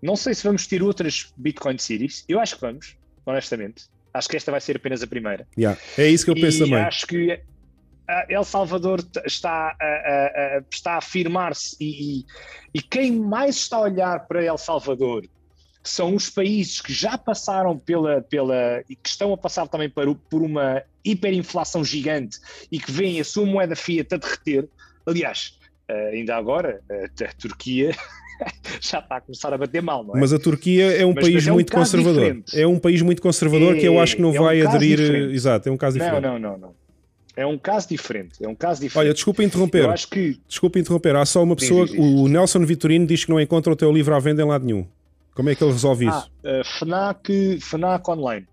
Não 0.00 0.16
sei 0.16 0.34
se 0.34 0.44
vamos 0.44 0.66
ter 0.66 0.82
outras 0.82 1.32
Bitcoin 1.36 1.78
Cities. 1.78 2.24
Eu 2.28 2.40
acho 2.40 2.56
que 2.56 2.60
vamos, 2.60 2.96
honestamente. 3.24 3.86
Acho 4.12 4.28
que 4.28 4.36
esta 4.36 4.50
vai 4.50 4.60
ser 4.60 4.76
apenas 4.76 5.02
a 5.02 5.06
primeira. 5.06 5.46
Yeah. 5.56 5.78
É 5.96 6.08
isso 6.08 6.24
que 6.24 6.30
eu 6.30 6.34
penso 6.34 6.58
e 6.58 6.60
também. 6.60 6.78
Acho 6.78 7.06
que 7.06 7.40
El 8.28 8.44
Salvador 8.44 9.04
está 9.26 9.76
a, 9.78 9.84
a, 9.84 10.56
a 10.56 10.62
está 10.72 10.92
a 10.94 10.96
afirmar-se 10.98 11.76
e, 11.78 12.20
e, 12.20 12.26
e, 12.74 12.82
quem 12.82 13.12
mais 13.12 13.56
está 13.56 13.76
a 13.76 13.80
olhar 13.80 14.26
para 14.26 14.42
El 14.42 14.56
Salvador 14.56 15.28
são 15.88 16.14
os 16.14 16.28
países 16.28 16.80
que 16.80 16.92
já 16.92 17.16
passaram 17.16 17.78
pela, 17.78 18.20
pela 18.20 18.82
e 18.88 18.94
que 18.94 19.08
estão 19.08 19.32
a 19.32 19.36
passar 19.36 19.66
também 19.68 19.88
por, 19.88 20.14
por 20.14 20.42
uma 20.42 20.82
hiperinflação 21.04 21.84
gigante 21.84 22.38
e 22.70 22.78
que 22.78 22.90
veem 22.90 23.20
a 23.20 23.24
sua 23.24 23.46
moeda 23.46 23.74
fiat 23.74 24.14
a 24.14 24.18
derreter. 24.18 24.68
Aliás, 25.06 25.58
eh, 25.88 26.10
ainda 26.14 26.36
agora, 26.36 26.80
a, 26.90 26.94
eh, 26.94 27.08
a 27.24 27.32
Turquia 27.34 27.92
já 28.80 28.98
está 28.98 29.16
a 29.16 29.20
começar 29.20 29.52
a 29.52 29.58
bater 29.58 29.82
mal, 29.82 30.04
não 30.04 30.16
é? 30.16 30.20
Mas 30.20 30.32
a 30.32 30.38
Turquia 30.38 30.92
é 30.92 31.06
um 31.06 31.14
mas, 31.14 31.24
país 31.24 31.34
mas 31.36 31.46
é 31.46 31.52
muito 31.52 31.72
um 31.72 31.78
conservador. 31.78 32.22
Diferente. 32.22 32.60
É 32.60 32.66
um 32.66 32.78
país 32.78 33.02
muito 33.02 33.22
conservador 33.22 33.76
é, 33.76 33.80
que 33.80 33.86
eu 33.86 33.98
acho 33.98 34.16
que 34.16 34.22
não 34.22 34.34
é 34.34 34.38
vai 34.38 34.62
um 34.62 34.68
aderir. 34.68 34.98
Diferente. 34.98 35.34
Exato, 35.34 35.68
é 35.68 35.72
um 35.72 35.76
caso 35.76 35.98
diferente. 35.98 36.22
Não, 36.22 36.38
não, 36.38 36.50
não, 36.52 36.58
não. 36.58 36.74
É 37.34 37.46
um 37.46 37.56
caso 37.56 37.88
diferente. 37.88 38.44
É 38.44 38.48
um 38.48 38.54
caso 38.54 38.80
diferente. 38.80 39.06
Olha, 39.06 39.14
desculpa 39.14 39.44
interromper. 39.44 39.84
Eu 39.84 39.90
acho 39.92 40.10
que... 40.10 40.40
Desculpa 40.48 40.80
interromper. 40.80 41.14
Há 41.14 41.24
só 41.24 41.40
uma 41.42 41.54
pessoa. 41.54 41.86
Diz, 41.86 41.94
diz, 41.94 42.04
diz. 42.04 42.20
O 42.20 42.26
Nelson 42.26 42.66
Vitorino 42.66 43.06
diz 43.06 43.24
que 43.24 43.30
não 43.30 43.40
encontra 43.40 43.72
o 43.72 43.76
teu 43.76 43.92
livro 43.92 44.12
à 44.12 44.18
venda 44.18 44.42
em 44.42 44.44
lado 44.44 44.66
nenhum. 44.66 44.84
Como 45.38 45.50
é 45.50 45.54
que 45.54 45.62
ele 45.62 45.70
resolve 45.70 46.08
ah, 46.08 46.10
isso? 46.10 46.32
Uh, 46.42 46.64
FNAC, 46.64 47.60
FNAC 47.60 48.08
Online. 48.08 48.48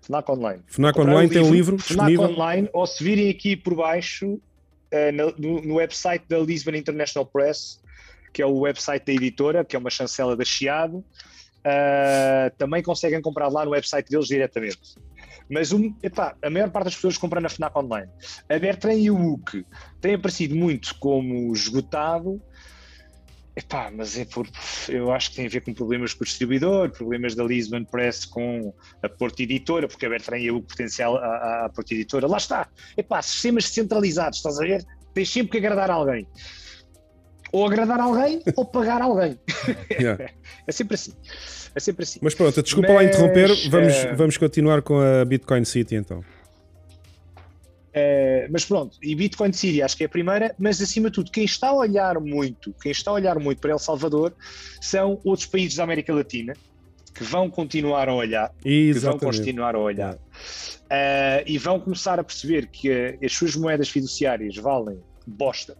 FNAC 0.00 0.30
Online. 0.30 0.62
FNAC 0.68 0.96
Online 0.96 1.28
tem 1.28 1.42
um 1.42 1.50
livro 1.50 1.76
FNAC 1.76 1.88
disponível? 1.88 2.24
Online, 2.36 2.70
ou 2.72 2.86
se 2.86 3.02
virem 3.02 3.28
aqui 3.28 3.56
por 3.56 3.74
baixo, 3.74 4.34
uh, 4.34 5.32
no, 5.36 5.60
no, 5.60 5.74
website 5.74 6.24
da 6.28 6.38
Lisbon 6.38 6.76
International 6.76 7.26
Press, 7.26 7.82
que 8.32 8.40
é 8.40 8.46
o 8.46 8.60
website 8.60 9.06
da 9.06 9.12
editora, 9.12 9.64
que 9.64 9.74
é 9.74 9.78
uma 9.80 9.90
chancela 9.90 10.36
da 10.36 10.44
Chiado, 10.44 10.98
uh, 10.98 12.56
também 12.56 12.80
conseguem 12.80 13.20
comprar 13.20 13.48
lá 13.48 13.64
no 13.64 13.72
website 13.72 14.08
deles 14.08 14.28
diretamente. 14.28 14.78
Mas 15.50 15.72
um, 15.72 15.92
epá, 16.00 16.36
a 16.40 16.48
maior 16.48 16.70
parte 16.70 16.84
das 16.84 16.94
pessoas 16.94 17.18
compram 17.18 17.40
na 17.40 17.48
FNAC 17.48 17.76
Online. 17.76 18.08
A 18.48 18.56
Bertrand 18.56 18.94
e 18.94 19.10
o 19.10 19.36
têm 20.00 20.14
aparecido 20.14 20.54
muito 20.54 20.94
como 21.00 21.52
esgotado, 21.52 22.40
Epá, 23.58 23.90
mas 23.92 24.16
é 24.16 24.24
por, 24.24 24.48
eu 24.88 25.10
acho 25.10 25.30
que 25.30 25.36
tem 25.36 25.46
a 25.46 25.48
ver 25.48 25.62
com 25.62 25.74
problemas 25.74 26.14
com 26.14 26.22
o 26.22 26.24
distribuidor, 26.24 26.90
problemas 26.90 27.34
da 27.34 27.42
Lisbon 27.42 27.84
Press 27.84 28.24
com 28.24 28.72
a 29.02 29.08
Porta 29.08 29.42
Editora, 29.42 29.88
porque 29.88 30.06
a 30.06 30.08
Bertrand 30.08 30.46
é 30.46 30.52
o 30.52 30.62
potencial 30.62 31.16
à, 31.16 31.64
à 31.64 31.68
Porta 31.68 31.92
Editora. 31.92 32.28
Lá 32.28 32.36
está. 32.36 32.68
Epá, 32.96 33.20
sistemas 33.20 33.64
centralizados, 33.64 34.38
estás 34.38 34.60
a 34.60 34.62
ver? 34.62 34.86
Tens 35.12 35.28
sempre 35.32 35.50
que 35.50 35.58
agradar 35.58 35.90
alguém. 35.90 36.24
Ou 37.50 37.66
agradar 37.66 37.98
alguém 37.98 38.40
ou 38.54 38.64
pagar 38.64 39.02
alguém. 39.02 39.36
Yeah. 39.90 40.30
é 40.64 40.70
sempre 40.70 40.94
assim. 40.94 41.12
É 41.74 41.80
sempre 41.80 42.04
assim. 42.04 42.20
Mas 42.22 42.36
pronto, 42.36 42.62
desculpa 42.62 42.92
mas, 42.92 42.96
lá 42.96 43.04
interromper, 43.04 43.48
vamos, 43.70 43.94
uh... 44.04 44.16
vamos 44.16 44.36
continuar 44.36 44.82
com 44.82 45.00
a 45.00 45.24
Bitcoin 45.24 45.64
City 45.64 45.96
então. 45.96 46.22
Uh, 47.98 48.48
mas 48.50 48.64
pronto, 48.64 48.98
e 49.02 49.14
Bitcoin 49.14 49.52
City 49.52 49.82
acho 49.82 49.96
que 49.96 50.02
é 50.02 50.06
a 50.06 50.08
primeira, 50.08 50.54
mas 50.58 50.80
acima 50.80 51.08
de 51.08 51.14
tudo, 51.14 51.30
quem 51.30 51.44
está 51.44 51.68
a 51.68 51.74
olhar 51.74 52.20
muito, 52.20 52.74
quem 52.82 52.92
está 52.92 53.10
a 53.10 53.14
olhar 53.14 53.38
muito 53.38 53.60
para 53.60 53.70
El 53.70 53.78
Salvador 53.78 54.34
são 54.80 55.20
outros 55.24 55.46
países 55.46 55.76
da 55.76 55.84
América 55.84 56.14
Latina 56.14 56.54
que 57.14 57.24
vão 57.24 57.50
continuar 57.50 58.08
a 58.08 58.14
olhar, 58.14 58.52
Exatamente. 58.64 58.94
que 58.94 59.24
vão 59.24 59.32
continuar 59.32 59.74
a 59.74 59.78
olhar 59.78 60.14
uh, 60.14 61.42
e 61.46 61.58
vão 61.58 61.80
começar 61.80 62.18
a 62.20 62.24
perceber 62.24 62.66
que 62.68 62.90
uh, 62.90 63.18
as 63.24 63.32
suas 63.32 63.56
moedas 63.56 63.88
fiduciárias 63.88 64.56
valem 64.56 64.98
bosta 65.26 65.76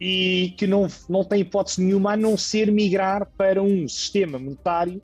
e 0.00 0.54
que 0.56 0.66
não, 0.66 0.88
não 1.08 1.24
tem 1.24 1.40
hipótese 1.40 1.82
nenhuma 1.82 2.12
a 2.12 2.16
não 2.16 2.36
ser 2.36 2.70
migrar 2.70 3.26
para 3.36 3.62
um 3.62 3.88
sistema 3.88 4.38
monetário 4.38 5.00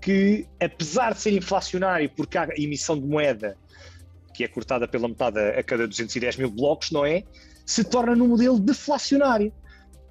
que, 0.00 0.46
apesar 0.60 1.14
de 1.14 1.20
ser 1.20 1.32
inflacionário, 1.32 2.10
porque 2.10 2.36
há 2.36 2.48
emissão 2.56 2.98
de 2.98 3.06
moeda 3.06 3.56
que 4.32 4.44
é 4.44 4.48
cortada 4.48 4.88
pela 4.88 5.08
metade 5.08 5.38
a 5.38 5.62
cada 5.62 5.86
210 5.86 6.36
mil 6.36 6.50
blocos, 6.50 6.90
não 6.90 7.04
é? 7.04 7.22
Se 7.64 7.84
torna 7.84 8.14
num 8.14 8.28
modelo 8.28 8.58
deflacionário. 8.58 9.52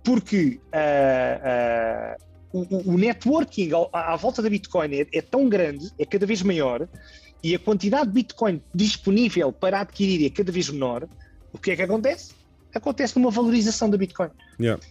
Porque 0.03 0.59
uh, 0.73 2.17
uh, 2.53 2.67
o, 2.71 2.93
o, 2.93 2.97
networking 2.97 3.69
à, 3.93 4.13
à, 4.13 4.15
volta 4.15 4.41
da 4.41 4.49
Bitcoin 4.49 4.95
é, 4.95 5.07
é, 5.13 5.21
tão 5.21 5.47
grande, 5.47 5.91
é 5.99 6.05
cada 6.05 6.25
vez 6.25 6.41
maior, 6.41 6.87
e 7.43 7.53
a 7.53 7.59
quantidade 7.59 8.07
de 8.07 8.13
Bitcoin 8.13 8.61
disponível 8.73 9.51
para 9.51 9.81
adquirir 9.81 10.25
é 10.25 10.29
cada 10.29 10.51
vez 10.51 10.69
menor. 10.69 11.07
O 11.53 11.59
que 11.59 11.71
é 11.71 11.75
que 11.75 11.81
acontece? 11.83 12.33
Acontece 12.73 13.17
numa 13.17 13.29
valorização 13.29 13.89
da 13.89 13.97
Bitcoin. 13.97 14.29
Yeah. 14.59 14.81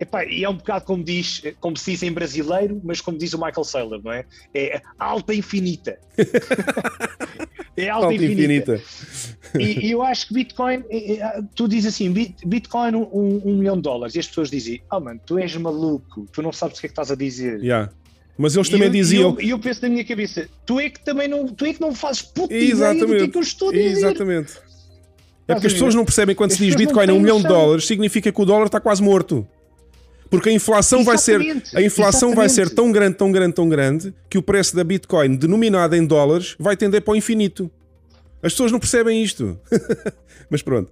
Epá, 0.00 0.24
e 0.24 0.44
é 0.44 0.48
um 0.48 0.54
bocado 0.54 0.84
como 0.84 1.02
diz, 1.02 1.42
como 1.60 1.76
se 1.76 1.90
diz 1.90 2.02
em 2.04 2.12
brasileiro, 2.12 2.80
mas 2.84 3.00
como 3.00 3.18
diz 3.18 3.32
o 3.32 3.38
Michael 3.38 3.64
Saylor, 3.64 4.00
não 4.02 4.12
é? 4.12 4.24
É 4.54 4.80
alta 4.96 5.34
infinita. 5.34 5.98
é 7.76 7.88
alta, 7.88 8.06
alta 8.06 8.14
infinita. 8.14 8.74
infinita. 8.74 8.82
E, 9.58 9.86
e, 9.86 9.90
eu 9.90 10.02
acho 10.02 10.28
que 10.28 10.34
Bitcoin, 10.34 10.84
é, 10.88 11.14
é, 11.14 11.42
tu 11.54 11.66
dizes 11.66 11.94
assim, 11.94 12.12
Bitcoin 12.46 12.94
um, 12.94 13.42
um, 13.44 13.56
milhão 13.56 13.76
de 13.76 13.82
dólares, 13.82 14.14
e 14.14 14.20
as 14.20 14.28
pessoas 14.28 14.50
dizem, 14.50 14.80
oh 14.92 15.00
mano, 15.00 15.20
tu 15.26 15.36
és 15.36 15.56
maluco, 15.56 16.28
tu 16.32 16.42
não 16.42 16.52
sabes 16.52 16.78
o 16.78 16.80
que 16.80 16.86
é 16.86 16.88
que 16.88 16.92
estás 16.92 17.10
a 17.10 17.16
dizer. 17.16 17.60
Yeah. 17.60 17.90
Mas 18.36 18.54
eles 18.54 18.68
também 18.68 18.86
e 18.86 18.92
diziam. 18.92 19.36
E 19.40 19.50
eu, 19.50 19.56
eu, 19.56 19.58
penso 19.58 19.82
na 19.82 19.88
minha 19.88 20.04
cabeça, 20.04 20.48
tu 20.64 20.78
é 20.78 20.88
que 20.88 21.04
também 21.04 21.26
não, 21.26 21.48
tu 21.48 21.64
é 21.64 21.72
que 21.72 21.80
não 21.80 21.92
fazes 21.92 22.22
puta 22.22 22.54
Exatamente. 22.54 23.02
ideia 23.02 23.06
do 23.06 23.16
que 23.16 23.30
é 23.30 23.32
que 23.32 23.38
eu 23.38 23.42
estou 23.42 23.70
a 23.70 23.72
dizer. 23.72 23.90
Exatamente. 23.90 24.52
É 25.48 25.54
porque 25.54 25.66
as 25.66 25.72
pessoas 25.72 25.94
não 25.94 26.04
percebem 26.04 26.36
quando 26.36 26.52
se 26.52 26.58
diz 26.58 26.76
Bitcoin 26.76 27.08
a 27.08 27.14
um 27.14 27.20
milhão 27.20 27.38
de 27.38 27.48
dólares, 27.48 27.86
significa 27.86 28.30
que 28.30 28.40
o 28.40 28.44
dólar 28.44 28.66
está 28.66 28.78
quase 28.78 29.02
morto. 29.02 29.48
Porque 30.30 30.50
a 30.50 30.52
inflação 30.52 31.04
vai 31.04 31.16
ser 31.16 31.40
a 31.74 31.82
inflação 31.82 32.34
vai 32.34 32.48
ser 32.48 32.68
tão 32.70 32.92
grande, 32.92 33.16
tão 33.16 33.32
grande, 33.32 33.54
tão 33.54 33.68
grande 33.68 34.14
que 34.28 34.36
o 34.36 34.42
preço 34.42 34.76
da 34.76 34.84
Bitcoin 34.84 35.36
denominada 35.36 35.96
em 35.96 36.04
dólares 36.04 36.54
vai 36.58 36.76
tender 36.76 37.02
para 37.02 37.12
o 37.12 37.16
infinito. 37.16 37.70
As 38.42 38.52
pessoas 38.52 38.70
não 38.70 38.78
percebem 38.78 39.22
isto. 39.22 39.58
Mas 40.50 40.62
pronto. 40.62 40.90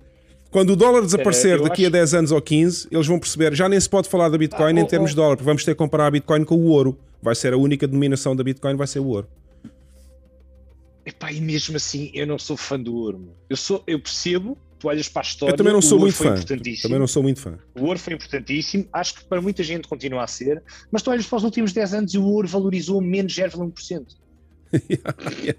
Quando 0.50 0.70
o 0.70 0.76
dólar 0.76 1.02
desaparecer 1.02 1.58
é, 1.60 1.62
daqui 1.62 1.82
acho... 1.82 1.88
a 1.88 1.98
10 1.98 2.14
anos 2.14 2.32
ou 2.32 2.40
15, 2.40 2.88
eles 2.90 3.06
vão 3.06 3.18
perceber, 3.18 3.54
já 3.54 3.68
nem 3.68 3.78
se 3.78 3.88
pode 3.88 4.08
falar 4.08 4.28
da 4.28 4.38
Bitcoin 4.38 4.78
ah, 4.78 4.80
em 4.80 4.84
oh, 4.84 4.86
termos 4.86 5.10
oh. 5.10 5.14
de 5.14 5.16
dólar, 5.16 5.36
porque 5.36 5.46
vamos 5.46 5.64
ter 5.64 5.72
que 5.72 5.78
comparar 5.78 6.06
a 6.06 6.10
Bitcoin 6.10 6.44
com 6.44 6.56
o 6.56 6.68
ouro. 6.68 6.98
Vai 7.22 7.34
ser 7.34 7.52
a 7.52 7.56
única 7.56 7.86
denominação 7.86 8.34
da 8.34 8.42
Bitcoin, 8.42 8.74
vai 8.74 8.86
ser 8.86 9.00
o 9.00 9.06
ouro. 9.06 9.28
Epá, 11.04 11.30
e 11.30 11.40
mesmo 11.40 11.76
assim, 11.76 12.10
eu 12.14 12.26
não 12.26 12.38
sou 12.38 12.56
fã 12.56 12.80
do 12.80 12.94
ouro. 12.96 13.28
Eu, 13.50 13.56
sou, 13.56 13.82
eu 13.86 14.00
percebo 14.00 14.56
tu 14.78 14.88
olhas 14.88 15.08
para 15.08 15.22
a 15.22 15.24
história. 15.24 15.52
Eu 15.52 15.56
também 15.56 15.72
não 15.72 15.82
sou 15.82 15.98
muito 15.98 16.16
fã. 16.16 16.34
Também 16.82 16.98
não 16.98 17.06
sou 17.06 17.22
muito 17.22 17.40
fã. 17.40 17.58
O 17.74 17.84
ouro 17.84 17.98
foi 17.98 18.14
importantíssimo, 18.14 18.86
acho 18.92 19.14
que 19.14 19.24
para 19.24 19.40
muita 19.40 19.62
gente 19.62 19.88
continua 19.88 20.24
a 20.24 20.26
ser, 20.26 20.62
mas 20.90 21.02
tu 21.02 21.10
olhas 21.10 21.26
para 21.26 21.36
os 21.36 21.44
últimos 21.44 21.72
10 21.72 21.94
anos 21.94 22.14
e 22.14 22.18
o 22.18 22.24
ouro 22.24 22.46
valorizou 22.48 23.00
menos 23.00 23.34
0,1%. 23.34 24.06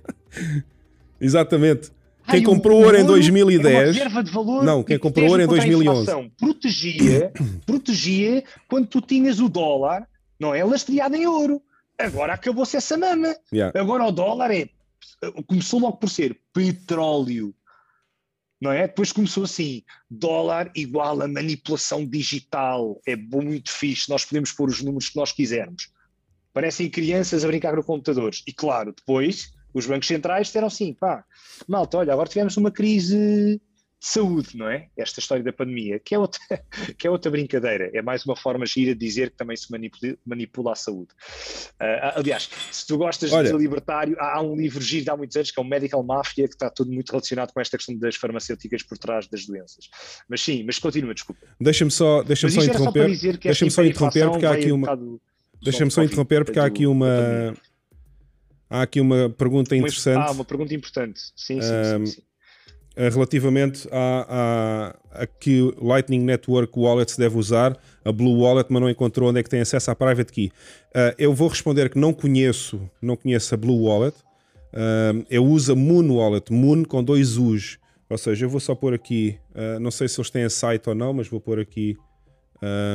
Exatamente. 1.19 1.91
Quem 2.29 2.39
Ai, 2.39 2.41
comprou 2.41 2.83
ouro, 2.83 2.97
em 2.97 3.05
2010. 3.05 3.97
É 3.97 4.09
não, 4.63 4.83
quem 4.83 4.99
comprou 4.99 5.29
ouro 5.29 5.41
em 5.41 5.47
2011. 5.47 6.31
Protegia, 6.37 7.31
protegia 7.65 8.43
quando 8.67 8.87
tu 8.87 8.99
tinhas 8.99 9.39
o 9.39 9.47
dólar, 9.47 10.05
não 10.37 10.53
é? 10.53 10.63
Lastreado 10.63 11.15
em 11.15 11.25
ouro. 11.25 11.61
Agora 11.97 12.33
acabou-se 12.33 12.75
essa 12.75 12.97
mama. 12.97 13.33
Yeah. 13.51 13.79
Agora 13.79 14.03
o 14.03 14.11
dólar 14.11 14.51
é. 14.51 14.67
Começou 15.47 15.79
logo 15.79 15.97
por 15.97 16.09
ser 16.09 16.37
petróleo 16.53 17.55
não 18.59 18.71
é? 18.71 18.87
Depois 18.87 19.11
começou 19.11 19.43
assim, 19.43 19.83
dólar 20.09 20.71
igual 20.75 21.21
a 21.21 21.27
manipulação 21.27 22.05
digital, 22.05 22.99
é 23.05 23.15
muito 23.15 23.71
fixe, 23.71 24.09
nós 24.09 24.25
podemos 24.25 24.51
pôr 24.51 24.69
os 24.69 24.81
números 24.81 25.09
que 25.09 25.17
nós 25.17 25.31
quisermos. 25.31 25.91
Parecem 26.53 26.89
crianças 26.89 27.43
a 27.43 27.47
brincar 27.47 27.75
com 27.75 27.83
computadores. 27.83 28.43
E 28.47 28.51
claro, 28.51 28.93
depois 28.93 29.53
os 29.73 29.85
bancos 29.85 30.07
centrais 30.07 30.47
disseram 30.47 30.67
assim, 30.67 30.93
pá, 30.93 31.23
malta, 31.67 31.97
olha, 31.97 32.13
agora 32.13 32.27
tivemos 32.27 32.57
uma 32.57 32.71
crise 32.71 33.61
de 33.99 34.07
saúde, 34.07 34.55
não 34.55 34.69
é? 34.69 34.89
Esta 34.95 35.19
história 35.19 35.43
da 35.43 35.51
pandemia, 35.51 35.99
que 35.99 36.13
é 36.13 36.19
outra, 36.19 36.39
que 36.97 37.07
é 37.07 37.09
outra 37.09 37.31
brincadeira, 37.31 37.89
é 37.93 38.01
mais 38.01 38.25
uma 38.25 38.35
forma 38.35 38.65
gira 38.65 38.93
de 38.93 38.99
dizer 38.99 39.31
que 39.31 39.37
também 39.37 39.57
se 39.57 39.71
manipula, 39.71 40.15
manipula 40.25 40.71
a 40.73 40.75
saúde. 40.75 41.09
Uh, 41.81 42.13
aliás, 42.15 42.49
se 42.71 42.85
tu 42.85 42.97
gostas 42.97 43.31
Olha, 43.33 43.51
de 43.51 43.57
libertário, 43.57 44.15
há, 44.19 44.37
há, 44.37 44.41
um 44.41 44.55
livro 44.55 44.81
giro 44.81 45.05
de 45.05 45.09
há 45.09 45.17
muitos 45.17 45.35
anos 45.35 45.49
que 45.49 45.59
é 45.59 45.63
o 45.63 45.65
Medical 45.65 46.03
Mafia, 46.03 46.47
que 46.47 46.53
está 46.53 46.69
tudo 46.69 46.91
muito 46.91 47.09
relacionado 47.09 47.51
com 47.51 47.59
esta 47.59 47.75
questão 47.75 47.97
das 47.97 48.15
farmacêuticas 48.15 48.83
por 48.83 48.97
trás 48.97 49.27
das 49.27 49.45
doenças. 49.45 49.89
Mas 50.29 50.41
sim, 50.41 50.63
mas 50.63 50.77
continua, 50.77 51.13
desculpa. 51.13 51.47
Deixa-me 51.59 51.91
só, 51.91 52.21
deixa 52.21 52.49
só 52.49 52.61
interromper, 52.61 53.39
deixa-me 53.39 53.71
só 53.71 53.83
interromper 53.83 54.29
porque 54.29 54.45
há 54.45 54.51
aqui 54.51 54.71
uma... 54.71 54.93
Um 54.93 55.19
deixa-me 55.59 55.89
só 55.89 56.03
interromper 56.03 56.45
porque 56.45 56.59
há 56.59 56.65
aqui 56.65 56.85
uma... 56.85 57.55
Há 58.69 58.81
aqui 58.81 58.99
uma 58.99 59.29
pergunta 59.29 59.75
interessante. 59.75 60.17
Ah, 60.17 60.31
uma 60.31 60.43
pergunta 60.43 60.75
importante. 60.75 61.21
Sim, 61.37 61.61
sim, 61.61 62.05
sim, 62.05 62.05
sim. 62.05 62.26
Eh, 62.97 63.09
relativamente 63.09 63.87
a, 63.91 64.95
a, 65.13 65.21
a, 65.21 65.27
que 65.27 65.71
Lightning 65.79 66.21
Network 66.21 66.73
Wallet 66.75 67.11
se 67.11 67.19
deve 67.19 67.37
usar, 67.37 67.77
a 68.03 68.11
Blue 68.11 68.41
Wallet, 68.41 68.73
mas 68.73 68.81
não 68.81 68.89
encontrou 68.89 69.29
onde 69.29 69.39
é 69.39 69.43
que 69.43 69.49
tem 69.51 69.61
acesso 69.61 69.91
à 69.91 69.95
private 69.95 70.33
key. 70.33 70.51
Uh, 70.87 71.13
eu 71.19 71.31
vou 71.31 71.47
responder 71.47 71.91
que 71.91 71.99
não 71.99 72.11
conheço, 72.11 72.81
não 72.99 73.15
conheço 73.15 73.53
a 73.53 73.57
Blue 73.57 73.83
Wallet. 73.83 74.17
Uh, 74.73 75.23
eu 75.29 75.45
uso 75.45 75.73
a 75.73 75.75
Moon 75.75 76.11
Wallet, 76.11 76.51
Moon 76.51 76.83
com 76.83 77.03
dois 77.03 77.37
U's. 77.37 77.77
Ou 78.09 78.17
seja, 78.17 78.45
eu 78.45 78.49
vou 78.49 78.59
só 78.59 78.73
pôr 78.73 78.95
aqui, 78.95 79.37
uh, 79.51 79.79
não 79.79 79.91
sei 79.91 80.07
se 80.07 80.19
eles 80.19 80.31
têm 80.31 80.49
site 80.49 80.89
ou 80.89 80.95
não, 80.95 81.13
mas 81.13 81.27
vou 81.27 81.39
pôr 81.39 81.59
aqui, 81.59 81.95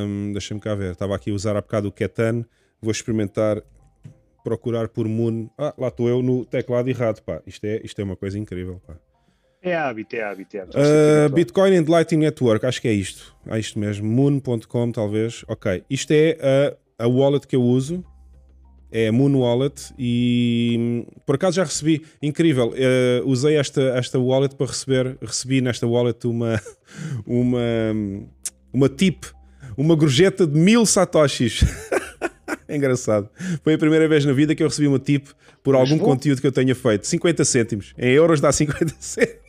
um, 0.05 0.33
deixa-me 0.33 0.59
cá 0.59 0.75
ver, 0.75 0.91
estava 0.91 1.15
aqui 1.15 1.31
a 1.31 1.33
usar 1.33 1.55
há 1.55 1.61
bocado 1.61 1.87
o 1.87 1.91
Ketan, 1.93 2.43
vou 2.81 2.91
experimentar 2.91 3.63
procurar 4.43 4.89
por 4.89 5.07
Moon. 5.07 5.47
Ah, 5.57 5.73
lá 5.77 5.87
estou 5.87 6.09
eu 6.09 6.21
no 6.21 6.43
teclado 6.43 6.89
errado, 6.89 7.21
pá. 7.21 7.41
Isto 7.47 7.63
é, 7.63 7.79
isto 7.85 8.01
é 8.01 8.03
uma 8.03 8.17
coisa 8.17 8.37
incrível, 8.37 8.81
pá. 8.85 8.97
É 9.63 9.75
hábito, 9.77 10.15
é 10.17 10.21
hábito. 10.21 10.57
É 10.57 10.63
Uh, 10.63 11.29
Bitcoin 11.33 11.77
and 11.77 11.85
Lightning 11.87 12.19
Network, 12.19 12.65
acho 12.65 12.81
que 12.81 12.87
é 12.89 12.91
isto. 12.91 13.33
É 13.47 13.57
isto 13.57 13.79
mesmo. 13.79 14.05
Moon.com, 14.05 14.91
talvez. 14.91 15.45
Ok. 15.47 15.85
Isto 15.89 16.11
é 16.11 16.75
a, 16.99 17.05
a 17.05 17.07
wallet 17.07 17.47
que 17.47 17.55
eu 17.55 17.61
uso. 17.61 18.03
É 18.91 19.07
a 19.07 19.11
Moon 19.11 19.35
Wallet 19.39 19.91
e 19.97 21.03
por 21.25 21.33
acaso 21.33 21.55
já 21.55 21.63
recebi, 21.63 22.05
incrível, 22.21 22.67
uh, 22.67 23.27
usei 23.27 23.55
esta, 23.55 23.81
esta 23.97 24.19
wallet 24.19 24.55
para 24.55 24.67
receber, 24.67 25.17
recebi 25.19 25.61
nesta 25.61 25.87
wallet 25.87 26.27
uma, 26.27 26.61
uma, 27.25 27.57
uma 28.71 28.87
tip, 28.87 29.25
uma 29.75 29.95
gorjeta 29.95 30.45
de 30.45 30.59
mil 30.59 30.85
satoshis. 30.85 31.63
é 32.67 32.75
engraçado. 32.75 33.29
Foi 33.63 33.73
a 33.73 33.77
primeira 33.79 34.07
vez 34.07 34.25
na 34.25 34.33
vida 34.33 34.53
que 34.53 34.61
eu 34.61 34.67
recebi 34.67 34.87
uma 34.87 34.99
tip 34.99 35.25
por 35.63 35.73
algum 35.73 35.97
conteúdo 35.97 36.39
que 36.39 36.45
eu 36.45 36.51
tenha 36.51 36.75
feito. 36.75 37.07
50 37.07 37.45
cêntimos. 37.45 37.95
Em 37.97 38.11
euros 38.11 38.39
dá 38.39 38.51
50 38.51 38.93
cêntimos. 38.99 39.42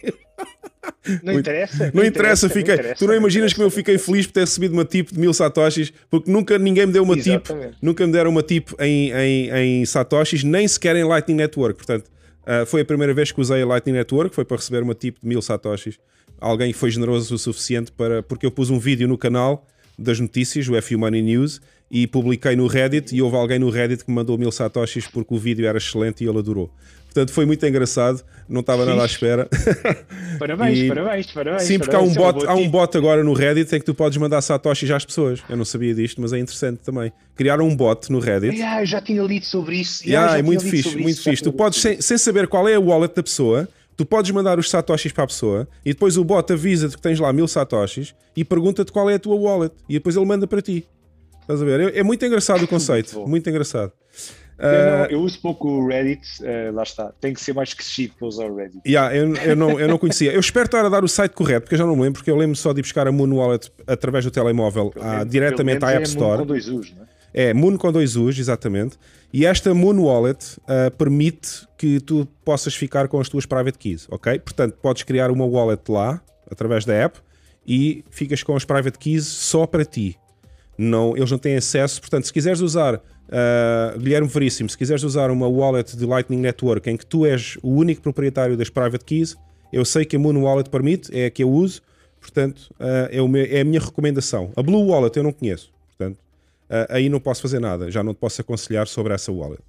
Não 1.23 1.39
interessa. 1.39 1.87
Não, 1.87 1.93
não 1.95 2.05
interessa, 2.05 2.49
fica. 2.49 2.73
Não 2.73 2.81
interessa, 2.81 2.99
tu 2.99 3.07
não 3.07 3.15
imaginas 3.15 3.53
como 3.53 3.67
eu 3.67 3.71
fiquei 3.71 3.99
feliz 3.99 4.27
por 4.27 4.33
ter 4.33 4.41
recebido 4.41 4.73
uma 4.73 4.85
tip 4.85 5.13
de 5.13 5.19
mil 5.19 5.35
satoshis, 5.35 5.93
porque 6.11 6.31
nunca 6.31 6.59
ninguém 6.59 6.87
me 6.87 6.93
deu 6.93 7.03
uma 7.03 7.17
Exatamente. 7.17 7.73
tip, 7.73 7.79
nunca 7.83 8.07
me 8.07 8.13
deram 8.13 8.31
uma 8.31 8.43
tip 8.43 8.71
em, 8.81 9.11
em, 9.13 9.51
em 9.51 9.85
satoshis, 9.85 10.43
nem 10.43 10.67
sequer 10.67 10.97
em 10.97 11.05
Lightning 11.05 11.37
Network. 11.37 11.77
Portanto, 11.77 12.09
uh, 12.43 12.65
foi 12.67 12.81
a 12.81 12.85
primeira 12.85 13.13
vez 13.13 13.31
que 13.33 13.41
usei 13.41 13.63
a 13.63 13.67
Lightning 13.67 13.95
Network, 13.95 14.35
foi 14.35 14.45
para 14.45 14.57
receber 14.57 14.83
uma 14.83 14.95
tip 14.95 15.19
de 15.21 15.29
mil 15.29 15.43
satoshis. 15.43 15.99
Alguém 16.41 16.73
foi 16.73 16.91
generoso 16.91 17.35
o 17.35 17.39
suficiente 17.39 17.93
para. 17.93 18.23
Porque 18.23 18.45
eu 18.47 18.51
pus 18.51 18.71
um 18.71 18.79
vídeo 18.79 19.07
no 19.07 19.17
canal 19.17 19.67
das 19.99 20.19
notícias, 20.19 20.69
o 20.69 20.83
FU 20.83 20.99
Money 20.99 21.23
News, 21.23 21.61
e 21.91 22.07
publiquei 22.07 22.57
no 22.57 22.67
Reddit 22.67 23.15
e 23.15 23.23
houve 23.23 23.37
alguém 23.37 23.59
no 23.59 23.71
Reddit 23.71 24.05
que 24.05 24.11
me 24.11 24.17
mandou 24.17 24.37
mil 24.37 24.51
satoshis 24.51 25.07
porque 25.07 25.33
o 25.33 25.39
vídeo 25.39 25.67
era 25.67 25.79
excelente 25.79 26.25
e 26.25 26.29
ele 26.29 26.39
adorou. 26.39 26.71
Portanto, 27.15 27.33
foi 27.33 27.47
muito 27.47 27.65
engraçado, 27.65 28.25
não 28.49 28.61
estava 28.61 28.85
nada 28.85 29.01
à 29.01 29.07
espera. 29.07 29.49
Parabéns, 30.37 30.79
e... 30.81 30.89
parabéns, 30.89 31.27
parabéns. 31.29 31.63
Sim, 31.63 31.79
porque 31.79 31.93
parabéns, 31.93 32.17
há, 32.17 32.21
um 32.21 32.33
bot, 32.33 32.47
há 32.47 32.55
um 32.55 32.69
bot 32.69 32.99
agora 32.99 33.23
no 33.23 33.33
Reddit 33.33 33.73
em 33.73 33.79
que 33.79 33.85
tu 33.85 33.95
podes 33.95 34.19
mandar 34.19 34.43
satoshis 34.43 34.91
às 34.91 35.05
pessoas. 35.05 35.41
Eu 35.49 35.57
não 35.57 35.65
sabia 35.65 35.95
disto, 35.95 36.21
mas 36.21 36.33
é 36.33 36.41
interessante 36.41 36.79
também. 36.79 37.13
Criaram 37.37 37.69
um 37.69 37.77
bot 37.77 38.11
no 38.11 38.19
Reddit. 38.19 38.61
Ah, 38.61 38.83
eu 38.83 38.87
já 38.87 39.01
tinha 39.01 39.23
lido 39.23 39.47
sobre 39.47 39.77
isso. 39.77 40.05
Yeah, 40.05 40.37
é 40.37 40.43
muito 40.43 40.65
fixe, 40.65 40.97
muito 40.97 41.23
fixe. 41.23 41.41
Tu 41.41 41.53
podes, 41.53 41.81
sem, 41.81 42.01
sem 42.01 42.19
saber 42.19 42.49
qual 42.49 42.69
é 42.69 42.75
a 42.75 42.81
wallet 42.81 43.15
da 43.15 43.23
pessoa, 43.23 43.69
tu 43.97 44.05
podes 44.05 44.33
mandar 44.33 44.59
os 44.59 44.69
satoshis 44.69 45.13
para 45.13 45.23
a 45.23 45.29
pessoa 45.29 45.69
e 45.85 45.93
depois 45.93 46.17
o 46.17 46.25
bot 46.25 46.53
avisa-te 46.53 46.97
que 46.97 47.03
tens 47.03 47.21
lá 47.21 47.33
mil 47.33 47.47
satoshis 47.47 48.13
e 48.37 48.45
pergunta-te 48.45 48.91
qual 48.91 49.09
é 49.09 49.15
a 49.15 49.19
tua 49.21 49.37
wallet 49.37 49.73
e 49.89 49.95
depois 49.95 50.17
ele 50.17 50.27
manda 50.27 50.49
para 50.49 50.61
ti. 50.61 50.85
Estás 51.43 51.63
a 51.63 51.65
ver? 51.65 51.95
É, 51.95 52.01
é 52.01 52.03
muito 52.03 52.27
engraçado 52.27 52.65
o 52.65 52.67
conceito. 52.69 53.15
muito, 53.15 53.31
muito 53.31 53.49
engraçado. 53.51 53.93
Eu, 54.59 54.69
não, 54.69 55.03
uh, 55.03 55.07
eu, 55.11 55.21
uso 55.21 55.41
pouco 55.41 55.69
o 55.69 55.89
Reddit, 55.89 56.27
uh, 56.41 56.73
lá 56.73 56.83
está. 56.83 57.13
Tem 57.21 57.35
que 57.35 57.41
ser 57.41 57.53
mais 57.53 57.75
crescido 57.75 58.15
para 58.19 58.29
usar 58.29 58.47
o 58.47 58.57
Reddit. 58.57 58.81
Yeah, 58.87 59.15
eu, 59.15 59.35
eu, 59.37 59.57
não, 59.57 59.81
eu 59.81 59.89
não 59.89 59.99
conhecia. 59.99 60.33
Eu 60.33 60.41
espero 60.41 60.67
estar 60.67 60.85
a 60.85 60.89
dar 60.89 61.03
o 61.03 61.09
site 61.09 61.33
correto, 61.33 61.63
porque 61.63 61.75
eu 61.75 61.79
já 61.79 61.87
não 61.87 61.97
me 61.97 62.03
lembro, 62.03 62.19
porque 62.19 62.31
eu 62.31 62.37
lembro 62.37 62.57
só 62.57 62.73
de 62.73 62.81
buscar 62.81 63.07
a 63.09 63.13
Moon 63.13 63.35
Wallet 63.35 63.71
através 63.87 64.25
do 64.25 64.31
telemóvel 64.31 64.93
à, 65.01 65.25
diretamente 65.25 65.85
à 65.85 65.91
App 65.91 66.07
Store. 66.07 66.35
É 66.35 66.37
Moon 66.37 66.39
com 66.39 66.47
dois 66.47 66.69
U's, 66.69 66.95
não 66.95 67.03
é? 67.03 67.07
É, 67.37 67.53
Moon 67.53 67.77
com 67.77 67.93
dois 67.93 68.17
U's, 68.17 68.39
exatamente. 68.39 68.97
E 69.33 69.45
esta 69.45 69.75
Moon 69.75 70.01
Wallet 70.01 70.57
uh, 70.61 70.91
permite 70.97 71.67
que 71.77 71.99
tu 71.99 72.29
possas 72.45 72.75
ficar 72.77 73.09
com 73.09 73.19
as 73.19 73.29
tuas 73.29 73.45
private 73.45 73.77
keys, 73.77 74.07
ok? 74.09 74.39
Portanto, 74.39 74.77
podes 74.81 75.03
criar 75.03 75.33
uma 75.33 75.45
wallet 75.45 75.83
lá, 75.89 76.23
através 76.49 76.85
da 76.85 76.95
app, 76.95 77.19
e 77.67 78.05
ficas 78.09 78.45
com 78.45 78.55
as 78.55 78.65
private 78.65 78.97
keys 78.99 79.27
só 79.27 79.67
para 79.67 79.85
ti 79.85 80.17
não, 80.77 81.17
eles 81.17 81.31
não 81.31 81.39
têm 81.39 81.57
acesso. 81.57 82.01
Portanto, 82.01 82.27
se 82.27 82.33
quiseres 82.33 82.61
usar, 82.61 82.95
uh, 82.97 83.99
Guilherme 83.99 84.29
Veríssimo, 84.29 84.69
se 84.69 84.77
quiseres 84.77 85.03
usar 85.03 85.31
uma 85.31 85.49
wallet 85.49 85.97
de 85.97 86.05
Lightning 86.05 86.41
Network 86.41 86.89
em 86.89 86.97
que 86.97 87.07
tu 87.07 87.25
és 87.25 87.57
o 87.63 87.71
único 87.71 88.03
proprietário 88.03 88.57
das 88.57 88.69
private 88.69 89.05
keys, 89.05 89.37
eu 89.73 89.85
sei 89.85 90.05
que 90.05 90.17
a 90.17 90.19
Moon 90.19 90.41
Wallet 90.43 90.71
permite, 90.71 91.17
é 91.17 91.27
a 91.27 91.31
que 91.31 91.43
eu 91.43 91.51
uso, 91.51 91.83
portanto, 92.21 92.73
uh, 92.81 93.09
é, 93.11 93.29
meu, 93.29 93.45
é, 93.45 93.61
a 93.61 93.65
minha 93.65 93.81
recomendação. 93.81 94.53
A 94.57 94.63
Blue 94.63 94.87
Wallet 94.87 95.17
eu 95.17 95.23
não 95.23 95.33
conheço, 95.33 95.73
portanto, 95.89 96.19
uh, 96.71 96.87
aí 96.89 97.09
não 97.09 97.21
posso 97.21 97.43
fazer 97.43 97.61
nada, 97.61 97.91
já 97.91 98.03
não 98.03 98.15
te 98.15 98.19
posso 98.19 98.41
aconselhar 98.41 98.87
sobre 98.87 99.13
essa 99.13 99.33
wallet. 99.33 99.63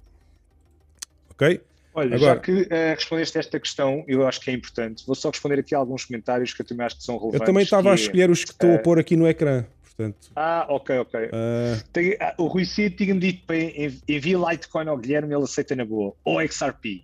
Ok? 1.30 1.60
Olha, 1.96 2.14
Agora, 2.14 2.34
já 2.34 2.40
que 2.40 2.52
uh, 2.52 2.68
respondeste 2.94 3.38
esta 3.38 3.58
questão, 3.58 4.04
eu 4.06 4.26
acho 4.26 4.38
que 4.42 4.50
é 4.50 4.52
importante. 4.52 5.02
Vou 5.06 5.14
só 5.14 5.30
responder 5.30 5.58
aqui 5.58 5.74
alguns 5.74 6.04
comentários 6.04 6.52
que 6.52 6.60
eu 6.60 6.66
também 6.66 6.84
acho 6.84 6.98
que 6.98 7.02
são 7.02 7.16
relevantes. 7.16 7.40
Eu 7.40 7.46
também 7.46 7.62
estava 7.62 7.88
a 7.88 7.92
é, 7.92 7.94
escolher 7.94 8.30
os 8.30 8.44
que 8.44 8.50
estou 8.50 8.74
a 8.74 8.78
pôr 8.78 8.98
aqui 8.98 9.16
no 9.16 9.26
ecrã. 9.26 9.64
Portanto, 9.96 10.30
ah, 10.36 10.66
ok, 10.68 10.98
ok. 10.98 11.20
Uh... 11.26 11.84
Tem, 11.92 12.16
ah, 12.20 12.34
o 12.36 12.46
Rui 12.46 12.66
Cid 12.66 12.96
tinha-me 12.96 13.20
dito 13.20 13.46
para 13.46 13.56
enviar 13.56 14.50
Litecoin 14.50 14.88
ao 14.88 14.98
Guilherme 14.98 15.34
ele 15.34 15.44
aceita 15.44 15.74
na 15.74 15.84
boa. 15.84 16.14
Ou 16.24 16.40
XRP. 16.46 17.02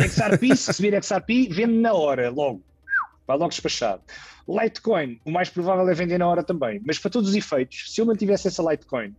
XRP, 0.00 0.54
se 0.56 0.72
subir 0.72 1.02
XRP, 1.02 1.48
vende 1.50 1.78
na 1.78 1.92
hora, 1.92 2.30
logo. 2.30 2.62
Vai 3.26 3.36
logo 3.36 3.50
despachado. 3.50 4.02
Litecoin, 4.48 5.20
o 5.24 5.30
mais 5.30 5.50
provável 5.50 5.88
é 5.88 5.94
vender 5.94 6.18
na 6.18 6.28
hora 6.28 6.44
também. 6.44 6.80
Mas 6.86 6.98
para 6.98 7.10
todos 7.10 7.30
os 7.30 7.34
efeitos, 7.34 7.92
se 7.92 8.00
eu 8.00 8.06
mantivesse 8.06 8.46
essa 8.46 8.62
Litecoin 8.62 9.14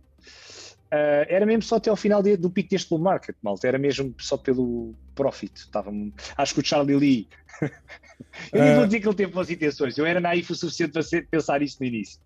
Uh, 0.92 1.22
era 1.28 1.46
mesmo 1.46 1.62
só 1.62 1.76
até 1.76 1.88
ao 1.88 1.94
final 1.94 2.20
de, 2.20 2.36
do 2.36 2.50
pico 2.50 2.70
deste 2.70 2.90
bull 2.90 2.98
market, 2.98 3.36
malta. 3.42 3.66
Era 3.68 3.78
mesmo 3.78 4.12
só 4.18 4.36
pelo 4.36 4.92
profit. 5.14 5.52
Estava, 5.54 5.92
acho 6.36 6.54
que 6.54 6.60
o 6.60 6.64
Charlie 6.64 6.96
Lee. 6.96 7.28
eu 8.52 8.60
nem 8.60 8.74
vou 8.74 8.82
ah. 8.82 8.86
dizer 8.86 9.00
que 9.00 9.06
ele 9.06 9.14
teve 9.14 9.32
boas 9.32 9.48
intenções. 9.48 9.96
Eu 9.96 10.04
era 10.04 10.20
naif 10.20 10.50
o 10.50 10.54
suficiente 10.54 10.92
para 10.92 11.02
ser, 11.02 11.28
pensar 11.28 11.62
isso 11.62 11.76
no 11.80 11.86
início. 11.86 12.18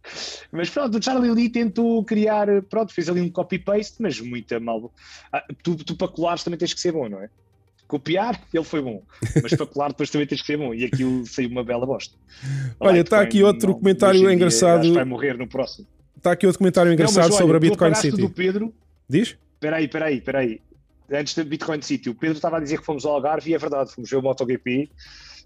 Mas 0.50 0.70
pronto, 0.70 0.96
o 0.96 1.02
Charlie 1.02 1.30
Lee 1.30 1.50
tentou 1.50 2.02
criar. 2.04 2.46
Pronto, 2.62 2.94
fez 2.94 3.08
ali 3.08 3.20
um 3.20 3.30
copy-paste, 3.30 3.96
mas 4.00 4.18
muito 4.18 4.58
mal. 4.62 4.90
Ah, 5.30 5.44
tu, 5.62 5.76
tu 5.76 5.94
para 5.94 6.08
colares 6.08 6.42
também 6.42 6.58
tens 6.58 6.72
que 6.72 6.80
ser 6.80 6.92
bom, 6.92 7.06
não 7.06 7.20
é? 7.20 7.28
Copiar, 7.86 8.40
ele 8.52 8.64
foi 8.64 8.80
bom, 8.80 9.02
mas 9.42 9.54
para 9.54 9.66
colar 9.66 9.88
depois 9.88 10.08
também 10.08 10.26
tens 10.26 10.40
que 10.40 10.46
ser 10.46 10.56
bom. 10.56 10.72
E 10.72 10.86
aquilo 10.86 11.26
saiu 11.26 11.50
uma 11.50 11.62
bela 11.62 11.84
bosta. 11.84 12.16
Olha, 12.80 13.00
está 13.00 13.20
aqui 13.20 13.42
outro 13.42 13.68
não, 13.68 13.78
comentário 13.78 14.30
engraçado. 14.30 14.80
Acho 14.80 14.88
que 14.88 14.94
vai 14.94 15.04
morrer 15.04 15.36
no 15.36 15.46
próximo. 15.46 15.86
Está 16.24 16.32
aqui 16.32 16.46
outro 16.46 16.58
comentário 16.58 16.90
engraçado 16.90 17.28
não, 17.28 17.32
olha, 17.32 17.36
sobre 17.36 17.56
a 17.58 17.60
Bitcoin 17.60 17.94
City. 17.96 18.16
do 18.16 18.30
Pedro. 18.30 18.72
Diz? 19.06 19.36
Espera 19.56 19.76
aí, 19.76 19.84
espera 19.84 20.06
aí, 20.06 20.16
espera 20.16 20.38
aí. 20.38 20.60
Antes 21.12 21.34
da 21.34 21.44
Bitcoin 21.44 21.82
City, 21.82 22.08
o 22.08 22.14
Pedro 22.14 22.36
estava 22.36 22.56
a 22.56 22.60
dizer 22.60 22.78
que 22.78 22.86
fomos 22.86 23.04
ao 23.04 23.12
Algarve 23.12 23.50
e 23.50 23.54
é 23.54 23.58
verdade, 23.58 23.92
fomos 23.92 24.08
ver 24.08 24.16
o 24.16 24.22
MotoGP 24.22 24.88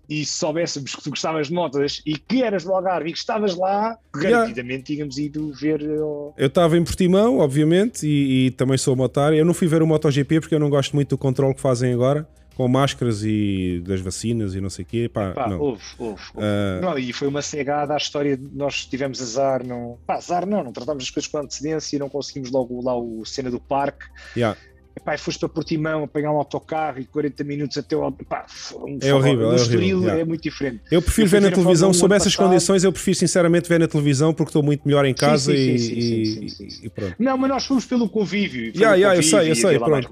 e 0.08 0.24
se 0.24 0.38
soubéssemos 0.38 0.94
que 0.94 1.02
tu 1.02 1.10
gostavas 1.10 1.48
de 1.48 1.52
motas 1.52 2.00
e 2.06 2.16
que 2.16 2.44
eras 2.44 2.62
do 2.62 2.72
Algarve 2.72 3.10
e 3.10 3.12
que 3.12 3.18
estavas 3.18 3.56
lá, 3.56 3.98
garantidamente 4.14 4.94
tínhamos 4.94 5.18
ido 5.18 5.52
ver. 5.52 5.82
Eu 5.82 6.32
estava 6.38 6.78
em 6.78 6.84
Portimão, 6.84 7.38
obviamente, 7.38 8.06
e, 8.06 8.46
e, 8.46 8.50
também 8.52 8.78
sou 8.78 8.94
motar. 8.94 9.32
Eu 9.34 9.44
não 9.44 9.54
fui 9.54 9.66
ver 9.66 9.82
o 9.82 9.86
MotoGP 9.86 10.42
porque 10.42 10.54
eu 10.54 10.60
não 10.60 10.70
gosto 10.70 10.94
muito 10.94 11.08
do 11.08 11.18
controle 11.18 11.56
que 11.56 11.60
fazem 11.60 11.92
agora 11.92 12.24
com 12.58 12.66
máscaras 12.66 13.22
e 13.22 13.80
das 13.86 14.00
vacinas 14.00 14.56
e 14.56 14.60
não 14.60 14.68
sei 14.68 14.84
o 14.84 14.88
quê. 14.88 15.08
Pá, 15.08 15.32
não. 15.48 15.60
Houve, 15.60 15.82
houve, 15.96 16.22
houve. 16.34 16.46
Uh... 16.46 16.80
não, 16.82 16.98
e 16.98 17.12
foi 17.12 17.28
uma 17.28 17.40
cegada 17.40 17.94
à 17.94 17.96
história. 17.96 18.36
De 18.36 18.48
nós 18.52 18.84
tivemos 18.84 19.22
azar, 19.22 19.64
não. 19.64 19.96
Pá, 20.04 20.16
azar 20.16 20.44
não, 20.44 20.64
não 20.64 20.72
tratámos 20.72 21.04
as 21.04 21.10
coisas 21.10 21.30
com 21.30 21.38
antecedência 21.38 21.94
e 21.94 22.00
não 22.00 22.08
conseguimos 22.08 22.50
logo 22.50 22.82
lá 22.82 22.98
o 22.98 23.24
cena 23.24 23.48
do 23.48 23.60
parque. 23.60 24.06
Yeah. 24.36 24.58
Epá, 24.96 25.16
foste 25.16 25.38
para 25.38 25.48
Portimão 25.48 26.02
apanhar 26.02 26.32
um 26.32 26.36
autocarro 26.36 26.98
e 26.98 27.04
40 27.04 27.44
minutos 27.44 27.78
até 27.78 27.96
o. 27.96 28.08
Epá, 28.08 28.44
um 28.74 28.98
é 29.00 29.14
horrível. 29.14 29.52
É, 29.52 29.54
horrível, 29.54 30.00
yeah. 30.00 30.20
é 30.20 30.24
muito 30.24 30.42
diferente. 30.42 30.80
Eu 30.90 31.00
prefiro 31.00 31.28
eu 31.28 31.30
ver 31.30 31.40
na 31.40 31.52
televisão, 31.52 31.94
sob 31.94 32.12
essas 32.16 32.34
passado. 32.34 32.50
condições, 32.50 32.82
eu 32.82 32.90
prefiro 32.90 33.16
sinceramente 33.18 33.68
ver 33.68 33.78
na 33.78 33.86
televisão 33.86 34.34
porque 34.34 34.48
estou 34.48 34.64
muito 34.64 34.82
melhor 34.84 35.04
em 35.04 35.14
casa 35.14 35.52
sim, 35.52 35.78
sim, 35.78 35.92
e, 35.94 36.48
sim, 36.50 36.64
e, 36.64 36.86
e, 36.86 36.90
pronto. 36.90 37.14
Não, 37.20 37.38
mas 37.38 37.48
nós 37.50 37.66
fomos 37.66 37.86
pelo 37.86 38.08
convívio. 38.08 38.72
Yeah, 38.74 38.96
yeah, 38.96 39.16
eu 39.16 39.22
sei, 39.22 39.52
eu 39.52 39.54
sei, 39.54 39.78
pronto. 39.78 40.08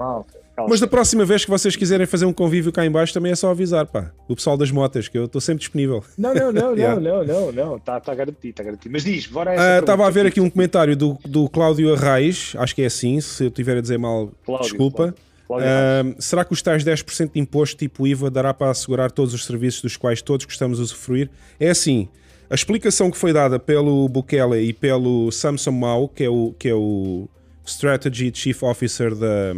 Mas 0.68 0.80
da 0.80 0.86
próxima 0.86 1.24
vez 1.24 1.44
que 1.44 1.50
vocês 1.50 1.76
quiserem 1.76 2.06
fazer 2.06 2.24
um 2.24 2.32
convívio 2.32 2.72
cá 2.72 2.84
em 2.86 2.90
baixo 2.90 3.12
também 3.12 3.32
é 3.32 3.34
só 3.34 3.50
avisar, 3.50 3.86
pá. 3.86 4.10
O 4.26 4.34
pessoal 4.34 4.56
das 4.56 4.70
motas, 4.70 5.06
que 5.06 5.18
eu 5.18 5.26
estou 5.26 5.40
sempre 5.40 5.60
disponível. 5.60 6.02
Não, 6.16 6.34
não, 6.34 6.50
não, 6.50 6.72
yeah. 6.76 6.98
não, 6.98 7.24
não, 7.24 7.24
não, 7.24 7.52
não. 7.52 7.76
Está 7.76 8.00
tá 8.00 8.14
garantido, 8.14 8.48
está 8.48 8.62
garantido. 8.62 8.92
Mas 8.92 9.04
diz, 9.04 9.26
bora 9.26 9.52
essa. 9.52 9.80
Estava 9.80 10.04
uh, 10.04 10.06
a 10.06 10.10
ver 10.10 10.26
aqui 10.26 10.40
um 10.40 10.48
comentário 10.48 10.96
do, 10.96 11.18
do 11.24 11.48
Cláudio 11.48 11.92
Arraes, 11.92 12.54
acho 12.56 12.74
que 12.74 12.82
é 12.82 12.86
assim, 12.86 13.20
se 13.20 13.44
eu 13.44 13.48
estiver 13.48 13.76
a 13.76 13.80
dizer 13.80 13.98
mal, 13.98 14.32
Cláudio, 14.44 14.68
desculpa. 14.68 15.14
Cláudio. 15.46 15.68
Uh, 15.68 16.16
será 16.18 16.44
que 16.44 16.52
os 16.52 16.62
tais 16.62 16.82
10% 16.82 17.32
de 17.32 17.40
imposto 17.40 17.76
tipo 17.76 18.06
IVA 18.06 18.30
dará 18.30 18.54
para 18.54 18.70
assegurar 18.70 19.10
todos 19.10 19.34
os 19.34 19.44
serviços 19.44 19.82
dos 19.82 19.96
quais 19.96 20.22
todos 20.22 20.46
gostamos 20.46 20.78
de 20.78 20.84
usufruir? 20.84 21.30
É 21.60 21.68
assim, 21.68 22.08
a 22.48 22.54
explicação 22.54 23.10
que 23.10 23.18
foi 23.18 23.32
dada 23.32 23.58
pelo 23.58 24.08
Bukele 24.08 24.60
e 24.60 24.72
pelo 24.72 25.30
Samson 25.30 25.72
Mao, 25.72 26.08
que 26.08 26.24
é 26.24 26.30
o, 26.30 26.54
que 26.58 26.68
é 26.68 26.74
o 26.74 27.28
Strategy 27.64 28.32
Chief 28.34 28.62
Officer 28.62 29.14
da, 29.14 29.52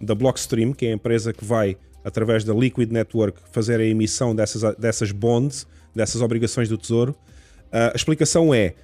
da 0.00 0.14
Blockstream, 0.14 0.72
que 0.72 0.86
é 0.86 0.90
a 0.90 0.94
empresa 0.94 1.32
que 1.32 1.44
vai, 1.44 1.76
através 2.04 2.44
da 2.44 2.54
Liquid 2.54 2.90
Network, 2.90 3.40
fazer 3.52 3.80
a 3.80 3.84
emissão 3.84 4.34
dessas, 4.34 4.76
dessas 4.76 5.12
bonds, 5.12 5.66
dessas 5.94 6.22
obrigações 6.22 6.68
do 6.68 6.78
Tesouro. 6.78 7.12
Uh, 7.72 7.92
a 7.92 7.96
explicação 7.96 8.54
é 8.54 8.74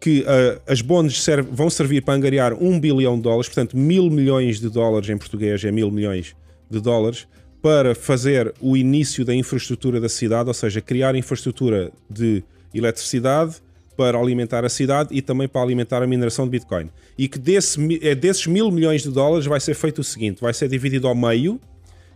que 0.00 0.20
uh, 0.20 0.60
as 0.66 0.80
bonds 0.80 1.22
serve, 1.22 1.48
vão 1.52 1.68
servir 1.68 2.02
para 2.02 2.14
angariar 2.14 2.54
1 2.54 2.80
bilhão 2.80 3.16
de 3.16 3.22
dólares, 3.22 3.48
portanto, 3.48 3.76
mil 3.76 4.10
milhões 4.10 4.60
de 4.60 4.68
dólares 4.68 5.08
em 5.08 5.18
português 5.18 5.64
é 5.64 5.70
mil 5.70 5.90
milhões 5.90 6.36
de 6.70 6.80
dólares, 6.80 7.26
para 7.60 7.94
fazer 7.94 8.54
o 8.60 8.76
início 8.76 9.24
da 9.24 9.34
infraestrutura 9.34 10.00
da 10.00 10.08
cidade, 10.08 10.48
ou 10.48 10.54
seja, 10.54 10.80
criar 10.80 11.14
infraestrutura 11.16 11.90
de 12.08 12.44
eletricidade, 12.72 13.56
para 13.98 14.16
alimentar 14.16 14.64
a 14.64 14.68
cidade 14.68 15.08
e 15.10 15.20
também 15.20 15.48
para 15.48 15.60
alimentar 15.60 16.04
a 16.04 16.06
mineração 16.06 16.44
de 16.44 16.52
Bitcoin. 16.52 16.88
E 17.18 17.26
que 17.26 17.36
desse, 17.36 17.98
é 18.00 18.14
desses 18.14 18.46
mil 18.46 18.70
milhões 18.70 19.02
de 19.02 19.10
dólares 19.10 19.44
vai 19.44 19.58
ser 19.58 19.74
feito 19.74 19.98
o 19.98 20.04
seguinte: 20.04 20.40
vai 20.40 20.54
ser 20.54 20.68
dividido 20.68 21.08
ao 21.08 21.16
meio 21.16 21.60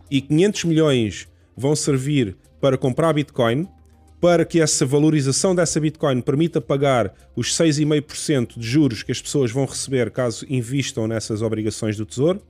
e 0.09 0.21
500 0.21 0.63
milhões 0.63 1.27
vão 1.57 1.75
servir 1.75 2.37
para 2.61 2.77
comprar 2.77 3.11
Bitcoin, 3.11 3.67
para 4.21 4.45
que 4.45 4.61
essa 4.61 4.85
valorização 4.85 5.53
dessa 5.53 5.77
Bitcoin 5.77 6.21
permita 6.21 6.61
pagar 6.61 7.13
os 7.35 7.53
6,5% 7.53 8.57
de 8.57 8.65
juros 8.65 9.03
que 9.03 9.11
as 9.11 9.21
pessoas 9.21 9.51
vão 9.51 9.65
receber 9.65 10.09
caso 10.09 10.45
invistam 10.49 11.05
nessas 11.05 11.41
obrigações 11.41 11.97
do 11.97 12.05
Tesouro. 12.05 12.41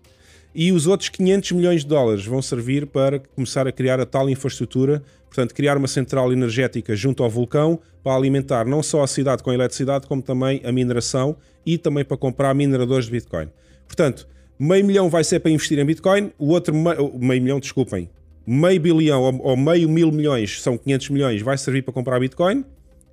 E 0.53 0.71
os 0.71 0.85
outros 0.85 1.09
500 1.09 1.53
milhões 1.53 1.81
de 1.81 1.87
dólares 1.87 2.23
vão 2.23 2.39
servir 2.39 2.85
para 2.85 3.17
começar 3.17 3.67
a 3.67 3.71
criar 3.71 3.99
a 3.99 4.05
tal 4.05 4.29
infraestrutura 4.29 5.01
Portanto, 5.33 5.55
criar 5.55 5.77
uma 5.77 5.87
central 5.87 6.31
energética 6.31 6.95
junto 6.95 7.23
ao 7.23 7.29
vulcão 7.29 7.79
para 8.03 8.15
alimentar 8.15 8.67
não 8.67 8.83
só 8.83 9.01
a 9.01 9.07
cidade 9.07 9.41
com 9.41 9.51
eletricidade, 9.51 10.05
como 10.05 10.21
também 10.21 10.61
a 10.63 10.71
mineração 10.71 11.35
e 11.65 11.75
também 11.75 12.05
para 12.05 12.15
comprar 12.15 12.53
mineradores 12.53 13.05
de 13.05 13.13
Bitcoin. 13.13 13.49
Portanto, 13.87 14.27
meio 14.59 14.85
milhão 14.85 15.09
vai 15.09 15.23
ser 15.23 15.39
para 15.39 15.49
investir 15.49 15.79
em 15.79 15.85
Bitcoin, 15.85 16.31
o 16.37 16.49
outro 16.49 16.75
meio, 16.75 17.11
meio 17.17 17.41
milhão, 17.41 17.59
desculpem, 17.59 18.11
meio 18.45 18.79
bilhão 18.79 19.23
ou, 19.23 19.41
ou 19.41 19.57
meio 19.57 19.89
mil 19.89 20.11
milhões, 20.11 20.61
são 20.61 20.77
500 20.77 21.09
milhões, 21.09 21.41
vai 21.41 21.57
servir 21.57 21.81
para 21.81 21.93
comprar 21.95 22.19
Bitcoin 22.19 22.63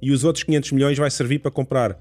e 0.02 0.12
os 0.12 0.22
outros 0.22 0.44
500 0.44 0.72
milhões 0.72 0.98
vai 0.98 1.10
servir 1.10 1.38
para 1.38 1.50
comprar 1.50 1.98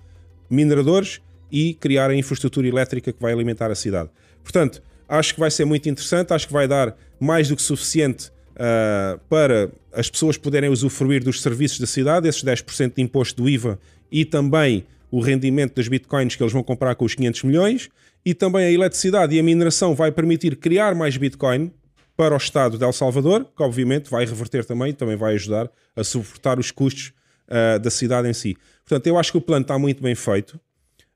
mineradores 0.49 1.21
e 1.49 1.75
criar 1.75 2.09
a 2.09 2.15
infraestrutura 2.15 2.67
elétrica 2.67 3.13
que 3.13 3.21
vai 3.21 3.31
alimentar 3.31 3.71
a 3.71 3.75
cidade. 3.75 4.09
Portanto, 4.43 4.83
acho 5.07 5.33
que 5.33 5.39
vai 5.39 5.49
ser 5.49 5.63
muito 5.63 5.87
interessante, 5.87 6.33
acho 6.33 6.45
que 6.45 6.53
vai 6.53 6.67
dar 6.67 6.93
mais 7.17 7.47
do 7.47 7.55
que 7.55 7.61
suficiente 7.61 8.33
uh, 8.59 9.19
para 9.29 9.71
as 9.93 10.09
pessoas 10.09 10.37
poderem 10.37 10.69
usufruir 10.69 11.23
dos 11.23 11.41
serviços 11.41 11.79
da 11.79 11.87
cidade, 11.87 12.27
esses 12.27 12.43
10% 12.43 12.95
de 12.95 13.01
imposto 13.01 13.41
do 13.41 13.49
IVA 13.49 13.79
e 14.11 14.25
também 14.25 14.85
o 15.09 15.21
rendimento 15.21 15.75
das 15.75 15.87
bitcoins 15.87 16.35
que 16.35 16.43
eles 16.43 16.53
vão 16.53 16.61
comprar 16.61 16.95
com 16.95 17.05
os 17.05 17.15
500 17.15 17.43
milhões 17.43 17.89
e 18.25 18.33
também 18.33 18.65
a 18.65 18.71
eletricidade 18.71 19.35
e 19.35 19.39
a 19.39 19.43
mineração 19.43 19.95
vai 19.95 20.11
permitir 20.11 20.55
criar 20.57 20.93
mais 20.93 21.17
bitcoin 21.17 21.71
para 22.15 22.33
o 22.33 22.37
Estado 22.37 22.77
de 22.77 22.83
El 22.83 22.91
Salvador, 22.91 23.45
que 23.55 23.63
obviamente 23.63 24.09
vai 24.09 24.25
reverter 24.25 24.65
também, 24.65 24.93
também 24.93 25.15
vai 25.15 25.35
ajudar 25.35 25.71
a 25.95 26.03
suportar 26.03 26.59
os 26.59 26.69
custos 26.69 27.13
uh, 27.47 27.79
da 27.79 27.89
cidade 27.89 28.27
em 28.27 28.33
si. 28.33 28.57
Portanto, 28.85 29.07
eu 29.07 29.17
acho 29.17 29.31
que 29.31 29.37
o 29.37 29.41
plano 29.41 29.61
está 29.61 29.79
muito 29.79 30.03
bem 30.03 30.13
feito. 30.15 30.59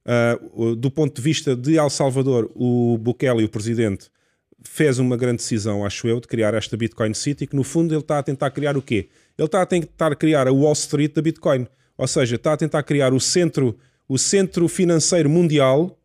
Uh, 0.05 0.75
do 0.75 0.89
ponto 0.89 1.15
de 1.15 1.21
vista 1.21 1.55
de 1.55 1.77
El 1.77 1.89
Salvador, 1.89 2.49
o 2.55 2.97
Bukele, 2.97 3.43
o 3.43 3.49
presidente, 3.49 4.09
fez 4.63 4.99
uma 4.99 5.17
grande 5.17 5.37
decisão, 5.37 5.85
acho 5.85 6.07
eu, 6.07 6.19
de 6.19 6.27
criar 6.27 6.53
esta 6.53 6.75
Bitcoin 6.77 7.13
City, 7.13 7.47
que 7.47 7.55
no 7.55 7.63
fundo 7.63 7.93
ele 7.93 8.01
está 8.01 8.19
a 8.19 8.23
tentar 8.23 8.51
criar 8.51 8.77
o 8.77 8.81
quê? 8.81 9.09
Ele 9.37 9.45
está 9.45 9.61
a 9.61 9.65
tentar 9.65 10.15
criar 10.15 10.47
a 10.47 10.51
Wall 10.51 10.73
Street 10.73 11.13
da 11.13 11.21
Bitcoin. 11.21 11.67
Ou 11.97 12.07
seja, 12.07 12.35
está 12.35 12.53
a 12.53 12.57
tentar 12.57 12.83
criar 12.83 13.13
o 13.13 13.19
centro, 13.19 13.77
o 14.07 14.17
centro 14.17 14.67
financeiro 14.67 15.29
mundial 15.29 15.97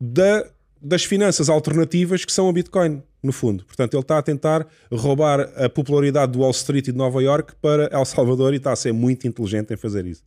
da, 0.00 0.46
das 0.80 1.04
finanças 1.04 1.48
alternativas 1.48 2.24
que 2.24 2.32
são 2.32 2.48
a 2.48 2.52
Bitcoin, 2.52 3.02
no 3.22 3.32
fundo. 3.32 3.64
Portanto, 3.64 3.94
ele 3.94 4.02
está 4.02 4.18
a 4.18 4.22
tentar 4.22 4.66
roubar 4.92 5.40
a 5.56 5.68
popularidade 5.68 6.32
do 6.32 6.40
Wall 6.40 6.50
Street 6.50 6.88
e 6.88 6.92
de 6.92 6.98
Nova 6.98 7.22
York 7.22 7.54
para 7.60 7.86
El 7.92 8.04
Salvador 8.04 8.54
e 8.54 8.56
está 8.56 8.72
a 8.72 8.76
ser 8.76 8.92
muito 8.92 9.26
inteligente 9.26 9.72
em 9.72 9.76
fazer 9.76 10.06
isso. 10.06 10.22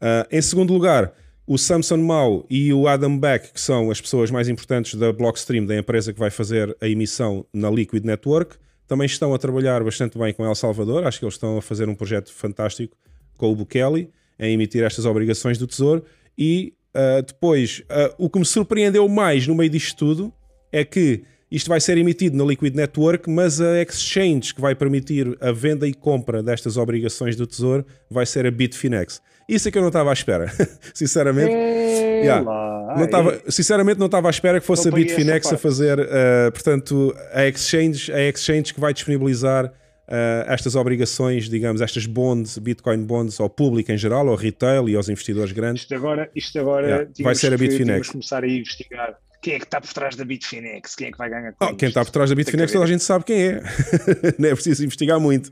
Uh, 0.00 0.26
em 0.30 0.40
segundo 0.40 0.72
lugar, 0.72 1.12
o 1.50 1.58
Samson 1.58 1.96
Mao 1.96 2.46
e 2.48 2.72
o 2.72 2.86
Adam 2.86 3.18
Beck, 3.18 3.52
que 3.52 3.60
são 3.60 3.90
as 3.90 4.00
pessoas 4.00 4.30
mais 4.30 4.48
importantes 4.48 4.94
da 4.94 5.12
Blockstream, 5.12 5.66
da 5.66 5.76
empresa 5.76 6.12
que 6.12 6.18
vai 6.20 6.30
fazer 6.30 6.76
a 6.80 6.86
emissão 6.86 7.44
na 7.52 7.68
Liquid 7.68 8.04
Network, 8.04 8.54
também 8.86 9.04
estão 9.04 9.34
a 9.34 9.38
trabalhar 9.38 9.82
bastante 9.82 10.16
bem 10.16 10.32
com 10.32 10.46
El 10.46 10.54
Salvador. 10.54 11.04
Acho 11.04 11.18
que 11.18 11.24
eles 11.24 11.34
estão 11.34 11.58
a 11.58 11.60
fazer 11.60 11.88
um 11.88 11.94
projeto 11.96 12.32
fantástico 12.32 12.96
com 13.36 13.50
o 13.50 13.56
Bukele 13.56 14.10
em 14.38 14.54
emitir 14.54 14.84
estas 14.84 15.04
obrigações 15.04 15.58
do 15.58 15.66
Tesouro. 15.66 16.04
E 16.38 16.72
uh, 16.94 17.20
depois, 17.20 17.82
uh, 17.90 18.14
o 18.16 18.30
que 18.30 18.38
me 18.38 18.46
surpreendeu 18.46 19.08
mais 19.08 19.44
no 19.48 19.56
meio 19.56 19.70
disto 19.70 19.96
tudo 19.96 20.32
é 20.70 20.84
que 20.84 21.24
isto 21.50 21.68
vai 21.68 21.80
ser 21.80 21.98
emitido 21.98 22.36
na 22.36 22.44
Liquid 22.44 22.76
Network, 22.76 23.28
mas 23.28 23.60
a 23.60 23.82
exchange 23.82 24.54
que 24.54 24.60
vai 24.60 24.76
permitir 24.76 25.36
a 25.40 25.50
venda 25.50 25.88
e 25.88 25.92
compra 25.92 26.44
destas 26.44 26.76
obrigações 26.76 27.34
do 27.34 27.44
Tesouro 27.44 27.84
vai 28.08 28.24
ser 28.24 28.46
a 28.46 28.52
Bitfinex. 28.52 29.20
Isso 29.54 29.68
é 29.68 29.70
que 29.70 29.78
eu 29.78 29.82
não 29.82 29.88
estava 29.88 30.10
à 30.10 30.12
espera, 30.12 30.52
sinceramente. 30.94 31.52
Yeah. 31.52 32.44
não 32.96 33.06
tava, 33.08 33.40
sinceramente, 33.48 33.98
não 33.98 34.06
estava 34.06 34.28
à 34.28 34.30
espera 34.30 34.60
que 34.60 34.66
fosse 34.66 34.88
a 34.88 34.92
Bitfinex 34.92 35.52
a 35.52 35.58
fazer, 35.58 35.98
uh, 35.98 36.52
portanto, 36.52 37.14
a 37.32 37.46
exchange, 37.46 38.12
a 38.12 38.22
exchange 38.28 38.74
que 38.74 38.80
vai 38.80 38.92
disponibilizar 38.92 39.72
estas 40.48 40.74
obrigações, 40.74 41.48
digamos, 41.48 41.80
estas 41.80 42.04
bonds, 42.04 42.58
Bitcoin 42.58 43.04
bonds 43.04 43.38
ao 43.38 43.48
público 43.48 43.92
em 43.92 43.96
geral, 43.96 44.28
ao 44.28 44.34
retail 44.34 44.88
e 44.88 44.96
aos 44.96 45.08
investidores 45.08 45.52
grandes. 45.52 45.82
Isto 45.82 45.94
agora, 45.94 46.28
isto 46.34 46.58
agora 46.58 46.86
yeah, 46.86 47.10
vai 47.20 47.34
ser 47.36 47.54
a 47.54 47.56
Bitfinex. 47.56 48.08
começar 48.08 48.42
a 48.42 48.48
investigar 48.48 49.16
quem 49.40 49.54
é 49.54 49.58
que 49.58 49.64
está 49.64 49.80
por 49.80 49.92
trás 49.92 50.16
da 50.16 50.24
Bitfinex? 50.24 50.94
Quem 50.94 51.08
é 51.08 51.12
que 51.12 51.18
vai 51.18 51.30
ganhar 51.30 51.52
com 51.52 51.64
oh, 51.64 51.74
Quem 51.74 51.88
está 51.88 52.04
por 52.04 52.10
trás 52.10 52.28
da 52.28 52.36
Bitfinex, 52.36 52.72
toda 52.72 52.84
a 52.84 52.88
gente 52.88 53.02
sabe 53.02 53.24
quem 53.24 53.42
é. 53.42 53.62
não 54.38 54.48
é 54.48 54.52
preciso 54.52 54.84
investigar 54.84 55.18
muito. 55.18 55.50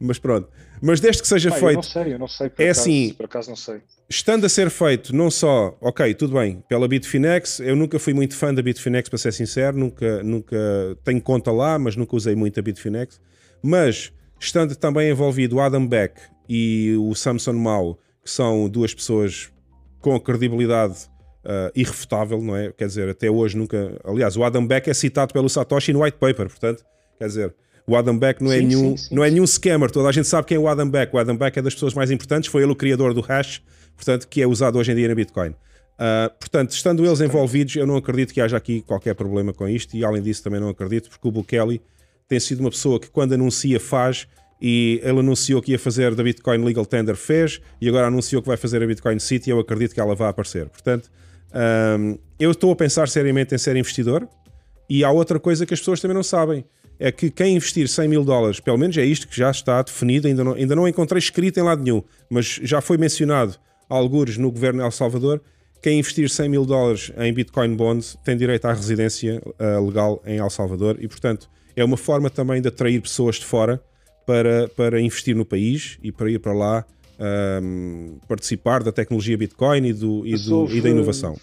Mas 0.00 0.18
pronto. 0.18 0.48
Mas 0.80 1.00
desde 1.00 1.22
que 1.22 1.28
seja 1.28 1.50
Pai, 1.50 1.60
feito. 1.60 1.70
Eu 1.70 1.76
não 1.76 1.82
sei, 1.82 2.14
eu 2.14 2.18
não 2.18 2.28
sei. 2.28 2.48
Por 2.48 2.62
é 2.62 2.64
acaso, 2.66 2.80
assim. 2.80 3.14
Por 3.14 3.24
acaso 3.26 3.48
não 3.50 3.56
sei. 3.56 3.80
Estando 4.08 4.46
a 4.46 4.48
ser 4.48 4.70
feito, 4.70 5.14
não 5.14 5.30
só, 5.30 5.76
ok, 5.80 6.14
tudo 6.14 6.34
bem, 6.34 6.62
pela 6.68 6.88
Bitfinex, 6.88 7.60
eu 7.60 7.76
nunca 7.76 7.98
fui 7.98 8.14
muito 8.14 8.34
fã 8.36 8.54
da 8.54 8.62
Bitfinex, 8.62 9.08
para 9.08 9.18
ser 9.18 9.32
sincero, 9.32 9.76
nunca, 9.76 10.22
nunca 10.22 10.56
tenho 11.04 11.20
conta 11.20 11.52
lá, 11.52 11.78
mas 11.78 11.94
nunca 11.94 12.16
usei 12.16 12.34
muito 12.34 12.58
a 12.58 12.62
Bitfinex. 12.62 13.20
Mas 13.62 14.12
estando 14.40 14.74
também 14.76 15.10
envolvido 15.10 15.56
o 15.56 15.60
Adam 15.60 15.86
Beck 15.86 16.20
e 16.48 16.94
o 16.98 17.14
Samson 17.14 17.52
Mao, 17.52 17.98
que 18.24 18.30
são 18.30 18.68
duas 18.68 18.94
pessoas 18.94 19.50
com 20.00 20.18
credibilidade 20.18 21.08
uh, 21.44 21.70
irrefutável, 21.74 22.40
não 22.40 22.56
é? 22.56 22.72
Quer 22.72 22.86
dizer, 22.86 23.08
até 23.08 23.30
hoje 23.30 23.56
nunca. 23.56 23.98
Aliás, 24.04 24.36
o 24.36 24.44
Adam 24.44 24.66
Beck 24.66 24.88
é 24.88 24.94
citado 24.94 25.32
pelo 25.32 25.48
Satoshi 25.48 25.92
no 25.92 26.02
white 26.02 26.18
paper, 26.18 26.48
portanto, 26.48 26.84
quer 27.18 27.26
dizer, 27.26 27.54
o 27.88 27.96
Adam 27.96 28.16
Beck 28.16 28.42
não 28.42 28.52
é, 28.52 28.58
sim, 28.58 28.66
nenhum, 28.66 28.96
sim, 28.96 29.08
sim, 29.08 29.14
não 29.14 29.24
é 29.24 29.30
nenhum 29.30 29.46
scammer, 29.46 29.90
toda 29.90 30.08
a 30.08 30.12
gente 30.12 30.28
sabe 30.28 30.46
quem 30.46 30.56
é 30.56 30.60
o 30.60 30.68
Adam 30.68 30.88
Beck. 30.88 31.14
O 31.14 31.18
Adam 31.18 31.36
Beck 31.36 31.58
é 31.58 31.62
das 31.62 31.74
pessoas 31.74 31.94
mais 31.94 32.10
importantes, 32.10 32.50
foi 32.50 32.62
ele 32.62 32.70
o 32.70 32.76
criador 32.76 33.14
do 33.14 33.20
hash, 33.22 33.62
portanto, 33.96 34.28
que 34.28 34.42
é 34.42 34.46
usado 34.46 34.78
hoje 34.78 34.92
em 34.92 34.94
dia 34.94 35.08
na 35.08 35.14
Bitcoin. 35.14 35.50
Uh, 35.50 36.30
portanto, 36.38 36.70
estando 36.70 37.04
eles 37.04 37.20
envolvidos, 37.20 37.74
eu 37.74 37.86
não 37.86 37.96
acredito 37.96 38.32
que 38.32 38.40
haja 38.40 38.56
aqui 38.56 38.82
qualquer 38.82 39.14
problema 39.14 39.52
com 39.52 39.66
isto, 39.66 39.96
e 39.96 40.04
além 40.04 40.22
disso, 40.22 40.44
também 40.44 40.60
não 40.60 40.68
acredito, 40.68 41.08
porque 41.08 41.26
o 41.26 41.30
Bukele 41.32 41.80
tem 42.28 42.38
sido 42.38 42.60
uma 42.60 42.70
pessoa 42.70 43.00
que, 43.00 43.08
quando 43.08 43.32
anuncia, 43.32 43.80
faz. 43.80 44.28
E 44.60 45.00
ele 45.04 45.20
anunciou 45.20 45.62
que 45.62 45.70
ia 45.70 45.78
fazer 45.78 46.16
da 46.16 46.22
Bitcoin 46.22 46.64
Legal 46.64 46.84
Tender, 46.84 47.14
fez, 47.14 47.60
e 47.80 47.88
agora 47.88 48.08
anunciou 48.08 48.42
que 48.42 48.48
vai 48.48 48.56
fazer 48.56 48.82
a 48.82 48.86
Bitcoin 48.86 49.18
City. 49.20 49.50
Eu 49.50 49.60
acredito 49.60 49.94
que 49.94 50.00
ela 50.00 50.16
vai 50.16 50.28
aparecer. 50.28 50.68
Portanto, 50.68 51.08
um, 51.98 52.18
eu 52.38 52.50
estou 52.50 52.72
a 52.72 52.76
pensar 52.76 53.08
seriamente 53.08 53.54
em 53.54 53.58
ser 53.58 53.76
investidor 53.76 54.28
e 54.90 55.04
há 55.04 55.10
outra 55.10 55.38
coisa 55.38 55.64
que 55.64 55.72
as 55.72 55.80
pessoas 55.80 56.00
também 56.00 56.14
não 56.14 56.24
sabem. 56.24 56.64
É 56.98 57.12
que 57.12 57.30
quem 57.30 57.56
investir 57.56 57.88
100 57.88 58.08
mil 58.08 58.24
dólares, 58.24 58.60
pelo 58.60 58.76
menos 58.76 58.96
é 58.96 59.04
isto 59.04 59.28
que 59.28 59.36
já 59.36 59.50
está 59.50 59.80
definido, 59.82 60.26
ainda 60.26 60.42
não, 60.42 60.54
ainda 60.54 60.74
não 60.74 60.88
encontrei 60.88 61.18
escrito 61.18 61.58
em 61.58 61.62
lado 61.62 61.82
nenhum, 61.82 62.02
mas 62.28 62.58
já 62.62 62.80
foi 62.80 62.96
mencionado 62.96 63.56
alguns 63.88 64.36
no 64.36 64.50
governo 64.50 64.80
de 64.80 64.84
El 64.84 64.90
Salvador. 64.90 65.40
Quem 65.80 66.00
investir 66.00 66.28
100 66.28 66.48
mil 66.48 66.66
dólares 66.66 67.12
em 67.16 67.32
Bitcoin 67.32 67.76
Bonds 67.76 68.16
tem 68.24 68.36
direito 68.36 68.64
à 68.66 68.72
residência 68.72 69.40
uh, 69.46 69.86
legal 69.86 70.20
em 70.26 70.38
El 70.38 70.50
Salvador 70.50 70.98
e, 71.00 71.06
portanto, 71.06 71.48
é 71.76 71.84
uma 71.84 71.96
forma 71.96 72.28
também 72.28 72.60
de 72.60 72.66
atrair 72.66 73.00
pessoas 73.00 73.36
de 73.36 73.44
fora 73.44 73.80
para, 74.26 74.68
para 74.68 75.00
investir 75.00 75.36
no 75.36 75.44
país 75.44 75.98
e 76.02 76.10
para 76.10 76.30
ir 76.30 76.40
para 76.40 76.52
lá 76.52 76.84
um, 77.62 78.18
participar 78.28 78.82
da 78.82 78.92
tecnologia 78.92 79.36
Bitcoin 79.36 79.86
e, 79.86 79.92
do, 79.92 80.26
e, 80.26 80.36
do, 80.36 80.68
e 80.70 80.80
da 80.80 80.90
inovação. 80.90 81.36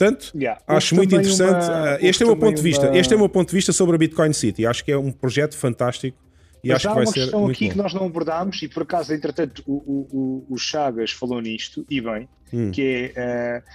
Portanto, 0.00 0.32
yeah. 0.34 0.58
acho 0.66 0.94
muito 0.94 1.14
interessante. 1.14 1.66
Uma, 1.66 1.90
ah, 1.90 1.98
este 2.00 2.22
é 2.22 2.26
o 2.26 2.30
meu 2.30 2.36
ponto 2.38 2.56
de 2.56 2.62
vista. 2.62 2.88
Uma... 2.88 2.96
Este 2.96 3.12
é 3.12 3.16
o 3.16 3.18
meu 3.18 3.28
ponto 3.28 3.48
de 3.48 3.54
vista 3.54 3.70
sobre 3.70 3.96
a 3.96 3.98
Bitcoin 3.98 4.32
City. 4.32 4.64
Acho 4.64 4.82
que 4.82 4.90
é 4.90 4.96
um 4.96 5.12
projeto 5.12 5.54
fantástico. 5.58 6.16
E 6.64 6.68
Mas 6.68 6.76
acho 6.76 6.88
há 6.88 6.90
que 6.90 6.94
vai 6.94 7.04
uma 7.04 7.12
questão 7.12 7.46
aqui 7.46 7.64
bom. 7.66 7.70
que 7.72 7.76
nós 7.76 7.92
não 7.92 8.06
abordámos, 8.06 8.62
e 8.62 8.68
por 8.68 8.82
acaso, 8.82 9.12
entretanto, 9.12 9.62
o, 9.66 10.06
o, 10.10 10.46
o 10.48 10.58
Chagas 10.58 11.10
falou 11.10 11.40
nisto, 11.40 11.84
e 11.88 12.00
bem, 12.00 12.28
hum. 12.52 12.70
que 12.70 13.12
é, 13.14 13.58
uh, 13.58 13.70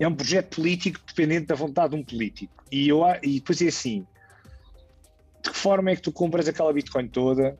é 0.00 0.08
um 0.08 0.14
projeto 0.14 0.56
político 0.56 0.98
dependente 1.06 1.46
da 1.46 1.54
vontade 1.54 1.90
de 1.90 2.00
um 2.00 2.02
político. 2.02 2.64
E, 2.72 2.88
eu, 2.88 3.02
e 3.22 3.34
depois 3.34 3.60
é 3.60 3.68
assim: 3.68 4.06
de 5.42 5.50
que 5.50 5.56
forma 5.56 5.90
é 5.90 5.96
que 5.96 6.02
tu 6.02 6.12
compras 6.12 6.48
aquela 6.48 6.72
Bitcoin 6.72 7.08
toda? 7.08 7.58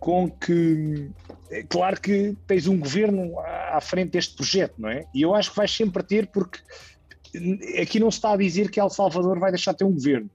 com 0.00 0.30
que. 0.30 1.10
É 1.50 1.64
claro 1.64 2.00
que 2.00 2.36
tens 2.46 2.68
um 2.68 2.78
governo 2.78 3.38
à 3.40 3.80
frente 3.80 4.12
deste 4.12 4.36
projeto, 4.36 4.74
não 4.78 4.88
é? 4.88 5.04
E 5.12 5.20
eu 5.20 5.34
acho 5.34 5.50
que 5.50 5.56
vais 5.56 5.70
sempre 5.70 6.02
ter, 6.02 6.28
porque 6.28 6.60
aqui 7.80 8.00
não 8.00 8.10
se 8.10 8.18
está 8.18 8.32
a 8.32 8.36
dizer 8.36 8.70
que 8.70 8.80
El 8.80 8.90
Salvador 8.90 9.38
vai 9.38 9.50
deixar 9.50 9.72
de 9.72 9.78
ter 9.78 9.84
um 9.84 9.92
governo. 9.92 10.30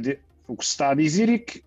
De... 0.00 0.18
O 0.46 0.56
que 0.56 0.64
se 0.64 0.72
está 0.72 0.90
a 0.90 0.94
dizer 0.94 1.28
é 1.28 1.38
que 1.38 1.62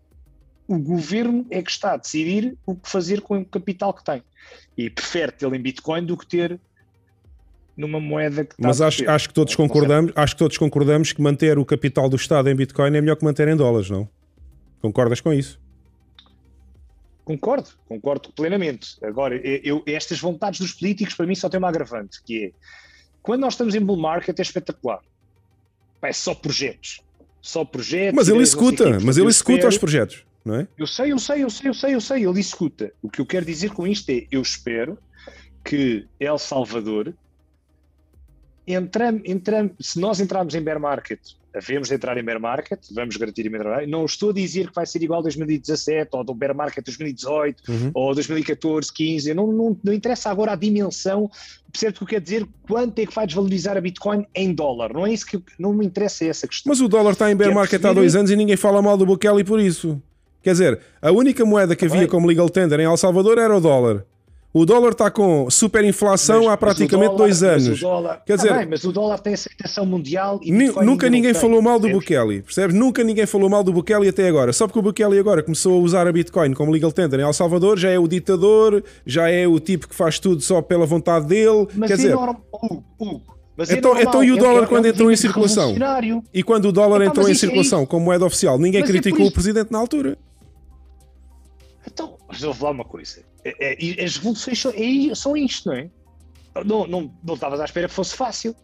o 0.68 0.78
governo 0.78 1.46
é 1.50 1.62
que 1.62 1.72
está 1.72 1.94
a 1.94 1.98
decidir 1.98 2.58
o 2.66 2.76
que 2.76 2.90
fazer 2.90 3.22
com 3.22 3.40
o 3.40 3.46
capital 3.46 3.94
que 3.94 4.04
tem. 4.04 4.22
E 4.78 4.90
prefere 4.90 5.32
tê-lo 5.32 5.56
em 5.56 5.62
Bitcoin 5.62 6.06
do 6.06 6.18
que 6.18 6.26
ter 6.26 6.60
numa 7.76 8.00
moeda 8.00 8.44
que 8.44 8.56
Mas 8.58 8.82
acho, 8.82 9.08
acho 9.10 9.28
que 9.28 9.34
todos 9.34 9.56
concordamos, 9.56 10.12
acho 10.16 10.34
que 10.34 10.40
todos 10.40 10.58
concordamos 10.58 11.14
que 11.14 11.22
manter 11.22 11.60
o 11.60 11.66
capital 11.66 12.10
do 12.10 12.16
Estado 12.16 12.50
em 12.50 12.56
Bitcoin 12.56 12.88
é 12.88 13.02
melhor 13.02 13.16
que 13.16 13.24
manter 13.24 13.48
em 13.48 13.56
dólares, 13.56 13.90
não? 13.90 14.10
Concordas 14.82 15.22
com 15.22 15.32
isso? 15.32 15.60
Concordo, 17.24 17.70
concordo 17.88 18.32
plenamente. 18.32 18.98
Agora, 19.04 19.36
eu, 19.36 19.84
estas 19.86 20.20
vontades 20.20 20.60
dos 20.60 20.72
políticos, 20.72 21.14
para 21.14 21.26
mim, 21.26 21.36
só 21.36 21.50
tem 21.50 21.58
uma 21.58 21.68
agravante, 21.68 22.24
que 22.24 22.46
é 22.46 22.52
quando 23.28 23.42
nós 23.42 23.56
estamos 23.56 23.76
em 23.76 23.82
bull 23.82 23.98
market 23.98 24.40
é 24.40 24.42
espetacular. 24.42 25.02
É 26.02 26.14
só 26.14 26.34
projetos. 26.34 27.02
Só 27.42 27.66
projetos. 27.66 28.16
Mas 28.16 28.30
ele 28.30 28.42
escuta, 28.42 29.02
mas 29.02 29.18
ele 29.18 29.28
escuta 29.28 29.68
os 29.68 29.78
projetos, 29.78 30.24
não 30.46 30.56
é? 30.56 30.68
Eu 30.78 30.88
sei, 30.88 31.12
eu 31.12 31.20
sei, 31.20 31.44
eu 31.44 31.50
sei, 31.50 31.70
eu 31.70 31.74
sei, 31.74 31.96
eu 31.96 32.00
sei, 32.00 32.26
ele 32.26 32.40
escuta. 32.40 32.94
O 33.02 33.10
que 33.10 33.20
eu 33.20 33.26
quero 33.26 33.46
dizer 33.46 33.72
com 33.72 33.86
isto 33.86 34.10
é, 34.12 34.26
eu 34.32 34.42
espero 34.42 34.98
que 35.62 36.08
El 36.22 36.38
Salvador 36.38 37.14
entram, 38.66 39.22
entram, 39.26 39.72
se 39.78 40.00
nós 40.00 40.22
entrarmos 40.22 40.56
em 40.56 40.62
bear 40.62 40.80
market 40.80 41.20
Devemos 41.60 41.92
entrar 41.92 42.18
em 42.18 42.24
bear 42.24 42.40
market, 42.40 42.80
vamos 42.92 43.18
garantir 43.18 43.46
em 43.46 43.50
bear 43.50 43.66
market. 43.66 43.90
Não 43.90 44.06
estou 44.06 44.30
a 44.30 44.34
dizer 44.34 44.68
que 44.68 44.76
vai 44.76 44.86
ser 44.86 45.02
igual 45.04 45.20
a 45.20 45.24
2017 45.24 46.10
ou 46.14 46.24
do 46.24 46.34
bear 46.34 46.56
market 46.56 46.84
2018 46.84 47.64
uhum. 47.68 47.92
ou 47.94 48.14
2014, 48.14 48.92
15. 48.92 49.34
Não, 49.34 49.52
não, 49.52 49.78
não 49.84 49.94
interessa 49.94 50.30
agora 50.30 50.54
a 50.54 50.56
dimensão. 50.56 51.30
Percebe 51.72 51.94
o 51.94 51.98
que 51.98 52.04
eu 52.04 52.08
quero 52.08 52.24
dizer? 52.24 52.48
Quanto 52.68 53.00
é 53.00 53.06
que 53.06 53.14
vai 53.14 53.26
desvalorizar 53.26 53.78
a 53.78 53.82
Bitcoin 53.82 54.26
em 54.34 54.54
dólar? 54.54 54.94
Não 54.94 55.06
é 55.06 55.14
isso 55.14 55.26
que 55.26 55.42
não 55.60 55.74
me 55.74 55.86
interessa 55.86 56.26
essa 56.26 56.48
questão. 56.48 56.70
Mas 56.70 56.82
o 56.82 56.88
dólar 56.88 57.12
está 57.12 57.32
em 57.32 57.36
bear 57.36 57.54
market 57.54 57.84
há 57.84 57.94
dois 57.94 58.16
anos 58.16 58.32
e 58.32 58.36
ninguém 58.36 58.58
fala 58.58 58.82
mal 58.82 58.98
do 58.98 59.06
Bukele 59.06 59.44
por 59.44 59.60
isso. 59.60 60.02
Quer 60.42 60.52
dizer, 60.52 60.80
a 61.02 61.12
única 61.12 61.44
moeda 61.44 61.76
que 61.76 61.86
havia 61.86 62.08
como 62.08 62.28
legal 62.28 62.50
tender 62.50 62.80
em 62.80 62.84
El 62.86 62.96
Salvador 62.96 63.38
era 63.38 63.56
o 63.56 63.60
dólar. 63.60 64.06
O 64.54 64.66
dólar 64.66 64.94
está 64.94 65.12
com 65.12 65.50
superinflação 65.50 66.44
mas, 66.44 66.54
há 66.54 66.58
praticamente 66.58 67.12
dólar, 67.12 67.18
dois 67.18 67.44
anos. 67.44 67.80
Dólar, 67.80 68.24
Quer 68.26 68.38
dizer, 68.38 68.54
bem, 68.54 68.66
mas 68.66 68.84
o 68.86 68.92
dólar 68.92 69.20
tem 69.20 69.34
aceitação 69.34 69.86
mundial 69.86 70.40
e 70.42 70.52
nunca 70.52 71.10
ninguém 71.10 71.34
falou 71.34 71.62
mal 71.62 71.80
do 71.80 71.90
Bukele, 71.90 72.42
percebes? 72.42 72.76
Nunca 72.76 73.04
ninguém 73.04 73.26
falou 73.26 73.50
mal 73.50 73.64
do 73.64 73.74
Bukele 73.74 74.08
até 74.08 74.28
agora. 74.28 74.54
Só 74.54 74.66
porque 74.66 74.80
o 74.80 74.82
Bukele 74.82 75.20
agora 75.20 75.44
começou 75.44 75.78
a 75.78 75.82
usar 75.82 76.08
a 76.08 76.12
Bitcoin 76.12 76.54
como 76.54 76.72
legal 76.72 76.92
tender 76.92 77.20
em 77.20 77.24
El 77.24 77.34
Salvador, 77.34 77.78
já 77.78 77.90
é 77.90 78.00
o 78.00 78.08
ditador, 78.08 78.84
já 79.06 79.30
é 79.30 79.46
o 79.46 79.60
tipo 79.60 79.88
que 79.88 79.94
faz 79.94 80.18
tudo 80.18 80.42
só 80.42 80.62
pela 80.62 80.86
vontade 80.86 81.28
dele. 81.28 81.68
Mas 81.76 81.90
Quer 81.90 81.98
dizer, 81.98 82.16
normal, 82.16 82.42
mas 83.58 83.72
então, 83.72 83.98
é 83.98 84.04
então 84.04 84.24
e 84.24 84.32
o 84.32 84.38
dólar 84.38 84.64
é, 84.64 84.68
quando 84.68 84.86
é 84.86 84.90
entrou 84.90 85.12
em 85.12 85.16
circulação? 85.16 85.76
E 86.32 86.44
quando 86.44 86.66
o 86.66 86.72
dólar 86.72 87.02
então, 87.02 87.08
entrou 87.08 87.28
em 87.28 87.32
é 87.32 87.36
circulação 87.36 87.88
como 87.88 88.06
moeda 88.06 88.24
oficial, 88.24 88.60
ninguém 88.60 88.82
mas 88.82 88.90
é 88.90 88.94
criticou 88.94 89.26
o 89.26 89.32
presidente 89.32 89.72
na 89.72 89.80
altura. 89.80 90.16
Então, 91.86 92.18
mas 92.28 92.40
vou 92.40 92.54
falar 92.54 92.72
uma 92.72 92.86
coisa. 92.86 93.22
É, 93.60 94.02
é, 94.02 94.04
as 94.04 94.18
revoluções 94.18 94.60
são, 94.60 94.74
são 95.16 95.38
isto, 95.38 95.70
não 95.70 95.76
é? 95.76 95.90
Não, 96.66 96.88
não, 96.88 97.12
não 97.24 97.36
estavas 97.36 97.60
à 97.60 97.66
espera 97.66 97.88
que 97.88 97.94
fosse 97.94 98.16
fácil. 98.16 98.56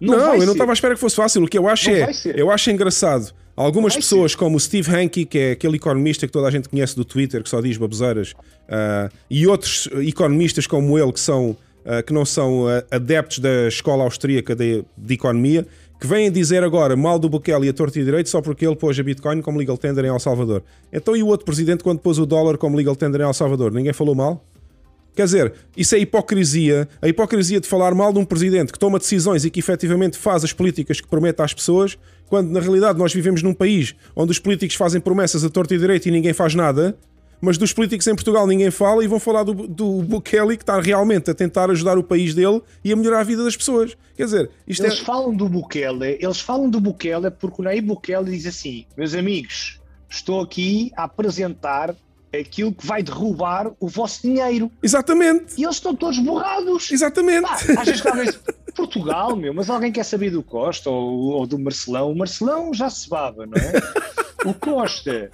Não, 0.00 0.16
não 0.16 0.34
eu 0.34 0.46
não 0.46 0.52
estava 0.52 0.72
à 0.72 0.74
espera 0.74 0.94
que 0.94 1.00
fosse 1.00 1.16
fácil. 1.16 1.44
O 1.44 1.48
que 1.48 1.58
eu 1.58 1.68
acho 1.68 1.90
não 1.90 1.96
é, 1.96 2.10
eu 2.34 2.50
acho 2.50 2.70
engraçado. 2.70 3.32
Algumas 3.56 3.94
pessoas, 3.94 4.32
ser. 4.32 4.38
como 4.38 4.56
o 4.56 4.60
Steve 4.60 4.90
Hanke, 4.94 5.24
que 5.24 5.38
é 5.38 5.50
aquele 5.52 5.76
economista 5.76 6.26
que 6.26 6.32
toda 6.32 6.48
a 6.48 6.50
gente 6.50 6.68
conhece 6.68 6.96
do 6.96 7.04
Twitter, 7.04 7.42
que 7.42 7.48
só 7.48 7.60
diz 7.60 7.76
baboseiras, 7.76 8.32
uh, 8.32 9.12
e 9.30 9.46
outros 9.46 9.88
economistas 10.06 10.66
como 10.66 10.98
ele, 10.98 11.12
que, 11.12 11.20
são, 11.20 11.50
uh, 11.50 12.02
que 12.04 12.12
não 12.12 12.24
são 12.24 12.64
uh, 12.64 12.82
adeptos 12.90 13.38
da 13.38 13.68
escola 13.68 14.02
austríaca 14.02 14.56
de, 14.56 14.84
de 14.98 15.14
economia, 15.14 15.64
que 16.04 16.06
vêm 16.06 16.30
dizer 16.30 16.62
agora 16.62 16.94
mal 16.94 17.18
do 17.18 17.30
Bukele 17.30 17.64
e 17.64 17.70
a 17.70 17.72
torta 17.72 17.98
e 17.98 18.04
direito 18.04 18.28
só 18.28 18.42
porque 18.42 18.66
ele 18.66 18.76
pôs 18.76 19.00
a 19.00 19.02
Bitcoin 19.02 19.40
como 19.40 19.58
legal 19.58 19.78
tender 19.78 20.04
em 20.04 20.08
El 20.08 20.20
Salvador. 20.20 20.62
Então 20.92 21.16
e 21.16 21.22
o 21.22 21.28
outro 21.28 21.46
presidente 21.46 21.82
quando 21.82 21.98
pôs 21.98 22.18
o 22.18 22.26
dólar 22.26 22.58
como 22.58 22.76
legal 22.76 22.94
tender 22.94 23.22
em 23.22 23.24
El 23.24 23.32
Salvador? 23.32 23.72
Ninguém 23.72 23.94
falou 23.94 24.14
mal? 24.14 24.44
Quer 25.16 25.24
dizer, 25.24 25.54
isso 25.74 25.94
é 25.94 25.98
hipocrisia. 25.98 26.86
A 27.00 27.08
hipocrisia 27.08 27.58
de 27.58 27.66
falar 27.66 27.94
mal 27.94 28.12
de 28.12 28.18
um 28.18 28.24
presidente 28.26 28.70
que 28.70 28.78
toma 28.78 28.98
decisões 28.98 29.46
e 29.46 29.50
que 29.50 29.60
efetivamente 29.60 30.18
faz 30.18 30.44
as 30.44 30.52
políticas 30.52 31.00
que 31.00 31.08
promete 31.08 31.40
às 31.40 31.54
pessoas, 31.54 31.96
quando 32.28 32.50
na 32.50 32.60
realidade 32.60 32.98
nós 32.98 33.14
vivemos 33.14 33.42
num 33.42 33.54
país 33.54 33.94
onde 34.14 34.30
os 34.30 34.38
políticos 34.38 34.76
fazem 34.76 35.00
promessas 35.00 35.42
a 35.42 35.48
torta 35.48 35.74
e 35.74 35.78
direito 35.78 36.06
e 36.06 36.10
ninguém 36.10 36.34
faz 36.34 36.54
nada 36.54 36.94
mas 37.40 37.58
dos 37.58 37.72
políticos 37.72 38.06
em 38.06 38.14
Portugal 38.14 38.46
ninguém 38.46 38.70
fala 38.70 39.04
e 39.04 39.06
vão 39.06 39.18
falar 39.18 39.42
do, 39.42 39.54
do 39.66 40.02
Bukele 40.02 40.56
que 40.56 40.62
está 40.62 40.80
realmente 40.80 41.30
a 41.30 41.34
tentar 41.34 41.70
ajudar 41.70 41.98
o 41.98 42.02
país 42.02 42.34
dele 42.34 42.62
e 42.84 42.92
a 42.92 42.96
melhorar 42.96 43.20
a 43.20 43.24
vida 43.24 43.44
das 43.44 43.56
pessoas. 43.56 43.96
Quer 44.16 44.24
dizer, 44.24 44.50
isto 44.66 44.84
eles 44.84 45.00
é... 45.00 45.04
falam 45.04 45.34
do 45.34 45.48
Bukele, 45.48 46.18
eles 46.20 46.40
falam 46.40 46.68
do 46.68 46.80
Bukele 46.80 47.30
porque 47.30 47.60
o 47.60 47.64
Nayib 47.64 47.86
Bukele 47.86 48.30
diz 48.30 48.46
assim: 48.46 48.86
meus 48.96 49.14
amigos, 49.14 49.80
estou 50.08 50.40
aqui 50.40 50.92
a 50.96 51.04
apresentar 51.04 51.94
aquilo 52.40 52.72
que 52.72 52.86
vai 52.86 53.02
derrubar 53.02 53.72
o 53.78 53.88
vosso 53.88 54.22
dinheiro. 54.22 54.70
Exatamente. 54.82 55.54
E 55.56 55.64
eles 55.64 55.76
estão 55.76 55.94
todos 55.94 56.18
borrados. 56.18 56.90
Exatamente. 56.90 57.46
Às 57.46 57.86
vezes 57.86 58.00
talvez 58.00 58.40
Portugal, 58.74 59.36
meu, 59.36 59.54
mas 59.54 59.70
alguém 59.70 59.92
quer 59.92 60.04
saber 60.04 60.30
do 60.30 60.42
Costa 60.42 60.90
ou, 60.90 61.30
ou 61.30 61.46
do 61.46 61.58
Marcelão? 61.58 62.10
O 62.10 62.16
Marcelão 62.16 62.74
já 62.74 62.90
se 62.90 63.08
baba, 63.08 63.46
não 63.46 63.54
é? 63.56 64.48
O 64.48 64.52
Costa 64.52 65.30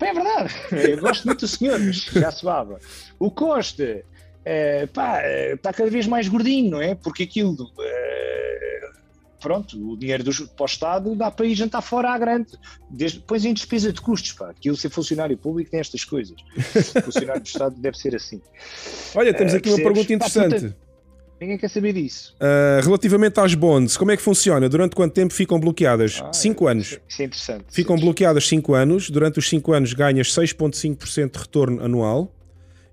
É 0.00 0.12
verdade, 0.12 0.54
eu 0.90 0.98
gosto 0.98 1.24
muito 1.26 1.40
do 1.40 1.48
senhor, 1.48 1.78
mas 1.78 1.96
já 1.96 2.30
se 2.30 2.44
baba. 2.44 2.78
O 3.18 3.30
Costa, 3.30 4.04
é, 4.44 4.86
pá, 4.86 5.22
está 5.26 5.72
cada 5.72 5.90
vez 5.90 6.06
mais 6.06 6.28
gordinho, 6.28 6.72
não 6.72 6.82
é? 6.82 6.94
Porque 6.94 7.22
aquilo, 7.22 7.56
é, 7.80 8.90
pronto, 9.40 9.92
o 9.92 9.96
dinheiro 9.96 10.24
do, 10.24 10.48
para 10.48 10.62
o 10.62 10.66
Estado 10.66 11.14
dá 11.14 11.30
para 11.30 11.46
ir 11.46 11.54
jantar 11.54 11.82
fora 11.82 12.10
à 12.10 12.18
grande. 12.18 12.52
Desde, 12.90 13.18
depois 13.18 13.44
em 13.44 13.52
despesa 13.52 13.92
de 13.92 14.00
custos, 14.00 14.32
pá. 14.32 14.50
Aquilo 14.50 14.76
ser 14.76 14.88
funcionário 14.88 15.36
público 15.36 15.70
tem 15.70 15.80
estas 15.80 16.04
coisas. 16.04 16.36
funcionário 17.04 17.42
do 17.42 17.46
Estado 17.46 17.76
deve 17.78 17.96
ser 17.98 18.16
assim. 18.16 18.40
Olha, 19.14 19.34
temos 19.34 19.54
aqui 19.54 19.68
uma 19.68 19.76
pergunta 19.76 20.12
interessante. 20.12 20.68
Pá, 20.68 20.83
Ninguém 21.44 21.58
quer 21.58 21.68
saber 21.68 21.92
disso. 21.92 22.34
Uh, 22.40 22.82
relativamente 22.82 23.38
às 23.38 23.54
bonds, 23.54 23.98
como 23.98 24.10
é 24.10 24.16
que 24.16 24.22
funciona? 24.22 24.66
Durante 24.66 24.96
quanto 24.96 25.12
tempo 25.12 25.34
ficam 25.34 25.60
bloqueadas? 25.60 26.22
5 26.32 26.66
ah, 26.66 26.70
anos. 26.70 26.98
Isso 27.06 27.20
é 27.20 27.24
interessante. 27.26 27.64
Ficam 27.68 27.96
bloqueadas 27.96 28.48
5 28.48 28.72
anos. 28.72 29.10
Durante 29.10 29.38
os 29.38 29.48
5 29.50 29.72
anos 29.74 29.92
ganhas 29.92 30.28
6,5% 30.28 31.32
de 31.32 31.38
retorno 31.38 31.84
anual. 31.84 32.32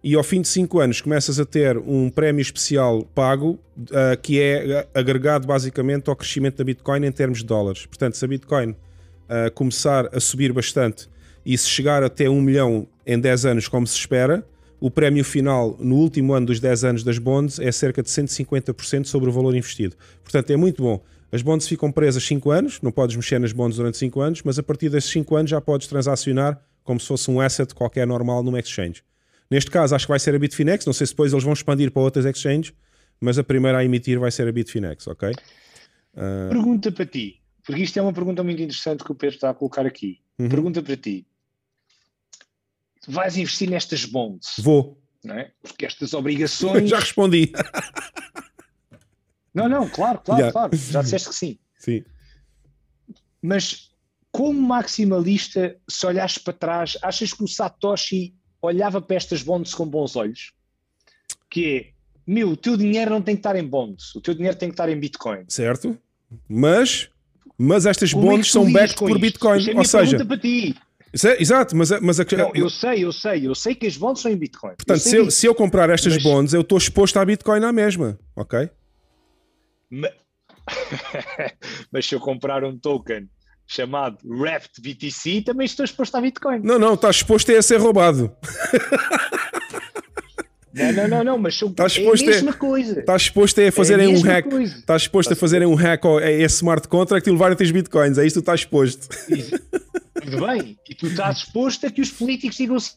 E 0.04 0.16
ao 0.16 0.24
fim 0.24 0.42
de 0.42 0.50
5 0.50 0.80
anos 0.82 1.00
começas 1.00 1.40
a 1.40 1.46
ter 1.46 1.78
um 1.78 2.10
prémio 2.10 2.42
especial 2.42 3.04
pago 3.16 3.52
uh, 3.52 4.20
que 4.22 4.42
é 4.42 4.86
agregado 4.94 5.48
basicamente 5.48 6.10
ao 6.10 6.16
crescimento 6.16 6.58
da 6.58 6.66
Bitcoin 6.66 7.06
em 7.06 7.12
termos 7.12 7.38
de 7.38 7.46
dólares. 7.46 7.86
Portanto, 7.86 8.18
se 8.18 8.26
a 8.26 8.28
Bitcoin 8.28 8.72
uh, 8.72 9.50
começar 9.54 10.10
a 10.14 10.20
subir 10.20 10.52
bastante 10.52 11.08
e 11.46 11.58
se 11.58 11.70
chegar 11.70 12.04
até 12.04 12.30
1 12.30 12.42
milhão 12.42 12.86
em 13.08 13.18
10 13.18 13.46
anos, 13.46 13.68
como 13.70 13.88
se 13.88 13.98
espera, 13.98 14.46
o 14.82 14.90
prémio 14.90 15.24
final 15.24 15.78
no 15.80 15.96
último 15.96 16.34
ano 16.34 16.48
dos 16.48 16.60
10 16.60 16.84
anos 16.84 17.04
das 17.04 17.20
bonds 17.20 17.60
é 17.60 17.72
cerca 17.72 18.02
de 18.02 18.10
150% 18.10 19.06
sobre 19.06 19.30
o 19.30 19.32
valor 19.32 19.56
investido. 19.56 19.96
Portanto, 20.24 20.50
é 20.50 20.58
muito 20.58 20.82
bom. 20.82 21.02
As 21.32 21.44
bonds 21.44 21.68
ficam 21.68 21.92
presas 21.92 22.24
5 22.26 22.50
anos, 22.50 22.82
não 22.82 22.92
podes 22.92 23.16
mexer 23.16 23.40
nas 23.40 23.54
bonds 23.54 23.78
durante 23.78 23.98
5 23.98 24.20
anos, 24.20 24.42
mas 24.44 24.58
a 24.58 24.64
partir 24.64 24.90
desses 24.90 25.10
5 25.12 25.36
anos 25.36 25.52
já 25.52 25.62
podes 25.62 25.88
transacionar 25.88 26.60
como 26.84 27.00
se 27.00 27.08
fosse 27.08 27.30
um 27.30 27.40
asset 27.40 27.74
qualquer 27.76 28.08
normal 28.08 28.42
numa 28.42 28.60
exchange. 28.60 29.04
Neste 29.50 29.70
caso, 29.70 29.94
acho 29.94 30.08
que 30.08 30.12
vai 30.12 30.20
ser 30.20 30.34
a 30.34 30.40
Bitfinex, 30.40 30.86
não 30.86 30.94
sei 30.94 31.06
se 31.06 31.14
depois 31.14 31.32
eles 31.32 31.44
vão 31.44 31.54
expandir 31.54 31.92
para 31.92 32.02
outras 32.02 32.26
exchanges, 32.26 32.74
mas 33.20 33.38
a 33.38 33.44
primeira 33.44 33.78
a 33.78 33.86
emitir 33.86 34.20
vai 34.20 34.32
ser 34.32 34.48
a 34.48 34.52
Bitfinex, 34.52 35.08
ok? 35.08 35.30
Uh... 35.30 36.50
Pergunta 36.50 36.92
para 36.92 37.06
ti, 37.06 37.40
porque 37.64 37.84
isto 37.84 38.00
é 38.00 38.02
uma 38.02 38.14
pergunta 38.14 38.44
muito 38.44 38.62
interessante 38.62 39.04
que 39.04 39.12
o 39.12 39.16
Pedro 39.16 39.36
está 39.36 39.52
a 39.52 39.54
colocar 39.54 39.86
aqui. 39.86 40.20
Uhum. 40.40 40.50
Pergunta 40.50 40.82
para 40.82 40.98
ti: 40.98 41.28
vais 43.08 43.38
investir 43.38 43.70
nestas 43.70 44.06
bonds. 44.06 44.56
Vou. 44.60 44.98
Não 45.24 45.36
é? 45.36 45.52
Porque 45.62 45.86
estas 45.86 46.14
obrigações. 46.14 46.90
Já 46.90 47.00
respondi. 47.00 47.52
não, 49.54 49.70
não, 49.70 49.90
claro, 49.90 50.20
claro, 50.20 50.42
yeah. 50.42 50.52
claro. 50.52 50.76
Já 50.76 51.02
disseste 51.02 51.30
que 51.30 51.36
sim. 51.36 51.60
Sim. 51.78 52.04
Mas 53.42 53.92
como 54.32 54.60
maximalista, 54.62 55.76
se 55.90 56.06
olhares 56.06 56.38
para 56.38 56.54
trás, 56.54 56.98
achas 57.02 57.34
que 57.34 57.44
o 57.44 57.48
Satoshi 57.48 58.34
olhava 58.62 59.02
para 59.02 59.18
estas 59.18 59.44
bonds 59.44 59.74
com 59.74 59.86
bons 59.86 60.16
olhos? 60.16 60.54
Que 61.50 61.78
é, 61.78 61.92
meu, 62.26 62.50
o 62.50 62.58
teu 62.58 62.78
dinheiro 62.78 63.12
não 63.12 63.22
tem 63.22 63.36
que 63.36 63.40
estar 63.40 63.56
em 63.56 63.68
bonds, 63.68 64.16
o 64.16 64.22
teu 64.22 64.34
dinheiro 64.34 64.58
tem 64.58 64.70
que 64.70 64.74
estar 64.74 64.88
em 64.90 64.98
Bitcoin. 64.98 65.44
Certo. 65.50 65.98
Mas, 66.48 67.10
mas 67.58 67.86
estas 67.86 68.14
Como 68.14 68.28
é 68.28 68.30
bonds 68.30 68.48
é 68.48 68.52
são 68.52 68.72
backed 68.72 68.98
por 68.98 69.20
Bitcoin. 69.20 69.70
É 69.70 69.76
Ou 69.76 69.84
seja, 69.84 70.24
para 70.24 70.38
ti. 70.38 70.76
É, 71.26 71.42
exato, 71.42 71.76
mas, 71.76 71.92
mas 72.00 72.20
a, 72.20 72.26
não, 72.38 72.52
eu 72.56 72.70
sei, 72.70 73.04
eu 73.04 73.12
sei, 73.12 73.48
eu 73.48 73.54
sei 73.54 73.76
que 73.76 73.86
as 73.86 73.98
bonds 73.98 74.22
são 74.22 74.32
em 74.32 74.38
Bitcoin. 74.38 74.76
Portanto, 74.78 74.98
eu 74.98 75.00
se, 75.00 75.16
eu, 75.16 75.32
se, 75.32 75.46
eu, 75.46 75.54
comprar 75.54 75.90
estas 75.90 76.14
mas... 76.14 76.24
bonds, 76.24 76.54
eu 76.54 76.62
estou 76.62 76.78
exposto 76.78 77.18
à 77.18 77.26
Bitcoin 77.26 77.64
à 77.64 77.72
mesma, 77.74 78.18
ok? 78.36 78.70
Mas... 79.90 80.12
mas 81.92 82.06
se 82.06 82.16
eu 82.16 82.20
comprar 82.20 82.64
um 82.64 82.78
token 82.78 83.28
chamado 83.68 84.18
Wrapped 84.24 84.82
BTC, 84.82 85.42
também 85.42 85.66
estou 85.66 85.84
exposto 85.84 86.16
à 86.16 86.22
Bitcoin. 86.22 86.60
Não, 86.64 86.80
não, 86.80 86.94
estás 86.94 87.18
exposto 87.18 87.52
a 87.52 87.62
ser 87.62 87.78
roubado. 87.78 88.34
Não, 90.74 90.94
não, 90.94 91.08
não, 91.08 91.24
não, 91.24 91.38
mas 91.38 91.58
são, 91.58 91.68
estás 91.68 91.98
é 91.98 92.08
a 92.08 92.12
mesma 92.12 92.52
a, 92.52 92.54
coisa. 92.54 93.00
Estás 93.02 93.24
exposto 93.24 93.60
a 93.60 93.72
fazerem 93.72 94.10
é 94.10 94.16
a 94.16 94.18
um 94.18 94.22
hack. 94.22 94.50
Coisa. 94.50 94.78
Estás 94.78 95.02
exposto 95.02 95.34
a 95.34 95.36
fazerem 95.36 95.68
um 95.68 95.76
hack 95.76 96.06
a 96.06 96.32
esse 96.32 96.56
smart 96.56 96.88
contract 96.88 97.28
e 97.28 97.32
levarem-te 97.32 97.64
os 97.64 97.72
bitcoins. 97.72 98.18
É 98.18 98.26
isso 98.26 98.40
que 98.40 98.40
tu 98.40 98.44
estás 98.44 98.62
exposto. 98.62 99.10
Tudo 100.14 100.46
bem. 100.46 100.78
E 100.90 100.96
tu 100.96 101.08
estás 101.08 101.40
exposto 101.40 101.86
a 101.88 101.92
que 101.92 102.02
os 102.02 102.12
políticos 102.12 102.58
digam 102.58 102.76
assim: 102.76 102.96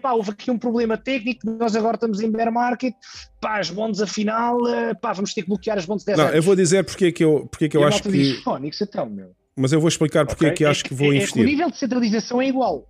pá, 0.00 0.12
houve 0.12 0.30
aqui 0.30 0.50
um 0.50 0.58
problema 0.58 0.96
técnico, 0.96 1.50
nós 1.58 1.76
agora 1.76 1.96
estamos 1.96 2.20
em 2.20 2.30
bear 2.30 2.50
market, 2.52 2.94
pá, 3.40 3.58
as 3.58 3.70
bonds 3.70 4.00
afinal, 4.00 4.66
eh, 4.68 4.94
pá, 4.94 5.12
vamos 5.12 5.34
ter 5.34 5.42
que 5.42 5.48
bloquear 5.48 5.76
as 5.76 5.84
bonds 5.84 6.04
10 6.04 6.16
Não, 6.16 6.28
eu 6.30 6.42
vou 6.42 6.56
dizer 6.56 6.84
porque 6.84 7.06
é 7.06 7.12
que 7.12 7.24
eu, 7.24 7.46
porque 7.50 7.66
é 7.66 7.68
que 7.68 7.76
eu 7.76 7.84
acho 7.84 8.02
que... 8.02 8.10
Diz, 8.10 8.42
então, 8.80 9.06
meu. 9.10 9.32
Mas 9.56 9.72
eu 9.72 9.80
vou 9.80 9.88
explicar 9.88 10.26
porque 10.26 10.46
okay. 10.46 10.52
é 10.52 10.56
que 10.56 10.64
acho 10.64 10.84
que 10.84 10.94
vou 10.94 11.12
é, 11.12 11.16
investir. 11.16 11.42
É 11.42 11.44
que 11.44 11.48
o 11.48 11.50
nível 11.50 11.70
de 11.70 11.76
centralização 11.76 12.40
é 12.40 12.48
igual. 12.48 12.88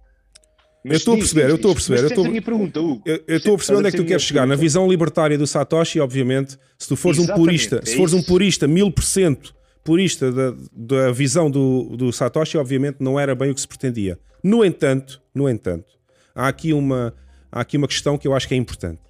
Mas 0.85 0.93
eu 0.93 0.99
estou 0.99 1.15
a 1.15 1.17
perceber, 1.17 1.51
eu 1.51 1.57
estou 1.57 1.71
a 1.71 1.75
perceber. 1.75 2.01
Eu 2.01 2.09
estou, 2.09 2.27
eu 2.27 3.37
estou 3.37 3.55
a 3.55 3.57
perceber 3.57 3.79
onde 3.79 3.89
é 3.89 3.91
que 3.91 3.97
tu 3.97 4.05
queres 4.05 4.23
chegar. 4.23 4.47
Na 4.47 4.55
visão 4.55 4.87
libertária 4.87 5.37
do 5.39 5.47
Satoshi, 5.47 5.99
obviamente, 5.99 6.59
se 6.79 6.87
tu 6.87 6.95
fores 6.95 7.19
Exatamente, 7.19 7.41
um 7.41 7.45
purista, 7.45 7.81
é 7.83 7.87
se 7.87 7.97
fores 7.97 8.13
um 8.13 8.23
purista 8.23 8.69
mil 8.69 8.93
por 8.93 9.03
cento 9.03 9.55
purista 9.85 10.33
da, 10.33 10.55
da 10.73 11.13
visão 11.13 11.51
do, 11.51 11.95
do 11.97 12.13
Satoshi, 12.13 12.57
obviamente 12.57 12.97
não 13.01 13.21
era 13.21 13.35
bem 13.35 13.51
o 13.51 13.55
que 13.55 13.61
se 13.61 13.69
pretendia. 13.69 14.19
No 14.43 14.65
entanto, 14.65 15.23
no 15.35 15.49
entanto, 15.49 15.95
há 16.35 16.49
aqui 16.49 16.73
uma, 16.73 17.15
há 17.53 17.61
aqui 17.61 17.77
uma 17.77 17.87
questão 17.87 18.17
que 18.17 18.27
eu 18.27 18.35
acho 18.35 18.49
que 18.49 18.55
é 18.55 18.57
importante. 18.57 19.01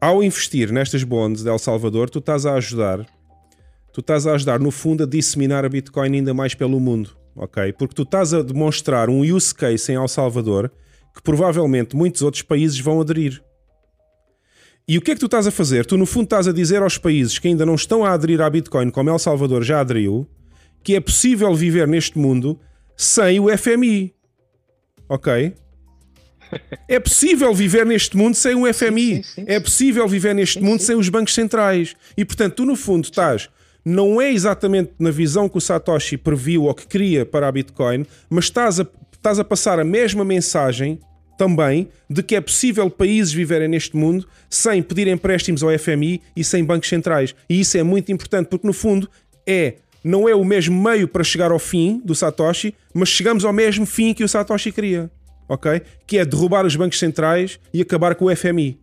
Ao 0.00 0.22
investir 0.22 0.72
nestas 0.72 1.04
bonds 1.04 1.44
de 1.44 1.48
El 1.48 1.58
Salvador, 1.58 2.10
tu 2.10 2.18
estás 2.18 2.44
a 2.44 2.54
ajudar, 2.54 3.06
tu 3.92 4.00
estás 4.00 4.26
a 4.26 4.32
ajudar 4.32 4.58
no 4.58 4.70
fundo 4.70 5.04
a 5.04 5.06
disseminar 5.06 5.64
a 5.64 5.68
Bitcoin 5.68 6.16
ainda 6.16 6.34
mais 6.34 6.54
pelo 6.54 6.80
mundo, 6.80 7.16
ok? 7.36 7.72
Porque 7.74 7.94
tu 7.94 8.02
estás 8.02 8.34
a 8.34 8.42
demonstrar 8.42 9.08
um 9.08 9.20
use 9.20 9.54
case 9.54 9.92
em 9.92 9.94
El 9.94 10.08
Salvador 10.08 10.72
que 11.14 11.22
provavelmente 11.22 11.94
muitos 11.94 12.22
outros 12.22 12.42
países 12.42 12.80
vão 12.80 13.00
aderir. 13.00 13.42
E 14.86 14.98
o 14.98 15.00
que 15.00 15.12
é 15.12 15.14
que 15.14 15.20
tu 15.20 15.26
estás 15.26 15.46
a 15.46 15.50
fazer? 15.50 15.86
Tu, 15.86 15.96
no 15.96 16.06
fundo, 16.06 16.24
estás 16.24 16.48
a 16.48 16.52
dizer 16.52 16.82
aos 16.82 16.98
países 16.98 17.38
que 17.38 17.48
ainda 17.48 17.64
não 17.64 17.74
estão 17.74 18.04
a 18.04 18.12
aderir 18.12 18.40
à 18.40 18.50
Bitcoin, 18.50 18.90
como 18.90 19.10
El 19.10 19.18
Salvador 19.18 19.62
já 19.62 19.80
aderiu, 19.80 20.26
que 20.82 20.96
é 20.96 21.00
possível 21.00 21.54
viver 21.54 21.86
neste 21.86 22.18
mundo 22.18 22.58
sem 22.96 23.38
o 23.38 23.56
FMI. 23.56 24.12
Ok? 25.08 25.54
É 26.88 27.00
possível 27.00 27.54
viver 27.54 27.86
neste 27.86 28.16
mundo 28.16 28.34
sem 28.34 28.54
o 28.54 28.72
FMI. 28.72 29.16
Sim, 29.16 29.22
sim, 29.22 29.34
sim. 29.34 29.44
É 29.46 29.60
possível 29.60 30.06
viver 30.06 30.34
neste 30.34 30.60
mundo 30.60 30.80
sem 30.80 30.96
os 30.96 31.08
bancos 31.08 31.34
centrais. 31.34 31.94
E, 32.16 32.24
portanto, 32.24 32.56
tu, 32.56 32.64
no 32.66 32.76
fundo, 32.76 33.04
estás. 33.04 33.48
Não 33.84 34.20
é 34.20 34.30
exatamente 34.30 34.92
na 34.98 35.10
visão 35.10 35.48
que 35.48 35.58
o 35.58 35.60
Satoshi 35.60 36.16
previu 36.16 36.64
ou 36.64 36.74
que 36.74 36.86
queria 36.86 37.24
para 37.24 37.48
a 37.48 37.52
Bitcoin, 37.52 38.06
mas 38.28 38.44
estás 38.44 38.78
a, 38.78 38.86
estás 39.12 39.38
a 39.38 39.44
passar 39.44 39.80
a 39.80 39.84
mesma 39.84 40.24
mensagem 40.24 41.00
também 41.36 41.88
de 42.08 42.22
que 42.22 42.36
é 42.36 42.40
possível 42.40 42.90
países 42.90 43.32
viverem 43.32 43.68
neste 43.68 43.96
mundo 43.96 44.26
sem 44.48 44.82
pedir 44.82 45.08
empréstimos 45.08 45.62
ao 45.62 45.76
FMI 45.78 46.20
e 46.36 46.44
sem 46.44 46.64
bancos 46.64 46.88
centrais. 46.88 47.34
E 47.48 47.60
isso 47.60 47.76
é 47.76 47.82
muito 47.82 48.12
importante 48.12 48.48
porque, 48.48 48.66
no 48.66 48.72
fundo, 48.72 49.08
é 49.46 49.76
não 50.04 50.28
é 50.28 50.34
o 50.34 50.44
mesmo 50.44 50.80
meio 50.82 51.06
para 51.06 51.22
chegar 51.22 51.52
ao 51.52 51.58
fim 51.58 52.00
do 52.04 52.14
Satoshi, 52.14 52.74
mas 52.92 53.08
chegamos 53.08 53.44
ao 53.44 53.52
mesmo 53.52 53.86
fim 53.86 54.12
que 54.12 54.24
o 54.24 54.28
Satoshi 54.28 54.72
queria, 54.72 55.10
ok? 55.48 55.80
Que 56.06 56.18
é 56.18 56.24
derrubar 56.24 56.66
os 56.66 56.74
bancos 56.74 56.98
centrais 56.98 57.60
e 57.72 57.80
acabar 57.80 58.14
com 58.14 58.26
o 58.26 58.36
FMI. 58.36 58.78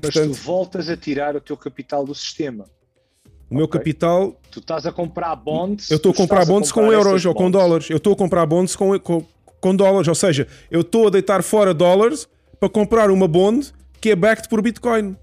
Mas 0.00 0.12
Portanto, 0.12 0.36
tu 0.36 0.42
voltas 0.42 0.88
a 0.88 0.96
tirar 0.96 1.34
o 1.34 1.40
teu 1.40 1.56
capital 1.56 2.04
do 2.04 2.14
sistema. 2.14 2.66
O 3.50 3.54
meu 3.54 3.64
okay. 3.64 3.80
capital. 3.80 4.38
Tu 4.50 4.60
estás 4.60 4.86
a 4.86 4.92
comprar 4.92 5.34
bonds. 5.34 5.90
Eu 5.90 5.96
estou 5.96 6.12
a 6.12 6.14
comprar 6.14 6.44
bonds 6.44 6.70
a 6.70 6.74
comprar 6.74 6.88
com 6.88 6.92
euros 6.92 7.24
ou 7.24 7.34
com 7.34 7.50
dólares. 7.50 7.88
Eu 7.88 7.96
estou 7.96 8.12
a 8.12 8.16
comprar 8.16 8.44
bonds 8.46 8.76
com, 8.76 8.98
com, 9.00 9.24
com 9.60 9.74
dólares. 9.74 10.08
Ou 10.08 10.14
seja, 10.14 10.46
eu 10.70 10.80
estou 10.80 11.08
a 11.08 11.10
deitar 11.10 11.42
fora 11.42 11.72
dólares 11.72 12.28
para 12.58 12.68
comprar 12.68 13.10
uma 13.10 13.28
bond 13.28 13.72
que 14.00 14.10
é 14.10 14.16
backed 14.16 14.48
por 14.48 14.62
Bitcoin. 14.62 15.16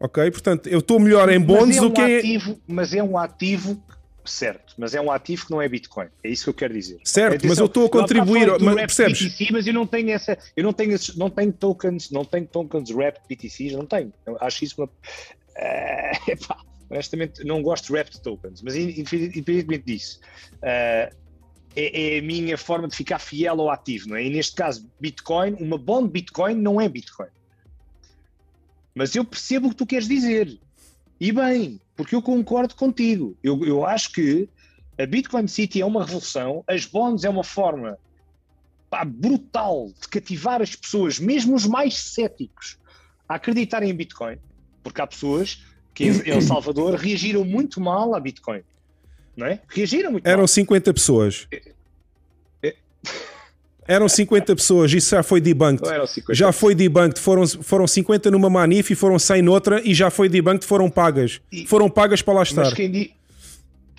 Ok? 0.00 0.30
Portanto, 0.30 0.68
eu 0.68 0.78
estou 0.78 1.00
melhor 1.00 1.28
em 1.28 1.40
bonds 1.40 1.76
é 1.76 1.80
um 1.80 1.88
do 1.88 1.92
que 1.92 2.00
ativo, 2.00 2.60
Mas 2.66 2.94
é 2.94 3.02
um 3.02 3.18
ativo 3.18 3.82
certo, 4.28 4.74
mas 4.76 4.94
é 4.94 5.00
um 5.00 5.10
ativo 5.10 5.46
que 5.46 5.50
não 5.50 5.60
é 5.60 5.68
Bitcoin. 5.68 6.08
É 6.22 6.28
isso 6.28 6.44
que 6.44 6.50
eu 6.50 6.54
quero 6.54 6.74
dizer. 6.74 7.00
Certo, 7.02 7.46
mas 7.46 7.58
eu 7.58 7.66
estou 7.66 7.86
a 7.86 7.88
contribuir, 7.88 8.48
mas, 8.60 8.74
percebes? 8.76 9.22
BTC, 9.22 9.48
mas 9.52 9.66
eu 9.66 9.72
não 9.72 9.86
tenho 9.86 10.10
essa, 10.10 10.38
eu 10.56 10.62
não 10.62 10.72
tenho, 10.72 10.96
não 11.16 11.30
tenho 11.30 11.52
tokens, 11.52 12.10
não 12.10 12.24
tenho 12.24 12.46
tokens 12.46 12.90
wrapped 12.90 13.22
BTCs, 13.28 13.72
não 13.72 13.86
tenho. 13.86 14.12
Eu 14.26 14.36
acho 14.40 14.64
isso 14.64 14.74
uma 14.78 14.86
uh, 14.86 14.90
epá, 16.30 16.58
honestamente 16.90 17.44
não 17.44 17.62
gosto 17.62 17.86
de 17.86 17.92
wrapped 17.92 18.20
tokens, 18.20 18.62
mas 18.62 18.76
independentemente 18.76 19.84
disso, 19.84 20.20
uh, 20.56 21.14
é, 21.80 22.16
é, 22.16 22.18
a 22.18 22.22
minha 22.22 22.58
forma 22.58 22.88
de 22.88 22.96
ficar 22.96 23.20
fiel 23.20 23.60
ao 23.60 23.70
ativo, 23.70 24.08
não 24.08 24.16
é? 24.16 24.24
E 24.24 24.30
neste 24.30 24.56
caso, 24.56 24.90
Bitcoin, 24.98 25.54
uma 25.60 25.78
bond 25.78 26.10
Bitcoin 26.10 26.54
não 26.54 26.80
é 26.80 26.88
Bitcoin. 26.88 27.28
Mas 28.96 29.14
eu 29.14 29.24
percebo 29.24 29.68
o 29.68 29.70
que 29.70 29.76
tu 29.76 29.86
queres 29.86 30.08
dizer. 30.08 30.58
E 31.20 31.30
bem, 31.30 31.80
porque 31.94 32.16
eu 32.16 32.20
concordo 32.20 32.74
contigo. 32.74 33.36
Eu, 33.44 33.64
eu 33.64 33.86
acho 33.86 34.10
que 34.10 34.48
a 34.98 35.06
Bitcoin 35.06 35.46
City 35.46 35.80
é 35.80 35.86
uma 35.86 36.04
revolução, 36.04 36.64
as 36.66 36.84
bonds 36.84 37.22
é 37.22 37.30
uma 37.30 37.44
forma 37.44 37.96
pá, 38.90 39.04
brutal 39.04 39.92
de 40.00 40.08
cativar 40.08 40.60
as 40.60 40.74
pessoas, 40.74 41.20
mesmo 41.20 41.54
os 41.54 41.64
mais 41.64 41.96
céticos, 41.96 42.76
a 43.28 43.36
acreditarem 43.36 43.90
em 43.90 43.94
Bitcoin. 43.94 44.36
Porque 44.82 45.00
há 45.00 45.06
pessoas 45.06 45.62
que 45.94 46.04
em 46.04 46.28
El 46.28 46.42
Salvador 46.42 46.94
reagiram 46.96 47.44
muito 47.44 47.80
mal 47.80 48.16
à 48.16 48.20
Bitcoin 48.20 48.64
não 49.38 49.46
é? 49.46 49.60
Reagiram 49.68 50.10
muito 50.10 50.26
Eram 50.26 50.40
mal. 50.40 50.48
50 50.48 50.92
pessoas. 50.92 51.46
É, 51.52 51.62
é. 52.64 52.74
Eram 53.86 54.08
50 54.08 54.56
pessoas, 54.56 54.92
isso 54.92 55.10
já 55.14 55.22
foi 55.22 55.40
debunked. 55.40 55.88
Já 56.30 56.50
foi 56.50 56.74
debunked. 56.74 57.20
Foram, 57.20 57.46
foram 57.46 57.86
50 57.86 58.32
numa 58.32 58.50
manif 58.50 58.92
e 58.92 58.96
foram 58.96 59.18
100 59.18 59.40
noutra 59.40 59.80
e 59.82 59.94
já 59.94 60.10
foi 60.10 60.28
debunked, 60.28 60.66
foram 60.66 60.90
pagas. 60.90 61.40
E, 61.52 61.66
foram 61.66 61.88
pagas 61.88 62.20
para 62.20 62.34
lá 62.34 62.42
estar. 62.42 62.64
Mas, 62.64 62.74
quem 62.74 62.90
di... 62.90 63.14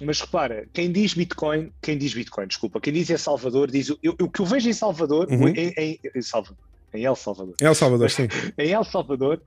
mas 0.04 0.20
repara, 0.20 0.68
quem 0.74 0.92
diz 0.92 1.14
Bitcoin, 1.14 1.72
quem 1.82 1.98
diz 1.98 2.14
Bitcoin, 2.14 2.46
desculpa, 2.46 2.82
quem 2.82 2.92
diz 2.92 3.10
é 3.10 3.18
Salvador, 3.18 3.72
diz 3.72 3.90
eu, 4.04 4.16
o 4.20 4.30
que 4.30 4.42
eu 4.42 4.46
vejo 4.46 4.70
em 4.70 4.74
Salvador, 4.74 5.28
uhum. 5.32 5.48
em, 5.48 5.74
em, 5.78 6.00
em, 6.14 6.22
Salvador, 6.22 6.58
em 6.94 7.06
El 7.06 7.16
Salvador. 7.16 7.56
El 7.62 7.74
Salvador, 7.74 8.12
sim. 8.12 8.28
em 8.60 8.72
El 8.72 8.84
Salvador, 8.84 9.42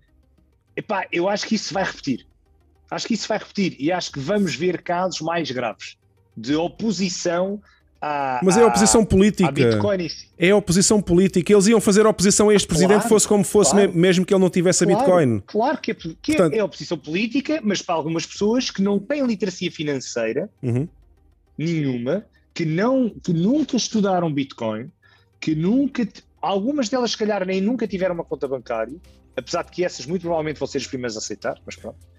epá, 0.75 1.07
eu 1.13 1.29
acho 1.29 1.47
que 1.47 1.55
isso 1.55 1.75
vai 1.75 1.85
repetir. 1.85 2.27
Acho 2.93 3.07
que 3.07 3.15
isso 3.15 3.27
vai 3.27 3.39
repetir 3.39 3.75
e 3.79 3.91
acho 3.91 4.13
que 4.13 4.21
vamos 4.21 4.55
ver 4.55 4.83
casos 4.83 5.21
mais 5.23 5.51
graves 5.51 5.97
de 6.37 6.55
oposição 6.55 7.61
à, 8.01 8.39
Mas 8.43 8.57
é 8.59 8.65
oposição 8.65 9.03
política. 9.03 9.49
É 10.39 10.51
a 10.51 10.57
oposição 10.57 11.01
política. 11.01 11.53
Eles 11.53 11.67
iam 11.69 11.81
fazer 11.81 12.07
oposição 12.07 12.51
a 12.51 12.55
este 12.55 12.69
claro, 12.69 12.87
presidente, 12.87 13.09
fosse 13.09 13.27
como 13.27 13.45
fosse, 13.45 13.71
claro. 13.71 13.95
mesmo 13.95 14.27
que 14.27 14.35
ele 14.35 14.41
não 14.41 14.51
tivesse 14.51 14.85
claro, 14.85 15.01
a 15.01 15.01
Bitcoin. 15.01 15.43
Claro 15.47 15.79
que, 15.79 15.93
é, 15.93 15.95
que 15.95 16.33
é, 16.33 16.37
Portanto, 16.37 16.55
é 16.55 16.65
oposição 16.65 16.99
política, 16.99 17.61
mas 17.63 17.81
para 17.81 17.95
algumas 17.95 18.27
pessoas 18.27 18.71
que 18.71 18.83
não 18.83 18.99
têm 18.99 19.25
literacia 19.25 19.71
financeira 19.71 20.51
uhum. 20.63 20.87
nenhuma, 21.57 22.27
que, 22.53 22.67
não, 22.67 23.09
que 23.09 23.33
nunca 23.33 23.77
estudaram 23.77 24.33
Bitcoin, 24.33 24.91
que 25.41 25.55
nunca. 25.55 26.07
Algumas 26.43 26.89
delas, 26.91 27.13
se 27.13 27.17
calhar, 27.17 27.47
nem 27.47 27.61
nunca 27.61 27.87
tiveram 27.87 28.17
uma 28.17 28.25
conta 28.25 28.49
bancária, 28.49 28.97
apesar 29.35 29.63
de 29.63 29.71
que 29.71 29.83
essas 29.83 30.05
muito 30.05 30.23
provavelmente 30.23 30.59
vão 30.59 30.67
ser 30.67 30.79
as 30.79 30.87
primeiras 30.87 31.15
a 31.15 31.21
aceitar, 31.21 31.57
mas 31.65 31.77
pronto 31.77 32.12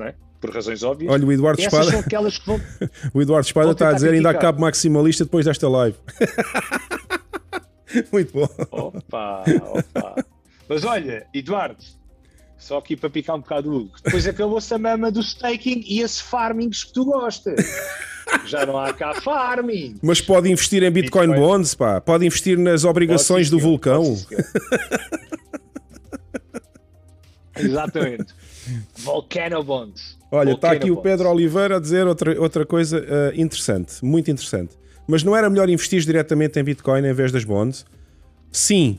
é? 0.00 0.14
por 0.42 0.50
razões 0.52 0.82
óbvias. 0.82 1.12
Olha, 1.12 1.24
o 1.24 1.32
Eduardo 1.32 1.62
Espada. 1.62 1.90
São 1.90 2.00
aquelas 2.00 2.36
que 2.36 2.46
vão, 2.46 2.60
o 3.14 3.22
Eduardo 3.22 3.46
Espada 3.46 3.70
está 3.70 3.90
a 3.90 3.92
dizer 3.92 4.12
ainda 4.12 4.30
acabo 4.30 4.60
maximalista 4.60 5.24
depois 5.24 5.46
desta 5.46 5.68
live. 5.68 5.96
Muito 8.12 8.32
bom. 8.32 8.48
Opa, 8.70 9.44
opa. 9.70 10.24
Mas 10.68 10.82
olha, 10.84 11.26
Eduardo, 11.32 11.84
só 12.58 12.78
aqui 12.78 12.96
para 12.96 13.08
picar 13.08 13.36
um 13.36 13.40
bocado 13.40 13.70
o 13.70 13.76
Hugo, 13.76 13.92
depois 14.02 14.26
acabou-se 14.26 14.74
a 14.74 14.78
mama 14.78 15.12
do 15.12 15.20
staking 15.20 15.84
e 15.86 16.00
esse 16.00 16.22
farmings 16.22 16.82
que 16.84 16.92
tu 16.92 17.04
gostas. 17.04 17.60
Já 18.46 18.64
não 18.64 18.78
há 18.78 18.92
cá 18.92 19.14
farming. 19.20 19.98
Mas 20.02 20.20
pode 20.20 20.50
investir 20.50 20.82
em 20.82 20.90
Bitcoin, 20.90 21.28
Bitcoin. 21.28 21.46
bonds, 21.46 21.74
pá. 21.74 22.00
Pode 22.00 22.24
investir 22.24 22.58
nas 22.58 22.84
obrigações 22.84 23.50
do 23.50 23.58
vulcão. 23.58 24.16
Exatamente. 27.58 28.34
Volcano 28.96 29.62
Bonds. 29.62 30.18
Olha, 30.30 30.52
está 30.52 30.72
aqui 30.72 30.86
Bonds. 30.86 30.98
o 30.98 31.02
Pedro 31.02 31.28
Oliveira 31.30 31.76
a 31.76 31.80
dizer 31.80 32.06
outra, 32.06 32.40
outra 32.40 32.64
coisa 32.66 32.98
uh, 33.00 33.40
interessante, 33.40 34.04
muito 34.04 34.30
interessante. 34.30 34.76
Mas 35.06 35.22
não 35.22 35.36
era 35.36 35.50
melhor 35.50 35.68
investir 35.68 36.00
diretamente 36.02 36.58
em 36.58 36.62
Bitcoin 36.62 37.06
em 37.06 37.12
vez 37.12 37.32
das 37.32 37.44
bonds? 37.44 37.84
Sim. 38.50 38.98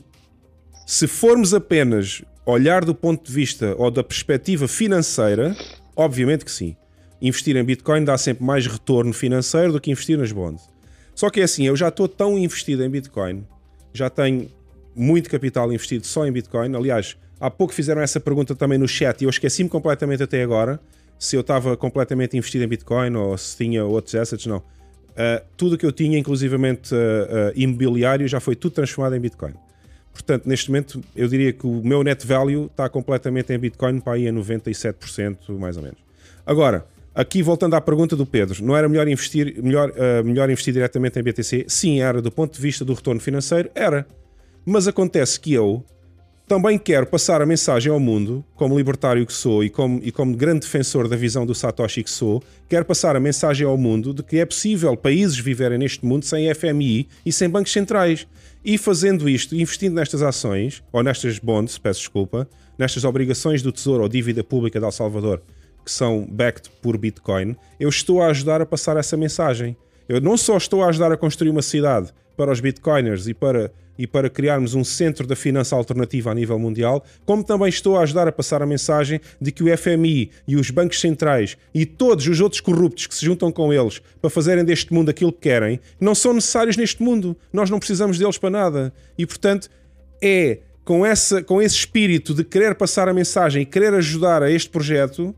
Se 0.86 1.06
formos 1.06 1.54
apenas 1.54 2.22
olhar 2.44 2.84
do 2.84 2.94
ponto 2.94 3.26
de 3.26 3.32
vista 3.32 3.74
ou 3.78 3.90
da 3.90 4.04
perspectiva 4.04 4.68
financeira, 4.68 5.56
obviamente 5.96 6.44
que 6.44 6.50
sim. 6.50 6.76
Investir 7.22 7.56
em 7.56 7.64
Bitcoin 7.64 8.04
dá 8.04 8.18
sempre 8.18 8.44
mais 8.44 8.66
retorno 8.66 9.12
financeiro 9.12 9.72
do 9.72 9.80
que 9.80 9.90
investir 9.90 10.18
nas 10.18 10.30
bonds. 10.30 10.68
Só 11.14 11.30
que 11.30 11.40
é 11.40 11.44
assim, 11.44 11.66
eu 11.66 11.76
já 11.76 11.88
estou 11.88 12.06
tão 12.06 12.36
investido 12.36 12.84
em 12.84 12.90
Bitcoin, 12.90 13.46
já 13.92 14.10
tenho 14.10 14.50
muito 14.94 15.30
capital 15.30 15.72
investido 15.72 16.06
só 16.06 16.26
em 16.26 16.32
Bitcoin. 16.32 16.74
Aliás, 16.76 17.16
Há 17.44 17.50
pouco 17.50 17.74
fizeram 17.74 18.00
essa 18.00 18.18
pergunta 18.18 18.54
também 18.54 18.78
no 18.78 18.88
chat 18.88 19.20
e 19.20 19.24
eu 19.24 19.28
esqueci-me 19.28 19.68
completamente 19.68 20.22
até 20.22 20.42
agora 20.42 20.80
se 21.18 21.36
eu 21.36 21.42
estava 21.42 21.76
completamente 21.76 22.34
investido 22.38 22.64
em 22.64 22.66
Bitcoin 22.66 23.14
ou 23.16 23.36
se 23.36 23.54
tinha 23.54 23.84
outros 23.84 24.14
assets. 24.14 24.46
Não. 24.46 24.56
Uh, 24.56 25.44
tudo 25.54 25.76
que 25.76 25.84
eu 25.84 25.92
tinha, 25.92 26.18
inclusivamente 26.18 26.94
uh, 26.94 26.96
uh, 26.96 27.52
imobiliário, 27.54 28.26
já 28.26 28.40
foi 28.40 28.56
tudo 28.56 28.72
transformado 28.72 29.14
em 29.14 29.20
Bitcoin. 29.20 29.52
Portanto, 30.10 30.46
neste 30.46 30.70
momento, 30.70 31.02
eu 31.14 31.28
diria 31.28 31.52
que 31.52 31.66
o 31.66 31.82
meu 31.84 32.02
net 32.02 32.26
value 32.26 32.64
está 32.64 32.88
completamente 32.88 33.52
em 33.52 33.58
Bitcoin 33.58 34.00
para 34.00 34.14
aí 34.14 34.26
a 34.26 34.32
97%, 34.32 35.58
mais 35.58 35.76
ou 35.76 35.82
menos. 35.82 35.98
Agora, 36.46 36.86
aqui 37.14 37.42
voltando 37.42 37.74
à 37.74 37.80
pergunta 37.82 38.16
do 38.16 38.24
Pedro, 38.24 38.64
não 38.64 38.74
era 38.74 38.88
melhor 38.88 39.06
investir, 39.06 39.62
melhor, 39.62 39.92
melhor 40.24 40.48
investir 40.48 40.72
diretamente 40.72 41.18
em 41.18 41.22
BTC? 41.22 41.66
Sim, 41.68 42.00
era. 42.00 42.22
Do 42.22 42.30
ponto 42.30 42.54
de 42.54 42.60
vista 42.62 42.86
do 42.86 42.94
retorno 42.94 43.20
financeiro, 43.20 43.70
era. 43.74 44.06
Mas 44.64 44.88
acontece 44.88 45.38
que 45.38 45.52
eu, 45.52 45.84
também 46.46 46.78
quero 46.78 47.06
passar 47.06 47.40
a 47.40 47.46
mensagem 47.46 47.90
ao 47.90 47.98
mundo, 47.98 48.44
como 48.54 48.76
libertário 48.76 49.24
que 49.26 49.32
sou 49.32 49.64
e 49.64 49.70
como, 49.70 50.00
e 50.02 50.12
como 50.12 50.36
grande 50.36 50.60
defensor 50.60 51.08
da 51.08 51.16
visão 51.16 51.46
do 51.46 51.54
Satoshi 51.54 52.02
que 52.02 52.10
sou, 52.10 52.42
quero 52.68 52.84
passar 52.84 53.16
a 53.16 53.20
mensagem 53.20 53.66
ao 53.66 53.78
mundo 53.78 54.12
de 54.12 54.22
que 54.22 54.38
é 54.38 54.44
possível 54.44 54.94
países 54.94 55.38
viverem 55.38 55.78
neste 55.78 56.04
mundo 56.04 56.24
sem 56.24 56.52
FMI 56.54 57.08
e 57.24 57.32
sem 57.32 57.48
bancos 57.48 57.72
centrais. 57.72 58.26
E 58.62 58.76
fazendo 58.76 59.28
isto, 59.28 59.54
investindo 59.54 59.94
nestas 59.94 60.22
ações, 60.22 60.82
ou 60.92 61.02
nestas 61.02 61.38
bonds, 61.38 61.78
peço 61.78 62.00
desculpa, 62.00 62.48
nestas 62.78 63.04
obrigações 63.04 63.62
do 63.62 63.72
Tesouro 63.72 64.02
ou 64.02 64.08
dívida 64.08 64.44
pública 64.44 64.78
de 64.78 64.84
El 64.84 64.92
Salvador, 64.92 65.40
que 65.82 65.90
são 65.90 66.26
backed 66.30 66.70
por 66.82 66.98
Bitcoin, 66.98 67.56
eu 67.80 67.88
estou 67.88 68.22
a 68.22 68.26
ajudar 68.28 68.60
a 68.60 68.66
passar 68.66 68.96
essa 68.98 69.16
mensagem. 69.16 69.76
Eu 70.06 70.20
não 70.20 70.36
só 70.36 70.58
estou 70.58 70.82
a 70.82 70.88
ajudar 70.88 71.10
a 71.10 71.16
construir 71.16 71.50
uma 71.50 71.62
cidade 71.62 72.12
para 72.36 72.52
os 72.52 72.60
Bitcoiners 72.60 73.26
e 73.26 73.34
para 73.34 73.70
e 73.98 74.06
para 74.06 74.28
criarmos 74.28 74.74
um 74.74 74.84
centro 74.84 75.26
da 75.26 75.36
finança 75.36 75.76
alternativa 75.76 76.30
a 76.30 76.34
nível 76.34 76.58
mundial, 76.58 77.04
como 77.24 77.44
também 77.44 77.68
estou 77.68 77.96
a 77.96 78.02
ajudar 78.02 78.26
a 78.26 78.32
passar 78.32 78.62
a 78.62 78.66
mensagem 78.66 79.20
de 79.40 79.52
que 79.52 79.62
o 79.62 79.78
FMI 79.78 80.30
e 80.46 80.56
os 80.56 80.70
bancos 80.70 81.00
centrais 81.00 81.56
e 81.72 81.86
todos 81.86 82.26
os 82.26 82.40
outros 82.40 82.60
corruptos 82.60 83.06
que 83.06 83.14
se 83.14 83.24
juntam 83.24 83.52
com 83.52 83.72
eles 83.72 84.00
para 84.20 84.30
fazerem 84.30 84.64
deste 84.64 84.92
mundo 84.92 85.10
aquilo 85.10 85.32
que 85.32 85.42
querem, 85.42 85.80
não 86.00 86.14
são 86.14 86.32
necessários 86.32 86.76
neste 86.76 87.02
mundo. 87.02 87.36
Nós 87.52 87.70
não 87.70 87.78
precisamos 87.78 88.18
deles 88.18 88.38
para 88.38 88.50
nada. 88.50 88.92
E 89.16 89.24
portanto, 89.26 89.70
é 90.20 90.58
com, 90.84 91.04
essa, 91.04 91.42
com 91.42 91.62
esse 91.62 91.76
espírito 91.76 92.34
de 92.34 92.44
querer 92.44 92.74
passar 92.74 93.08
a 93.08 93.14
mensagem 93.14 93.62
e 93.62 93.66
querer 93.66 93.94
ajudar 93.94 94.42
a 94.42 94.50
este 94.50 94.68
projeto 94.70 95.34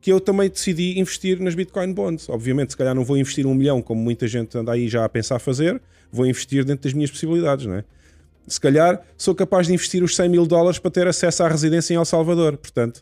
que 0.00 0.12
eu 0.12 0.20
também 0.20 0.50
decidi 0.50 0.98
investir 0.98 1.40
nas 1.40 1.54
Bitcoin 1.54 1.94
Bonds. 1.94 2.28
Obviamente, 2.28 2.72
se 2.72 2.76
calhar 2.76 2.94
não 2.94 3.04
vou 3.04 3.16
investir 3.16 3.46
um 3.46 3.54
milhão, 3.54 3.80
como 3.80 4.02
muita 4.02 4.28
gente 4.28 4.56
anda 4.58 4.70
aí 4.70 4.86
já 4.86 5.02
a 5.02 5.08
pensar 5.08 5.38
fazer, 5.38 5.80
vou 6.14 6.26
investir 6.26 6.64
dentro 6.64 6.84
das 6.84 6.92
minhas 6.92 7.10
possibilidades, 7.10 7.66
não 7.66 7.74
é? 7.74 7.84
Se 8.46 8.60
calhar 8.60 9.02
sou 9.16 9.34
capaz 9.34 9.66
de 9.66 9.72
investir 9.72 10.02
os 10.02 10.14
100 10.14 10.28
mil 10.28 10.46
dólares 10.46 10.78
para 10.78 10.90
ter 10.90 11.08
acesso 11.08 11.42
à 11.42 11.48
residência 11.48 11.94
em 11.94 11.96
El 11.96 12.04
Salvador. 12.04 12.56
Portanto, 12.56 12.98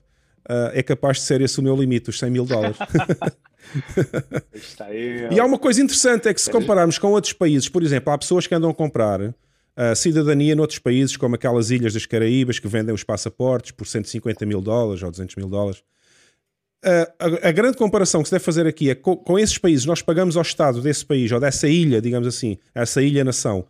uh, 0.48 0.70
é 0.72 0.82
capaz 0.82 1.18
de 1.18 1.24
ser 1.24 1.40
esse 1.40 1.58
o 1.58 1.62
meu 1.62 1.76
limite, 1.76 2.10
os 2.10 2.18
100 2.18 2.30
mil 2.30 2.44
dólares. 2.44 2.76
e 5.30 5.40
há 5.40 5.44
uma 5.44 5.58
coisa 5.58 5.82
interessante: 5.82 6.28
é 6.28 6.34
que 6.34 6.40
se 6.40 6.50
compararmos 6.50 6.98
com 6.98 7.08
outros 7.08 7.32
países, 7.32 7.68
por 7.68 7.82
exemplo, 7.82 8.12
há 8.12 8.18
pessoas 8.18 8.46
que 8.46 8.54
andam 8.54 8.70
a 8.70 8.74
comprar 8.74 9.20
uh, 9.20 9.34
cidadania 9.96 10.54
noutros 10.54 10.78
países, 10.78 11.16
como 11.16 11.34
aquelas 11.34 11.70
ilhas 11.70 11.92
das 11.92 12.06
Caraíbas 12.06 12.58
que 12.58 12.68
vendem 12.68 12.94
os 12.94 13.02
passaportes 13.02 13.72
por 13.72 13.86
150 13.86 14.46
mil 14.46 14.60
dólares 14.60 15.02
ou 15.02 15.10
200 15.10 15.36
mil 15.36 15.48
dólares. 15.48 15.82
A, 16.84 17.48
a, 17.48 17.52
grande 17.52 17.76
comparação 17.76 18.22
que 18.22 18.28
se 18.28 18.34
deve 18.34 18.44
fazer 18.44 18.66
aqui 18.66 18.90
é 18.90 18.94
com, 18.94 19.16
com, 19.16 19.38
esses 19.38 19.56
países, 19.56 19.86
nós 19.86 20.02
pagamos 20.02 20.36
ao 20.36 20.42
Estado 20.42 20.80
desse 20.80 21.06
país 21.06 21.30
ou 21.30 21.38
dessa 21.38 21.68
ilha, 21.68 22.00
digamos 22.02 22.26
assim, 22.26 22.58
essa 22.74 23.00
ilha-nação, 23.00 23.64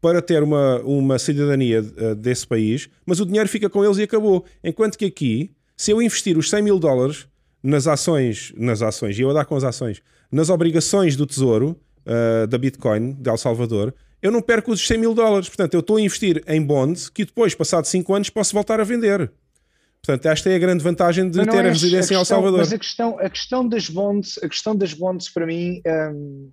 para 0.00 0.22
ter 0.22 0.44
uma, 0.44 0.80
uma 0.80 1.18
cidadania 1.18 1.80
uh, 1.80 2.14
desse 2.14 2.46
país, 2.46 2.88
mas 3.04 3.18
o 3.18 3.26
dinheiro 3.26 3.48
fica 3.48 3.68
com 3.68 3.84
eles 3.84 3.98
e 3.98 4.02
acabou. 4.02 4.44
Enquanto 4.62 4.96
que 4.96 5.04
aqui, 5.04 5.50
se 5.76 5.90
eu 5.90 6.00
investir 6.00 6.38
os 6.38 6.48
100 6.50 6.62
mil 6.62 6.78
dólares 6.78 7.26
nas 7.62 7.88
ações, 7.88 8.52
nas 8.56 8.80
ações, 8.80 9.18
e 9.18 9.22
eu 9.22 9.30
a 9.30 9.32
dar 9.32 9.44
com 9.44 9.56
as 9.56 9.64
ações, 9.64 10.00
nas 10.30 10.48
obrigações 10.48 11.16
do 11.16 11.26
Tesouro 11.26 11.76
uh, 12.06 12.46
da 12.46 12.58
Bitcoin 12.58 13.12
de 13.12 13.28
El 13.28 13.36
Salvador, 13.36 13.92
eu 14.22 14.30
não 14.30 14.40
perco 14.40 14.70
os 14.70 14.86
100 14.86 14.98
mil 14.98 15.14
dólares. 15.14 15.48
Portanto, 15.48 15.74
eu 15.74 15.80
estou 15.80 15.96
a 15.96 16.00
investir 16.00 16.42
em 16.46 16.62
bonds 16.62 17.08
que 17.08 17.24
depois, 17.24 17.54
passado 17.54 17.86
5 17.86 18.14
anos, 18.14 18.30
posso 18.30 18.54
voltar 18.54 18.80
a 18.80 18.84
vender. 18.84 19.30
Portanto, 20.04 20.26
esta 20.26 20.50
é 20.50 20.56
a 20.56 20.58
grande 20.58 20.82
vantagem 20.82 21.30
de 21.30 21.46
ter 21.46 21.60
a 21.60 21.68
residência 21.68 21.98
a 21.98 22.00
questão, 22.00 22.16
em 22.16 22.18
El 22.18 22.24
Salvador. 22.24 22.58
Mas 22.58 22.72
a 22.72 22.78
questão, 22.78 23.18
a 23.20 23.30
questão 23.30 23.68
das 23.68 23.88
bonds, 23.88 24.38
a 24.42 24.48
questão 24.48 24.74
das 24.74 24.92
bonds 24.92 25.28
para 25.28 25.46
mim 25.46 25.80
um, 25.86 26.50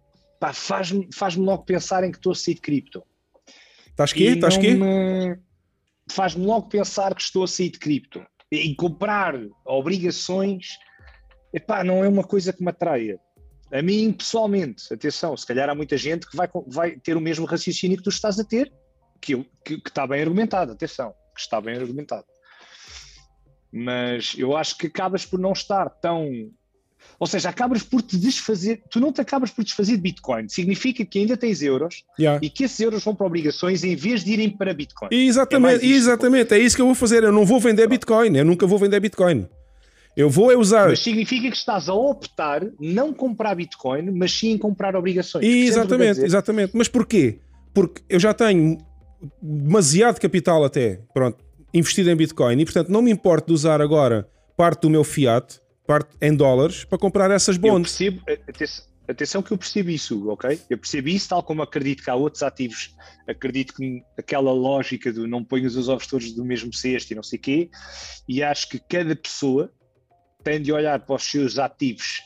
faz-me 0.53 1.09
faz 1.11 1.35
logo 1.35 1.63
pensar 1.63 2.03
em 2.03 2.11
que 2.11 2.17
estou 2.17 2.31
a 2.31 2.35
sair 2.35 2.53
de 2.53 2.61
cripto. 2.61 3.03
Estás 3.88 4.11
aqui? 4.11 4.27
Estás 4.27 4.55
aqui? 4.55 4.80
Faz-me 6.11 6.45
logo 6.45 6.69
pensar 6.69 7.15
que 7.15 7.23
estou 7.23 7.43
a 7.43 7.47
sair 7.47 7.71
de 7.71 7.80
cripto. 7.80 8.23
E 8.51 8.76
comprar 8.76 9.35
obrigações, 9.65 10.77
epá, 11.51 11.84
não 11.84 12.03
é 12.03 12.07
uma 12.07 12.23
coisa 12.23 12.53
que 12.53 12.63
me 12.63 12.69
atraia. 12.69 13.19
A 13.73 13.81
mim, 13.81 14.11
pessoalmente, 14.11 14.93
atenção, 14.93 15.35
se 15.35 15.45
calhar 15.45 15.67
há 15.69 15.76
muita 15.76 15.97
gente 15.97 16.30
que 16.30 16.38
vai, 16.38 16.47
vai 16.67 16.91
ter 16.99 17.17
o 17.17 17.21
mesmo 17.21 17.47
raciocínio 17.47 17.97
que 17.97 18.03
tu 18.03 18.09
estás 18.09 18.39
a 18.39 18.43
ter, 18.43 18.71
que, 19.19 19.35
que, 19.65 19.81
que 19.81 19.89
está 19.89 20.05
bem 20.05 20.21
argumentado, 20.21 20.71
atenção, 20.71 21.13
que 21.35 21.41
está 21.41 21.59
bem 21.59 21.76
argumentado 21.76 22.26
mas 23.71 24.33
eu 24.37 24.55
acho 24.55 24.77
que 24.77 24.87
acabas 24.87 25.25
por 25.25 25.39
não 25.39 25.51
estar 25.51 25.89
tão. 25.89 26.49
Ou 27.19 27.27
seja, 27.27 27.49
acabas 27.49 27.83
por 27.83 28.01
te 28.01 28.17
desfazer, 28.17 28.81
tu 28.89 28.99
não 28.99 29.11
te 29.11 29.21
acabas 29.21 29.51
por 29.51 29.63
desfazer 29.63 29.95
de 29.95 30.01
Bitcoin, 30.01 30.47
significa 30.47 31.03
que 31.05 31.19
ainda 31.19 31.35
tens 31.35 31.61
euros 31.61 32.03
yeah. 32.17 32.39
e 32.41 32.49
que 32.49 32.63
esses 32.63 32.79
euros 32.79 33.03
vão 33.03 33.13
para 33.13 33.27
obrigações 33.27 33.83
em 33.83 33.95
vez 33.95 34.23
de 34.23 34.33
irem 34.33 34.49
para 34.49 34.73
Bitcoin. 34.73 35.09
Exatamente, 35.11 35.85
é 35.85 35.89
exatamente, 35.89 36.53
é 36.53 36.59
isso 36.59 36.75
que 36.75 36.81
eu 36.81 36.85
vou 36.85 36.95
fazer. 36.95 37.23
Eu 37.23 37.31
não 37.31 37.45
vou 37.45 37.59
vender 37.59 37.87
Bitcoin, 37.87 38.37
eu 38.37 38.45
nunca 38.45 38.65
vou 38.65 38.77
vender 38.77 38.99
Bitcoin. 38.99 39.47
Eu 40.15 40.29
vou 40.29 40.51
é 40.51 40.57
usar. 40.57 40.89
Mas 40.89 40.99
significa 40.99 41.49
que 41.49 41.55
estás 41.55 41.87
a 41.87 41.93
optar 41.93 42.65
não 42.79 43.13
comprar 43.13 43.55
Bitcoin, 43.55 44.11
mas 44.11 44.31
sim 44.31 44.57
comprar 44.57 44.95
obrigações. 44.95 45.45
Exatamente, 45.45 46.21
exatamente. 46.21 46.71
Mas 46.75 46.87
porquê? 46.87 47.39
Porque 47.73 48.01
eu 48.09 48.19
já 48.19 48.33
tenho 48.33 48.77
demasiado 49.41 50.19
capital 50.19 50.63
até, 50.63 50.99
pronto, 51.13 51.43
investido 51.73 52.09
em 52.09 52.15
Bitcoin. 52.15 52.59
E 52.59 52.65
portanto 52.65 52.89
não 52.89 53.01
me 53.01 53.11
importo 53.11 53.47
de 53.47 53.53
usar 53.53 53.81
agora 53.81 54.27
parte 54.55 54.81
do 54.81 54.89
meu 54.89 55.03
fiat, 55.03 55.59
parte 55.87 56.09
em 56.21 56.35
dólares, 56.35 56.83
para 56.83 56.97
comprar 56.97 57.31
essas 57.31 57.57
bonds. 57.57 57.99
Eu 57.99 58.13
percebo, 58.13 58.89
atenção 59.07 59.41
que 59.41 59.51
eu 59.51 59.57
percebo 59.57 59.89
isso, 59.89 60.29
ok? 60.29 60.59
Eu 60.69 60.77
percebo 60.77 61.09
isso, 61.09 61.29
tal 61.29 61.41
como 61.41 61.61
acredito 61.61 62.03
que 62.03 62.09
há 62.09 62.15
outros 62.15 62.43
ativos, 62.43 62.95
acredito 63.27 63.73
que 63.73 64.03
aquela 64.17 64.51
lógica 64.51 65.11
do 65.11 65.27
não 65.27 65.43
ponhas 65.43 65.75
os 65.75 65.89
ovos 65.89 66.05
todos 66.07 66.31
do 66.33 66.45
mesmo 66.45 66.73
cesto 66.73 67.11
e 67.11 67.15
não 67.15 67.23
sei 67.23 67.39
o 67.39 67.41
quê, 67.41 67.69
e 68.27 68.43
acho 68.43 68.69
que 68.69 68.79
cada 68.79 69.15
pessoa 69.15 69.71
tem 70.43 70.61
de 70.61 70.71
olhar 70.71 70.99
para 70.99 71.15
os 71.15 71.23
seus 71.23 71.57
ativos 71.57 72.21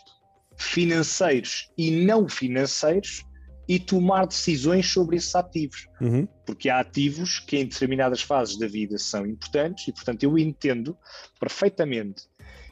financeiros 0.58 1.70
e 1.78 2.06
não 2.06 2.28
financeiros 2.28 3.24
e 3.68 3.80
tomar 3.80 4.28
decisões 4.28 4.92
sobre 4.92 5.16
esses 5.16 5.34
ativos. 5.36 5.88
Uhum. 6.02 6.28
Porque 6.46 6.70
há 6.70 6.80
ativos 6.80 7.40
que 7.40 7.58
em 7.58 7.66
determinadas 7.66 8.22
fases 8.22 8.58
da 8.58 8.68
vida 8.68 8.98
são 8.98 9.26
importantes 9.26 9.88
e, 9.88 9.94
portanto, 9.94 10.24
eu 10.24 10.38
entendo 10.38 10.98
perfeitamente 11.40 12.24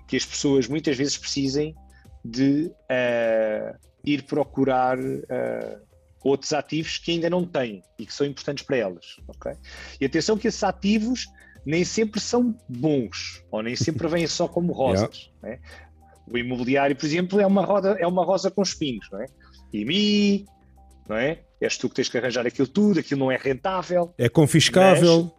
que 0.07 0.17
as 0.17 0.25
pessoas 0.25 0.67
muitas 0.67 0.97
vezes 0.97 1.17
precisem 1.17 1.73
de 2.23 2.65
uh, 2.65 3.77
ir 4.03 4.23
procurar 4.23 4.99
uh, 4.99 5.81
outros 6.23 6.53
ativos 6.53 6.97
que 6.97 7.11
ainda 7.11 7.29
não 7.29 7.45
têm 7.45 7.81
e 7.97 8.05
que 8.05 8.13
são 8.13 8.27
importantes 8.27 8.65
para 8.65 8.77
elas. 8.77 9.17
Okay? 9.27 9.53
E 9.99 10.05
atenção 10.05 10.37
que 10.37 10.47
esses 10.47 10.63
ativos 10.63 11.27
nem 11.65 11.83
sempre 11.83 12.19
são 12.19 12.55
bons 12.67 13.43
ou 13.51 13.61
nem 13.61 13.75
sempre 13.75 14.07
vêm 14.07 14.27
só 14.27 14.47
como 14.47 14.73
rosas. 14.73 15.31
yeah. 15.43 15.61
né? 15.61 15.69
O 16.27 16.37
imobiliário, 16.37 16.95
por 16.95 17.05
exemplo, 17.05 17.39
é 17.41 17.47
uma, 17.47 17.65
roda, 17.65 17.97
é 17.99 18.07
uma 18.07 18.23
rosa 18.23 18.49
com 18.49 18.61
espinhos. 18.61 19.07
Não 19.11 19.21
é? 19.21 19.25
E 19.73 19.85
mim, 19.85 20.45
não 21.07 21.15
é? 21.15 21.39
És 21.59 21.77
tu 21.77 21.89
que 21.89 21.95
tens 21.95 22.09
que 22.09 22.17
arranjar 22.17 22.45
aquilo 22.45 22.67
tudo, 22.67 22.99
aquilo 22.99 23.19
não 23.19 23.31
é 23.31 23.37
rentável. 23.37 24.13
É 24.17 24.27
confiscável. 24.27 25.31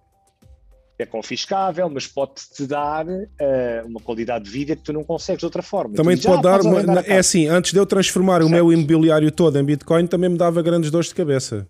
É 0.98 1.06
confiscável, 1.06 1.90
mas 1.90 2.06
pode-te 2.06 2.64
dar 2.64 3.06
uh, 3.06 3.86
uma 3.86 3.98
qualidade 3.98 4.44
de 4.44 4.50
vida 4.50 4.76
que 4.76 4.82
tu 4.82 4.92
não 4.92 5.02
consegues 5.02 5.40
de 5.40 5.44
outra 5.44 5.62
forma. 5.62 5.94
Também 5.96 6.16
te 6.16 6.26
pode 6.26 6.42
dar, 6.42 6.60
uma, 6.60 7.00
é 7.00 7.18
assim, 7.18 7.48
antes 7.48 7.72
de 7.72 7.78
eu 7.78 7.84
transformar 7.84 8.40
certo. 8.40 8.46
o 8.46 8.50
meu 8.50 8.72
imobiliário 8.72 9.32
todo 9.32 9.58
em 9.58 9.64
Bitcoin, 9.64 10.06
também 10.06 10.30
me 10.30 10.38
dava 10.38 10.62
grandes 10.62 10.90
dores 10.90 11.08
de 11.08 11.14
cabeça. 11.14 11.66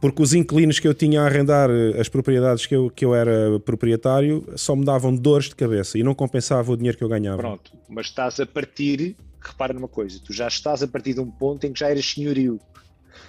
Porque 0.00 0.22
os 0.22 0.32
inquilinos 0.32 0.78
que 0.78 0.88
eu 0.88 0.94
tinha 0.94 1.20
a 1.20 1.26
arrendar 1.26 1.68
eh, 1.68 2.00
as 2.00 2.08
propriedades 2.08 2.64
que 2.64 2.74
eu, 2.74 2.88
que 2.88 3.04
eu 3.04 3.14
era 3.14 3.60
proprietário 3.60 4.46
só 4.56 4.74
me 4.74 4.84
davam 4.84 5.14
dores 5.14 5.50
de 5.50 5.54
cabeça 5.54 5.98
e 5.98 6.02
não 6.02 6.14
compensava 6.14 6.72
o 6.72 6.76
dinheiro 6.76 6.96
que 6.96 7.04
eu 7.04 7.08
ganhava. 7.08 7.36
Pronto, 7.36 7.72
mas 7.86 8.06
estás 8.06 8.40
a 8.40 8.46
partir, 8.46 9.14
repara 9.38 9.74
numa 9.74 9.88
coisa, 9.88 10.18
tu 10.24 10.32
já 10.32 10.48
estás 10.48 10.82
a 10.82 10.88
partir 10.88 11.12
de 11.12 11.20
um 11.20 11.30
ponto 11.30 11.66
em 11.66 11.72
que 11.72 11.80
já 11.80 11.90
eras 11.90 12.06
senhorio. 12.06 12.58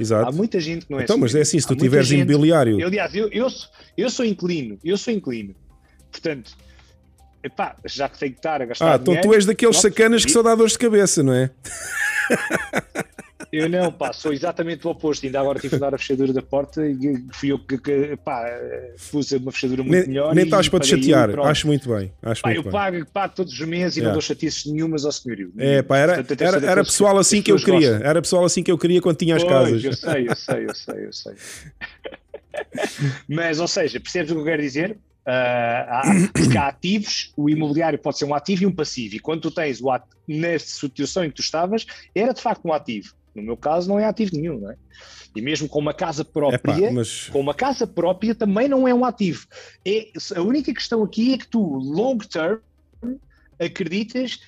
Exato. 0.02 0.30
Há 0.30 0.32
muita 0.32 0.60
gente 0.60 0.88
que 0.88 0.91
não 0.91 0.99
é 0.99 1.03
Então, 1.03 1.18
mas 1.18 1.36
é 1.36 1.41
assim, 1.41 1.60
se 1.60 1.68
tu 1.68 1.76
tiveres 1.76 2.07
gente, 2.07 2.22
imobiliário. 2.22 2.80
Eu, 2.80 2.88
aliás, 2.88 3.14
eu, 3.14 3.30
eu, 3.32 3.48
eu 3.95 4.10
sou 4.10 4.26
inclino, 4.26 4.80
eu 4.84 4.98
sou 4.98 5.14
inclino. 5.14 5.53
Portanto, 6.11 6.57
epá, 7.44 7.76
já 7.86 8.10
que 8.10 8.18
tenho 8.18 8.32
que 8.32 8.40
estar 8.40 8.61
a 8.61 8.65
gastar. 8.65 8.94
Ah, 8.94 8.95
então 8.99 9.22
tu 9.22 9.34
és 9.34 9.45
daqueles 9.45 9.78
sacanas 9.78 10.26
que 10.26 10.32
só 10.32 10.41
dá 10.41 10.56
dores 10.56 10.73
de 10.73 10.80
cabeça, 10.80 11.22
não 11.22 11.34
é? 11.34 11.52
Eu 13.52 13.68
não, 13.68 13.91
pá, 13.91 14.14
sou 14.14 14.32
exatamente 14.32 14.88
o 14.88 14.91
oposto. 14.91 15.26
Ainda 15.26 15.41
agora 15.41 15.60
tive 15.60 15.76
que 15.76 15.80
dar 15.80 15.94
a 15.94 15.98
fechadura 15.98 16.32
da 16.32 16.41
porta 16.41 16.88
e 16.88 17.26
fui 17.34 17.52
eu 17.52 17.60
que, 17.60 17.78
que 17.78 18.15
pá, 18.23 18.45
pus 19.11 19.32
uma 19.34 19.52
fechadura 19.52 19.84
muito 19.84 19.99
nem, 19.99 20.07
melhor. 20.07 20.34
Nem 20.34 20.45
estás 20.45 20.69
para 20.69 20.80
te 20.80 20.88
chatear, 20.88 21.38
acho 21.41 21.68
muito 21.68 21.94
bem. 21.94 22.14
Acho 22.22 22.41
pá, 22.41 22.49
muito 22.49 22.60
eu 22.60 22.64
bem. 22.64 22.72
Pago, 22.72 23.06
pago 23.11 23.36
todos 23.36 23.52
os 23.52 23.68
meses 23.68 23.98
e 23.98 24.02
não 24.02 24.14
dou 24.14 24.22
chatices 24.22 24.65
nenhumas 24.65 25.03
ao 25.03 25.11
senhorio. 25.11 25.52
É, 25.57 25.82
pá, 25.82 25.98
era, 25.98 26.15
Portanto, 26.15 26.41
era, 26.41 26.65
era 26.65 26.84
pessoal 26.84 27.18
assim 27.18 27.41
que 27.41 27.52
eu 27.52 27.57
queria. 27.57 27.91
Gostam. 27.91 28.10
Era 28.10 28.22
pessoal 28.22 28.45
assim 28.45 28.64
que 28.64 28.72
eu 28.72 28.78
queria 28.78 29.02
quando 29.02 29.18
tinha 29.18 29.36
as 29.36 29.44
pois, 29.44 29.53
casas. 29.53 29.84
Eu 29.84 29.94
sei, 29.94 30.30
eu 30.30 30.36
sei, 30.36 30.65
eu 30.65 30.73
sei, 30.73 31.06
eu 31.06 31.14
sei. 31.14 31.34
Mas, 33.28 33.60
ou 33.60 33.68
seja, 33.68 33.99
percebes 33.99 34.32
o 34.32 34.36
que 34.36 34.41
eu 34.41 34.45
quero 34.45 34.61
dizer? 34.61 34.91
Uh, 34.91 35.86
há, 35.88 36.02
porque 36.34 36.57
há 36.57 36.68
ativos, 36.68 37.32
o 37.38 37.49
imobiliário 37.49 37.99
pode 37.99 38.18
ser 38.18 38.26
um 38.26 38.34
ativo 38.34 38.64
e 38.64 38.65
um 38.65 38.72
passivo, 38.73 39.15
e 39.15 39.19
quando 39.19 39.41
tu 39.41 39.52
tens 39.52 39.80
o 39.80 39.91
ativo, 39.91 40.18
na 40.28 40.57
situação 40.57 41.23
em 41.23 41.30
que 41.30 41.36
tu 41.36 41.41
estavas, 41.41 41.86
era 42.15 42.34
de 42.34 42.41
facto 42.41 42.65
um 42.65 42.73
ativo. 42.73 43.14
No 43.34 43.41
meu 43.41 43.58
caso, 43.58 43.88
não 43.88 43.99
é 43.99 44.06
ativo 44.06 44.36
nenhum, 44.36 44.60
não 44.60 44.72
é? 44.72 44.78
E 45.36 45.41
mesmo 45.41 45.70
com 45.70 45.80
uma 45.80 45.94
casa 45.94 46.26
própria, 46.26 46.58
Epá, 46.86 46.91
mas... 46.91 47.30
com 47.30 47.40
uma 47.40 47.53
casa 47.53 47.88
própria 47.88 48.36
também 48.36 48.68
não 48.68 48.88
é 48.88 48.94
um 48.94 49.06
ativo. 49.06 49.48
É, 49.86 50.12
a 50.36 50.41
única 50.41 50.74
questão 50.74 51.03
aqui 51.03 51.34
é 51.34 51.38
que 51.38 51.48
tu, 51.48 51.62
long 51.62 52.18
term, 52.18 52.60
acreditas 53.60 54.40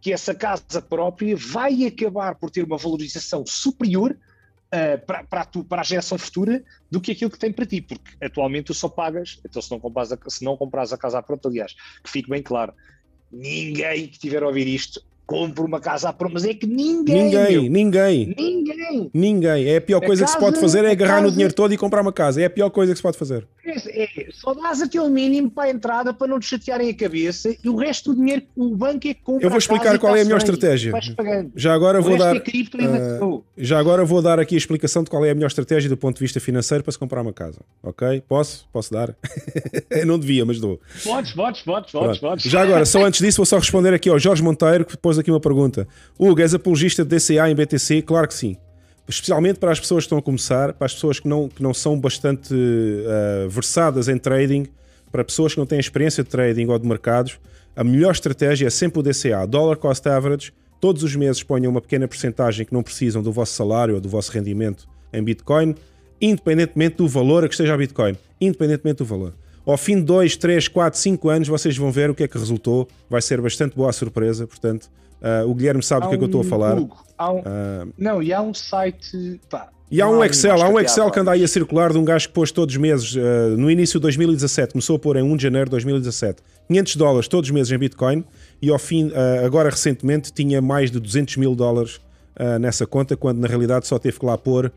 que 0.00 0.12
essa 0.12 0.34
casa 0.34 0.82
própria 0.82 1.36
vai 1.36 1.86
acabar 1.86 2.34
por 2.34 2.50
ter 2.50 2.64
uma 2.64 2.76
valorização 2.76 3.46
superior 3.46 4.10
uh, 4.10 5.06
para, 5.06 5.22
para, 5.22 5.40
a 5.42 5.44
tu, 5.44 5.62
para 5.62 5.82
a 5.82 5.84
geração 5.84 6.18
futura 6.18 6.64
do 6.90 7.00
que 7.00 7.12
aquilo 7.12 7.30
que 7.30 7.38
tem 7.38 7.52
para 7.52 7.64
ti, 7.64 7.80
porque 7.80 8.16
atualmente 8.20 8.66
tu 8.66 8.74
só 8.74 8.88
pagas, 8.88 9.40
então 9.44 9.62
se 9.62 9.70
não 9.70 9.78
compras 9.78 10.12
a, 10.12 10.18
se 10.28 10.44
não 10.44 10.56
compras 10.56 10.92
a 10.92 10.98
casa 10.98 11.22
pronta, 11.22 11.48
aliás, 11.48 11.74
que 12.02 12.10
fique 12.10 12.28
bem 12.28 12.42
claro, 12.42 12.74
ninguém 13.30 14.08
que 14.08 14.18
tiver 14.18 14.42
a 14.42 14.46
ouvir 14.48 14.66
isto 14.66 15.00
compro 15.26 15.64
uma 15.64 15.80
casa 15.80 16.08
à 16.08 16.14
mas 16.30 16.44
é 16.44 16.54
que 16.54 16.66
ninguém. 16.66 17.24
Ninguém, 17.24 17.52
meu, 17.52 17.62
ninguém. 17.70 18.34
Ninguém. 18.36 19.10
Ninguém. 19.12 19.68
É 19.68 19.76
a 19.76 19.80
pior 19.80 19.98
a 19.98 20.06
coisa 20.06 20.24
casa, 20.24 20.36
que 20.36 20.40
se 20.40 20.46
pode 20.46 20.60
fazer 20.60 20.84
é 20.84 20.90
agarrar 20.90 21.14
casa... 21.14 21.26
no 21.26 21.30
dinheiro 21.30 21.54
todo 21.54 21.72
e 21.72 21.76
comprar 21.76 22.02
uma 22.02 22.12
casa. 22.12 22.40
É 22.40 22.44
a 22.44 22.50
pior 22.50 22.70
coisa 22.70 22.92
que 22.92 22.96
se 22.96 23.02
pode 23.02 23.18
fazer. 23.18 23.46
É, 23.64 24.02
é, 24.02 24.28
só 24.32 24.54
dás 24.54 24.82
aquele 24.82 25.08
mínimo 25.08 25.50
para 25.50 25.64
a 25.64 25.70
entrada 25.70 26.12
para 26.12 26.26
não 26.26 26.40
te 26.40 26.46
chatearem 26.46 26.90
a 26.90 26.94
cabeça 26.94 27.54
e 27.62 27.68
o 27.68 27.76
resto 27.76 28.12
do 28.12 28.18
dinheiro 28.18 28.42
o 28.56 28.76
banco 28.76 29.06
é 29.08 29.14
que 29.14 29.22
compra. 29.22 29.46
Eu 29.46 29.50
vou 29.50 29.58
explicar 29.58 29.98
qual 29.98 30.16
é 30.16 30.22
a 30.22 30.24
melhor 30.24 30.38
estratégia. 30.38 30.92
Já 31.54 31.72
agora 31.72 32.00
vou 32.00 32.18
dar. 32.18 32.36
É 32.36 33.24
uh, 33.24 33.44
já 33.56 33.78
agora 33.78 34.04
vou 34.04 34.20
dar 34.20 34.40
aqui 34.40 34.54
a 34.54 34.58
explicação 34.58 35.02
de 35.02 35.10
qual 35.10 35.24
é 35.24 35.30
a 35.30 35.34
melhor 35.34 35.46
estratégia 35.46 35.88
do 35.88 35.96
ponto 35.96 36.16
de 36.16 36.20
vista 36.24 36.40
financeiro 36.40 36.82
para 36.82 36.92
se 36.92 36.98
comprar 36.98 37.22
uma 37.22 37.32
casa. 37.32 37.60
Ok? 37.82 38.22
Posso? 38.28 38.66
Posso 38.72 38.92
dar? 38.92 39.14
Não 40.04 40.18
devia, 40.18 40.44
mas 40.44 40.58
dou. 40.60 40.80
Podes, 41.04 41.32
podes, 41.32 41.62
podes, 41.62 41.92
podes, 41.92 42.18
podes. 42.18 42.44
Já 42.44 42.62
agora, 42.62 42.84
só 42.84 43.04
antes 43.04 43.20
disso, 43.20 43.36
vou 43.36 43.46
só 43.46 43.58
responder 43.58 43.94
aqui 43.94 44.08
ao 44.08 44.18
Jorge 44.18 44.42
Monteiro, 44.42 44.84
que 44.84 44.96
pôs 45.12 45.18
aqui 45.18 45.30
uma 45.30 45.40
pergunta. 45.40 45.86
Hugo, 46.18 46.40
és 46.40 46.54
apologista 46.54 47.04
de 47.04 47.16
DCA 47.16 47.50
em 47.50 47.54
BTC? 47.54 48.02
Claro 48.02 48.28
que 48.28 48.34
sim 48.34 48.56
especialmente 49.08 49.58
para 49.58 49.72
as 49.72 49.80
pessoas 49.80 50.04
que 50.04 50.06
estão 50.06 50.18
a 50.18 50.22
começar, 50.22 50.72
para 50.72 50.86
as 50.86 50.94
pessoas 50.94 51.18
que 51.18 51.28
não, 51.28 51.48
que 51.48 51.62
não 51.62 51.74
são 51.74 51.98
bastante 51.98 52.54
uh, 52.54 53.48
versadas 53.48 54.08
em 54.08 54.16
trading, 54.16 54.66
para 55.10 55.24
pessoas 55.24 55.52
que 55.52 55.58
não 55.58 55.66
têm 55.66 55.78
experiência 55.78 56.22
de 56.22 56.30
trading 56.30 56.66
ou 56.66 56.78
de 56.78 56.86
mercados, 56.86 57.38
a 57.74 57.84
melhor 57.84 58.12
estratégia 58.12 58.66
é 58.66 58.70
sempre 58.70 59.00
o 59.00 59.02
DCA, 59.02 59.46
Dollar 59.46 59.76
Cost 59.76 60.06
Average. 60.08 60.52
Todos 60.80 61.02
os 61.02 61.14
meses 61.14 61.42
ponham 61.42 61.70
uma 61.70 61.80
pequena 61.80 62.08
porcentagem 62.08 62.64
que 62.64 62.72
não 62.72 62.82
precisam 62.82 63.22
do 63.22 63.32
vosso 63.32 63.52
salário 63.52 63.94
ou 63.94 64.00
do 64.00 64.08
vosso 64.08 64.32
rendimento 64.32 64.88
em 65.12 65.22
Bitcoin, 65.22 65.74
independentemente 66.20 66.96
do 66.96 67.08
valor 67.08 67.44
a 67.44 67.48
que 67.48 67.54
esteja 67.54 67.74
a 67.74 67.76
Bitcoin. 67.76 68.16
Independentemente 68.40 68.98
do 68.98 69.04
valor. 69.04 69.34
Ao 69.64 69.76
fim 69.76 69.96
de 69.96 70.02
2, 70.02 70.36
3, 70.36 70.68
4, 70.68 70.98
5 70.98 71.28
anos, 71.28 71.48
vocês 71.48 71.76
vão 71.76 71.92
ver 71.92 72.10
o 72.10 72.14
que 72.14 72.24
é 72.24 72.28
que 72.28 72.36
resultou. 72.36 72.88
Vai 73.08 73.22
ser 73.22 73.40
bastante 73.40 73.76
boa 73.76 73.90
a 73.90 73.92
surpresa. 73.92 74.46
Portanto, 74.46 74.90
uh, 75.20 75.48
o 75.48 75.54
Guilherme 75.54 75.82
sabe 75.82 76.04
há 76.04 76.06
o 76.06 76.08
que 76.08 76.16
é 76.16 76.18
que 76.18 76.24
eu 76.24 76.26
estou 76.26 76.40
a 76.40 76.44
falar. 76.44 76.76
Um, 76.76 76.82
um, 76.82 77.38
uh, 77.38 77.92
não, 77.96 78.22
e 78.22 78.32
há 78.32 78.42
um 78.42 78.52
site. 78.52 79.40
Pá, 79.48 79.68
e 79.88 80.00
há 80.00 80.08
um 80.08 80.24
Excel, 80.24 80.60
há 80.60 80.68
um 80.68 80.80
Excel 80.80 81.10
que 81.10 81.20
anda 81.20 81.32
aí 81.32 81.44
a 81.44 81.48
circular 81.48 81.92
de 81.92 81.98
um 81.98 82.04
gajo 82.04 82.26
que 82.26 82.32
pôs 82.32 82.50
todos 82.50 82.74
os 82.74 82.80
meses, 82.80 83.14
uh, 83.14 83.56
no 83.58 83.70
início 83.70 84.00
de 84.00 84.02
2017, 84.04 84.72
começou 84.72 84.96
a 84.96 84.98
pôr 84.98 85.16
em 85.16 85.22
1 85.22 85.36
de 85.36 85.42
janeiro 85.42 85.66
de 85.66 85.72
2017, 85.72 86.42
500 86.66 86.96
dólares 86.96 87.28
todos 87.28 87.50
os 87.50 87.54
meses 87.54 87.70
em 87.70 87.78
Bitcoin 87.78 88.24
e 88.62 88.70
ao 88.70 88.78
fim, 88.78 89.12
agora 89.44 89.68
recentemente, 89.68 90.32
tinha 90.32 90.62
mais 90.62 90.90
de 90.90 90.98
200 90.98 91.36
mil 91.36 91.54
dólares 91.54 92.00
nessa 92.58 92.86
conta, 92.86 93.18
quando 93.18 93.40
na 93.40 93.48
realidade 93.48 93.86
só 93.86 93.98
teve 93.98 94.18
que 94.18 94.24
lá 94.24 94.38
pôr 94.38 94.72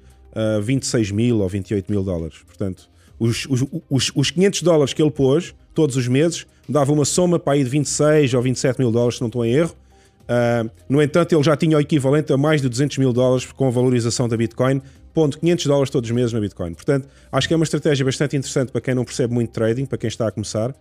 26 0.64 1.12
mil 1.12 1.40
ou 1.40 1.48
28 1.48 1.90
mil 1.90 2.04
dólares. 2.04 2.40
Portanto, 2.46 2.90
os, 3.20 3.46
os, 3.46 3.66
os, 3.90 4.12
os 4.16 4.32
500 4.32 4.62
dólares 4.62 4.94
que 4.94 5.02
ele 5.02 5.12
pôs 5.12 5.54
todos 5.74 5.96
os 5.96 6.08
meses 6.08 6.46
dava 6.68 6.92
uma 6.92 7.06
soma 7.06 7.38
para 7.38 7.54
aí 7.54 7.64
de 7.64 7.70
26 7.70 8.34
ou 8.34 8.42
27 8.42 8.80
mil 8.80 8.92
dólares, 8.92 9.16
se 9.16 9.22
não 9.22 9.28
estou 9.28 9.46
em 9.46 9.54
erro. 9.54 9.76
Uh, 10.24 10.70
no 10.90 11.02
entanto, 11.02 11.36
ele 11.36 11.44
já 11.44 11.56
tinha 11.56 11.78
o 11.78 11.80
equivalente 11.80 12.34
a 12.34 12.38
mais 12.38 12.62
de 12.62 12.68
200 12.68 12.98
mil 12.98 13.14
dólares 13.14 13.46
com 13.52 13.68
a 13.68 13.70
valorização 13.70 14.28
da 14.28 14.36
Bitcoin, 14.36 14.82
pondo 15.14 15.38
500 15.38 15.66
dólares 15.68 15.90
todos 15.92 16.10
os 16.10 16.16
meses 16.16 16.34
na 16.34 16.40
Bitcoin. 16.40 16.74
Portanto, 16.74 17.08
acho 17.32 17.48
que 17.48 17.54
é 17.54 17.58
uma 17.58 17.64
estratégia 17.64 18.04
bastante 18.04 18.36
interessante 18.36 18.72
para 18.72 18.82
quem 18.82 18.96
não 18.96 19.06
percebe 19.06 19.34
muito 19.34 19.52
trading, 19.52 19.86
para 19.86 19.98
quem 19.98 20.08
está 20.08 20.28
a 20.28 20.32
começar. 20.32 20.74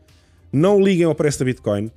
Não 0.51 0.81
liguem 0.81 1.05
ao 1.05 1.15
preço 1.15 1.39
da 1.39 1.45
Bitcoin, 1.45 1.91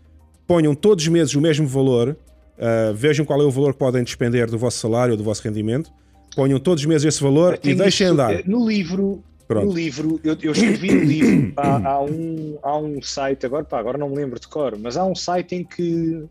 ponham 0.45 0.75
todos 0.75 1.03
os 1.03 1.09
meses 1.09 1.33
o 1.35 1.41
mesmo 1.41 1.67
valor, 1.67 2.09
uh, 2.57 2.93
vejam 2.93 3.25
qual 3.25 3.41
é 3.41 3.45
o 3.45 3.51
valor 3.51 3.73
que 3.73 3.79
podem 3.79 4.03
despender 4.03 4.49
do 4.49 4.57
vosso 4.57 4.79
salário 4.79 5.13
ou 5.13 5.17
do 5.17 5.23
vosso 5.23 5.41
rendimento, 5.43 5.89
ponham 6.35 6.59
todos 6.59 6.83
os 6.83 6.87
meses 6.87 7.05
esse 7.05 7.23
valor 7.23 7.57
e 7.63 7.73
deixem 7.73 8.07
andar. 8.07 8.33
Eh, 8.33 8.43
no 8.45 8.67
livro, 8.67 9.23
Pronto. 9.47 9.67
No 9.67 9.73
livro, 9.73 10.19
eu, 10.23 10.37
eu 10.41 10.51
escrevi 10.51 10.93
no 10.93 11.03
livro, 11.03 11.53
há, 11.55 11.77
há, 11.89 12.01
um, 12.01 12.59
há 12.61 12.77
um 12.77 13.01
site, 13.01 13.45
agora, 13.45 13.63
pá, 13.63 13.79
agora 13.79 13.97
não 13.97 14.09
me 14.09 14.15
lembro 14.15 14.39
de 14.39 14.47
cor, 14.47 14.77
mas 14.77 14.97
há 14.97 15.05
um 15.05 15.15
site 15.15 15.55
em 15.55 15.63
que 15.63 16.27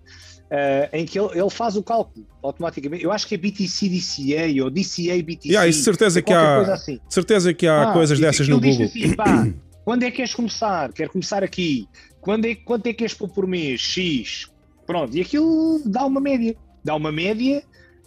Uh, 0.46 0.86
em 0.92 1.04
que 1.04 1.18
ele, 1.18 1.28
ele, 1.36 1.50
faz 1.50 1.76
o 1.76 1.82
cálculo 1.82 2.24
automaticamente. 2.40 3.02
Eu 3.02 3.10
acho 3.10 3.26
que 3.26 3.34
é 3.34 3.38
BTC 3.38 3.88
DCA 3.88 4.62
ou 4.62 4.70
DCA 4.70 5.20
BTC. 5.20 5.48
Yeah, 5.48 5.66
isso 5.66 5.82
certeza, 5.82 6.22
que 6.22 6.32
há, 6.32 6.60
assim. 6.72 7.00
certeza 7.08 7.52
que 7.52 7.66
há 7.66 7.90
ah, 7.90 7.92
coisas 7.92 8.20
dessas 8.20 8.46
no 8.46 8.60
Google. 8.60 8.84
Assim, 8.84 9.12
pá, 9.16 9.48
quando 9.84 10.04
é 10.04 10.10
que 10.10 10.18
queres 10.18 10.32
começar? 10.32 10.92
Quero 10.92 11.10
começar 11.10 11.42
aqui. 11.42 11.88
Quando 12.20 12.44
é, 12.44 12.54
quanto 12.54 12.86
é 12.86 12.90
que 12.90 12.98
queres 12.98 13.12
pôr 13.12 13.28
por 13.28 13.44
mês? 13.44 13.80
X. 13.80 14.48
Pronto, 14.86 15.16
e 15.16 15.20
aquilo 15.20 15.82
dá 15.84 16.06
uma 16.06 16.20
média. 16.20 16.54
Dá 16.84 16.94
uma 16.94 17.10
média. 17.10 17.64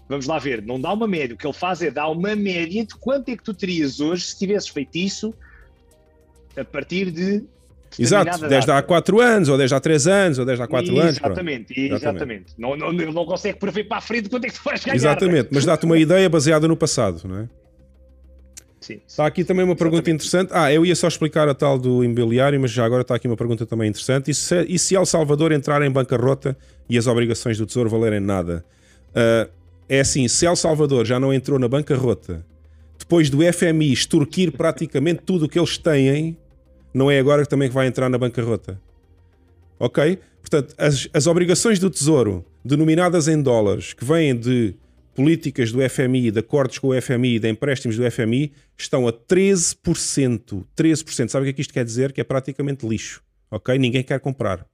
Vamos 0.10 0.26
lá 0.26 0.40
ver, 0.40 0.64
não 0.64 0.82
dá 0.82 0.92
uma 0.92 1.08
média. 1.08 1.36
O 1.36 1.38
que 1.38 1.46
ele 1.46 1.54
faz 1.54 1.84
é 1.84 1.92
dar 1.92 2.10
uma 2.10 2.36
média 2.36 2.84
de 2.84 2.96
quanto 2.96 3.30
é 3.30 3.38
que 3.38 3.44
tu 3.44 3.54
terias 3.54 4.00
hoje 4.00 4.26
se 4.26 4.40
tivesses 4.40 4.68
feito 4.68 4.98
isso 4.98 5.34
a 6.58 6.66
partir 6.66 7.12
de 7.12 7.44
Exato, 7.98 8.48
desde 8.48 8.72
há 8.72 8.82
4 8.82 9.20
anos, 9.20 9.50
ou 9.50 9.58
desde 9.58 9.76
há 9.76 9.80
3 9.80 10.08
anos, 10.08 10.40
ou 10.40 10.46
desde 10.46 10.64
há 10.64 10.68
4 10.68 11.00
anos. 11.00 11.18
Exatamente, 11.18 11.74
exatamente. 11.80 11.94
exatamente. 11.94 12.46
Não, 12.58 12.76
não, 12.76 12.92
não 12.92 13.26
consegue 13.26 13.58
prever 13.58 13.86
para 13.86 13.98
a 13.98 14.02
frente 14.02 14.30
quanto 14.30 14.46
é 14.46 14.50
que 14.50 14.56
tu 14.56 14.64
vais 14.64 14.84
ganhar. 14.84 14.96
Exatamente, 14.96 15.50
mas 15.52 15.66
dá-te 15.66 15.86
uma 15.86 15.98
ideia 15.98 16.30
baseada 16.30 16.68
no 16.68 16.76
passado, 16.76 17.28
não 17.28 17.40
é? 17.40 17.50
Sim, 18.80 19.02
está 19.06 19.26
aqui 19.26 19.44
também 19.44 19.66
uma 19.66 19.76
pergunta 19.76 20.10
interessante. 20.10 20.52
Ah, 20.54 20.72
eu 20.72 20.86
ia 20.86 20.96
só 20.96 21.08
explicar 21.08 21.50
a 21.50 21.54
tal 21.54 21.78
do 21.78 22.04
imobiliário, 22.04 22.60
mas 22.60 22.72
já 22.72 22.86
agora 22.86 23.02
está 23.02 23.16
aqui 23.16 23.28
uma 23.28 23.38
pergunta 23.38 23.66
também 23.66 23.90
interessante. 23.90 24.32
E 24.32 24.34
se, 24.34 24.66
e 24.68 24.80
se 24.80 24.96
El 24.96 25.06
Salvador 25.06 25.52
entrar 25.52 25.82
em 25.82 25.92
bancarrota 25.92 26.58
e 26.90 26.98
as 26.98 27.06
obrigações 27.06 27.58
do 27.58 27.66
Tesouro 27.66 27.90
valerem 27.90 28.20
nada? 28.20 28.64
Uh, 29.10 29.59
é 29.90 30.00
assim, 30.00 30.28
se 30.28 30.46
El 30.46 30.56
Salvador 30.56 31.06
já 31.06 31.20
não 31.20 31.34
entrou 31.34 31.58
na 31.58 31.68
bancarrota, 31.68 32.46
depois 32.98 33.30
do 33.30 33.40
FMI 33.42 33.92
extorquir 33.92 34.52
praticamente 34.52 35.24
tudo 35.26 35.46
o 35.46 35.50
que 35.50 35.58
eles 35.58 35.78
têm, 35.78 36.38
não 36.94 37.10
é 37.10 37.18
agora 37.20 37.42
que 37.42 37.50
também 37.50 37.70
vai 37.70 37.88
entrar 37.88 38.08
na 38.08 38.18
bancarrota. 38.18 38.80
Ok? 39.80 40.20
Portanto, 40.42 40.76
as, 40.78 41.10
as 41.12 41.26
obrigações 41.26 41.80
do 41.80 41.90
Tesouro, 41.90 42.46
denominadas 42.64 43.28
em 43.28 43.42
dólares, 43.42 43.94
que 43.94 44.06
vêm 44.06 44.36
de 44.36 44.76
políticas 45.16 45.72
do 45.72 45.80
FMI, 45.90 46.32
de 46.32 46.40
acordos 46.40 46.78
com 46.78 46.90
o 46.90 47.02
FMI, 47.02 47.40
de 47.40 47.50
empréstimos 47.50 47.98
do 47.98 48.10
FMI, 48.10 48.52
estão 48.78 49.08
a 49.08 49.12
13%. 49.12 50.66
13%. 50.78 51.30
Sabe 51.30 51.44
o 51.44 51.46
que 51.46 51.50
é 51.50 51.54
que 51.54 51.62
isto 51.62 51.74
quer 51.74 51.84
dizer? 51.84 52.14
Que 52.14 52.22
é 52.22 52.24
praticamente 52.24 52.88
lixo. 52.88 53.22
Ok? 53.52 53.78
Ninguém 53.78 54.04
quer 54.04 54.20
comprar. 54.20 54.66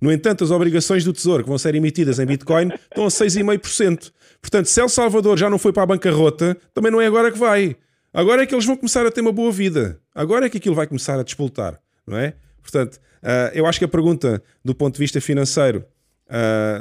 No 0.00 0.12
entanto, 0.12 0.44
as 0.44 0.50
obrigações 0.50 1.04
do 1.04 1.12
Tesouro 1.12 1.42
que 1.42 1.48
vão 1.48 1.58
ser 1.58 1.74
emitidas 1.74 2.18
em 2.18 2.26
Bitcoin 2.26 2.68
estão 2.68 3.04
a 3.04 3.08
6,5%. 3.08 4.12
Portanto, 4.40 4.66
se 4.66 4.80
El 4.80 4.88
Salvador 4.88 5.36
já 5.36 5.50
não 5.50 5.58
foi 5.58 5.72
para 5.72 5.82
a 5.82 5.86
bancarrota, 5.86 6.56
também 6.72 6.90
não 6.90 7.00
é 7.00 7.06
agora 7.06 7.30
que 7.30 7.38
vai. 7.38 7.76
Agora 8.12 8.42
é 8.42 8.46
que 8.46 8.54
eles 8.54 8.64
vão 8.64 8.76
começar 8.76 9.04
a 9.04 9.10
ter 9.10 9.20
uma 9.20 9.32
boa 9.32 9.52
vida. 9.52 10.00
Agora 10.14 10.46
é 10.46 10.48
que 10.48 10.56
aquilo 10.56 10.74
vai 10.74 10.86
começar 10.86 11.20
a 11.20 11.22
despoltar, 11.22 11.78
não 12.06 12.16
é? 12.16 12.34
Portanto, 12.62 12.94
uh, 12.94 13.52
eu 13.52 13.66
acho 13.66 13.78
que 13.78 13.84
a 13.84 13.88
pergunta 13.88 14.42
do 14.64 14.74
ponto 14.74 14.94
de 14.94 15.00
vista 15.00 15.20
financeiro 15.20 15.84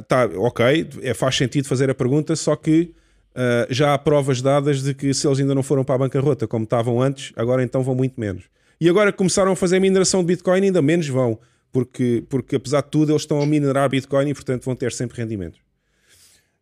está 0.02 0.28
uh, 0.28 0.42
ok, 0.42 0.90
é, 1.02 1.14
faz 1.14 1.36
sentido 1.36 1.68
fazer 1.68 1.90
a 1.90 1.94
pergunta, 1.94 2.36
só 2.36 2.56
que 2.56 2.94
uh, 3.36 3.68
já 3.70 3.94
há 3.94 3.98
provas 3.98 4.42
dadas 4.42 4.82
de 4.82 4.94
que 4.94 5.14
se 5.14 5.28
eles 5.28 5.40
ainda 5.40 5.54
não 5.54 5.62
foram 5.62 5.84
para 5.84 5.96
a 5.96 5.98
bancarrota 6.00 6.48
como 6.48 6.64
estavam 6.64 7.02
antes, 7.02 7.32
agora 7.36 7.62
então 7.62 7.84
vão 7.84 7.94
muito 7.94 8.20
menos. 8.20 8.46
E 8.80 8.90
agora 8.90 9.12
começaram 9.12 9.52
a 9.52 9.56
fazer 9.56 9.80
mineração 9.80 10.22
de 10.22 10.28
Bitcoin, 10.28 10.64
ainda 10.64 10.82
menos 10.82 11.08
vão, 11.08 11.38
porque, 11.72 12.24
porque 12.30 12.56
apesar 12.56 12.82
de 12.82 12.90
tudo 12.90 13.12
eles 13.12 13.24
estão 13.24 13.42
a 13.42 13.46
minerar 13.46 13.90
Bitcoin 13.90 14.30
e 14.30 14.34
portanto 14.34 14.64
vão 14.64 14.76
ter 14.76 14.92
sempre 14.92 15.18
rendimentos. 15.22 15.65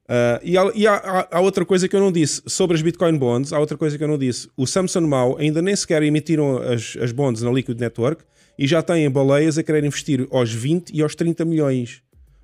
Uh, 0.03 0.39
e, 0.43 0.57
há, 0.57 0.71
e 0.75 0.85
há, 0.85 1.27
há, 1.31 1.39
outra 1.39 1.65
coisa 1.65 1.87
que 1.87 1.95
eu 1.95 1.99
não 1.99 2.11
disse 2.11 2.41
sobre 2.45 2.75
as 2.75 2.81
Bitcoin 2.81 3.17
Bonds. 3.17 3.53
Há 3.53 3.59
outra 3.59 3.77
coisa 3.77 3.97
que 3.97 4.03
eu 4.03 4.07
não 4.07 4.17
disse. 4.17 4.49
O 4.57 4.67
Samsung 4.67 5.07
Mao 5.07 5.37
ainda 5.37 5.61
nem 5.61 5.75
sequer 5.75 6.03
emitiram 6.03 6.57
as, 6.57 6.97
as 7.01 7.11
bonds 7.11 7.41
na 7.41 7.51
Liquid 7.51 7.79
Network 7.79 8.23
e 8.57 8.67
já 8.67 8.81
têm 8.81 9.09
baleias 9.09 9.57
a 9.57 9.63
querer 9.63 9.83
investir 9.83 10.27
aos 10.31 10.51
20 10.53 10.91
e 10.93 11.01
aos 11.01 11.15
30 11.15 11.45
milhões. 11.45 12.01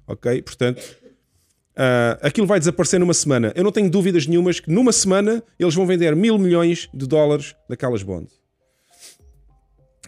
Ok? 0.08 0.42
Portanto, 0.42 0.80
uh, 0.80 2.18
aquilo 2.22 2.48
vai 2.48 2.60
desaparecer 2.60 3.00
numa 3.00 3.14
semana. 3.14 3.52
Eu 3.56 3.64
não 3.64 3.72
tenho 3.72 3.90
dúvidas 3.90 4.26
nenhumas 4.26 4.60
que 4.60 4.72
numa 4.72 4.94
semana 4.94 5.44
eles 5.60 5.76
vão 5.76 5.86
vender 5.86 6.16
mil 6.16 6.38
milhões 6.38 6.90
de 6.94 7.06
dólares 7.06 7.56
daquelas 7.70 8.04
bonds. 8.04 8.40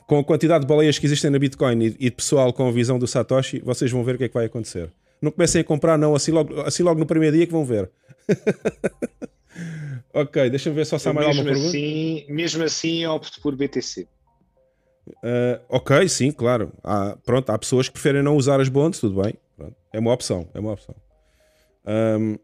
Com 0.07 0.19
a 0.19 0.23
quantidade 0.23 0.61
de 0.61 0.67
baleias 0.67 0.97
que 0.97 1.05
existem 1.05 1.29
na 1.29 1.39
Bitcoin 1.39 1.83
e, 1.83 1.95
e 1.99 2.11
pessoal 2.11 2.51
com 2.53 2.67
a 2.67 2.71
visão 2.71 2.97
do 2.97 3.07
Satoshi, 3.07 3.59
vocês 3.59 3.91
vão 3.91 4.03
ver 4.03 4.15
o 4.15 4.17
que 4.17 4.23
é 4.23 4.27
que 4.29 4.33
vai 4.33 4.45
acontecer. 4.45 4.89
Não 5.21 5.31
comecem 5.31 5.61
a 5.61 5.63
comprar, 5.63 5.97
não, 5.97 6.15
assim 6.15 6.31
logo, 6.31 6.61
assim 6.61 6.81
logo 6.81 6.99
no 6.99 7.05
primeiro 7.05 7.35
dia 7.37 7.45
que 7.45 7.51
vão 7.51 7.63
ver. 7.63 7.91
ok, 10.13 10.49
deixa-me 10.49 10.75
ver 10.75 10.85
só 10.85 10.97
se 10.97 11.07
há 11.07 11.13
mais 11.13 11.27
alguma 11.27 11.43
pergunta. 11.45 11.67
Assim, 11.67 12.25
mesmo 12.27 12.63
assim, 12.63 13.05
opto 13.05 13.39
por 13.41 13.55
BTC. 13.55 14.07
Uh, 15.07 15.61
ok, 15.69 16.07
sim, 16.09 16.31
claro. 16.31 16.71
Há, 16.83 17.17
pronto, 17.23 17.49
há 17.51 17.57
pessoas 17.57 17.87
que 17.87 17.93
preferem 17.93 18.23
não 18.23 18.35
usar 18.35 18.59
as 18.59 18.69
bonds, 18.69 18.99
tudo 18.99 19.21
bem. 19.21 19.35
Pronto, 19.55 19.75
é 19.93 19.99
uma 19.99 20.13
opção, 20.13 20.47
é 20.53 20.59
uma 20.59 20.73
opção. 20.73 20.95
Um, 21.85 22.37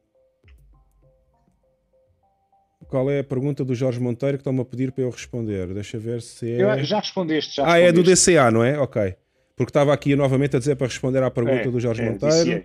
qual 2.88 3.09
é 3.09 3.19
a 3.19 3.23
pergunta 3.23 3.65
do 3.65 3.75
Jorge 3.75 3.99
Monteiro 3.99 4.38
que 4.38 4.41
estão-me 4.41 4.61
a 4.61 4.65
pedir 4.65 4.91
para 4.91 5.03
eu 5.03 5.09
responder? 5.09 5.73
Deixa 5.73 5.97
ver 5.97 6.22
se 6.22 6.51
é. 6.51 6.61
Eu 6.61 6.83
já 6.83 6.99
respondeste, 6.99 7.56
já 7.56 7.64
Ah, 7.64 7.77
respondeste. 7.77 7.99
é 7.99 8.03
do 8.03 8.03
DCA, 8.43 8.51
não 8.51 8.64
é? 8.64 8.80
Ok. 8.80 9.15
Porque 9.58 9.72
estava 9.72 9.92
aqui 9.92 10.16
novamente 10.16 10.56
a 10.56 10.60
dizer 10.60 10.76
para 10.76 10.86
responder 10.86 11.24
à 11.24 11.32
pergunta 11.32 11.68
é, 11.68 11.68
do 11.68 11.80
Jorge 11.80 12.03
é, 12.03 12.11
Monteiro. 12.11 12.64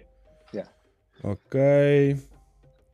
Yeah. 0.54 0.70
Ok. 1.24 1.58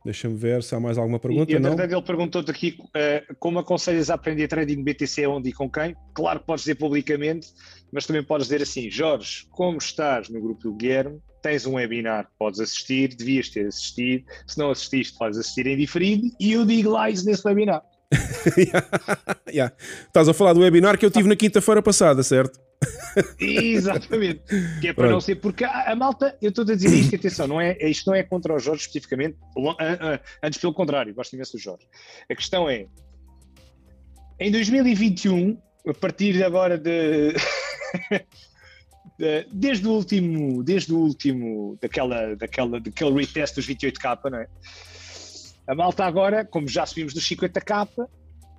Deixa-me 0.05 0.37
ver 0.37 0.63
se 0.63 0.73
há 0.73 0.79
mais 0.79 0.97
alguma 0.97 1.19
pergunta. 1.19 1.51
E, 1.51 1.55
e 1.55 1.59
não? 1.59 1.77
ele 1.77 2.01
perguntou-te 2.01 2.49
aqui 2.49 2.77
uh, 2.79 3.35
como 3.37 3.59
aconselhas 3.59 4.09
a 4.09 4.13
aprender 4.13 4.47
trading 4.47 4.81
BTC 4.81 5.27
onde 5.27 5.49
e 5.49 5.53
com 5.53 5.69
quem? 5.69 5.93
Claro 6.13 6.39
que 6.39 6.45
podes 6.45 6.63
dizer 6.63 6.75
publicamente, 6.75 7.49
mas 7.91 8.05
também 8.05 8.23
podes 8.23 8.47
dizer 8.47 8.61
assim: 8.61 8.89
Jorge, 8.89 9.45
como 9.51 9.77
estás 9.77 10.29
no 10.29 10.39
grupo 10.39 10.61
do 10.63 10.73
Guilherme, 10.73 11.19
tens 11.41 11.65
um 11.65 11.73
webinar 11.73 12.29
podes 12.39 12.61
assistir, 12.61 13.13
devias 13.13 13.49
ter 13.49 13.67
assistido. 13.67 14.23
Se 14.47 14.57
não 14.57 14.71
assististe, 14.71 15.17
podes 15.17 15.37
assistir 15.37 15.67
em 15.67 15.75
diferido 15.75 16.29
e 16.39 16.53
eu 16.53 16.65
digo 16.65 16.91
lá 16.91 17.09
isso 17.09 17.25
nesse 17.25 17.45
webinar. 17.45 17.83
yeah, 18.57 18.87
yeah. 19.49 19.75
Estás 20.07 20.29
a 20.29 20.33
falar 20.33 20.53
do 20.53 20.61
webinar 20.61 20.97
que 20.97 21.05
eu 21.05 21.11
tive 21.11 21.27
na 21.27 21.35
quinta-feira 21.35 21.81
passada, 21.81 22.23
certo? 22.23 22.68
Exatamente. 23.39 24.41
Que 24.79 24.87
é 24.89 24.93
para 24.93 25.03
Pronto. 25.03 25.11
não 25.11 25.21
ser, 25.21 25.35
porque 25.35 25.63
a, 25.63 25.91
a, 25.91 25.95
malta, 25.95 26.37
eu 26.41 26.49
estou 26.49 26.63
a 26.63 26.67
dizer 26.67 26.89
isto, 26.89 27.15
atenção, 27.15 27.47
não 27.47 27.59
é, 27.59 27.77
isto 27.81 28.07
não 28.07 28.15
é 28.15 28.23
contra 28.23 28.53
o 28.53 28.59
Jorge 28.59 28.81
especificamente, 28.83 29.37
antes 30.41 30.59
pelo 30.59 30.73
contrário, 30.73 31.13
gosto 31.13 31.33
imenso 31.33 31.53
do 31.53 31.59
Jorge. 31.59 31.85
A 32.29 32.35
questão 32.35 32.69
é, 32.69 32.87
em 34.39 34.51
2021, 34.51 35.57
a 35.87 35.93
partir 35.93 36.33
de 36.33 36.43
agora 36.43 36.77
de. 36.79 37.33
desde 39.51 39.87
o 39.87 39.91
último, 39.91 40.63
desde 40.63 40.93
o 40.93 40.97
último, 40.97 41.77
daquela, 41.81 42.35
daquela, 42.35 42.79
daquele 42.79 43.11
retest 43.19 43.55
dos 43.55 43.67
28k, 43.67 44.29
não 44.31 44.37
é? 44.39 44.47
A 45.67 45.75
malta 45.75 46.05
agora, 46.05 46.45
como 46.45 46.67
já 46.67 46.85
subimos 46.85 47.13
dos 47.13 47.27
50k, 47.27 48.07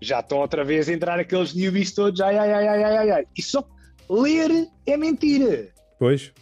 já 0.00 0.20
estão 0.20 0.39
outra 0.39 0.62
vez 0.65 0.89
a 0.89 0.92
entrar 0.92 1.18
aqueles 1.18 1.55
newbies 1.55 1.92
todos, 1.92 2.20
ai, 2.20 2.39
ai, 2.39 2.52
ai, 2.52 2.68
ai, 2.68 2.84
ai, 2.84 3.10
ai. 3.10 3.26
E 3.36 3.42
só 3.42 3.66
Ler 4.10 4.68
é 4.84 4.97
mentira. 4.97 5.68
Pois. 5.98 6.32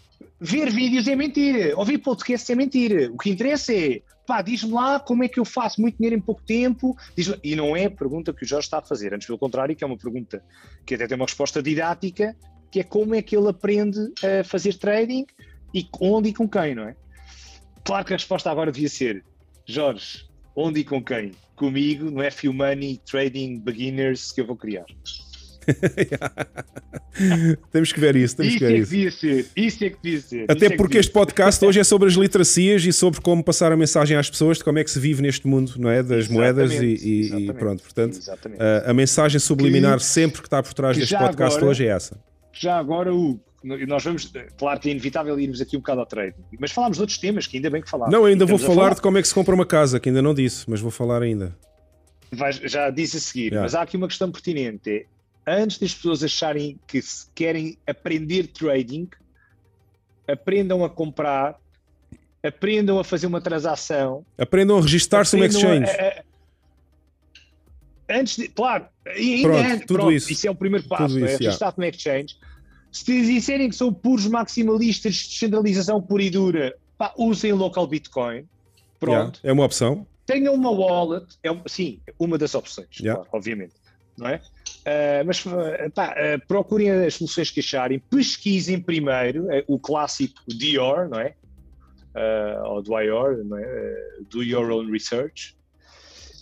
Ver 0.40 0.70
vídeos 0.70 1.06
é 1.06 1.14
mentira. 1.14 1.76
Ouvir 1.76 1.98
podcasts 1.98 2.48
é 2.48 2.54
mentira. 2.54 3.12
O 3.12 3.18
que 3.18 3.28
interessa 3.28 3.74
é, 3.74 4.00
pá, 4.26 4.40
diz-me 4.40 4.72
lá 4.72 4.98
como 4.98 5.22
é 5.22 5.28
que 5.28 5.38
eu 5.38 5.44
faço 5.44 5.80
muito 5.80 5.96
dinheiro 5.96 6.16
em 6.16 6.20
pouco 6.20 6.42
tempo. 6.42 6.96
E 7.44 7.54
não 7.54 7.76
é 7.76 7.84
a 7.84 7.90
pergunta 7.90 8.32
que 8.32 8.44
o 8.44 8.46
Jorge 8.48 8.66
está 8.66 8.78
a 8.78 8.82
fazer. 8.82 9.12
Antes, 9.12 9.26
pelo 9.26 9.38
contrário, 9.38 9.76
que 9.76 9.84
é 9.84 9.86
uma 9.86 9.98
pergunta 9.98 10.42
que 10.86 10.94
até 10.94 11.06
tem 11.06 11.16
uma 11.16 11.26
resposta 11.26 11.62
didática, 11.62 12.34
que 12.70 12.80
é 12.80 12.84
como 12.84 13.14
é 13.14 13.20
que 13.20 13.36
ele 13.36 13.48
aprende 13.48 13.98
a 14.24 14.42
fazer 14.44 14.74
trading 14.74 15.26
e 15.74 15.86
onde 16.00 16.30
e 16.30 16.34
com 16.34 16.48
quem, 16.48 16.74
não 16.74 16.84
é? 16.84 16.96
Claro 17.84 18.04
que 18.06 18.14
a 18.14 18.16
resposta 18.16 18.50
agora 18.50 18.72
devia 18.72 18.88
ser, 18.88 19.24
Jorge, 19.66 20.26
onde 20.56 20.80
e 20.80 20.84
com 20.84 21.02
quem? 21.02 21.32
Comigo 21.54 22.10
no 22.10 22.22
F 22.22 22.48
Money 22.48 22.98
Trading 23.04 23.58
Beginners 23.60 24.32
que 24.32 24.40
eu 24.40 24.46
vou 24.46 24.56
criar. 24.56 24.86
temos 27.72 27.92
que 27.92 28.00
ver 28.00 28.16
isso. 28.16 28.36
Temos 28.36 28.54
isso 28.54 28.58
que 28.58 28.66
ver 28.66 28.72
é 28.72 28.74
que 28.74 28.80
devia 28.84 29.10
ser. 29.10 29.46
Isso 29.56 29.84
é 29.84 29.90
que 29.90 29.96
devia 30.02 30.20
ser. 30.20 30.50
Até 30.50 30.66
é 30.66 30.76
porque 30.76 30.98
este 30.98 31.12
podcast 31.12 31.64
hoje 31.64 31.80
é 31.80 31.84
sobre 31.84 32.08
as 32.08 32.14
literacias 32.14 32.84
e 32.84 32.92
sobre 32.92 33.20
como 33.20 33.42
passar 33.42 33.72
a 33.72 33.76
mensagem 33.76 34.16
às 34.16 34.30
pessoas 34.30 34.58
de 34.58 34.64
como 34.64 34.78
é 34.78 34.84
que 34.84 34.90
se 34.90 35.00
vive 35.00 35.22
neste 35.22 35.46
mundo, 35.46 35.74
não 35.78 35.90
é? 35.90 36.02
Das 36.02 36.26
exatamente, 36.26 36.32
moedas 36.32 36.72
e, 36.72 36.86
e, 36.86 37.48
e, 37.48 37.52
pronto. 37.52 37.82
Portanto, 37.82 38.18
a, 38.58 38.90
a, 38.90 38.94
mensagem 38.94 39.38
subliminar 39.38 39.98
que, 39.98 40.04
sempre 40.04 40.40
que 40.40 40.46
está 40.46 40.62
por 40.62 40.72
trás 40.74 40.96
deste 40.96 41.16
podcast 41.16 41.56
agora, 41.56 41.70
hoje 41.70 41.86
é 41.86 41.88
essa. 41.88 42.18
Já 42.52 42.78
agora, 42.78 43.14
o 43.14 43.38
nós 43.62 44.04
vamos, 44.04 44.32
claro 44.56 44.78
que 44.78 44.88
é 44.88 44.92
inevitável 44.92 45.38
irmos 45.38 45.60
aqui 45.60 45.76
um 45.76 45.80
bocado 45.80 46.00
ao 46.00 46.06
trade, 46.06 46.36
mas 46.60 46.70
falámos 46.70 46.96
de 46.96 47.02
outros 47.02 47.18
temas 47.18 47.46
que 47.46 47.56
ainda 47.56 47.68
bem 47.68 47.82
que 47.82 47.90
falámos. 47.90 48.12
Não, 48.12 48.24
ainda 48.24 48.46
vou 48.46 48.56
falar, 48.56 48.74
falar, 48.74 48.94
de 48.94 49.00
como 49.00 49.18
é 49.18 49.22
que 49.22 49.26
se 49.26 49.34
compra 49.34 49.52
uma 49.52 49.66
casa, 49.66 49.98
que 49.98 50.08
ainda 50.08 50.22
não 50.22 50.32
disse, 50.32 50.64
mas 50.70 50.80
vou 50.80 50.92
falar 50.92 51.22
ainda. 51.22 51.56
Vai, 52.30 52.52
já 52.52 52.88
disse 52.90 53.16
a 53.16 53.20
seguir, 53.20 53.46
yeah. 53.46 53.62
mas 53.62 53.74
há 53.74 53.82
aqui 53.82 53.96
uma 53.96 54.06
questão 54.06 54.30
pertinente 54.30 55.06
antes 55.54 55.78
das 55.78 55.94
pessoas 55.94 56.22
acharem 56.22 56.78
que 56.86 57.00
se 57.00 57.26
querem 57.34 57.78
aprender 57.86 58.48
trading, 58.48 59.08
aprendam 60.26 60.84
a 60.84 60.90
comprar, 60.90 61.58
aprendam 62.42 62.98
a 62.98 63.04
fazer 63.04 63.26
uma 63.26 63.40
transação, 63.40 64.24
aprendam 64.36 64.78
a 64.78 64.80
registar-se 64.80 65.36
no 65.36 65.44
exchange. 65.44 65.90
A, 65.90 66.24
a, 68.08 68.18
antes 68.18 68.36
de, 68.36 68.48
claro, 68.48 68.86
ainda 69.06 69.48
pronto, 69.48 69.66
antes, 69.66 69.86
tudo 69.86 69.96
pronto, 69.98 70.12
isso. 70.12 70.32
isso 70.32 70.46
é 70.46 70.50
o 70.50 70.54
primeiro 70.54 70.86
passo, 70.86 71.18
é 71.18 71.36
registrar-te 71.36 71.78
no 71.78 71.84
exchange. 71.84 72.36
Se 72.90 73.04
disserem 73.04 73.68
que 73.68 73.76
são 73.76 73.92
puros 73.92 74.26
maximalistas 74.26 75.14
de 75.14 75.28
descentralização 75.28 76.00
pura 76.00 76.22
e 76.22 76.30
dura, 76.30 76.74
pá, 76.96 77.12
usem 77.16 77.52
local 77.52 77.86
Bitcoin. 77.86 78.48
Pronto. 78.98 79.36
Yeah, 79.36 79.50
é 79.50 79.52
uma 79.52 79.64
opção. 79.64 80.06
Tenham 80.26 80.54
uma 80.54 80.70
wallet, 80.70 81.26
é, 81.42 81.48
sim, 81.66 82.00
uma 82.18 82.36
das 82.36 82.54
opções, 82.54 82.88
yeah. 82.98 83.22
claro, 83.22 83.30
obviamente. 83.32 83.74
Não 84.16 84.28
é? 84.28 84.40
Uh, 84.88 85.26
mas 85.26 85.44
pá, 85.94 86.14
uh, 86.14 86.46
procurem 86.46 86.90
as 86.90 87.14
soluções 87.14 87.50
que 87.50 87.60
acharem, 87.60 87.98
pesquisem 87.98 88.80
primeiro 88.80 89.44
uh, 89.44 89.62
o 89.66 89.78
clássico 89.78 90.40
Dior, 90.48 91.10
não 91.10 91.20
é? 91.20 91.34
ou 92.64 92.82
Dior, 92.82 93.44
não 93.44 93.58
é? 93.58 93.96
do 94.30 94.42
your 94.42 94.70
own 94.70 94.90
research. 94.90 95.54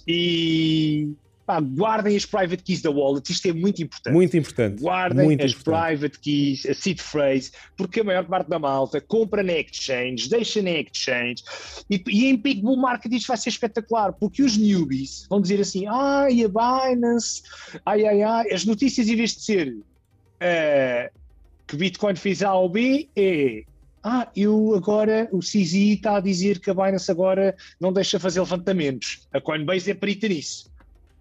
E, 0.07 1.13
Pá, 1.47 1.61
guardem 1.61 2.17
as 2.17 2.27
private 2.27 2.63
keys 2.65 2.83
da 2.83 2.91
wallet, 2.91 3.31
isto 3.31 3.47
é 3.47 3.53
muito 3.53 3.81
importante. 3.81 4.13
Muito 4.13 4.37
importante. 4.37 4.83
Guardem 4.83 5.25
muito 5.25 5.45
as 5.45 5.53
importante. 5.53 5.87
private 5.87 6.19
keys, 6.19 6.67
a 6.67 6.75
seed 6.75 7.01
phrase, 7.01 7.53
porque 7.77 8.01
a 8.01 8.05
maior 8.05 8.25
parte 8.27 8.49
da 8.49 8.59
malta 8.59 9.01
compra 9.01 9.45
na 9.45 9.53
exchange, 9.53 10.29
deixa 10.29 10.61
na 10.61 10.73
exchange, 10.73 11.45
e, 11.89 12.03
e 12.09 12.27
em 12.27 12.37
Big 12.37 12.63
Bull 12.63 12.77
Market 12.77 13.13
isto 13.13 13.29
vai 13.29 13.37
ser 13.37 13.51
espetacular, 13.51 14.13
porque 14.13 14.43
os 14.43 14.57
newbies 14.57 15.27
vão 15.31 15.41
dizer 15.41 15.61
assim, 15.61 15.87
ai, 15.87 16.43
a 16.43 16.49
Binance, 16.49 17.43
ai, 17.85 18.05
ai, 18.05 18.23
ai, 18.23 18.53
as 18.53 18.65
notícias 18.65 19.09
em 19.09 19.15
vez 19.15 19.37
de 19.37 19.43
ser 19.43 19.69
uh, 19.69 21.19
que 21.65 21.77
Bitcoin 21.77 22.17
fez 22.17 22.43
A 22.43 22.55
ou 22.55 22.69
B, 22.69 23.09
é 23.15 23.63
ah, 24.09 24.31
eu 24.37 24.73
agora, 24.77 25.29
o 25.33 25.41
CZ 25.41 25.75
está 25.75 26.19
a 26.19 26.21
dizer 26.21 26.61
que 26.61 26.71
a 26.71 26.75
Binance 26.75 27.11
agora 27.11 27.57
não 27.81 27.93
deixa 27.93 28.21
fazer 28.21 28.39
levantamentos. 28.39 29.27
A 29.33 29.41
Coinbase 29.41 29.91
é 29.91 29.95
perita 29.95 30.29
nisso. 30.29 30.71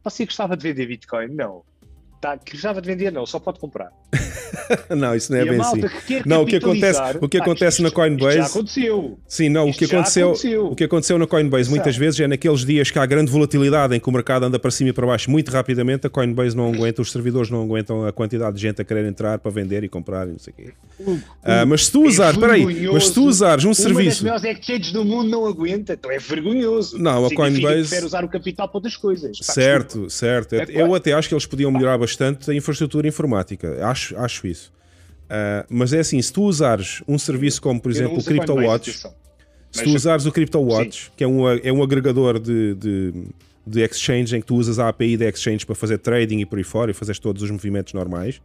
Você 0.06 0.24
gostava 0.26 0.56
de 0.56 0.64
vender 0.64 0.86
Bitcoin? 0.88 1.28
Não. 1.30 1.66
Tá, 2.22 2.38
gostava 2.52 2.82
de 2.82 2.88
vender? 2.88 3.12
Não, 3.12 3.26
só 3.26 3.40
pode 3.40 3.60
comprar. 3.60 3.92
não, 4.90 5.16
isso 5.16 5.32
não 5.32 5.40
é 5.40 5.44
e 5.44 5.50
bem 5.50 5.62
assim. 5.62 5.82
Não, 6.26 6.44
o 6.44 6.46
que 6.46 6.56
acontece, 6.56 7.00
o 7.22 7.30
que 7.30 7.38
acontece 7.38 7.82
na 7.82 7.92
Coinbase. 7.92 8.38
já 8.38 8.46
aconteceu. 8.46 9.20
Sim, 9.28 9.50
não, 9.50 9.70
o 9.70 9.74
que 9.74 9.86
aconteceu, 9.86 10.30
aconteceu, 10.30 10.66
o 10.68 10.76
que 10.76 10.84
aconteceu 10.84 11.18
na 11.18 11.28
Coinbase 11.28 11.70
muitas 11.70 11.96
vezes 11.96 12.20
é 12.20 12.28
naqueles 12.28 12.66
dias 12.66 12.90
que 12.90 12.98
há 12.98 13.06
grande 13.06 13.32
volatilidade 13.32 13.96
em 13.96 14.00
que 14.00 14.10
o 14.10 14.12
mercado 14.12 14.46
anda 14.46 14.58
para 14.58 14.72
cima 14.72 14.90
e 14.90 14.94
para 14.94 15.06
baixo 15.06 15.30
muito 15.30 15.52
rapidamente, 15.52 16.08
a 16.08 16.10
Coinbase 16.10 16.56
não 16.56 16.74
aguenta, 16.74 17.02
os 17.02 17.12
servidores 17.12 17.50
não 17.50 17.62
aguentam 17.62 18.06
a 18.06 18.12
quantidade 18.12 18.56
de 18.56 18.62
gente 18.62 18.82
a 18.82 18.86
querer 18.86 19.06
entrar 19.06 19.38
para 19.40 19.52
vender 19.52 19.84
e 19.84 19.90
comprar 19.90 20.28
e 20.28 20.32
não 20.32 20.40
sei 20.40 20.54
o 20.54 20.56
quê. 20.56 20.74
Uh, 21.00 21.68
mas 21.68 21.86
se 21.86 21.92
tu 21.92 22.06
usares, 22.06 22.42
é 22.42 22.52
aí, 22.52 22.88
mas 22.92 23.08
se 23.08 23.14
tu 23.14 23.26
usares 23.26 23.66
um 23.66 23.74
serviço. 23.74 24.24
Uma 24.24 24.34
das 24.34 24.42
melhores 24.42 24.60
exchanges 24.60 24.92
do 24.92 25.04
mundo 25.04 25.30
não 25.30 25.46
aguenta, 25.46 25.94
então 25.94 26.10
é 26.10 26.18
vergonhoso. 26.18 26.98
Não, 26.98 27.26
a 27.26 27.34
Coinbase. 27.34 27.90
quer 27.90 28.04
usar 28.04 28.24
o 28.24 28.30
capital 28.30 28.68
para 28.68 28.78
outras 28.78 28.96
coisas. 28.96 29.38
Certo, 29.42 30.10
certo. 30.10 30.56
É 30.56 30.66
eu 30.70 30.94
até 30.96 31.14
acho 31.14 31.28
que 31.28 31.34
eles 31.34 31.46
podiam 31.46 31.72
melhorar 31.72 31.98
bastante 32.06 32.52
a 32.52 32.54
infraestrutura 32.54 33.08
informática. 33.08 33.86
Acho, 33.86 34.16
acho 34.18 34.46
isso. 34.46 34.72
Uh, 35.26 35.66
mas 35.68 35.92
é 35.92 36.00
assim, 36.00 36.22
se 36.22 36.32
tu 36.32 36.44
usares 36.44 37.02
um 37.08 37.18
serviço 37.18 37.60
como, 37.60 37.82
por 37.82 37.92
exemplo, 37.92 38.20
o 38.20 38.24
CryptoWatch, 38.24 39.04
se 39.72 39.84
tu 39.84 39.90
usares 39.90 40.26
o 40.28 40.32
CryptoWatch, 40.32 41.10
que 41.18 41.24
é 41.24 41.28
um, 41.28 41.50
é 41.50 41.74
um 41.74 41.82
agregador 41.82 42.40
de, 42.40 42.76
de, 42.76 43.14
de, 43.66 43.82
exchange 43.82 44.36
em 44.36 44.40
que 44.40 44.46
tu 44.46 44.56
usas 44.56 44.78
a 44.78 44.88
API 44.88 45.18
da 45.18 45.26
exchange 45.26 45.66
para 45.66 45.74
fazer 45.74 45.98
trading 45.98 46.42
e 46.42 46.46
por 46.46 46.60
aí 46.60 46.64
fora 46.64 46.92
e 46.92 46.94
fazes 46.94 47.18
todos 47.18 47.42
os 47.42 47.50
movimentos 47.50 47.92
normais, 47.94 48.40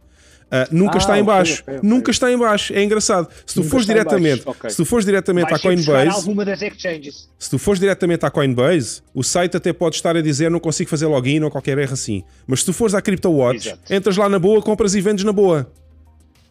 Uh, 0.51 0.67
nunca 0.69 0.95
ah, 0.95 0.97
está 0.97 1.17
em 1.17 1.23
baixo. 1.23 1.61
Okay, 1.61 1.77
okay, 1.77 1.89
nunca 1.89 2.11
está 2.11 2.29
em 2.29 2.37
baixo. 2.37 2.73
É 2.73 2.83
engraçado. 2.83 3.29
Se 3.45 3.55
tu 3.55 3.63
fores 3.63 3.85
diretamente, 3.85 4.43
okay. 4.45 4.69
se 4.69 4.75
tu 4.75 4.83
fores 4.83 5.05
diretamente 5.05 5.53
à 5.53 5.57
Coinbase, 5.57 6.27
se 7.39 7.49
tu 7.49 7.57
fores 7.57 7.79
diretamente 7.79 8.25
à 8.25 8.29
Coinbase, 8.29 9.01
o 9.13 9.23
site 9.23 9.55
até 9.55 9.71
pode 9.71 9.95
estar 9.95 10.17
a 10.17 10.21
dizer 10.21 10.51
não 10.51 10.59
consigo 10.59 10.89
fazer 10.89 11.05
login 11.05 11.41
ou 11.41 11.49
qualquer 11.49 11.77
erro 11.77 11.93
assim. 11.93 12.21
Mas 12.45 12.59
se 12.59 12.65
tu 12.65 12.73
fores 12.73 12.93
à 12.93 13.01
CryptoWatch, 13.01 13.67
Exato. 13.67 13.93
entras 13.93 14.17
lá 14.17 14.27
na 14.27 14.37
boa, 14.37 14.61
compras 14.61 14.93
e 14.93 14.99
vendes 14.99 15.23
na 15.23 15.31
boa. 15.31 15.71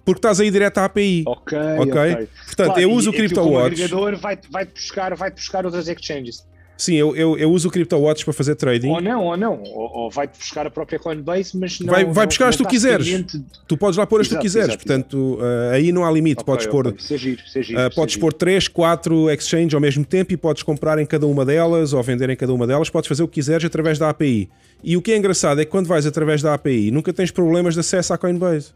Porque 0.03 0.19
estás 0.19 0.41
aí 0.41 0.51
direto 0.51 0.79
à 0.79 0.87
API. 0.87 1.25
Ok, 1.27 1.59
ok. 1.79 2.29
Portanto, 2.47 2.67
claro, 2.69 2.81
eu 2.81 2.91
uso 2.93 3.11
o 3.11 3.13
CryptoWatch. 3.13 3.53
O 3.53 3.85
agregador 3.85 4.17
vai, 4.17 4.39
vai 4.51 4.65
buscar, 4.65 5.15
vai 5.15 5.31
buscar 5.31 5.67
outras 5.67 5.89
exchanges. 5.89 6.43
Sim, 6.81 6.95
eu, 6.95 7.15
eu, 7.15 7.37
eu 7.37 7.53
uso 7.53 7.69
o 7.69 7.71
CryptoWatch 7.71 8.25
para 8.25 8.33
fazer 8.33 8.55
trading. 8.55 8.89
Ou 8.89 9.03
não, 9.03 9.25
ou 9.27 9.37
não. 9.37 9.63
Ou, 9.65 10.05
ou 10.05 10.11
vai 10.11 10.27
buscar 10.27 10.67
a 10.67 10.71
própria 10.71 10.99
Coinbase, 10.99 11.55
mas 11.55 11.79
não. 11.79 11.93
Vai, 11.93 12.07
vai 12.07 12.27
buscar 12.27 12.49
as 12.49 12.57
tu 12.57 12.65
quiseres. 12.65 13.27
Tu 13.69 13.77
podes 13.77 13.99
lá 13.99 14.07
pôr 14.07 14.23
as 14.23 14.29
tu 14.29 14.39
quiseres. 14.39 14.71
Exato, 14.71 14.87
Portanto, 14.87 15.39
uh, 15.39 15.75
aí 15.75 15.93
não 15.93 16.07
há 16.07 16.11
limite. 16.11 16.41
Okay, 16.41 16.47
podes 16.47 16.67
okay. 16.67 16.73
pôr. 16.73 16.87
Okay. 16.87 17.19
Giro, 17.19 17.43
giro, 17.55 17.87
uh, 17.87 17.95
podes 17.95 18.17
pôr 18.17 18.33
3, 18.33 18.67
4 18.69 19.31
exchanges 19.31 19.75
ao 19.75 19.81
mesmo 19.81 20.07
tempo 20.07 20.33
e 20.33 20.39
podes 20.39 20.63
comprar 20.63 20.99
em 20.99 21.05
cada 21.05 21.27
uma 21.27 21.45
delas 21.45 21.93
ou 21.93 22.03
vender 22.03 22.31
em 22.31 22.37
cada 22.37 22.55
uma 22.55 22.67
delas. 22.67 22.89
Podes 22.89 23.09
fazer 23.09 23.23
o 23.25 23.29
que 23.29 23.35
quiseres 23.35 23.67
através 23.67 23.99
da 23.99 24.09
API. 24.09 24.49
E 24.83 24.97
o 24.97 25.03
que 25.03 25.13
é 25.13 25.19
engraçado 25.19 25.61
é 25.61 25.67
que 25.67 25.71
quando 25.71 25.87
vais 25.87 26.07
através 26.07 26.41
da 26.41 26.55
API, 26.55 26.91
nunca 26.91 27.13
tens 27.13 27.31
problemas 27.31 27.75
de 27.75 27.81
acesso 27.81 28.15
à 28.15 28.17
Coinbase. 28.17 28.69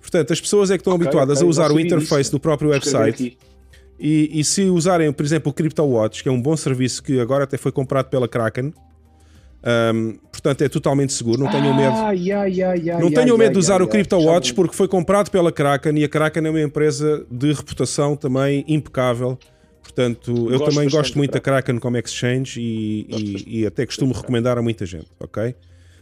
Portanto, 0.00 0.32
as 0.32 0.40
pessoas 0.40 0.70
é 0.70 0.74
que 0.74 0.82
estão 0.82 0.94
habituadas 0.94 1.42
a 1.42 1.44
usar 1.44 1.72
o 1.72 1.80
interface 1.80 2.20
isso. 2.20 2.30
do 2.30 2.38
próprio 2.38 2.70
website 2.70 3.36
e, 4.00 4.40
e, 4.40 4.44
se 4.44 4.62
usarem, 4.62 5.12
por 5.12 5.24
exemplo, 5.24 5.50
o 5.50 5.54
CryptoWatch, 5.54 6.22
que 6.22 6.28
é 6.28 6.32
um 6.32 6.40
bom 6.40 6.56
serviço 6.56 7.02
que 7.02 7.20
agora 7.20 7.44
até 7.44 7.58
foi 7.58 7.70
comprado 7.70 8.06
pela 8.06 8.26
Kraken, 8.26 8.72
um, 9.62 10.18
portanto 10.32 10.62
é 10.62 10.68
totalmente 10.70 11.12
seguro, 11.12 11.38
não 11.38 11.50
tenham 11.50 11.76
medo. 11.76 11.92
Ah, 11.94 12.12
yeah, 12.12 12.46
yeah, 12.46 12.74
yeah, 12.74 12.98
não 12.98 13.10
tenham 13.10 13.36
medo 13.36 13.52
de 13.52 13.58
usar 13.58 13.82
o 13.82 13.86
CryptoWatch 13.86 14.54
porque 14.54 14.74
foi 14.74 14.88
comprado 14.88 15.30
pela 15.30 15.52
Kraken 15.52 15.98
e 15.98 16.04
a 16.04 16.08
Kraken 16.08 16.46
é 16.46 16.50
uma 16.50 16.62
empresa 16.62 17.26
de 17.30 17.52
reputação 17.52 18.16
também 18.16 18.64
impecável. 18.66 19.38
Portanto, 19.82 20.30
eu 20.50 20.58
gosto 20.58 20.74
também 20.74 20.88
gosto 20.88 21.18
muito 21.18 21.32
da 21.32 21.40
Kraken 21.40 21.78
como 21.78 21.96
exchange 21.98 22.60
e, 22.60 23.06
e, 23.10 23.60
e 23.60 23.66
até 23.66 23.84
costumo 23.84 24.14
recomendar 24.14 24.56
a 24.56 24.62
muita 24.62 24.86
gente, 24.86 25.08
ok? 25.18 25.54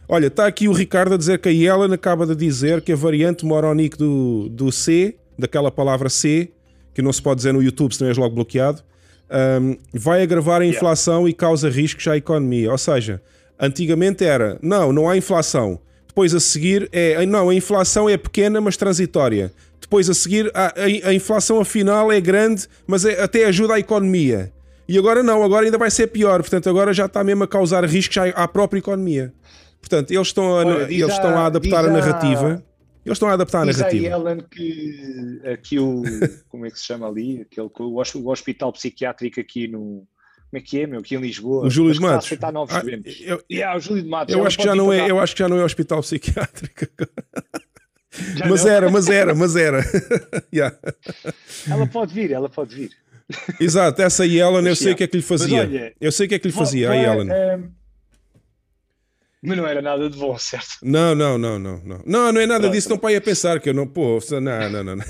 Olha, 0.07 0.27
está 0.27 0.47
aqui 0.47 0.67
o 0.67 0.71
Ricardo 0.71 1.15
a 1.15 1.17
dizer 1.17 1.39
que 1.39 1.49
a 1.49 1.51
Yellen 1.51 1.93
acaba 1.93 2.25
de 2.25 2.35
dizer 2.35 2.81
que 2.81 2.93
a 2.93 2.95
variante 2.95 3.45
moronic 3.45 3.97
do, 3.97 4.47
do 4.49 4.71
C, 4.71 5.15
daquela 5.37 5.69
palavra 5.69 6.09
C, 6.09 6.51
que 6.99 7.03
não 7.03 7.13
se 7.13 7.21
pode 7.21 7.37
dizer 7.37 7.53
no 7.53 7.63
YouTube, 7.63 7.95
senão 7.95 8.09
és 8.09 8.17
logo 8.17 8.35
bloqueado, 8.35 8.83
um, 9.61 9.77
vai 9.93 10.21
agravar 10.21 10.61
a 10.61 10.65
inflação 10.65 11.19
yeah. 11.19 11.29
e 11.29 11.33
causa 11.33 11.69
riscos 11.69 12.05
à 12.07 12.17
economia. 12.17 12.69
Ou 12.69 12.77
seja, 12.77 13.21
antigamente 13.57 14.25
era, 14.25 14.59
não, 14.61 14.91
não 14.91 15.09
há 15.09 15.15
inflação. 15.15 15.79
Depois 16.05 16.35
a 16.35 16.39
seguir 16.41 16.89
é, 16.91 17.25
não, 17.25 17.49
a 17.49 17.55
inflação 17.55 18.09
é 18.09 18.17
pequena, 18.17 18.59
mas 18.59 18.75
transitória. 18.75 19.49
Depois 19.79 20.09
a 20.09 20.13
seguir, 20.13 20.51
a, 20.53 20.67
a, 20.67 21.09
a 21.09 21.13
inflação 21.13 21.61
afinal 21.61 22.11
é 22.11 22.19
grande, 22.19 22.67
mas 22.85 23.05
é, 23.05 23.21
até 23.21 23.45
ajuda 23.45 23.75
a 23.75 23.79
economia. 23.79 24.51
E 24.85 24.97
agora 24.97 25.23
não, 25.23 25.41
agora 25.41 25.65
ainda 25.65 25.77
vai 25.77 25.89
ser 25.89 26.07
pior. 26.07 26.41
Portanto, 26.41 26.69
agora 26.69 26.93
já 26.93 27.05
está 27.05 27.23
mesmo 27.23 27.45
a 27.45 27.47
causar 27.47 27.85
riscos 27.85 28.17
à, 28.17 28.25
à 28.29 28.47
própria 28.47 28.79
economia. 28.79 29.31
Portanto, 29.79 30.11
eles 30.11 30.27
estão 30.27 30.57
a, 30.57 30.65
Olha, 30.65 30.83
eles 30.91 31.13
estão 31.13 31.29
a 31.37 31.45
adaptar 31.45 31.85
a 31.85 31.89
narrativa. 31.89 32.61
Eles 33.09 33.15
estão 33.15 33.29
a 33.29 33.33
adaptar 33.33 33.61
a 33.61 33.65
narrativa. 33.65 33.89
Diz 33.89 34.13
a 34.13 34.17
Ellen 34.17 34.45
que 34.49 35.41
aqui 35.51 35.79
o. 35.79 36.03
Como 36.47 36.65
é 36.65 36.71
que 36.71 36.79
se 36.79 36.85
chama 36.85 37.07
ali? 37.07 37.41
Aquele, 37.41 37.69
o 37.79 38.29
hospital 38.29 38.71
psiquiátrico 38.71 39.39
aqui 39.39 39.67
no. 39.67 40.07
Como 40.49 40.59
é 40.59 40.61
que 40.61 40.79
é, 40.81 40.87
meu? 40.87 40.99
Aqui 40.99 41.15
em 41.15 41.19
Lisboa. 41.19 41.65
O 41.65 41.69
Júlio 41.69 41.93
de 41.93 41.99
Matos. 41.99 42.25
aceitar 42.25 42.51
novos 42.51 42.73
ah, 42.73 42.81
eu, 43.19 43.43
yeah, 43.51 43.77
o 43.77 43.79
Júlio 43.79 44.03
de 44.03 44.09
Matos. 44.09 44.33
Eu 44.33 44.45
acho, 44.45 44.57
que 44.57 44.63
já 44.63 44.75
não 44.75 44.91
é, 44.91 45.09
eu 45.09 45.19
acho 45.19 45.35
que 45.35 45.39
já 45.39 45.49
não 45.49 45.57
é 45.57 45.63
hospital 45.63 46.01
psiquiátrico 46.01 46.87
mas 48.49 48.63
não? 48.63 48.71
era, 48.71 48.89
mas 48.89 49.07
era, 49.07 49.35
mas 49.35 49.55
era. 49.55 49.83
yeah. 50.53 50.75
Ela 51.69 51.85
pode 51.85 52.13
vir, 52.13 52.31
ela 52.31 52.49
pode 52.49 52.75
vir. 52.75 52.91
Exato, 53.59 54.01
essa 54.01 54.25
Ellen, 54.25 54.67
eu 54.67 54.75
sei 54.75 54.93
o 54.93 54.95
que 54.95 55.03
é 55.03 55.07
que 55.07 55.17
lhe 55.17 55.23
fazia. 55.23 55.61
Olha, 55.61 55.93
eu 56.01 56.11
sei 56.11 56.25
o 56.25 56.29
que 56.29 56.35
é 56.35 56.39
que 56.39 56.47
lhe 56.47 56.53
fazia, 56.53 56.89
a 56.89 56.97
Ellen. 56.97 57.29
Um, 57.31 57.71
mas 59.41 59.57
não 59.57 59.65
era 59.65 59.81
nada 59.81 60.09
de 60.09 60.17
bom, 60.17 60.37
certo? 60.37 60.77
Não, 60.83 61.15
não, 61.15 61.37
não, 61.37 61.57
não. 61.57 61.81
Não, 61.85 62.01
não, 62.05 62.31
não 62.33 62.41
é 62.41 62.45
nada 62.45 62.61
Pronto. 62.61 62.73
disso. 62.73 62.89
Não 62.89 62.97
para 62.97 63.13
ir 63.13 63.15
a 63.17 63.21
pensar 63.21 63.59
que 63.61 63.69
eu 63.69 63.73
não. 63.73 63.87
Pô, 63.87 64.19
não, 64.31 64.41
não, 64.41 64.83
não. 64.83 64.95
não. 64.97 65.05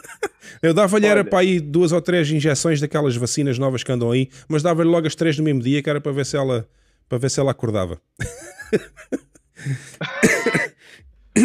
eu 0.62 0.72
dava-lhe 0.72 1.06
era 1.06 1.22
para 1.22 1.40
aí 1.40 1.60
duas 1.60 1.92
ou 1.92 2.00
três 2.00 2.30
injeções 2.30 2.80
daquelas 2.80 3.14
vacinas 3.16 3.58
novas 3.58 3.82
que 3.82 3.92
andam 3.92 4.10
aí, 4.10 4.30
mas 4.48 4.62
dava-lhe 4.62 4.88
logo 4.88 5.06
as 5.06 5.14
três 5.14 5.36
no 5.36 5.44
mesmo 5.44 5.60
dia, 5.60 5.82
que 5.82 5.90
era 5.90 6.00
para 6.00 6.12
ver 6.12 6.24
se 6.24 6.36
ela, 6.36 6.66
para 7.06 7.18
ver 7.18 7.30
se 7.30 7.38
ela 7.38 7.50
acordava. 7.50 8.00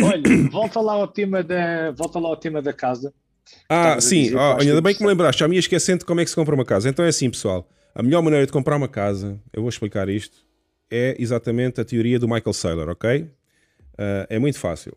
Olha, 0.01 0.50
volta 0.50 0.80
lá 0.80 0.93
ao 0.93 1.08
tema 1.08 1.43
da, 1.43 1.92
volta 1.92 2.18
lá 2.18 2.30
ao 2.30 2.38
tema 2.38 2.61
da 2.61 2.72
casa. 2.72 3.14
Ah, 3.68 4.00
sim, 4.00 4.34
oh, 4.34 4.61
ainda 4.61 4.80
bem 4.80 4.95
que 4.95 5.01
me 5.01 5.08
lembraste, 5.10 5.42
já 5.42 5.48
me 5.50 5.56
ia 5.56 5.60
esquecendo 5.60 6.06
como 6.06 6.22
é 6.22 6.24
que 6.24 6.30
se 6.30 6.35
compra 6.35 6.56
uma 6.56 6.64
casa. 6.64 6.88
Então 6.88 7.03
é 7.03 7.10
assim, 7.10 7.30
pessoal, 7.30 7.68
a 7.93 8.01
melhor 8.01 8.22
maneira 8.22 8.45
de 8.45 8.53
comprar 8.53 8.77
uma 8.77 8.88
casa, 8.88 9.38
eu 9.51 9.61
vou 9.61 9.68
explicar 9.68 10.08
isto 10.08 10.50
é 10.92 11.16
exatamente 11.18 11.80
a 11.80 11.86
teoria 11.86 12.20
do 12.20 12.28
Michael 12.28 12.53
Saylor, 12.53 12.90
ok? 12.90 13.22
Uh, 13.22 14.28
é 14.30 14.38
muito 14.38 14.60
fácil. 14.60 14.94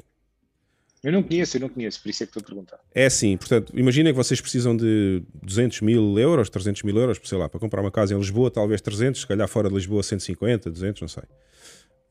Eu 1.03 1.13
não 1.13 1.23
conheço, 1.23 1.59
eu 1.59 1.61
não 1.61 1.69
conheço, 1.69 2.03
por 2.03 2.09
isso 2.09 2.23
é 2.23 2.27
que 2.27 2.31
estou 2.31 2.41
a 2.41 2.45
perguntar. 2.47 2.81
É 2.95 3.07
assim, 3.07 3.37
portanto, 3.37 3.73
imaginem 3.77 4.13
que 4.13 4.17
vocês 4.17 4.41
precisam 4.41 4.75
de 4.75 5.23
200 5.43 5.83
mil 5.83 6.19
euros, 6.19 6.49
300 6.49 6.83
mil 6.83 6.97
euros, 6.97 7.21
sei 7.23 7.37
lá, 7.37 7.47
para 7.47 7.61
comprar 7.61 7.83
uma 7.83 7.91
casa 7.91 8.15
em 8.15 8.19
Lisboa, 8.19 8.51
talvez 8.51 8.81
300, 8.81 9.21
se 9.21 9.27
calhar 9.27 9.47
fora 9.47 9.69
de 9.69 9.75
Lisboa 9.75 10.03
150, 10.03 10.71
200, 10.71 11.03
não 11.03 11.09
sei 11.09 11.25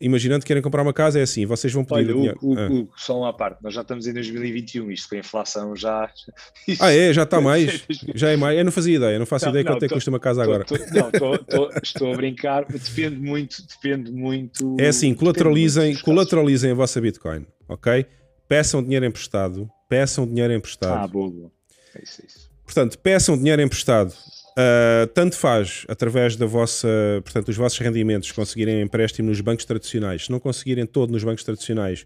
imaginando 0.04 0.42
que 0.42 0.48
querem 0.48 0.62
comprar 0.62 0.82
uma 0.82 0.94
casa, 0.94 1.20
é 1.20 1.22
assim, 1.22 1.46
vocês 1.46 1.72
vão 1.72 1.84
pedir 1.84 2.12
Olha, 2.12 2.14
dinheiro. 2.14 2.40
O, 2.42 2.60
ah. 2.60 2.70
o, 2.70 2.90
só 2.98 3.18
uma 3.18 3.32
parte, 3.32 3.64
nós 3.64 3.74
já 3.74 3.82
estamos 3.82 4.06
em 4.06 4.14
2021, 4.14 4.92
isto 4.92 5.10
com 5.10 5.16
a 5.16 5.20
inflação 5.20 5.76
já... 5.76 6.12
Ah 6.80 6.92
é? 6.92 7.14
Já 7.14 7.24
está 7.24 7.40
mais? 7.42 7.86
já 8.14 8.30
é 8.30 8.36
mais? 8.36 8.58
Eu 8.58 8.66
não 8.66 8.72
fazia 8.72 8.98
ideia, 8.98 9.18
não 9.18 9.26
faço 9.26 9.46
não, 9.46 9.52
ideia 9.52 9.64
não, 9.64 9.72
quanto 9.72 9.84
é 9.84 9.88
que 9.88 9.94
custa 9.94 10.10
uma 10.10 10.20
casa 10.20 10.44
tô, 10.44 10.50
agora. 10.50 10.66
Tô, 10.66 10.78
não, 10.78 11.12
tô, 11.12 11.70
estou 11.82 12.14
a 12.14 12.16
brincar, 12.18 12.66
depende 12.66 13.16
muito, 13.16 13.66
depende 13.66 14.12
muito... 14.12 14.76
É 14.80 14.88
assim, 14.88 15.14
colateralizem, 15.14 15.96
colateralizem 15.98 16.72
a 16.72 16.76
vossa 16.76 17.00
Bitcoin, 17.00 17.46
ok? 17.70 18.06
Peçam 18.48 18.84
dinheiro 18.84 19.06
emprestado, 19.06 19.70
peçam 19.88 20.28
dinheiro 20.28 20.54
emprestado. 20.54 21.04
Ah, 21.04 21.08
boa, 21.08 21.30
boa. 21.30 21.52
É 21.96 22.04
isso, 22.04 22.22
é 22.22 22.26
isso. 22.26 22.52
Portanto, 22.66 22.98
peçam 23.00 23.38
dinheiro 23.38 23.62
emprestado 23.62 24.14
Uh, 24.54 25.08
tanto 25.14 25.36
faz, 25.36 25.84
através 25.88 26.36
da 26.36 26.46
vossa, 26.46 26.88
portanto, 27.24 27.50
os 27.50 27.58
vossos 27.58 27.80
rendimentos 27.80 28.32
conseguirem 28.32 28.82
empréstimo 28.82 29.30
nos 29.30 29.42
bancos 29.42 29.66
tradicionais. 29.66 30.26
Se 30.26 30.32
não 30.32 30.40
conseguirem 30.40 30.86
todo 30.86 31.12
nos 31.12 31.24
bancos 31.24 31.44
tradicionais, 31.44 32.06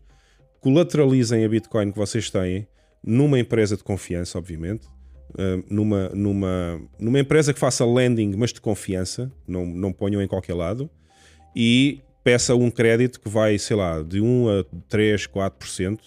colateralizem 0.61 1.43
a 1.43 1.49
Bitcoin 1.49 1.91
que 1.91 1.97
vocês 1.97 2.29
têm 2.29 2.67
numa 3.03 3.37
empresa 3.37 3.75
de 3.75 3.83
confiança, 3.83 4.37
obviamente. 4.37 4.87
Uh, 5.31 5.61
numa, 5.69 6.09
numa, 6.09 6.81
numa 6.97 7.19
empresa 7.19 7.53
que 7.53 7.59
faça 7.59 7.85
lending, 7.85 8.33
mas 8.37 8.53
de 8.53 8.61
confiança, 8.61 9.29
não, 9.45 9.65
não 9.65 9.91
ponham 9.91 10.21
em 10.21 10.27
qualquer 10.27 10.53
lado. 10.53 10.89
E 11.53 12.01
peça 12.23 12.55
um 12.55 12.71
crédito 12.71 13.19
que 13.19 13.29
vai, 13.29 13.57
sei 13.57 13.75
lá, 13.75 14.01
de 14.01 14.21
1 14.21 14.49
a 14.49 14.65
3, 14.87 15.27
4% 15.27 15.99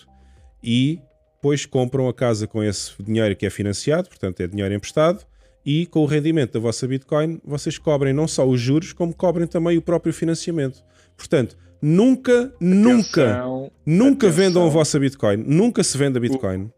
e 0.62 1.00
depois 1.34 1.64
compram 1.64 2.08
a 2.08 2.14
casa 2.14 2.46
com 2.46 2.62
esse 2.62 2.92
dinheiro 3.02 3.34
que 3.34 3.46
é 3.46 3.50
financiado, 3.50 4.08
portanto 4.08 4.40
é 4.40 4.46
dinheiro 4.46 4.74
emprestado, 4.74 5.24
e 5.64 5.86
com 5.86 6.00
o 6.00 6.06
rendimento 6.06 6.52
da 6.52 6.60
vossa 6.60 6.86
Bitcoin 6.86 7.40
vocês 7.44 7.78
cobrem 7.78 8.12
não 8.12 8.26
só 8.26 8.46
os 8.46 8.60
juros, 8.60 8.92
como 8.92 9.14
cobrem 9.14 9.46
também 9.46 9.76
o 9.76 9.82
próprio 9.82 10.12
financiamento. 10.12 10.82
Portanto, 11.16 11.56
nunca, 11.80 12.44
atenção, 12.44 12.60
nunca, 12.66 13.72
nunca 13.86 14.26
atenção. 14.26 14.30
vendam 14.30 14.66
a 14.66 14.68
vossa 14.68 14.98
Bitcoin. 14.98 15.36
Nunca 15.46 15.82
se 15.84 15.96
venda 15.96 16.18
Bitcoin. 16.18 16.70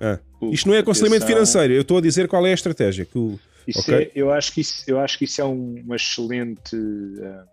ah. 0.00 0.18
Isto 0.52 0.68
não 0.68 0.74
é 0.74 0.78
aconselhamento 0.78 1.26
financeiro, 1.26 1.72
eu 1.72 1.82
estou 1.82 1.98
a 1.98 2.00
dizer 2.00 2.28
qual 2.28 2.46
é 2.46 2.50
a 2.50 2.54
estratégia. 2.54 3.04
Que 3.04 3.18
o, 3.18 3.38
okay? 3.76 3.94
é, 3.94 4.10
eu, 4.14 4.30
acho 4.30 4.52
que 4.52 4.60
isso, 4.60 4.84
eu 4.86 4.98
acho 4.98 5.18
que 5.18 5.24
isso 5.24 5.40
é 5.40 5.44
uma 5.44 5.96
excelente. 5.96 6.76
Uh, 6.76 7.44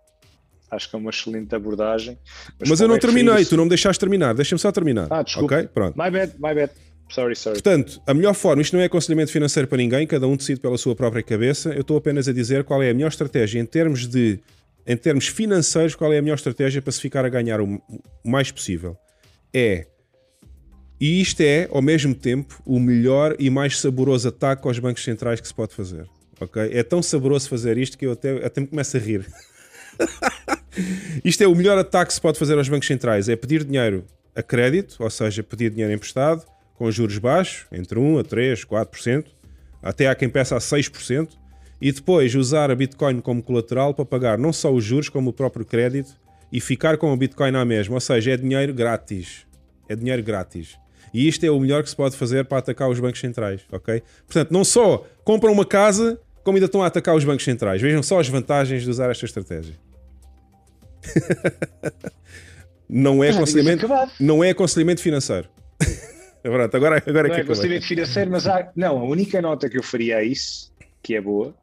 acho 0.70 0.90
que 0.90 0.96
é 0.96 1.00
uma 1.00 1.10
excelente 1.10 1.54
abordagem. 1.56 2.18
Mas, 2.60 2.70
mas 2.70 2.82
eu 2.82 2.88
não 2.88 3.00
terminei, 3.00 3.46
tu 3.46 3.56
não 3.56 3.64
me 3.64 3.70
deixaste 3.70 4.00
terminar, 4.00 4.34
deixa-me 4.34 4.60
só 4.60 4.72
terminar. 4.72 5.08
Ah, 5.10 5.24
desculpa. 5.24 5.56
Ok, 5.56 5.70
pronto. 5.74 5.98
My 5.98 6.10
bad, 6.10 6.34
my 6.38 6.54
bad. 6.54 6.72
Sorry, 7.12 7.36
sorry. 7.36 7.62
Portanto, 7.62 8.02
a 8.08 8.14
melhor 8.14 8.34
forma, 8.34 8.62
isto 8.62 8.76
não 8.76 8.82
é 8.82 8.86
aconselhamento 8.86 9.32
financeiro 9.32 9.68
para 9.68 9.78
ninguém, 9.78 10.08
cada 10.08 10.28
um 10.28 10.36
decide 10.36 10.60
pela 10.60 10.78
sua 10.78 10.96
própria 10.96 11.22
cabeça. 11.22 11.74
Eu 11.74 11.82
estou 11.82 11.98
apenas 11.98 12.28
a 12.28 12.34
dizer 12.34 12.64
qual 12.64 12.82
é 12.82 12.90
a 12.90 12.94
melhor 12.94 13.10
estratégia 13.10 13.60
em 13.60 13.66
termos 13.66 14.08
de 14.08 14.40
em 14.88 14.98
termos 14.98 15.28
financeiros, 15.28 15.94
qual 15.94 16.12
é 16.12 16.18
a 16.18 16.22
melhor 16.22 16.36
estratégia 16.36 16.82
para 16.82 16.92
se 16.92 17.00
ficar 17.00 17.24
a 17.24 17.30
ganhar 17.30 17.62
o 17.62 17.80
mais 18.24 18.50
possível? 18.50 18.98
É 19.54 19.86
e 21.02 21.20
isto 21.20 21.42
é, 21.42 21.68
ao 21.72 21.82
mesmo 21.82 22.14
tempo, 22.14 22.62
o 22.64 22.80
melhor 22.80 23.36
e 23.40 23.50
mais 23.50 23.80
saboroso 23.80 24.28
ataque 24.28 24.68
aos 24.68 24.78
bancos 24.78 25.04
centrais 25.04 25.42
que 25.42 25.48
se 25.48 25.54
pode 25.54 25.74
fazer. 25.74 26.08
Ok? 26.40 26.70
É 26.72 26.84
tão 26.84 27.02
saboroso 27.02 27.50
fazer 27.50 27.76
isto 27.80 27.98
que 27.98 28.06
eu 28.06 28.12
até, 28.12 28.46
até 28.46 28.62
me 28.62 28.68
começo 28.68 28.96
a 28.96 29.00
rir. 29.00 29.26
isto 31.26 31.44
é 31.44 31.48
o 31.48 31.56
melhor 31.56 31.76
ataque 31.80 32.10
que 32.10 32.14
se 32.14 32.22
pode 32.22 32.38
fazer 32.38 32.56
aos 32.56 32.70
bancos 32.70 32.88
centrais: 32.88 33.28
é 33.28 33.36
pedir 33.36 33.64
dinheiro 33.64 34.06
a 34.36 34.44
crédito, 34.44 34.98
ou 35.00 35.10
seja, 35.10 35.42
pedir 35.42 35.72
dinheiro 35.72 35.92
emprestado, 35.92 36.46
com 36.82 36.90
juros 36.90 37.20
baixos, 37.20 37.68
entre 37.72 38.00
1 38.00 38.18
a 38.18 38.24
3, 38.24 38.66
4%, 38.66 39.26
até 39.84 40.08
há 40.08 40.16
quem 40.16 40.28
peça 40.28 40.56
a 40.56 40.60
6%, 40.60 41.30
e 41.80 41.92
depois 41.92 42.34
usar 42.34 42.72
a 42.72 42.76
Bitcoin 42.76 43.22
como 43.22 43.44
colateral 43.44 43.94
para 43.94 44.04
pagar 44.04 44.36
não 44.40 44.52
só 44.52 44.74
os 44.74 44.84
juros, 44.84 45.08
como 45.08 45.30
o 45.30 45.34
próprio 45.34 45.64
crédito 45.64 46.10
e 46.52 46.60
ficar 46.60 46.98
com 46.98 47.14
a 47.14 47.16
Bitcoin 47.16 47.56
à 47.56 47.64
mesma. 47.64 47.94
Ou 47.94 48.02
seja, 48.02 48.32
é 48.32 48.38
dinheiro 48.38 48.74
grátis. 48.74 49.46
É 49.88 49.96
dinheiro 49.96 50.24
grátis. 50.24 50.76
E 51.14 51.28
isto 51.28 51.46
é 51.46 51.52
o 51.52 51.60
melhor 51.60 51.84
que 51.84 51.90
se 51.92 51.96
pode 51.96 52.18
fazer 52.18 52.46
para 52.46 52.58
atacar 52.58 52.90
os 52.90 53.00
bancos 53.00 53.20
centrais, 53.20 53.62
ok? 53.72 54.02
Portanto, 54.26 54.50
não 54.50 54.64
só 54.64 55.06
compram 55.24 55.54
uma 55.54 55.66
casa, 55.66 56.20
como 56.44 56.58
ainda 56.58 56.66
estão 56.66 56.82
a 56.82 56.88
atacar 56.88 57.16
os 57.16 57.24
bancos 57.24 57.46
centrais. 57.46 57.80
Vejam 57.80 58.02
só 58.02 58.20
as 58.20 58.28
vantagens 58.28 58.82
de 58.82 58.90
usar 58.90 59.12
esta 59.12 59.26
estratégia. 59.26 59.76
não 62.90 63.24
é 63.24 63.30
aconselhamento, 63.30 63.88
não 64.20 64.44
é 64.44 64.50
aconselhamento 64.50 65.00
financeiro. 65.00 65.48
Pronto, 66.42 66.76
agora, 66.76 67.04
agora 67.06 67.28
não 67.28 67.36
é 67.36 67.42
aconselhamento 67.42 67.86
financeiro, 67.86 68.32
mas 68.32 68.48
há, 68.48 68.72
não, 68.76 68.98
a 68.98 69.04
única 69.04 69.42
nota 69.42 69.70
que 69.70 69.78
eu 69.78 69.84
faria 69.84 70.18
a 70.18 70.24
isso, 70.24 70.74
que 71.04 71.16
é 71.16 71.22
boa, 71.22 71.54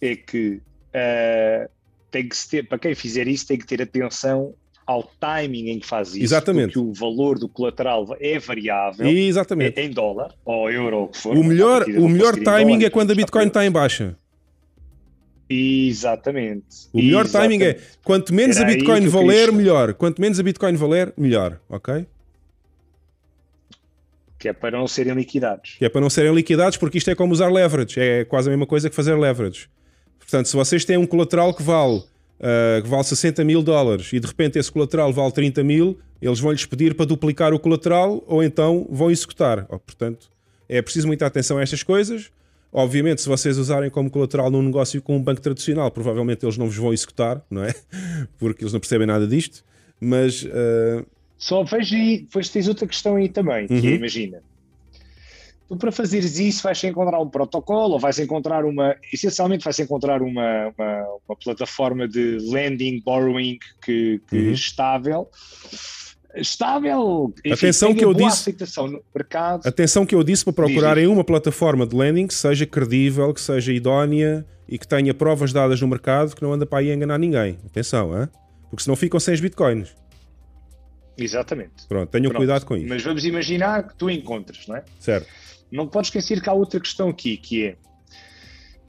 é 0.00 0.14
que 0.14 0.60
uh, 0.94 1.68
tem 2.10 2.28
que 2.28 2.48
ter, 2.48 2.68
para 2.68 2.78
quem 2.78 2.94
fizer 2.94 3.26
isso, 3.26 3.46
tem 3.46 3.58
que 3.58 3.66
ter 3.66 3.82
atenção 3.82 4.54
ao 4.86 5.02
timing 5.18 5.70
em 5.70 5.78
que 5.78 5.86
faz 5.86 6.10
isso, 6.10 6.24
Exatamente. 6.24 6.74
porque 6.74 6.78
o 6.78 6.92
valor 6.92 7.38
do 7.38 7.48
colateral 7.48 8.16
é 8.20 8.38
variável 8.38 9.06
Exatamente. 9.06 9.78
É 9.78 9.84
em 9.84 9.90
dólar 9.90 10.34
ou 10.44 10.70
euro, 10.70 10.96
ou 10.96 11.04
o 11.04 11.08
que 11.08 11.18
for. 11.18 11.36
O 11.36 11.42
melhor, 11.42 11.84
o 11.88 12.08
melhor 12.08 12.34
timing 12.34 12.74
dólar, 12.74 12.86
é 12.86 12.90
quando 12.90 13.10
a 13.12 13.14
Bitcoin 13.14 13.46
está 13.46 13.64
em 13.64 13.70
baixa. 13.70 14.16
Exatamente. 15.48 16.88
O 16.92 16.98
melhor 16.98 17.26
Exatamente. 17.26 17.58
timing 17.58 17.70
é 17.70 17.80
quanto 18.02 18.34
menos 18.34 18.56
Era 18.56 18.66
a 18.66 18.68
Bitcoin 18.72 19.06
valer, 19.08 19.52
melhor. 19.52 19.94
Quanto 19.94 20.20
menos 20.20 20.40
a 20.40 20.42
Bitcoin 20.42 20.74
valer, 20.76 21.12
melhor. 21.16 21.60
Ok? 21.68 22.06
Que 24.42 24.48
é 24.48 24.52
para 24.52 24.76
não 24.76 24.88
serem 24.88 25.14
liquidados. 25.14 25.76
Que 25.78 25.84
é 25.84 25.88
para 25.88 26.00
não 26.00 26.10
serem 26.10 26.34
liquidados, 26.34 26.76
porque 26.76 26.98
isto 26.98 27.08
é 27.08 27.14
como 27.14 27.32
usar 27.32 27.48
leverage. 27.48 28.00
É 28.00 28.24
quase 28.24 28.48
a 28.48 28.50
mesma 28.50 28.66
coisa 28.66 28.90
que 28.90 28.96
fazer 28.96 29.14
leverage. 29.14 29.68
Portanto, 30.18 30.46
se 30.46 30.56
vocês 30.56 30.84
têm 30.84 30.96
um 30.96 31.06
colateral 31.06 31.54
que 31.54 31.62
vale 31.62 31.98
uh, 31.98 32.82
que 32.82 32.88
vale 32.88 33.04
60 33.04 33.44
mil 33.44 33.62
dólares 33.62 34.12
e 34.12 34.18
de 34.18 34.26
repente 34.26 34.58
esse 34.58 34.70
colateral 34.70 35.12
vale 35.12 35.30
30 35.30 35.62
mil, 35.62 35.96
eles 36.20 36.40
vão-lhes 36.40 36.66
pedir 36.66 36.94
para 36.94 37.06
duplicar 37.06 37.54
o 37.54 37.58
colateral 37.58 38.20
ou 38.26 38.42
então 38.42 38.84
vão 38.90 39.12
executar. 39.12 39.64
Oh, 39.68 39.78
portanto, 39.78 40.28
é 40.68 40.82
preciso 40.82 41.06
muita 41.06 41.24
atenção 41.24 41.58
a 41.58 41.62
estas 41.62 41.84
coisas. 41.84 42.32
Obviamente, 42.72 43.22
se 43.22 43.28
vocês 43.28 43.58
usarem 43.58 43.90
como 43.90 44.10
colateral 44.10 44.50
num 44.50 44.62
negócio 44.62 45.00
com 45.00 45.16
um 45.16 45.22
banco 45.22 45.40
tradicional, 45.40 45.88
provavelmente 45.90 46.44
eles 46.44 46.58
não 46.58 46.66
vos 46.66 46.76
vão 46.76 46.92
executar, 46.92 47.40
não 47.48 47.62
é? 47.62 47.72
Porque 48.38 48.64
eles 48.64 48.72
não 48.72 48.80
percebem 48.80 49.06
nada 49.06 49.24
disto. 49.24 49.62
Mas. 50.00 50.42
Uh... 50.42 51.06
Só 51.42 51.64
veja 51.64 51.96
aí, 51.96 52.20
depois 52.20 52.48
tens 52.48 52.68
outra 52.68 52.86
questão 52.86 53.16
aí 53.16 53.28
também, 53.28 53.66
que 53.66 53.74
é, 53.74 53.76
uhum. 53.76 53.96
imagina, 53.96 54.40
Tu, 55.66 55.76
para 55.76 55.90
fazeres 55.90 56.38
isso, 56.38 56.62
vais 56.62 56.84
encontrar 56.84 57.20
um 57.20 57.28
protocolo, 57.28 57.94
ou 57.94 57.98
vais 57.98 58.16
encontrar 58.20 58.64
uma. 58.64 58.94
Essencialmente, 59.12 59.64
vais 59.64 59.76
encontrar 59.80 60.22
uma, 60.22 60.72
uma, 60.78 61.18
uma 61.28 61.36
plataforma 61.36 62.06
de 62.06 62.38
lending, 62.42 63.00
borrowing 63.04 63.58
que, 63.84 64.20
que 64.28 64.36
uhum. 64.36 64.52
estável. 64.52 65.28
Estável, 66.36 67.34
enfim, 67.44 67.54
atenção 67.54 67.92
que 67.92 68.04
eu 68.04 68.14
disse, 68.14 68.54
no 68.76 69.02
mercado. 69.12 69.66
Atenção 69.66 70.06
que 70.06 70.14
eu 70.14 70.22
disse 70.22 70.44
para 70.44 70.52
procurarem 70.52 71.08
uma 71.08 71.24
plataforma 71.24 71.86
de 71.86 71.96
lending 71.96 72.28
que 72.28 72.34
seja 72.34 72.66
credível, 72.66 73.34
que 73.34 73.40
seja 73.40 73.72
idónea 73.72 74.46
e 74.68 74.78
que 74.78 74.86
tenha 74.86 75.12
provas 75.12 75.52
dadas 75.52 75.80
no 75.80 75.88
mercado 75.88 76.36
que 76.36 76.42
não 76.42 76.52
anda 76.52 76.64
para 76.64 76.78
aí 76.78 76.92
enganar 76.92 77.18
ninguém. 77.18 77.58
Atenção, 77.66 78.16
hein? 78.18 78.28
porque 78.70 78.84
senão 78.84 78.96
ficam 78.96 79.20
sem 79.20 79.34
os 79.34 79.40
bitcoins. 79.40 80.01
Exatamente. 81.16 81.86
Pronto, 81.88 82.10
tenham 82.10 82.30
Pronto. 82.30 82.38
cuidado 82.38 82.64
com 82.64 82.76
isso. 82.76 82.88
Mas 82.88 83.02
vamos 83.02 83.24
imaginar 83.24 83.86
que 83.88 83.94
tu 83.96 84.10
encontras, 84.10 84.66
não 84.66 84.76
é? 84.76 84.84
Certo. 84.98 85.28
Não 85.70 85.86
podes 85.86 86.08
esquecer 86.08 86.40
que 86.40 86.48
há 86.48 86.52
outra 86.52 86.80
questão 86.80 87.08
aqui, 87.08 87.36
que 87.36 87.66
é. 87.66 87.76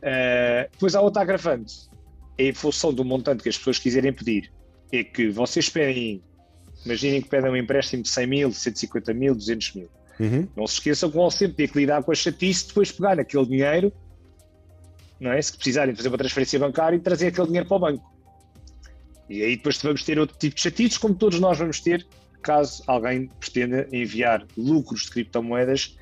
Uh, 0.03 0.71
depois 0.71 0.95
há 0.95 1.01
outra 1.01 1.21
agravante. 1.21 1.89
É 2.37 2.47
em 2.47 2.53
função 2.53 2.93
do 2.93 3.05
montante 3.05 3.43
que 3.43 3.49
as 3.49 3.57
pessoas 3.57 3.79
quiserem 3.79 4.11
pedir. 4.11 4.51
É 4.91 5.03
que 5.03 5.29
vocês 5.29 5.69
pedem. 5.69 6.21
Imaginem 6.85 7.21
que 7.21 7.29
pedem 7.29 7.49
um 7.49 7.55
empréstimo 7.55 8.03
de 8.03 8.09
100 8.09 8.27
mil, 8.27 8.51
150 8.51 9.13
mil, 9.13 9.33
200 9.33 9.73
mil. 9.75 9.89
Uhum. 10.19 10.47
Não 10.55 10.67
se 10.67 10.75
esqueçam 10.75 11.09
que 11.09 11.15
vão 11.15 11.29
sempre 11.31 11.55
ter 11.55 11.71
que 11.71 11.77
lidar 11.77 12.03
com 12.03 12.11
a 12.11 12.15
chatice 12.15 12.67
depois 12.67 12.91
pegar 12.91 13.19
aquele 13.19 13.45
dinheiro, 13.45 13.91
não 15.19 15.31
é? 15.31 15.41
Se 15.41 15.55
precisarem 15.55 15.95
fazer 15.95 16.09
uma 16.09 16.17
transferência 16.17 16.59
bancária 16.59 16.97
e 16.97 16.99
trazer 16.99 17.27
aquele 17.27 17.47
dinheiro 17.47 17.67
para 17.67 17.77
o 17.77 17.79
banco. 17.79 18.12
E 19.29 19.41
aí 19.41 19.55
depois 19.55 19.81
vamos 19.81 20.03
ter 20.03 20.19
outro 20.19 20.37
tipo 20.37 20.55
de 20.55 20.61
chatices, 20.61 20.97
como 20.97 21.15
todos 21.15 21.39
nós 21.39 21.57
vamos 21.57 21.79
ter, 21.79 22.05
caso 22.41 22.83
alguém 22.87 23.29
pretenda 23.39 23.87
enviar 23.91 24.45
lucros 24.57 25.03
de 25.03 25.11
criptomoedas 25.11 25.97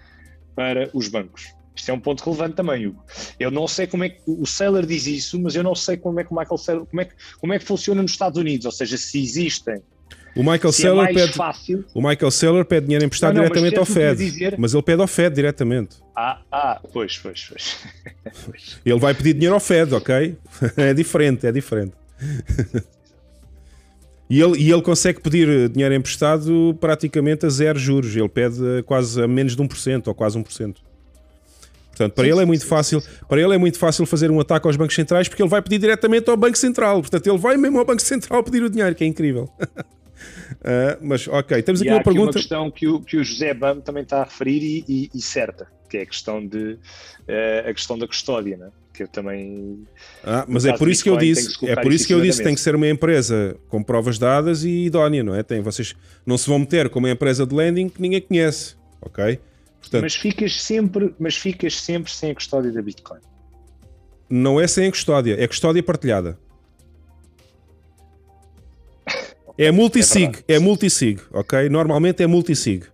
para 0.55 0.89
os 0.93 1.07
bancos. 1.07 1.53
Isto 1.75 1.89
é 1.89 1.93
um 1.93 1.99
ponto 1.99 2.23
relevante 2.23 2.55
também, 2.55 2.85
Hugo. 2.87 3.03
Eu 3.39 3.49
não 3.49 3.67
sei 3.67 3.87
como 3.87 4.03
é 4.03 4.09
que 4.09 4.21
o 4.27 4.45
Saylor 4.45 4.85
diz 4.85 5.07
isso, 5.07 5.39
mas 5.39 5.55
eu 5.55 5.63
não 5.63 5.73
sei 5.73 5.97
como 5.97 6.19
é 6.19 6.23
que 6.23 6.31
o 6.31 6.37
Michael 6.37 6.57
Saylor, 6.57 6.85
como 6.85 7.01
é 7.01 7.05
que, 7.05 7.13
como 7.39 7.53
é 7.53 7.59
que 7.59 7.65
funciona 7.65 8.01
nos 8.01 8.11
Estados 8.11 8.37
Unidos, 8.37 8.65
ou 8.65 8.71
seja, 8.71 8.97
se 8.97 9.21
existem. 9.21 9.81
O 10.35 10.39
Michael 10.43 10.71
Saylor 10.71 11.05
é 11.05 11.13
pede, 11.13 11.33
fácil. 11.33 11.85
o 11.93 12.01
Michael 12.01 12.31
Saylor 12.31 12.65
pede 12.65 12.85
dinheiro 12.85 13.03
emprestado 13.05 13.33
não, 13.33 13.41
não, 13.41 13.47
diretamente 13.49 13.77
ao 13.77 13.85
Fed, 13.85 14.17
dizer... 14.17 14.55
mas 14.57 14.73
ele 14.73 14.83
pede 14.83 15.01
ao 15.01 15.07
Fed 15.07 15.35
diretamente. 15.35 15.97
Ah, 16.15 16.41
ah, 16.51 16.81
pois, 16.93 17.17
pois, 17.17 17.49
pois. 17.49 17.77
ele 18.85 18.99
vai 18.99 19.13
pedir 19.13 19.33
dinheiro 19.33 19.55
ao 19.55 19.59
Fed, 19.59 19.93
ok? 19.93 20.37
É 20.77 20.93
diferente, 20.93 21.47
é 21.47 21.51
diferente. 21.51 21.93
E 24.31 24.41
ele, 24.41 24.57
e 24.57 24.71
ele 24.71 24.81
consegue 24.81 25.19
pedir 25.19 25.67
dinheiro 25.67 25.93
emprestado 25.93 26.73
praticamente 26.79 27.45
a 27.45 27.49
zero 27.49 27.77
juros. 27.77 28.15
Ele 28.15 28.29
pede 28.29 28.81
quase 28.85 29.21
a 29.21 29.27
menos 29.27 29.57
de 29.57 29.61
1% 29.61 30.07
ou 30.07 30.15
quase 30.15 30.39
1%. 30.39 30.77
Portanto, 31.89 32.13
para 32.13 32.23
sim, 32.23 32.31
ele 32.31 32.41
é 32.41 32.45
muito 32.45 32.61
sim, 32.61 32.69
fácil, 32.69 33.01
sim, 33.01 33.09
para 33.27 33.41
ele 33.41 33.53
é 33.53 33.57
muito 33.57 33.77
fácil 33.77 34.05
fazer 34.05 34.31
um 34.31 34.39
ataque 34.39 34.65
aos 34.65 34.77
bancos 34.77 34.95
centrais 34.95 35.27
porque 35.27 35.43
ele 35.43 35.49
vai 35.49 35.61
pedir 35.61 35.79
diretamente 35.79 36.29
ao 36.29 36.37
Banco 36.37 36.57
Central. 36.57 37.01
Portanto, 37.01 37.27
ele 37.27 37.37
vai 37.37 37.57
mesmo 37.57 37.77
ao 37.77 37.83
Banco 37.83 38.01
Central 38.01 38.41
pedir 38.41 38.63
o 38.63 38.69
dinheiro, 38.69 38.95
que 38.95 39.03
é 39.03 39.07
incrível. 39.07 39.51
uh, 39.61 39.67
mas 41.03 41.27
ok, 41.27 41.61
temos 41.61 41.81
aqui 41.81 41.91
uma 41.91 42.01
pergunta. 42.01 42.27
uma 42.27 42.33
questão 42.33 42.71
que 42.71 42.87
o, 42.87 43.01
que 43.01 43.17
o 43.17 43.23
José 43.25 43.53
Bam 43.53 43.81
também 43.81 44.03
está 44.03 44.21
a 44.21 44.23
referir 44.23 44.63
e, 44.63 44.85
e, 44.87 45.09
e 45.13 45.21
certa, 45.21 45.67
que 45.89 45.97
é 45.97 46.03
a 46.03 46.05
questão 46.05 46.47
de 46.47 46.75
uh, 46.75 47.69
a 47.69 47.73
questão 47.73 47.97
da 47.97 48.07
custódia, 48.07 48.55
né? 48.55 48.69
Que 49.01 49.03
eu 49.03 49.07
também. 49.07 49.87
Ah, 50.23 50.45
mas 50.47 50.65
é 50.65 50.77
por 50.77 50.89
isso 50.89 51.03
que 51.03 51.09
eu 51.09 51.17
disse, 51.17 51.65
é 51.65 51.75
por 51.81 51.91
isso 51.91 52.05
que 52.05 52.13
eu 52.13 52.21
disse, 52.21 52.43
tem 52.43 52.53
que 52.53 52.61
ser 52.61 52.75
uma 52.75 52.87
empresa 52.87 53.55
com 53.67 53.81
provas 53.81 54.17
dadas 54.17 54.63
e 54.63 54.85
idónea, 54.85 55.23
não 55.23 55.33
é? 55.33 55.41
Tem, 55.41 55.61
vocês 55.61 55.95
não 56.25 56.37
se 56.37 56.47
vão 56.47 56.59
meter 56.59 56.89
com 56.89 56.99
uma 56.99 57.09
empresa 57.09 57.45
de 57.45 57.55
lending 57.55 57.89
que 57.89 58.01
ninguém 58.01 58.21
conhece, 58.21 58.75
ok? 59.01 59.39
Portanto, 59.79 60.03
mas 60.03 60.15
ficas 60.15 60.61
sempre, 60.61 61.15
mas 61.19 61.35
ficas 61.35 61.75
sempre 61.81 62.11
sem 62.11 62.31
a 62.31 62.35
custódia 62.35 62.71
da 62.71 62.81
Bitcoin. 62.81 63.19
Não 64.29 64.61
é 64.61 64.67
sem 64.67 64.87
a 64.87 64.91
custódia, 64.91 65.35
é 65.39 65.47
custódia 65.47 65.81
partilhada. 65.81 66.37
É 69.57 69.71
multisig, 69.71 70.39
é, 70.47 70.55
é 70.55 70.59
multisig, 70.59 71.19
ok? 71.31 71.67
Normalmente 71.69 72.21
é 72.21 72.27
multisig. 72.27 72.85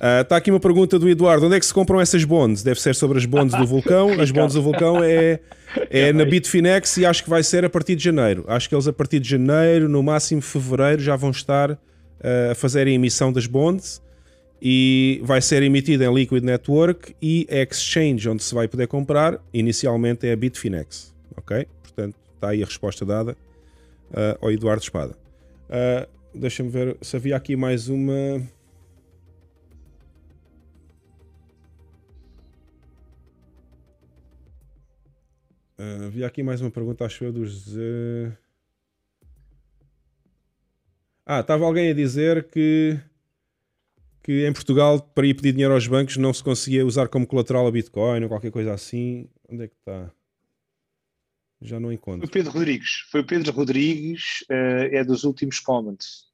Está 0.00 0.36
uh, 0.36 0.38
aqui 0.38 0.50
uma 0.50 0.58
pergunta 0.58 0.98
do 0.98 1.06
Eduardo: 1.10 1.44
onde 1.44 1.56
é 1.56 1.60
que 1.60 1.66
se 1.66 1.74
compram 1.74 2.00
essas 2.00 2.24
bonds? 2.24 2.62
Deve 2.62 2.80
ser 2.80 2.94
sobre 2.94 3.18
as 3.18 3.26
bonds 3.26 3.54
do 3.54 3.66
vulcão. 3.66 4.08
As 4.18 4.30
bonds 4.30 4.54
do 4.54 4.62
vulcão 4.62 5.04
é, 5.04 5.40
é 5.90 6.10
na 6.10 6.24
Bitfinex 6.24 6.96
e 6.96 7.04
acho 7.04 7.22
que 7.22 7.28
vai 7.28 7.42
ser 7.42 7.66
a 7.66 7.70
partir 7.70 7.96
de 7.96 8.04
janeiro. 8.04 8.42
Acho 8.48 8.66
que 8.66 8.74
eles 8.74 8.88
a 8.88 8.94
partir 8.94 9.20
de 9.20 9.28
janeiro, 9.28 9.90
no 9.90 10.02
máximo 10.02 10.40
fevereiro, 10.40 11.02
já 11.02 11.16
vão 11.16 11.30
estar 11.30 11.72
uh, 11.72 11.78
a 12.50 12.54
fazer 12.54 12.86
a 12.86 12.90
emissão 12.90 13.30
das 13.30 13.46
bonds 13.46 14.00
e 14.62 15.20
vai 15.22 15.42
ser 15.42 15.62
emitida 15.62 16.06
em 16.06 16.14
Liquid 16.14 16.42
Network 16.42 17.14
e 17.20 17.46
a 17.50 17.56
exchange 17.56 18.26
onde 18.26 18.42
se 18.42 18.54
vai 18.54 18.68
poder 18.68 18.86
comprar 18.86 19.38
inicialmente 19.52 20.26
é 20.26 20.32
a 20.32 20.36
Bitfinex. 20.36 21.14
Ok? 21.36 21.66
Portanto, 21.82 22.16
está 22.34 22.48
aí 22.48 22.62
a 22.62 22.66
resposta 22.66 23.04
dada 23.04 23.36
uh, 24.12 24.46
ao 24.46 24.50
Eduardo 24.50 24.82
Espada. 24.82 25.14
Deixa-me 26.34 26.70
ver 26.70 26.96
se 27.02 27.16
havia 27.16 27.36
aqui 27.36 27.56
mais 27.56 27.88
uma. 27.88 28.40
Uh, 35.80 36.08
havia 36.08 36.26
aqui 36.26 36.42
mais 36.42 36.60
uma 36.60 36.70
pergunta, 36.70 37.06
acho 37.06 37.24
eu, 37.24 37.32
do 37.32 37.46
José. 37.46 38.36
Ah, 41.24 41.40
estava 41.40 41.64
alguém 41.64 41.88
a 41.88 41.94
dizer 41.94 42.44
que, 42.48 43.00
que 44.22 44.46
em 44.46 44.52
Portugal, 44.52 45.00
para 45.00 45.26
ir 45.26 45.32
pedir 45.32 45.52
dinheiro 45.52 45.72
aos 45.72 45.86
bancos, 45.86 46.18
não 46.18 46.34
se 46.34 46.44
conseguia 46.44 46.84
usar 46.84 47.08
como 47.08 47.26
colateral 47.26 47.66
a 47.66 47.70
Bitcoin 47.70 48.22
ou 48.22 48.28
qualquer 48.28 48.50
coisa 48.50 48.74
assim. 48.74 49.26
Onde 49.48 49.64
é 49.64 49.68
que 49.68 49.74
está? 49.74 50.12
Já 51.62 51.80
não 51.80 51.90
encontro. 51.90 52.20
Foi 52.20 52.28
o 52.28 52.30
Pedro 52.30 52.52
Rodrigues. 52.52 52.90
Foi 53.10 53.20
o 53.22 53.26
Pedro 53.26 53.50
Rodrigues, 53.50 54.42
uh, 54.50 54.94
é 54.94 55.02
dos 55.02 55.24
últimos 55.24 55.60
comments. 55.60 56.26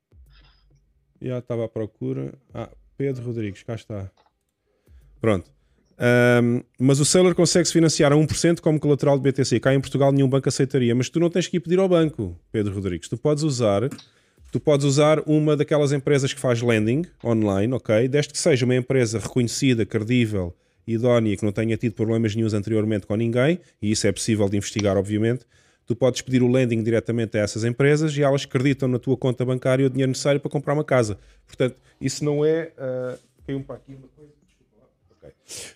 Já 1.22 1.38
estava 1.38 1.66
à 1.66 1.68
procura. 1.68 2.36
Ah, 2.52 2.70
Pedro 2.96 3.24
Rodrigues, 3.24 3.62
cá 3.62 3.76
está. 3.76 4.10
Pronto. 5.20 5.55
Um, 5.98 6.62
mas 6.78 7.00
o 7.00 7.04
seller 7.04 7.34
consegue-se 7.34 7.72
financiar 7.72 8.12
a 8.12 8.16
1% 8.16 8.60
como 8.60 8.78
colateral 8.78 9.18
de 9.18 9.22
BTC. 9.22 9.60
Cá 9.60 9.74
em 9.74 9.80
Portugal 9.80 10.12
nenhum 10.12 10.28
banco 10.28 10.48
aceitaria. 10.48 10.94
Mas 10.94 11.08
tu 11.08 11.18
não 11.18 11.30
tens 11.30 11.46
que 11.46 11.56
ir 11.56 11.60
pedir 11.60 11.78
ao 11.78 11.88
banco, 11.88 12.38
Pedro 12.52 12.74
Rodrigues. 12.74 13.08
Tu 13.08 13.16
podes 13.16 13.42
usar, 13.42 13.88
tu 14.52 14.60
podes 14.60 14.84
usar 14.84 15.20
uma 15.26 15.56
daquelas 15.56 15.92
empresas 15.92 16.32
que 16.32 16.40
faz 16.40 16.60
lending 16.60 17.04
online, 17.24 17.72
ok? 17.72 18.08
Desde 18.08 18.32
que 18.32 18.38
seja 18.38 18.64
uma 18.64 18.76
empresa 18.76 19.18
reconhecida, 19.18 19.86
credível, 19.86 20.54
idónea, 20.86 21.36
que 21.36 21.44
não 21.44 21.52
tenha 21.52 21.76
tido 21.76 21.94
problemas 21.94 22.34
nenhums 22.34 22.54
anteriormente 22.54 23.06
com 23.06 23.16
ninguém, 23.16 23.58
e 23.80 23.90
isso 23.90 24.06
é 24.06 24.12
possível 24.12 24.48
de 24.48 24.56
investigar, 24.56 24.96
obviamente. 24.96 25.44
Tu 25.86 25.94
podes 25.94 26.20
pedir 26.20 26.42
o 26.42 26.50
lending 26.50 26.82
diretamente 26.82 27.38
a 27.38 27.40
essas 27.42 27.62
empresas 27.62 28.16
e 28.16 28.22
elas 28.22 28.44
acreditam 28.44 28.88
na 28.88 28.98
tua 28.98 29.16
conta 29.16 29.44
bancária 29.44 29.86
o 29.86 29.90
dinheiro 29.90 30.10
necessário 30.10 30.40
para 30.40 30.50
comprar 30.50 30.74
uma 30.74 30.82
casa. 30.82 31.16
Portanto, 31.46 31.76
isso 32.00 32.24
não 32.24 32.44
é. 32.44 32.72
Uh, 32.76 33.18
caiu 33.46 33.60
para 33.60 33.76
aqui 33.76 33.94
uma 33.94 34.08
coisa. 34.08 34.35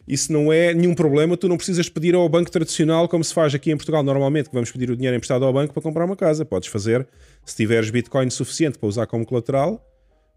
Isso 0.06 0.32
não 0.32 0.52
é 0.52 0.74
nenhum 0.74 0.94
problema, 0.94 1.36
tu 1.36 1.48
não 1.48 1.56
precisas 1.56 1.88
pedir 1.88 2.14
ao 2.14 2.28
banco 2.28 2.50
tradicional 2.50 3.08
como 3.08 3.22
se 3.22 3.32
faz 3.32 3.54
aqui 3.54 3.70
em 3.70 3.76
Portugal 3.76 4.02
normalmente, 4.02 4.48
que 4.48 4.54
vamos 4.54 4.70
pedir 4.70 4.90
o 4.90 4.96
dinheiro 4.96 5.16
emprestado 5.16 5.44
ao 5.44 5.52
banco 5.52 5.72
para 5.72 5.82
comprar 5.82 6.04
uma 6.04 6.16
casa. 6.16 6.44
Podes 6.44 6.68
fazer, 6.68 7.06
se 7.44 7.56
tiveres 7.56 7.90
Bitcoin 7.90 8.28
suficiente 8.30 8.78
para 8.78 8.88
usar 8.88 9.06
como 9.06 9.24
colateral, 9.24 9.84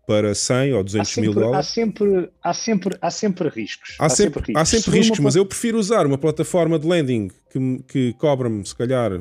para 0.05 0.35
100 0.35 0.73
ou 0.73 0.83
200 0.83 1.09
sempre, 1.09 1.21
mil 1.21 1.33
dólares. 1.33 1.67
Há 1.67 1.71
sempre, 1.71 2.29
há 2.43 2.53
sempre, 2.53 2.97
há 3.01 3.09
sempre 3.09 3.49
riscos. 3.49 3.95
Há, 3.99 4.05
há 4.05 4.09
sempre, 4.09 4.25
sempre, 4.25 4.39
riscos, 4.39 4.61
há 4.61 4.65
sempre 4.65 4.99
riscos 4.99 5.19
mas 5.19 5.35
eu 5.35 5.45
prefiro 5.45 5.79
usar 5.79 6.05
uma 6.05 6.17
plataforma 6.17 6.77
de 6.77 6.87
lending 6.87 7.29
que, 7.49 7.83
que 7.87 8.13
cobra-me, 8.19 8.65
se 8.65 8.75
calhar, 8.75 9.11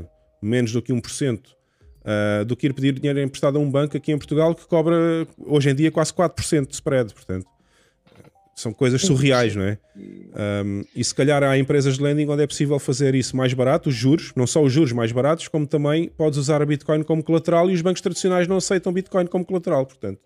menos 0.43 0.73
do 0.73 0.83
que 0.83 0.93
1%. 0.93 1.41
Uh, 2.03 2.45
do 2.45 2.57
que 2.57 2.67
ir 2.67 2.75
pedir 2.75 2.95
dinheiro 2.95 3.21
emprestado 3.21 3.59
a 3.59 3.61
um 3.61 3.71
banco 3.71 3.97
aqui 3.97 4.11
em 4.11 4.19
Portugal 4.19 4.57
que 4.57 4.67
cobra 4.67 5.25
hoje 5.39 5.71
em 5.71 5.75
dia 5.77 5.89
quase 5.89 6.13
4% 6.13 6.67
de 6.67 6.75
spread. 6.75 7.15
Portanto, 7.15 7.47
são 8.55 8.73
coisas 8.73 9.03
surreais, 9.03 9.57
não 9.57 9.65
é? 9.65 9.79
Um, 10.65 10.85
e 10.95 11.03
se 11.03 11.15
calhar 11.15 11.43
há 11.43 11.57
empresas 11.59 11.97
de 11.97 12.03
lending 12.03 12.29
onde 12.29 12.43
é 12.43 12.47
possível 12.47 12.79
fazer 12.79 13.15
isso 13.15 13.37
mais 13.37 13.55
barato, 13.55 13.89
os 13.89 13.95
juros, 13.95 14.33
não 14.37 14.47
só 14.47 14.63
os 14.63 14.73
juros 14.73 14.93
mais 14.93 15.11
baratos, 15.11 15.49
como 15.49 15.67
também 15.67 16.09
podes 16.09 16.39
usar 16.39 16.61
a 16.61 16.67
Bitcoin 16.67 17.03
como 17.03 17.23
colateral 17.23 17.71
e 17.71 17.75
os 17.75 17.83
bancos 17.83 18.03
tradicionais 18.03 18.47
não 18.47 18.57
aceitam 18.57 18.93
Bitcoin 18.93 19.27
como 19.27 19.45
colateral, 19.45 19.87
portanto. 19.87 20.21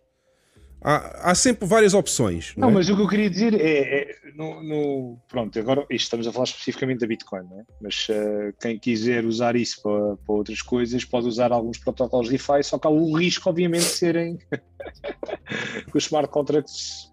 Há, 0.83 1.31
há 1.31 1.35
sempre 1.35 1.67
várias 1.67 1.95
opções. 1.95 2.53
Não, 2.57 2.69
não 2.69 2.71
é? 2.71 2.75
mas 2.75 2.89
o 2.89 2.95
que 2.95 3.03
eu 3.03 3.09
queria 3.09 3.31
dizer 3.31 3.55
é, 3.55 4.03
é 4.03 4.15
no, 4.37 4.63
no, 4.63 5.19
pronto, 5.29 5.59
agora 5.59 5.81
isto 5.91 6.05
estamos 6.05 6.27
a 6.27 6.33
falar 6.33 6.45
especificamente 6.45 7.01
da 7.01 7.07
Bitcoin, 7.07 7.45
é? 7.45 7.63
mas 7.81 8.07
uh, 8.09 8.55
quem 8.61 8.79
quiser 8.79 9.25
usar 9.25 9.57
isso 9.57 9.83
para, 9.83 10.17
para, 10.17 10.35
outras 10.35 10.63
coisas 10.63 11.05
pode 11.05 11.27
usar 11.27 11.51
alguns 11.51 11.79
protocolos 11.79 12.29
DeFi, 12.29 12.63
só 12.63 12.79
que 12.79 12.87
há 12.87 12.91
o 12.91 13.17
risco, 13.17 13.49
obviamente, 13.49 13.85
de 13.85 13.89
serem 13.89 14.39
os 15.95 16.05
smart 16.05 16.31
contracts 16.31 17.11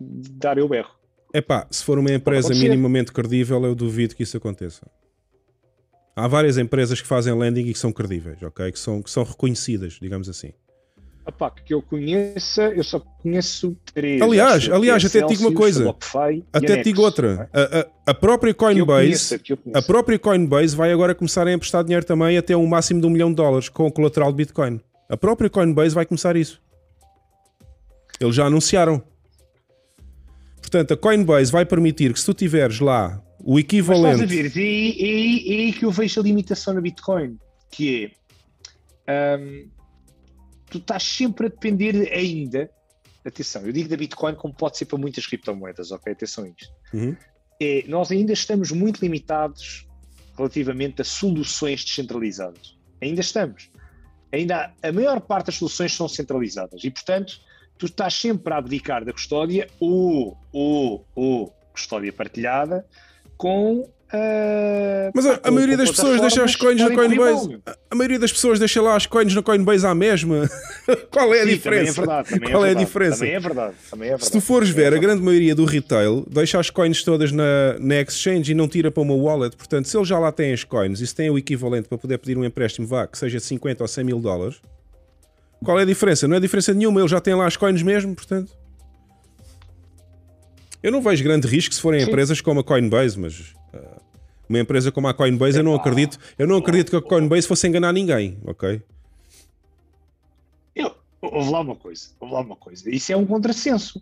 dar 0.00 0.58
eu 0.58 0.68
berro. 0.68 0.90
É 1.32 1.40
pá, 1.40 1.66
se 1.70 1.84
for 1.84 1.98
uma 1.98 2.12
empresa 2.12 2.54
minimamente 2.54 3.12
credível, 3.12 3.62
eu 3.64 3.74
duvido 3.74 4.14
que 4.14 4.22
isso 4.22 4.36
aconteça. 4.36 4.86
Há 6.14 6.26
várias 6.26 6.56
empresas 6.56 7.00
que 7.00 7.06
fazem 7.06 7.36
lending 7.36 7.66
e 7.66 7.72
que 7.72 7.78
são 7.78 7.92
credíveis, 7.92 8.42
ok? 8.42 8.72
Que 8.72 8.78
são, 8.78 9.02
que 9.02 9.10
são 9.10 9.22
reconhecidas, 9.22 9.98
digamos 10.00 10.28
assim. 10.28 10.52
Epá, 11.28 11.50
que 11.50 11.74
eu 11.74 11.82
conheça, 11.82 12.62
eu 12.68 12.84
só 12.84 13.00
conheço 13.00 13.76
três. 13.92 14.22
Aliás, 14.22 14.68
aliás, 14.70 15.04
até 15.04 15.20
te 15.22 15.34
digo 15.34 15.48
uma 15.48 15.52
coisa. 15.52 15.94
Até 16.52 16.76
te 16.76 16.84
digo 16.84 17.02
outra. 17.02 17.50
É? 17.52 17.60
A, 17.60 17.80
a, 17.80 17.86
a, 18.12 18.14
própria 18.14 18.54
Coinbase, 18.54 19.40
a 19.74 19.82
própria 19.82 20.18
Coinbase 20.20 20.76
vai 20.76 20.92
agora 20.92 21.16
começar 21.16 21.46
a 21.46 21.52
emprestar 21.52 21.82
dinheiro 21.82 22.06
também 22.06 22.38
até 22.38 22.56
um 22.56 22.66
máximo 22.66 23.00
de 23.00 23.06
um 23.08 23.10
milhão 23.10 23.30
de 23.30 23.34
dólares 23.34 23.68
com 23.68 23.86
o 23.86 23.92
colateral 23.92 24.30
de 24.30 24.36
Bitcoin. 24.36 24.80
A 25.08 25.16
própria 25.16 25.50
Coinbase 25.50 25.94
vai 25.94 26.06
começar 26.06 26.36
isso. 26.36 26.62
Eles 28.20 28.34
já 28.34 28.46
anunciaram. 28.46 29.02
Portanto, 30.76 30.92
a 30.92 30.96
Coinbase 30.98 31.50
vai 31.50 31.64
permitir 31.64 32.12
que 32.12 32.20
se 32.20 32.26
tu 32.26 32.34
tiveres 32.34 32.80
lá 32.80 33.22
o 33.42 33.58
equivalente. 33.58 34.20
Mas 34.20 34.30
estás 34.30 34.52
a 34.52 34.54
ver, 34.54 34.98
é, 34.98 35.62
aí 35.62 35.72
que 35.72 35.86
eu 35.86 35.90
vejo 35.90 36.20
a 36.20 36.22
limitação 36.22 36.74
na 36.74 36.82
Bitcoin, 36.82 37.38
que 37.70 38.12
é 39.06 39.38
um, 39.38 39.70
tu 40.68 40.76
estás 40.76 41.02
sempre 41.02 41.46
a 41.46 41.48
depender 41.48 42.12
ainda. 42.12 42.68
Atenção, 43.24 43.62
eu 43.62 43.72
digo 43.72 43.88
da 43.88 43.96
Bitcoin 43.96 44.34
como 44.34 44.54
pode 44.54 44.76
ser 44.76 44.84
para 44.84 44.98
muitas 44.98 45.26
criptomoedas, 45.26 45.90
ok? 45.90 46.12
Atenção 46.12 46.44
a 46.44 46.48
isto. 46.48 46.74
Uhum. 46.92 47.16
É, 47.58 47.84
nós 47.88 48.12
ainda 48.12 48.34
estamos 48.34 48.70
muito 48.70 49.00
limitados 49.00 49.88
relativamente 50.36 51.00
a 51.00 51.04
soluções 51.04 51.82
descentralizadas. 51.84 52.76
Ainda 53.00 53.22
estamos. 53.22 53.70
Ainda 54.30 54.74
a 54.82 54.92
maior 54.92 55.22
parte 55.22 55.46
das 55.46 55.54
soluções 55.54 55.96
são 55.96 56.06
centralizadas 56.06 56.84
e, 56.84 56.90
portanto, 56.90 57.40
tu 57.78 57.86
estás 57.86 58.14
sempre 58.14 58.52
a 58.52 58.58
abdicar 58.58 59.04
da 59.04 59.12
custódia 59.12 59.68
ou, 59.78 60.36
ou, 60.52 61.06
ou 61.14 61.54
custódia 61.72 62.12
partilhada 62.12 62.86
com 63.36 63.88
Uh, 64.06 65.10
Mas 65.12 65.26
a, 65.26 65.40
a 65.42 65.50
maioria 65.50 65.76
das 65.76 65.90
pessoas 65.90 66.20
deixa 66.20 66.44
as 66.44 66.54
coins 66.54 66.80
na 66.80 66.94
Coinbase. 66.94 67.58
A, 67.66 67.76
a 67.90 67.94
maioria 67.96 68.20
das 68.20 68.32
pessoas 68.32 68.58
deixa 68.58 68.80
lá 68.80 68.94
as 68.94 69.04
coins 69.04 69.34
na 69.34 69.42
Coinbase 69.42 69.84
à 69.84 69.94
mesma. 69.96 70.48
Qual 71.10 71.34
é 71.34 71.40
a 71.40 71.42
Sim, 71.42 71.48
diferença? 71.48 71.94
Também 72.00 72.20
é 72.20 72.22
verdade, 72.22 72.52
Qual 72.52 72.64
é, 72.64 72.68
é, 72.68 72.70
a 72.70 72.74
diferença? 72.74 73.18
Também 73.18 73.34
é 73.34 73.40
verdade. 73.40 73.74
Também 73.90 74.06
é 74.06 74.10
verdade. 74.10 74.24
Se 74.26 74.30
tu 74.30 74.40
fores 74.40 74.68
ver, 74.68 74.92
é 74.92 74.96
a 74.96 75.00
grande 75.00 75.22
maioria 75.22 75.56
do 75.56 75.64
retail 75.64 76.24
deixa 76.30 76.60
as 76.60 76.70
coins 76.70 77.02
todas 77.02 77.32
na, 77.32 77.76
na 77.80 78.00
exchange 78.00 78.52
e 78.52 78.54
não 78.54 78.68
tira 78.68 78.92
para 78.92 79.02
uma 79.02 79.14
wallet. 79.14 79.56
Portanto, 79.56 79.88
se 79.88 79.96
ele 79.96 80.04
já 80.04 80.20
lá 80.20 80.30
tem 80.30 80.52
as 80.52 80.62
coins 80.62 81.00
e 81.00 81.06
se 81.06 81.14
tem 81.14 81.28
o 81.28 81.36
equivalente 81.36 81.88
para 81.88 81.98
poder 81.98 82.18
pedir 82.18 82.38
um 82.38 82.44
empréstimo, 82.44 82.86
vá, 82.86 83.08
que 83.08 83.18
seja 83.18 83.38
de 83.38 83.44
50 83.44 83.82
ou 83.82 83.88
100 83.88 84.04
mil 84.04 84.20
dólares, 84.20 84.60
qual 85.64 85.78
é 85.78 85.82
a 85.82 85.86
diferença? 85.86 86.28
Não 86.28 86.36
é 86.36 86.40
diferença 86.40 86.72
nenhuma, 86.72 87.00
ele 87.00 87.08
já 87.08 87.20
tem 87.20 87.34
lá 87.34 87.46
as 87.46 87.56
coins 87.56 87.82
mesmo, 87.82 88.14
portanto. 88.14 88.56
Eu 90.82 90.92
não 90.92 91.02
vejo 91.02 91.24
grande 91.24 91.48
risco 91.48 91.74
se 91.74 91.80
forem 91.80 92.00
Sim. 92.00 92.08
empresas 92.08 92.40
como 92.40 92.60
a 92.60 92.64
Coinbase, 92.64 93.18
mas 93.18 93.54
uh, 93.74 94.00
uma 94.48 94.60
empresa 94.60 94.92
como 94.92 95.08
a 95.08 95.14
Coinbase, 95.14 95.58
eu 95.58 95.64
não 95.64 95.74
acredito, 95.74 96.18
eu 96.38 96.46
não 96.46 96.56
acredito 96.56 96.90
que 96.90 96.96
a 96.96 97.02
Coinbase 97.02 97.46
fosse 97.46 97.66
enganar 97.66 97.92
ninguém, 97.92 98.38
ok? 98.44 98.80
Eu, 100.74 100.94
houve 101.20 101.50
lá 101.50 101.60
uma 101.60 101.74
coisa, 101.74 102.08
houve 102.20 102.34
lá 102.34 102.40
uma 102.40 102.56
coisa. 102.56 102.88
Isso 102.88 103.12
é 103.12 103.16
um 103.16 103.26
contrassenso. 103.26 104.00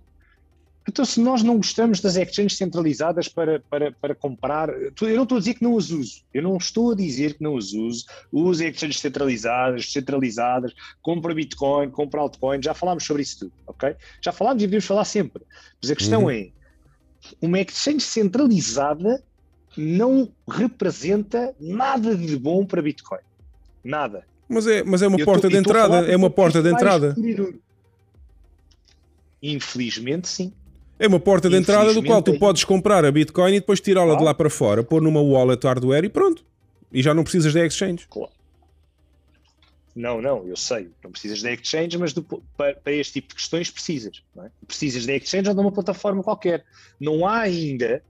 Então, 0.87 1.05
se 1.05 1.19
nós 1.19 1.43
não 1.43 1.57
gostamos 1.57 2.01
das 2.01 2.17
exchanges 2.17 2.59
centralizadas 2.59 3.27
para, 3.27 3.59
para, 3.71 3.91
para 3.93 4.15
comprar, 4.15 4.69
eu 4.69 5.17
não 5.17 5.23
estou 5.23 5.37
a 5.37 5.39
dizer 5.39 5.55
que 5.55 5.63
não 5.63 5.79
as 5.79 5.91
uso, 5.91 6.23
eu 6.33 6.43
não 6.43 6.57
estou 6.59 6.93
a 6.93 6.95
dizer 6.95 7.35
que 7.35 7.43
não 7.43 7.57
as 7.57 7.73
uso, 7.73 8.05
uso 8.31 8.63
exchanges 8.63 9.01
centralizadas, 9.01 9.91
centralizadas, 9.91 10.75
compra 11.01 11.35
Bitcoin, 11.35 11.91
compra 11.91 12.21
altcoin, 12.21 12.63
já 12.63 12.75
falámos 12.75 13.05
sobre 13.05 13.23
isso 13.23 13.41
tudo, 13.41 13.53
ok? 13.67 13.97
Já 14.21 14.31
falámos 14.31 14.63
e 14.63 14.67
devemos 14.67 14.85
falar 14.85 15.07
sempre, 15.07 15.43
mas 15.81 15.91
a 15.91 15.97
questão 15.97 16.25
uhum. 16.25 16.31
é, 16.31 16.51
uma 17.41 17.61
exchange 17.61 18.03
centralizada 18.03 19.23
não 19.77 20.31
representa 20.47 21.55
nada 21.59 22.15
de 22.15 22.37
bom 22.37 22.67
para 22.67 22.83
Bitcoin, 22.83 23.23
nada. 23.83 24.27
Mas 24.47 24.67
é, 24.67 24.83
mas 24.83 25.01
é 25.01 25.09
uma 25.09 25.19
eu 25.19 25.25
porta 25.25 25.43
tô, 25.43 25.49
de 25.49 25.57
entrada, 25.57 25.97
é 26.07 26.15
uma 26.15 26.29
porta 26.29 26.63
de 26.63 26.71
entrada. 26.71 27.17
Infelizmente, 29.43 30.29
sim. 30.29 30.53
É 30.99 31.07
uma 31.07 31.19
porta 31.19 31.51
de 31.51 31.57
entrada 31.57 31.93
do 31.93 32.03
qual 32.03 32.23
tu 32.23 32.33
é 32.33 32.39
podes 32.39 32.65
comprar 32.65 33.05
a 33.05 33.11
Bitcoin 33.11 33.55
e 33.55 33.61
depois 33.61 33.81
tirá-la 33.81 34.07
claro. 34.07 34.19
de 34.19 34.25
lá 34.25 34.35
para 34.35 34.51
fora, 34.51 34.85
pôr 34.85 35.03
numa 35.03 35.21
wallet 35.21 35.65
hardware 35.67 36.05
e 36.05 36.09
pronto. 36.09 36.45
E 36.93 37.03
já 37.03 37.13
não 37.13 37.25
precisas 37.25 37.53
de 37.53 37.67
exchange. 37.67 38.07
Claro. 38.09 38.33
Não, 39.95 40.21
não, 40.21 40.47
eu 40.47 40.57
sei. 40.57 40.91
Não 41.03 41.11
precisas 41.11 41.43
da 41.43 41.53
exchange, 41.53 41.97
mas 41.99 42.13
do, 42.13 42.23
para, 42.23 42.75
para, 42.75 42.93
este 42.93 43.15
tipo 43.15 43.29
de 43.29 43.35
questões 43.35 43.71
precisas. 43.71 44.23
É? 44.39 44.51
Precisas 44.67 45.07
da 45.07 45.15
exchange 45.15 45.49
ou 45.49 45.55
de 45.55 45.61
uma 45.61 45.71
plataforma 45.73 46.23
qualquer. 46.23 46.65
Não 46.99 47.27
há 47.27 47.41
ainda, 47.41 48.03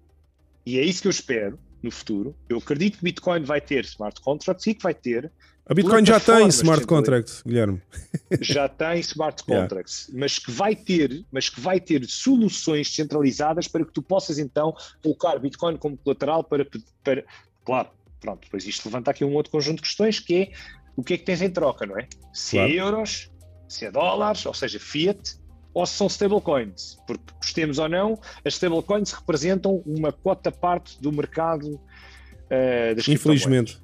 e 0.64 0.78
é 0.78 0.82
isso 0.82 1.02
que 1.02 1.08
eu 1.08 1.10
espero 1.10 1.58
no 1.82 1.90
futuro. 1.90 2.34
Eu 2.48 2.58
acredito 2.58 2.98
que 2.98 3.04
Bitcoin 3.04 3.42
vai 3.42 3.60
ter 3.60 3.84
smart 3.84 4.20
contracts 4.22 4.66
e 4.66 4.74
que 4.74 4.82
vai 4.82 4.94
ter. 4.94 5.30
A 5.66 5.72
Bitcoin 5.72 6.04
já 6.04 6.20
tem 6.20 6.46
smart 6.48 6.86
contracts, 6.86 7.42
Guilherme. 7.42 7.80
Já 8.40 8.68
tem 8.68 9.00
smart 9.00 9.42
contracts, 9.44 10.08
yeah. 10.08 10.20
mas 10.20 10.38
que 10.38 10.50
vai 10.50 10.76
ter, 10.76 11.24
mas 11.32 11.48
que 11.48 11.60
vai 11.60 11.80
ter 11.80 12.04
soluções 12.04 12.94
centralizadas 12.94 13.66
para 13.66 13.84
que 13.84 13.92
tu 13.92 14.02
possas 14.02 14.38
então 14.38 14.74
colocar 15.02 15.38
Bitcoin 15.38 15.76
como 15.78 15.96
colateral 15.96 16.44
para, 16.44 16.66
para 17.02 17.24
claro, 17.64 17.88
pronto, 18.20 18.42
depois 18.42 18.66
isto 18.66 18.86
levanta 18.86 19.10
aqui 19.10 19.24
um 19.24 19.34
outro 19.34 19.50
conjunto 19.50 19.76
de 19.76 19.82
questões 19.82 20.20
que 20.20 20.34
é 20.34 20.52
o 20.96 21.02
que 21.02 21.14
é 21.14 21.18
que 21.18 21.24
tens 21.24 21.40
em 21.40 21.50
troca, 21.50 21.86
não 21.86 21.98
é? 21.98 22.08
Se 22.32 22.58
é 22.58 22.60
claro. 22.60 22.72
é 22.72 22.76
euros, 22.76 23.30
se 23.68 23.86
é 23.86 23.90
dólares, 23.90 24.44
ou 24.44 24.54
seja, 24.54 24.78
fiat, 24.78 25.38
ou 25.72 25.86
se 25.86 25.94
são 25.94 26.06
stablecoins, 26.06 26.98
porque 27.06 27.32
gostemos 27.38 27.78
ou 27.78 27.88
não, 27.88 28.20
as 28.44 28.54
stablecoins 28.54 29.12
representam 29.12 29.82
uma 29.86 30.12
quota 30.12 30.52
parte 30.52 31.00
do 31.00 31.10
mercado 31.10 31.68
uh, 31.74 32.94
das 32.94 33.08
Infelizmente. 33.08 33.82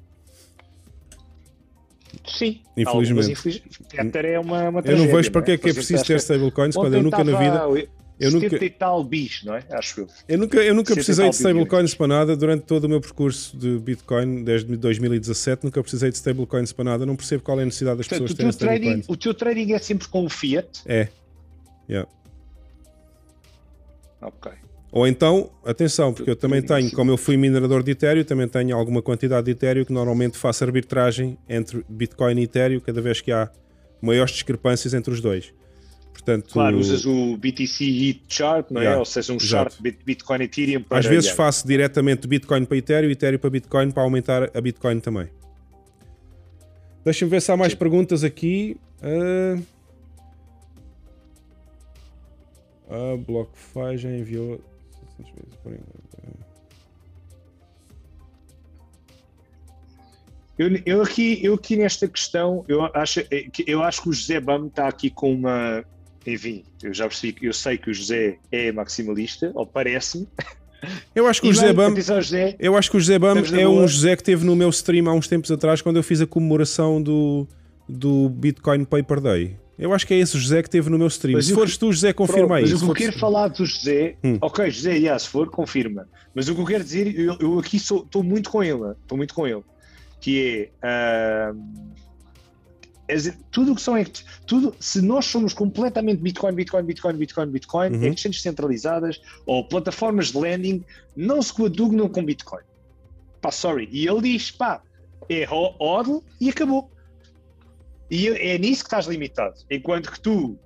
Sim, 2.27 2.61
infelizmente. 2.77 3.31
Infeliz... 3.31 3.61
Tether 3.89 4.25
é 4.25 4.39
uma, 4.39 4.69
uma 4.69 4.81
tragédia, 4.81 5.03
Eu 5.03 5.07
não 5.07 5.15
vejo 5.15 5.31
para 5.31 5.41
que 5.41 5.51
é 5.51 5.57
que 5.57 5.69
é 5.69 5.73
preciso 5.73 6.03
ter 6.05 6.17
stablecoins 6.17 6.75
quando 6.75 6.93
eu 6.93 7.03
nunca 7.03 7.23
na 7.23 7.37
vida 7.37 7.89
eu 8.21 8.29
nunca, 8.29 8.63
e 8.63 8.69
tal 8.69 9.03
bis, 9.03 9.43
não 9.43 9.55
é? 9.55 9.63
Acho 9.71 10.01
eu. 10.01 10.07
Eu 10.27 10.37
nunca, 10.37 10.57
eu 10.59 10.75
nunca 10.75 10.93
precisei 10.93 11.27
de 11.27 11.35
stablecoins 11.35 11.95
para 11.95 12.07
nada 12.07 12.37
durante 12.37 12.65
todo 12.65 12.83
o 12.83 12.89
meu 12.89 13.01
percurso 13.01 13.57
de 13.57 13.79
Bitcoin, 13.79 14.43
desde 14.43 14.77
2017, 14.77 15.63
nunca 15.63 15.81
precisei 15.81 16.11
de 16.11 16.17
stablecoins 16.17 16.71
para 16.71 16.85
nada. 16.85 17.03
Não 17.03 17.15
percebo 17.15 17.41
qual 17.41 17.59
é 17.59 17.63
a 17.63 17.65
necessidade 17.65 17.97
das 17.97 18.07
Portanto, 18.07 18.35
pessoas 18.35 18.55
terem 18.55 18.75
stablecoins. 18.75 19.09
O 19.09 19.17
teu 19.17 19.33
trading 19.33 19.73
é 19.73 19.79
sempre 19.79 20.07
com 20.07 20.23
o 20.23 20.29
fiat? 20.29 20.83
É. 20.85 21.07
Yeah. 21.89 22.07
Ok. 24.21 24.51
Ou 24.91 25.07
então, 25.07 25.49
atenção, 25.65 26.13
porque 26.13 26.29
eu 26.29 26.35
também 26.35 26.61
tenho, 26.61 26.91
como 26.91 27.09
eu 27.11 27.17
fui 27.17 27.37
minerador 27.37 27.81
de 27.81 27.91
Ethereum, 27.91 28.25
também 28.25 28.47
tenho 28.47 28.75
alguma 28.75 29.01
quantidade 29.01 29.45
de 29.45 29.51
Ethereum 29.51 29.85
que 29.85 29.93
normalmente 29.93 30.37
faço 30.37 30.65
arbitragem 30.65 31.37
entre 31.47 31.85
Bitcoin 31.87 32.37
e 32.37 32.43
Ethereum 32.43 32.81
cada 32.81 33.01
vez 33.01 33.21
que 33.21 33.31
há 33.31 33.49
maiores 34.01 34.33
discrepâncias 34.33 34.93
entre 34.93 35.13
os 35.13 35.21
dois. 35.21 35.53
Portanto, 36.11 36.51
claro, 36.51 36.77
usas 36.77 37.05
o 37.05 37.37
BTC 37.37 37.85
Heat 37.85 38.21
Chart, 38.27 38.69
não 38.69 38.81
é? 38.81 38.83
Yeah, 38.83 38.99
Ou 38.99 39.05
seja, 39.05 39.31
um 39.31 39.39
chart 39.39 39.73
Bitcoin 39.79 40.41
Ethereum 40.43 40.83
para. 40.83 40.99
Às 40.99 41.05
vezes 41.05 41.25
yeah. 41.25 41.37
faço 41.41 41.65
diretamente 41.65 42.27
Bitcoin 42.27 42.65
para 42.65 42.77
Ethereum 42.77 43.09
e 43.09 43.13
Ethereum 43.13 43.39
para 43.39 43.49
Bitcoin 43.49 43.91
para 43.91 44.03
aumentar 44.03 44.51
a 44.55 44.61
Bitcoin 44.61 44.99
também. 44.99 45.29
Deixa-me 47.03 47.31
ver 47.31 47.41
se 47.41 47.51
há 47.51 47.57
mais 47.57 47.71
Sim. 47.71 47.79
perguntas 47.79 48.23
aqui. 48.25 48.77
Uh... 49.01 49.63
A 52.89 53.17
BlockFi 53.17 53.97
já 53.97 54.09
enviou 54.11 54.61
Eu, 60.57 60.69
eu, 60.85 61.01
aqui, 61.01 61.39
eu 61.43 61.55
aqui 61.55 61.75
nesta 61.75 62.07
questão, 62.07 62.63
eu 62.67 62.85
acho, 62.93 63.21
eu 63.65 63.81
acho 63.81 64.03
que 64.03 64.09
o 64.09 64.13
José 64.13 64.39
Bam 64.39 64.67
está 64.67 64.87
aqui 64.87 65.09
com 65.09 65.33
uma, 65.33 65.83
enfim, 66.25 66.63
eu 66.83 66.93
já 66.93 67.07
percebi 67.07 67.33
que 67.33 67.47
eu 67.47 67.53
sei 67.53 67.77
que 67.77 67.89
o 67.89 67.93
José 67.93 68.37
é 68.51 68.71
maximalista, 68.71 69.51
ou 69.55 69.65
parece-me. 69.65 70.27
Eu 71.13 71.27
acho 71.27 71.39
que 71.41 71.47
o 71.47 71.53
José 71.53 71.71
Bam, 71.71 71.93
José, 71.95 72.55
eu 72.57 72.75
acho 72.75 72.89
que 72.89 72.97
o 72.97 72.99
José 72.99 73.19
Bam 73.19 73.35
é 73.37 73.67
um 73.67 73.87
José 73.87 74.15
que 74.15 74.23
teve 74.23 74.43
no 74.43 74.55
meu 74.55 74.69
stream 74.69 75.07
há 75.07 75.13
uns 75.13 75.27
tempos 75.27 75.51
atrás 75.51 75.79
quando 75.79 75.97
eu 75.97 76.03
fiz 76.03 76.21
a 76.21 76.25
comemoração 76.25 76.99
do, 76.99 77.47
do 77.87 78.27
Bitcoin 78.29 78.83
Paper 78.85 79.21
Day. 79.21 79.55
Eu 79.81 79.95
acho 79.95 80.05
que 80.05 80.13
é 80.13 80.19
esse 80.19 80.37
José 80.37 80.61
que 80.61 80.69
teve 80.69 80.91
no 80.91 80.97
meu 80.99 81.07
stream. 81.07 81.35
Mas 81.35 81.47
se 81.47 81.55
fores 81.55 81.75
tu, 81.75 81.91
José, 81.91 82.13
confirma 82.13 82.57
aí. 82.57 82.61
Mas 82.61 82.73
o 82.73 82.85
que 82.85 82.91
eu 82.91 82.93
quero 82.93 83.19
falar 83.19 83.47
do 83.47 83.65
José, 83.65 84.15
hum. 84.23 84.37
ok, 84.39 84.69
José, 84.69 84.91
yeah, 84.91 85.17
se 85.17 85.27
for, 85.27 85.49
confirma. 85.49 86.07
Mas 86.35 86.47
o 86.47 86.53
que 86.53 86.61
eu 86.61 86.65
quero 86.65 86.83
dizer, 86.83 87.19
eu, 87.19 87.35
eu 87.39 87.59
aqui 87.59 87.77
estou 87.77 88.23
muito 88.23 88.51
com 88.51 88.63
ele, 88.63 88.91
estou 89.01 89.17
muito 89.17 89.33
com 89.33 89.47
ele, 89.47 89.63
que 90.19 90.69
é. 90.83 91.51
Uh, 91.51 91.91
tudo 93.51 93.75
que 93.75 93.81
são 93.81 93.95
tudo, 94.47 94.73
se 94.79 95.01
nós 95.01 95.25
somos 95.25 95.51
completamente 95.51 96.21
Bitcoin, 96.21 96.53
Bitcoin, 96.53 96.83
Bitcoin, 96.83 97.13
Bitcoin, 97.17 97.47
Bitcoin, 97.47 97.93
uhum. 97.93 98.05
exchanges 98.05 98.41
centralizadas 98.41 99.19
ou 99.45 99.67
plataformas 99.67 100.31
de 100.31 100.37
lending, 100.37 100.85
não 101.13 101.41
se 101.41 101.51
coadunam 101.51 102.07
com 102.07 102.23
Bitcoin. 102.23 102.63
Pá, 103.41 103.51
sorry. 103.51 103.89
E 103.91 104.07
ele 104.07 104.21
diz, 104.21 104.51
pá, 104.51 104.81
é 105.27 105.43
hodl 105.45 106.23
e 106.39 106.49
acabou. 106.49 106.89
E 108.11 108.27
é 108.27 108.57
nisso 108.57 108.83
que 108.83 108.87
estás 108.87 109.05
limitado. 109.05 109.55
Enquanto 109.69 110.11
que 110.11 110.19
tu, 110.19 110.59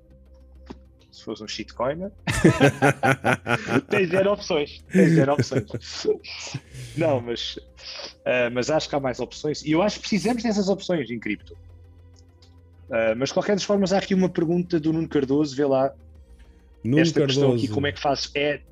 se 1.11 1.23
fores 1.23 1.41
um 1.41 1.47
shitcoiner, 1.47 2.11
tens 3.87 4.09
zero 4.09 4.31
opções. 4.31 4.83
Tens 4.91 5.11
zero 5.11 5.33
opções. 5.33 5.63
não, 6.97 7.21
mas, 7.21 7.57
uh, 7.57 8.49
mas 8.51 8.71
acho 8.71 8.89
que 8.89 8.95
há 8.95 8.99
mais 8.99 9.19
opções. 9.19 9.63
E 9.63 9.73
eu 9.73 9.83
acho 9.83 9.97
que 9.97 10.01
precisamos 10.01 10.41
dessas 10.41 10.67
opções 10.67 11.07
em 11.11 11.19
cripto. 11.19 11.53
Uh, 12.89 13.13
mas 13.15 13.29
de 13.29 13.35
qualquer 13.35 13.53
das 13.53 13.63
formas, 13.63 13.93
há 13.93 13.99
aqui 13.99 14.15
uma 14.15 14.29
pergunta 14.29 14.79
do 14.79 14.91
Nuno 14.91 15.07
Cardoso, 15.07 15.55
vê 15.55 15.65
lá 15.65 15.93
Nuno 16.83 16.99
esta 16.99 17.19
Cardoso. 17.19 17.39
questão 17.39 17.55
aqui, 17.55 17.67
como 17.67 17.85
é 17.85 17.91
que 17.91 17.99
faz 17.99 18.31
ed... 18.33 18.63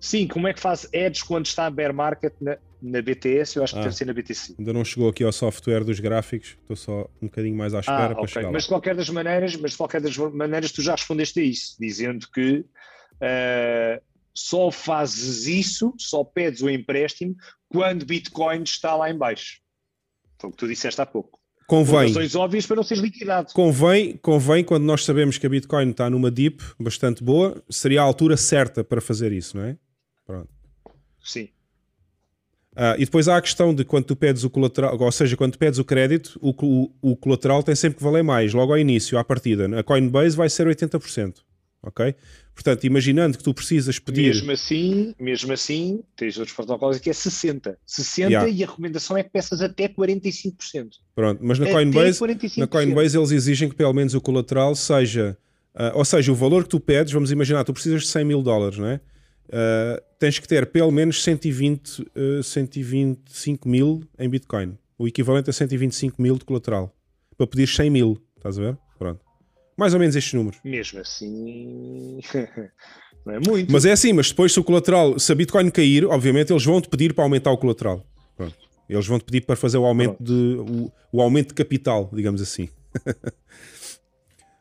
Sim, 0.00 0.26
como 0.26 0.48
é 0.48 0.52
que 0.52 0.60
faz 0.60 0.88
edge 0.92 1.24
quando 1.24 1.46
está 1.46 1.66
a 1.66 1.70
bear 1.70 1.92
market 1.92 2.32
na, 2.40 2.58
na 2.80 3.02
BTS? 3.02 3.56
Eu 3.56 3.64
acho 3.64 3.74
que 3.74 3.80
ah, 3.80 3.82
deve 3.84 3.94
ser 3.94 4.04
na 4.04 4.12
BTC. 4.12 4.54
Ainda 4.58 4.72
não 4.72 4.84
chegou 4.84 5.08
aqui 5.08 5.24
ao 5.24 5.32
software 5.32 5.84
dos 5.84 6.00
gráficos, 6.00 6.56
estou 6.60 6.76
só 6.76 7.10
um 7.20 7.26
bocadinho 7.26 7.56
mais 7.56 7.74
à 7.74 7.80
espera 7.80 8.04
ah, 8.04 8.08
para 8.08 8.22
okay. 8.22 8.34
chegar 8.34 8.52
Mas 8.52 8.62
de 8.64 8.68
qualquer 8.68 8.94
das 8.94 9.08
maneiras, 9.10 9.56
mas 9.56 9.72
de 9.72 9.76
qualquer 9.76 10.00
das 10.00 10.16
maneiras 10.16 10.72
tu 10.72 10.82
já 10.82 10.92
respondeste 10.92 11.40
a 11.40 11.42
isso, 11.42 11.76
dizendo 11.78 12.26
que 12.32 12.58
uh, 12.60 14.02
só 14.34 14.70
fazes 14.70 15.46
isso, 15.46 15.94
só 15.98 16.22
pedes 16.22 16.62
o 16.62 16.70
empréstimo 16.70 17.34
quando 17.68 18.06
Bitcoin 18.06 18.62
está 18.62 18.94
lá 18.96 19.10
em 19.10 19.16
baixo. 19.16 19.60
Foi 20.40 20.48
o 20.48 20.52
que 20.52 20.58
tu 20.58 20.68
disseste 20.68 21.00
há 21.00 21.06
pouco. 21.06 21.38
Convém. 21.68 22.06
razões 22.06 22.34
óbvias 22.34 22.66
para 22.66 22.76
não 22.76 22.82
ser 22.82 22.96
liquidado. 22.96 23.52
Convém, 23.52 24.16
convém, 24.16 24.64
quando 24.64 24.84
nós 24.84 25.04
sabemos 25.04 25.36
que 25.36 25.46
a 25.46 25.50
Bitcoin 25.50 25.90
está 25.90 26.08
numa 26.08 26.30
dip 26.30 26.62
bastante 26.80 27.22
boa, 27.22 27.62
seria 27.68 28.00
a 28.00 28.04
altura 28.04 28.38
certa 28.38 28.82
para 28.82 29.02
fazer 29.02 29.32
isso, 29.32 29.54
não 29.58 29.64
é? 29.64 29.76
Pronto. 30.24 30.48
Sim. 31.22 31.50
Ah, 32.80 32.94
e 32.96 33.04
depois 33.04 33.26
há 33.26 33.36
a 33.36 33.42
questão 33.42 33.74
de 33.74 33.84
quando 33.84 34.04
tu 34.04 34.14
pedes 34.14 34.44
o 34.44 34.50
colateral, 34.50 34.96
ou 34.96 35.10
seja, 35.10 35.36
quando 35.36 35.54
tu 35.54 35.58
pedes 35.58 35.80
o 35.80 35.84
crédito, 35.84 36.38
o, 36.40 36.54
o, 37.02 37.10
o 37.10 37.16
colateral 37.16 37.60
tem 37.60 37.74
sempre 37.74 37.98
que 37.98 38.04
valer 38.04 38.22
mais, 38.22 38.54
logo 38.54 38.72
ao 38.72 38.78
início, 38.78 39.18
à 39.18 39.24
partida. 39.24 39.68
A 39.76 39.82
Coinbase 39.82 40.36
vai 40.36 40.48
ser 40.48 40.64
80%. 40.68 41.38
Ok? 41.82 42.14
Portanto, 42.54 42.84
imaginando 42.84 43.36
que 43.36 43.42
tu 43.42 43.52
precisas 43.52 43.98
pedir. 43.98 44.28
Mesmo 44.28 44.52
assim, 44.52 45.12
mesmo 45.18 45.52
assim, 45.52 46.04
tens 46.16 46.38
outros 46.38 46.54
protocolos 46.54 47.00
que 47.00 47.10
é 47.10 47.12
60%. 47.12 47.74
60% 47.84 48.30
yeah. 48.30 48.48
e 48.48 48.62
a 48.62 48.66
recomendação 48.68 49.16
é 49.16 49.24
que 49.24 49.30
peças 49.30 49.60
até 49.60 49.88
45%. 49.88 50.54
Pronto, 51.16 51.40
mas 51.42 51.58
na 51.58 51.66
Coinbase, 51.70 52.20
na 52.58 52.66
Coinbase 52.68 53.18
eles 53.18 53.32
exigem 53.32 53.68
que 53.68 53.74
pelo 53.74 53.92
menos 53.92 54.14
o 54.14 54.20
colateral 54.20 54.76
seja. 54.76 55.36
Uh, 55.74 55.98
ou 55.98 56.04
seja, 56.04 56.30
o 56.30 56.34
valor 56.34 56.62
que 56.62 56.70
tu 56.70 56.78
pedes, 56.78 57.12
vamos 57.12 57.32
imaginar, 57.32 57.64
tu 57.64 57.72
precisas 57.72 58.02
de 58.02 58.08
100 58.08 58.24
mil 58.24 58.42
dólares, 58.42 58.78
não 58.78 58.86
é? 58.86 59.00
Uh, 59.48 60.02
tens 60.18 60.38
que 60.38 60.46
ter 60.46 60.66
pelo 60.66 60.90
menos 60.90 61.22
120, 61.22 62.02
uh, 62.02 62.42
125 62.42 63.68
mil 63.68 64.02
em 64.18 64.28
Bitcoin. 64.28 64.76
O 64.98 65.08
equivalente 65.08 65.48
a 65.48 65.52
125 65.52 66.20
mil 66.20 66.36
de 66.36 66.44
colateral. 66.44 66.94
Para 67.36 67.46
pedir 67.46 67.66
100 67.66 67.90
mil, 67.90 68.22
estás 68.36 68.58
a 68.58 68.62
ver? 68.62 68.78
Pronto. 68.98 69.20
Mais 69.76 69.94
ou 69.94 70.00
menos 70.00 70.16
estes 70.16 70.34
números. 70.34 70.58
Mesmo 70.64 71.00
assim. 71.00 72.20
não 73.24 73.34
é 73.34 73.40
muito. 73.40 73.72
Mas 73.72 73.84
é 73.84 73.92
assim, 73.92 74.12
mas 74.12 74.28
depois 74.28 74.52
se 74.52 74.58
o 74.58 74.64
colateral, 74.64 75.18
se 75.18 75.30
a 75.30 75.34
Bitcoin 75.34 75.70
cair, 75.70 76.04
obviamente 76.04 76.52
eles 76.52 76.64
vão 76.64 76.80
te 76.80 76.88
pedir 76.88 77.14
para 77.14 77.24
aumentar 77.24 77.52
o 77.52 77.56
colateral. 77.56 78.04
Pronto. 78.36 78.56
Eles 78.88 79.06
vão 79.06 79.18
te 79.18 79.24
pedir 79.24 79.42
para 79.42 79.54
fazer 79.54 79.78
o 79.78 79.84
aumento 79.84 80.16
de 80.22 80.32
o, 80.32 80.92
o 81.12 81.22
aumento 81.22 81.48
de 81.48 81.54
capital, 81.54 82.10
digamos 82.12 82.42
assim. 82.42 82.68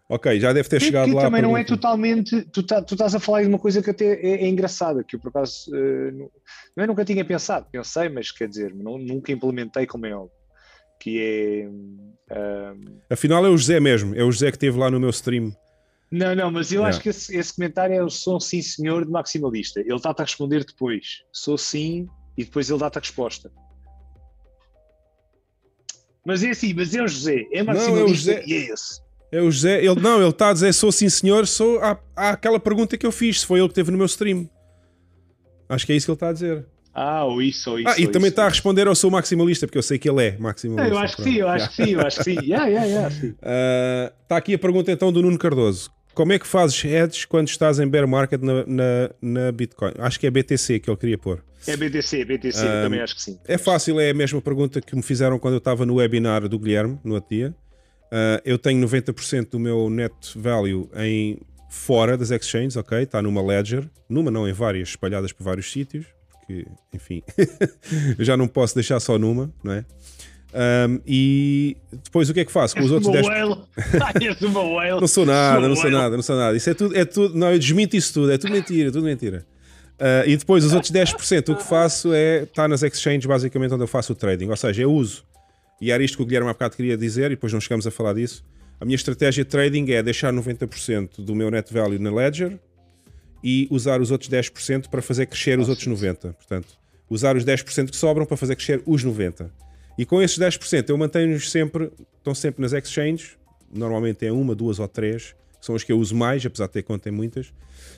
ok, 0.10 0.40
já 0.40 0.54
deve 0.54 0.70
ter 0.70 0.82
chegado 0.82 1.14
lá. 1.14 1.24
também 1.24 1.42
não 1.42 1.58
é 1.58 1.64
totalmente. 1.64 2.44
Tu, 2.52 2.64
tá, 2.64 2.82
tu 2.82 2.96
estás 2.96 3.14
a 3.16 3.20
falar 3.20 3.42
de 3.42 3.48
uma 3.48 3.60
coisa 3.60 3.82
que 3.82 3.90
até 3.90 4.06
é, 4.06 4.44
é 4.44 4.48
engraçada, 4.48 5.04
que 5.04 5.16
eu 5.16 5.20
por 5.20 5.30
acaso 5.30 5.72
uh, 5.72 6.32
não, 6.76 6.84
eu 6.84 6.88
nunca 6.88 7.06
tinha 7.06 7.24
pensado. 7.26 7.68
Pensei, 7.72 8.10
mas 8.10 8.32
quer 8.32 8.48
dizer, 8.48 8.74
não, 8.74 8.98
nunca 8.98 9.32
implementei 9.32 9.86
como 9.86 10.06
é 10.06 10.16
óbvio 10.16 10.38
que 11.00 11.22
é. 11.22 11.68
Um... 11.70 13.00
Afinal 13.10 13.46
é 13.46 13.50
o 13.50 13.58
José 13.58 13.80
mesmo, 13.80 14.16
é 14.16 14.24
o 14.24 14.32
José 14.32 14.52
que 14.52 14.58
esteve 14.58 14.78
lá 14.78 14.90
no 14.90 15.00
meu 15.00 15.10
stream. 15.10 15.56
Não, 16.10 16.34
não, 16.34 16.52
mas 16.52 16.72
eu 16.72 16.86
acho 16.86 17.02
que 17.02 17.10
esse, 17.10 17.36
esse, 17.36 17.54
comentário 17.54 17.94
é 17.94 18.02
o 18.02 18.10
sou 18.10 18.40
sim 18.40 18.62
senhor 18.62 19.06
de 19.06 19.12
maximalista. 19.12 19.82
Ele 19.82 19.96
está-te 19.96 20.22
a 20.22 20.24
responder 20.24 20.64
depois. 20.64 21.24
Sou 21.34 21.58
sim, 21.58 22.08
e 22.38 22.46
depois 22.46 22.70
ele 22.70 22.80
dá-te 22.80 22.98
a 22.98 23.02
resposta. 23.02 23.52
Mas 26.26 26.44
é 26.44 26.52
assim, 26.52 26.74
mas 26.74 26.94
é 26.96 27.02
o 27.02 27.08
José, 27.08 27.46
é 27.52 27.64
maximalista 27.64 27.92
não, 27.92 28.00
é 28.00 28.04
o 28.04 28.08
José, 28.14 28.44
e 28.46 28.54
é 28.54 28.74
esse. 28.74 29.02
É 29.32 29.42
o 29.42 29.52
José, 29.52 29.84
ele 29.84 30.00
não, 30.00 30.22
ele 30.22 30.30
está 30.30 30.50
a 30.50 30.54
dizer 30.54 30.74
sou 30.74 30.92
sim 30.92 31.10
senhor, 31.10 31.46
sou 31.48 31.80
há 31.80 32.00
aquela 32.16 32.60
pergunta 32.60 32.98
que 32.98 33.06
eu 33.06 33.12
fiz, 33.12 33.42
se 33.42 33.46
foi 33.46 33.60
ele 33.60 33.68
que 33.68 33.74
teve 33.74 33.92
no 33.92 33.98
meu 33.98 34.06
stream. 34.06 34.50
Acho 35.68 35.86
que 35.86 35.92
é 35.92 35.96
isso 35.96 36.06
que 36.06 36.12
ele 36.12 36.16
está 36.16 36.30
a 36.30 36.34
dizer. 36.34 36.66
Ah, 36.94 37.26
ou 37.26 37.42
isso, 37.42 37.70
ou 37.72 37.80
isso. 37.80 37.90
Ah, 37.90 37.96
e 38.00 38.08
também 38.08 38.28
isso, 38.28 38.34
está 38.34 38.46
a 38.46 38.50
responder 38.50 38.88
ao 38.88 38.96
seu 38.96 39.12
maximalista, 39.12 39.68
porque 39.68 39.78
eu 39.78 39.84
sei 39.84 40.00
que 40.00 40.10
ele 40.10 40.24
é 40.26 40.38
maximalista. 40.38 40.94
eu 40.94 40.98
acho 40.98 41.16
que 41.18 41.24
sim, 41.24 41.36
eu 41.36 41.48
acho 41.48 41.70
que 41.70 41.76
sim, 41.76 41.92
eu 41.92 42.02
acho 42.02 42.18
que 42.18 42.24
sim. 42.24 42.38
Yeah, 42.48 42.66
yeah, 42.68 42.86
yeah, 42.86 43.12
sim. 43.12 43.30
Uh, 43.32 44.14
está 44.24 44.38
aqui 44.38 44.54
a 44.54 44.58
pergunta 44.58 44.92
então 44.92 45.12
do 45.12 45.22
Nuno 45.22 45.38
Cardoso. 45.38 45.92
Como 46.16 46.34
é 46.34 46.40
que 46.40 46.48
fazes 46.48 46.84
hedges 46.84 47.26
quando 47.26 47.50
estás 47.50 47.80
em 47.80 47.88
bear 47.88 48.08
market 48.08 48.42
na, 48.42 48.66
na, 48.66 49.12
na 49.22 49.52
Bitcoin? 49.52 49.94
Acho 50.00 50.20
que 50.20 50.26
é 50.26 50.32
BTC 50.32 50.80
que 50.80 50.90
ele 50.90 50.98
queria 50.98 51.18
pôr. 51.18 51.44
É 51.68 51.78
BTC, 51.78 52.26
BTC, 52.26 52.66
um, 52.66 52.84
também 52.84 53.00
acho 53.02 53.14
que 53.14 53.22
sim. 53.22 53.38
É 53.48 53.58
fácil, 53.58 54.00
é 54.00 54.10
a 54.10 54.14
mesma 54.14 54.42
pergunta 54.42 54.82
que 54.82 54.96
me 54.96 55.04
fizeram 55.04 55.38
quando 55.38 55.56
eu 55.56 55.60
estava 55.60 55.86
no 55.86 55.96
webinar 55.96 56.48
do 56.48 56.58
Guilherme, 56.58 56.98
no 57.04 57.14
outro 57.14 57.30
dia. 57.30 57.54
Uh, 58.08 58.42
eu 58.46 58.58
tenho 58.58 58.86
90% 58.86 59.50
do 59.52 59.60
meu 59.60 59.90
net 59.90 60.14
value 60.36 60.90
em 60.96 61.40
fora 61.70 62.18
das 62.18 62.32
exchanges, 62.32 62.78
ok? 62.78 63.04
Está 63.04 63.22
numa 63.22 63.42
ledger, 63.42 63.90
numa 64.10 64.32
não, 64.32 64.48
em 64.48 64.54
várias, 64.54 64.90
espalhadas 64.90 65.34
por 65.34 65.44
vários 65.44 65.72
sítios, 65.72 66.06
porque, 66.32 66.66
enfim, 66.94 67.22
eu 68.18 68.24
já 68.24 68.38
não 68.38 68.48
posso 68.48 68.74
deixar 68.74 69.00
só 69.00 69.20
numa, 69.20 69.52
não 69.64 69.74
é? 69.74 69.86
Um, 70.54 71.02
e 71.06 71.76
depois 72.04 72.30
o 72.30 72.34
que 72.34 72.40
é 72.40 72.46
que 72.46 72.52
faço? 72.52 72.76
Com 72.76 72.84
os 72.84 72.92
outros 72.92 73.12
10... 73.12 73.28
não 75.02 75.08
sou 75.08 75.26
nada, 75.26 75.68
não 75.68 75.76
sou 75.76 75.92
nada, 75.92 76.16
não 76.16 76.24
sou 76.24 76.36
nada. 76.38 76.56
Isso 76.56 76.70
é 76.70 76.74
tudo, 76.74 76.98
é 76.98 77.04
tudo, 77.04 77.38
não, 77.38 77.52
eu 77.52 77.60
desminto 77.60 77.98
isso 77.98 78.14
tudo, 78.14 78.32
é 78.32 78.38
tudo 78.38 78.54
mentira, 78.54 78.92
tudo 78.92 79.04
mentira. 79.04 79.46
Uh, 80.00 80.30
e 80.30 80.38
depois 80.38 80.64
os 80.64 80.74
outros 80.74 80.92
10% 80.92 81.50
o 81.50 81.56
que 81.56 81.64
faço 81.64 82.14
é 82.14 82.44
estar 82.44 82.64
tá 82.64 82.68
nas 82.68 82.84
exchanges 82.84 83.26
basicamente 83.26 83.74
onde 83.74 83.84
eu 83.84 83.88
faço 83.88 84.14
o 84.14 84.16
trading, 84.16 84.48
ou 84.48 84.56
seja, 84.56 84.84
eu 84.84 84.94
uso, 84.94 85.24
e 85.80 85.92
era 85.92 86.04
isto 86.04 86.18
que 86.18 86.24
o 86.24 86.26
Guilherme 86.26 86.50
há 86.50 86.54
bocado 86.54 86.76
queria 86.76 86.98
dizer, 86.98 87.28
e 87.28 87.36
depois 87.36 87.54
não 87.54 87.62
chegamos 87.62 87.86
a 87.86 87.92
falar 87.92 88.14
disso. 88.14 88.44
A 88.80 88.86
minha 88.86 88.96
estratégia 88.96 89.44
de 89.44 89.50
trading 89.50 89.92
é 89.92 90.04
deixar 90.04 90.32
90% 90.34 91.22
do 91.24 91.36
meu 91.36 91.50
net 91.50 91.74
value 91.74 92.00
na 92.00 92.14
ledger 92.14 92.60
e 93.44 93.68
usar 93.72 94.02
os 94.02 94.12
outros 94.12 94.30
10% 94.30 94.90
para 94.90 95.02
fazer 95.02 95.26
crescer 95.26 95.60
os 95.60 95.70
outros 95.70 95.88
90%. 95.88 96.34
Portanto, 96.34 96.78
usar 97.10 97.36
os 97.36 97.44
10% 97.44 97.90
que 97.90 97.96
sobram 97.96 98.26
para 98.26 98.38
fazer 98.38 98.56
crescer 98.56 98.82
os 98.86 99.04
90%. 99.04 99.50
E 99.98 100.06
com 100.06 100.22
esses 100.22 100.38
10% 100.38 100.90
eu 100.90 100.98
mantenho-os 100.98 101.50
sempre, 101.50 101.92
estão 102.18 102.36
sempre 102.36 102.62
nas 102.62 102.72
exchanges, 102.72 103.36
normalmente 103.74 104.26
é 104.26 104.32
uma, 104.32 104.54
duas 104.54 104.78
ou 104.78 104.88
três, 104.88 105.36
que 105.60 105.66
são 105.66 105.76
as 105.76 105.84
que 105.84 105.92
eu 105.92 105.98
uso 105.98 106.16
mais, 106.16 106.46
apesar 106.46 106.68
de 106.68 106.74
ter 106.74 106.84
conta 106.84 107.10
em 107.10 107.12
muitas. 107.12 107.52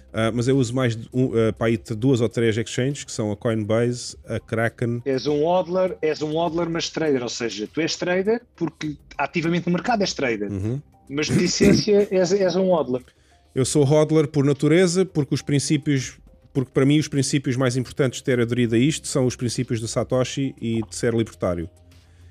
Uh, 0.10 0.34
mas 0.34 0.48
eu 0.48 0.58
uso 0.58 0.74
mais 0.74 0.98
um, 1.14 1.26
uh, 1.26 1.54
para 1.56 1.70
ir 1.70 1.80
duas 1.96 2.20
ou 2.20 2.28
três 2.28 2.58
exchanges, 2.58 3.04
que 3.04 3.12
são 3.12 3.32
a 3.32 3.38
Coinbase, 3.38 4.18
a 4.26 4.40
Kraken. 4.40 5.04
És 5.06 5.28
um 5.28 5.44
hodler, 5.44 5.98
és 6.02 6.22
um 6.24 6.36
hodler, 6.36 6.68
mas 6.68 6.90
trader, 6.90 7.22
ou 7.22 7.30
seja, 7.30 7.68
tu 7.72 7.80
és 7.80 7.96
trader 7.96 8.42
porque 8.56 8.96
ativamente 9.18 9.68
no 9.68 9.74
mercado 9.74 10.02
és 10.02 10.12
trader, 10.14 10.52
uhum. 10.52 10.82
mas 11.08 11.28
de 11.28 11.44
essência 11.44 12.08
és, 12.10 12.32
és 12.34 12.56
um 12.56 12.72
hodler. 12.72 13.04
Eu 13.54 13.66
sou 13.66 13.84
hodler 13.84 14.28
por 14.28 14.44
natureza, 14.44 15.06
porque 15.06 15.36
os 15.36 15.44
princípios, 15.44 16.18
porque 16.54 16.72
para 16.74 16.86
mim 16.88 16.98
os 16.98 17.08
princípios 17.08 17.56
mais 17.56 17.78
importantes 17.78 18.18
de 18.18 18.24
ter 18.24 18.40
aderido 18.40 18.74
a 18.74 18.80
isto 18.80 19.08
são 19.08 19.28
os 19.28 19.36
princípios 19.36 19.80
do 19.80 19.88
Satoshi 19.88 20.56
e 20.60 20.82
de 20.90 20.96
ser 20.96 21.14
libertário. 21.14 21.70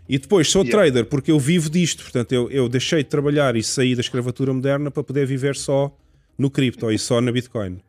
E 0.08 0.18
depois 0.18 0.50
sou 0.50 0.64
yeah. 0.64 0.82
trader 0.82 1.04
porque 1.04 1.30
eu 1.30 1.38
vivo 1.38 1.70
disto, 1.70 2.02
portanto 2.02 2.32
eu, 2.32 2.50
eu 2.50 2.68
deixei 2.68 3.04
de 3.04 3.08
trabalhar 3.08 3.54
e 3.54 3.62
saí 3.62 3.94
da 3.94 4.00
escravatura 4.00 4.52
moderna 4.52 4.90
para 4.90 5.04
poder 5.04 5.26
viver 5.26 5.54
só 5.54 5.94
no 6.38 6.50
cripto 6.50 6.90
e 6.90 6.98
só 6.98 7.20
na 7.20 7.32
Bitcoin. 7.32 7.80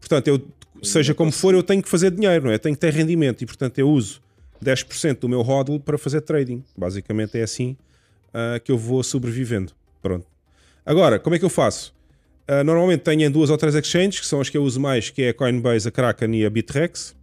Portanto, 0.00 0.28
eu, 0.28 0.40
seja 0.82 1.14
como 1.14 1.30
for, 1.30 1.54
eu 1.54 1.62
tenho 1.62 1.82
que 1.82 1.88
fazer 1.88 2.10
dinheiro, 2.10 2.46
não 2.46 2.52
é? 2.52 2.58
Tenho 2.58 2.74
que 2.74 2.80
ter 2.80 2.92
rendimento 2.92 3.42
e, 3.42 3.46
portanto, 3.46 3.78
eu 3.78 3.88
uso 3.88 4.22
10% 4.64 5.20
do 5.20 5.28
meu 5.28 5.42
hodl 5.42 5.78
para 5.78 5.98
fazer 5.98 6.22
trading. 6.22 6.64
Basicamente 6.76 7.38
é 7.38 7.42
assim 7.42 7.76
uh, 8.28 8.60
que 8.60 8.72
eu 8.72 8.78
vou 8.78 9.02
sobrevivendo. 9.02 9.72
Pronto. 10.02 10.26
Agora, 10.84 11.18
como 11.18 11.36
é 11.36 11.38
que 11.38 11.44
eu 11.44 11.50
faço? 11.50 11.94
Uh, 12.48 12.64
normalmente 12.64 13.00
tenho 13.00 13.22
em 13.22 13.30
duas 13.30 13.50
ou 13.50 13.58
três 13.58 13.74
exchanges, 13.74 14.20
que 14.20 14.26
são 14.26 14.40
as 14.40 14.48
que 14.48 14.56
eu 14.56 14.64
uso 14.64 14.80
mais, 14.80 15.10
que 15.10 15.22
é 15.22 15.28
a 15.28 15.34
Coinbase, 15.34 15.86
a 15.86 15.90
Kraken 15.90 16.34
e 16.34 16.46
a 16.46 16.50
Bitrex 16.50 17.14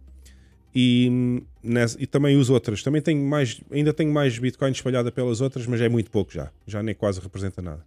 e, 0.78 1.42
nessa, 1.62 1.96
e 2.00 2.06
também 2.06 2.36
uso 2.36 2.52
outras. 2.52 2.82
Também 2.82 3.00
tenho 3.00 3.24
mais, 3.24 3.60
ainda 3.70 3.94
tenho 3.94 4.12
mais 4.12 4.38
Bitcoin 4.38 4.70
espalhada 4.70 5.10
pelas 5.10 5.40
outras, 5.40 5.66
mas 5.66 5.80
é 5.80 5.88
muito 5.88 6.10
pouco 6.10 6.32
já. 6.32 6.50
Já 6.66 6.82
nem 6.82 6.94
quase 6.94 7.18
representa 7.18 7.62
nada. 7.62 7.82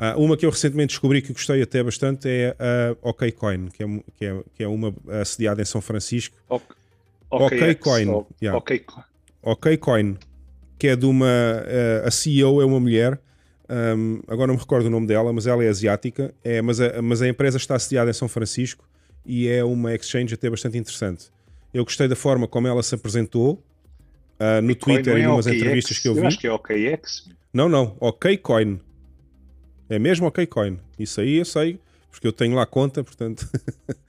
Uh, 0.00 0.18
uma 0.18 0.34
que 0.34 0.46
eu 0.46 0.50
recentemente 0.50 0.94
descobri 0.94 1.20
que 1.20 1.30
gostei 1.30 1.60
até 1.60 1.82
bastante 1.82 2.26
é 2.26 2.56
a 2.58 3.08
OKCoin, 3.10 3.68
que 3.68 3.82
é, 3.84 3.86
que 4.16 4.24
é, 4.24 4.42
que 4.54 4.62
é 4.64 4.68
uma 4.68 4.94
assediada 5.20 5.60
em 5.60 5.64
São 5.66 5.82
Francisco. 5.82 6.34
OKCoin. 7.30 8.08
OK 8.08 8.34
yeah. 8.40 8.64
OKCoin, 9.42 10.16
que 10.78 10.88
é 10.88 10.96
de 10.96 11.04
uma. 11.04 11.26
Uh, 11.26 12.06
a 12.06 12.10
CEO 12.10 12.62
é 12.62 12.64
uma 12.64 12.80
mulher. 12.80 13.20
Um, 13.68 14.22
agora 14.26 14.46
não 14.46 14.54
me 14.54 14.60
recordo 14.60 14.86
o 14.86 14.90
nome 14.90 15.06
dela, 15.06 15.34
mas 15.34 15.46
ela 15.46 15.62
é 15.62 15.68
asiática. 15.68 16.34
É, 16.42 16.62
mas, 16.62 16.80
a, 16.80 17.02
mas 17.02 17.20
a 17.20 17.28
empresa 17.28 17.58
está 17.58 17.76
assediada 17.76 18.10
em 18.10 18.14
São 18.14 18.26
Francisco 18.26 18.88
e 19.24 19.48
é 19.48 19.62
uma 19.62 19.94
exchange 19.94 20.32
até 20.32 20.48
bastante 20.48 20.78
interessante. 20.78 21.26
Eu 21.74 21.84
gostei 21.84 22.08
da 22.08 22.16
forma 22.16 22.48
como 22.48 22.66
ela 22.66 22.82
se 22.82 22.94
apresentou 22.94 23.62
uh, 24.40 24.62
no 24.62 24.68
Bitcoin 24.68 24.94
Twitter 24.94 25.18
e 25.18 25.20
em 25.20 25.26
umas 25.26 25.46
entrevistas 25.46 25.98
que 25.98 26.08
eu 26.08 26.14
vi. 26.14 26.20
Eu 26.20 26.26
acho 26.26 26.38
que 26.38 26.46
é 26.46 26.52
OKX. 26.52 27.28
Não, 27.52 27.68
não, 27.68 27.96
OKCoin. 28.00 28.80
É 29.90 29.98
mesmo 29.98 30.26
OKCoin. 30.26 30.78
Isso 30.98 31.20
aí 31.20 31.36
eu 31.36 31.44
sei, 31.44 31.78
porque 32.10 32.26
eu 32.26 32.32
tenho 32.32 32.54
lá 32.54 32.64
conta, 32.64 33.04
portanto. 33.04 33.46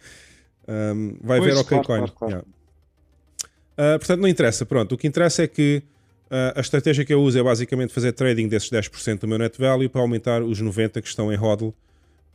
um, 0.67 1.17
vai 1.21 1.39
pois, 1.39 1.53
ver 1.53 1.59
OKCoin. 1.59 1.83
Claro, 1.83 1.85
claro, 1.85 2.11
claro. 2.13 2.31
Yeah. 2.31 3.95
Uh, 3.95 3.99
portanto, 3.99 4.21
não 4.21 4.27
interessa. 4.27 4.65
Pronto, 4.65 4.93
o 4.93 4.97
que 4.97 5.07
interessa 5.07 5.43
é 5.43 5.47
que 5.47 5.81
uh, 6.27 6.53
a 6.55 6.61
estratégia 6.61 7.03
que 7.03 7.13
eu 7.13 7.21
uso 7.21 7.39
é 7.39 7.43
basicamente 7.43 7.91
fazer 7.91 8.11
trading 8.11 8.47
desses 8.47 8.69
10% 8.69 9.19
do 9.19 9.27
meu 9.27 9.39
net 9.39 9.59
value 9.59 9.89
para 9.89 10.01
aumentar 10.01 10.43
os 10.43 10.61
90% 10.61 11.01
que 11.01 11.07
estão 11.07 11.33
em 11.33 11.35
hodl 11.35 11.73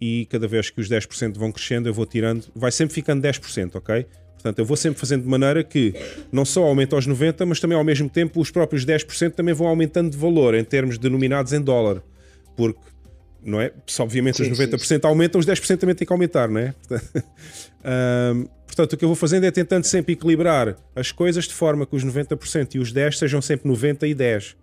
e 0.00 0.26
cada 0.30 0.46
vez 0.46 0.68
que 0.68 0.80
os 0.80 0.88
10% 0.88 1.38
vão 1.38 1.50
crescendo 1.52 1.88
eu 1.88 1.94
vou 1.94 2.04
tirando, 2.04 2.44
vai 2.54 2.70
sempre 2.70 2.94
ficando 2.94 3.26
10%, 3.26 3.76
ok? 3.76 4.06
Portanto, 4.34 4.58
eu 4.58 4.64
vou 4.64 4.76
sempre 4.76 5.00
fazendo 5.00 5.22
de 5.22 5.28
maneira 5.28 5.64
que 5.64 5.94
não 6.30 6.44
só 6.44 6.64
aumenta 6.64 6.94
aos 6.94 7.06
90, 7.06 7.46
mas 7.46 7.58
também 7.58 7.76
ao 7.76 7.82
mesmo 7.82 8.08
tempo 8.08 8.40
os 8.40 8.50
próprios 8.50 8.84
10% 8.84 9.32
também 9.32 9.54
vão 9.54 9.66
aumentando 9.66 10.10
de 10.10 10.16
valor 10.16 10.54
em 10.54 10.62
termos 10.62 10.98
denominados 10.98 11.52
em 11.52 11.60
dólar. 11.60 12.02
Porque, 12.54 12.78
não 13.46 13.60
é? 13.60 13.72
Se 13.86 14.02
obviamente 14.02 14.38
sim, 14.38 14.50
os 14.50 14.58
90% 14.58 14.78
sim, 14.78 14.84
sim. 14.84 15.00
aumentam, 15.04 15.38
os 15.38 15.46
10% 15.46 15.78
também 15.78 15.94
têm 15.94 16.06
que 16.06 16.12
aumentar, 16.12 16.48
não 16.48 16.60
é? 16.60 16.74
um, 18.34 18.46
portanto, 18.66 18.92
o 18.92 18.96
que 18.96 19.04
eu 19.04 19.08
vou 19.08 19.16
fazendo 19.16 19.44
é 19.44 19.50
tentando 19.50 19.84
sempre 19.84 20.14
equilibrar 20.14 20.76
as 20.94 21.12
coisas 21.12 21.44
de 21.44 21.54
forma 21.54 21.86
que 21.86 21.94
os 21.94 22.04
90% 22.04 22.74
e 22.74 22.78
os 22.78 22.92
10% 22.92 23.12
sejam 23.12 23.40
sempre 23.40 23.68
90 23.68 24.06
e 24.06 24.14
10 24.14 24.56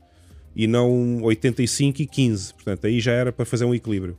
e 0.56 0.68
não 0.68 1.24
85 1.24 2.02
e 2.02 2.06
15. 2.06 2.54
Portanto, 2.54 2.86
aí 2.86 3.00
já 3.00 3.14
era 3.14 3.32
para 3.32 3.46
fazer 3.46 3.66
um 3.66 3.74
equilíbrio. 3.74 4.18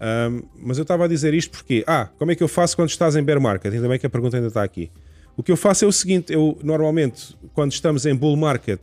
Um, 0.00 0.42
mas 0.56 0.78
eu 0.78 0.82
estava 0.82 1.04
a 1.04 1.08
dizer 1.08 1.34
isto 1.34 1.50
porque, 1.50 1.82
ah, 1.86 2.08
como 2.18 2.30
é 2.30 2.34
que 2.34 2.42
eu 2.42 2.48
faço 2.48 2.76
quando 2.76 2.88
estás 2.88 3.16
em 3.16 3.22
bear 3.22 3.40
market? 3.40 3.72
Ainda 3.72 3.88
bem 3.88 3.98
que 3.98 4.06
a 4.06 4.10
pergunta 4.10 4.36
ainda 4.36 4.48
está 4.48 4.62
aqui. 4.62 4.90
O 5.36 5.42
que 5.42 5.52
eu 5.52 5.56
faço 5.56 5.84
é 5.84 5.88
o 5.88 5.92
seguinte: 5.92 6.32
eu 6.32 6.58
normalmente, 6.62 7.36
quando 7.52 7.72
estamos 7.72 8.06
em 8.06 8.14
bull 8.14 8.36
market, 8.36 8.80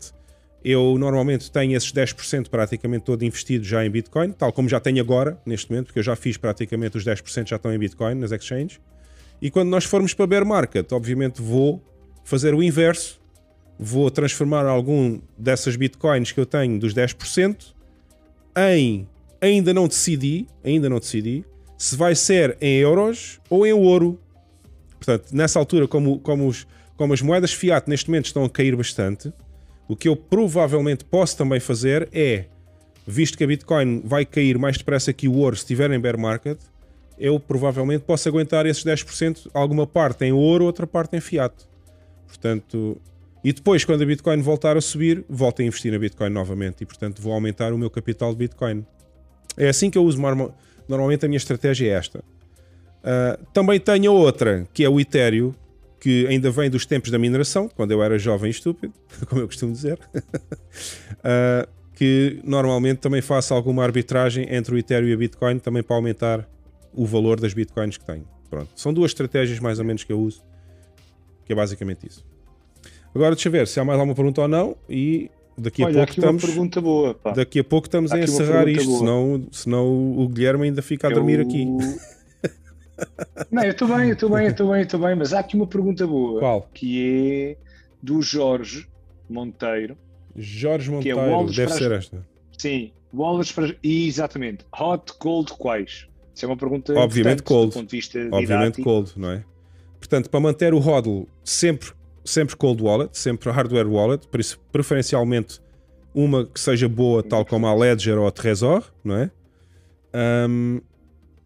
eu 0.67 0.97
normalmente 0.97 1.51
tenho 1.51 1.77
esses 1.77 1.93
10% 1.93 2.49
praticamente 2.49 3.05
todo 3.05 3.23
investido 3.23 3.63
já 3.63 3.85
em 3.85 3.89
Bitcoin, 3.91 4.31
tal 4.31 4.51
como 4.51 4.67
já 4.67 4.79
tenho 4.79 4.99
agora, 4.99 5.39
neste 5.45 5.69
momento, 5.69 5.87
porque 5.87 5.99
eu 5.99 6.03
já 6.03 6.15
fiz 6.15 6.37
praticamente 6.37 6.97
os 6.97 7.05
10% 7.05 7.47
já 7.47 7.55
estão 7.57 7.71
em 7.71 7.77
Bitcoin 7.77 8.15
nas 8.15 8.31
exchanges. 8.31 8.79
E 9.39 9.51
quando 9.51 9.69
nós 9.69 9.83
formos 9.83 10.15
para 10.15 10.25
bear 10.25 10.43
market, 10.43 10.91
obviamente 10.91 11.39
vou 11.39 11.83
fazer 12.23 12.55
o 12.55 12.63
inverso, 12.63 13.21
vou 13.77 14.09
transformar 14.09 14.65
algum 14.65 15.21
dessas 15.37 15.75
Bitcoins 15.75 16.31
que 16.31 16.39
eu 16.39 16.47
tenho 16.47 16.79
dos 16.79 16.95
10% 16.95 17.75
em 18.57 19.07
ainda 19.39 19.71
não 19.71 19.87
decidi, 19.87 20.47
ainda 20.63 20.89
não 20.89 20.97
decidi, 20.97 21.45
se 21.77 21.95
vai 21.95 22.15
ser 22.15 22.57
em 22.59 22.77
euros 22.77 23.39
ou 23.51 23.67
em 23.67 23.73
ouro. 23.73 24.19
Portanto, 24.97 25.31
nessa 25.31 25.59
altura, 25.59 25.87
como, 25.87 26.19
como, 26.21 26.47
os, 26.47 26.65
como 26.97 27.13
as 27.13 27.21
moedas 27.21 27.53
fiat 27.53 27.87
neste 27.87 28.09
momento 28.09 28.25
estão 28.25 28.43
a 28.43 28.49
cair 28.49 28.75
bastante, 28.75 29.31
o 29.87 29.95
que 29.95 30.07
eu 30.07 30.15
provavelmente 30.15 31.03
posso 31.05 31.37
também 31.37 31.59
fazer 31.59 32.09
é, 32.11 32.45
visto 33.05 33.37
que 33.37 33.43
a 33.43 33.47
Bitcoin 33.47 34.01
vai 34.03 34.25
cair 34.25 34.57
mais 34.57 34.77
depressa 34.77 35.13
que 35.13 35.27
o 35.27 35.33
ouro 35.33 35.55
se 35.55 35.63
estiver 35.63 35.91
em 35.91 35.99
bear 35.99 36.17
market, 36.17 36.57
eu 37.17 37.39
provavelmente 37.39 38.03
posso 38.03 38.27
aguentar 38.27 38.65
esses 38.65 38.83
10%, 38.83 39.49
alguma 39.53 39.87
parte 39.87 40.25
em 40.25 40.31
ouro, 40.31 40.65
outra 40.65 40.85
parte 40.85 41.15
em 41.15 41.21
fiat. 41.21 41.53
Portanto, 42.27 42.99
e 43.43 43.53
depois, 43.53 43.85
quando 43.85 44.01
a 44.01 44.05
Bitcoin 44.05 44.41
voltar 44.41 44.75
a 44.75 44.81
subir, 44.81 45.23
volto 45.29 45.61
a 45.61 45.65
investir 45.65 45.91
na 45.91 45.99
Bitcoin 45.99 46.29
novamente 46.29 46.81
e, 46.81 46.85
portanto, 46.85 47.21
vou 47.21 47.31
aumentar 47.31 47.71
o 47.73 47.77
meu 47.77 47.89
capital 47.91 48.31
de 48.31 48.37
Bitcoin. 48.37 48.83
É 49.55 49.69
assim 49.69 49.89
que 49.89 49.97
eu 49.97 50.03
uso 50.03 50.17
normalmente 50.87 51.25
a 51.25 51.29
minha 51.29 51.37
estratégia 51.37 51.87
é 51.87 51.93
esta. 51.93 52.19
Uh, 52.19 53.45
também 53.53 53.79
tenho 53.79 54.11
outra, 54.11 54.67
que 54.73 54.83
é 54.83 54.89
o 54.89 54.99
Ethereum, 54.99 55.53
que 56.05 56.27
ainda 56.27 56.51
vem 56.51 56.69
dos 56.69 56.85
tempos 56.85 57.09
da 57.09 57.17
mineração, 57.17 57.67
quando 57.67 57.89
eu 57.89 58.03
era 58.03 58.19
jovem 58.19 58.49
e 58.49 58.51
estúpido, 58.51 58.93
como 59.27 59.41
eu 59.41 59.47
costumo 59.47 59.71
dizer. 59.73 59.99
uh, 60.13 61.67
que 61.95 62.39
normalmente 62.43 62.99
também 62.99 63.23
faço 63.23 63.55
alguma 63.55 63.83
arbitragem 63.83 64.45
entre 64.53 64.75
o 64.75 64.77
Ethereum 64.77 65.07
e 65.07 65.13
a 65.13 65.17
Bitcoin, 65.17 65.57
também 65.57 65.81
para 65.81 65.95
aumentar 65.95 66.47
o 66.93 67.07
valor 67.07 67.39
das 67.39 67.55
Bitcoins 67.55 67.97
que 67.97 68.05
tenho. 68.05 68.23
Pronto. 68.51 68.69
São 68.75 68.93
duas 68.93 69.09
estratégias 69.09 69.59
mais 69.59 69.79
ou 69.79 69.85
menos 69.85 70.03
que 70.03 70.13
eu 70.13 70.19
uso, 70.19 70.43
que 71.43 71.53
é 71.53 71.55
basicamente 71.55 72.05
isso. 72.05 72.23
Agora 73.15 73.33
deixa 73.33 73.47
eu 73.47 73.51
ver 73.51 73.67
se 73.67 73.79
há 73.79 73.83
mais 73.83 73.99
alguma 73.99 74.13
pergunta 74.13 74.41
ou 74.41 74.47
não 74.47 74.77
e 74.87 75.31
Daqui 75.57 75.81
a 75.81 75.85
Olha, 75.85 75.95
pouco 75.95 76.11
estamos. 76.11 76.43
Uma 76.43 76.49
pergunta 76.49 76.81
boa, 76.81 77.13
pá. 77.15 77.31
Daqui 77.31 77.59
a 77.61 77.63
pouco 77.63 77.87
estamos 77.87 78.11
a 78.11 78.19
encerrar 78.19 78.67
isto, 78.67 78.99
senão, 78.99 79.47
senão 79.51 80.19
o 80.19 80.27
Guilherme 80.27 80.65
ainda 80.65 80.81
fica 80.81 81.07
a 81.07 81.09
dormir 81.09 81.39
eu... 81.39 81.47
aqui. 81.47 81.65
Não, 83.51 83.63
eu 83.63 83.71
estou 83.71 83.87
bem, 83.87 84.07
eu 84.07 84.13
estou 84.13 84.29
bem, 84.29 84.45
eu 84.45 84.51
estou 84.51 84.67
bem, 84.69 84.77
eu 84.77 84.83
estou 84.83 84.99
bem, 84.99 85.15
mas 85.15 85.33
há 85.33 85.39
aqui 85.39 85.55
uma 85.55 85.67
pergunta 85.67 86.05
boa. 86.07 86.39
Qual? 86.39 86.69
Que 86.73 87.57
do 88.01 88.21
Jorge 88.21 88.87
Monteiro. 89.29 89.97
Jorge 90.35 90.89
Monteiro, 90.91 91.19
é 91.19 91.45
deve 91.45 91.73
ser 91.73 91.91
esta. 91.91 92.25
Sim, 92.57 92.91
wallets 93.13 93.51
para. 93.51 93.75
Exatamente. 93.83 94.65
Hot, 94.77 95.13
cold, 95.19 95.53
quais? 95.53 96.07
Isso 96.33 96.45
é 96.45 96.47
uma 96.47 96.57
pergunta 96.57 96.93
Obviamente 96.93 97.43
cold. 97.43 97.69
do 97.69 97.73
ponto 97.73 97.89
de 97.89 97.95
vista 97.95 98.19
Obviamente 98.31 98.75
didático. 98.75 98.83
cold, 98.83 99.13
não 99.15 99.31
é? 99.31 99.43
Portanto, 99.99 100.29
para 100.29 100.39
manter 100.39 100.73
o 100.73 100.79
hodl 100.79 101.23
sempre, 101.43 101.91
sempre 102.23 102.55
cold 102.55 102.83
wallet, 102.83 103.17
sempre 103.17 103.49
hardware 103.49 103.87
wallet, 103.87 104.27
por 104.27 104.39
isso 104.39 104.59
preferencialmente 104.71 105.59
uma 106.13 106.45
que 106.45 106.59
seja 106.59 106.87
boa, 106.87 107.23
tal 107.23 107.45
como 107.45 107.65
a 107.67 107.73
Ledger 107.73 108.17
ou 108.17 108.27
a 108.27 108.31
Trezor, 108.31 108.83
não 109.03 109.17
é? 109.17 109.31
Um, 110.47 110.81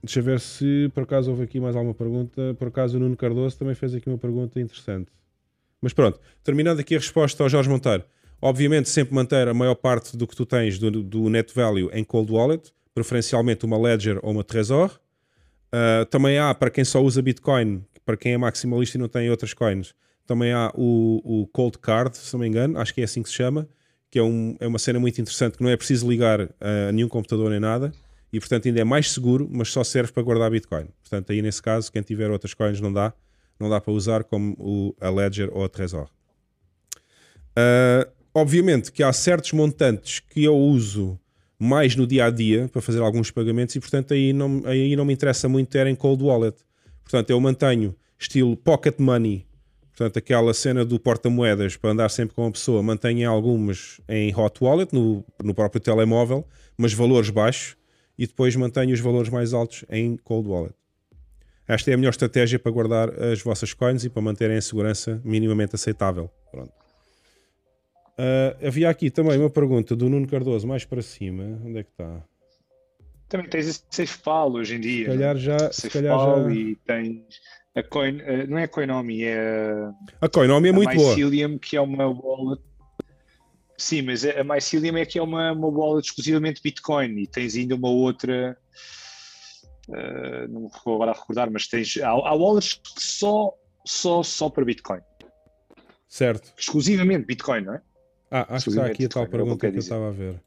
deixa 0.04 0.20
eu 0.20 0.24
ver 0.24 0.40
se 0.40 0.90
por 0.94 1.04
acaso 1.04 1.30
houve 1.30 1.44
aqui 1.44 1.60
mais 1.60 1.76
alguma 1.76 1.94
pergunta. 1.94 2.56
Por 2.58 2.68
acaso 2.68 2.98
o 2.98 3.00
Nuno 3.00 3.16
Cardoso 3.16 3.58
também 3.58 3.76
fez 3.76 3.94
aqui 3.94 4.10
uma 4.10 4.18
pergunta 4.18 4.60
interessante. 4.60 5.12
Mas 5.82 5.94
pronto, 5.94 6.20
terminando 6.44 6.80
aqui 6.80 6.96
a 6.96 7.00
resposta 7.00 7.44
ao 7.44 7.50
Jorge 7.50 7.70
Monteiro. 7.70 8.04
Obviamente, 8.42 8.90
sempre 8.90 9.14
manter 9.14 9.48
a 9.48 9.54
maior 9.54 9.76
parte 9.76 10.16
do 10.16 10.26
que 10.26 10.36
tu 10.36 10.46
tens 10.46 10.80
do, 10.80 10.90
do 11.04 11.30
net 11.30 11.54
value 11.54 11.90
em 11.94 12.04
cold 12.04 12.32
wallet, 12.32 12.72
preferencialmente 12.94 13.66
uma 13.66 13.78
Ledger 13.78 14.20
ou 14.24 14.32
uma 14.32 14.44
Trezor. 14.44 14.98
Uh, 15.68 16.06
também 16.06 16.40
há, 16.40 16.54
para 16.56 16.70
quem 16.70 16.84
só 16.84 17.02
usa 17.02 17.22
Bitcoin, 17.22 17.84
para 18.06 18.18
quem 18.18 18.34
é 18.34 18.38
maximalista 18.38 18.98
e 18.98 19.00
não 19.00 19.10
tem 19.10 19.30
outras 19.30 19.54
coins, 19.54 19.94
também 20.26 20.54
há 20.54 20.72
o, 20.74 21.42
o 21.42 21.48
Cold 21.48 21.78
Card, 21.80 22.18
se 22.18 22.34
não 22.34 22.40
me 22.40 22.48
engano, 22.48 22.80
acho 22.80 22.94
que 22.94 23.02
é 23.02 23.04
assim 23.04 23.22
que 23.22 23.30
se 23.30 23.36
chama, 23.36 23.68
que 24.10 24.18
é, 24.18 24.24
um, 24.24 24.56
é 24.60 24.68
uma 24.68 24.80
cena 24.80 25.00
muito 25.00 25.20
interessante 25.20 25.58
que 25.58 25.64
não 25.64 25.70
é 25.70 25.78
preciso 25.78 26.10
ligar 26.10 26.50
a 26.60 26.92
nenhum 26.92 27.08
computador 27.08 27.50
nem 27.50 27.60
nada 27.60 27.92
e 28.32 28.40
portanto 28.40 28.68
ainda 28.68 28.82
é 28.82 28.84
mais 28.84 29.12
seguro, 29.12 29.48
mas 29.52 29.70
só 29.70 29.84
serve 29.84 30.12
para 30.12 30.24
guardar 30.24 30.52
Bitcoin. 30.52 30.88
Portanto, 31.02 31.32
aí 31.32 31.42
nesse 31.42 31.62
caso, 31.62 31.92
quem 31.92 32.02
tiver 32.02 32.30
outras 32.30 32.54
coins 32.54 32.80
não 32.80 32.92
dá, 32.94 33.14
não 33.60 33.70
dá 33.70 33.82
para 33.82 33.92
usar 33.92 34.24
como 34.24 34.56
o, 34.60 34.96
a 35.02 35.10
Ledger 35.10 35.50
ou 35.52 35.64
a 35.64 35.70
Trezor. 35.70 36.10
Uh, 37.52 38.10
obviamente 38.34 38.92
que 38.92 39.04
há 39.04 39.12
certos 39.12 39.52
montantes 39.52 40.20
que 40.20 40.44
eu 40.44 40.56
uso 40.56 41.20
mais 41.58 41.96
no 41.96 42.08
dia 42.08 42.26
a 42.26 42.30
dia 42.30 42.70
para 42.70 42.82
fazer 42.82 43.02
alguns 43.02 43.32
pagamentos 43.32 43.76
e 43.76 43.80
portanto 43.80 44.14
aí 44.14 44.32
não, 44.32 44.62
aí 44.66 44.96
não 44.96 45.04
me 45.04 45.14
interessa 45.14 45.50
muito 45.50 45.70
ter 45.70 45.88
em 45.88 45.96
cold 45.96 46.24
wallet. 46.24 46.58
Portanto, 47.04 47.32
eu 47.32 47.40
mantenho 47.40 47.96
estilo 48.18 48.56
pocket 48.56 49.00
money, 49.00 49.46
portanto, 49.90 50.18
aquela 50.18 50.54
cena 50.54 50.86
do 50.86 51.00
porta-moedas 51.00 51.76
para 51.76 51.90
andar 51.90 52.10
sempre 52.10 52.36
com 52.36 52.46
a 52.46 52.52
pessoa, 52.52 52.84
mantenho 52.84 53.30
algumas 53.30 54.00
em 54.08 54.34
hot 54.34 54.64
wallet, 54.64 54.94
no, 54.94 55.26
no 55.44 55.54
próprio 55.54 55.82
telemóvel, 55.82 56.48
mas 56.78 56.94
valores 56.94 57.30
baixos, 57.30 57.76
e 58.20 58.28
depois 58.28 58.54
mantenho 58.58 58.94
os 58.94 59.00
valores 59.00 59.30
mais 59.30 59.54
altos 59.54 59.86
em 59.90 60.18
cold 60.18 60.50
wallet. 60.50 60.76
Esta 61.66 61.90
é 61.90 61.94
a 61.94 61.98
melhor 61.98 62.10
estratégia 62.10 62.60
para 62.60 62.70
guardar 62.70 63.10
as 63.24 63.42
vossas 63.42 63.74
coins 63.74 64.04
e 64.04 64.10
para 64.10 64.22
manterem 64.22 64.58
a 64.58 64.62
segurança 64.62 65.22
minimamente 65.24 65.76
aceitável. 65.76 66.30
Pronto. 66.52 66.74
Uh, 68.20 68.68
havia 68.68 68.90
aqui 68.90 69.10
também 69.10 69.40
uma 69.40 69.50
pergunta 69.50 69.96
do 69.96 70.10
Nuno 70.10 70.28
Cardoso, 70.28 70.68
mais 70.68 70.84
para 70.84 71.02
cima. 71.02 71.62
Onde 71.64 71.80
é 71.80 71.84
que 71.84 71.92
está? 71.92 72.22
Também 73.30 73.48
tens 73.48 73.86
SafePal 73.90 74.52
hoje 74.52 74.76
em 74.76 74.82
dia. 74.82 75.06
Se 75.06 75.18
calhar 75.18 75.36
é? 75.36 75.40
já. 75.40 75.72
Se 75.72 75.90
calhar 75.90 76.20
já... 76.20 76.52
e 76.52 76.76
tens 76.76 77.24
a 77.74 77.84
Coin, 77.84 78.18
uh, 78.18 78.50
não 78.50 78.58
é 78.58 78.64
a 78.64 78.68
Coinomi, 78.68 79.24
é 79.24 79.90
a 80.20 80.28
Coinomi 80.28 80.70
é 80.70 80.72
muito 80.74 80.94
boa. 80.94 81.16
Que 81.62 81.78
é 81.78 81.82
uma 81.82 82.08
wallet. 82.08 82.62
Sim, 83.80 84.02
mas 84.02 84.26
a 84.26 84.44
Mycelium 84.44 84.98
é 84.98 85.06
que 85.06 85.18
é 85.18 85.24
uma, 85.24 85.54
uma 85.54 85.70
wallet 85.70 86.06
exclusivamente 86.06 86.62
Bitcoin 86.62 87.18
e 87.18 87.26
tens 87.26 87.56
ainda 87.56 87.76
uma 87.76 87.90
outra. 87.90 88.58
Uh, 89.88 90.48
não 90.50 90.62
me 90.64 90.70
vou 90.84 90.96
agora 90.96 91.12
a 91.12 91.14
recordar, 91.14 91.50
mas 91.50 91.66
tens. 91.66 91.98
Há, 91.98 92.10
há 92.10 92.36
wallets 92.36 92.82
só, 92.98 93.54
só, 93.86 94.22
só 94.22 94.50
para 94.50 94.66
Bitcoin. 94.66 95.00
Certo. 96.10 96.54
Exclusivamente 96.58 97.26
Bitcoin, 97.26 97.62
não 97.62 97.76
é? 97.76 97.82
Ah, 98.30 98.56
acho 98.56 98.66
que 98.66 98.72
está 98.72 98.86
aqui 98.86 99.06
a 99.06 99.10
tal 99.10 99.28
pergunta 99.28 99.66
que, 99.66 99.72
que 99.72 99.78
eu 99.78 99.80
estava 99.80 100.10
a 100.10 100.12
ver. 100.12 100.42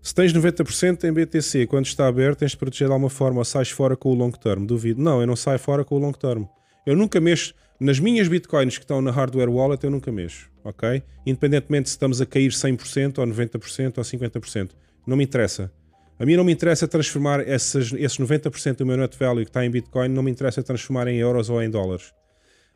Se 0.00 0.14
tens 0.14 0.32
90% 0.32 1.04
em 1.04 1.12
BTC, 1.12 1.66
quando 1.66 1.84
está 1.84 2.06
aberto, 2.06 2.38
tens 2.38 2.52
de 2.52 2.56
proteger 2.56 2.88
de 2.88 2.92
alguma 2.94 3.10
forma 3.10 3.40
ou 3.40 3.44
sais 3.44 3.70
fora 3.70 3.94
com 3.94 4.10
o 4.10 4.14
long 4.14 4.30
term? 4.30 4.64
Duvido. 4.64 5.02
Não, 5.02 5.20
eu 5.20 5.26
não 5.26 5.36
saio 5.36 5.58
fora 5.58 5.84
com 5.84 5.96
o 5.96 5.98
long 5.98 6.12
term. 6.12 6.44
Eu 6.86 6.94
nunca 6.96 7.20
mexo. 7.20 7.52
Nas 7.78 7.98
minhas 7.98 8.28
bitcoins 8.28 8.78
que 8.78 8.84
estão 8.84 9.02
na 9.02 9.10
hardware 9.10 9.50
wallet, 9.50 9.82
eu 9.84 9.90
nunca 9.90 10.10
mexo. 10.12 10.48
Ok? 10.64 11.02
Independentemente 11.26 11.88
se 11.88 11.96
estamos 11.96 12.20
a 12.20 12.26
cair 12.26 12.50
100% 12.50 13.18
ou 13.18 13.26
90% 13.26 13.98
ou 13.98 14.04
50%. 14.04 14.70
Não 15.06 15.16
me 15.16 15.24
interessa. 15.24 15.70
A 16.18 16.24
mim 16.24 16.36
não 16.36 16.44
me 16.44 16.52
interessa 16.52 16.88
transformar 16.88 17.46
esses, 17.46 17.92
esses 17.92 18.18
90% 18.18 18.76
do 18.76 18.86
meu 18.86 18.96
net 18.96 19.18
value 19.18 19.44
que 19.44 19.50
está 19.50 19.66
em 19.66 19.70
Bitcoin, 19.70 20.08
não 20.08 20.22
me 20.22 20.30
interessa 20.30 20.62
transformar 20.62 21.08
em 21.08 21.18
euros 21.18 21.50
ou 21.50 21.62
em 21.62 21.68
dólares. 21.68 22.14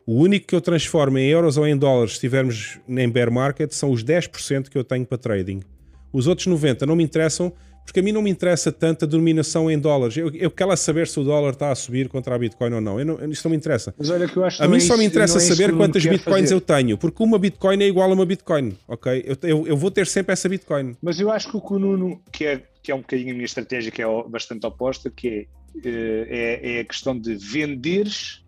O 0.07 0.21
único 0.21 0.49
que 0.49 0.55
eu 0.55 0.61
transformo 0.61 1.17
em 1.17 1.29
euros 1.29 1.57
ou 1.57 1.67
em 1.67 1.77
dólares, 1.77 2.13
se 2.13 2.17
estivermos 2.17 2.79
em 2.89 3.09
bear 3.09 3.31
market, 3.31 3.73
são 3.73 3.91
os 3.91 4.05
10% 4.05 4.69
que 4.69 4.77
eu 4.77 4.85
tenho 4.85 5.07
para 5.07 5.17
trading. 5.17 5.63
Os 6.13 6.27
outros 6.27 6.49
90% 6.49 6.83
não 6.83 6.97
me 6.97 7.05
interessam, 7.05 7.53
porque 7.91 7.99
a 7.99 8.03
mim 8.05 8.13
não 8.13 8.23
me 8.23 8.31
interessa 8.31 8.71
tanto 8.71 9.05
a 9.05 9.09
denominação 9.09 9.69
em 9.69 9.77
dólares. 9.77 10.17
Eu, 10.17 10.33
eu 10.33 10.49
quero 10.49 10.77
saber 10.77 11.09
se 11.09 11.19
o 11.19 11.25
dólar 11.25 11.51
está 11.51 11.73
a 11.73 11.75
subir 11.75 12.09
contra 12.09 12.37
a 12.37 12.39
Bitcoin 12.39 12.73
ou 12.73 12.81
não. 12.81 13.01
Eu 13.01 13.05
não 13.05 13.31
isso 13.31 13.43
não 13.45 13.51
me 13.51 13.57
interessa. 13.57 13.93
Mas 13.99 14.09
olha 14.11 14.29
que 14.29 14.37
eu 14.37 14.45
acho 14.45 14.63
a 14.63 14.69
mim 14.69 14.77
é 14.77 14.81
só 14.81 14.97
me 14.97 15.05
interessa 15.05 15.39
é 15.39 15.41
saber 15.41 15.77
quantas 15.77 16.07
Bitcoins 16.07 16.43
fazer. 16.43 16.55
eu 16.55 16.61
tenho, 16.61 16.97
porque 16.97 17.21
uma 17.21 17.37
Bitcoin 17.37 17.83
é 17.83 17.89
igual 17.89 18.09
a 18.09 18.15
uma 18.15 18.25
Bitcoin, 18.25 18.77
ok? 18.87 19.25
Eu, 19.27 19.37
eu, 19.43 19.67
eu, 19.67 19.77
vou 19.77 19.91
ter 19.91 20.07
sempre 20.07 20.33
essa 20.33 20.49
Bitcoin. 20.49 20.97
Mas 21.03 21.19
eu 21.19 21.33
acho 21.33 21.51
que 21.51 21.57
o 21.57 21.61
que 21.61 21.73
o 21.73 21.79
Nuno, 21.81 22.23
que 22.31 22.45
é, 22.45 22.63
que 22.81 22.93
é 22.93 22.95
um 22.95 23.01
bocadinho 23.01 23.31
a 23.31 23.35
minha 23.35 23.45
estratégia, 23.45 23.91
que 23.91 24.01
é 24.01 24.07
bastante 24.29 24.65
oposta, 24.65 25.11
que 25.11 25.29
é, 25.29 25.47
eh, 25.85 26.27
é, 26.63 26.77
é 26.77 26.81
a 26.81 26.85
questão 26.85 27.19
de 27.19 27.35
venderes 27.35 28.45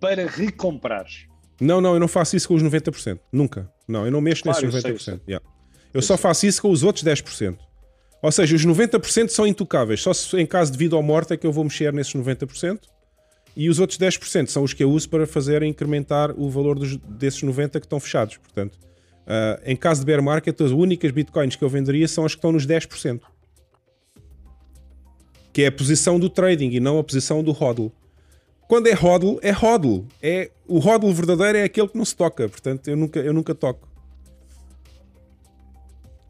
para 0.00 0.26
recomprar. 0.26 1.06
Não, 1.60 1.80
não, 1.80 1.94
eu 1.94 2.00
não 2.00 2.08
faço 2.08 2.34
isso 2.34 2.48
com 2.48 2.54
os 2.54 2.62
90%. 2.64 3.20
Nunca. 3.30 3.70
Não, 3.86 4.04
eu 4.04 4.10
não 4.10 4.20
mexo 4.20 4.42
claro, 4.42 4.66
nesses 4.66 4.82
90%. 4.82 4.90
Eu, 4.90 4.98
sei, 4.98 5.14
eu, 5.14 5.20
yeah. 5.28 5.46
eu 5.94 6.02
só 6.02 6.16
sei. 6.16 6.22
faço 6.22 6.46
isso 6.46 6.60
com 6.60 6.70
os 6.70 6.82
outros 6.82 7.04
10%. 7.04 7.56
Ou 8.22 8.30
seja, 8.30 8.54
os 8.54 8.66
90% 8.66 9.28
são 9.28 9.46
intocáveis. 9.46 10.02
Só 10.02 10.12
se 10.12 10.36
em 10.36 10.46
caso 10.46 10.72
de 10.72 10.78
vida 10.78 10.94
ou 10.96 11.02
morte 11.02 11.32
é 11.32 11.36
que 11.36 11.46
eu 11.46 11.52
vou 11.52 11.64
mexer 11.64 11.92
nesses 11.92 12.14
90%. 12.14 12.80
E 13.56 13.68
os 13.68 13.78
outros 13.78 13.98
10% 13.98 14.46
são 14.46 14.62
os 14.62 14.72
que 14.72 14.84
eu 14.84 14.90
uso 14.90 15.08
para 15.08 15.26
fazer 15.26 15.62
incrementar 15.62 16.32
o 16.38 16.48
valor 16.48 16.78
dos, 16.78 16.96
desses 16.96 17.42
90% 17.42 17.72
que 17.72 17.78
estão 17.78 17.98
fechados. 17.98 18.36
Portanto, 18.36 18.74
uh, 18.76 19.60
em 19.64 19.76
caso 19.76 20.00
de 20.00 20.06
bear 20.06 20.22
market, 20.22 20.58
as 20.60 20.70
únicas 20.70 21.10
bitcoins 21.10 21.56
que 21.56 21.64
eu 21.64 21.68
venderia 21.68 22.06
são 22.06 22.24
as 22.24 22.34
que 22.34 22.38
estão 22.38 22.52
nos 22.52 22.66
10%. 22.66 23.20
Que 25.52 25.62
é 25.62 25.66
a 25.66 25.72
posição 25.72 26.18
do 26.20 26.30
trading 26.30 26.70
e 26.70 26.80
não 26.80 26.98
a 26.98 27.04
posição 27.04 27.42
do 27.42 27.50
hodl. 27.50 27.88
Quando 28.68 28.86
é 28.86 28.94
hodl, 28.94 29.40
é 29.42 29.50
hodl. 29.50 30.06
É, 30.22 30.50
o 30.68 30.78
hodl 30.78 31.12
verdadeiro 31.12 31.58
é 31.58 31.64
aquele 31.64 31.88
que 31.88 31.98
não 31.98 32.04
se 32.04 32.14
toca. 32.14 32.48
Portanto, 32.48 32.86
eu 32.86 32.96
nunca, 32.96 33.18
eu 33.18 33.32
nunca 33.32 33.52
toco. 33.52 33.89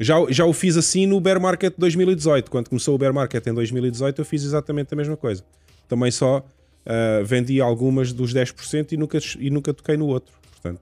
Já, 0.00 0.16
já 0.30 0.46
o 0.46 0.52
fiz 0.54 0.78
assim 0.78 1.06
no 1.06 1.20
Bear 1.20 1.38
Market 1.38 1.74
2018. 1.76 2.50
Quando 2.50 2.70
começou 2.70 2.94
o 2.94 2.98
Bear 2.98 3.12
Market 3.12 3.46
em 3.46 3.52
2018, 3.52 4.18
eu 4.18 4.24
fiz 4.24 4.42
exatamente 4.42 4.94
a 4.94 4.96
mesma 4.96 5.16
coisa. 5.16 5.44
Também 5.86 6.10
só 6.10 6.38
uh, 6.38 7.24
vendi 7.24 7.60
algumas 7.60 8.12
dos 8.12 8.34
10% 8.34 8.92
e 8.92 8.96
nunca, 8.96 9.18
e 9.38 9.50
nunca 9.50 9.74
toquei 9.74 9.98
no 9.98 10.06
outro. 10.06 10.32
Portanto. 10.50 10.80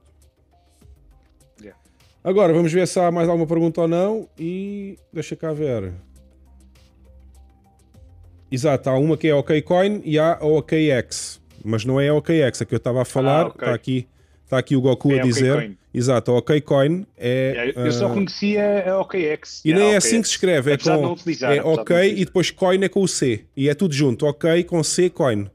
Yeah. 1.59 1.77
Agora, 2.23 2.53
vamos 2.53 2.71
ver 2.71 2.87
se 2.87 2.97
há 2.97 3.11
mais 3.11 3.27
alguma 3.27 3.45
pergunta 3.45 3.81
ou 3.81 3.87
não. 3.89 4.27
E 4.39 4.97
deixa 5.11 5.35
cá 5.35 5.51
ver. 5.51 5.91
Exato, 8.49 8.89
há 8.89 8.97
uma 8.97 9.17
que 9.17 9.27
é 9.27 9.35
OKCoin 9.35 10.01
e 10.05 10.17
há 10.17 10.35
a 10.35 10.45
OKX 10.45 11.39
mas 11.63 11.85
não 11.85 11.99
é 11.99 12.09
a 12.09 12.13
OKX, 12.13 12.61
a 12.61 12.65
que 12.65 12.73
eu 12.73 12.77
estava 12.77 13.01
a 13.01 13.05
falar. 13.05 13.47
Está 13.47 13.65
ah, 13.65 13.69
okay. 13.69 13.73
aqui, 13.73 14.07
tá 14.49 14.57
aqui 14.57 14.75
o 14.75 14.81
Goku 14.81 15.13
é 15.13 15.19
a 15.19 15.23
dizer. 15.23 15.53
OKCoin. 15.53 15.77
Exato, 15.93 16.31
a 16.31 16.37
OKCoin 16.37 17.05
é. 17.17 17.73
Eu 17.75 17.91
só 17.91 18.07
ah, 18.07 18.13
conhecia 18.13 18.91
a 18.91 18.99
OKX. 18.99 19.61
E 19.63 19.73
nem 19.73 19.93
é 19.93 19.95
assim 19.95 20.21
que 20.21 20.27
se 20.27 20.33
escreve, 20.33 20.73
é 20.73 20.77
com. 20.77 21.13
Utilizar, 21.13 21.55
é 21.55 21.61
OK 21.61 22.13
e 22.17 22.25
depois 22.25 22.51
coin 22.51 22.83
é 22.83 22.89
com 22.89 23.01
o 23.01 23.07
C. 23.07 23.45
E 23.55 23.69
é 23.69 23.73
tudo 23.73 23.93
junto, 23.93 24.25
OK 24.25 24.63
com 24.65 24.83
C, 24.83 25.09
coin. 25.09 25.49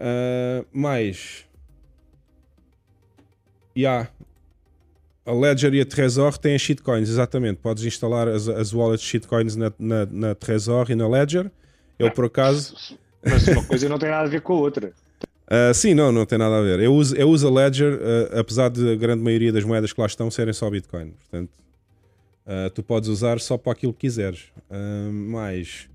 Uh, 0.00 0.64
mais. 0.72 1.44
Yeah. 3.76 4.08
A 5.26 5.32
Ledger 5.32 5.74
e 5.74 5.80
a 5.80 5.86
Trezor 5.86 6.38
têm 6.38 6.54
as 6.54 6.62
shitcoins, 6.62 7.08
exatamente. 7.08 7.58
Podes 7.58 7.84
instalar 7.84 8.26
as, 8.26 8.48
as 8.48 8.72
wallets 8.72 9.04
shitcoins 9.04 9.54
na, 9.54 9.72
na, 9.78 10.06
na 10.06 10.34
Trezor 10.34 10.90
e 10.90 10.94
na 10.94 11.06
Ledger. 11.06 11.50
Eu, 11.98 12.08
ah, 12.08 12.10
por 12.10 12.24
acaso. 12.24 12.74
Mas 13.22 13.46
uma 13.48 13.64
coisa 13.64 13.88
não 13.88 13.98
tem 13.98 14.08
nada 14.08 14.24
a 14.24 14.30
ver 14.30 14.40
com 14.40 14.54
a 14.54 14.56
outra. 14.56 14.92
Uh, 15.50 15.74
sim, 15.74 15.94
não, 15.94 16.12
não 16.12 16.24
tem 16.24 16.38
nada 16.38 16.58
a 16.58 16.62
ver. 16.62 16.78
Eu 16.78 16.94
uso, 16.94 17.16
eu 17.16 17.28
uso 17.28 17.48
a 17.48 17.50
Ledger, 17.50 17.94
uh, 17.94 18.38
apesar 18.38 18.70
de 18.70 18.92
a 18.92 18.94
grande 18.94 19.20
maioria 19.20 19.52
das 19.52 19.64
moedas 19.64 19.92
que 19.92 20.00
lá 20.00 20.06
estão 20.06 20.30
serem 20.30 20.54
só 20.54 20.70
Bitcoin. 20.70 21.10
Portanto, 21.10 21.50
uh, 22.46 22.70
tu 22.70 22.84
podes 22.84 23.08
usar 23.08 23.40
só 23.40 23.58
para 23.58 23.72
aquilo 23.72 23.92
que 23.92 24.00
quiseres. 24.00 24.44
mas 25.12 25.88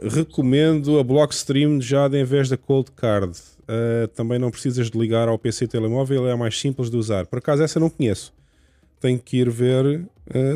recomendo 0.00 0.98
a 0.98 1.04
Blockstream 1.04 1.80
já 1.80 2.06
em 2.06 2.24
vez 2.24 2.48
da 2.48 2.56
Cold 2.56 2.92
Card. 2.92 3.32
também 4.14 4.38
não 4.38 4.50
precisas 4.50 4.90
de 4.90 4.96
ligar 4.96 5.28
ao 5.28 5.36
PC 5.38 5.66
telemóvel, 5.66 6.26
é 6.26 6.32
a 6.32 6.36
mais 6.36 6.58
simples 6.58 6.88
de 6.88 6.96
usar. 6.96 7.26
Por 7.26 7.40
acaso 7.40 7.62
essa 7.62 7.78
não 7.78 7.90
conheço. 7.90 8.32
Tenho 9.00 9.18
que 9.18 9.38
ir 9.38 9.50
ver, 9.50 10.08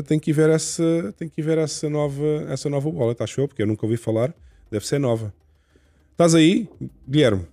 tenho 0.07 0.19
que 0.19 0.31
ir 0.31 0.33
ver 0.33 0.49
essa, 0.49 1.13
tenho 1.17 1.29
que 1.29 1.41
ir 1.41 1.43
ver 1.43 1.57
essa 1.57 1.89
nova, 1.89 2.45
essa 2.49 2.69
nova 2.69 2.89
wallet, 2.89 3.21
acho 3.21 3.41
eu, 3.41 3.47
porque 3.47 3.61
eu 3.61 3.67
nunca 3.67 3.85
ouvi 3.85 3.97
falar. 3.97 4.33
Deve 4.71 4.87
ser 4.87 4.97
nova. 4.97 5.33
Estás 6.13 6.33
aí, 6.33 6.69
Guilherme? 7.07 7.52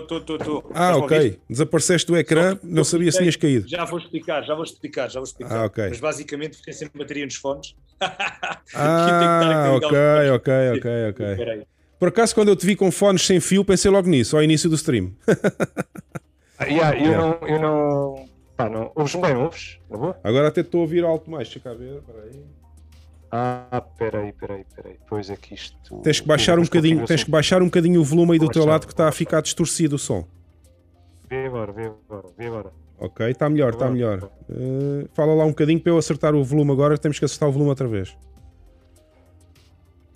Estou, 0.00 0.18
estou, 0.18 0.36
estou. 0.36 0.70
Ah, 0.74 0.96
ok. 0.96 1.38
Desapareceste 1.48 2.06
do 2.06 2.16
ecrã, 2.16 2.58
não 2.62 2.84
sabia 2.84 3.10
se 3.10 3.18
tinhas 3.18 3.36
caído. 3.36 3.68
Já 3.68 3.84
vou 3.84 3.98
explicar, 3.98 4.42
já 4.42 4.54
vou 4.54 4.64
explicar, 4.64 5.08
já 5.08 5.20
vou 5.20 5.24
explicar. 5.24 5.56
Ah, 5.56 5.64
ok. 5.64 5.88
Mas 5.88 6.00
basicamente 6.00 6.56
fiquei 6.56 6.72
sem 6.72 6.90
bateria 6.94 7.24
nos 7.24 7.36
fones. 7.36 7.74
ah, 8.74 9.72
ok, 9.74 10.30
ok, 10.34 10.52
ok, 10.76 10.90
ok. 11.10 11.66
Por 11.98 12.08
acaso, 12.08 12.34
quando 12.34 12.48
eu 12.48 12.56
te 12.56 12.66
vi 12.66 12.76
com 12.76 12.90
fones 12.90 13.22
sem 13.22 13.40
fio, 13.40 13.64
pensei 13.64 13.90
logo 13.90 14.08
nisso, 14.08 14.36
ao 14.36 14.42
início 14.42 14.68
do 14.68 14.76
stream. 14.76 15.14
ah, 16.58 16.64
yeah, 16.64 16.98
eu, 16.98 17.04
yeah. 17.04 17.18
Não, 17.18 17.48
eu 17.48 17.60
não. 17.60 18.28
Pá, 18.56 18.68
não. 18.68 18.92
Ouves-me 18.94 19.22
bem, 19.22 19.36
ouves? 19.36 19.78
Agora 20.22 20.48
até 20.48 20.60
estou 20.60 20.80
a 20.80 20.82
ouvir 20.82 21.04
alto 21.04 21.30
mais, 21.30 21.48
deixa 21.48 21.60
cá 21.60 21.72
ver, 21.72 22.02
peraí. 22.02 22.44
Ah, 23.38 23.82
peraí, 23.98 24.32
peraí, 24.32 24.64
peraí. 24.74 24.98
Pois 25.06 25.28
é 25.28 25.36
que 25.36 25.54
isto. 25.54 25.98
Tens 25.98 26.20
que 26.20 26.26
baixar 26.26 26.58
um 26.58 26.62
bocadinho, 26.62 27.04
tens 27.04 27.22
que 27.22 27.30
baixar 27.30 27.60
um 27.60 27.66
bocadinho 27.66 28.00
o 28.00 28.04
volume 28.04 28.32
aí 28.32 28.38
do 28.38 28.48
teu 28.48 28.64
lado 28.64 28.86
que 28.86 28.94
está 28.94 29.08
a 29.08 29.12
ficar 29.12 29.42
distorcido 29.42 29.96
o 29.96 29.98
som. 29.98 30.26
Vê 31.28 31.44
agora, 31.44 31.70
vê 31.70 31.84
agora, 31.86 32.28
vê 32.38 32.46
agora. 32.46 32.72
Ok, 32.98 33.30
está 33.30 33.50
melhor, 33.50 33.74
está 33.74 33.90
melhor. 33.90 34.30
Uh, 34.48 35.06
fala 35.12 35.34
lá 35.34 35.44
um 35.44 35.50
bocadinho 35.50 35.78
para 35.78 35.92
eu 35.92 35.98
acertar 35.98 36.34
o 36.34 36.42
volume 36.42 36.72
agora, 36.72 36.96
temos 36.96 37.18
que 37.18 37.26
acertar 37.26 37.46
o 37.46 37.52
volume 37.52 37.68
outra 37.68 37.86
vez. 37.86 38.16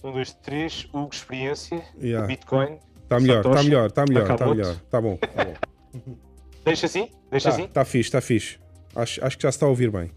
Um, 0.03 0.13
dois, 0.13 0.33
três, 0.33 0.89
Hugo 0.95 1.11
Experiência, 1.13 1.85
yeah. 2.03 2.27
Bitcoin. 2.27 2.79
Está 3.03 3.21
melhor, 3.21 3.45
está 3.45 3.63
melhor, 3.63 3.87
está 3.89 4.05
melhor, 4.07 4.31
está 4.31 4.47
melhor. 4.47 4.73
Está 4.73 5.01
bom, 5.01 5.17
tá 5.17 5.45
bom. 5.45 5.55
Deixa 6.65 6.87
assim? 6.87 7.11
Deixa 7.31 7.51
tá, 7.51 7.55
assim? 7.55 7.65
Está 7.65 7.85
fixe, 7.85 8.09
está 8.09 8.21
fixe. 8.23 8.59
Acho, 8.95 9.23
acho 9.23 9.37
que 9.37 9.43
já 9.43 9.53
se 9.53 9.57
está 9.57 9.67
a 9.67 9.69
ouvir 9.69 9.91
bem. 9.91 10.11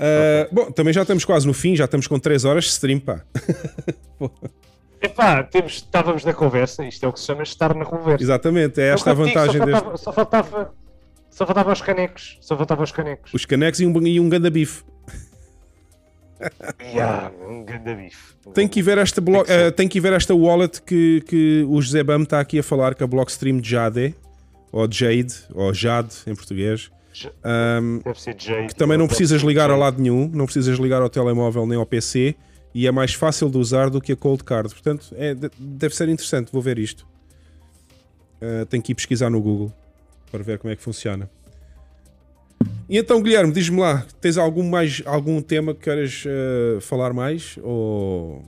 Uh, 0.00 0.54
bom, 0.54 0.72
também 0.72 0.94
já 0.94 1.02
estamos 1.02 1.26
quase 1.26 1.46
no 1.46 1.52
fim, 1.52 1.76
já 1.76 1.84
estamos 1.84 2.06
com 2.06 2.18
3 2.18 2.46
horas 2.46 2.64
de 2.64 2.70
stream, 2.70 3.00
pá. 3.00 3.22
Epá, 5.02 5.42
temos, 5.42 5.74
estávamos 5.74 6.24
na 6.24 6.32
conversa, 6.32 6.84
isto 6.86 7.04
é 7.04 7.08
o 7.08 7.12
que 7.12 7.20
se 7.20 7.26
chama 7.26 7.42
estar 7.42 7.74
na 7.74 7.84
conversa. 7.84 8.22
Exatamente, 8.22 8.80
é 8.80 8.88
esta 8.88 9.10
a 9.10 9.14
vantagem 9.14 9.60
só 9.60 9.66
faltava, 9.66 9.90
deste... 9.90 10.04
Só 10.04 10.12
faltava, 10.12 10.74
só 11.30 11.46
faltava 11.46 11.72
os 11.72 11.82
canecos, 11.82 12.38
só 12.40 12.56
faltava 12.56 12.82
os 12.82 12.92
canecos. 12.92 13.32
Os 13.34 13.44
canecos 13.44 13.80
e 13.80 13.86
um, 13.86 14.06
e 14.06 14.18
um 14.18 14.28
ganda 14.28 14.50
bife. 14.50 14.84
yeah, 16.80 17.30
um 17.46 17.62
ganda 17.64 17.94
bife. 17.94 18.34
tem 18.54 18.66
que 18.66 18.82
ver 18.82 18.96
esta, 18.96 19.20
blo... 19.20 19.44
tem, 19.44 19.44
que 19.44 19.68
uh, 19.68 19.72
tem 19.72 19.88
que 19.88 20.00
ver 20.00 20.14
esta 20.14 20.34
wallet 20.34 20.80
que, 20.82 21.22
que 21.26 21.66
o 21.68 21.80
José 21.80 22.02
Bam 22.02 22.22
está 22.22 22.40
aqui 22.40 22.58
a 22.58 22.62
falar, 22.62 22.94
que 22.94 23.02
é 23.02 23.04
a 23.04 23.06
Blockstream 23.06 23.62
Jade, 23.62 24.14
ou 24.72 24.90
Jade, 24.90 25.34
ou 25.54 25.74
Jade 25.74 26.14
em 26.26 26.34
português. 26.34 26.90
Um, 27.26 27.98
Deve 28.04 28.20
ser 28.20 28.36
Jade. 28.38 28.68
Que 28.68 28.74
também 28.74 28.96
não 28.96 29.06
precisas 29.06 29.42
ligar 29.42 29.70
ao 29.70 29.78
lado 29.78 30.00
nenhum, 30.00 30.28
não 30.32 30.44
precisas 30.44 30.78
ligar 30.78 31.02
ao 31.02 31.08
telemóvel 31.08 31.66
nem 31.66 31.78
ao 31.78 31.86
PC 31.86 32.34
e 32.74 32.86
é 32.86 32.90
mais 32.90 33.14
fácil 33.14 33.50
de 33.50 33.58
usar 33.58 33.90
do 33.90 34.00
que 34.00 34.12
a 34.12 34.16
Cold 34.16 34.44
Card. 34.44 34.72
Portanto, 34.72 35.14
é, 35.16 35.34
deve 35.58 35.94
ser 35.94 36.08
interessante. 36.08 36.52
Vou 36.52 36.62
ver 36.62 36.78
isto. 36.78 37.06
Uh, 38.40 38.64
tenho 38.66 38.82
que 38.82 38.92
ir 38.92 38.94
pesquisar 38.94 39.28
no 39.28 39.40
Google 39.40 39.72
para 40.30 40.42
ver 40.42 40.58
como 40.58 40.72
é 40.72 40.76
que 40.76 40.82
funciona. 40.82 41.28
E 42.88 42.98
então, 42.98 43.22
Guilherme, 43.22 43.52
diz-me 43.52 43.80
lá, 43.80 44.04
tens 44.20 44.36
algum, 44.36 44.68
mais, 44.68 45.02
algum 45.06 45.40
tema 45.40 45.74
que 45.74 45.80
queres 45.80 46.24
uh, 46.24 46.80
falar 46.80 47.12
mais? 47.12 47.56
Ou, 47.62 48.42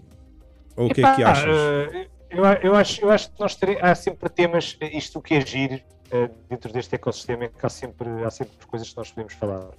ou 0.76 0.86
o 0.86 0.94
que 0.94 1.05
é 1.05 1.15
que 1.15 1.23
achas? 1.23 1.44
Uh, 1.44 2.07
eu, 2.31 2.44
eu, 2.62 2.75
acho, 2.75 3.05
eu 3.05 3.10
acho 3.10 3.31
que 3.31 3.41
nós 3.41 3.55
teremos, 3.55 3.83
há 3.83 3.94
sempre 3.94 4.28
temas, 4.28 4.76
isto 4.92 5.20
que 5.20 5.34
é 5.34 5.47
giro, 5.47 5.81
dentro 6.49 6.73
deste 6.73 6.95
ecossistema, 6.95 7.45
é 7.45 7.49
que 7.49 7.65
há 7.65 7.69
sempre, 7.69 8.09
há 8.25 8.31
sempre 8.31 8.55
coisas 8.67 8.91
que 8.91 8.97
nós 8.97 9.11
podemos 9.11 9.35
falar. 9.35 9.71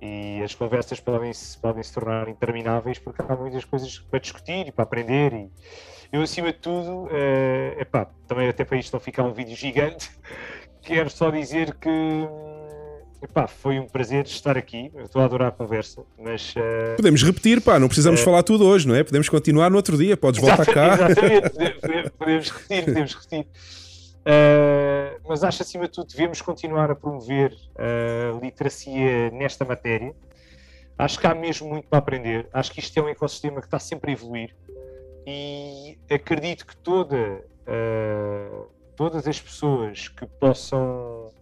E 0.00 0.42
as 0.42 0.54
conversas 0.54 1.00
podem 1.00 1.32
-se, 1.32 1.56
podem 1.58 1.82
se 1.82 1.92
tornar 1.92 2.28
intermináveis 2.28 2.98
porque 2.98 3.22
há 3.22 3.36
muitas 3.36 3.64
coisas 3.64 3.98
para 3.98 4.18
discutir 4.18 4.68
e 4.68 4.72
para 4.72 4.84
aprender. 4.84 5.32
E 5.32 5.50
eu, 6.12 6.22
acima 6.22 6.52
de 6.52 6.58
tudo, 6.58 7.04
uh, 7.04 7.80
epá, 7.80 8.06
também 8.26 8.48
até 8.48 8.64
para 8.64 8.76
isto 8.76 8.92
não 8.92 9.00
ficar 9.00 9.24
um 9.24 9.32
vídeo 9.32 9.56
gigante, 9.56 10.10
quero 10.82 11.10
só 11.10 11.30
dizer 11.30 11.74
que 11.74 11.90
Epá, 13.24 13.46
foi 13.46 13.78
um 13.78 13.86
prazer 13.86 14.26
estar 14.26 14.56
aqui. 14.58 14.90
Eu 14.94 15.06
estou 15.06 15.22
a 15.22 15.24
adorar 15.24 15.48
a 15.48 15.50
conversa, 15.50 16.02
mas. 16.18 16.54
Uh, 16.54 16.96
podemos 16.96 17.22
repetir, 17.22 17.58
pá, 17.62 17.78
não 17.78 17.88
precisamos 17.88 18.20
uh, 18.20 18.24
falar 18.24 18.42
tudo 18.42 18.66
hoje, 18.66 18.86
não 18.86 18.94
é? 18.94 19.02
Podemos 19.02 19.30
continuar 19.30 19.70
no 19.70 19.76
outro 19.76 19.96
dia, 19.96 20.14
podes 20.14 20.42
voltar 20.42 20.66
cá. 20.66 20.94
Exatamente, 20.94 22.10
podemos 22.18 22.50
repetir, 22.50 22.84
podemos 22.84 23.14
repetir. 23.14 23.46
Uh, 24.26 25.20
mas 25.28 25.44
acho 25.44 25.62
acima 25.62 25.84
de 25.84 25.92
tudo 25.92 26.08
devemos 26.08 26.40
continuar 26.40 26.90
a 26.90 26.94
promover 26.94 27.54
a 27.76 28.38
literacia 28.42 29.30
nesta 29.30 29.64
matéria. 29.64 30.14
Acho 30.96 31.18
que 31.18 31.26
há 31.26 31.34
mesmo 31.34 31.68
muito 31.68 31.88
para 31.88 31.98
aprender. 31.98 32.48
Acho 32.52 32.72
que 32.72 32.80
isto 32.80 32.98
é 32.98 33.02
um 33.02 33.08
ecossistema 33.08 33.60
que 33.60 33.66
está 33.66 33.78
sempre 33.78 34.10
a 34.10 34.14
evoluir 34.14 34.54
e 35.26 35.98
acredito 36.08 36.66
que 36.66 36.76
toda, 36.76 37.44
todas 38.94 39.26
as 39.26 39.40
pessoas 39.40 40.08
que 40.08 40.26
possam 40.26 41.32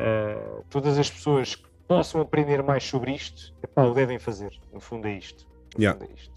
uh, 0.00 0.64
todas 0.70 0.98
as 0.98 1.10
pessoas 1.10 1.54
que 1.54 1.68
possam 1.86 2.20
aprender 2.20 2.62
mais 2.62 2.84
sobre 2.84 3.12
isto, 3.12 3.52
epá, 3.62 3.84
o 3.84 3.94
devem 3.94 4.18
fazer. 4.18 4.52
No 4.72 4.80
fundo 4.80 5.06
é 5.06 5.18
isto. 5.18 5.46
Yeah. 5.78 5.98
Fundo 5.98 6.10
é 6.10 6.14
isto. 6.14 6.32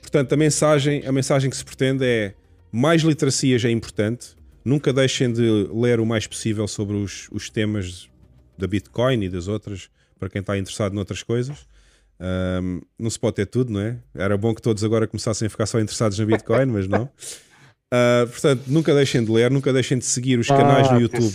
Portanto, 0.00 0.32
a 0.32 0.36
mensagem, 0.36 1.06
a 1.06 1.12
mensagem 1.12 1.48
que 1.48 1.56
se 1.56 1.64
pretende 1.64 2.04
é 2.04 2.34
mais 2.70 3.02
literacia 3.02 3.58
já 3.58 3.68
é 3.68 3.72
importante. 3.72 4.36
Nunca 4.64 4.92
deixem 4.92 5.32
de 5.32 5.68
ler 5.72 6.00
o 6.00 6.06
mais 6.06 6.26
possível 6.26 6.68
sobre 6.68 6.96
os, 6.96 7.28
os 7.32 7.50
temas 7.50 8.08
da 8.56 8.66
Bitcoin 8.66 9.24
e 9.24 9.28
das 9.28 9.48
outras, 9.48 9.90
para 10.18 10.28
quem 10.28 10.40
está 10.40 10.56
interessado 10.56 10.94
noutras 10.94 11.22
coisas. 11.22 11.66
Um, 12.20 12.80
não 12.96 13.10
se 13.10 13.18
pode 13.18 13.36
ter 13.36 13.46
tudo, 13.46 13.72
não 13.72 13.80
é? 13.80 13.98
Era 14.14 14.36
bom 14.36 14.54
que 14.54 14.62
todos 14.62 14.84
agora 14.84 15.08
começassem 15.08 15.46
a 15.46 15.50
ficar 15.50 15.66
só 15.66 15.80
interessados 15.80 16.18
na 16.18 16.24
Bitcoin, 16.24 16.66
mas 16.66 16.86
não. 16.86 17.04
Uh, 17.04 18.26
portanto, 18.30 18.62
nunca 18.68 18.94
deixem 18.94 19.24
de 19.24 19.30
ler, 19.30 19.50
nunca 19.50 19.72
deixem 19.72 19.98
de 19.98 20.04
seguir 20.04 20.38
os 20.38 20.46
canais 20.46 20.86
ah, 20.88 20.94
no 20.94 21.00
YouTube. 21.00 21.34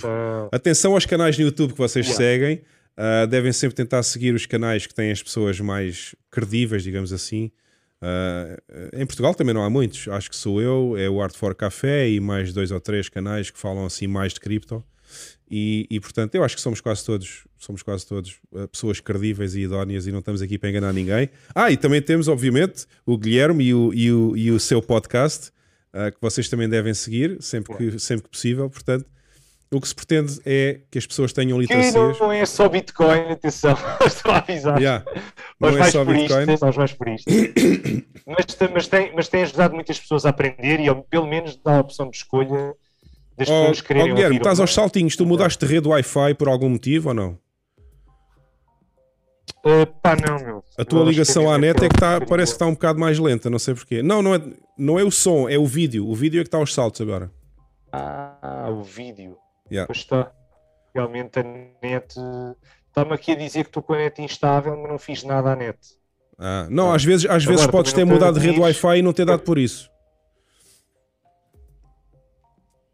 Atenção. 0.52 0.94
aos 0.94 1.06
canais 1.06 1.38
no 1.38 1.44
YouTube 1.44 1.74
que 1.74 1.78
vocês 1.78 2.08
seguem. 2.16 2.62
Uh, 2.98 3.28
devem 3.28 3.52
sempre 3.52 3.76
tentar 3.76 4.02
seguir 4.02 4.34
os 4.34 4.46
canais 4.46 4.88
que 4.88 4.94
têm 4.94 5.12
as 5.12 5.22
pessoas 5.22 5.60
mais 5.60 6.16
credíveis, 6.32 6.82
digamos 6.82 7.14
assim. 7.14 7.52
Uh, 8.02 8.90
em 8.94 9.06
Portugal 9.06 9.34
também 9.34 9.54
não 9.54 9.64
há 9.64 9.70
muitos. 9.70 10.08
Acho 10.08 10.30
que 10.30 10.36
sou 10.36 10.62
eu, 10.62 10.96
é 10.98 11.10
o 11.10 11.22
Art 11.22 11.36
for 11.36 11.56
Café 11.56 12.10
e 12.10 12.20
mais 12.20 12.54
dois 12.54 12.72
ou 12.72 12.80
três 12.80 13.10
canais 13.10 13.50
que 13.50 13.60
falam 13.60 13.86
assim 13.86 14.08
mais 14.08 14.34
de 14.34 14.40
cripto. 14.40 14.84
E, 15.50 15.88
e, 15.90 16.00
portanto, 16.00 16.36
eu 16.36 16.44
acho 16.44 16.56
que 16.56 16.62
somos 16.62 16.82
quase 16.82 17.06
todos, 17.06 17.46
somos 17.58 17.82
quase 17.82 18.06
todos 18.06 18.42
pessoas 18.70 19.00
credíveis 19.00 19.56
e 19.56 19.62
idóneas 19.62 20.06
e 20.06 20.12
não 20.12 20.20
estamos 20.20 20.42
aqui 20.42 20.58
para 20.58 20.70
enganar 20.70 20.92
ninguém. 20.92 21.30
Ah, 21.56 21.72
e 21.72 21.78
também 21.78 22.02
temos, 22.02 22.28
obviamente, 22.28 22.86
o 23.06 23.18
Guilherme 23.18 23.64
e 23.64 23.74
o, 23.74 23.94
e 23.94 24.12
o, 24.12 24.38
e 24.38 24.52
o 24.52 24.60
seu 24.60 24.82
podcast 24.82 25.52
uh, 25.94 26.12
que 26.12 26.18
vocês 26.22 26.50
também 26.50 26.68
devem 26.68 26.94
seguir 26.94 27.38
sempre 27.42 27.76
que, 27.78 28.00
sempre 28.00 28.24
que 28.24 28.30
possível. 28.30 28.70
Portanto, 28.70 29.06
o 29.72 29.82
que 29.82 29.88
se 29.88 29.96
pretende 29.96 30.40
é 30.46 30.80
que 30.90 30.98
as 30.98 31.06
pessoas 31.06 31.34
tenham 31.34 31.60
literacias. 31.60 31.94
Que 31.94 32.24
não 32.24 32.32
é 32.32 32.46
só 32.46 32.70
Bitcoin, 32.70 33.32
atenção, 33.32 33.76
estou 34.06 34.32
a 34.32 34.38
avisar. 34.38 34.78
Yeah. 34.80 35.06
Não 35.60 35.78
é 35.78 35.92
só 35.92 36.06
Bitcoin. 36.06 36.46
Mas, 38.26 38.46
mas, 38.74 38.88
tem, 38.88 39.12
mas 39.14 39.28
tem 39.28 39.44
ajudado 39.44 39.74
muitas 39.74 40.00
pessoas 40.00 40.26
a 40.26 40.30
aprender 40.30 40.80
e 40.80 40.88
pelo 41.10 41.28
menos 41.28 41.58
dá 41.58 41.78
a 41.78 41.82
opção 41.82 42.10
de 42.10 42.18
escolha 42.18 42.74
das 43.38 43.50
oh, 43.50 43.52
pessoas 43.52 43.82
quererem. 43.82 44.12
Oh, 44.12 44.16
Guilherme, 44.16 44.38
estás 44.38 44.60
aos 44.60 44.74
saltinhos, 44.74 45.16
tu 45.16 45.26
mudaste 45.26 45.66
de 45.66 45.74
rede 45.74 45.88
Wi-Fi 45.88 46.34
por 46.36 46.48
algum 46.48 46.70
motivo 46.70 47.10
ou 47.10 47.14
não? 47.14 47.40
Uh, 49.66 49.86
pá, 50.02 50.16
não, 50.16 50.40
meu. 50.40 50.64
A 50.78 50.86
tua 50.86 51.04
ligação 51.04 51.52
à 51.52 51.58
net 51.58 51.84
é 51.84 51.90
que 51.90 51.96
está, 51.96 52.22
parece 52.22 52.54
que 52.54 52.56
está 52.56 52.66
um 52.66 52.74
bocado 52.74 53.00
mais 53.00 53.20
lenta, 53.20 53.50
não 53.50 53.60
sei 53.60 53.74
porquê. 53.74 54.02
Não, 54.02 54.22
não 54.22 54.34
é, 54.34 54.42
não 54.78 54.98
é 54.98 55.04
o 55.04 55.12
som, 55.12 55.50
é 55.50 55.58
o 55.58 55.66
vídeo. 55.66 56.08
O 56.08 56.16
vídeo 56.16 56.40
é 56.40 56.44
que 56.44 56.48
está 56.48 56.58
aos 56.58 56.74
saltos 56.74 57.02
agora. 57.02 57.30
Ah, 57.92 58.70
o 58.70 58.82
vídeo. 58.82 59.38
Yeah. 59.72 59.88
Pois 59.88 60.00
está. 60.00 60.32
Realmente 60.94 61.40
a 61.40 61.44
net. 61.44 62.16
Está-me 62.88 63.14
aqui 63.14 63.34
a 63.34 63.36
dizer 63.36 63.64
que 63.64 63.70
estou 63.70 63.84
com 63.84 63.94
a 63.94 63.98
net 63.98 64.22
instável, 64.22 64.76
mas 64.78 64.90
não 64.90 64.98
fiz 64.98 65.24
nada 65.24 65.52
à 65.52 65.56
net. 65.56 65.78
Ah, 66.40 66.68
não, 66.70 66.94
às 66.94 67.04
vezes, 67.04 67.30
às 67.30 67.44
vezes 67.44 67.66
podes 67.68 67.94
ter 67.94 68.06
mudado 68.06 68.40
de 68.40 68.46
rede 68.46 68.60
Wi-Fi 68.60 69.00
e 69.00 69.02
não 69.02 69.14
ter 69.14 69.26
dado 69.26 69.42
por 69.42 69.58
isso. 69.58 69.90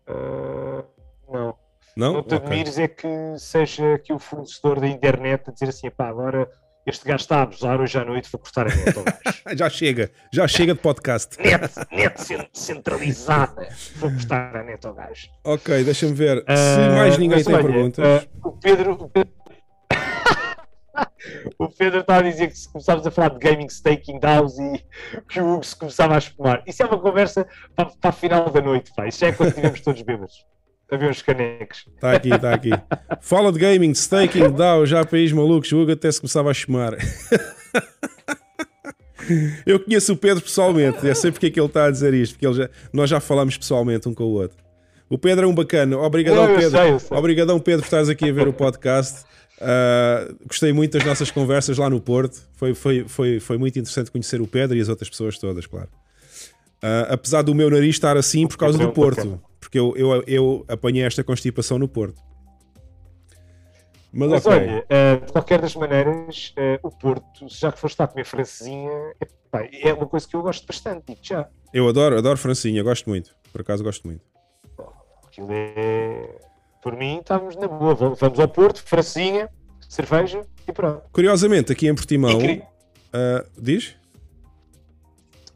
Uh, 0.07 0.83
não. 1.29 1.57
Não? 1.95 2.13
Não 2.13 2.23
te 2.23 2.35
okay. 2.35 2.47
admires 2.47 2.79
é 2.79 2.87
que 2.87 3.07
seja 3.37 3.99
que 3.99 4.11
o 4.11 4.19
fornecedor 4.19 4.79
da 4.79 4.87
internet 4.87 5.49
a 5.49 5.51
dizer 5.51 5.69
assim, 5.69 5.89
pá, 5.91 6.07
agora 6.07 6.49
este 6.85 7.05
gajo 7.05 7.21
está 7.21 7.37
a 7.37 7.41
abusar 7.43 7.79
hoje 7.79 7.97
à 7.97 8.03
noite, 8.03 8.29
vou 8.31 8.39
cortar 8.39 8.67
a 8.67 8.75
net 8.75 8.97
ao 8.97 9.03
gajo. 9.03 9.57
já 9.57 9.69
chega, 9.69 10.11
já 10.33 10.47
chega 10.47 10.73
de 10.73 10.81
podcast. 10.81 11.37
net, 11.39 11.71
net 11.91 12.49
centralizada, 12.53 13.69
vou 13.95 14.11
cortar 14.11 14.55
a 14.57 14.63
net 14.63 14.85
ao 14.85 14.93
gajo. 14.93 15.29
Ok, 15.43 15.83
deixa-me 15.83 16.13
ver. 16.13 16.39
Uh, 16.39 16.43
Se 16.47 16.95
mais 16.95 17.17
ninguém 17.17 17.43
tem 17.43 17.53
olha, 17.53 17.63
perguntas. 17.63 18.23
Uh, 18.23 18.47
o 18.47 18.51
Pedro. 18.51 19.11
O 21.57 21.69
Pedro... 21.69 22.01
está 22.01 22.17
a 22.17 22.21
dizer 22.21 22.49
que 22.49 22.57
se 22.57 22.71
começámos 22.71 23.07
a 23.07 23.09
falar 23.09 23.29
de 23.29 23.39
gaming 23.39 23.67
staking 23.67 24.19
DAOs 24.19 24.59
e 24.59 24.85
que 25.27 25.39
o 25.39 25.53
Hugo 25.53 25.63
se 25.63 25.75
começava 25.75 26.15
a 26.15 26.17
espumar. 26.17 26.61
Isso 26.67 26.83
é 26.83 26.85
uma 26.85 26.99
conversa 26.99 27.47
para, 27.75 27.85
para 27.85 28.09
a 28.09 28.13
final 28.13 28.49
da 28.49 28.61
noite, 28.61 28.91
pá. 28.93 29.07
Isso 29.07 29.23
é 29.25 29.31
quando 29.31 29.49
estivermos 29.49 29.81
todos 29.81 30.01
bêbados 30.01 30.45
a 30.93 30.97
ver 30.97 31.09
os 31.09 31.21
canecos. 31.21 31.85
Está 31.95 32.13
aqui, 32.13 32.29
está 32.29 32.53
aqui. 32.53 32.71
Fala 33.21 33.51
de 33.51 33.59
gaming, 33.59 33.91
staking, 33.91 34.51
DAO, 34.51 34.85
já 34.85 35.05
país 35.05 35.31
malucos, 35.31 35.71
o 35.71 35.81
Hugo 35.81 35.91
até 35.91 36.11
se 36.11 36.19
começava 36.19 36.49
a 36.49 36.53
chamar. 36.53 36.95
Eu 39.65 39.79
conheço 39.79 40.13
o 40.13 40.17
Pedro 40.17 40.43
pessoalmente, 40.43 41.05
eu 41.05 41.15
sei 41.15 41.31
porque 41.31 41.45
é 41.45 41.49
que 41.49 41.57
ele 41.57 41.67
está 41.67 41.85
a 41.85 41.91
dizer 41.91 42.13
isto, 42.13 42.37
porque 42.37 42.53
já, 42.53 42.69
nós 42.91 43.09
já 43.09 43.21
falámos 43.21 43.57
pessoalmente 43.57 44.09
um 44.09 44.13
com 44.13 44.23
o 44.23 44.33
outro. 44.33 44.57
O 45.09 45.17
Pedro 45.17 45.45
é 45.45 45.47
um 45.47 45.53
bacana. 45.53 45.97
Obrigadão, 45.97 46.47
Pedro. 46.47 46.71
Sei, 46.71 46.91
eu 46.91 46.99
sei. 46.99 47.17
Obrigadão, 47.17 47.59
Pedro, 47.59 47.81
por 47.81 47.85
estares 47.85 48.09
aqui 48.09 48.29
a 48.29 48.33
ver 48.33 48.47
o 48.47 48.53
podcast. 48.53 49.23
Uh, 49.59 50.35
gostei 50.47 50.73
muito 50.73 50.97
das 50.97 51.05
nossas 51.05 51.29
conversas 51.29 51.77
lá 51.77 51.89
no 51.89 52.01
Porto. 52.01 52.41
Foi, 52.53 52.73
foi, 52.73 53.05
foi, 53.07 53.39
foi 53.39 53.57
muito 53.57 53.77
interessante 53.77 54.09
conhecer 54.09 54.41
o 54.41 54.47
Pedro 54.47 54.75
e 54.75 54.81
as 54.81 54.89
outras 54.89 55.09
pessoas 55.09 55.37
todas, 55.37 55.67
claro. 55.67 55.89
Uh, 56.83 57.13
apesar 57.13 57.43
do 57.43 57.53
meu 57.53 57.69
nariz 57.69 57.95
estar 57.95 58.17
assim 58.17 58.47
por 58.47 58.57
causa 58.57 58.77
do 58.77 58.91
Porto, 58.91 59.39
porque 59.63 59.79
eu, 59.79 59.93
eu, 59.95 60.23
eu 60.27 60.65
apanhei 60.67 61.03
esta 61.03 61.23
constipação 61.23 61.79
no 61.79 61.87
Porto. 61.87 62.21
Mas, 64.11 64.29
Mas 64.29 64.45
okay. 64.45 64.59
olha, 64.59 64.85
uh, 64.85 65.25
de 65.25 65.31
qualquer 65.31 65.59
das 65.59 65.75
maneiras, 65.75 66.53
uh, 66.55 66.87
o 66.87 66.91
Porto, 66.91 67.47
já 67.47 67.71
que 67.71 67.79
foste 67.79 67.99
lá 67.99 68.07
comer 68.07 68.25
francesinha, 68.25 68.91
é, 69.19 69.89
é 69.89 69.93
uma 69.93 70.05
coisa 70.05 70.27
que 70.27 70.35
eu 70.35 70.41
gosto 70.43 70.67
bastante, 70.67 71.05
digo 71.07 71.19
já. 71.23 71.49
Eu 71.73 71.87
adoro, 71.89 72.15
adoro 72.15 72.37
francesinha, 72.37 72.83
gosto 72.83 73.09
muito. 73.09 73.35
Por 73.51 73.61
acaso 73.61 73.83
gosto 73.83 74.05
muito. 74.05 74.21
Aquilo 75.25 75.47
é. 75.51 76.29
Por 76.81 76.95
mim, 76.95 77.19
estávamos 77.19 77.55
na 77.55 77.67
boa. 77.67 77.95
Vamos 77.95 78.39
ao 78.39 78.47
Porto, 78.47 78.83
francesinha, 78.83 79.49
cerveja 79.89 80.45
e 80.67 80.71
pronto. 80.71 81.01
Curiosamente, 81.11 81.71
aqui 81.71 81.87
em 81.87 81.95
Portimão. 81.95 82.37
Uh, 82.37 83.49
diz? 83.57 83.95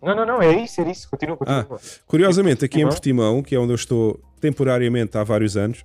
Não, 0.01 0.15
não, 0.15 0.25
não, 0.25 0.41
é 0.41 0.63
isso, 0.63 0.81
é 0.81 0.91
isso. 0.91 1.09
Continua, 1.09 1.35
continua. 1.37 1.67
Ah, 1.71 1.79
curiosamente, 2.05 2.63
aqui 2.63 2.81
em 2.81 2.87
Portimão, 2.87 3.41
que 3.41 3.55
é 3.55 3.59
onde 3.59 3.71
eu 3.71 3.75
estou 3.75 4.19
temporariamente 4.39 5.17
há 5.17 5.23
vários 5.23 5.57
anos, 5.57 5.83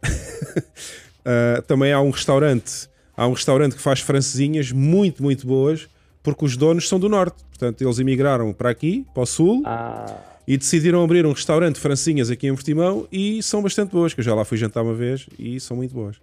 Uh, 1.22 1.62
também 1.66 1.92
há 1.92 2.00
um 2.00 2.10
restaurante, 2.10 2.88
há 3.16 3.26
um 3.26 3.32
restaurante 3.32 3.76
que 3.76 3.82
faz 3.82 4.00
francesinhas 4.00 4.72
muito, 4.72 5.22
muito 5.22 5.46
boas, 5.46 5.88
porque 6.22 6.44
os 6.44 6.56
donos 6.56 6.88
são 6.88 6.98
do 6.98 7.08
norte. 7.08 7.42
Portanto, 7.44 7.80
eles 7.80 7.98
emigraram 7.98 8.52
para 8.52 8.70
aqui, 8.70 9.06
para 9.14 9.22
o 9.22 9.26
sul, 9.26 9.62
ah. 9.64 10.14
e 10.46 10.56
decidiram 10.56 11.02
abrir 11.02 11.24
um 11.24 11.32
restaurante 11.32 11.76
de 11.76 11.80
francinhas 11.80 12.28
aqui 12.30 12.48
em 12.48 12.54
Portimão 12.54 13.06
e 13.10 13.42
são 13.42 13.62
bastante 13.62 13.92
boas, 13.92 14.12
que 14.12 14.20
eu 14.20 14.24
já 14.24 14.34
lá 14.34 14.44
fui 14.44 14.58
jantar 14.58 14.82
uma 14.82 14.94
vez 14.94 15.26
e 15.38 15.60
são 15.60 15.76
muito 15.76 15.94
boas. 15.94 16.16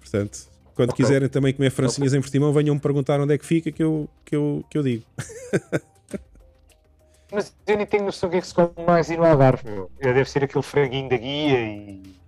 Portanto, 0.00 0.50
quando 0.74 0.90
okay. 0.90 1.04
quiserem 1.04 1.28
também 1.28 1.52
comer 1.52 1.70
francinhas 1.70 2.12
okay. 2.12 2.18
em 2.18 2.22
Portimão, 2.22 2.52
venham 2.52 2.74
me 2.74 2.80
perguntar 2.80 3.20
onde 3.20 3.34
é 3.34 3.38
que 3.38 3.46
fica 3.46 3.70
que 3.70 3.82
eu, 3.82 4.08
que 4.24 4.34
eu, 4.34 4.64
que 4.68 4.76
eu 4.76 4.82
digo. 4.82 5.04
Mas 7.32 7.54
eu 7.66 7.76
nem 7.76 7.86
tenho 7.86 8.04
noção 8.04 8.28
do 8.28 8.32
que 8.32 8.38
é 8.38 8.40
que 8.40 8.46
se 8.46 8.54
come 8.54 8.70
mais 8.86 9.10
ir 9.10 9.18
no 9.18 9.24
Algarve, 9.24 9.68
meu. 9.68 9.90
Deve 10.00 10.28
ser 10.28 10.44
aquele 10.44 10.62
franguinho 10.62 11.08
da 11.08 11.16
guia 11.16 11.58
e 11.58 12.20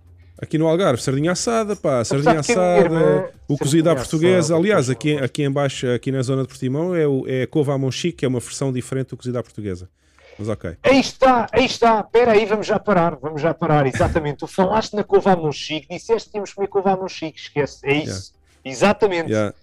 Aqui 0.43 0.57
no 0.57 0.67
Algarve, 0.67 1.01
sardinha 1.01 1.31
assada, 1.31 1.73
pá, 1.73 2.03
sardinha 2.03 2.39
assada, 2.41 3.31
o 3.47 3.57
cozido 3.57 3.89
à 3.89 3.95
portuguesa. 3.95 4.53
Aliás, 4.55 4.89
aqui, 4.89 5.15
aqui 5.15 5.43
em 5.43 5.49
baixo, 5.49 5.87
aqui 5.87 6.11
na 6.11 6.21
zona 6.21 6.41
de 6.41 6.49
Portimão, 6.49 6.93
é, 6.93 7.07
o, 7.07 7.23
é 7.27 7.43
a 7.43 7.47
couve 7.47 7.71
à 7.71 7.77
monchique, 7.77 8.17
que 8.17 8.25
é 8.25 8.27
uma 8.27 8.41
versão 8.41 8.73
diferente 8.73 9.09
do 9.09 9.17
cozido 9.17 9.37
à 9.37 9.43
portuguesa. 9.43 9.89
Mas 10.37 10.49
ok. 10.49 10.75
Aí 10.83 10.99
está, 10.99 11.47
aí 11.51 11.65
está. 11.65 12.01
Espera 12.01 12.31
aí, 12.31 12.45
vamos 12.45 12.67
já 12.67 12.77
parar, 12.77 13.15
vamos 13.15 13.41
já 13.41 13.53
parar. 13.53 13.85
Exatamente. 13.85 14.39
tu 14.39 14.47
falaste 14.47 14.93
na 14.95 15.03
couve 15.03 15.29
à 15.29 15.35
monchique, 15.35 15.87
disseste 15.89 16.25
que 16.25 16.31
tínhamos 16.31 16.49
que 16.49 16.55
comer 16.55 16.67
couve 16.67 16.89
à 16.89 16.97
monchique, 16.97 17.39
esquece. 17.39 17.79
É 17.83 17.93
isso. 17.93 18.33
Yeah. 18.65 18.75
Exatamente. 18.75 19.31
Yeah. 19.31 19.55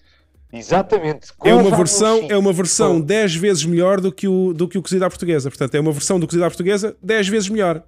Exatamente. 0.53 1.33
é 1.45 1.55
uma 1.55 1.77
versão, 1.77 2.27
é 2.29 2.37
uma 2.37 2.53
versão 2.53 3.01
10 3.01 3.37
vezes 3.37 3.65
melhor 3.65 4.01
do 4.01 4.11
que, 4.11 4.27
o, 4.27 4.53
do 4.53 4.67
que 4.67 4.77
o 4.79 4.83
cozido 4.83 5.05
à 5.05 5.09
portuguesa. 5.09 5.49
Portanto, 5.49 5.75
é 5.75 5.81
uma 5.81 5.93
versão 5.93 6.19
do 6.19 6.27
cozido 6.27 6.45
à 6.45 6.49
portuguesa 6.49 6.97
10 7.03 7.29
vezes 7.29 7.49
melhor. 7.49 7.83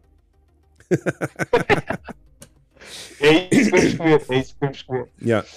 É 3.20 3.48
isso 3.54 3.70
que 3.70 3.70
podemos 3.70 3.94
comer, 3.94 4.22
é 4.28 4.38
isso 4.38 4.52
que 4.52 4.58
podemos 4.58 4.82
comer. 4.82 5.08
Yeah. 5.22 5.48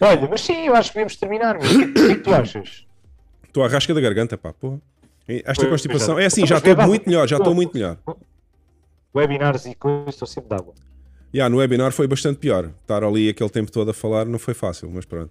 Olha, 0.00 0.28
mas 0.28 0.40
sim, 0.42 0.66
eu 0.66 0.74
acho 0.74 0.90
que 0.90 0.94
podemos 0.94 1.16
terminar. 1.16 1.56
O 1.56 1.60
que, 1.60 2.00
é 2.12 2.14
que 2.14 2.20
tu 2.20 2.34
achas? 2.34 2.84
Estou 3.46 3.64
à 3.64 3.68
rasca 3.68 3.94
da 3.94 4.00
garganta, 4.00 4.36
pá, 4.36 4.52
porra. 4.52 4.80
Esta 5.26 5.66
constipação. 5.66 6.18
É 6.18 6.26
assim, 6.26 6.46
já 6.46 6.58
estou 6.58 6.76
muito 6.86 7.06
melhor, 7.08 7.26
já 7.26 7.38
estou 7.38 7.54
muito 7.54 7.74
melhor. 7.74 7.98
Webinars 9.14 9.64
e 9.64 9.74
coisas, 9.74 10.14
estou 10.14 10.28
sempre 10.28 10.50
de 10.50 10.56
água. 10.56 10.74
Yeah, 11.34 11.50
no 11.50 11.58
webinar 11.58 11.92
foi 11.92 12.06
bastante 12.06 12.38
pior. 12.38 12.70
Estar 12.82 13.02
ali 13.02 13.28
aquele 13.28 13.50
tempo 13.50 13.72
todo 13.72 13.90
a 13.90 13.94
falar 13.94 14.26
não 14.26 14.38
foi 14.38 14.54
fácil, 14.54 14.90
mas 14.90 15.04
pronto. 15.04 15.30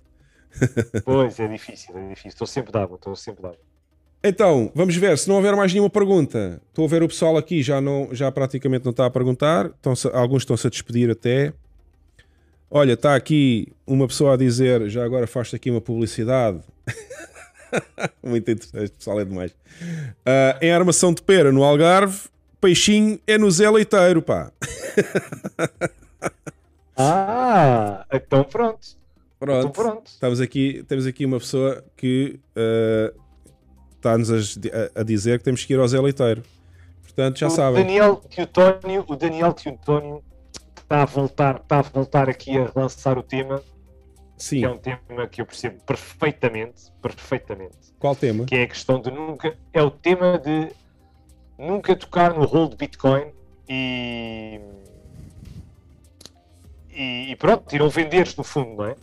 Pois, 1.03 1.39
é 1.39 1.47
difícil, 1.47 1.97
é 1.97 2.09
difícil. 2.09 2.29
Estou 2.29 2.47
sempre 2.47 2.77
água, 2.77 2.95
estou 2.95 3.15
sempre 3.15 3.45
água. 3.45 3.59
Então, 4.27 4.71
vamos 4.73 4.95
ver, 4.95 5.15
se 5.19 5.29
não 5.29 5.35
houver 5.35 5.55
mais 5.55 5.71
nenhuma 5.71 5.89
pergunta, 5.89 6.59
estou 6.69 6.85
a 6.85 6.87
ver 6.87 7.03
o 7.03 7.07
pessoal 7.07 7.37
aqui, 7.37 7.61
já, 7.61 7.79
não, 7.79 8.09
já 8.11 8.31
praticamente 8.31 8.83
não 8.83 8.89
está 8.89 9.05
a 9.05 9.09
perguntar, 9.09 9.67
estão 9.67 9.93
alguns 10.13 10.41
estão-se 10.41 10.65
a 10.65 10.69
despedir 10.69 11.11
até. 11.11 11.53
Olha, 12.71 12.93
está 12.93 13.15
aqui 13.15 13.71
uma 13.85 14.07
pessoa 14.07 14.33
a 14.33 14.37
dizer, 14.37 14.89
já 14.89 15.05
agora 15.05 15.27
faz 15.27 15.53
aqui 15.53 15.69
uma 15.69 15.79
publicidade. 15.79 16.59
Muito 18.23 18.49
interessante, 18.49 18.93
pessoal, 18.97 19.19
é 19.19 19.25
demais. 19.25 19.51
Uh, 19.51 20.57
em 20.59 20.71
armação 20.71 21.13
de 21.13 21.21
pera 21.21 21.51
no 21.51 21.63
Algarve, 21.63 22.27
peixinho 22.59 23.19
é 23.27 23.37
no 23.37 23.51
Zé 23.51 23.69
Leiteiro, 23.69 24.23
pá. 24.23 24.51
ah, 26.97 28.05
então 28.11 28.43
pronto. 28.43 28.97
Pronto. 29.45 29.67
Então 29.67 29.71
pronto. 29.71 30.07
Estamos 30.07 30.41
aqui, 30.41 30.83
temos 30.87 31.05
aqui 31.05 31.25
uma 31.25 31.37
pessoa 31.37 31.83
que 31.95 32.39
uh, 32.55 33.21
está-nos 33.95 34.31
a, 34.31 34.99
a, 35.01 35.03
dizer 35.03 35.37
que 35.39 35.45
temos 35.45 35.63
que 35.63 35.73
ir 35.73 35.79
ao 35.79 35.87
Zé 35.87 35.99
Leiteiro. 35.99 36.43
Portanto, 37.03 37.37
já 37.37 37.47
o 37.47 37.49
sabem. 37.51 37.83
Daniel 37.83 38.15
Teotónio, 38.15 39.05
o 39.07 39.15
Daniel 39.15 39.53
Teotónio 39.53 40.23
está 40.75 41.03
a 41.03 41.05
voltar, 41.05 41.57
está 41.57 41.79
a 41.79 41.81
voltar 41.83 42.29
aqui 42.29 42.57
a 42.57 42.65
relançar 42.65 43.17
o 43.17 43.23
tema. 43.23 43.61
Sim. 44.37 44.59
Que 44.59 44.65
é 44.65 44.69
um 44.69 44.77
tema 44.77 45.27
que 45.27 45.41
eu 45.41 45.45
percebo 45.45 45.81
perfeitamente, 45.85 46.91
perfeitamente. 47.01 47.77
Qual 47.99 48.15
tema? 48.15 48.45
Que 48.45 48.55
é 48.55 48.63
a 48.63 48.67
questão 48.67 48.99
de 48.99 49.09
nunca, 49.09 49.55
é 49.71 49.81
o 49.81 49.89
tema 49.89 50.37
de 50.37 50.71
nunca 51.57 51.95
tocar 51.95 52.33
no 52.33 52.45
rol 52.45 52.67
de 52.67 52.75
Bitcoin 52.75 53.31
e 53.69 54.59
e, 56.95 57.31
e 57.31 57.35
pronto, 57.35 57.75
e 57.75 57.79
não 57.79 57.89
venderes 57.89 58.35
no 58.35 58.43
fundo, 58.43 58.75
não 58.75 58.85
é? 58.85 58.95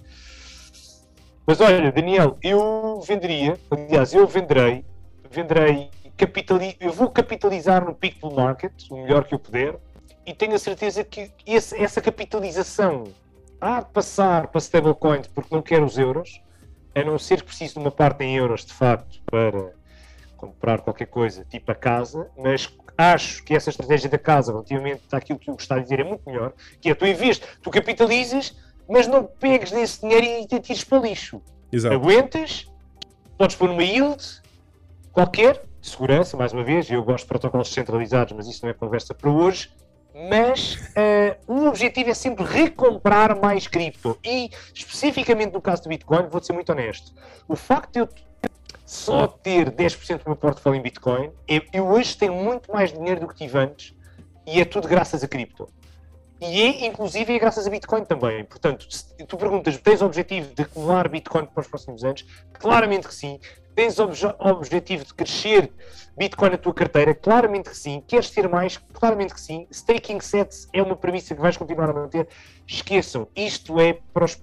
Mas 1.47 1.61
olha, 1.61 1.91
Daniel, 1.91 2.39
eu 2.43 3.01
venderia, 3.01 3.59
aliás, 3.69 4.15
eu 4.15 4.27
venderei, 4.29 4.85
venderei, 5.29 5.91
capitali 6.17 6.77
eu 6.81 6.93
vou 6.93 7.11
capitalizar 7.11 7.85
no 7.85 7.95
People 7.95 8.33
Market, 8.33 8.73
o 8.91 9.03
melhor 9.03 9.25
que 9.25 9.35
eu 9.35 9.39
puder, 9.41 9.77
e 10.25 10.33
tenho 10.33 10.55
a 10.55 10.59
certeza 10.59 11.03
que 11.03 11.33
esse, 11.45 11.77
essa 11.77 12.01
capitalização 12.01 13.05
há 13.61 13.81
de 13.81 13.91
passar 13.91 14.49
para 14.49 14.61
stablecoins 14.61 15.27
porque 15.27 15.53
não 15.53 15.63
quero 15.63 15.85
os 15.85 15.99
euros, 15.99 16.41
a 16.95 17.03
não 17.03 17.19
ser 17.19 17.39
que 17.39 17.47
preciso 17.47 17.75
de 17.75 17.81
uma 17.81 17.91
parte 17.91 18.23
em 18.23 18.37
euros 18.37 18.65
de 18.65 18.73
facto 18.73 19.21
para 19.27 19.73
comprar 20.37 20.81
qualquer 20.81 21.07
coisa, 21.07 21.45
tipo 21.45 21.73
a 21.73 21.75
casa, 21.75 22.31
mas 22.37 22.73
acho 22.97 23.43
que 23.43 23.55
essa 23.55 23.71
estratégia 23.71 24.09
da 24.09 24.19
casa, 24.19 24.53
relativamente 24.53 25.03
àquilo 25.11 25.39
que 25.39 25.51
o 25.51 25.57
a 25.71 25.79
dizer, 25.79 26.01
é 26.01 26.05
muito 26.05 26.23
melhor, 26.25 26.53
que 26.81 26.89
é 26.89 26.95
tu 26.95 27.05
em 27.07 27.15
vez, 27.15 27.39
tu 27.61 27.71
capitalizas, 27.71 28.57
mas 28.93 29.07
não 29.07 29.25
pegues 29.25 29.73
nesse 29.73 30.03
dinheiro 30.03 30.27
e 30.27 30.47
te 30.47 30.61
tires 30.61 30.85
para 30.85 30.99
lixo. 30.99 31.41
Exato. 31.73 31.95
Aguentas, 31.95 32.67
podes 33.39 33.57
pôr 33.57 33.71
numa 33.71 33.83
yield 33.83 34.23
qualquer, 35.11 35.63
de 35.81 35.89
segurança, 35.89 36.37
mais 36.37 36.53
uma 36.53 36.63
vez, 36.63 36.91
eu 36.91 37.03
gosto 37.03 37.25
de 37.25 37.29
protocolos 37.29 37.73
centralizados, 37.73 38.35
mas 38.37 38.47
isso 38.47 38.63
não 38.63 38.71
é 38.71 38.75
conversa 38.75 39.15
para 39.15 39.31
hoje, 39.31 39.71
mas 40.15 40.75
uh, 40.75 41.53
o 41.53 41.67
objetivo 41.67 42.11
é 42.11 42.15
sempre 42.15 42.45
recomprar 42.45 43.41
mais 43.41 43.67
cripto. 43.67 44.19
E, 44.23 44.51
especificamente 44.75 45.55
no 45.55 45.61
caso 45.63 45.83
do 45.85 45.89
Bitcoin, 45.89 46.29
vou 46.29 46.43
ser 46.43 46.53
muito 46.53 46.71
honesto, 46.71 47.15
o 47.49 47.57
facto 47.57 47.93
de 47.93 48.01
eu 48.01 48.09
só 48.85 49.27
ter 49.27 49.71
10% 49.71 50.19
do 50.19 50.27
meu 50.27 50.37
portfólio 50.37 50.79
em 50.79 50.83
Bitcoin, 50.83 51.31
eu, 51.49 51.63
eu, 51.73 51.89
hoje 51.89 52.15
tenho 52.15 52.35
muito 52.35 52.71
mais 52.71 52.93
dinheiro 52.93 53.23
do 53.23 53.29
que 53.29 53.37
tive 53.37 53.59
antes 53.59 53.95
e 54.47 54.61
é 54.61 54.67
tudo 54.67 54.87
graças 54.87 55.25
a 55.25 55.29
cripto. 55.29 55.67
E 56.43 56.63
é, 56.63 56.87
inclusive, 56.87 57.37
é 57.37 57.39
graças 57.39 57.67
a 57.67 57.71
Bitcoin 57.71 58.05
também. 58.05 58.45
Portanto, 58.45 58.85
se 58.91 59.15
tu 59.27 59.37
perguntas, 59.37 59.77
tens 59.79 60.03
o 60.03 60.07
objetivo 60.07 60.53
de 60.53 60.63
acumular 60.63 61.09
Bitcoin 61.09 61.47
para 61.47 61.61
os 61.61 61.69
próximos 61.69 62.03
anos? 62.03 62.27
Claramente 62.55 63.07
que 63.07 63.15
sim. 63.15 63.39
Tens 63.77 63.99
o 63.99 64.05
obje 64.05 64.27
objetivo 64.41 65.05
de 65.05 65.15
crescer 65.15 65.73
Bitcoin 66.17 66.51
na 66.51 66.59
tua 66.59 66.75
carteira? 66.75 67.15
Claramente 67.15 67.71
que 67.71 67.77
sim. 67.77 68.03
Queres 68.09 68.29
ter 68.31 68.49
mais? 68.49 68.77
Claramente 68.93 69.33
que 69.33 69.41
sim. 69.41 69.69
Staking 69.71 70.21
sets 70.21 70.69
é 70.73 70.83
uma 70.83 70.97
premissa 70.97 71.33
que 71.33 71.41
vais 71.41 71.57
continuar 71.57 71.91
a 71.91 71.93
manter. 71.93 72.27
Esqueçam, 72.67 73.29
isto 73.37 73.81
é, 73.81 73.99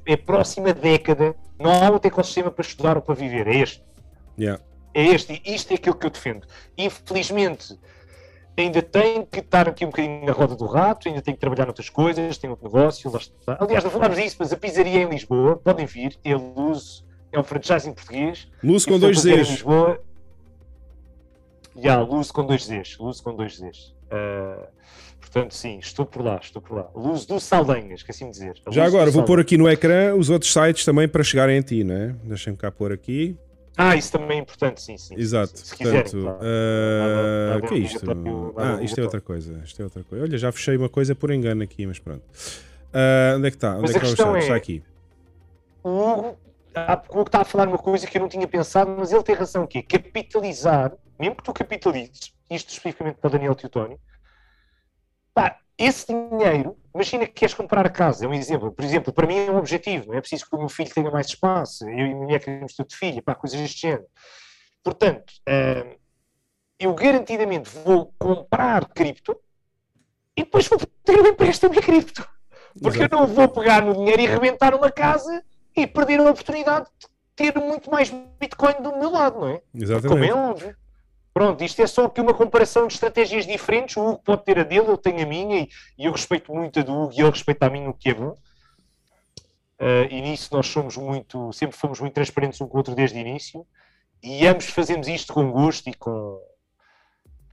é 0.05 0.15
próxima 0.15 0.73
década. 0.73 1.35
Não 1.59 1.83
há 1.83 1.89
outro 1.91 2.07
ecossistema 2.07 2.49
para 2.49 2.63
estudar 2.63 2.95
ou 2.95 3.01
para 3.03 3.13
viver. 3.13 3.45
É 3.45 3.57
este. 3.57 3.83
Yeah. 4.39 4.63
É 4.93 5.03
este. 5.03 5.41
Isto 5.45 5.71
é 5.73 5.75
aquilo 5.75 5.95
que 5.95 6.05
eu 6.05 6.11
defendo. 6.11 6.47
Infelizmente, 6.77 7.77
ainda 8.61 8.81
tem 8.81 9.25
que 9.25 9.39
estar 9.39 9.67
aqui 9.67 9.85
um 9.85 9.89
bocadinho 9.89 10.25
na 10.25 10.31
roda 10.31 10.55
do 10.55 10.65
rato, 10.65 11.07
ainda 11.07 11.21
tem 11.21 11.33
que 11.33 11.39
trabalhar 11.39 11.65
noutras 11.65 11.89
coisas, 11.89 12.37
tem 12.37 12.49
outro 12.49 12.65
negócio. 12.65 13.11
Aliás, 13.47 13.83
não 13.83 13.91
falámos 13.91 14.17
disso, 14.17 14.37
mas 14.39 14.51
a 14.53 14.57
pizzaria 14.57 15.01
em 15.01 15.09
Lisboa, 15.09 15.57
podem 15.57 15.85
vir, 15.85 16.17
é 16.23 16.35
Luz, 16.35 17.03
é 17.31 17.39
um 17.39 17.43
franchising 17.43 17.93
português. 17.93 18.47
Luz 18.63 18.85
com 18.85 18.99
dois 18.99 19.19
Z's. 19.19 19.49
Lisboa, 19.49 20.01
Yeah, 21.81 22.03
Luz 22.03 22.31
com 22.31 22.45
dois 22.45 22.65
Zs. 22.65 22.97
Luz 22.99 23.21
com 23.21 23.35
dois 23.35 23.55
Zs. 23.57 23.95
Uh, 24.11 24.67
portanto, 25.19 25.53
sim, 25.53 25.79
estou 25.79 26.05
por 26.05 26.23
lá, 26.23 26.39
estou 26.41 26.61
por 26.61 26.75
lá. 26.75 26.89
Luz 26.93 27.25
do 27.25 27.39
Saldanhas, 27.39 28.03
que 28.03 28.11
assim 28.11 28.29
dizer. 28.29 28.55
Já 28.69 28.85
agora, 28.85 29.09
vou 29.11 29.23
pôr 29.23 29.39
aqui 29.39 29.57
no 29.57 29.69
ecrã 29.69 30.15
os 30.15 30.29
outros 30.29 30.51
sites 30.51 30.83
também 30.83 31.07
para 31.07 31.23
chegarem 31.23 31.59
a 31.59 31.63
ti, 31.63 31.83
não 31.83 31.95
é? 31.95 32.15
Deixem-me 32.23 32.57
cá 32.57 32.71
pôr 32.71 32.91
aqui. 32.91 33.37
Ah, 33.81 33.95
isso 33.95 34.11
também 34.11 34.39
é 34.39 34.41
importante, 34.41 34.81
sim, 34.81 34.97
sim. 34.97 35.15
Exato. 35.17 35.57
Se 35.57 35.77
Portanto, 35.77 36.03
quiserem, 36.03 36.25
uh, 36.25 37.57
o 37.59 37.67
que 37.69 37.73
é 37.75 37.77
isto? 37.77 38.11
ah, 38.57 38.83
isto 38.83 38.99
é 38.99 39.03
outra 39.03 39.21
coisa. 39.21 39.61
Isto 39.63 39.81
é 39.81 39.85
outra 39.85 40.03
coisa. 40.03 40.25
Olha, 40.25 40.37
já 40.37 40.51
fechei 40.51 40.75
uma 40.75 40.89
coisa 40.89 41.15
por 41.15 41.31
engano 41.31 41.63
aqui, 41.63 41.87
mas 41.87 41.97
pronto. 41.97 42.21
Uh, 42.21 43.37
onde 43.37 43.47
é 43.47 43.51
que 43.51 43.55
está? 43.55 43.77
Onde 43.77 43.83
mas 43.83 43.95
é 43.95 43.99
que 44.01 44.05
está? 44.05 44.35
É... 44.35 44.39
Está 44.39 44.55
aqui. 44.55 44.83
O 45.81 45.89
Hugo, 45.89 46.37
o 47.09 47.21
está 47.21 47.39
a 47.39 47.45
falar 47.45 47.69
uma 47.69 47.77
coisa 47.77 48.05
que 48.05 48.17
eu 48.17 48.21
não 48.21 48.27
tinha 48.27 48.45
pensado, 48.49 48.93
mas 48.97 49.13
ele 49.13 49.23
tem 49.23 49.33
razão 49.33 49.65
que 49.65 49.81
capitalizar, 49.81 50.91
mesmo 51.17 51.37
que 51.37 51.43
tu 51.43 51.53
capitalizes, 51.53 52.33
isto 52.49 52.69
especificamente 52.71 53.15
para 53.15 53.29
o 53.29 53.31
Daniel 53.31 53.55
Teotónio, 53.55 53.97
pá, 55.33 55.57
esse 55.77 56.07
dinheiro, 56.07 56.75
imagina 56.99 57.25
que 57.25 57.31
queres 57.31 57.53
comprar 57.53 57.85
a 57.85 57.89
casa, 57.89 58.25
é 58.25 58.27
um 58.27 58.33
exemplo. 58.33 58.71
Por 58.71 58.83
exemplo, 58.83 59.13
para 59.13 59.25
mim 59.25 59.37
é 59.37 59.49
um 59.51 59.57
objetivo, 59.57 60.07
não 60.07 60.15
é 60.15 60.19
preciso 60.19 60.45
que 60.45 60.55
o 60.55 60.59
meu 60.59 60.67
filho 60.67 60.93
tenha 60.93 61.09
mais 61.09 61.27
espaço, 61.27 61.87
eu 61.87 61.97
e 61.97 62.01
a 62.01 62.03
minha 62.03 62.17
mulher 62.17 62.39
queremos 62.39 62.75
ter 62.75 62.85
de 62.85 62.95
filho, 62.95 63.23
pá, 63.23 63.33
coisas 63.33 63.59
deste 63.59 63.81
género. 63.81 64.05
Portanto, 64.83 65.31
uh, 65.47 65.97
eu 66.77 66.93
garantidamente 66.93 67.69
vou 67.69 68.13
comprar 68.19 68.85
cripto 68.89 69.37
e 70.35 70.43
depois 70.43 70.67
vou 70.67 70.79
ter 71.03 71.21
um 71.21 71.27
empréstimo 71.27 71.73
de 71.73 71.81
cripto. 71.81 72.27
Porque 72.81 72.99
Exato. 72.99 73.15
eu 73.15 73.19
não 73.19 73.27
vou 73.27 73.47
pegar 73.47 73.81
no 73.81 73.93
dinheiro 73.93 74.21
e 74.21 74.27
arrebentar 74.27 74.75
uma 74.75 74.91
casa 74.91 75.43
e 75.75 75.87
perder 75.87 76.19
a 76.19 76.29
oportunidade 76.29 76.87
de 76.99 77.07
ter 77.35 77.55
muito 77.57 77.89
mais 77.89 78.09
Bitcoin 78.39 78.81
do 78.81 78.97
meu 78.97 79.09
lado, 79.09 79.39
não 79.39 79.49
é? 79.49 79.61
Exatamente. 79.73 80.07
Como 80.07 80.23
é 80.23 80.33
óbvio. 80.33 80.75
Pronto, 81.33 81.63
isto 81.63 81.81
é 81.81 81.87
só 81.87 82.05
aqui 82.05 82.19
uma 82.19 82.33
comparação 82.33 82.87
de 82.87 82.93
estratégias 82.93 83.45
diferentes. 83.45 83.95
O 83.97 84.01
Hugo 84.01 84.21
pode 84.23 84.43
ter 84.43 84.59
a 84.59 84.63
dele, 84.63 84.87
eu 84.87 84.97
tenho 84.97 85.21
a 85.23 85.25
minha, 85.25 85.61
e, 85.61 85.69
e 85.97 86.05
eu 86.05 86.11
respeito 86.11 86.53
muito 86.53 86.79
a 86.79 86.83
do 86.83 86.93
Hugo 86.93 87.13
e 87.13 87.21
ele 87.21 87.29
respeita 87.29 87.67
a 87.67 87.69
mim 87.69 87.87
o 87.87 87.93
que 87.93 88.09
é 88.09 88.13
bom. 88.13 88.35
Uh, 89.79 90.03
e 90.09 90.21
nisso 90.21 90.49
nós 90.53 90.67
somos 90.67 90.97
muito, 90.97 91.53
sempre 91.53 91.77
fomos 91.77 91.99
muito 92.01 92.13
transparentes 92.13 92.59
um 92.59 92.67
com 92.67 92.75
o 92.75 92.77
outro 92.77 92.93
desde 92.93 93.17
o 93.17 93.21
início, 93.21 93.65
e 94.21 94.45
ambos 94.45 94.65
fazemos 94.65 95.07
isto 95.07 95.33
com 95.33 95.49
gosto 95.51 95.89
e 95.89 95.93
com. 95.93 96.41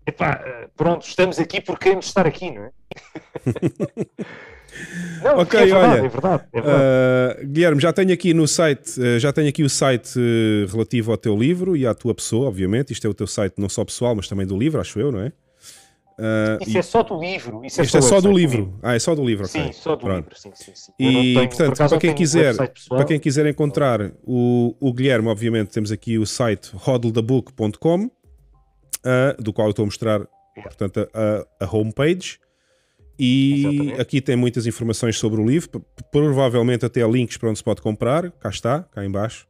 Epá, 0.05 0.41
uh, 0.41 0.69
pronto, 0.77 1.07
estamos 1.07 1.39
aqui 1.39 1.61
porque 1.61 1.85
queremos 1.85 2.07
estar 2.07 2.27
aqui, 2.27 2.51
não 2.51 2.65
é? 2.65 2.73
Não, 5.23 5.39
ok, 5.39 5.61
é 5.61 5.65
verdade, 5.65 5.85
olha, 5.85 6.07
é 6.07 6.09
verdade, 6.09 6.45
é 6.53 6.61
verdade. 6.61 7.43
Uh, 7.43 7.47
Guilherme, 7.47 7.81
já 7.81 7.93
tenho 7.93 8.13
aqui 8.13 8.35
no 8.35 8.47
site, 8.47 9.01
uh, 9.01 9.19
já 9.19 9.33
tenho 9.33 9.49
aqui 9.49 9.63
o 9.63 9.71
site 9.71 10.19
uh, 10.19 10.71
relativo 10.71 11.11
ao 11.11 11.17
teu 11.17 11.37
livro 11.37 11.77
e 11.77 11.87
à 11.87 11.95
tua 11.95 12.15
pessoa, 12.15 12.49
obviamente. 12.49 12.93
Isto 12.93 13.07
é 13.07 13.11
o 13.11 13.15
teu 13.15 13.27
site 13.27 13.55
não 13.59 13.69
só 13.69 13.85
pessoal, 13.85 14.15
mas 14.15 14.29
também 14.29 14.47
do 14.47 14.57
livro, 14.57 14.81
acho 14.81 14.99
eu, 15.01 15.11
não 15.11 15.21
é? 15.21 15.33
isso 16.63 16.71
e... 16.71 16.79
é 16.79 16.83
só 16.83 17.03
do 17.03 17.21
livro. 17.21 17.63
Isso 17.63 17.81
é 17.81 17.85
Isto 17.85 17.93
só 17.93 17.99
é 17.99 18.03
só 18.03 18.21
do 18.23 18.33
livro. 18.33 18.79
Ah, 18.83 18.95
é 18.95 18.99
só 18.99 19.15
do 19.15 19.25
livro, 19.25 19.47
ok. 19.47 19.65
Sim, 19.65 19.73
só 19.73 19.97
do 19.97 20.01
Pronto. 20.01 20.25
livro, 20.25 20.39
sim, 20.39 20.51
sim, 20.55 20.73
sim. 20.75 20.93
E, 20.99 21.35
tenho, 21.35 21.49
portanto, 21.49 21.77
para 21.77 21.99
quem, 21.99 22.15
quiser, 22.15 22.55
para 22.89 23.05
quem 23.05 23.21
quiser 23.21 23.47
encontrar 23.47 24.13
o, 24.25 24.75
o 24.81 24.93
Guilherme, 24.95 25.29
obviamente, 25.29 25.69
temos 25.69 25.93
aqui 25.93 26.19
o 26.19 26.25
site 26.25 26.71
hodldabook.com, 26.75 28.11
do 29.39 29.53
qual 29.53 29.69
eu 29.69 29.71
estou 29.71 29.83
a 29.83 29.87
mostrar, 29.87 30.27
portanto, 30.55 31.09
a, 31.13 31.65
a 31.65 31.77
homepage. 31.77 32.39
E 33.19 33.61
Exatamente. 33.61 34.01
aqui 34.01 34.20
tem 34.20 34.36
muitas 34.36 34.67
informações 34.67 35.19
sobre 35.19 35.41
o 35.41 35.47
livro, 35.47 35.85
provavelmente 36.12 36.85
até 36.85 37.07
links 37.07 37.36
para 37.36 37.49
onde 37.49 37.59
se 37.59 37.65
pode 37.65 37.81
comprar. 37.81 38.31
Cá 38.33 38.51
está, 38.51 38.83
cá 38.83 39.05
embaixo. 39.05 39.47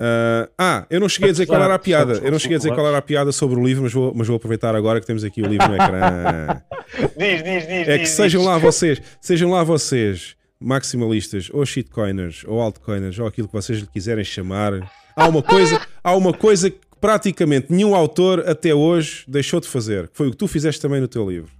Uh, 0.00 0.48
ah, 0.56 0.86
eu 0.88 1.00
não 1.00 1.08
cheguei 1.08 1.30
a 1.30 1.32
dizer 1.32 1.46
qual 1.46 1.60
era 1.60 1.74
a 1.74 1.78
piada. 1.78 2.20
Eu 2.22 2.30
não 2.30 2.38
cheguei 2.38 2.54
a 2.54 2.58
dizer 2.58 2.72
qual 2.72 2.86
era 2.86 2.98
a 2.98 3.02
piada 3.02 3.32
sobre 3.32 3.58
o 3.58 3.66
livro, 3.66 3.82
mas 3.82 3.92
vou, 3.92 4.12
mas 4.14 4.28
vou 4.28 4.36
aproveitar 4.36 4.76
agora 4.76 5.00
que 5.00 5.06
temos 5.06 5.24
aqui 5.24 5.42
o 5.42 5.46
livro 5.46 5.66
no 5.66 5.74
ecrã. 5.74 6.62
diz, 7.18 7.42
diz, 7.42 7.66
diz. 7.66 7.88
É 7.88 7.98
que 7.98 8.06
sejam 8.06 8.44
lá 8.44 8.58
vocês, 8.58 9.02
sejam 9.20 9.50
lá 9.50 9.64
vocês, 9.64 10.36
maximalistas, 10.60 11.50
ou 11.52 11.66
shitcoiners, 11.66 12.44
ou 12.46 12.60
altcoiners, 12.60 13.18
ou 13.18 13.26
aquilo 13.26 13.48
que 13.48 13.54
vocês 13.54 13.80
lhe 13.80 13.88
quiserem 13.88 14.22
chamar. 14.22 14.88
Há 15.16 15.26
uma 15.26 15.42
coisa, 15.42 15.80
há 16.02 16.14
uma 16.14 16.32
coisa 16.32 16.70
que 16.70 16.78
praticamente 17.00 17.66
nenhum 17.72 17.96
autor 17.96 18.48
até 18.48 18.72
hoje 18.72 19.24
deixou 19.26 19.60
de 19.60 19.66
fazer, 19.66 20.06
que 20.08 20.16
foi 20.16 20.28
o 20.28 20.30
que 20.30 20.36
tu 20.36 20.46
fizeste 20.46 20.80
também 20.80 21.00
no 21.00 21.08
teu 21.08 21.28
livro. 21.28 21.57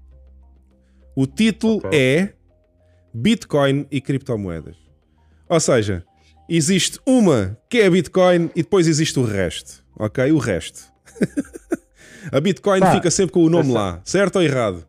O 1.20 1.26
título 1.26 1.78
okay. 1.78 1.98
é 2.00 2.32
Bitcoin 3.12 3.88
e 3.90 4.00
criptomoedas. 4.00 4.76
Ou 5.48 5.58
seja, 5.58 6.05
existe 6.48 7.00
uma 7.05 7.58
que 7.68 7.80
é 7.80 7.90
Bitcoin 7.90 8.52
e 8.55 8.62
depois 8.62 8.86
existe 8.86 9.18
o 9.18 9.24
resto. 9.24 9.84
Ok? 9.98 10.30
O 10.30 10.38
resto. 10.38 10.80
a 12.30 12.40
Bitcoin 12.40 12.82
fica 12.94 13.10
sempre 13.10 13.32
com 13.32 13.42
o 13.42 13.50
nome 13.50 13.72
lá, 13.72 14.00
certo 14.05 14.36
ou 14.36 14.42
errado? 14.44 14.86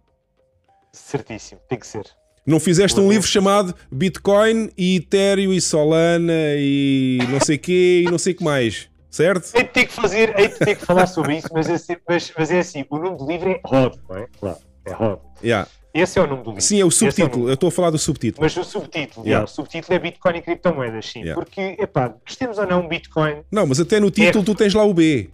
Certíssimo, 0.93 1.61
tem 1.67 1.79
que 1.79 1.87
ser. 1.87 2.05
Não 2.45 2.59
fizeste 2.59 2.99
um 2.99 3.09
livro 3.09 3.27
chamado 3.27 3.73
Bitcoin 3.91 4.69
e 4.77 4.97
Ethereum 4.97 5.51
e 5.51 5.59
Solana 5.59 6.31
e 6.59 7.17
não 7.27 7.39
sei 7.39 7.57
quê 7.57 8.03
e 8.05 8.11
não 8.11 8.19
sei 8.19 8.33
o 8.33 8.35
que 8.35 8.43
mais, 8.43 8.87
certo? 9.09 9.49
Hei 9.55 9.63
de 9.63 9.69
ter 9.69 9.87
que 9.87 9.93
fazer, 9.93 10.39
hei 10.39 10.49
de 10.49 10.59
ter 10.59 10.75
que 10.75 10.85
falar 10.85 11.07
sobre 11.07 11.37
isso, 11.37 11.47
mas 11.51 11.67
é, 11.67 11.73
assim, 11.73 11.95
mas, 12.07 12.31
mas 12.37 12.51
é 12.51 12.59
assim, 12.59 12.85
o 12.87 12.99
nome 12.99 13.17
do 13.17 13.25
livro 13.25 13.49
é 13.49 13.59
Rod, 13.65 13.95
não 14.07 14.15
é? 14.15 14.27
Claro, 14.39 14.57
é 14.85 14.91
Rod. 14.91 15.19
Yeah. 15.43 15.67
Esse 15.93 16.19
é 16.19 16.21
o 16.21 16.27
nome 16.27 16.43
do 16.43 16.49
livro. 16.51 16.61
Sim, 16.61 16.79
é 16.79 16.85
o 16.85 16.91
subtítulo. 16.91 17.43
É 17.43 17.45
o 17.45 17.49
eu 17.49 17.53
estou 17.55 17.69
a 17.69 17.71
falar 17.71 17.89
do 17.89 17.97
subtítulo. 17.97 18.43
Mas 18.43 18.55
o 18.55 18.63
subtítulo, 18.63 19.25
yeah. 19.25 19.29
Yeah, 19.29 19.45
o 19.45 19.47
subtítulo 19.47 19.95
é 19.95 19.99
Bitcoin 19.99 20.37
e 20.37 20.41
criptomoedas, 20.41 21.05
sim. 21.05 21.21
Yeah. 21.21 21.33
Porque, 21.33 21.75
epá, 21.79 22.13
gostemos 22.25 22.57
ou 22.57 22.67
não, 22.67 22.87
Bitcoin. 22.87 23.41
Não, 23.51 23.65
mas 23.65 23.79
até 23.79 23.99
no 23.99 24.11
título 24.11 24.43
é... 24.43 24.45
tu 24.45 24.55
tens 24.55 24.73
lá 24.73 24.83
o 24.83 24.93
B. 24.93 25.29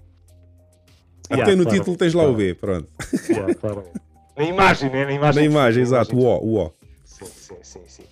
Até 1.30 1.56
no 1.56 1.64
claro, 1.64 1.78
título 1.78 1.98
tens 1.98 2.14
lá 2.14 2.24
claro. 2.24 2.34
o 2.34 2.38
B, 2.38 2.54
pronto. 2.54 2.88
Claro. 3.60 3.84
Na 4.38 4.44
imagem, 4.44 4.90
né? 4.90 5.06
Na 5.06 5.14
imagem, 5.14 5.44
na 5.44 5.50
imagem 5.50 5.82
exato, 5.82 6.16
o 6.16 6.26
O. 6.26 6.44
O 6.44 6.66
O. 6.66 6.72
Sim, 7.06 7.26
sim, 7.26 7.56
sim. 7.62 7.82
sim. 7.88 8.04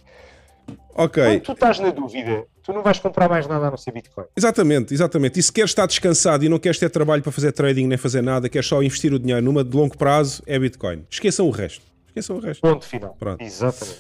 Ok. 0.96 1.22
Quando 1.22 1.42
tu 1.42 1.52
estás 1.52 1.80
na 1.80 1.90
dúvida, 1.90 2.46
tu 2.64 2.72
não 2.72 2.82
vais 2.82 3.00
comprar 3.00 3.28
mais 3.28 3.46
nada 3.46 3.68
a 3.68 3.72
não 3.72 3.78
ser 3.78 3.92
Bitcoin. 3.92 4.26
Exatamente, 4.38 4.94
exatamente. 4.94 5.40
E 5.40 5.44
se 5.44 5.52
queres 5.52 5.72
estar 5.72 5.86
descansado 5.86 6.46
e 6.46 6.50
não 6.50 6.60
queres 6.60 6.78
ter 6.78 6.90
trabalho 6.90 7.22
para 7.22 7.32
fazer 7.32 7.52
trading 7.52 7.88
nem 7.88 7.98
fazer 7.98 8.22
nada, 8.22 8.48
queres 8.48 8.68
só 8.68 8.82
investir 8.82 9.14
o 9.14 9.20
dinheiro 9.20 9.42
numa 9.42 9.64
de 9.64 9.76
longo 9.76 9.98
prazo, 9.98 10.42
é 10.46 10.58
Bitcoin. 10.58 11.06
Esqueçam 11.10 11.48
o 11.48 11.52
resto. 11.52 11.93
Esqueçam 12.14 12.38
o 12.38 12.40
resto. 12.40 12.62
Ponto 12.62 12.86
final. 12.86 13.16
Pronto. 13.18 13.42
Exatamente. 13.42 13.98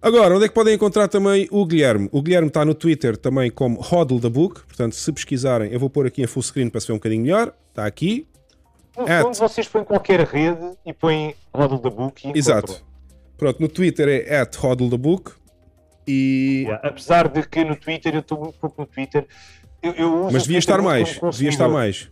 Agora, 0.00 0.34
onde 0.34 0.44
é 0.44 0.48
que 0.48 0.54
podem 0.54 0.74
encontrar 0.74 1.08
também 1.08 1.48
o 1.50 1.66
Guilherme? 1.66 2.08
O 2.12 2.22
Guilherme 2.22 2.48
está 2.48 2.64
no 2.64 2.74
Twitter 2.74 3.16
também 3.16 3.50
como 3.50 3.80
Hodl 3.80 4.20
the 4.20 4.28
Book, 4.28 4.62
portanto, 4.66 4.94
se 4.94 5.12
pesquisarem, 5.12 5.72
eu 5.72 5.78
vou 5.78 5.88
pôr 5.88 6.06
aqui 6.06 6.22
em 6.22 6.26
full 6.26 6.42
screen 6.42 6.68
para 6.68 6.80
se 6.80 6.86
ver 6.88 6.92
um 6.92 6.96
bocadinho 6.96 7.22
melhor. 7.22 7.54
Está 7.68 7.86
aqui. 7.86 8.26
No 8.96 9.04
At... 9.04 9.22
fundo, 9.22 9.36
vocês 9.36 9.68
põem 9.68 9.84
qualquer 9.84 10.20
rede 10.20 10.76
e 10.84 10.92
põem 10.92 11.34
Hodl 11.54 11.78
the 11.78 11.90
Book 11.90 12.28
e 12.28 12.36
Exato. 12.36 12.84
Pronto, 13.36 13.60
no 13.60 13.68
Twitter 13.68 14.08
é 14.08 14.40
at 14.40 14.56
Hodl 14.56 14.88
the 14.88 14.96
Book. 14.96 15.32
E... 16.06 16.64
Yeah, 16.64 16.88
apesar 16.88 17.28
de 17.28 17.46
que 17.48 17.64
no 17.64 17.76
Twitter, 17.76 18.14
eu 18.14 18.20
estou 18.20 18.38
muito 18.38 18.58
pouco 18.58 18.80
no 18.82 18.86
Twitter. 18.86 19.26
Eu, 19.82 19.92
eu 19.94 20.28
Mas 20.32 20.42
devia 20.44 20.58
estar 20.58 20.80
mais, 20.80 21.18
devia 21.32 21.48
estar 21.48 21.68
mais. 21.68 22.08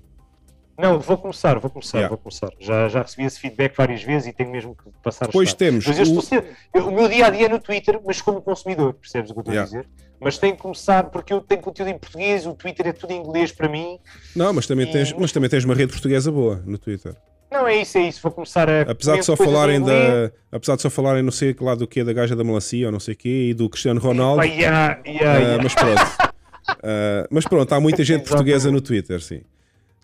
Não, 0.81 0.99
vou 0.99 1.19
começar, 1.19 1.59
vou 1.59 1.71
começar, 1.71 1.99
yeah. 1.99 2.09
vou 2.09 2.19
começar. 2.19 2.51
Já, 2.59 2.89
já 2.89 3.03
recebi 3.03 3.25
esse 3.25 3.39
feedback 3.39 3.77
várias 3.77 4.03
vezes 4.03 4.29
e 4.29 4.33
tenho 4.33 4.51
mesmo 4.51 4.75
que 4.75 4.91
passar 5.03 5.27
Depois 5.27 5.53
temos. 5.53 5.87
Mas 5.87 6.09
o... 6.09 6.23
Ser, 6.23 6.45
eu, 6.73 6.89
o 6.89 6.93
meu 6.93 7.09
dia 7.09 7.27
a 7.27 7.31
dia 7.31 7.47
é 7.47 7.49
no 7.49 7.59
Twitter, 7.59 8.01
mas 8.05 8.23
como 8.23 8.41
consumidor, 8.41 8.95
percebes 8.95 9.31
o 9.31 9.35
que 9.35 9.39
eu 9.39 9.43
estou 9.43 9.55
yeah. 9.55 9.77
a 9.77 9.83
dizer? 9.83 9.89
Mas 10.19 10.39
tenho 10.39 10.57
que 10.57 10.63
começar 10.63 11.05
porque 11.05 11.33
eu 11.33 11.41
tenho 11.41 11.61
conteúdo 11.61 11.89
em 11.89 11.99
português, 11.99 12.47
o 12.47 12.55
Twitter 12.55 12.89
é 12.89 12.93
tudo 12.93 13.13
em 13.13 13.21
inglês 13.21 13.53
para 13.53 13.69
mim. 13.69 13.99
Não, 14.35 14.53
mas 14.53 14.67
também, 14.67 14.89
e... 14.89 14.93
tens, 14.93 15.13
mas 15.13 15.33
também 15.33 15.49
tens 15.49 15.65
uma 15.65 15.75
rede 15.75 15.93
portuguesa 15.93 16.33
boa 16.33 16.63
no 16.67 16.79
Twitter. 16.79 17.15
Não, 17.51 17.67
é 17.67 17.83
isso, 17.83 17.99
é 17.99 18.03
isso. 18.03 18.21
Vou 18.23 18.31
começar 18.31 18.71
a. 18.71 18.83
Apesar 18.83 19.19
de 19.19 19.25
só 19.25 19.37
falarem 19.37 19.83
da. 19.83 20.31
Apesar 20.53 20.77
de 20.77 20.83
só 20.83 20.91
falarem 20.91 21.23
não 21.23 21.33
sei 21.33 21.55
lá 21.61 21.75
do 21.75 21.87
que 21.87 22.05
da 22.05 22.13
gaja 22.13 22.37
da 22.37 22.45
melancia 22.45 22.87
ou 22.87 22.93
não 22.93 23.01
sei 23.01 23.15
o 23.15 23.17
quê 23.17 23.49
e 23.51 23.55
do 23.55 23.69
Cristiano 23.69 24.01
Ronaldo. 24.01 24.43
yeah, 24.45 25.01
yeah, 25.05 25.57
uh, 25.57 25.63
mas 25.63 25.75
pronto. 25.75 26.01
uh, 26.01 27.27
mas 27.31 27.45
pronto, 27.45 27.73
há 27.73 27.81
muita 27.81 28.05
gente 28.05 28.29
portuguesa 28.29 28.71
no 28.71 28.81
Twitter, 28.81 29.21
sim. 29.21 29.43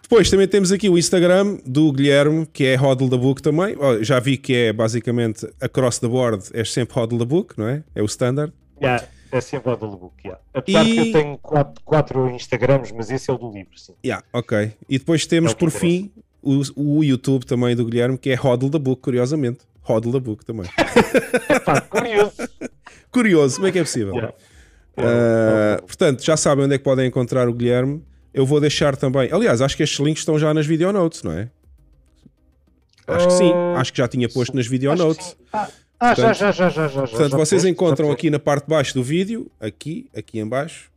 Depois 0.03 0.31
também 0.31 0.47
temos 0.47 0.71
aqui 0.71 0.89
o 0.89 0.97
Instagram 0.97 1.59
do 1.67 1.91
Guilherme, 1.93 2.47
que 2.47 2.65
é 2.65 2.77
Hodl 2.77 3.09
the 3.09 3.17
Book 3.17 3.43
também. 3.43 3.77
Já 4.03 4.21
vi 4.21 4.37
que 4.37 4.55
é 4.55 4.73
basicamente 4.73 5.49
across 5.61 5.99
the 5.99 6.07
board, 6.07 6.45
é 6.53 6.65
sempre 6.65 6.99
Hodl 6.99 7.19
the 7.19 7.25
Book, 7.25 7.59
não 7.59 7.69
é? 7.69 7.83
É 7.95 8.03
o 8.03 8.07
standard. 8.07 8.53
Yeah, 8.81 9.05
é 9.33 9.41
sempre 9.41 9.71
Hodl 9.71 9.91
the 9.91 9.97
Book, 9.97 10.15
yeah. 10.25 10.41
Apesar 10.55 10.87
e... 10.87 10.93
que 10.93 10.99
eu 10.99 11.13
tenho 11.13 11.39
quatro, 11.39 11.85
quatro 11.85 12.31
Instagrams, 12.31 12.93
mas 12.93 13.11
esse 13.11 13.29
é 13.29 13.35
o 13.35 13.39
do 13.39 13.51
livro, 13.51 13.77
sim. 13.77 13.95
Yeah, 14.05 14.25
ok. 14.33 14.73
E 14.89 14.99
depois 14.99 15.27
temos, 15.27 15.51
é 15.51 15.55
por 15.55 15.71
fim, 15.71 16.13
o, 16.41 16.63
o 16.77 17.03
YouTube 17.03 17.45
também 17.45 17.75
do 17.75 17.85
Guilherme, 17.85 18.17
que 18.17 18.31
é 18.31 18.35
Hodl 18.37 18.71
the 18.71 18.79
Book, 18.79 19.03
curiosamente. 19.03 19.61
Hodl 19.83 20.13
the 20.13 20.21
Book 20.21 20.45
também. 20.45 20.67
Epá, 21.51 21.81
curioso. 21.81 22.37
curioso, 23.11 23.57
como 23.57 23.67
é 23.69 23.73
que 23.73 23.79
é 23.79 23.83
possível? 23.83 24.15
Yeah. 24.15 24.35
Uh, 24.99 25.83
portanto, 25.87 26.25
já 26.25 26.37
sabem 26.37 26.65
onde 26.65 26.75
é 26.75 26.79
que 26.79 26.85
podem 26.85 27.07
encontrar 27.07 27.49
o 27.49 27.53
Guilherme. 27.53 28.03
Eu 28.37 28.45
vou 28.45 28.61
deixar 28.61 28.95
também. 28.97 29.33
Aliás, 29.33 29.63
acho 29.63 29.75
que 29.75 29.83
estes 29.83 29.99
links 29.99 30.21
estão 30.21 30.39
já 30.39 30.53
nas 30.53 30.67
video 30.67 30.93
notes, 30.93 31.23
não 31.23 31.33
é? 31.33 31.49
Acho 33.07 33.29
que 33.29 33.33
sim. 33.33 33.51
Ah, 33.51 33.81
acho 33.81 33.91
que 33.91 33.97
já 33.97 34.07
tinha 34.07 34.29
posto 34.29 34.55
nas 34.55 34.67
video 34.67 34.95
notes. 34.95 35.35
Ah, 35.51 35.71
ah 35.99 36.15
portanto, 36.15 36.37
já, 36.37 36.53
já, 36.53 36.69
já, 36.69 36.87
já, 36.87 37.01
Portanto, 37.01 37.31
já 37.31 37.37
vocês 37.39 37.65
encontram 37.65 38.11
aqui 38.11 38.29
na 38.29 38.39
parte 38.39 38.65
de 38.65 38.71
baixo 38.71 38.93
do 38.93 39.03
vídeo, 39.03 39.51
aqui, 39.59 40.11
aqui 40.15 40.39
em 40.39 40.47
baixo, 40.47 40.91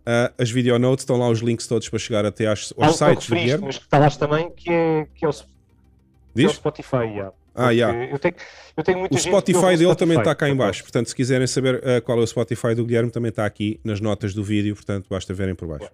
uh, 0.00 0.30
as 0.36 0.50
video 0.50 0.78
notes, 0.78 1.04
estão 1.04 1.16
lá 1.16 1.30
os 1.30 1.38
links 1.38 1.66
todos 1.66 1.88
para 1.88 1.98
chegar 1.98 2.26
até 2.26 2.46
aos, 2.48 2.74
aos 2.76 2.98
sites 2.98 3.30
do 3.30 3.34
Guilherme. 3.34 3.64
Mas 3.64 3.78
que 3.78 3.84
está 3.84 3.98
lá 3.98 4.10
também, 4.10 4.50
que 4.50 4.70
é, 4.70 5.06
que 5.14 5.24
é, 5.24 5.28
o, 5.28 5.32
que 5.32 6.42
é 6.42 6.46
o 6.46 6.50
Spotify, 6.50 6.96
yeah. 6.96 7.32
Ah, 7.54 7.70
yeah. 7.70 8.12
eu, 8.12 8.18
tenho, 8.18 8.34
eu 8.76 8.84
tenho 8.84 8.98
muita 8.98 9.14
O 9.14 9.18
Spotify 9.18 9.74
dele 9.78 9.96
também 9.96 10.18
está 10.18 10.34
cá 10.34 10.50
em 10.50 10.54
baixo. 10.54 10.82
Portanto, 10.82 11.08
se 11.08 11.16
quiserem 11.16 11.46
saber 11.46 11.76
uh, 11.76 12.02
qual 12.04 12.18
é 12.18 12.22
o 12.22 12.26
Spotify 12.26 12.74
do 12.74 12.84
Guilherme, 12.84 13.10
também 13.10 13.30
está 13.30 13.46
aqui 13.46 13.80
nas 13.82 14.02
notas 14.02 14.34
do 14.34 14.44
vídeo. 14.44 14.74
Portanto, 14.74 15.06
basta 15.08 15.32
verem 15.32 15.54
por 15.54 15.66
baixo. 15.66 15.88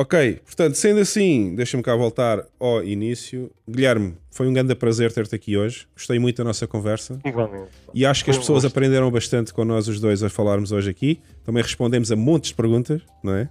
Ok, 0.00 0.40
portanto, 0.46 0.76
sendo 0.76 0.98
assim, 1.00 1.54
deixa-me 1.54 1.82
cá 1.82 1.94
voltar 1.94 2.42
ao 2.58 2.82
início. 2.82 3.50
Guilherme, 3.68 4.16
foi 4.30 4.48
um 4.48 4.52
grande 4.54 4.74
prazer 4.74 5.12
ter-te 5.12 5.34
aqui 5.34 5.58
hoje. 5.58 5.86
Gostei 5.94 6.18
muito 6.18 6.38
da 6.38 6.44
nossa 6.44 6.66
conversa. 6.66 7.20
Igualmente. 7.22 7.68
E 7.92 8.06
acho 8.06 8.24
que 8.24 8.30
as 8.30 8.38
pessoas 8.38 8.64
aprenderam 8.64 9.10
bastante 9.10 9.52
com 9.52 9.62
nós 9.62 9.88
os 9.88 10.00
dois 10.00 10.22
a 10.22 10.30
falarmos 10.30 10.72
hoje 10.72 10.88
aqui. 10.88 11.20
Também 11.44 11.62
respondemos 11.62 12.10
a 12.10 12.16
montes 12.16 12.48
de 12.48 12.56
perguntas, 12.56 13.02
não 13.22 13.34
é? 13.34 13.50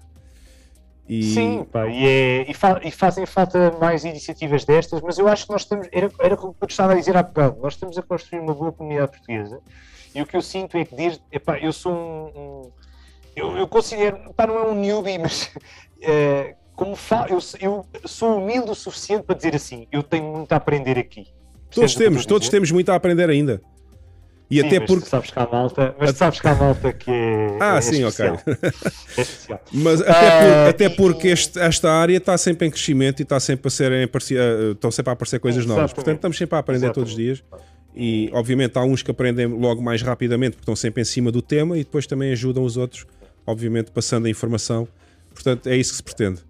E... 1.07 1.21
Sim, 1.21 1.67
pá, 1.71 1.87
e, 1.87 2.07
é, 2.07 2.49
e, 2.49 2.53
fa 2.55 2.81
e, 2.83 2.89
fazem 2.89 3.27
falta 3.27 3.71
mais 3.79 4.03
iniciativas 4.03 4.65
destas, 4.65 5.01
mas 5.03 5.19
eu 5.19 5.27
acho 5.27 5.45
que 5.45 5.51
nós 5.51 5.61
estamos, 5.61 5.87
era, 5.91 6.09
era 6.19 6.35
como 6.35 6.55
eu 6.59 6.67
estava 6.67 6.93
a 6.93 6.95
dizer 6.95 7.15
há 7.15 7.21
bocado, 7.21 7.59
nós 7.61 7.73
estamos 7.73 7.95
a 7.95 8.01
construir 8.01 8.39
uma 8.39 8.55
boa 8.55 8.71
comunidade 8.71 9.11
portuguesa 9.11 9.59
e 10.13 10.21
o 10.21 10.25
que 10.25 10.35
eu 10.35 10.41
sinto 10.41 10.77
é 10.77 10.85
que 10.85 10.95
desde, 10.95 11.19
epá, 11.31 11.59
eu 11.59 11.73
sou 11.73 11.93
um, 11.93 12.39
um 12.39 12.71
eu, 13.39 13.57
eu, 13.57 13.67
considero, 13.67 14.33
pá, 14.35 14.45
não 14.45 14.57
é 14.57 14.63
um 14.67 14.75
newbie, 14.75 15.17
mas 15.17 15.51
é, 16.01 16.55
como 16.75 16.95
fa 16.95 17.27
eu, 17.29 17.39
eu, 17.59 17.85
sou 18.05 18.37
humilde 18.37 18.71
o 18.71 18.75
suficiente 18.75 19.23
para 19.23 19.35
dizer 19.35 19.55
assim, 19.55 19.87
eu 19.91 20.03
tenho 20.03 20.25
muito 20.25 20.51
a 20.51 20.55
aprender 20.55 20.97
aqui. 20.97 21.27
Todos 21.71 21.95
temos, 21.95 22.25
todos 22.25 22.49
temos 22.49 22.71
muito 22.71 22.89
a 22.91 22.95
aprender 22.95 23.29
ainda. 23.29 23.61
E 24.49 24.59
sim, 24.59 24.65
até 24.65 24.79
porque. 24.79 25.07
sabes 25.07 25.29
que 25.29 25.37
há 25.37 25.47
malta, 25.47 25.95
mas 25.99 26.17
sabes 26.17 26.41
que 26.41 26.47
há 26.47 26.55
malta 26.55 26.91
que 26.91 27.11
é. 27.11 27.57
Ah, 27.59 27.77
é 27.77 27.81
sim, 27.81 28.03
especial. 28.03 28.33
ok. 28.33 28.55
É. 29.49 29.59
Mas 29.71 30.01
até, 30.01 30.09
por, 30.11 30.47
uh, 30.47 30.69
até 30.69 30.89
porque 30.89 31.27
este, 31.27 31.59
esta 31.59 31.91
área 31.91 32.17
está 32.17 32.37
sempre 32.37 32.67
em 32.67 32.71
crescimento 32.71 33.19
e 33.19 33.23
está 33.23 33.39
sempre 33.39 33.67
a 33.67 33.69
ser, 33.69 33.91
estão 34.71 34.89
sempre 34.89 35.11
a 35.11 35.13
aparecer 35.13 35.39
coisas 35.39 35.59
Exatamente. 35.59 35.81
novas. 35.81 35.93
Portanto, 35.93 36.15
estamos 36.15 36.37
sempre 36.37 36.55
a 36.55 36.59
aprender 36.59 36.85
Exatamente. 36.85 36.95
todos 36.95 37.11
os 37.11 37.17
dias. 37.17 37.43
E, 37.95 38.29
obviamente, 38.33 38.77
há 38.77 38.83
uns 38.83 39.03
que 39.03 39.11
aprendem 39.11 39.45
logo 39.45 39.81
mais 39.81 40.01
rapidamente 40.01 40.51
porque 40.51 40.63
estão 40.63 40.75
sempre 40.75 41.01
em 41.01 41.05
cima 41.05 41.31
do 41.31 41.41
tema 41.41 41.77
e 41.77 41.83
depois 41.83 42.07
também 42.07 42.31
ajudam 42.31 42.63
os 42.63 42.77
outros, 42.77 43.05
obviamente, 43.45 43.91
passando 43.91 44.25
a 44.25 44.29
informação. 44.29 44.87
Portanto, 45.33 45.67
é 45.67 45.75
isso 45.75 45.91
que 45.91 45.97
se 45.97 46.03
pretende. 46.03 46.41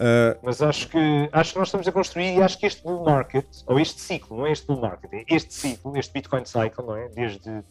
Uh, 0.00 0.38
Mas 0.42 0.62
acho 0.62 0.88
que, 0.88 0.98
acho 1.30 1.52
que 1.52 1.58
nós 1.58 1.68
estamos 1.68 1.86
a 1.86 1.92
construir 1.92 2.36
e 2.36 2.42
acho 2.42 2.58
que 2.58 2.64
este 2.64 2.82
bull 2.82 3.04
market, 3.04 3.44
ou 3.66 3.78
este 3.78 4.00
ciclo, 4.00 4.38
não 4.38 4.46
é 4.46 4.52
este 4.52 4.66
bull 4.66 4.80
market, 4.80 5.12
é 5.12 5.24
este 5.28 5.52
ciclo, 5.52 5.94
este 5.94 6.12
Bitcoin 6.12 6.46
cycle, 6.46 6.86
não 6.86 6.96
é? 6.96 7.08
Desde, 7.10 7.62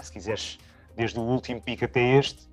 se 0.00 0.12
quiseres, 0.12 0.58
desde 0.96 1.18
o 1.18 1.22
último 1.22 1.60
pico 1.60 1.84
até 1.84 2.16
este, 2.16 2.48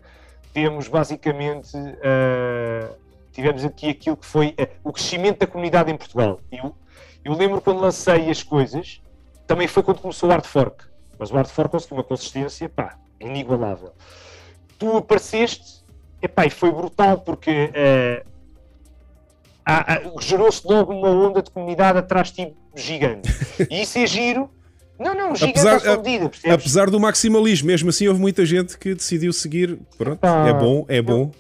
temos 0.51 0.89
basicamente, 0.89 1.77
uh, 1.77 2.93
tivemos 3.31 3.63
aqui 3.63 3.89
aquilo 3.89 4.17
que 4.17 4.25
foi 4.25 4.47
uh, 4.47 4.67
o 4.83 4.91
crescimento 4.91 5.39
da 5.39 5.47
comunidade 5.47 5.89
em 5.89 5.95
Portugal. 5.95 6.41
Eu, 6.51 6.75
eu 7.23 7.33
lembro 7.33 7.61
quando 7.61 7.79
lancei 7.79 8.29
as 8.29 8.43
coisas, 8.43 9.01
também 9.47 9.67
foi 9.67 9.81
quando 9.81 9.99
começou 9.99 10.27
o 10.27 10.31
hard 10.31 10.45
fork, 10.45 10.83
mas 11.17 11.31
o 11.31 11.35
hard 11.35 11.47
fork 11.47 11.71
conseguiu 11.71 11.97
uma 11.97 12.03
consistência, 12.03 12.67
pá, 12.67 12.97
inigualável. 13.21 13.93
Tu 14.77 14.97
apareceste, 14.97 15.83
epá, 16.21 16.45
e 16.45 16.49
foi 16.49 16.71
brutal 16.71 17.19
porque 17.19 17.71
gerou-se 20.21 20.61
logo 20.67 20.93
uma 20.93 21.09
onda 21.09 21.41
de 21.41 21.49
comunidade 21.49 21.97
atrás 21.97 22.31
de 22.31 22.45
ti 22.45 22.53
gigante. 22.75 23.29
E 23.69 23.81
isso 23.81 23.97
é 23.97 24.05
giro. 24.05 24.49
Não, 24.99 25.13
não, 25.13 25.35
gigante 25.35 25.59
apesar, 25.59 25.93
à 25.93 25.97
medida, 25.97 26.31
Apesar 26.53 26.89
do 26.89 26.99
maximalismo, 26.99 27.67
mesmo 27.67 27.89
assim 27.89 28.07
houve 28.07 28.19
muita 28.19 28.45
gente 28.45 28.77
que 28.77 28.93
decidiu 28.93 29.33
seguir. 29.33 29.77
Pronto, 29.97 30.25
é 30.25 30.53
bom, 30.53 30.85
é 30.87 31.01
bom. 31.01 31.31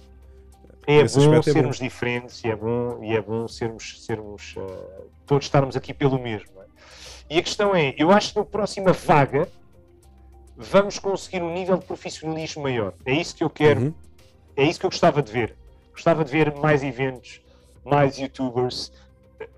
É 0.87 1.01
bom 1.01 1.07
sermos 1.07 1.47
é 1.47 1.61
bom. 1.61 1.69
diferentes 1.69 2.43
e 2.43 2.47
é 2.47 2.55
bom, 2.55 2.99
e 3.03 3.15
é 3.15 3.21
bom 3.21 3.47
sermos, 3.47 4.05
sermos 4.05 4.55
uh, 4.55 5.09
todos 5.25 5.45
estarmos 5.45 5.75
aqui 5.75 5.93
pelo 5.93 6.19
mesmo. 6.19 6.47
É? 6.61 6.65
E 7.35 7.39
a 7.39 7.41
questão 7.41 7.75
é, 7.75 7.95
eu 7.97 8.11
acho 8.11 8.33
que 8.33 8.39
na 8.39 8.45
próxima 8.45 8.93
vaga 8.93 9.47
vamos 10.57 10.99
conseguir 10.99 11.41
um 11.41 11.53
nível 11.53 11.77
de 11.77 11.85
profissionalismo 11.85 12.63
maior. 12.63 12.93
É 13.05 13.13
isso 13.13 13.35
que 13.35 13.43
eu 13.43 13.49
quero, 13.49 13.81
uhum. 13.81 13.93
é 14.55 14.63
isso 14.63 14.79
que 14.79 14.85
eu 14.85 14.89
gostava 14.89 15.21
de 15.21 15.31
ver. 15.31 15.55
Gostava 15.91 16.23
de 16.23 16.31
ver 16.31 16.53
mais 16.55 16.83
eventos, 16.83 17.41
mais 17.83 18.17
youtubers. 18.17 18.91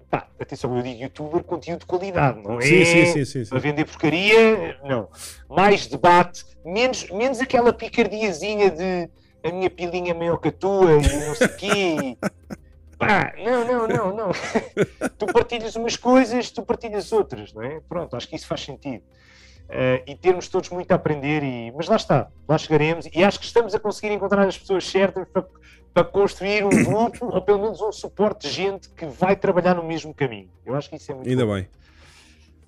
Pá, 0.10 0.28
atenção, 0.40 0.76
eu 0.78 0.84
digo 0.84 1.02
youtuber 1.02 1.44
conteúdo 1.44 1.82
de 1.82 1.86
qualidade, 1.86 2.42
não 2.42 2.60
é? 2.60 2.62
Sim, 2.62 2.86
sim, 2.86 3.06
sim, 3.06 3.26
sim, 3.26 3.44
sim. 3.44 3.50
Para 3.50 3.60
vender 3.60 3.86
porcaria, 3.86 4.80
não. 4.84 5.10
Mais 5.50 5.88
debate, 5.88 6.46
menos, 6.64 7.10
menos 7.10 7.40
aquela 7.40 7.74
picardiazinha 7.74 8.72
de 8.72 9.10
a 9.44 9.52
minha 9.52 9.70
pilinha 9.70 10.12
é 10.12 10.14
maior 10.14 10.38
que 10.38 10.50
a 10.50 10.52
tua 10.52 10.94
e 10.94 11.26
não 11.26 11.36
sei 11.36 11.48
o 11.48 11.58
quê. 11.58 12.18
Pá, 12.98 13.34
não, 13.38 13.66
não, 13.66 13.88
não, 13.88 14.16
não. 14.16 14.32
tu 15.20 15.28
partilhas 15.28 15.76
umas 15.76 15.96
coisas, 15.96 16.50
tu 16.50 16.64
partilhas 16.64 17.12
outras, 17.12 17.54
não 17.54 17.62
é? 17.62 17.80
Pronto, 17.88 18.16
acho 18.16 18.28
que 18.28 18.36
isso 18.36 18.48
faz 18.48 18.62
sentido. 18.62 19.04
Uh, 19.68 20.00
e 20.08 20.16
termos 20.16 20.48
todos 20.48 20.70
muito 20.70 20.90
a 20.94 20.96
aprender, 20.96 21.44
e... 21.44 21.74
mas 21.76 21.88
lá 21.88 21.98
está, 21.98 22.30
lá 22.48 22.58
chegaremos 22.58 23.06
e 23.14 23.22
acho 23.22 23.38
que 23.38 23.46
estamos 23.46 23.76
a 23.76 23.80
conseguir 23.80 24.14
encontrar 24.14 24.48
as 24.48 24.58
pessoas 24.58 24.88
certas 24.88 25.28
para, 25.28 25.46
para 25.94 26.04
construir 26.06 26.64
um 26.64 26.70
grupo 26.70 27.26
ou 27.26 27.42
pelo 27.42 27.62
menos 27.62 27.82
um 27.82 27.92
suporte 27.92 28.48
de 28.48 28.54
gente 28.54 28.88
que 28.90 29.06
vai 29.06 29.36
trabalhar 29.36 29.76
no 29.76 29.84
mesmo 29.84 30.14
caminho. 30.14 30.50
Eu 30.66 30.74
acho 30.74 30.90
que 30.90 30.96
isso 30.96 31.12
é 31.12 31.16
muito 31.16 31.30
Ainda 31.30 31.46
bom. 31.46 31.56
bem. 31.56 31.68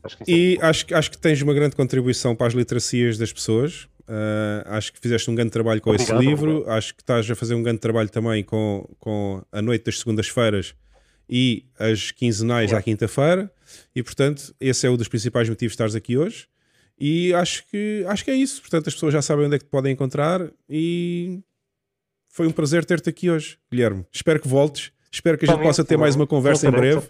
Acho 0.03 0.17
e 0.27 0.57
é 0.59 0.65
acho, 0.65 0.85
acho 0.93 1.11
que 1.11 1.17
tens 1.17 1.41
uma 1.41 1.53
grande 1.53 1.75
contribuição 1.75 2.35
para 2.35 2.47
as 2.47 2.53
literacias 2.53 3.17
das 3.17 3.31
pessoas. 3.31 3.87
Uh, 4.01 4.65
acho 4.65 4.91
que 4.91 4.99
fizeste 4.99 5.29
um 5.29 5.35
grande 5.35 5.51
trabalho 5.51 5.79
com 5.79 5.91
obrigado, 5.91 6.19
esse 6.19 6.27
livro. 6.27 6.51
Obrigado. 6.51 6.77
Acho 6.77 6.95
que 6.95 7.01
estás 7.01 7.29
a 7.29 7.35
fazer 7.35 7.53
um 7.55 7.63
grande 7.63 7.79
trabalho 7.79 8.09
também 8.09 8.43
com, 8.43 8.89
com 8.99 9.41
a 9.51 9.61
noite 9.61 9.85
das 9.85 9.99
segundas-feiras 9.99 10.73
e 11.29 11.65
as 11.77 12.11
quinzenais 12.11 12.73
é. 12.73 12.75
à 12.75 12.81
quinta-feira. 12.81 13.51
E 13.95 14.01
portanto, 14.01 14.53
esse 14.59 14.87
é 14.87 14.89
um 14.89 14.97
dos 14.97 15.07
principais 15.07 15.47
motivos 15.47 15.71
de 15.71 15.75
estares 15.75 15.95
aqui 15.95 16.17
hoje. 16.17 16.47
E 16.99 17.33
acho 17.33 17.65
que, 17.67 18.03
acho 18.07 18.25
que 18.25 18.31
é 18.31 18.35
isso. 18.35 18.61
Portanto, 18.61 18.87
as 18.87 18.93
pessoas 18.93 19.13
já 19.13 19.21
sabem 19.21 19.45
onde 19.45 19.55
é 19.55 19.59
que 19.59 19.65
te 19.65 19.69
podem 19.69 19.93
encontrar 19.93 20.51
e 20.69 21.41
foi 22.27 22.45
um 22.45 22.51
prazer 22.51 22.83
ter-te 22.85 23.09
aqui 23.09 23.29
hoje, 23.29 23.57
Guilherme. 23.71 24.05
Espero 24.11 24.39
que 24.39 24.47
voltes. 24.47 24.91
Espero 25.11 25.37
que 25.37 25.45
a 25.45 25.47
gente 25.47 25.61
possa 25.61 25.83
ter 25.83 25.97
mais 25.97 26.15
uma 26.15 26.27
conversa 26.27 26.67
em 26.67 26.71
breve. 26.71 27.07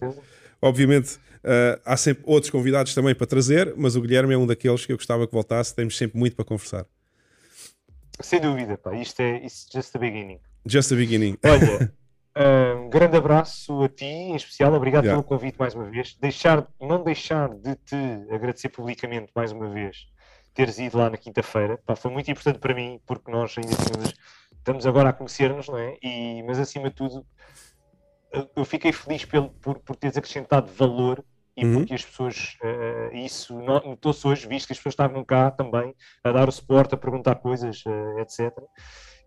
Obviamente, 0.62 1.16
uh, 1.16 1.80
há 1.84 1.98
sempre 1.98 2.24
outros 2.26 2.50
convidados 2.50 2.94
também 2.94 3.16
para 3.16 3.28
trazer, 3.28 3.74
mas 3.76 3.96
o 3.96 4.02
Guilherme 4.02 4.34
é 4.34 4.38
um 4.38 4.46
daqueles 4.46 4.86
que 4.86 4.94
eu 4.94 4.98
gostava 4.98 5.28
que 5.28 5.34
voltasse. 5.34 5.76
Temos 5.76 5.98
sempre 5.98 6.18
muito 6.18 6.36
para 6.36 6.46
conversar. 6.46 6.86
Sem 8.22 8.40
dúvida, 8.40 8.78
pá. 8.78 8.96
Isto 8.96 9.22
é 9.22 9.46
isto 9.46 9.72
just 9.74 9.92
the 9.92 10.00
beginning. 10.00 10.40
Just 10.66 10.90
the 10.90 10.96
beginning. 10.96 11.38
Olha, 11.44 11.92
um 12.78 12.90
grande 12.90 13.18
abraço 13.18 13.84
a 13.84 13.90
ti, 13.90 14.06
em 14.06 14.36
especial, 14.36 14.74
obrigado 14.74 15.06
yeah. 15.06 15.22
pelo 15.22 15.28
convite 15.28 15.58
mais 15.58 15.76
uma 15.76 15.86
vez. 15.86 16.16
Deixar, 16.20 16.68
não 16.80 17.04
deixar 17.04 17.50
de 17.50 17.76
te 17.76 17.96
agradecer 18.32 18.70
publicamente 18.70 19.32
mais 19.36 19.52
uma 19.52 19.70
vez 19.70 20.08
teres 20.54 20.78
ido 20.78 20.98
lá 20.98 21.10
na 21.10 21.18
quinta-feira. 21.18 21.80
Foi 21.96 22.12
muito 22.12 22.30
importante 22.30 22.60
para 22.60 22.74
mim, 22.74 23.00
porque 23.06 23.32
nós 23.32 23.56
ainda 23.58 23.72
estamos 24.58 24.86
agora 24.86 25.10
a 25.10 25.14
conhecer-nos, 25.14 25.68
não 25.70 25.78
é? 25.78 25.98
E, 26.02 26.44
mas 26.44 26.60
acima 26.60 26.90
de 26.90 26.96
tudo, 26.96 27.26
eu 28.56 28.66
fiquei 28.66 28.92
feliz 28.92 29.24
pelo, 29.24 29.50
por, 29.52 29.80
por 29.80 29.96
teres 29.96 30.18
acrescentado 30.18 30.70
valor 30.74 31.24
e 31.56 31.66
uhum. 31.66 31.76
porque 31.76 31.94
as 31.94 32.04
pessoas, 32.04 32.58
uh, 32.62 33.16
isso 33.16 33.58
notou-se 33.60 34.28
hoje, 34.28 34.48
visto 34.48 34.68
que 34.68 34.74
as 34.74 34.80
pessoas 34.80 34.94
estavam 34.94 35.24
cá 35.24 35.50
também 35.50 35.96
a 36.24 36.32
dar 36.32 36.50
o 36.50 36.52
suporte, 36.52 36.94
a 36.94 36.98
perguntar 36.98 37.36
coisas, 37.36 37.84
uh, 37.86 38.20
etc 38.20 38.54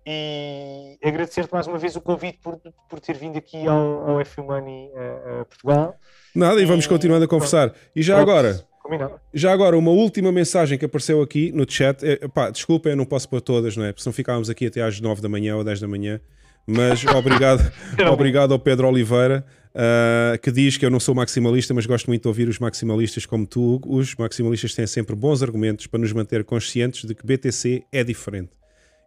e 0.06 0.98
agradecer-te 1.02 1.52
mais 1.52 1.66
uma 1.66 1.78
vez 1.78 1.94
o 1.96 2.00
convite 2.00 2.38
por, 2.42 2.60
por 2.88 3.00
ter 3.00 3.16
vindo 3.16 3.38
aqui 3.38 3.66
ao, 3.66 4.10
ao 4.10 4.20
F 4.20 4.40
Money 4.40 4.90
a, 4.94 5.40
a 5.40 5.44
Portugal. 5.44 5.96
Nada, 6.34 6.60
e, 6.60 6.64
e 6.64 6.66
vamos 6.66 6.86
continuando 6.86 7.24
a 7.24 7.28
conversar. 7.28 7.72
E 7.94 8.02
já 8.02 8.20
agora, 8.20 8.64
Combinado. 8.82 9.14
já 9.32 9.52
agora, 9.52 9.76
uma 9.78 9.90
última 9.92 10.32
mensagem 10.32 10.76
que 10.76 10.84
apareceu 10.84 11.22
aqui 11.22 11.52
no 11.52 11.64
chat. 11.68 12.04
É, 12.04 12.28
pá, 12.28 12.50
desculpa, 12.50 12.88
eu 12.88 12.96
não 12.96 13.04
posso 13.04 13.28
pôr 13.28 13.40
todas, 13.40 13.76
não 13.76 13.84
é? 13.84 13.92
Porque 13.92 14.02
senão 14.02 14.12
ficávamos 14.12 14.50
aqui 14.50 14.66
até 14.66 14.82
às 14.82 15.00
9 15.00 15.22
da 15.22 15.28
manhã 15.28 15.56
ou 15.56 15.62
10 15.62 15.80
da 15.80 15.88
manhã. 15.88 16.20
Mas 16.66 17.04
obrigado, 17.14 17.72
obrigado 18.10 18.52
ao 18.52 18.58
Pedro 18.58 18.88
Oliveira. 18.88 19.44
Uh, 19.72 20.36
que 20.42 20.52
diz 20.52 20.76
que 20.76 20.84
eu 20.84 20.90
não 20.90 21.00
sou 21.00 21.14
maximalista, 21.14 21.72
mas 21.72 21.86
gosto 21.86 22.06
muito 22.06 22.22
de 22.22 22.28
ouvir 22.28 22.46
os 22.46 22.58
maximalistas 22.58 23.24
como 23.24 23.46
tu. 23.46 23.80
Os 23.86 24.14
maximalistas 24.16 24.74
têm 24.74 24.86
sempre 24.86 25.16
bons 25.16 25.42
argumentos 25.42 25.86
para 25.86 26.00
nos 26.00 26.12
manter 26.12 26.44
conscientes 26.44 27.04
de 27.04 27.14
que 27.14 27.24
BTC 27.24 27.84
é 27.90 28.04
diferente. 28.04 28.50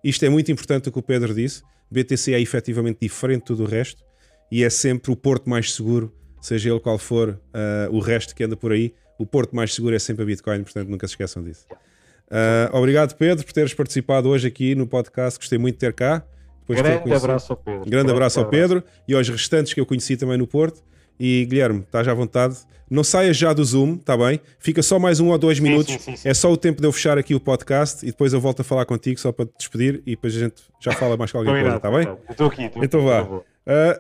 Isto 0.06 0.24
é 0.24 0.30
muito 0.30 0.52
importante 0.52 0.88
o 0.88 0.92
que 0.92 1.00
o 1.00 1.02
Pedro 1.02 1.34
disse. 1.34 1.64
BTC 1.90 2.36
é 2.36 2.40
efetivamente 2.40 3.00
diferente 3.02 3.40
de 3.40 3.46
tudo 3.46 3.64
o 3.64 3.66
resto 3.66 4.04
e 4.52 4.64
é 4.64 4.70
sempre 4.70 5.12
o 5.12 5.16
porto 5.16 5.50
mais 5.50 5.74
seguro, 5.74 6.14
seja 6.40 6.70
ele 6.70 6.80
qual 6.80 7.00
for 7.00 7.30
uh, 7.30 7.92
o 7.92 8.00
resto 8.00 8.36
que 8.36 8.44
anda 8.44 8.56
por 8.56 8.72
aí. 8.72 8.94
O 9.18 9.26
porto 9.26 9.56
mais 9.56 9.74
seguro 9.74 9.96
é 9.96 10.00
sempre 10.00 10.22
a 10.22 10.26
Bitcoin, 10.28 10.62
portanto 10.62 10.90
nunca 10.90 11.08
se 11.08 11.14
esqueçam 11.14 11.42
disso. 11.42 11.66
Uh, 12.28 12.78
obrigado, 12.78 13.16
Pedro, 13.16 13.44
por 13.44 13.52
teres 13.52 13.74
participado 13.74 14.30
hoje 14.30 14.48
aqui 14.48 14.76
no 14.76 14.86
podcast. 14.86 15.40
Gostei 15.40 15.58
muito 15.58 15.76
de 15.76 15.80
ter 15.80 15.94
cá. 15.94 16.24
Depois 16.60 16.80
Grande 16.80 17.12
abraço 17.12 17.54
ao 17.54 17.58
Pedro. 17.58 17.80
Grande, 17.80 17.90
Grande 17.90 18.12
abraço 18.12 18.40
ao 18.40 18.46
Pedro 18.48 18.78
abraço. 18.80 19.02
e 19.08 19.14
aos 19.16 19.28
restantes 19.28 19.74
que 19.74 19.80
eu 19.80 19.88
conheci 19.88 20.16
também 20.16 20.38
no 20.38 20.46
Porto. 20.46 20.84
E 21.20 21.46
Guilherme, 21.46 21.82
estás 21.82 22.08
à 22.08 22.14
vontade. 22.14 22.58
Não 22.90 23.04
saias 23.04 23.36
já 23.36 23.52
do 23.52 23.64
Zoom, 23.64 23.96
está 23.96 24.16
bem? 24.16 24.40
Fica 24.60 24.84
só 24.84 25.00
mais 25.00 25.20
um 25.20 25.30
ou 25.30 25.38
dois 25.38 25.60
minutos. 25.60 25.94
Sim, 25.94 26.00
sim, 26.00 26.16
sim, 26.16 26.30
é 26.30 26.34
só 26.34 26.52
o 26.52 26.58
tempo 26.58 26.82
de 26.82 26.88
eu 26.88 26.92
fechar 26.92 27.18
aqui 27.18 27.34
o 27.34 27.40
podcast 27.40 28.06
e 28.06 28.12
depois 28.12 28.32
eu 28.32 28.40
volto 28.40 28.60
a 28.60 28.64
falar 28.64 28.86
contigo 28.86 29.20
só 29.20 29.32
para 29.32 29.46
te 29.46 29.54
despedir 29.58 30.04
e 30.06 30.12
depois 30.12 30.36
a 30.36 30.40
gente 30.40 30.56
já 30.80 30.92
fala 30.92 31.18
mais 31.18 31.32
com 31.32 31.40
alguém 31.40 31.54
coisa, 31.54 31.78
está 31.78 31.90
bem? 31.90 32.08
Estou 32.30 32.48
aqui. 32.48 32.70
Tô 32.70 32.84
então 32.84 33.04
vá. 33.04 33.24
Uh, 33.24 33.44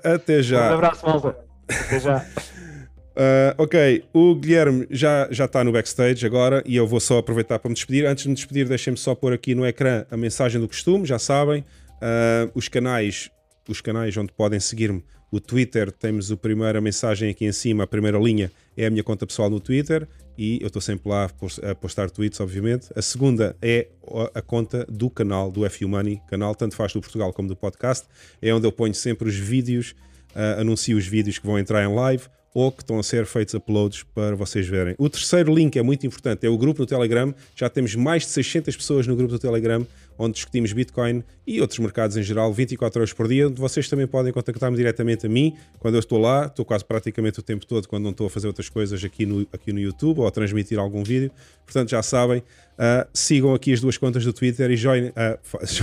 até 0.03 0.43
já. 0.43 0.71
Um 0.71 0.73
abraço, 0.75 1.05
malta. 1.05 1.35
Até 1.67 1.99
já. 1.99 2.17
Uh, 2.17 3.55
ok, 3.63 4.03
o 4.13 4.35
Guilherme 4.35 4.85
já, 4.91 5.27
já 5.31 5.45
está 5.45 5.63
no 5.63 5.71
backstage 5.71 6.23
agora 6.23 6.61
e 6.65 6.75
eu 6.75 6.85
vou 6.85 6.99
só 6.99 7.17
aproveitar 7.17 7.57
para 7.57 7.69
me 7.69 7.75
despedir. 7.75 8.05
Antes 8.05 8.23
de 8.23 8.29
me 8.29 8.35
despedir, 8.35 8.67
deixem-me 8.67 8.97
só 8.97 9.15
pôr 9.15 9.33
aqui 9.33 9.55
no 9.55 9.65
ecrã 9.65 10.05
a 10.11 10.17
mensagem 10.17 10.61
do 10.61 10.67
costume, 10.67 11.05
já 11.07 11.17
sabem. 11.17 11.65
Uh, 11.95 12.51
os 12.53 12.67
canais 12.67 13.31
os 13.67 13.81
canais 13.81 14.15
onde 14.17 14.31
podem 14.31 14.59
seguir-me 14.59 15.03
O 15.35 15.39
Twitter, 15.41 15.91
temos 15.91 16.31
a 16.31 16.37
primeira 16.37 16.79
mensagem 16.79 17.29
aqui 17.29 17.43
em 17.43 17.51
cima, 17.51 17.83
a 17.83 17.87
primeira 17.87 18.17
linha 18.17 18.49
é 18.77 18.85
a 18.85 18.89
minha 18.89 19.03
conta 19.03 19.27
pessoal 19.27 19.49
no 19.49 19.59
Twitter 19.59 20.07
e 20.37 20.59
eu 20.61 20.67
estou 20.67 20.81
sempre 20.81 21.09
lá 21.09 21.29
a 21.61 21.75
postar 21.75 22.09
tweets, 22.09 22.39
obviamente. 22.39 22.87
A 22.95 23.01
segunda 23.01 23.53
é 23.61 23.89
a 24.33 24.41
conta 24.41 24.85
do 24.89 25.09
canal 25.09 25.51
do 25.51 25.69
FU 25.69 25.89
Money, 25.89 26.21
canal 26.29 26.55
tanto 26.55 26.73
faz 26.73 26.93
do 26.93 27.01
Portugal 27.01 27.33
como 27.33 27.49
do 27.49 27.55
podcast. 27.55 28.07
É 28.41 28.53
onde 28.53 28.65
eu 28.65 28.71
ponho 28.71 28.93
sempre 28.95 29.27
os 29.27 29.35
vídeos, 29.35 29.93
uh, 30.33 30.61
anuncio 30.61 30.97
os 30.97 31.05
vídeos 31.05 31.37
que 31.37 31.45
vão 31.45 31.59
entrar 31.59 31.83
em 31.83 31.93
live 31.93 32.23
ou 32.53 32.71
que 32.71 32.83
estão 32.83 32.97
a 32.97 33.03
ser 33.03 33.25
feitos 33.25 33.53
uploads 33.53 34.03
para 34.15 34.37
vocês 34.37 34.65
verem. 34.65 34.95
O 34.97 35.09
terceiro 35.09 35.53
link 35.53 35.77
é 35.77 35.81
muito 35.83 36.07
importante, 36.07 36.45
é 36.45 36.49
o 36.49 36.57
grupo 36.57 36.79
do 36.79 36.85
Telegram. 36.85 37.35
Já 37.53 37.69
temos 37.69 37.93
mais 37.93 38.23
de 38.23 38.29
600 38.29 38.77
pessoas 38.77 39.05
no 39.05 39.17
grupo 39.17 39.33
do 39.33 39.39
Telegram, 39.39 39.85
onde 40.17 40.35
discutimos 40.35 40.71
Bitcoin 40.71 41.23
e 41.45 41.61
outros 41.61 41.79
mercados 41.79 42.15
em 42.17 42.23
geral, 42.23 42.51
24 42.53 42.99
horas 42.99 43.13
por 43.13 43.27
dia, 43.27 43.47
onde 43.47 43.59
vocês 43.59 43.89
também 43.89 44.07
podem 44.07 44.31
contactar-me 44.31 44.75
diretamente 44.75 45.25
a 45.25 45.29
mim. 45.29 45.55
Quando 45.79 45.95
eu 45.95 45.99
estou 45.99 46.19
lá, 46.19 46.45
estou 46.45 46.65
quase 46.65 46.85
praticamente 46.85 47.39
o 47.39 47.43
tempo 47.43 47.65
todo, 47.65 47.87
quando 47.87 48.03
não 48.03 48.11
estou 48.11 48.27
a 48.27 48.29
fazer 48.29 48.47
outras 48.47 48.69
coisas 48.69 49.03
aqui 49.03 49.25
no, 49.25 49.47
aqui 49.51 49.73
no 49.73 49.79
YouTube 49.79 50.19
ou 50.19 50.27
a 50.27 50.31
transmitir 50.31 50.79
algum 50.79 51.03
vídeo. 51.03 51.31
Portanto, 51.65 51.89
já 51.89 52.01
sabem, 52.01 52.39
uh, 52.39 53.07
sigam 53.13 53.53
aqui 53.53 53.73
as 53.73 53.81
duas 53.81 53.97
contas 53.97 54.23
do 54.23 54.31
Twitter 54.31 54.71
e 54.71 54.77
join, 54.77 55.07
uh, 55.07 55.13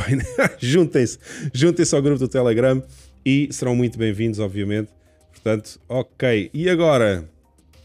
juntem-se 0.58 1.18
juntem 1.52 1.84
ao 1.92 2.02
grupo 2.02 2.18
do 2.18 2.28
Telegram 2.28 2.82
e 3.24 3.48
serão 3.50 3.76
muito 3.76 3.98
bem-vindos, 3.98 4.38
obviamente. 4.38 4.90
Portanto, 5.32 5.80
ok. 5.88 6.50
E 6.54 6.68
agora, 6.68 7.28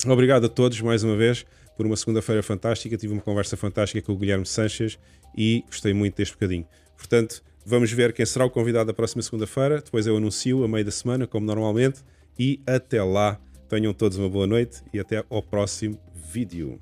obrigado 0.05 0.45
a 0.45 0.49
todos 0.49 0.79
mais 0.81 1.03
uma 1.03 1.15
vez 1.15 1.45
por 1.75 1.85
uma 1.85 1.95
segunda-feira 1.95 2.41
fantástica. 2.41 2.97
Tive 2.97 3.13
uma 3.13 3.21
conversa 3.21 3.55
fantástica 3.55 4.01
com 4.01 4.13
o 4.13 4.17
Guilherme 4.17 4.45
Sanches 4.45 4.97
e 5.37 5.63
gostei 5.67 5.93
muito 5.93 6.15
deste 6.15 6.33
bocadinho. 6.33 6.65
Portanto, 6.97 7.43
vamos 7.65 7.91
ver 7.91 8.11
quem 8.13 8.25
será 8.25 8.45
o 8.45 8.49
convidado 8.49 8.87
da 8.87 8.93
próxima 8.93 9.21
segunda-feira. 9.21 9.81
Depois 9.81 10.07
eu 10.07 10.17
anuncio 10.17 10.63
a 10.63 10.67
meio 10.67 10.83
da 10.83 10.91
semana, 10.91 11.27
como 11.27 11.45
normalmente. 11.45 12.03
E 12.39 12.59
até 12.65 13.03
lá, 13.03 13.39
tenham 13.69 13.93
todos 13.93 14.17
uma 14.17 14.29
boa 14.29 14.47
noite 14.47 14.81
e 14.93 14.99
até 14.99 15.23
ao 15.29 15.43
próximo 15.43 15.99
vídeo. 16.13 16.79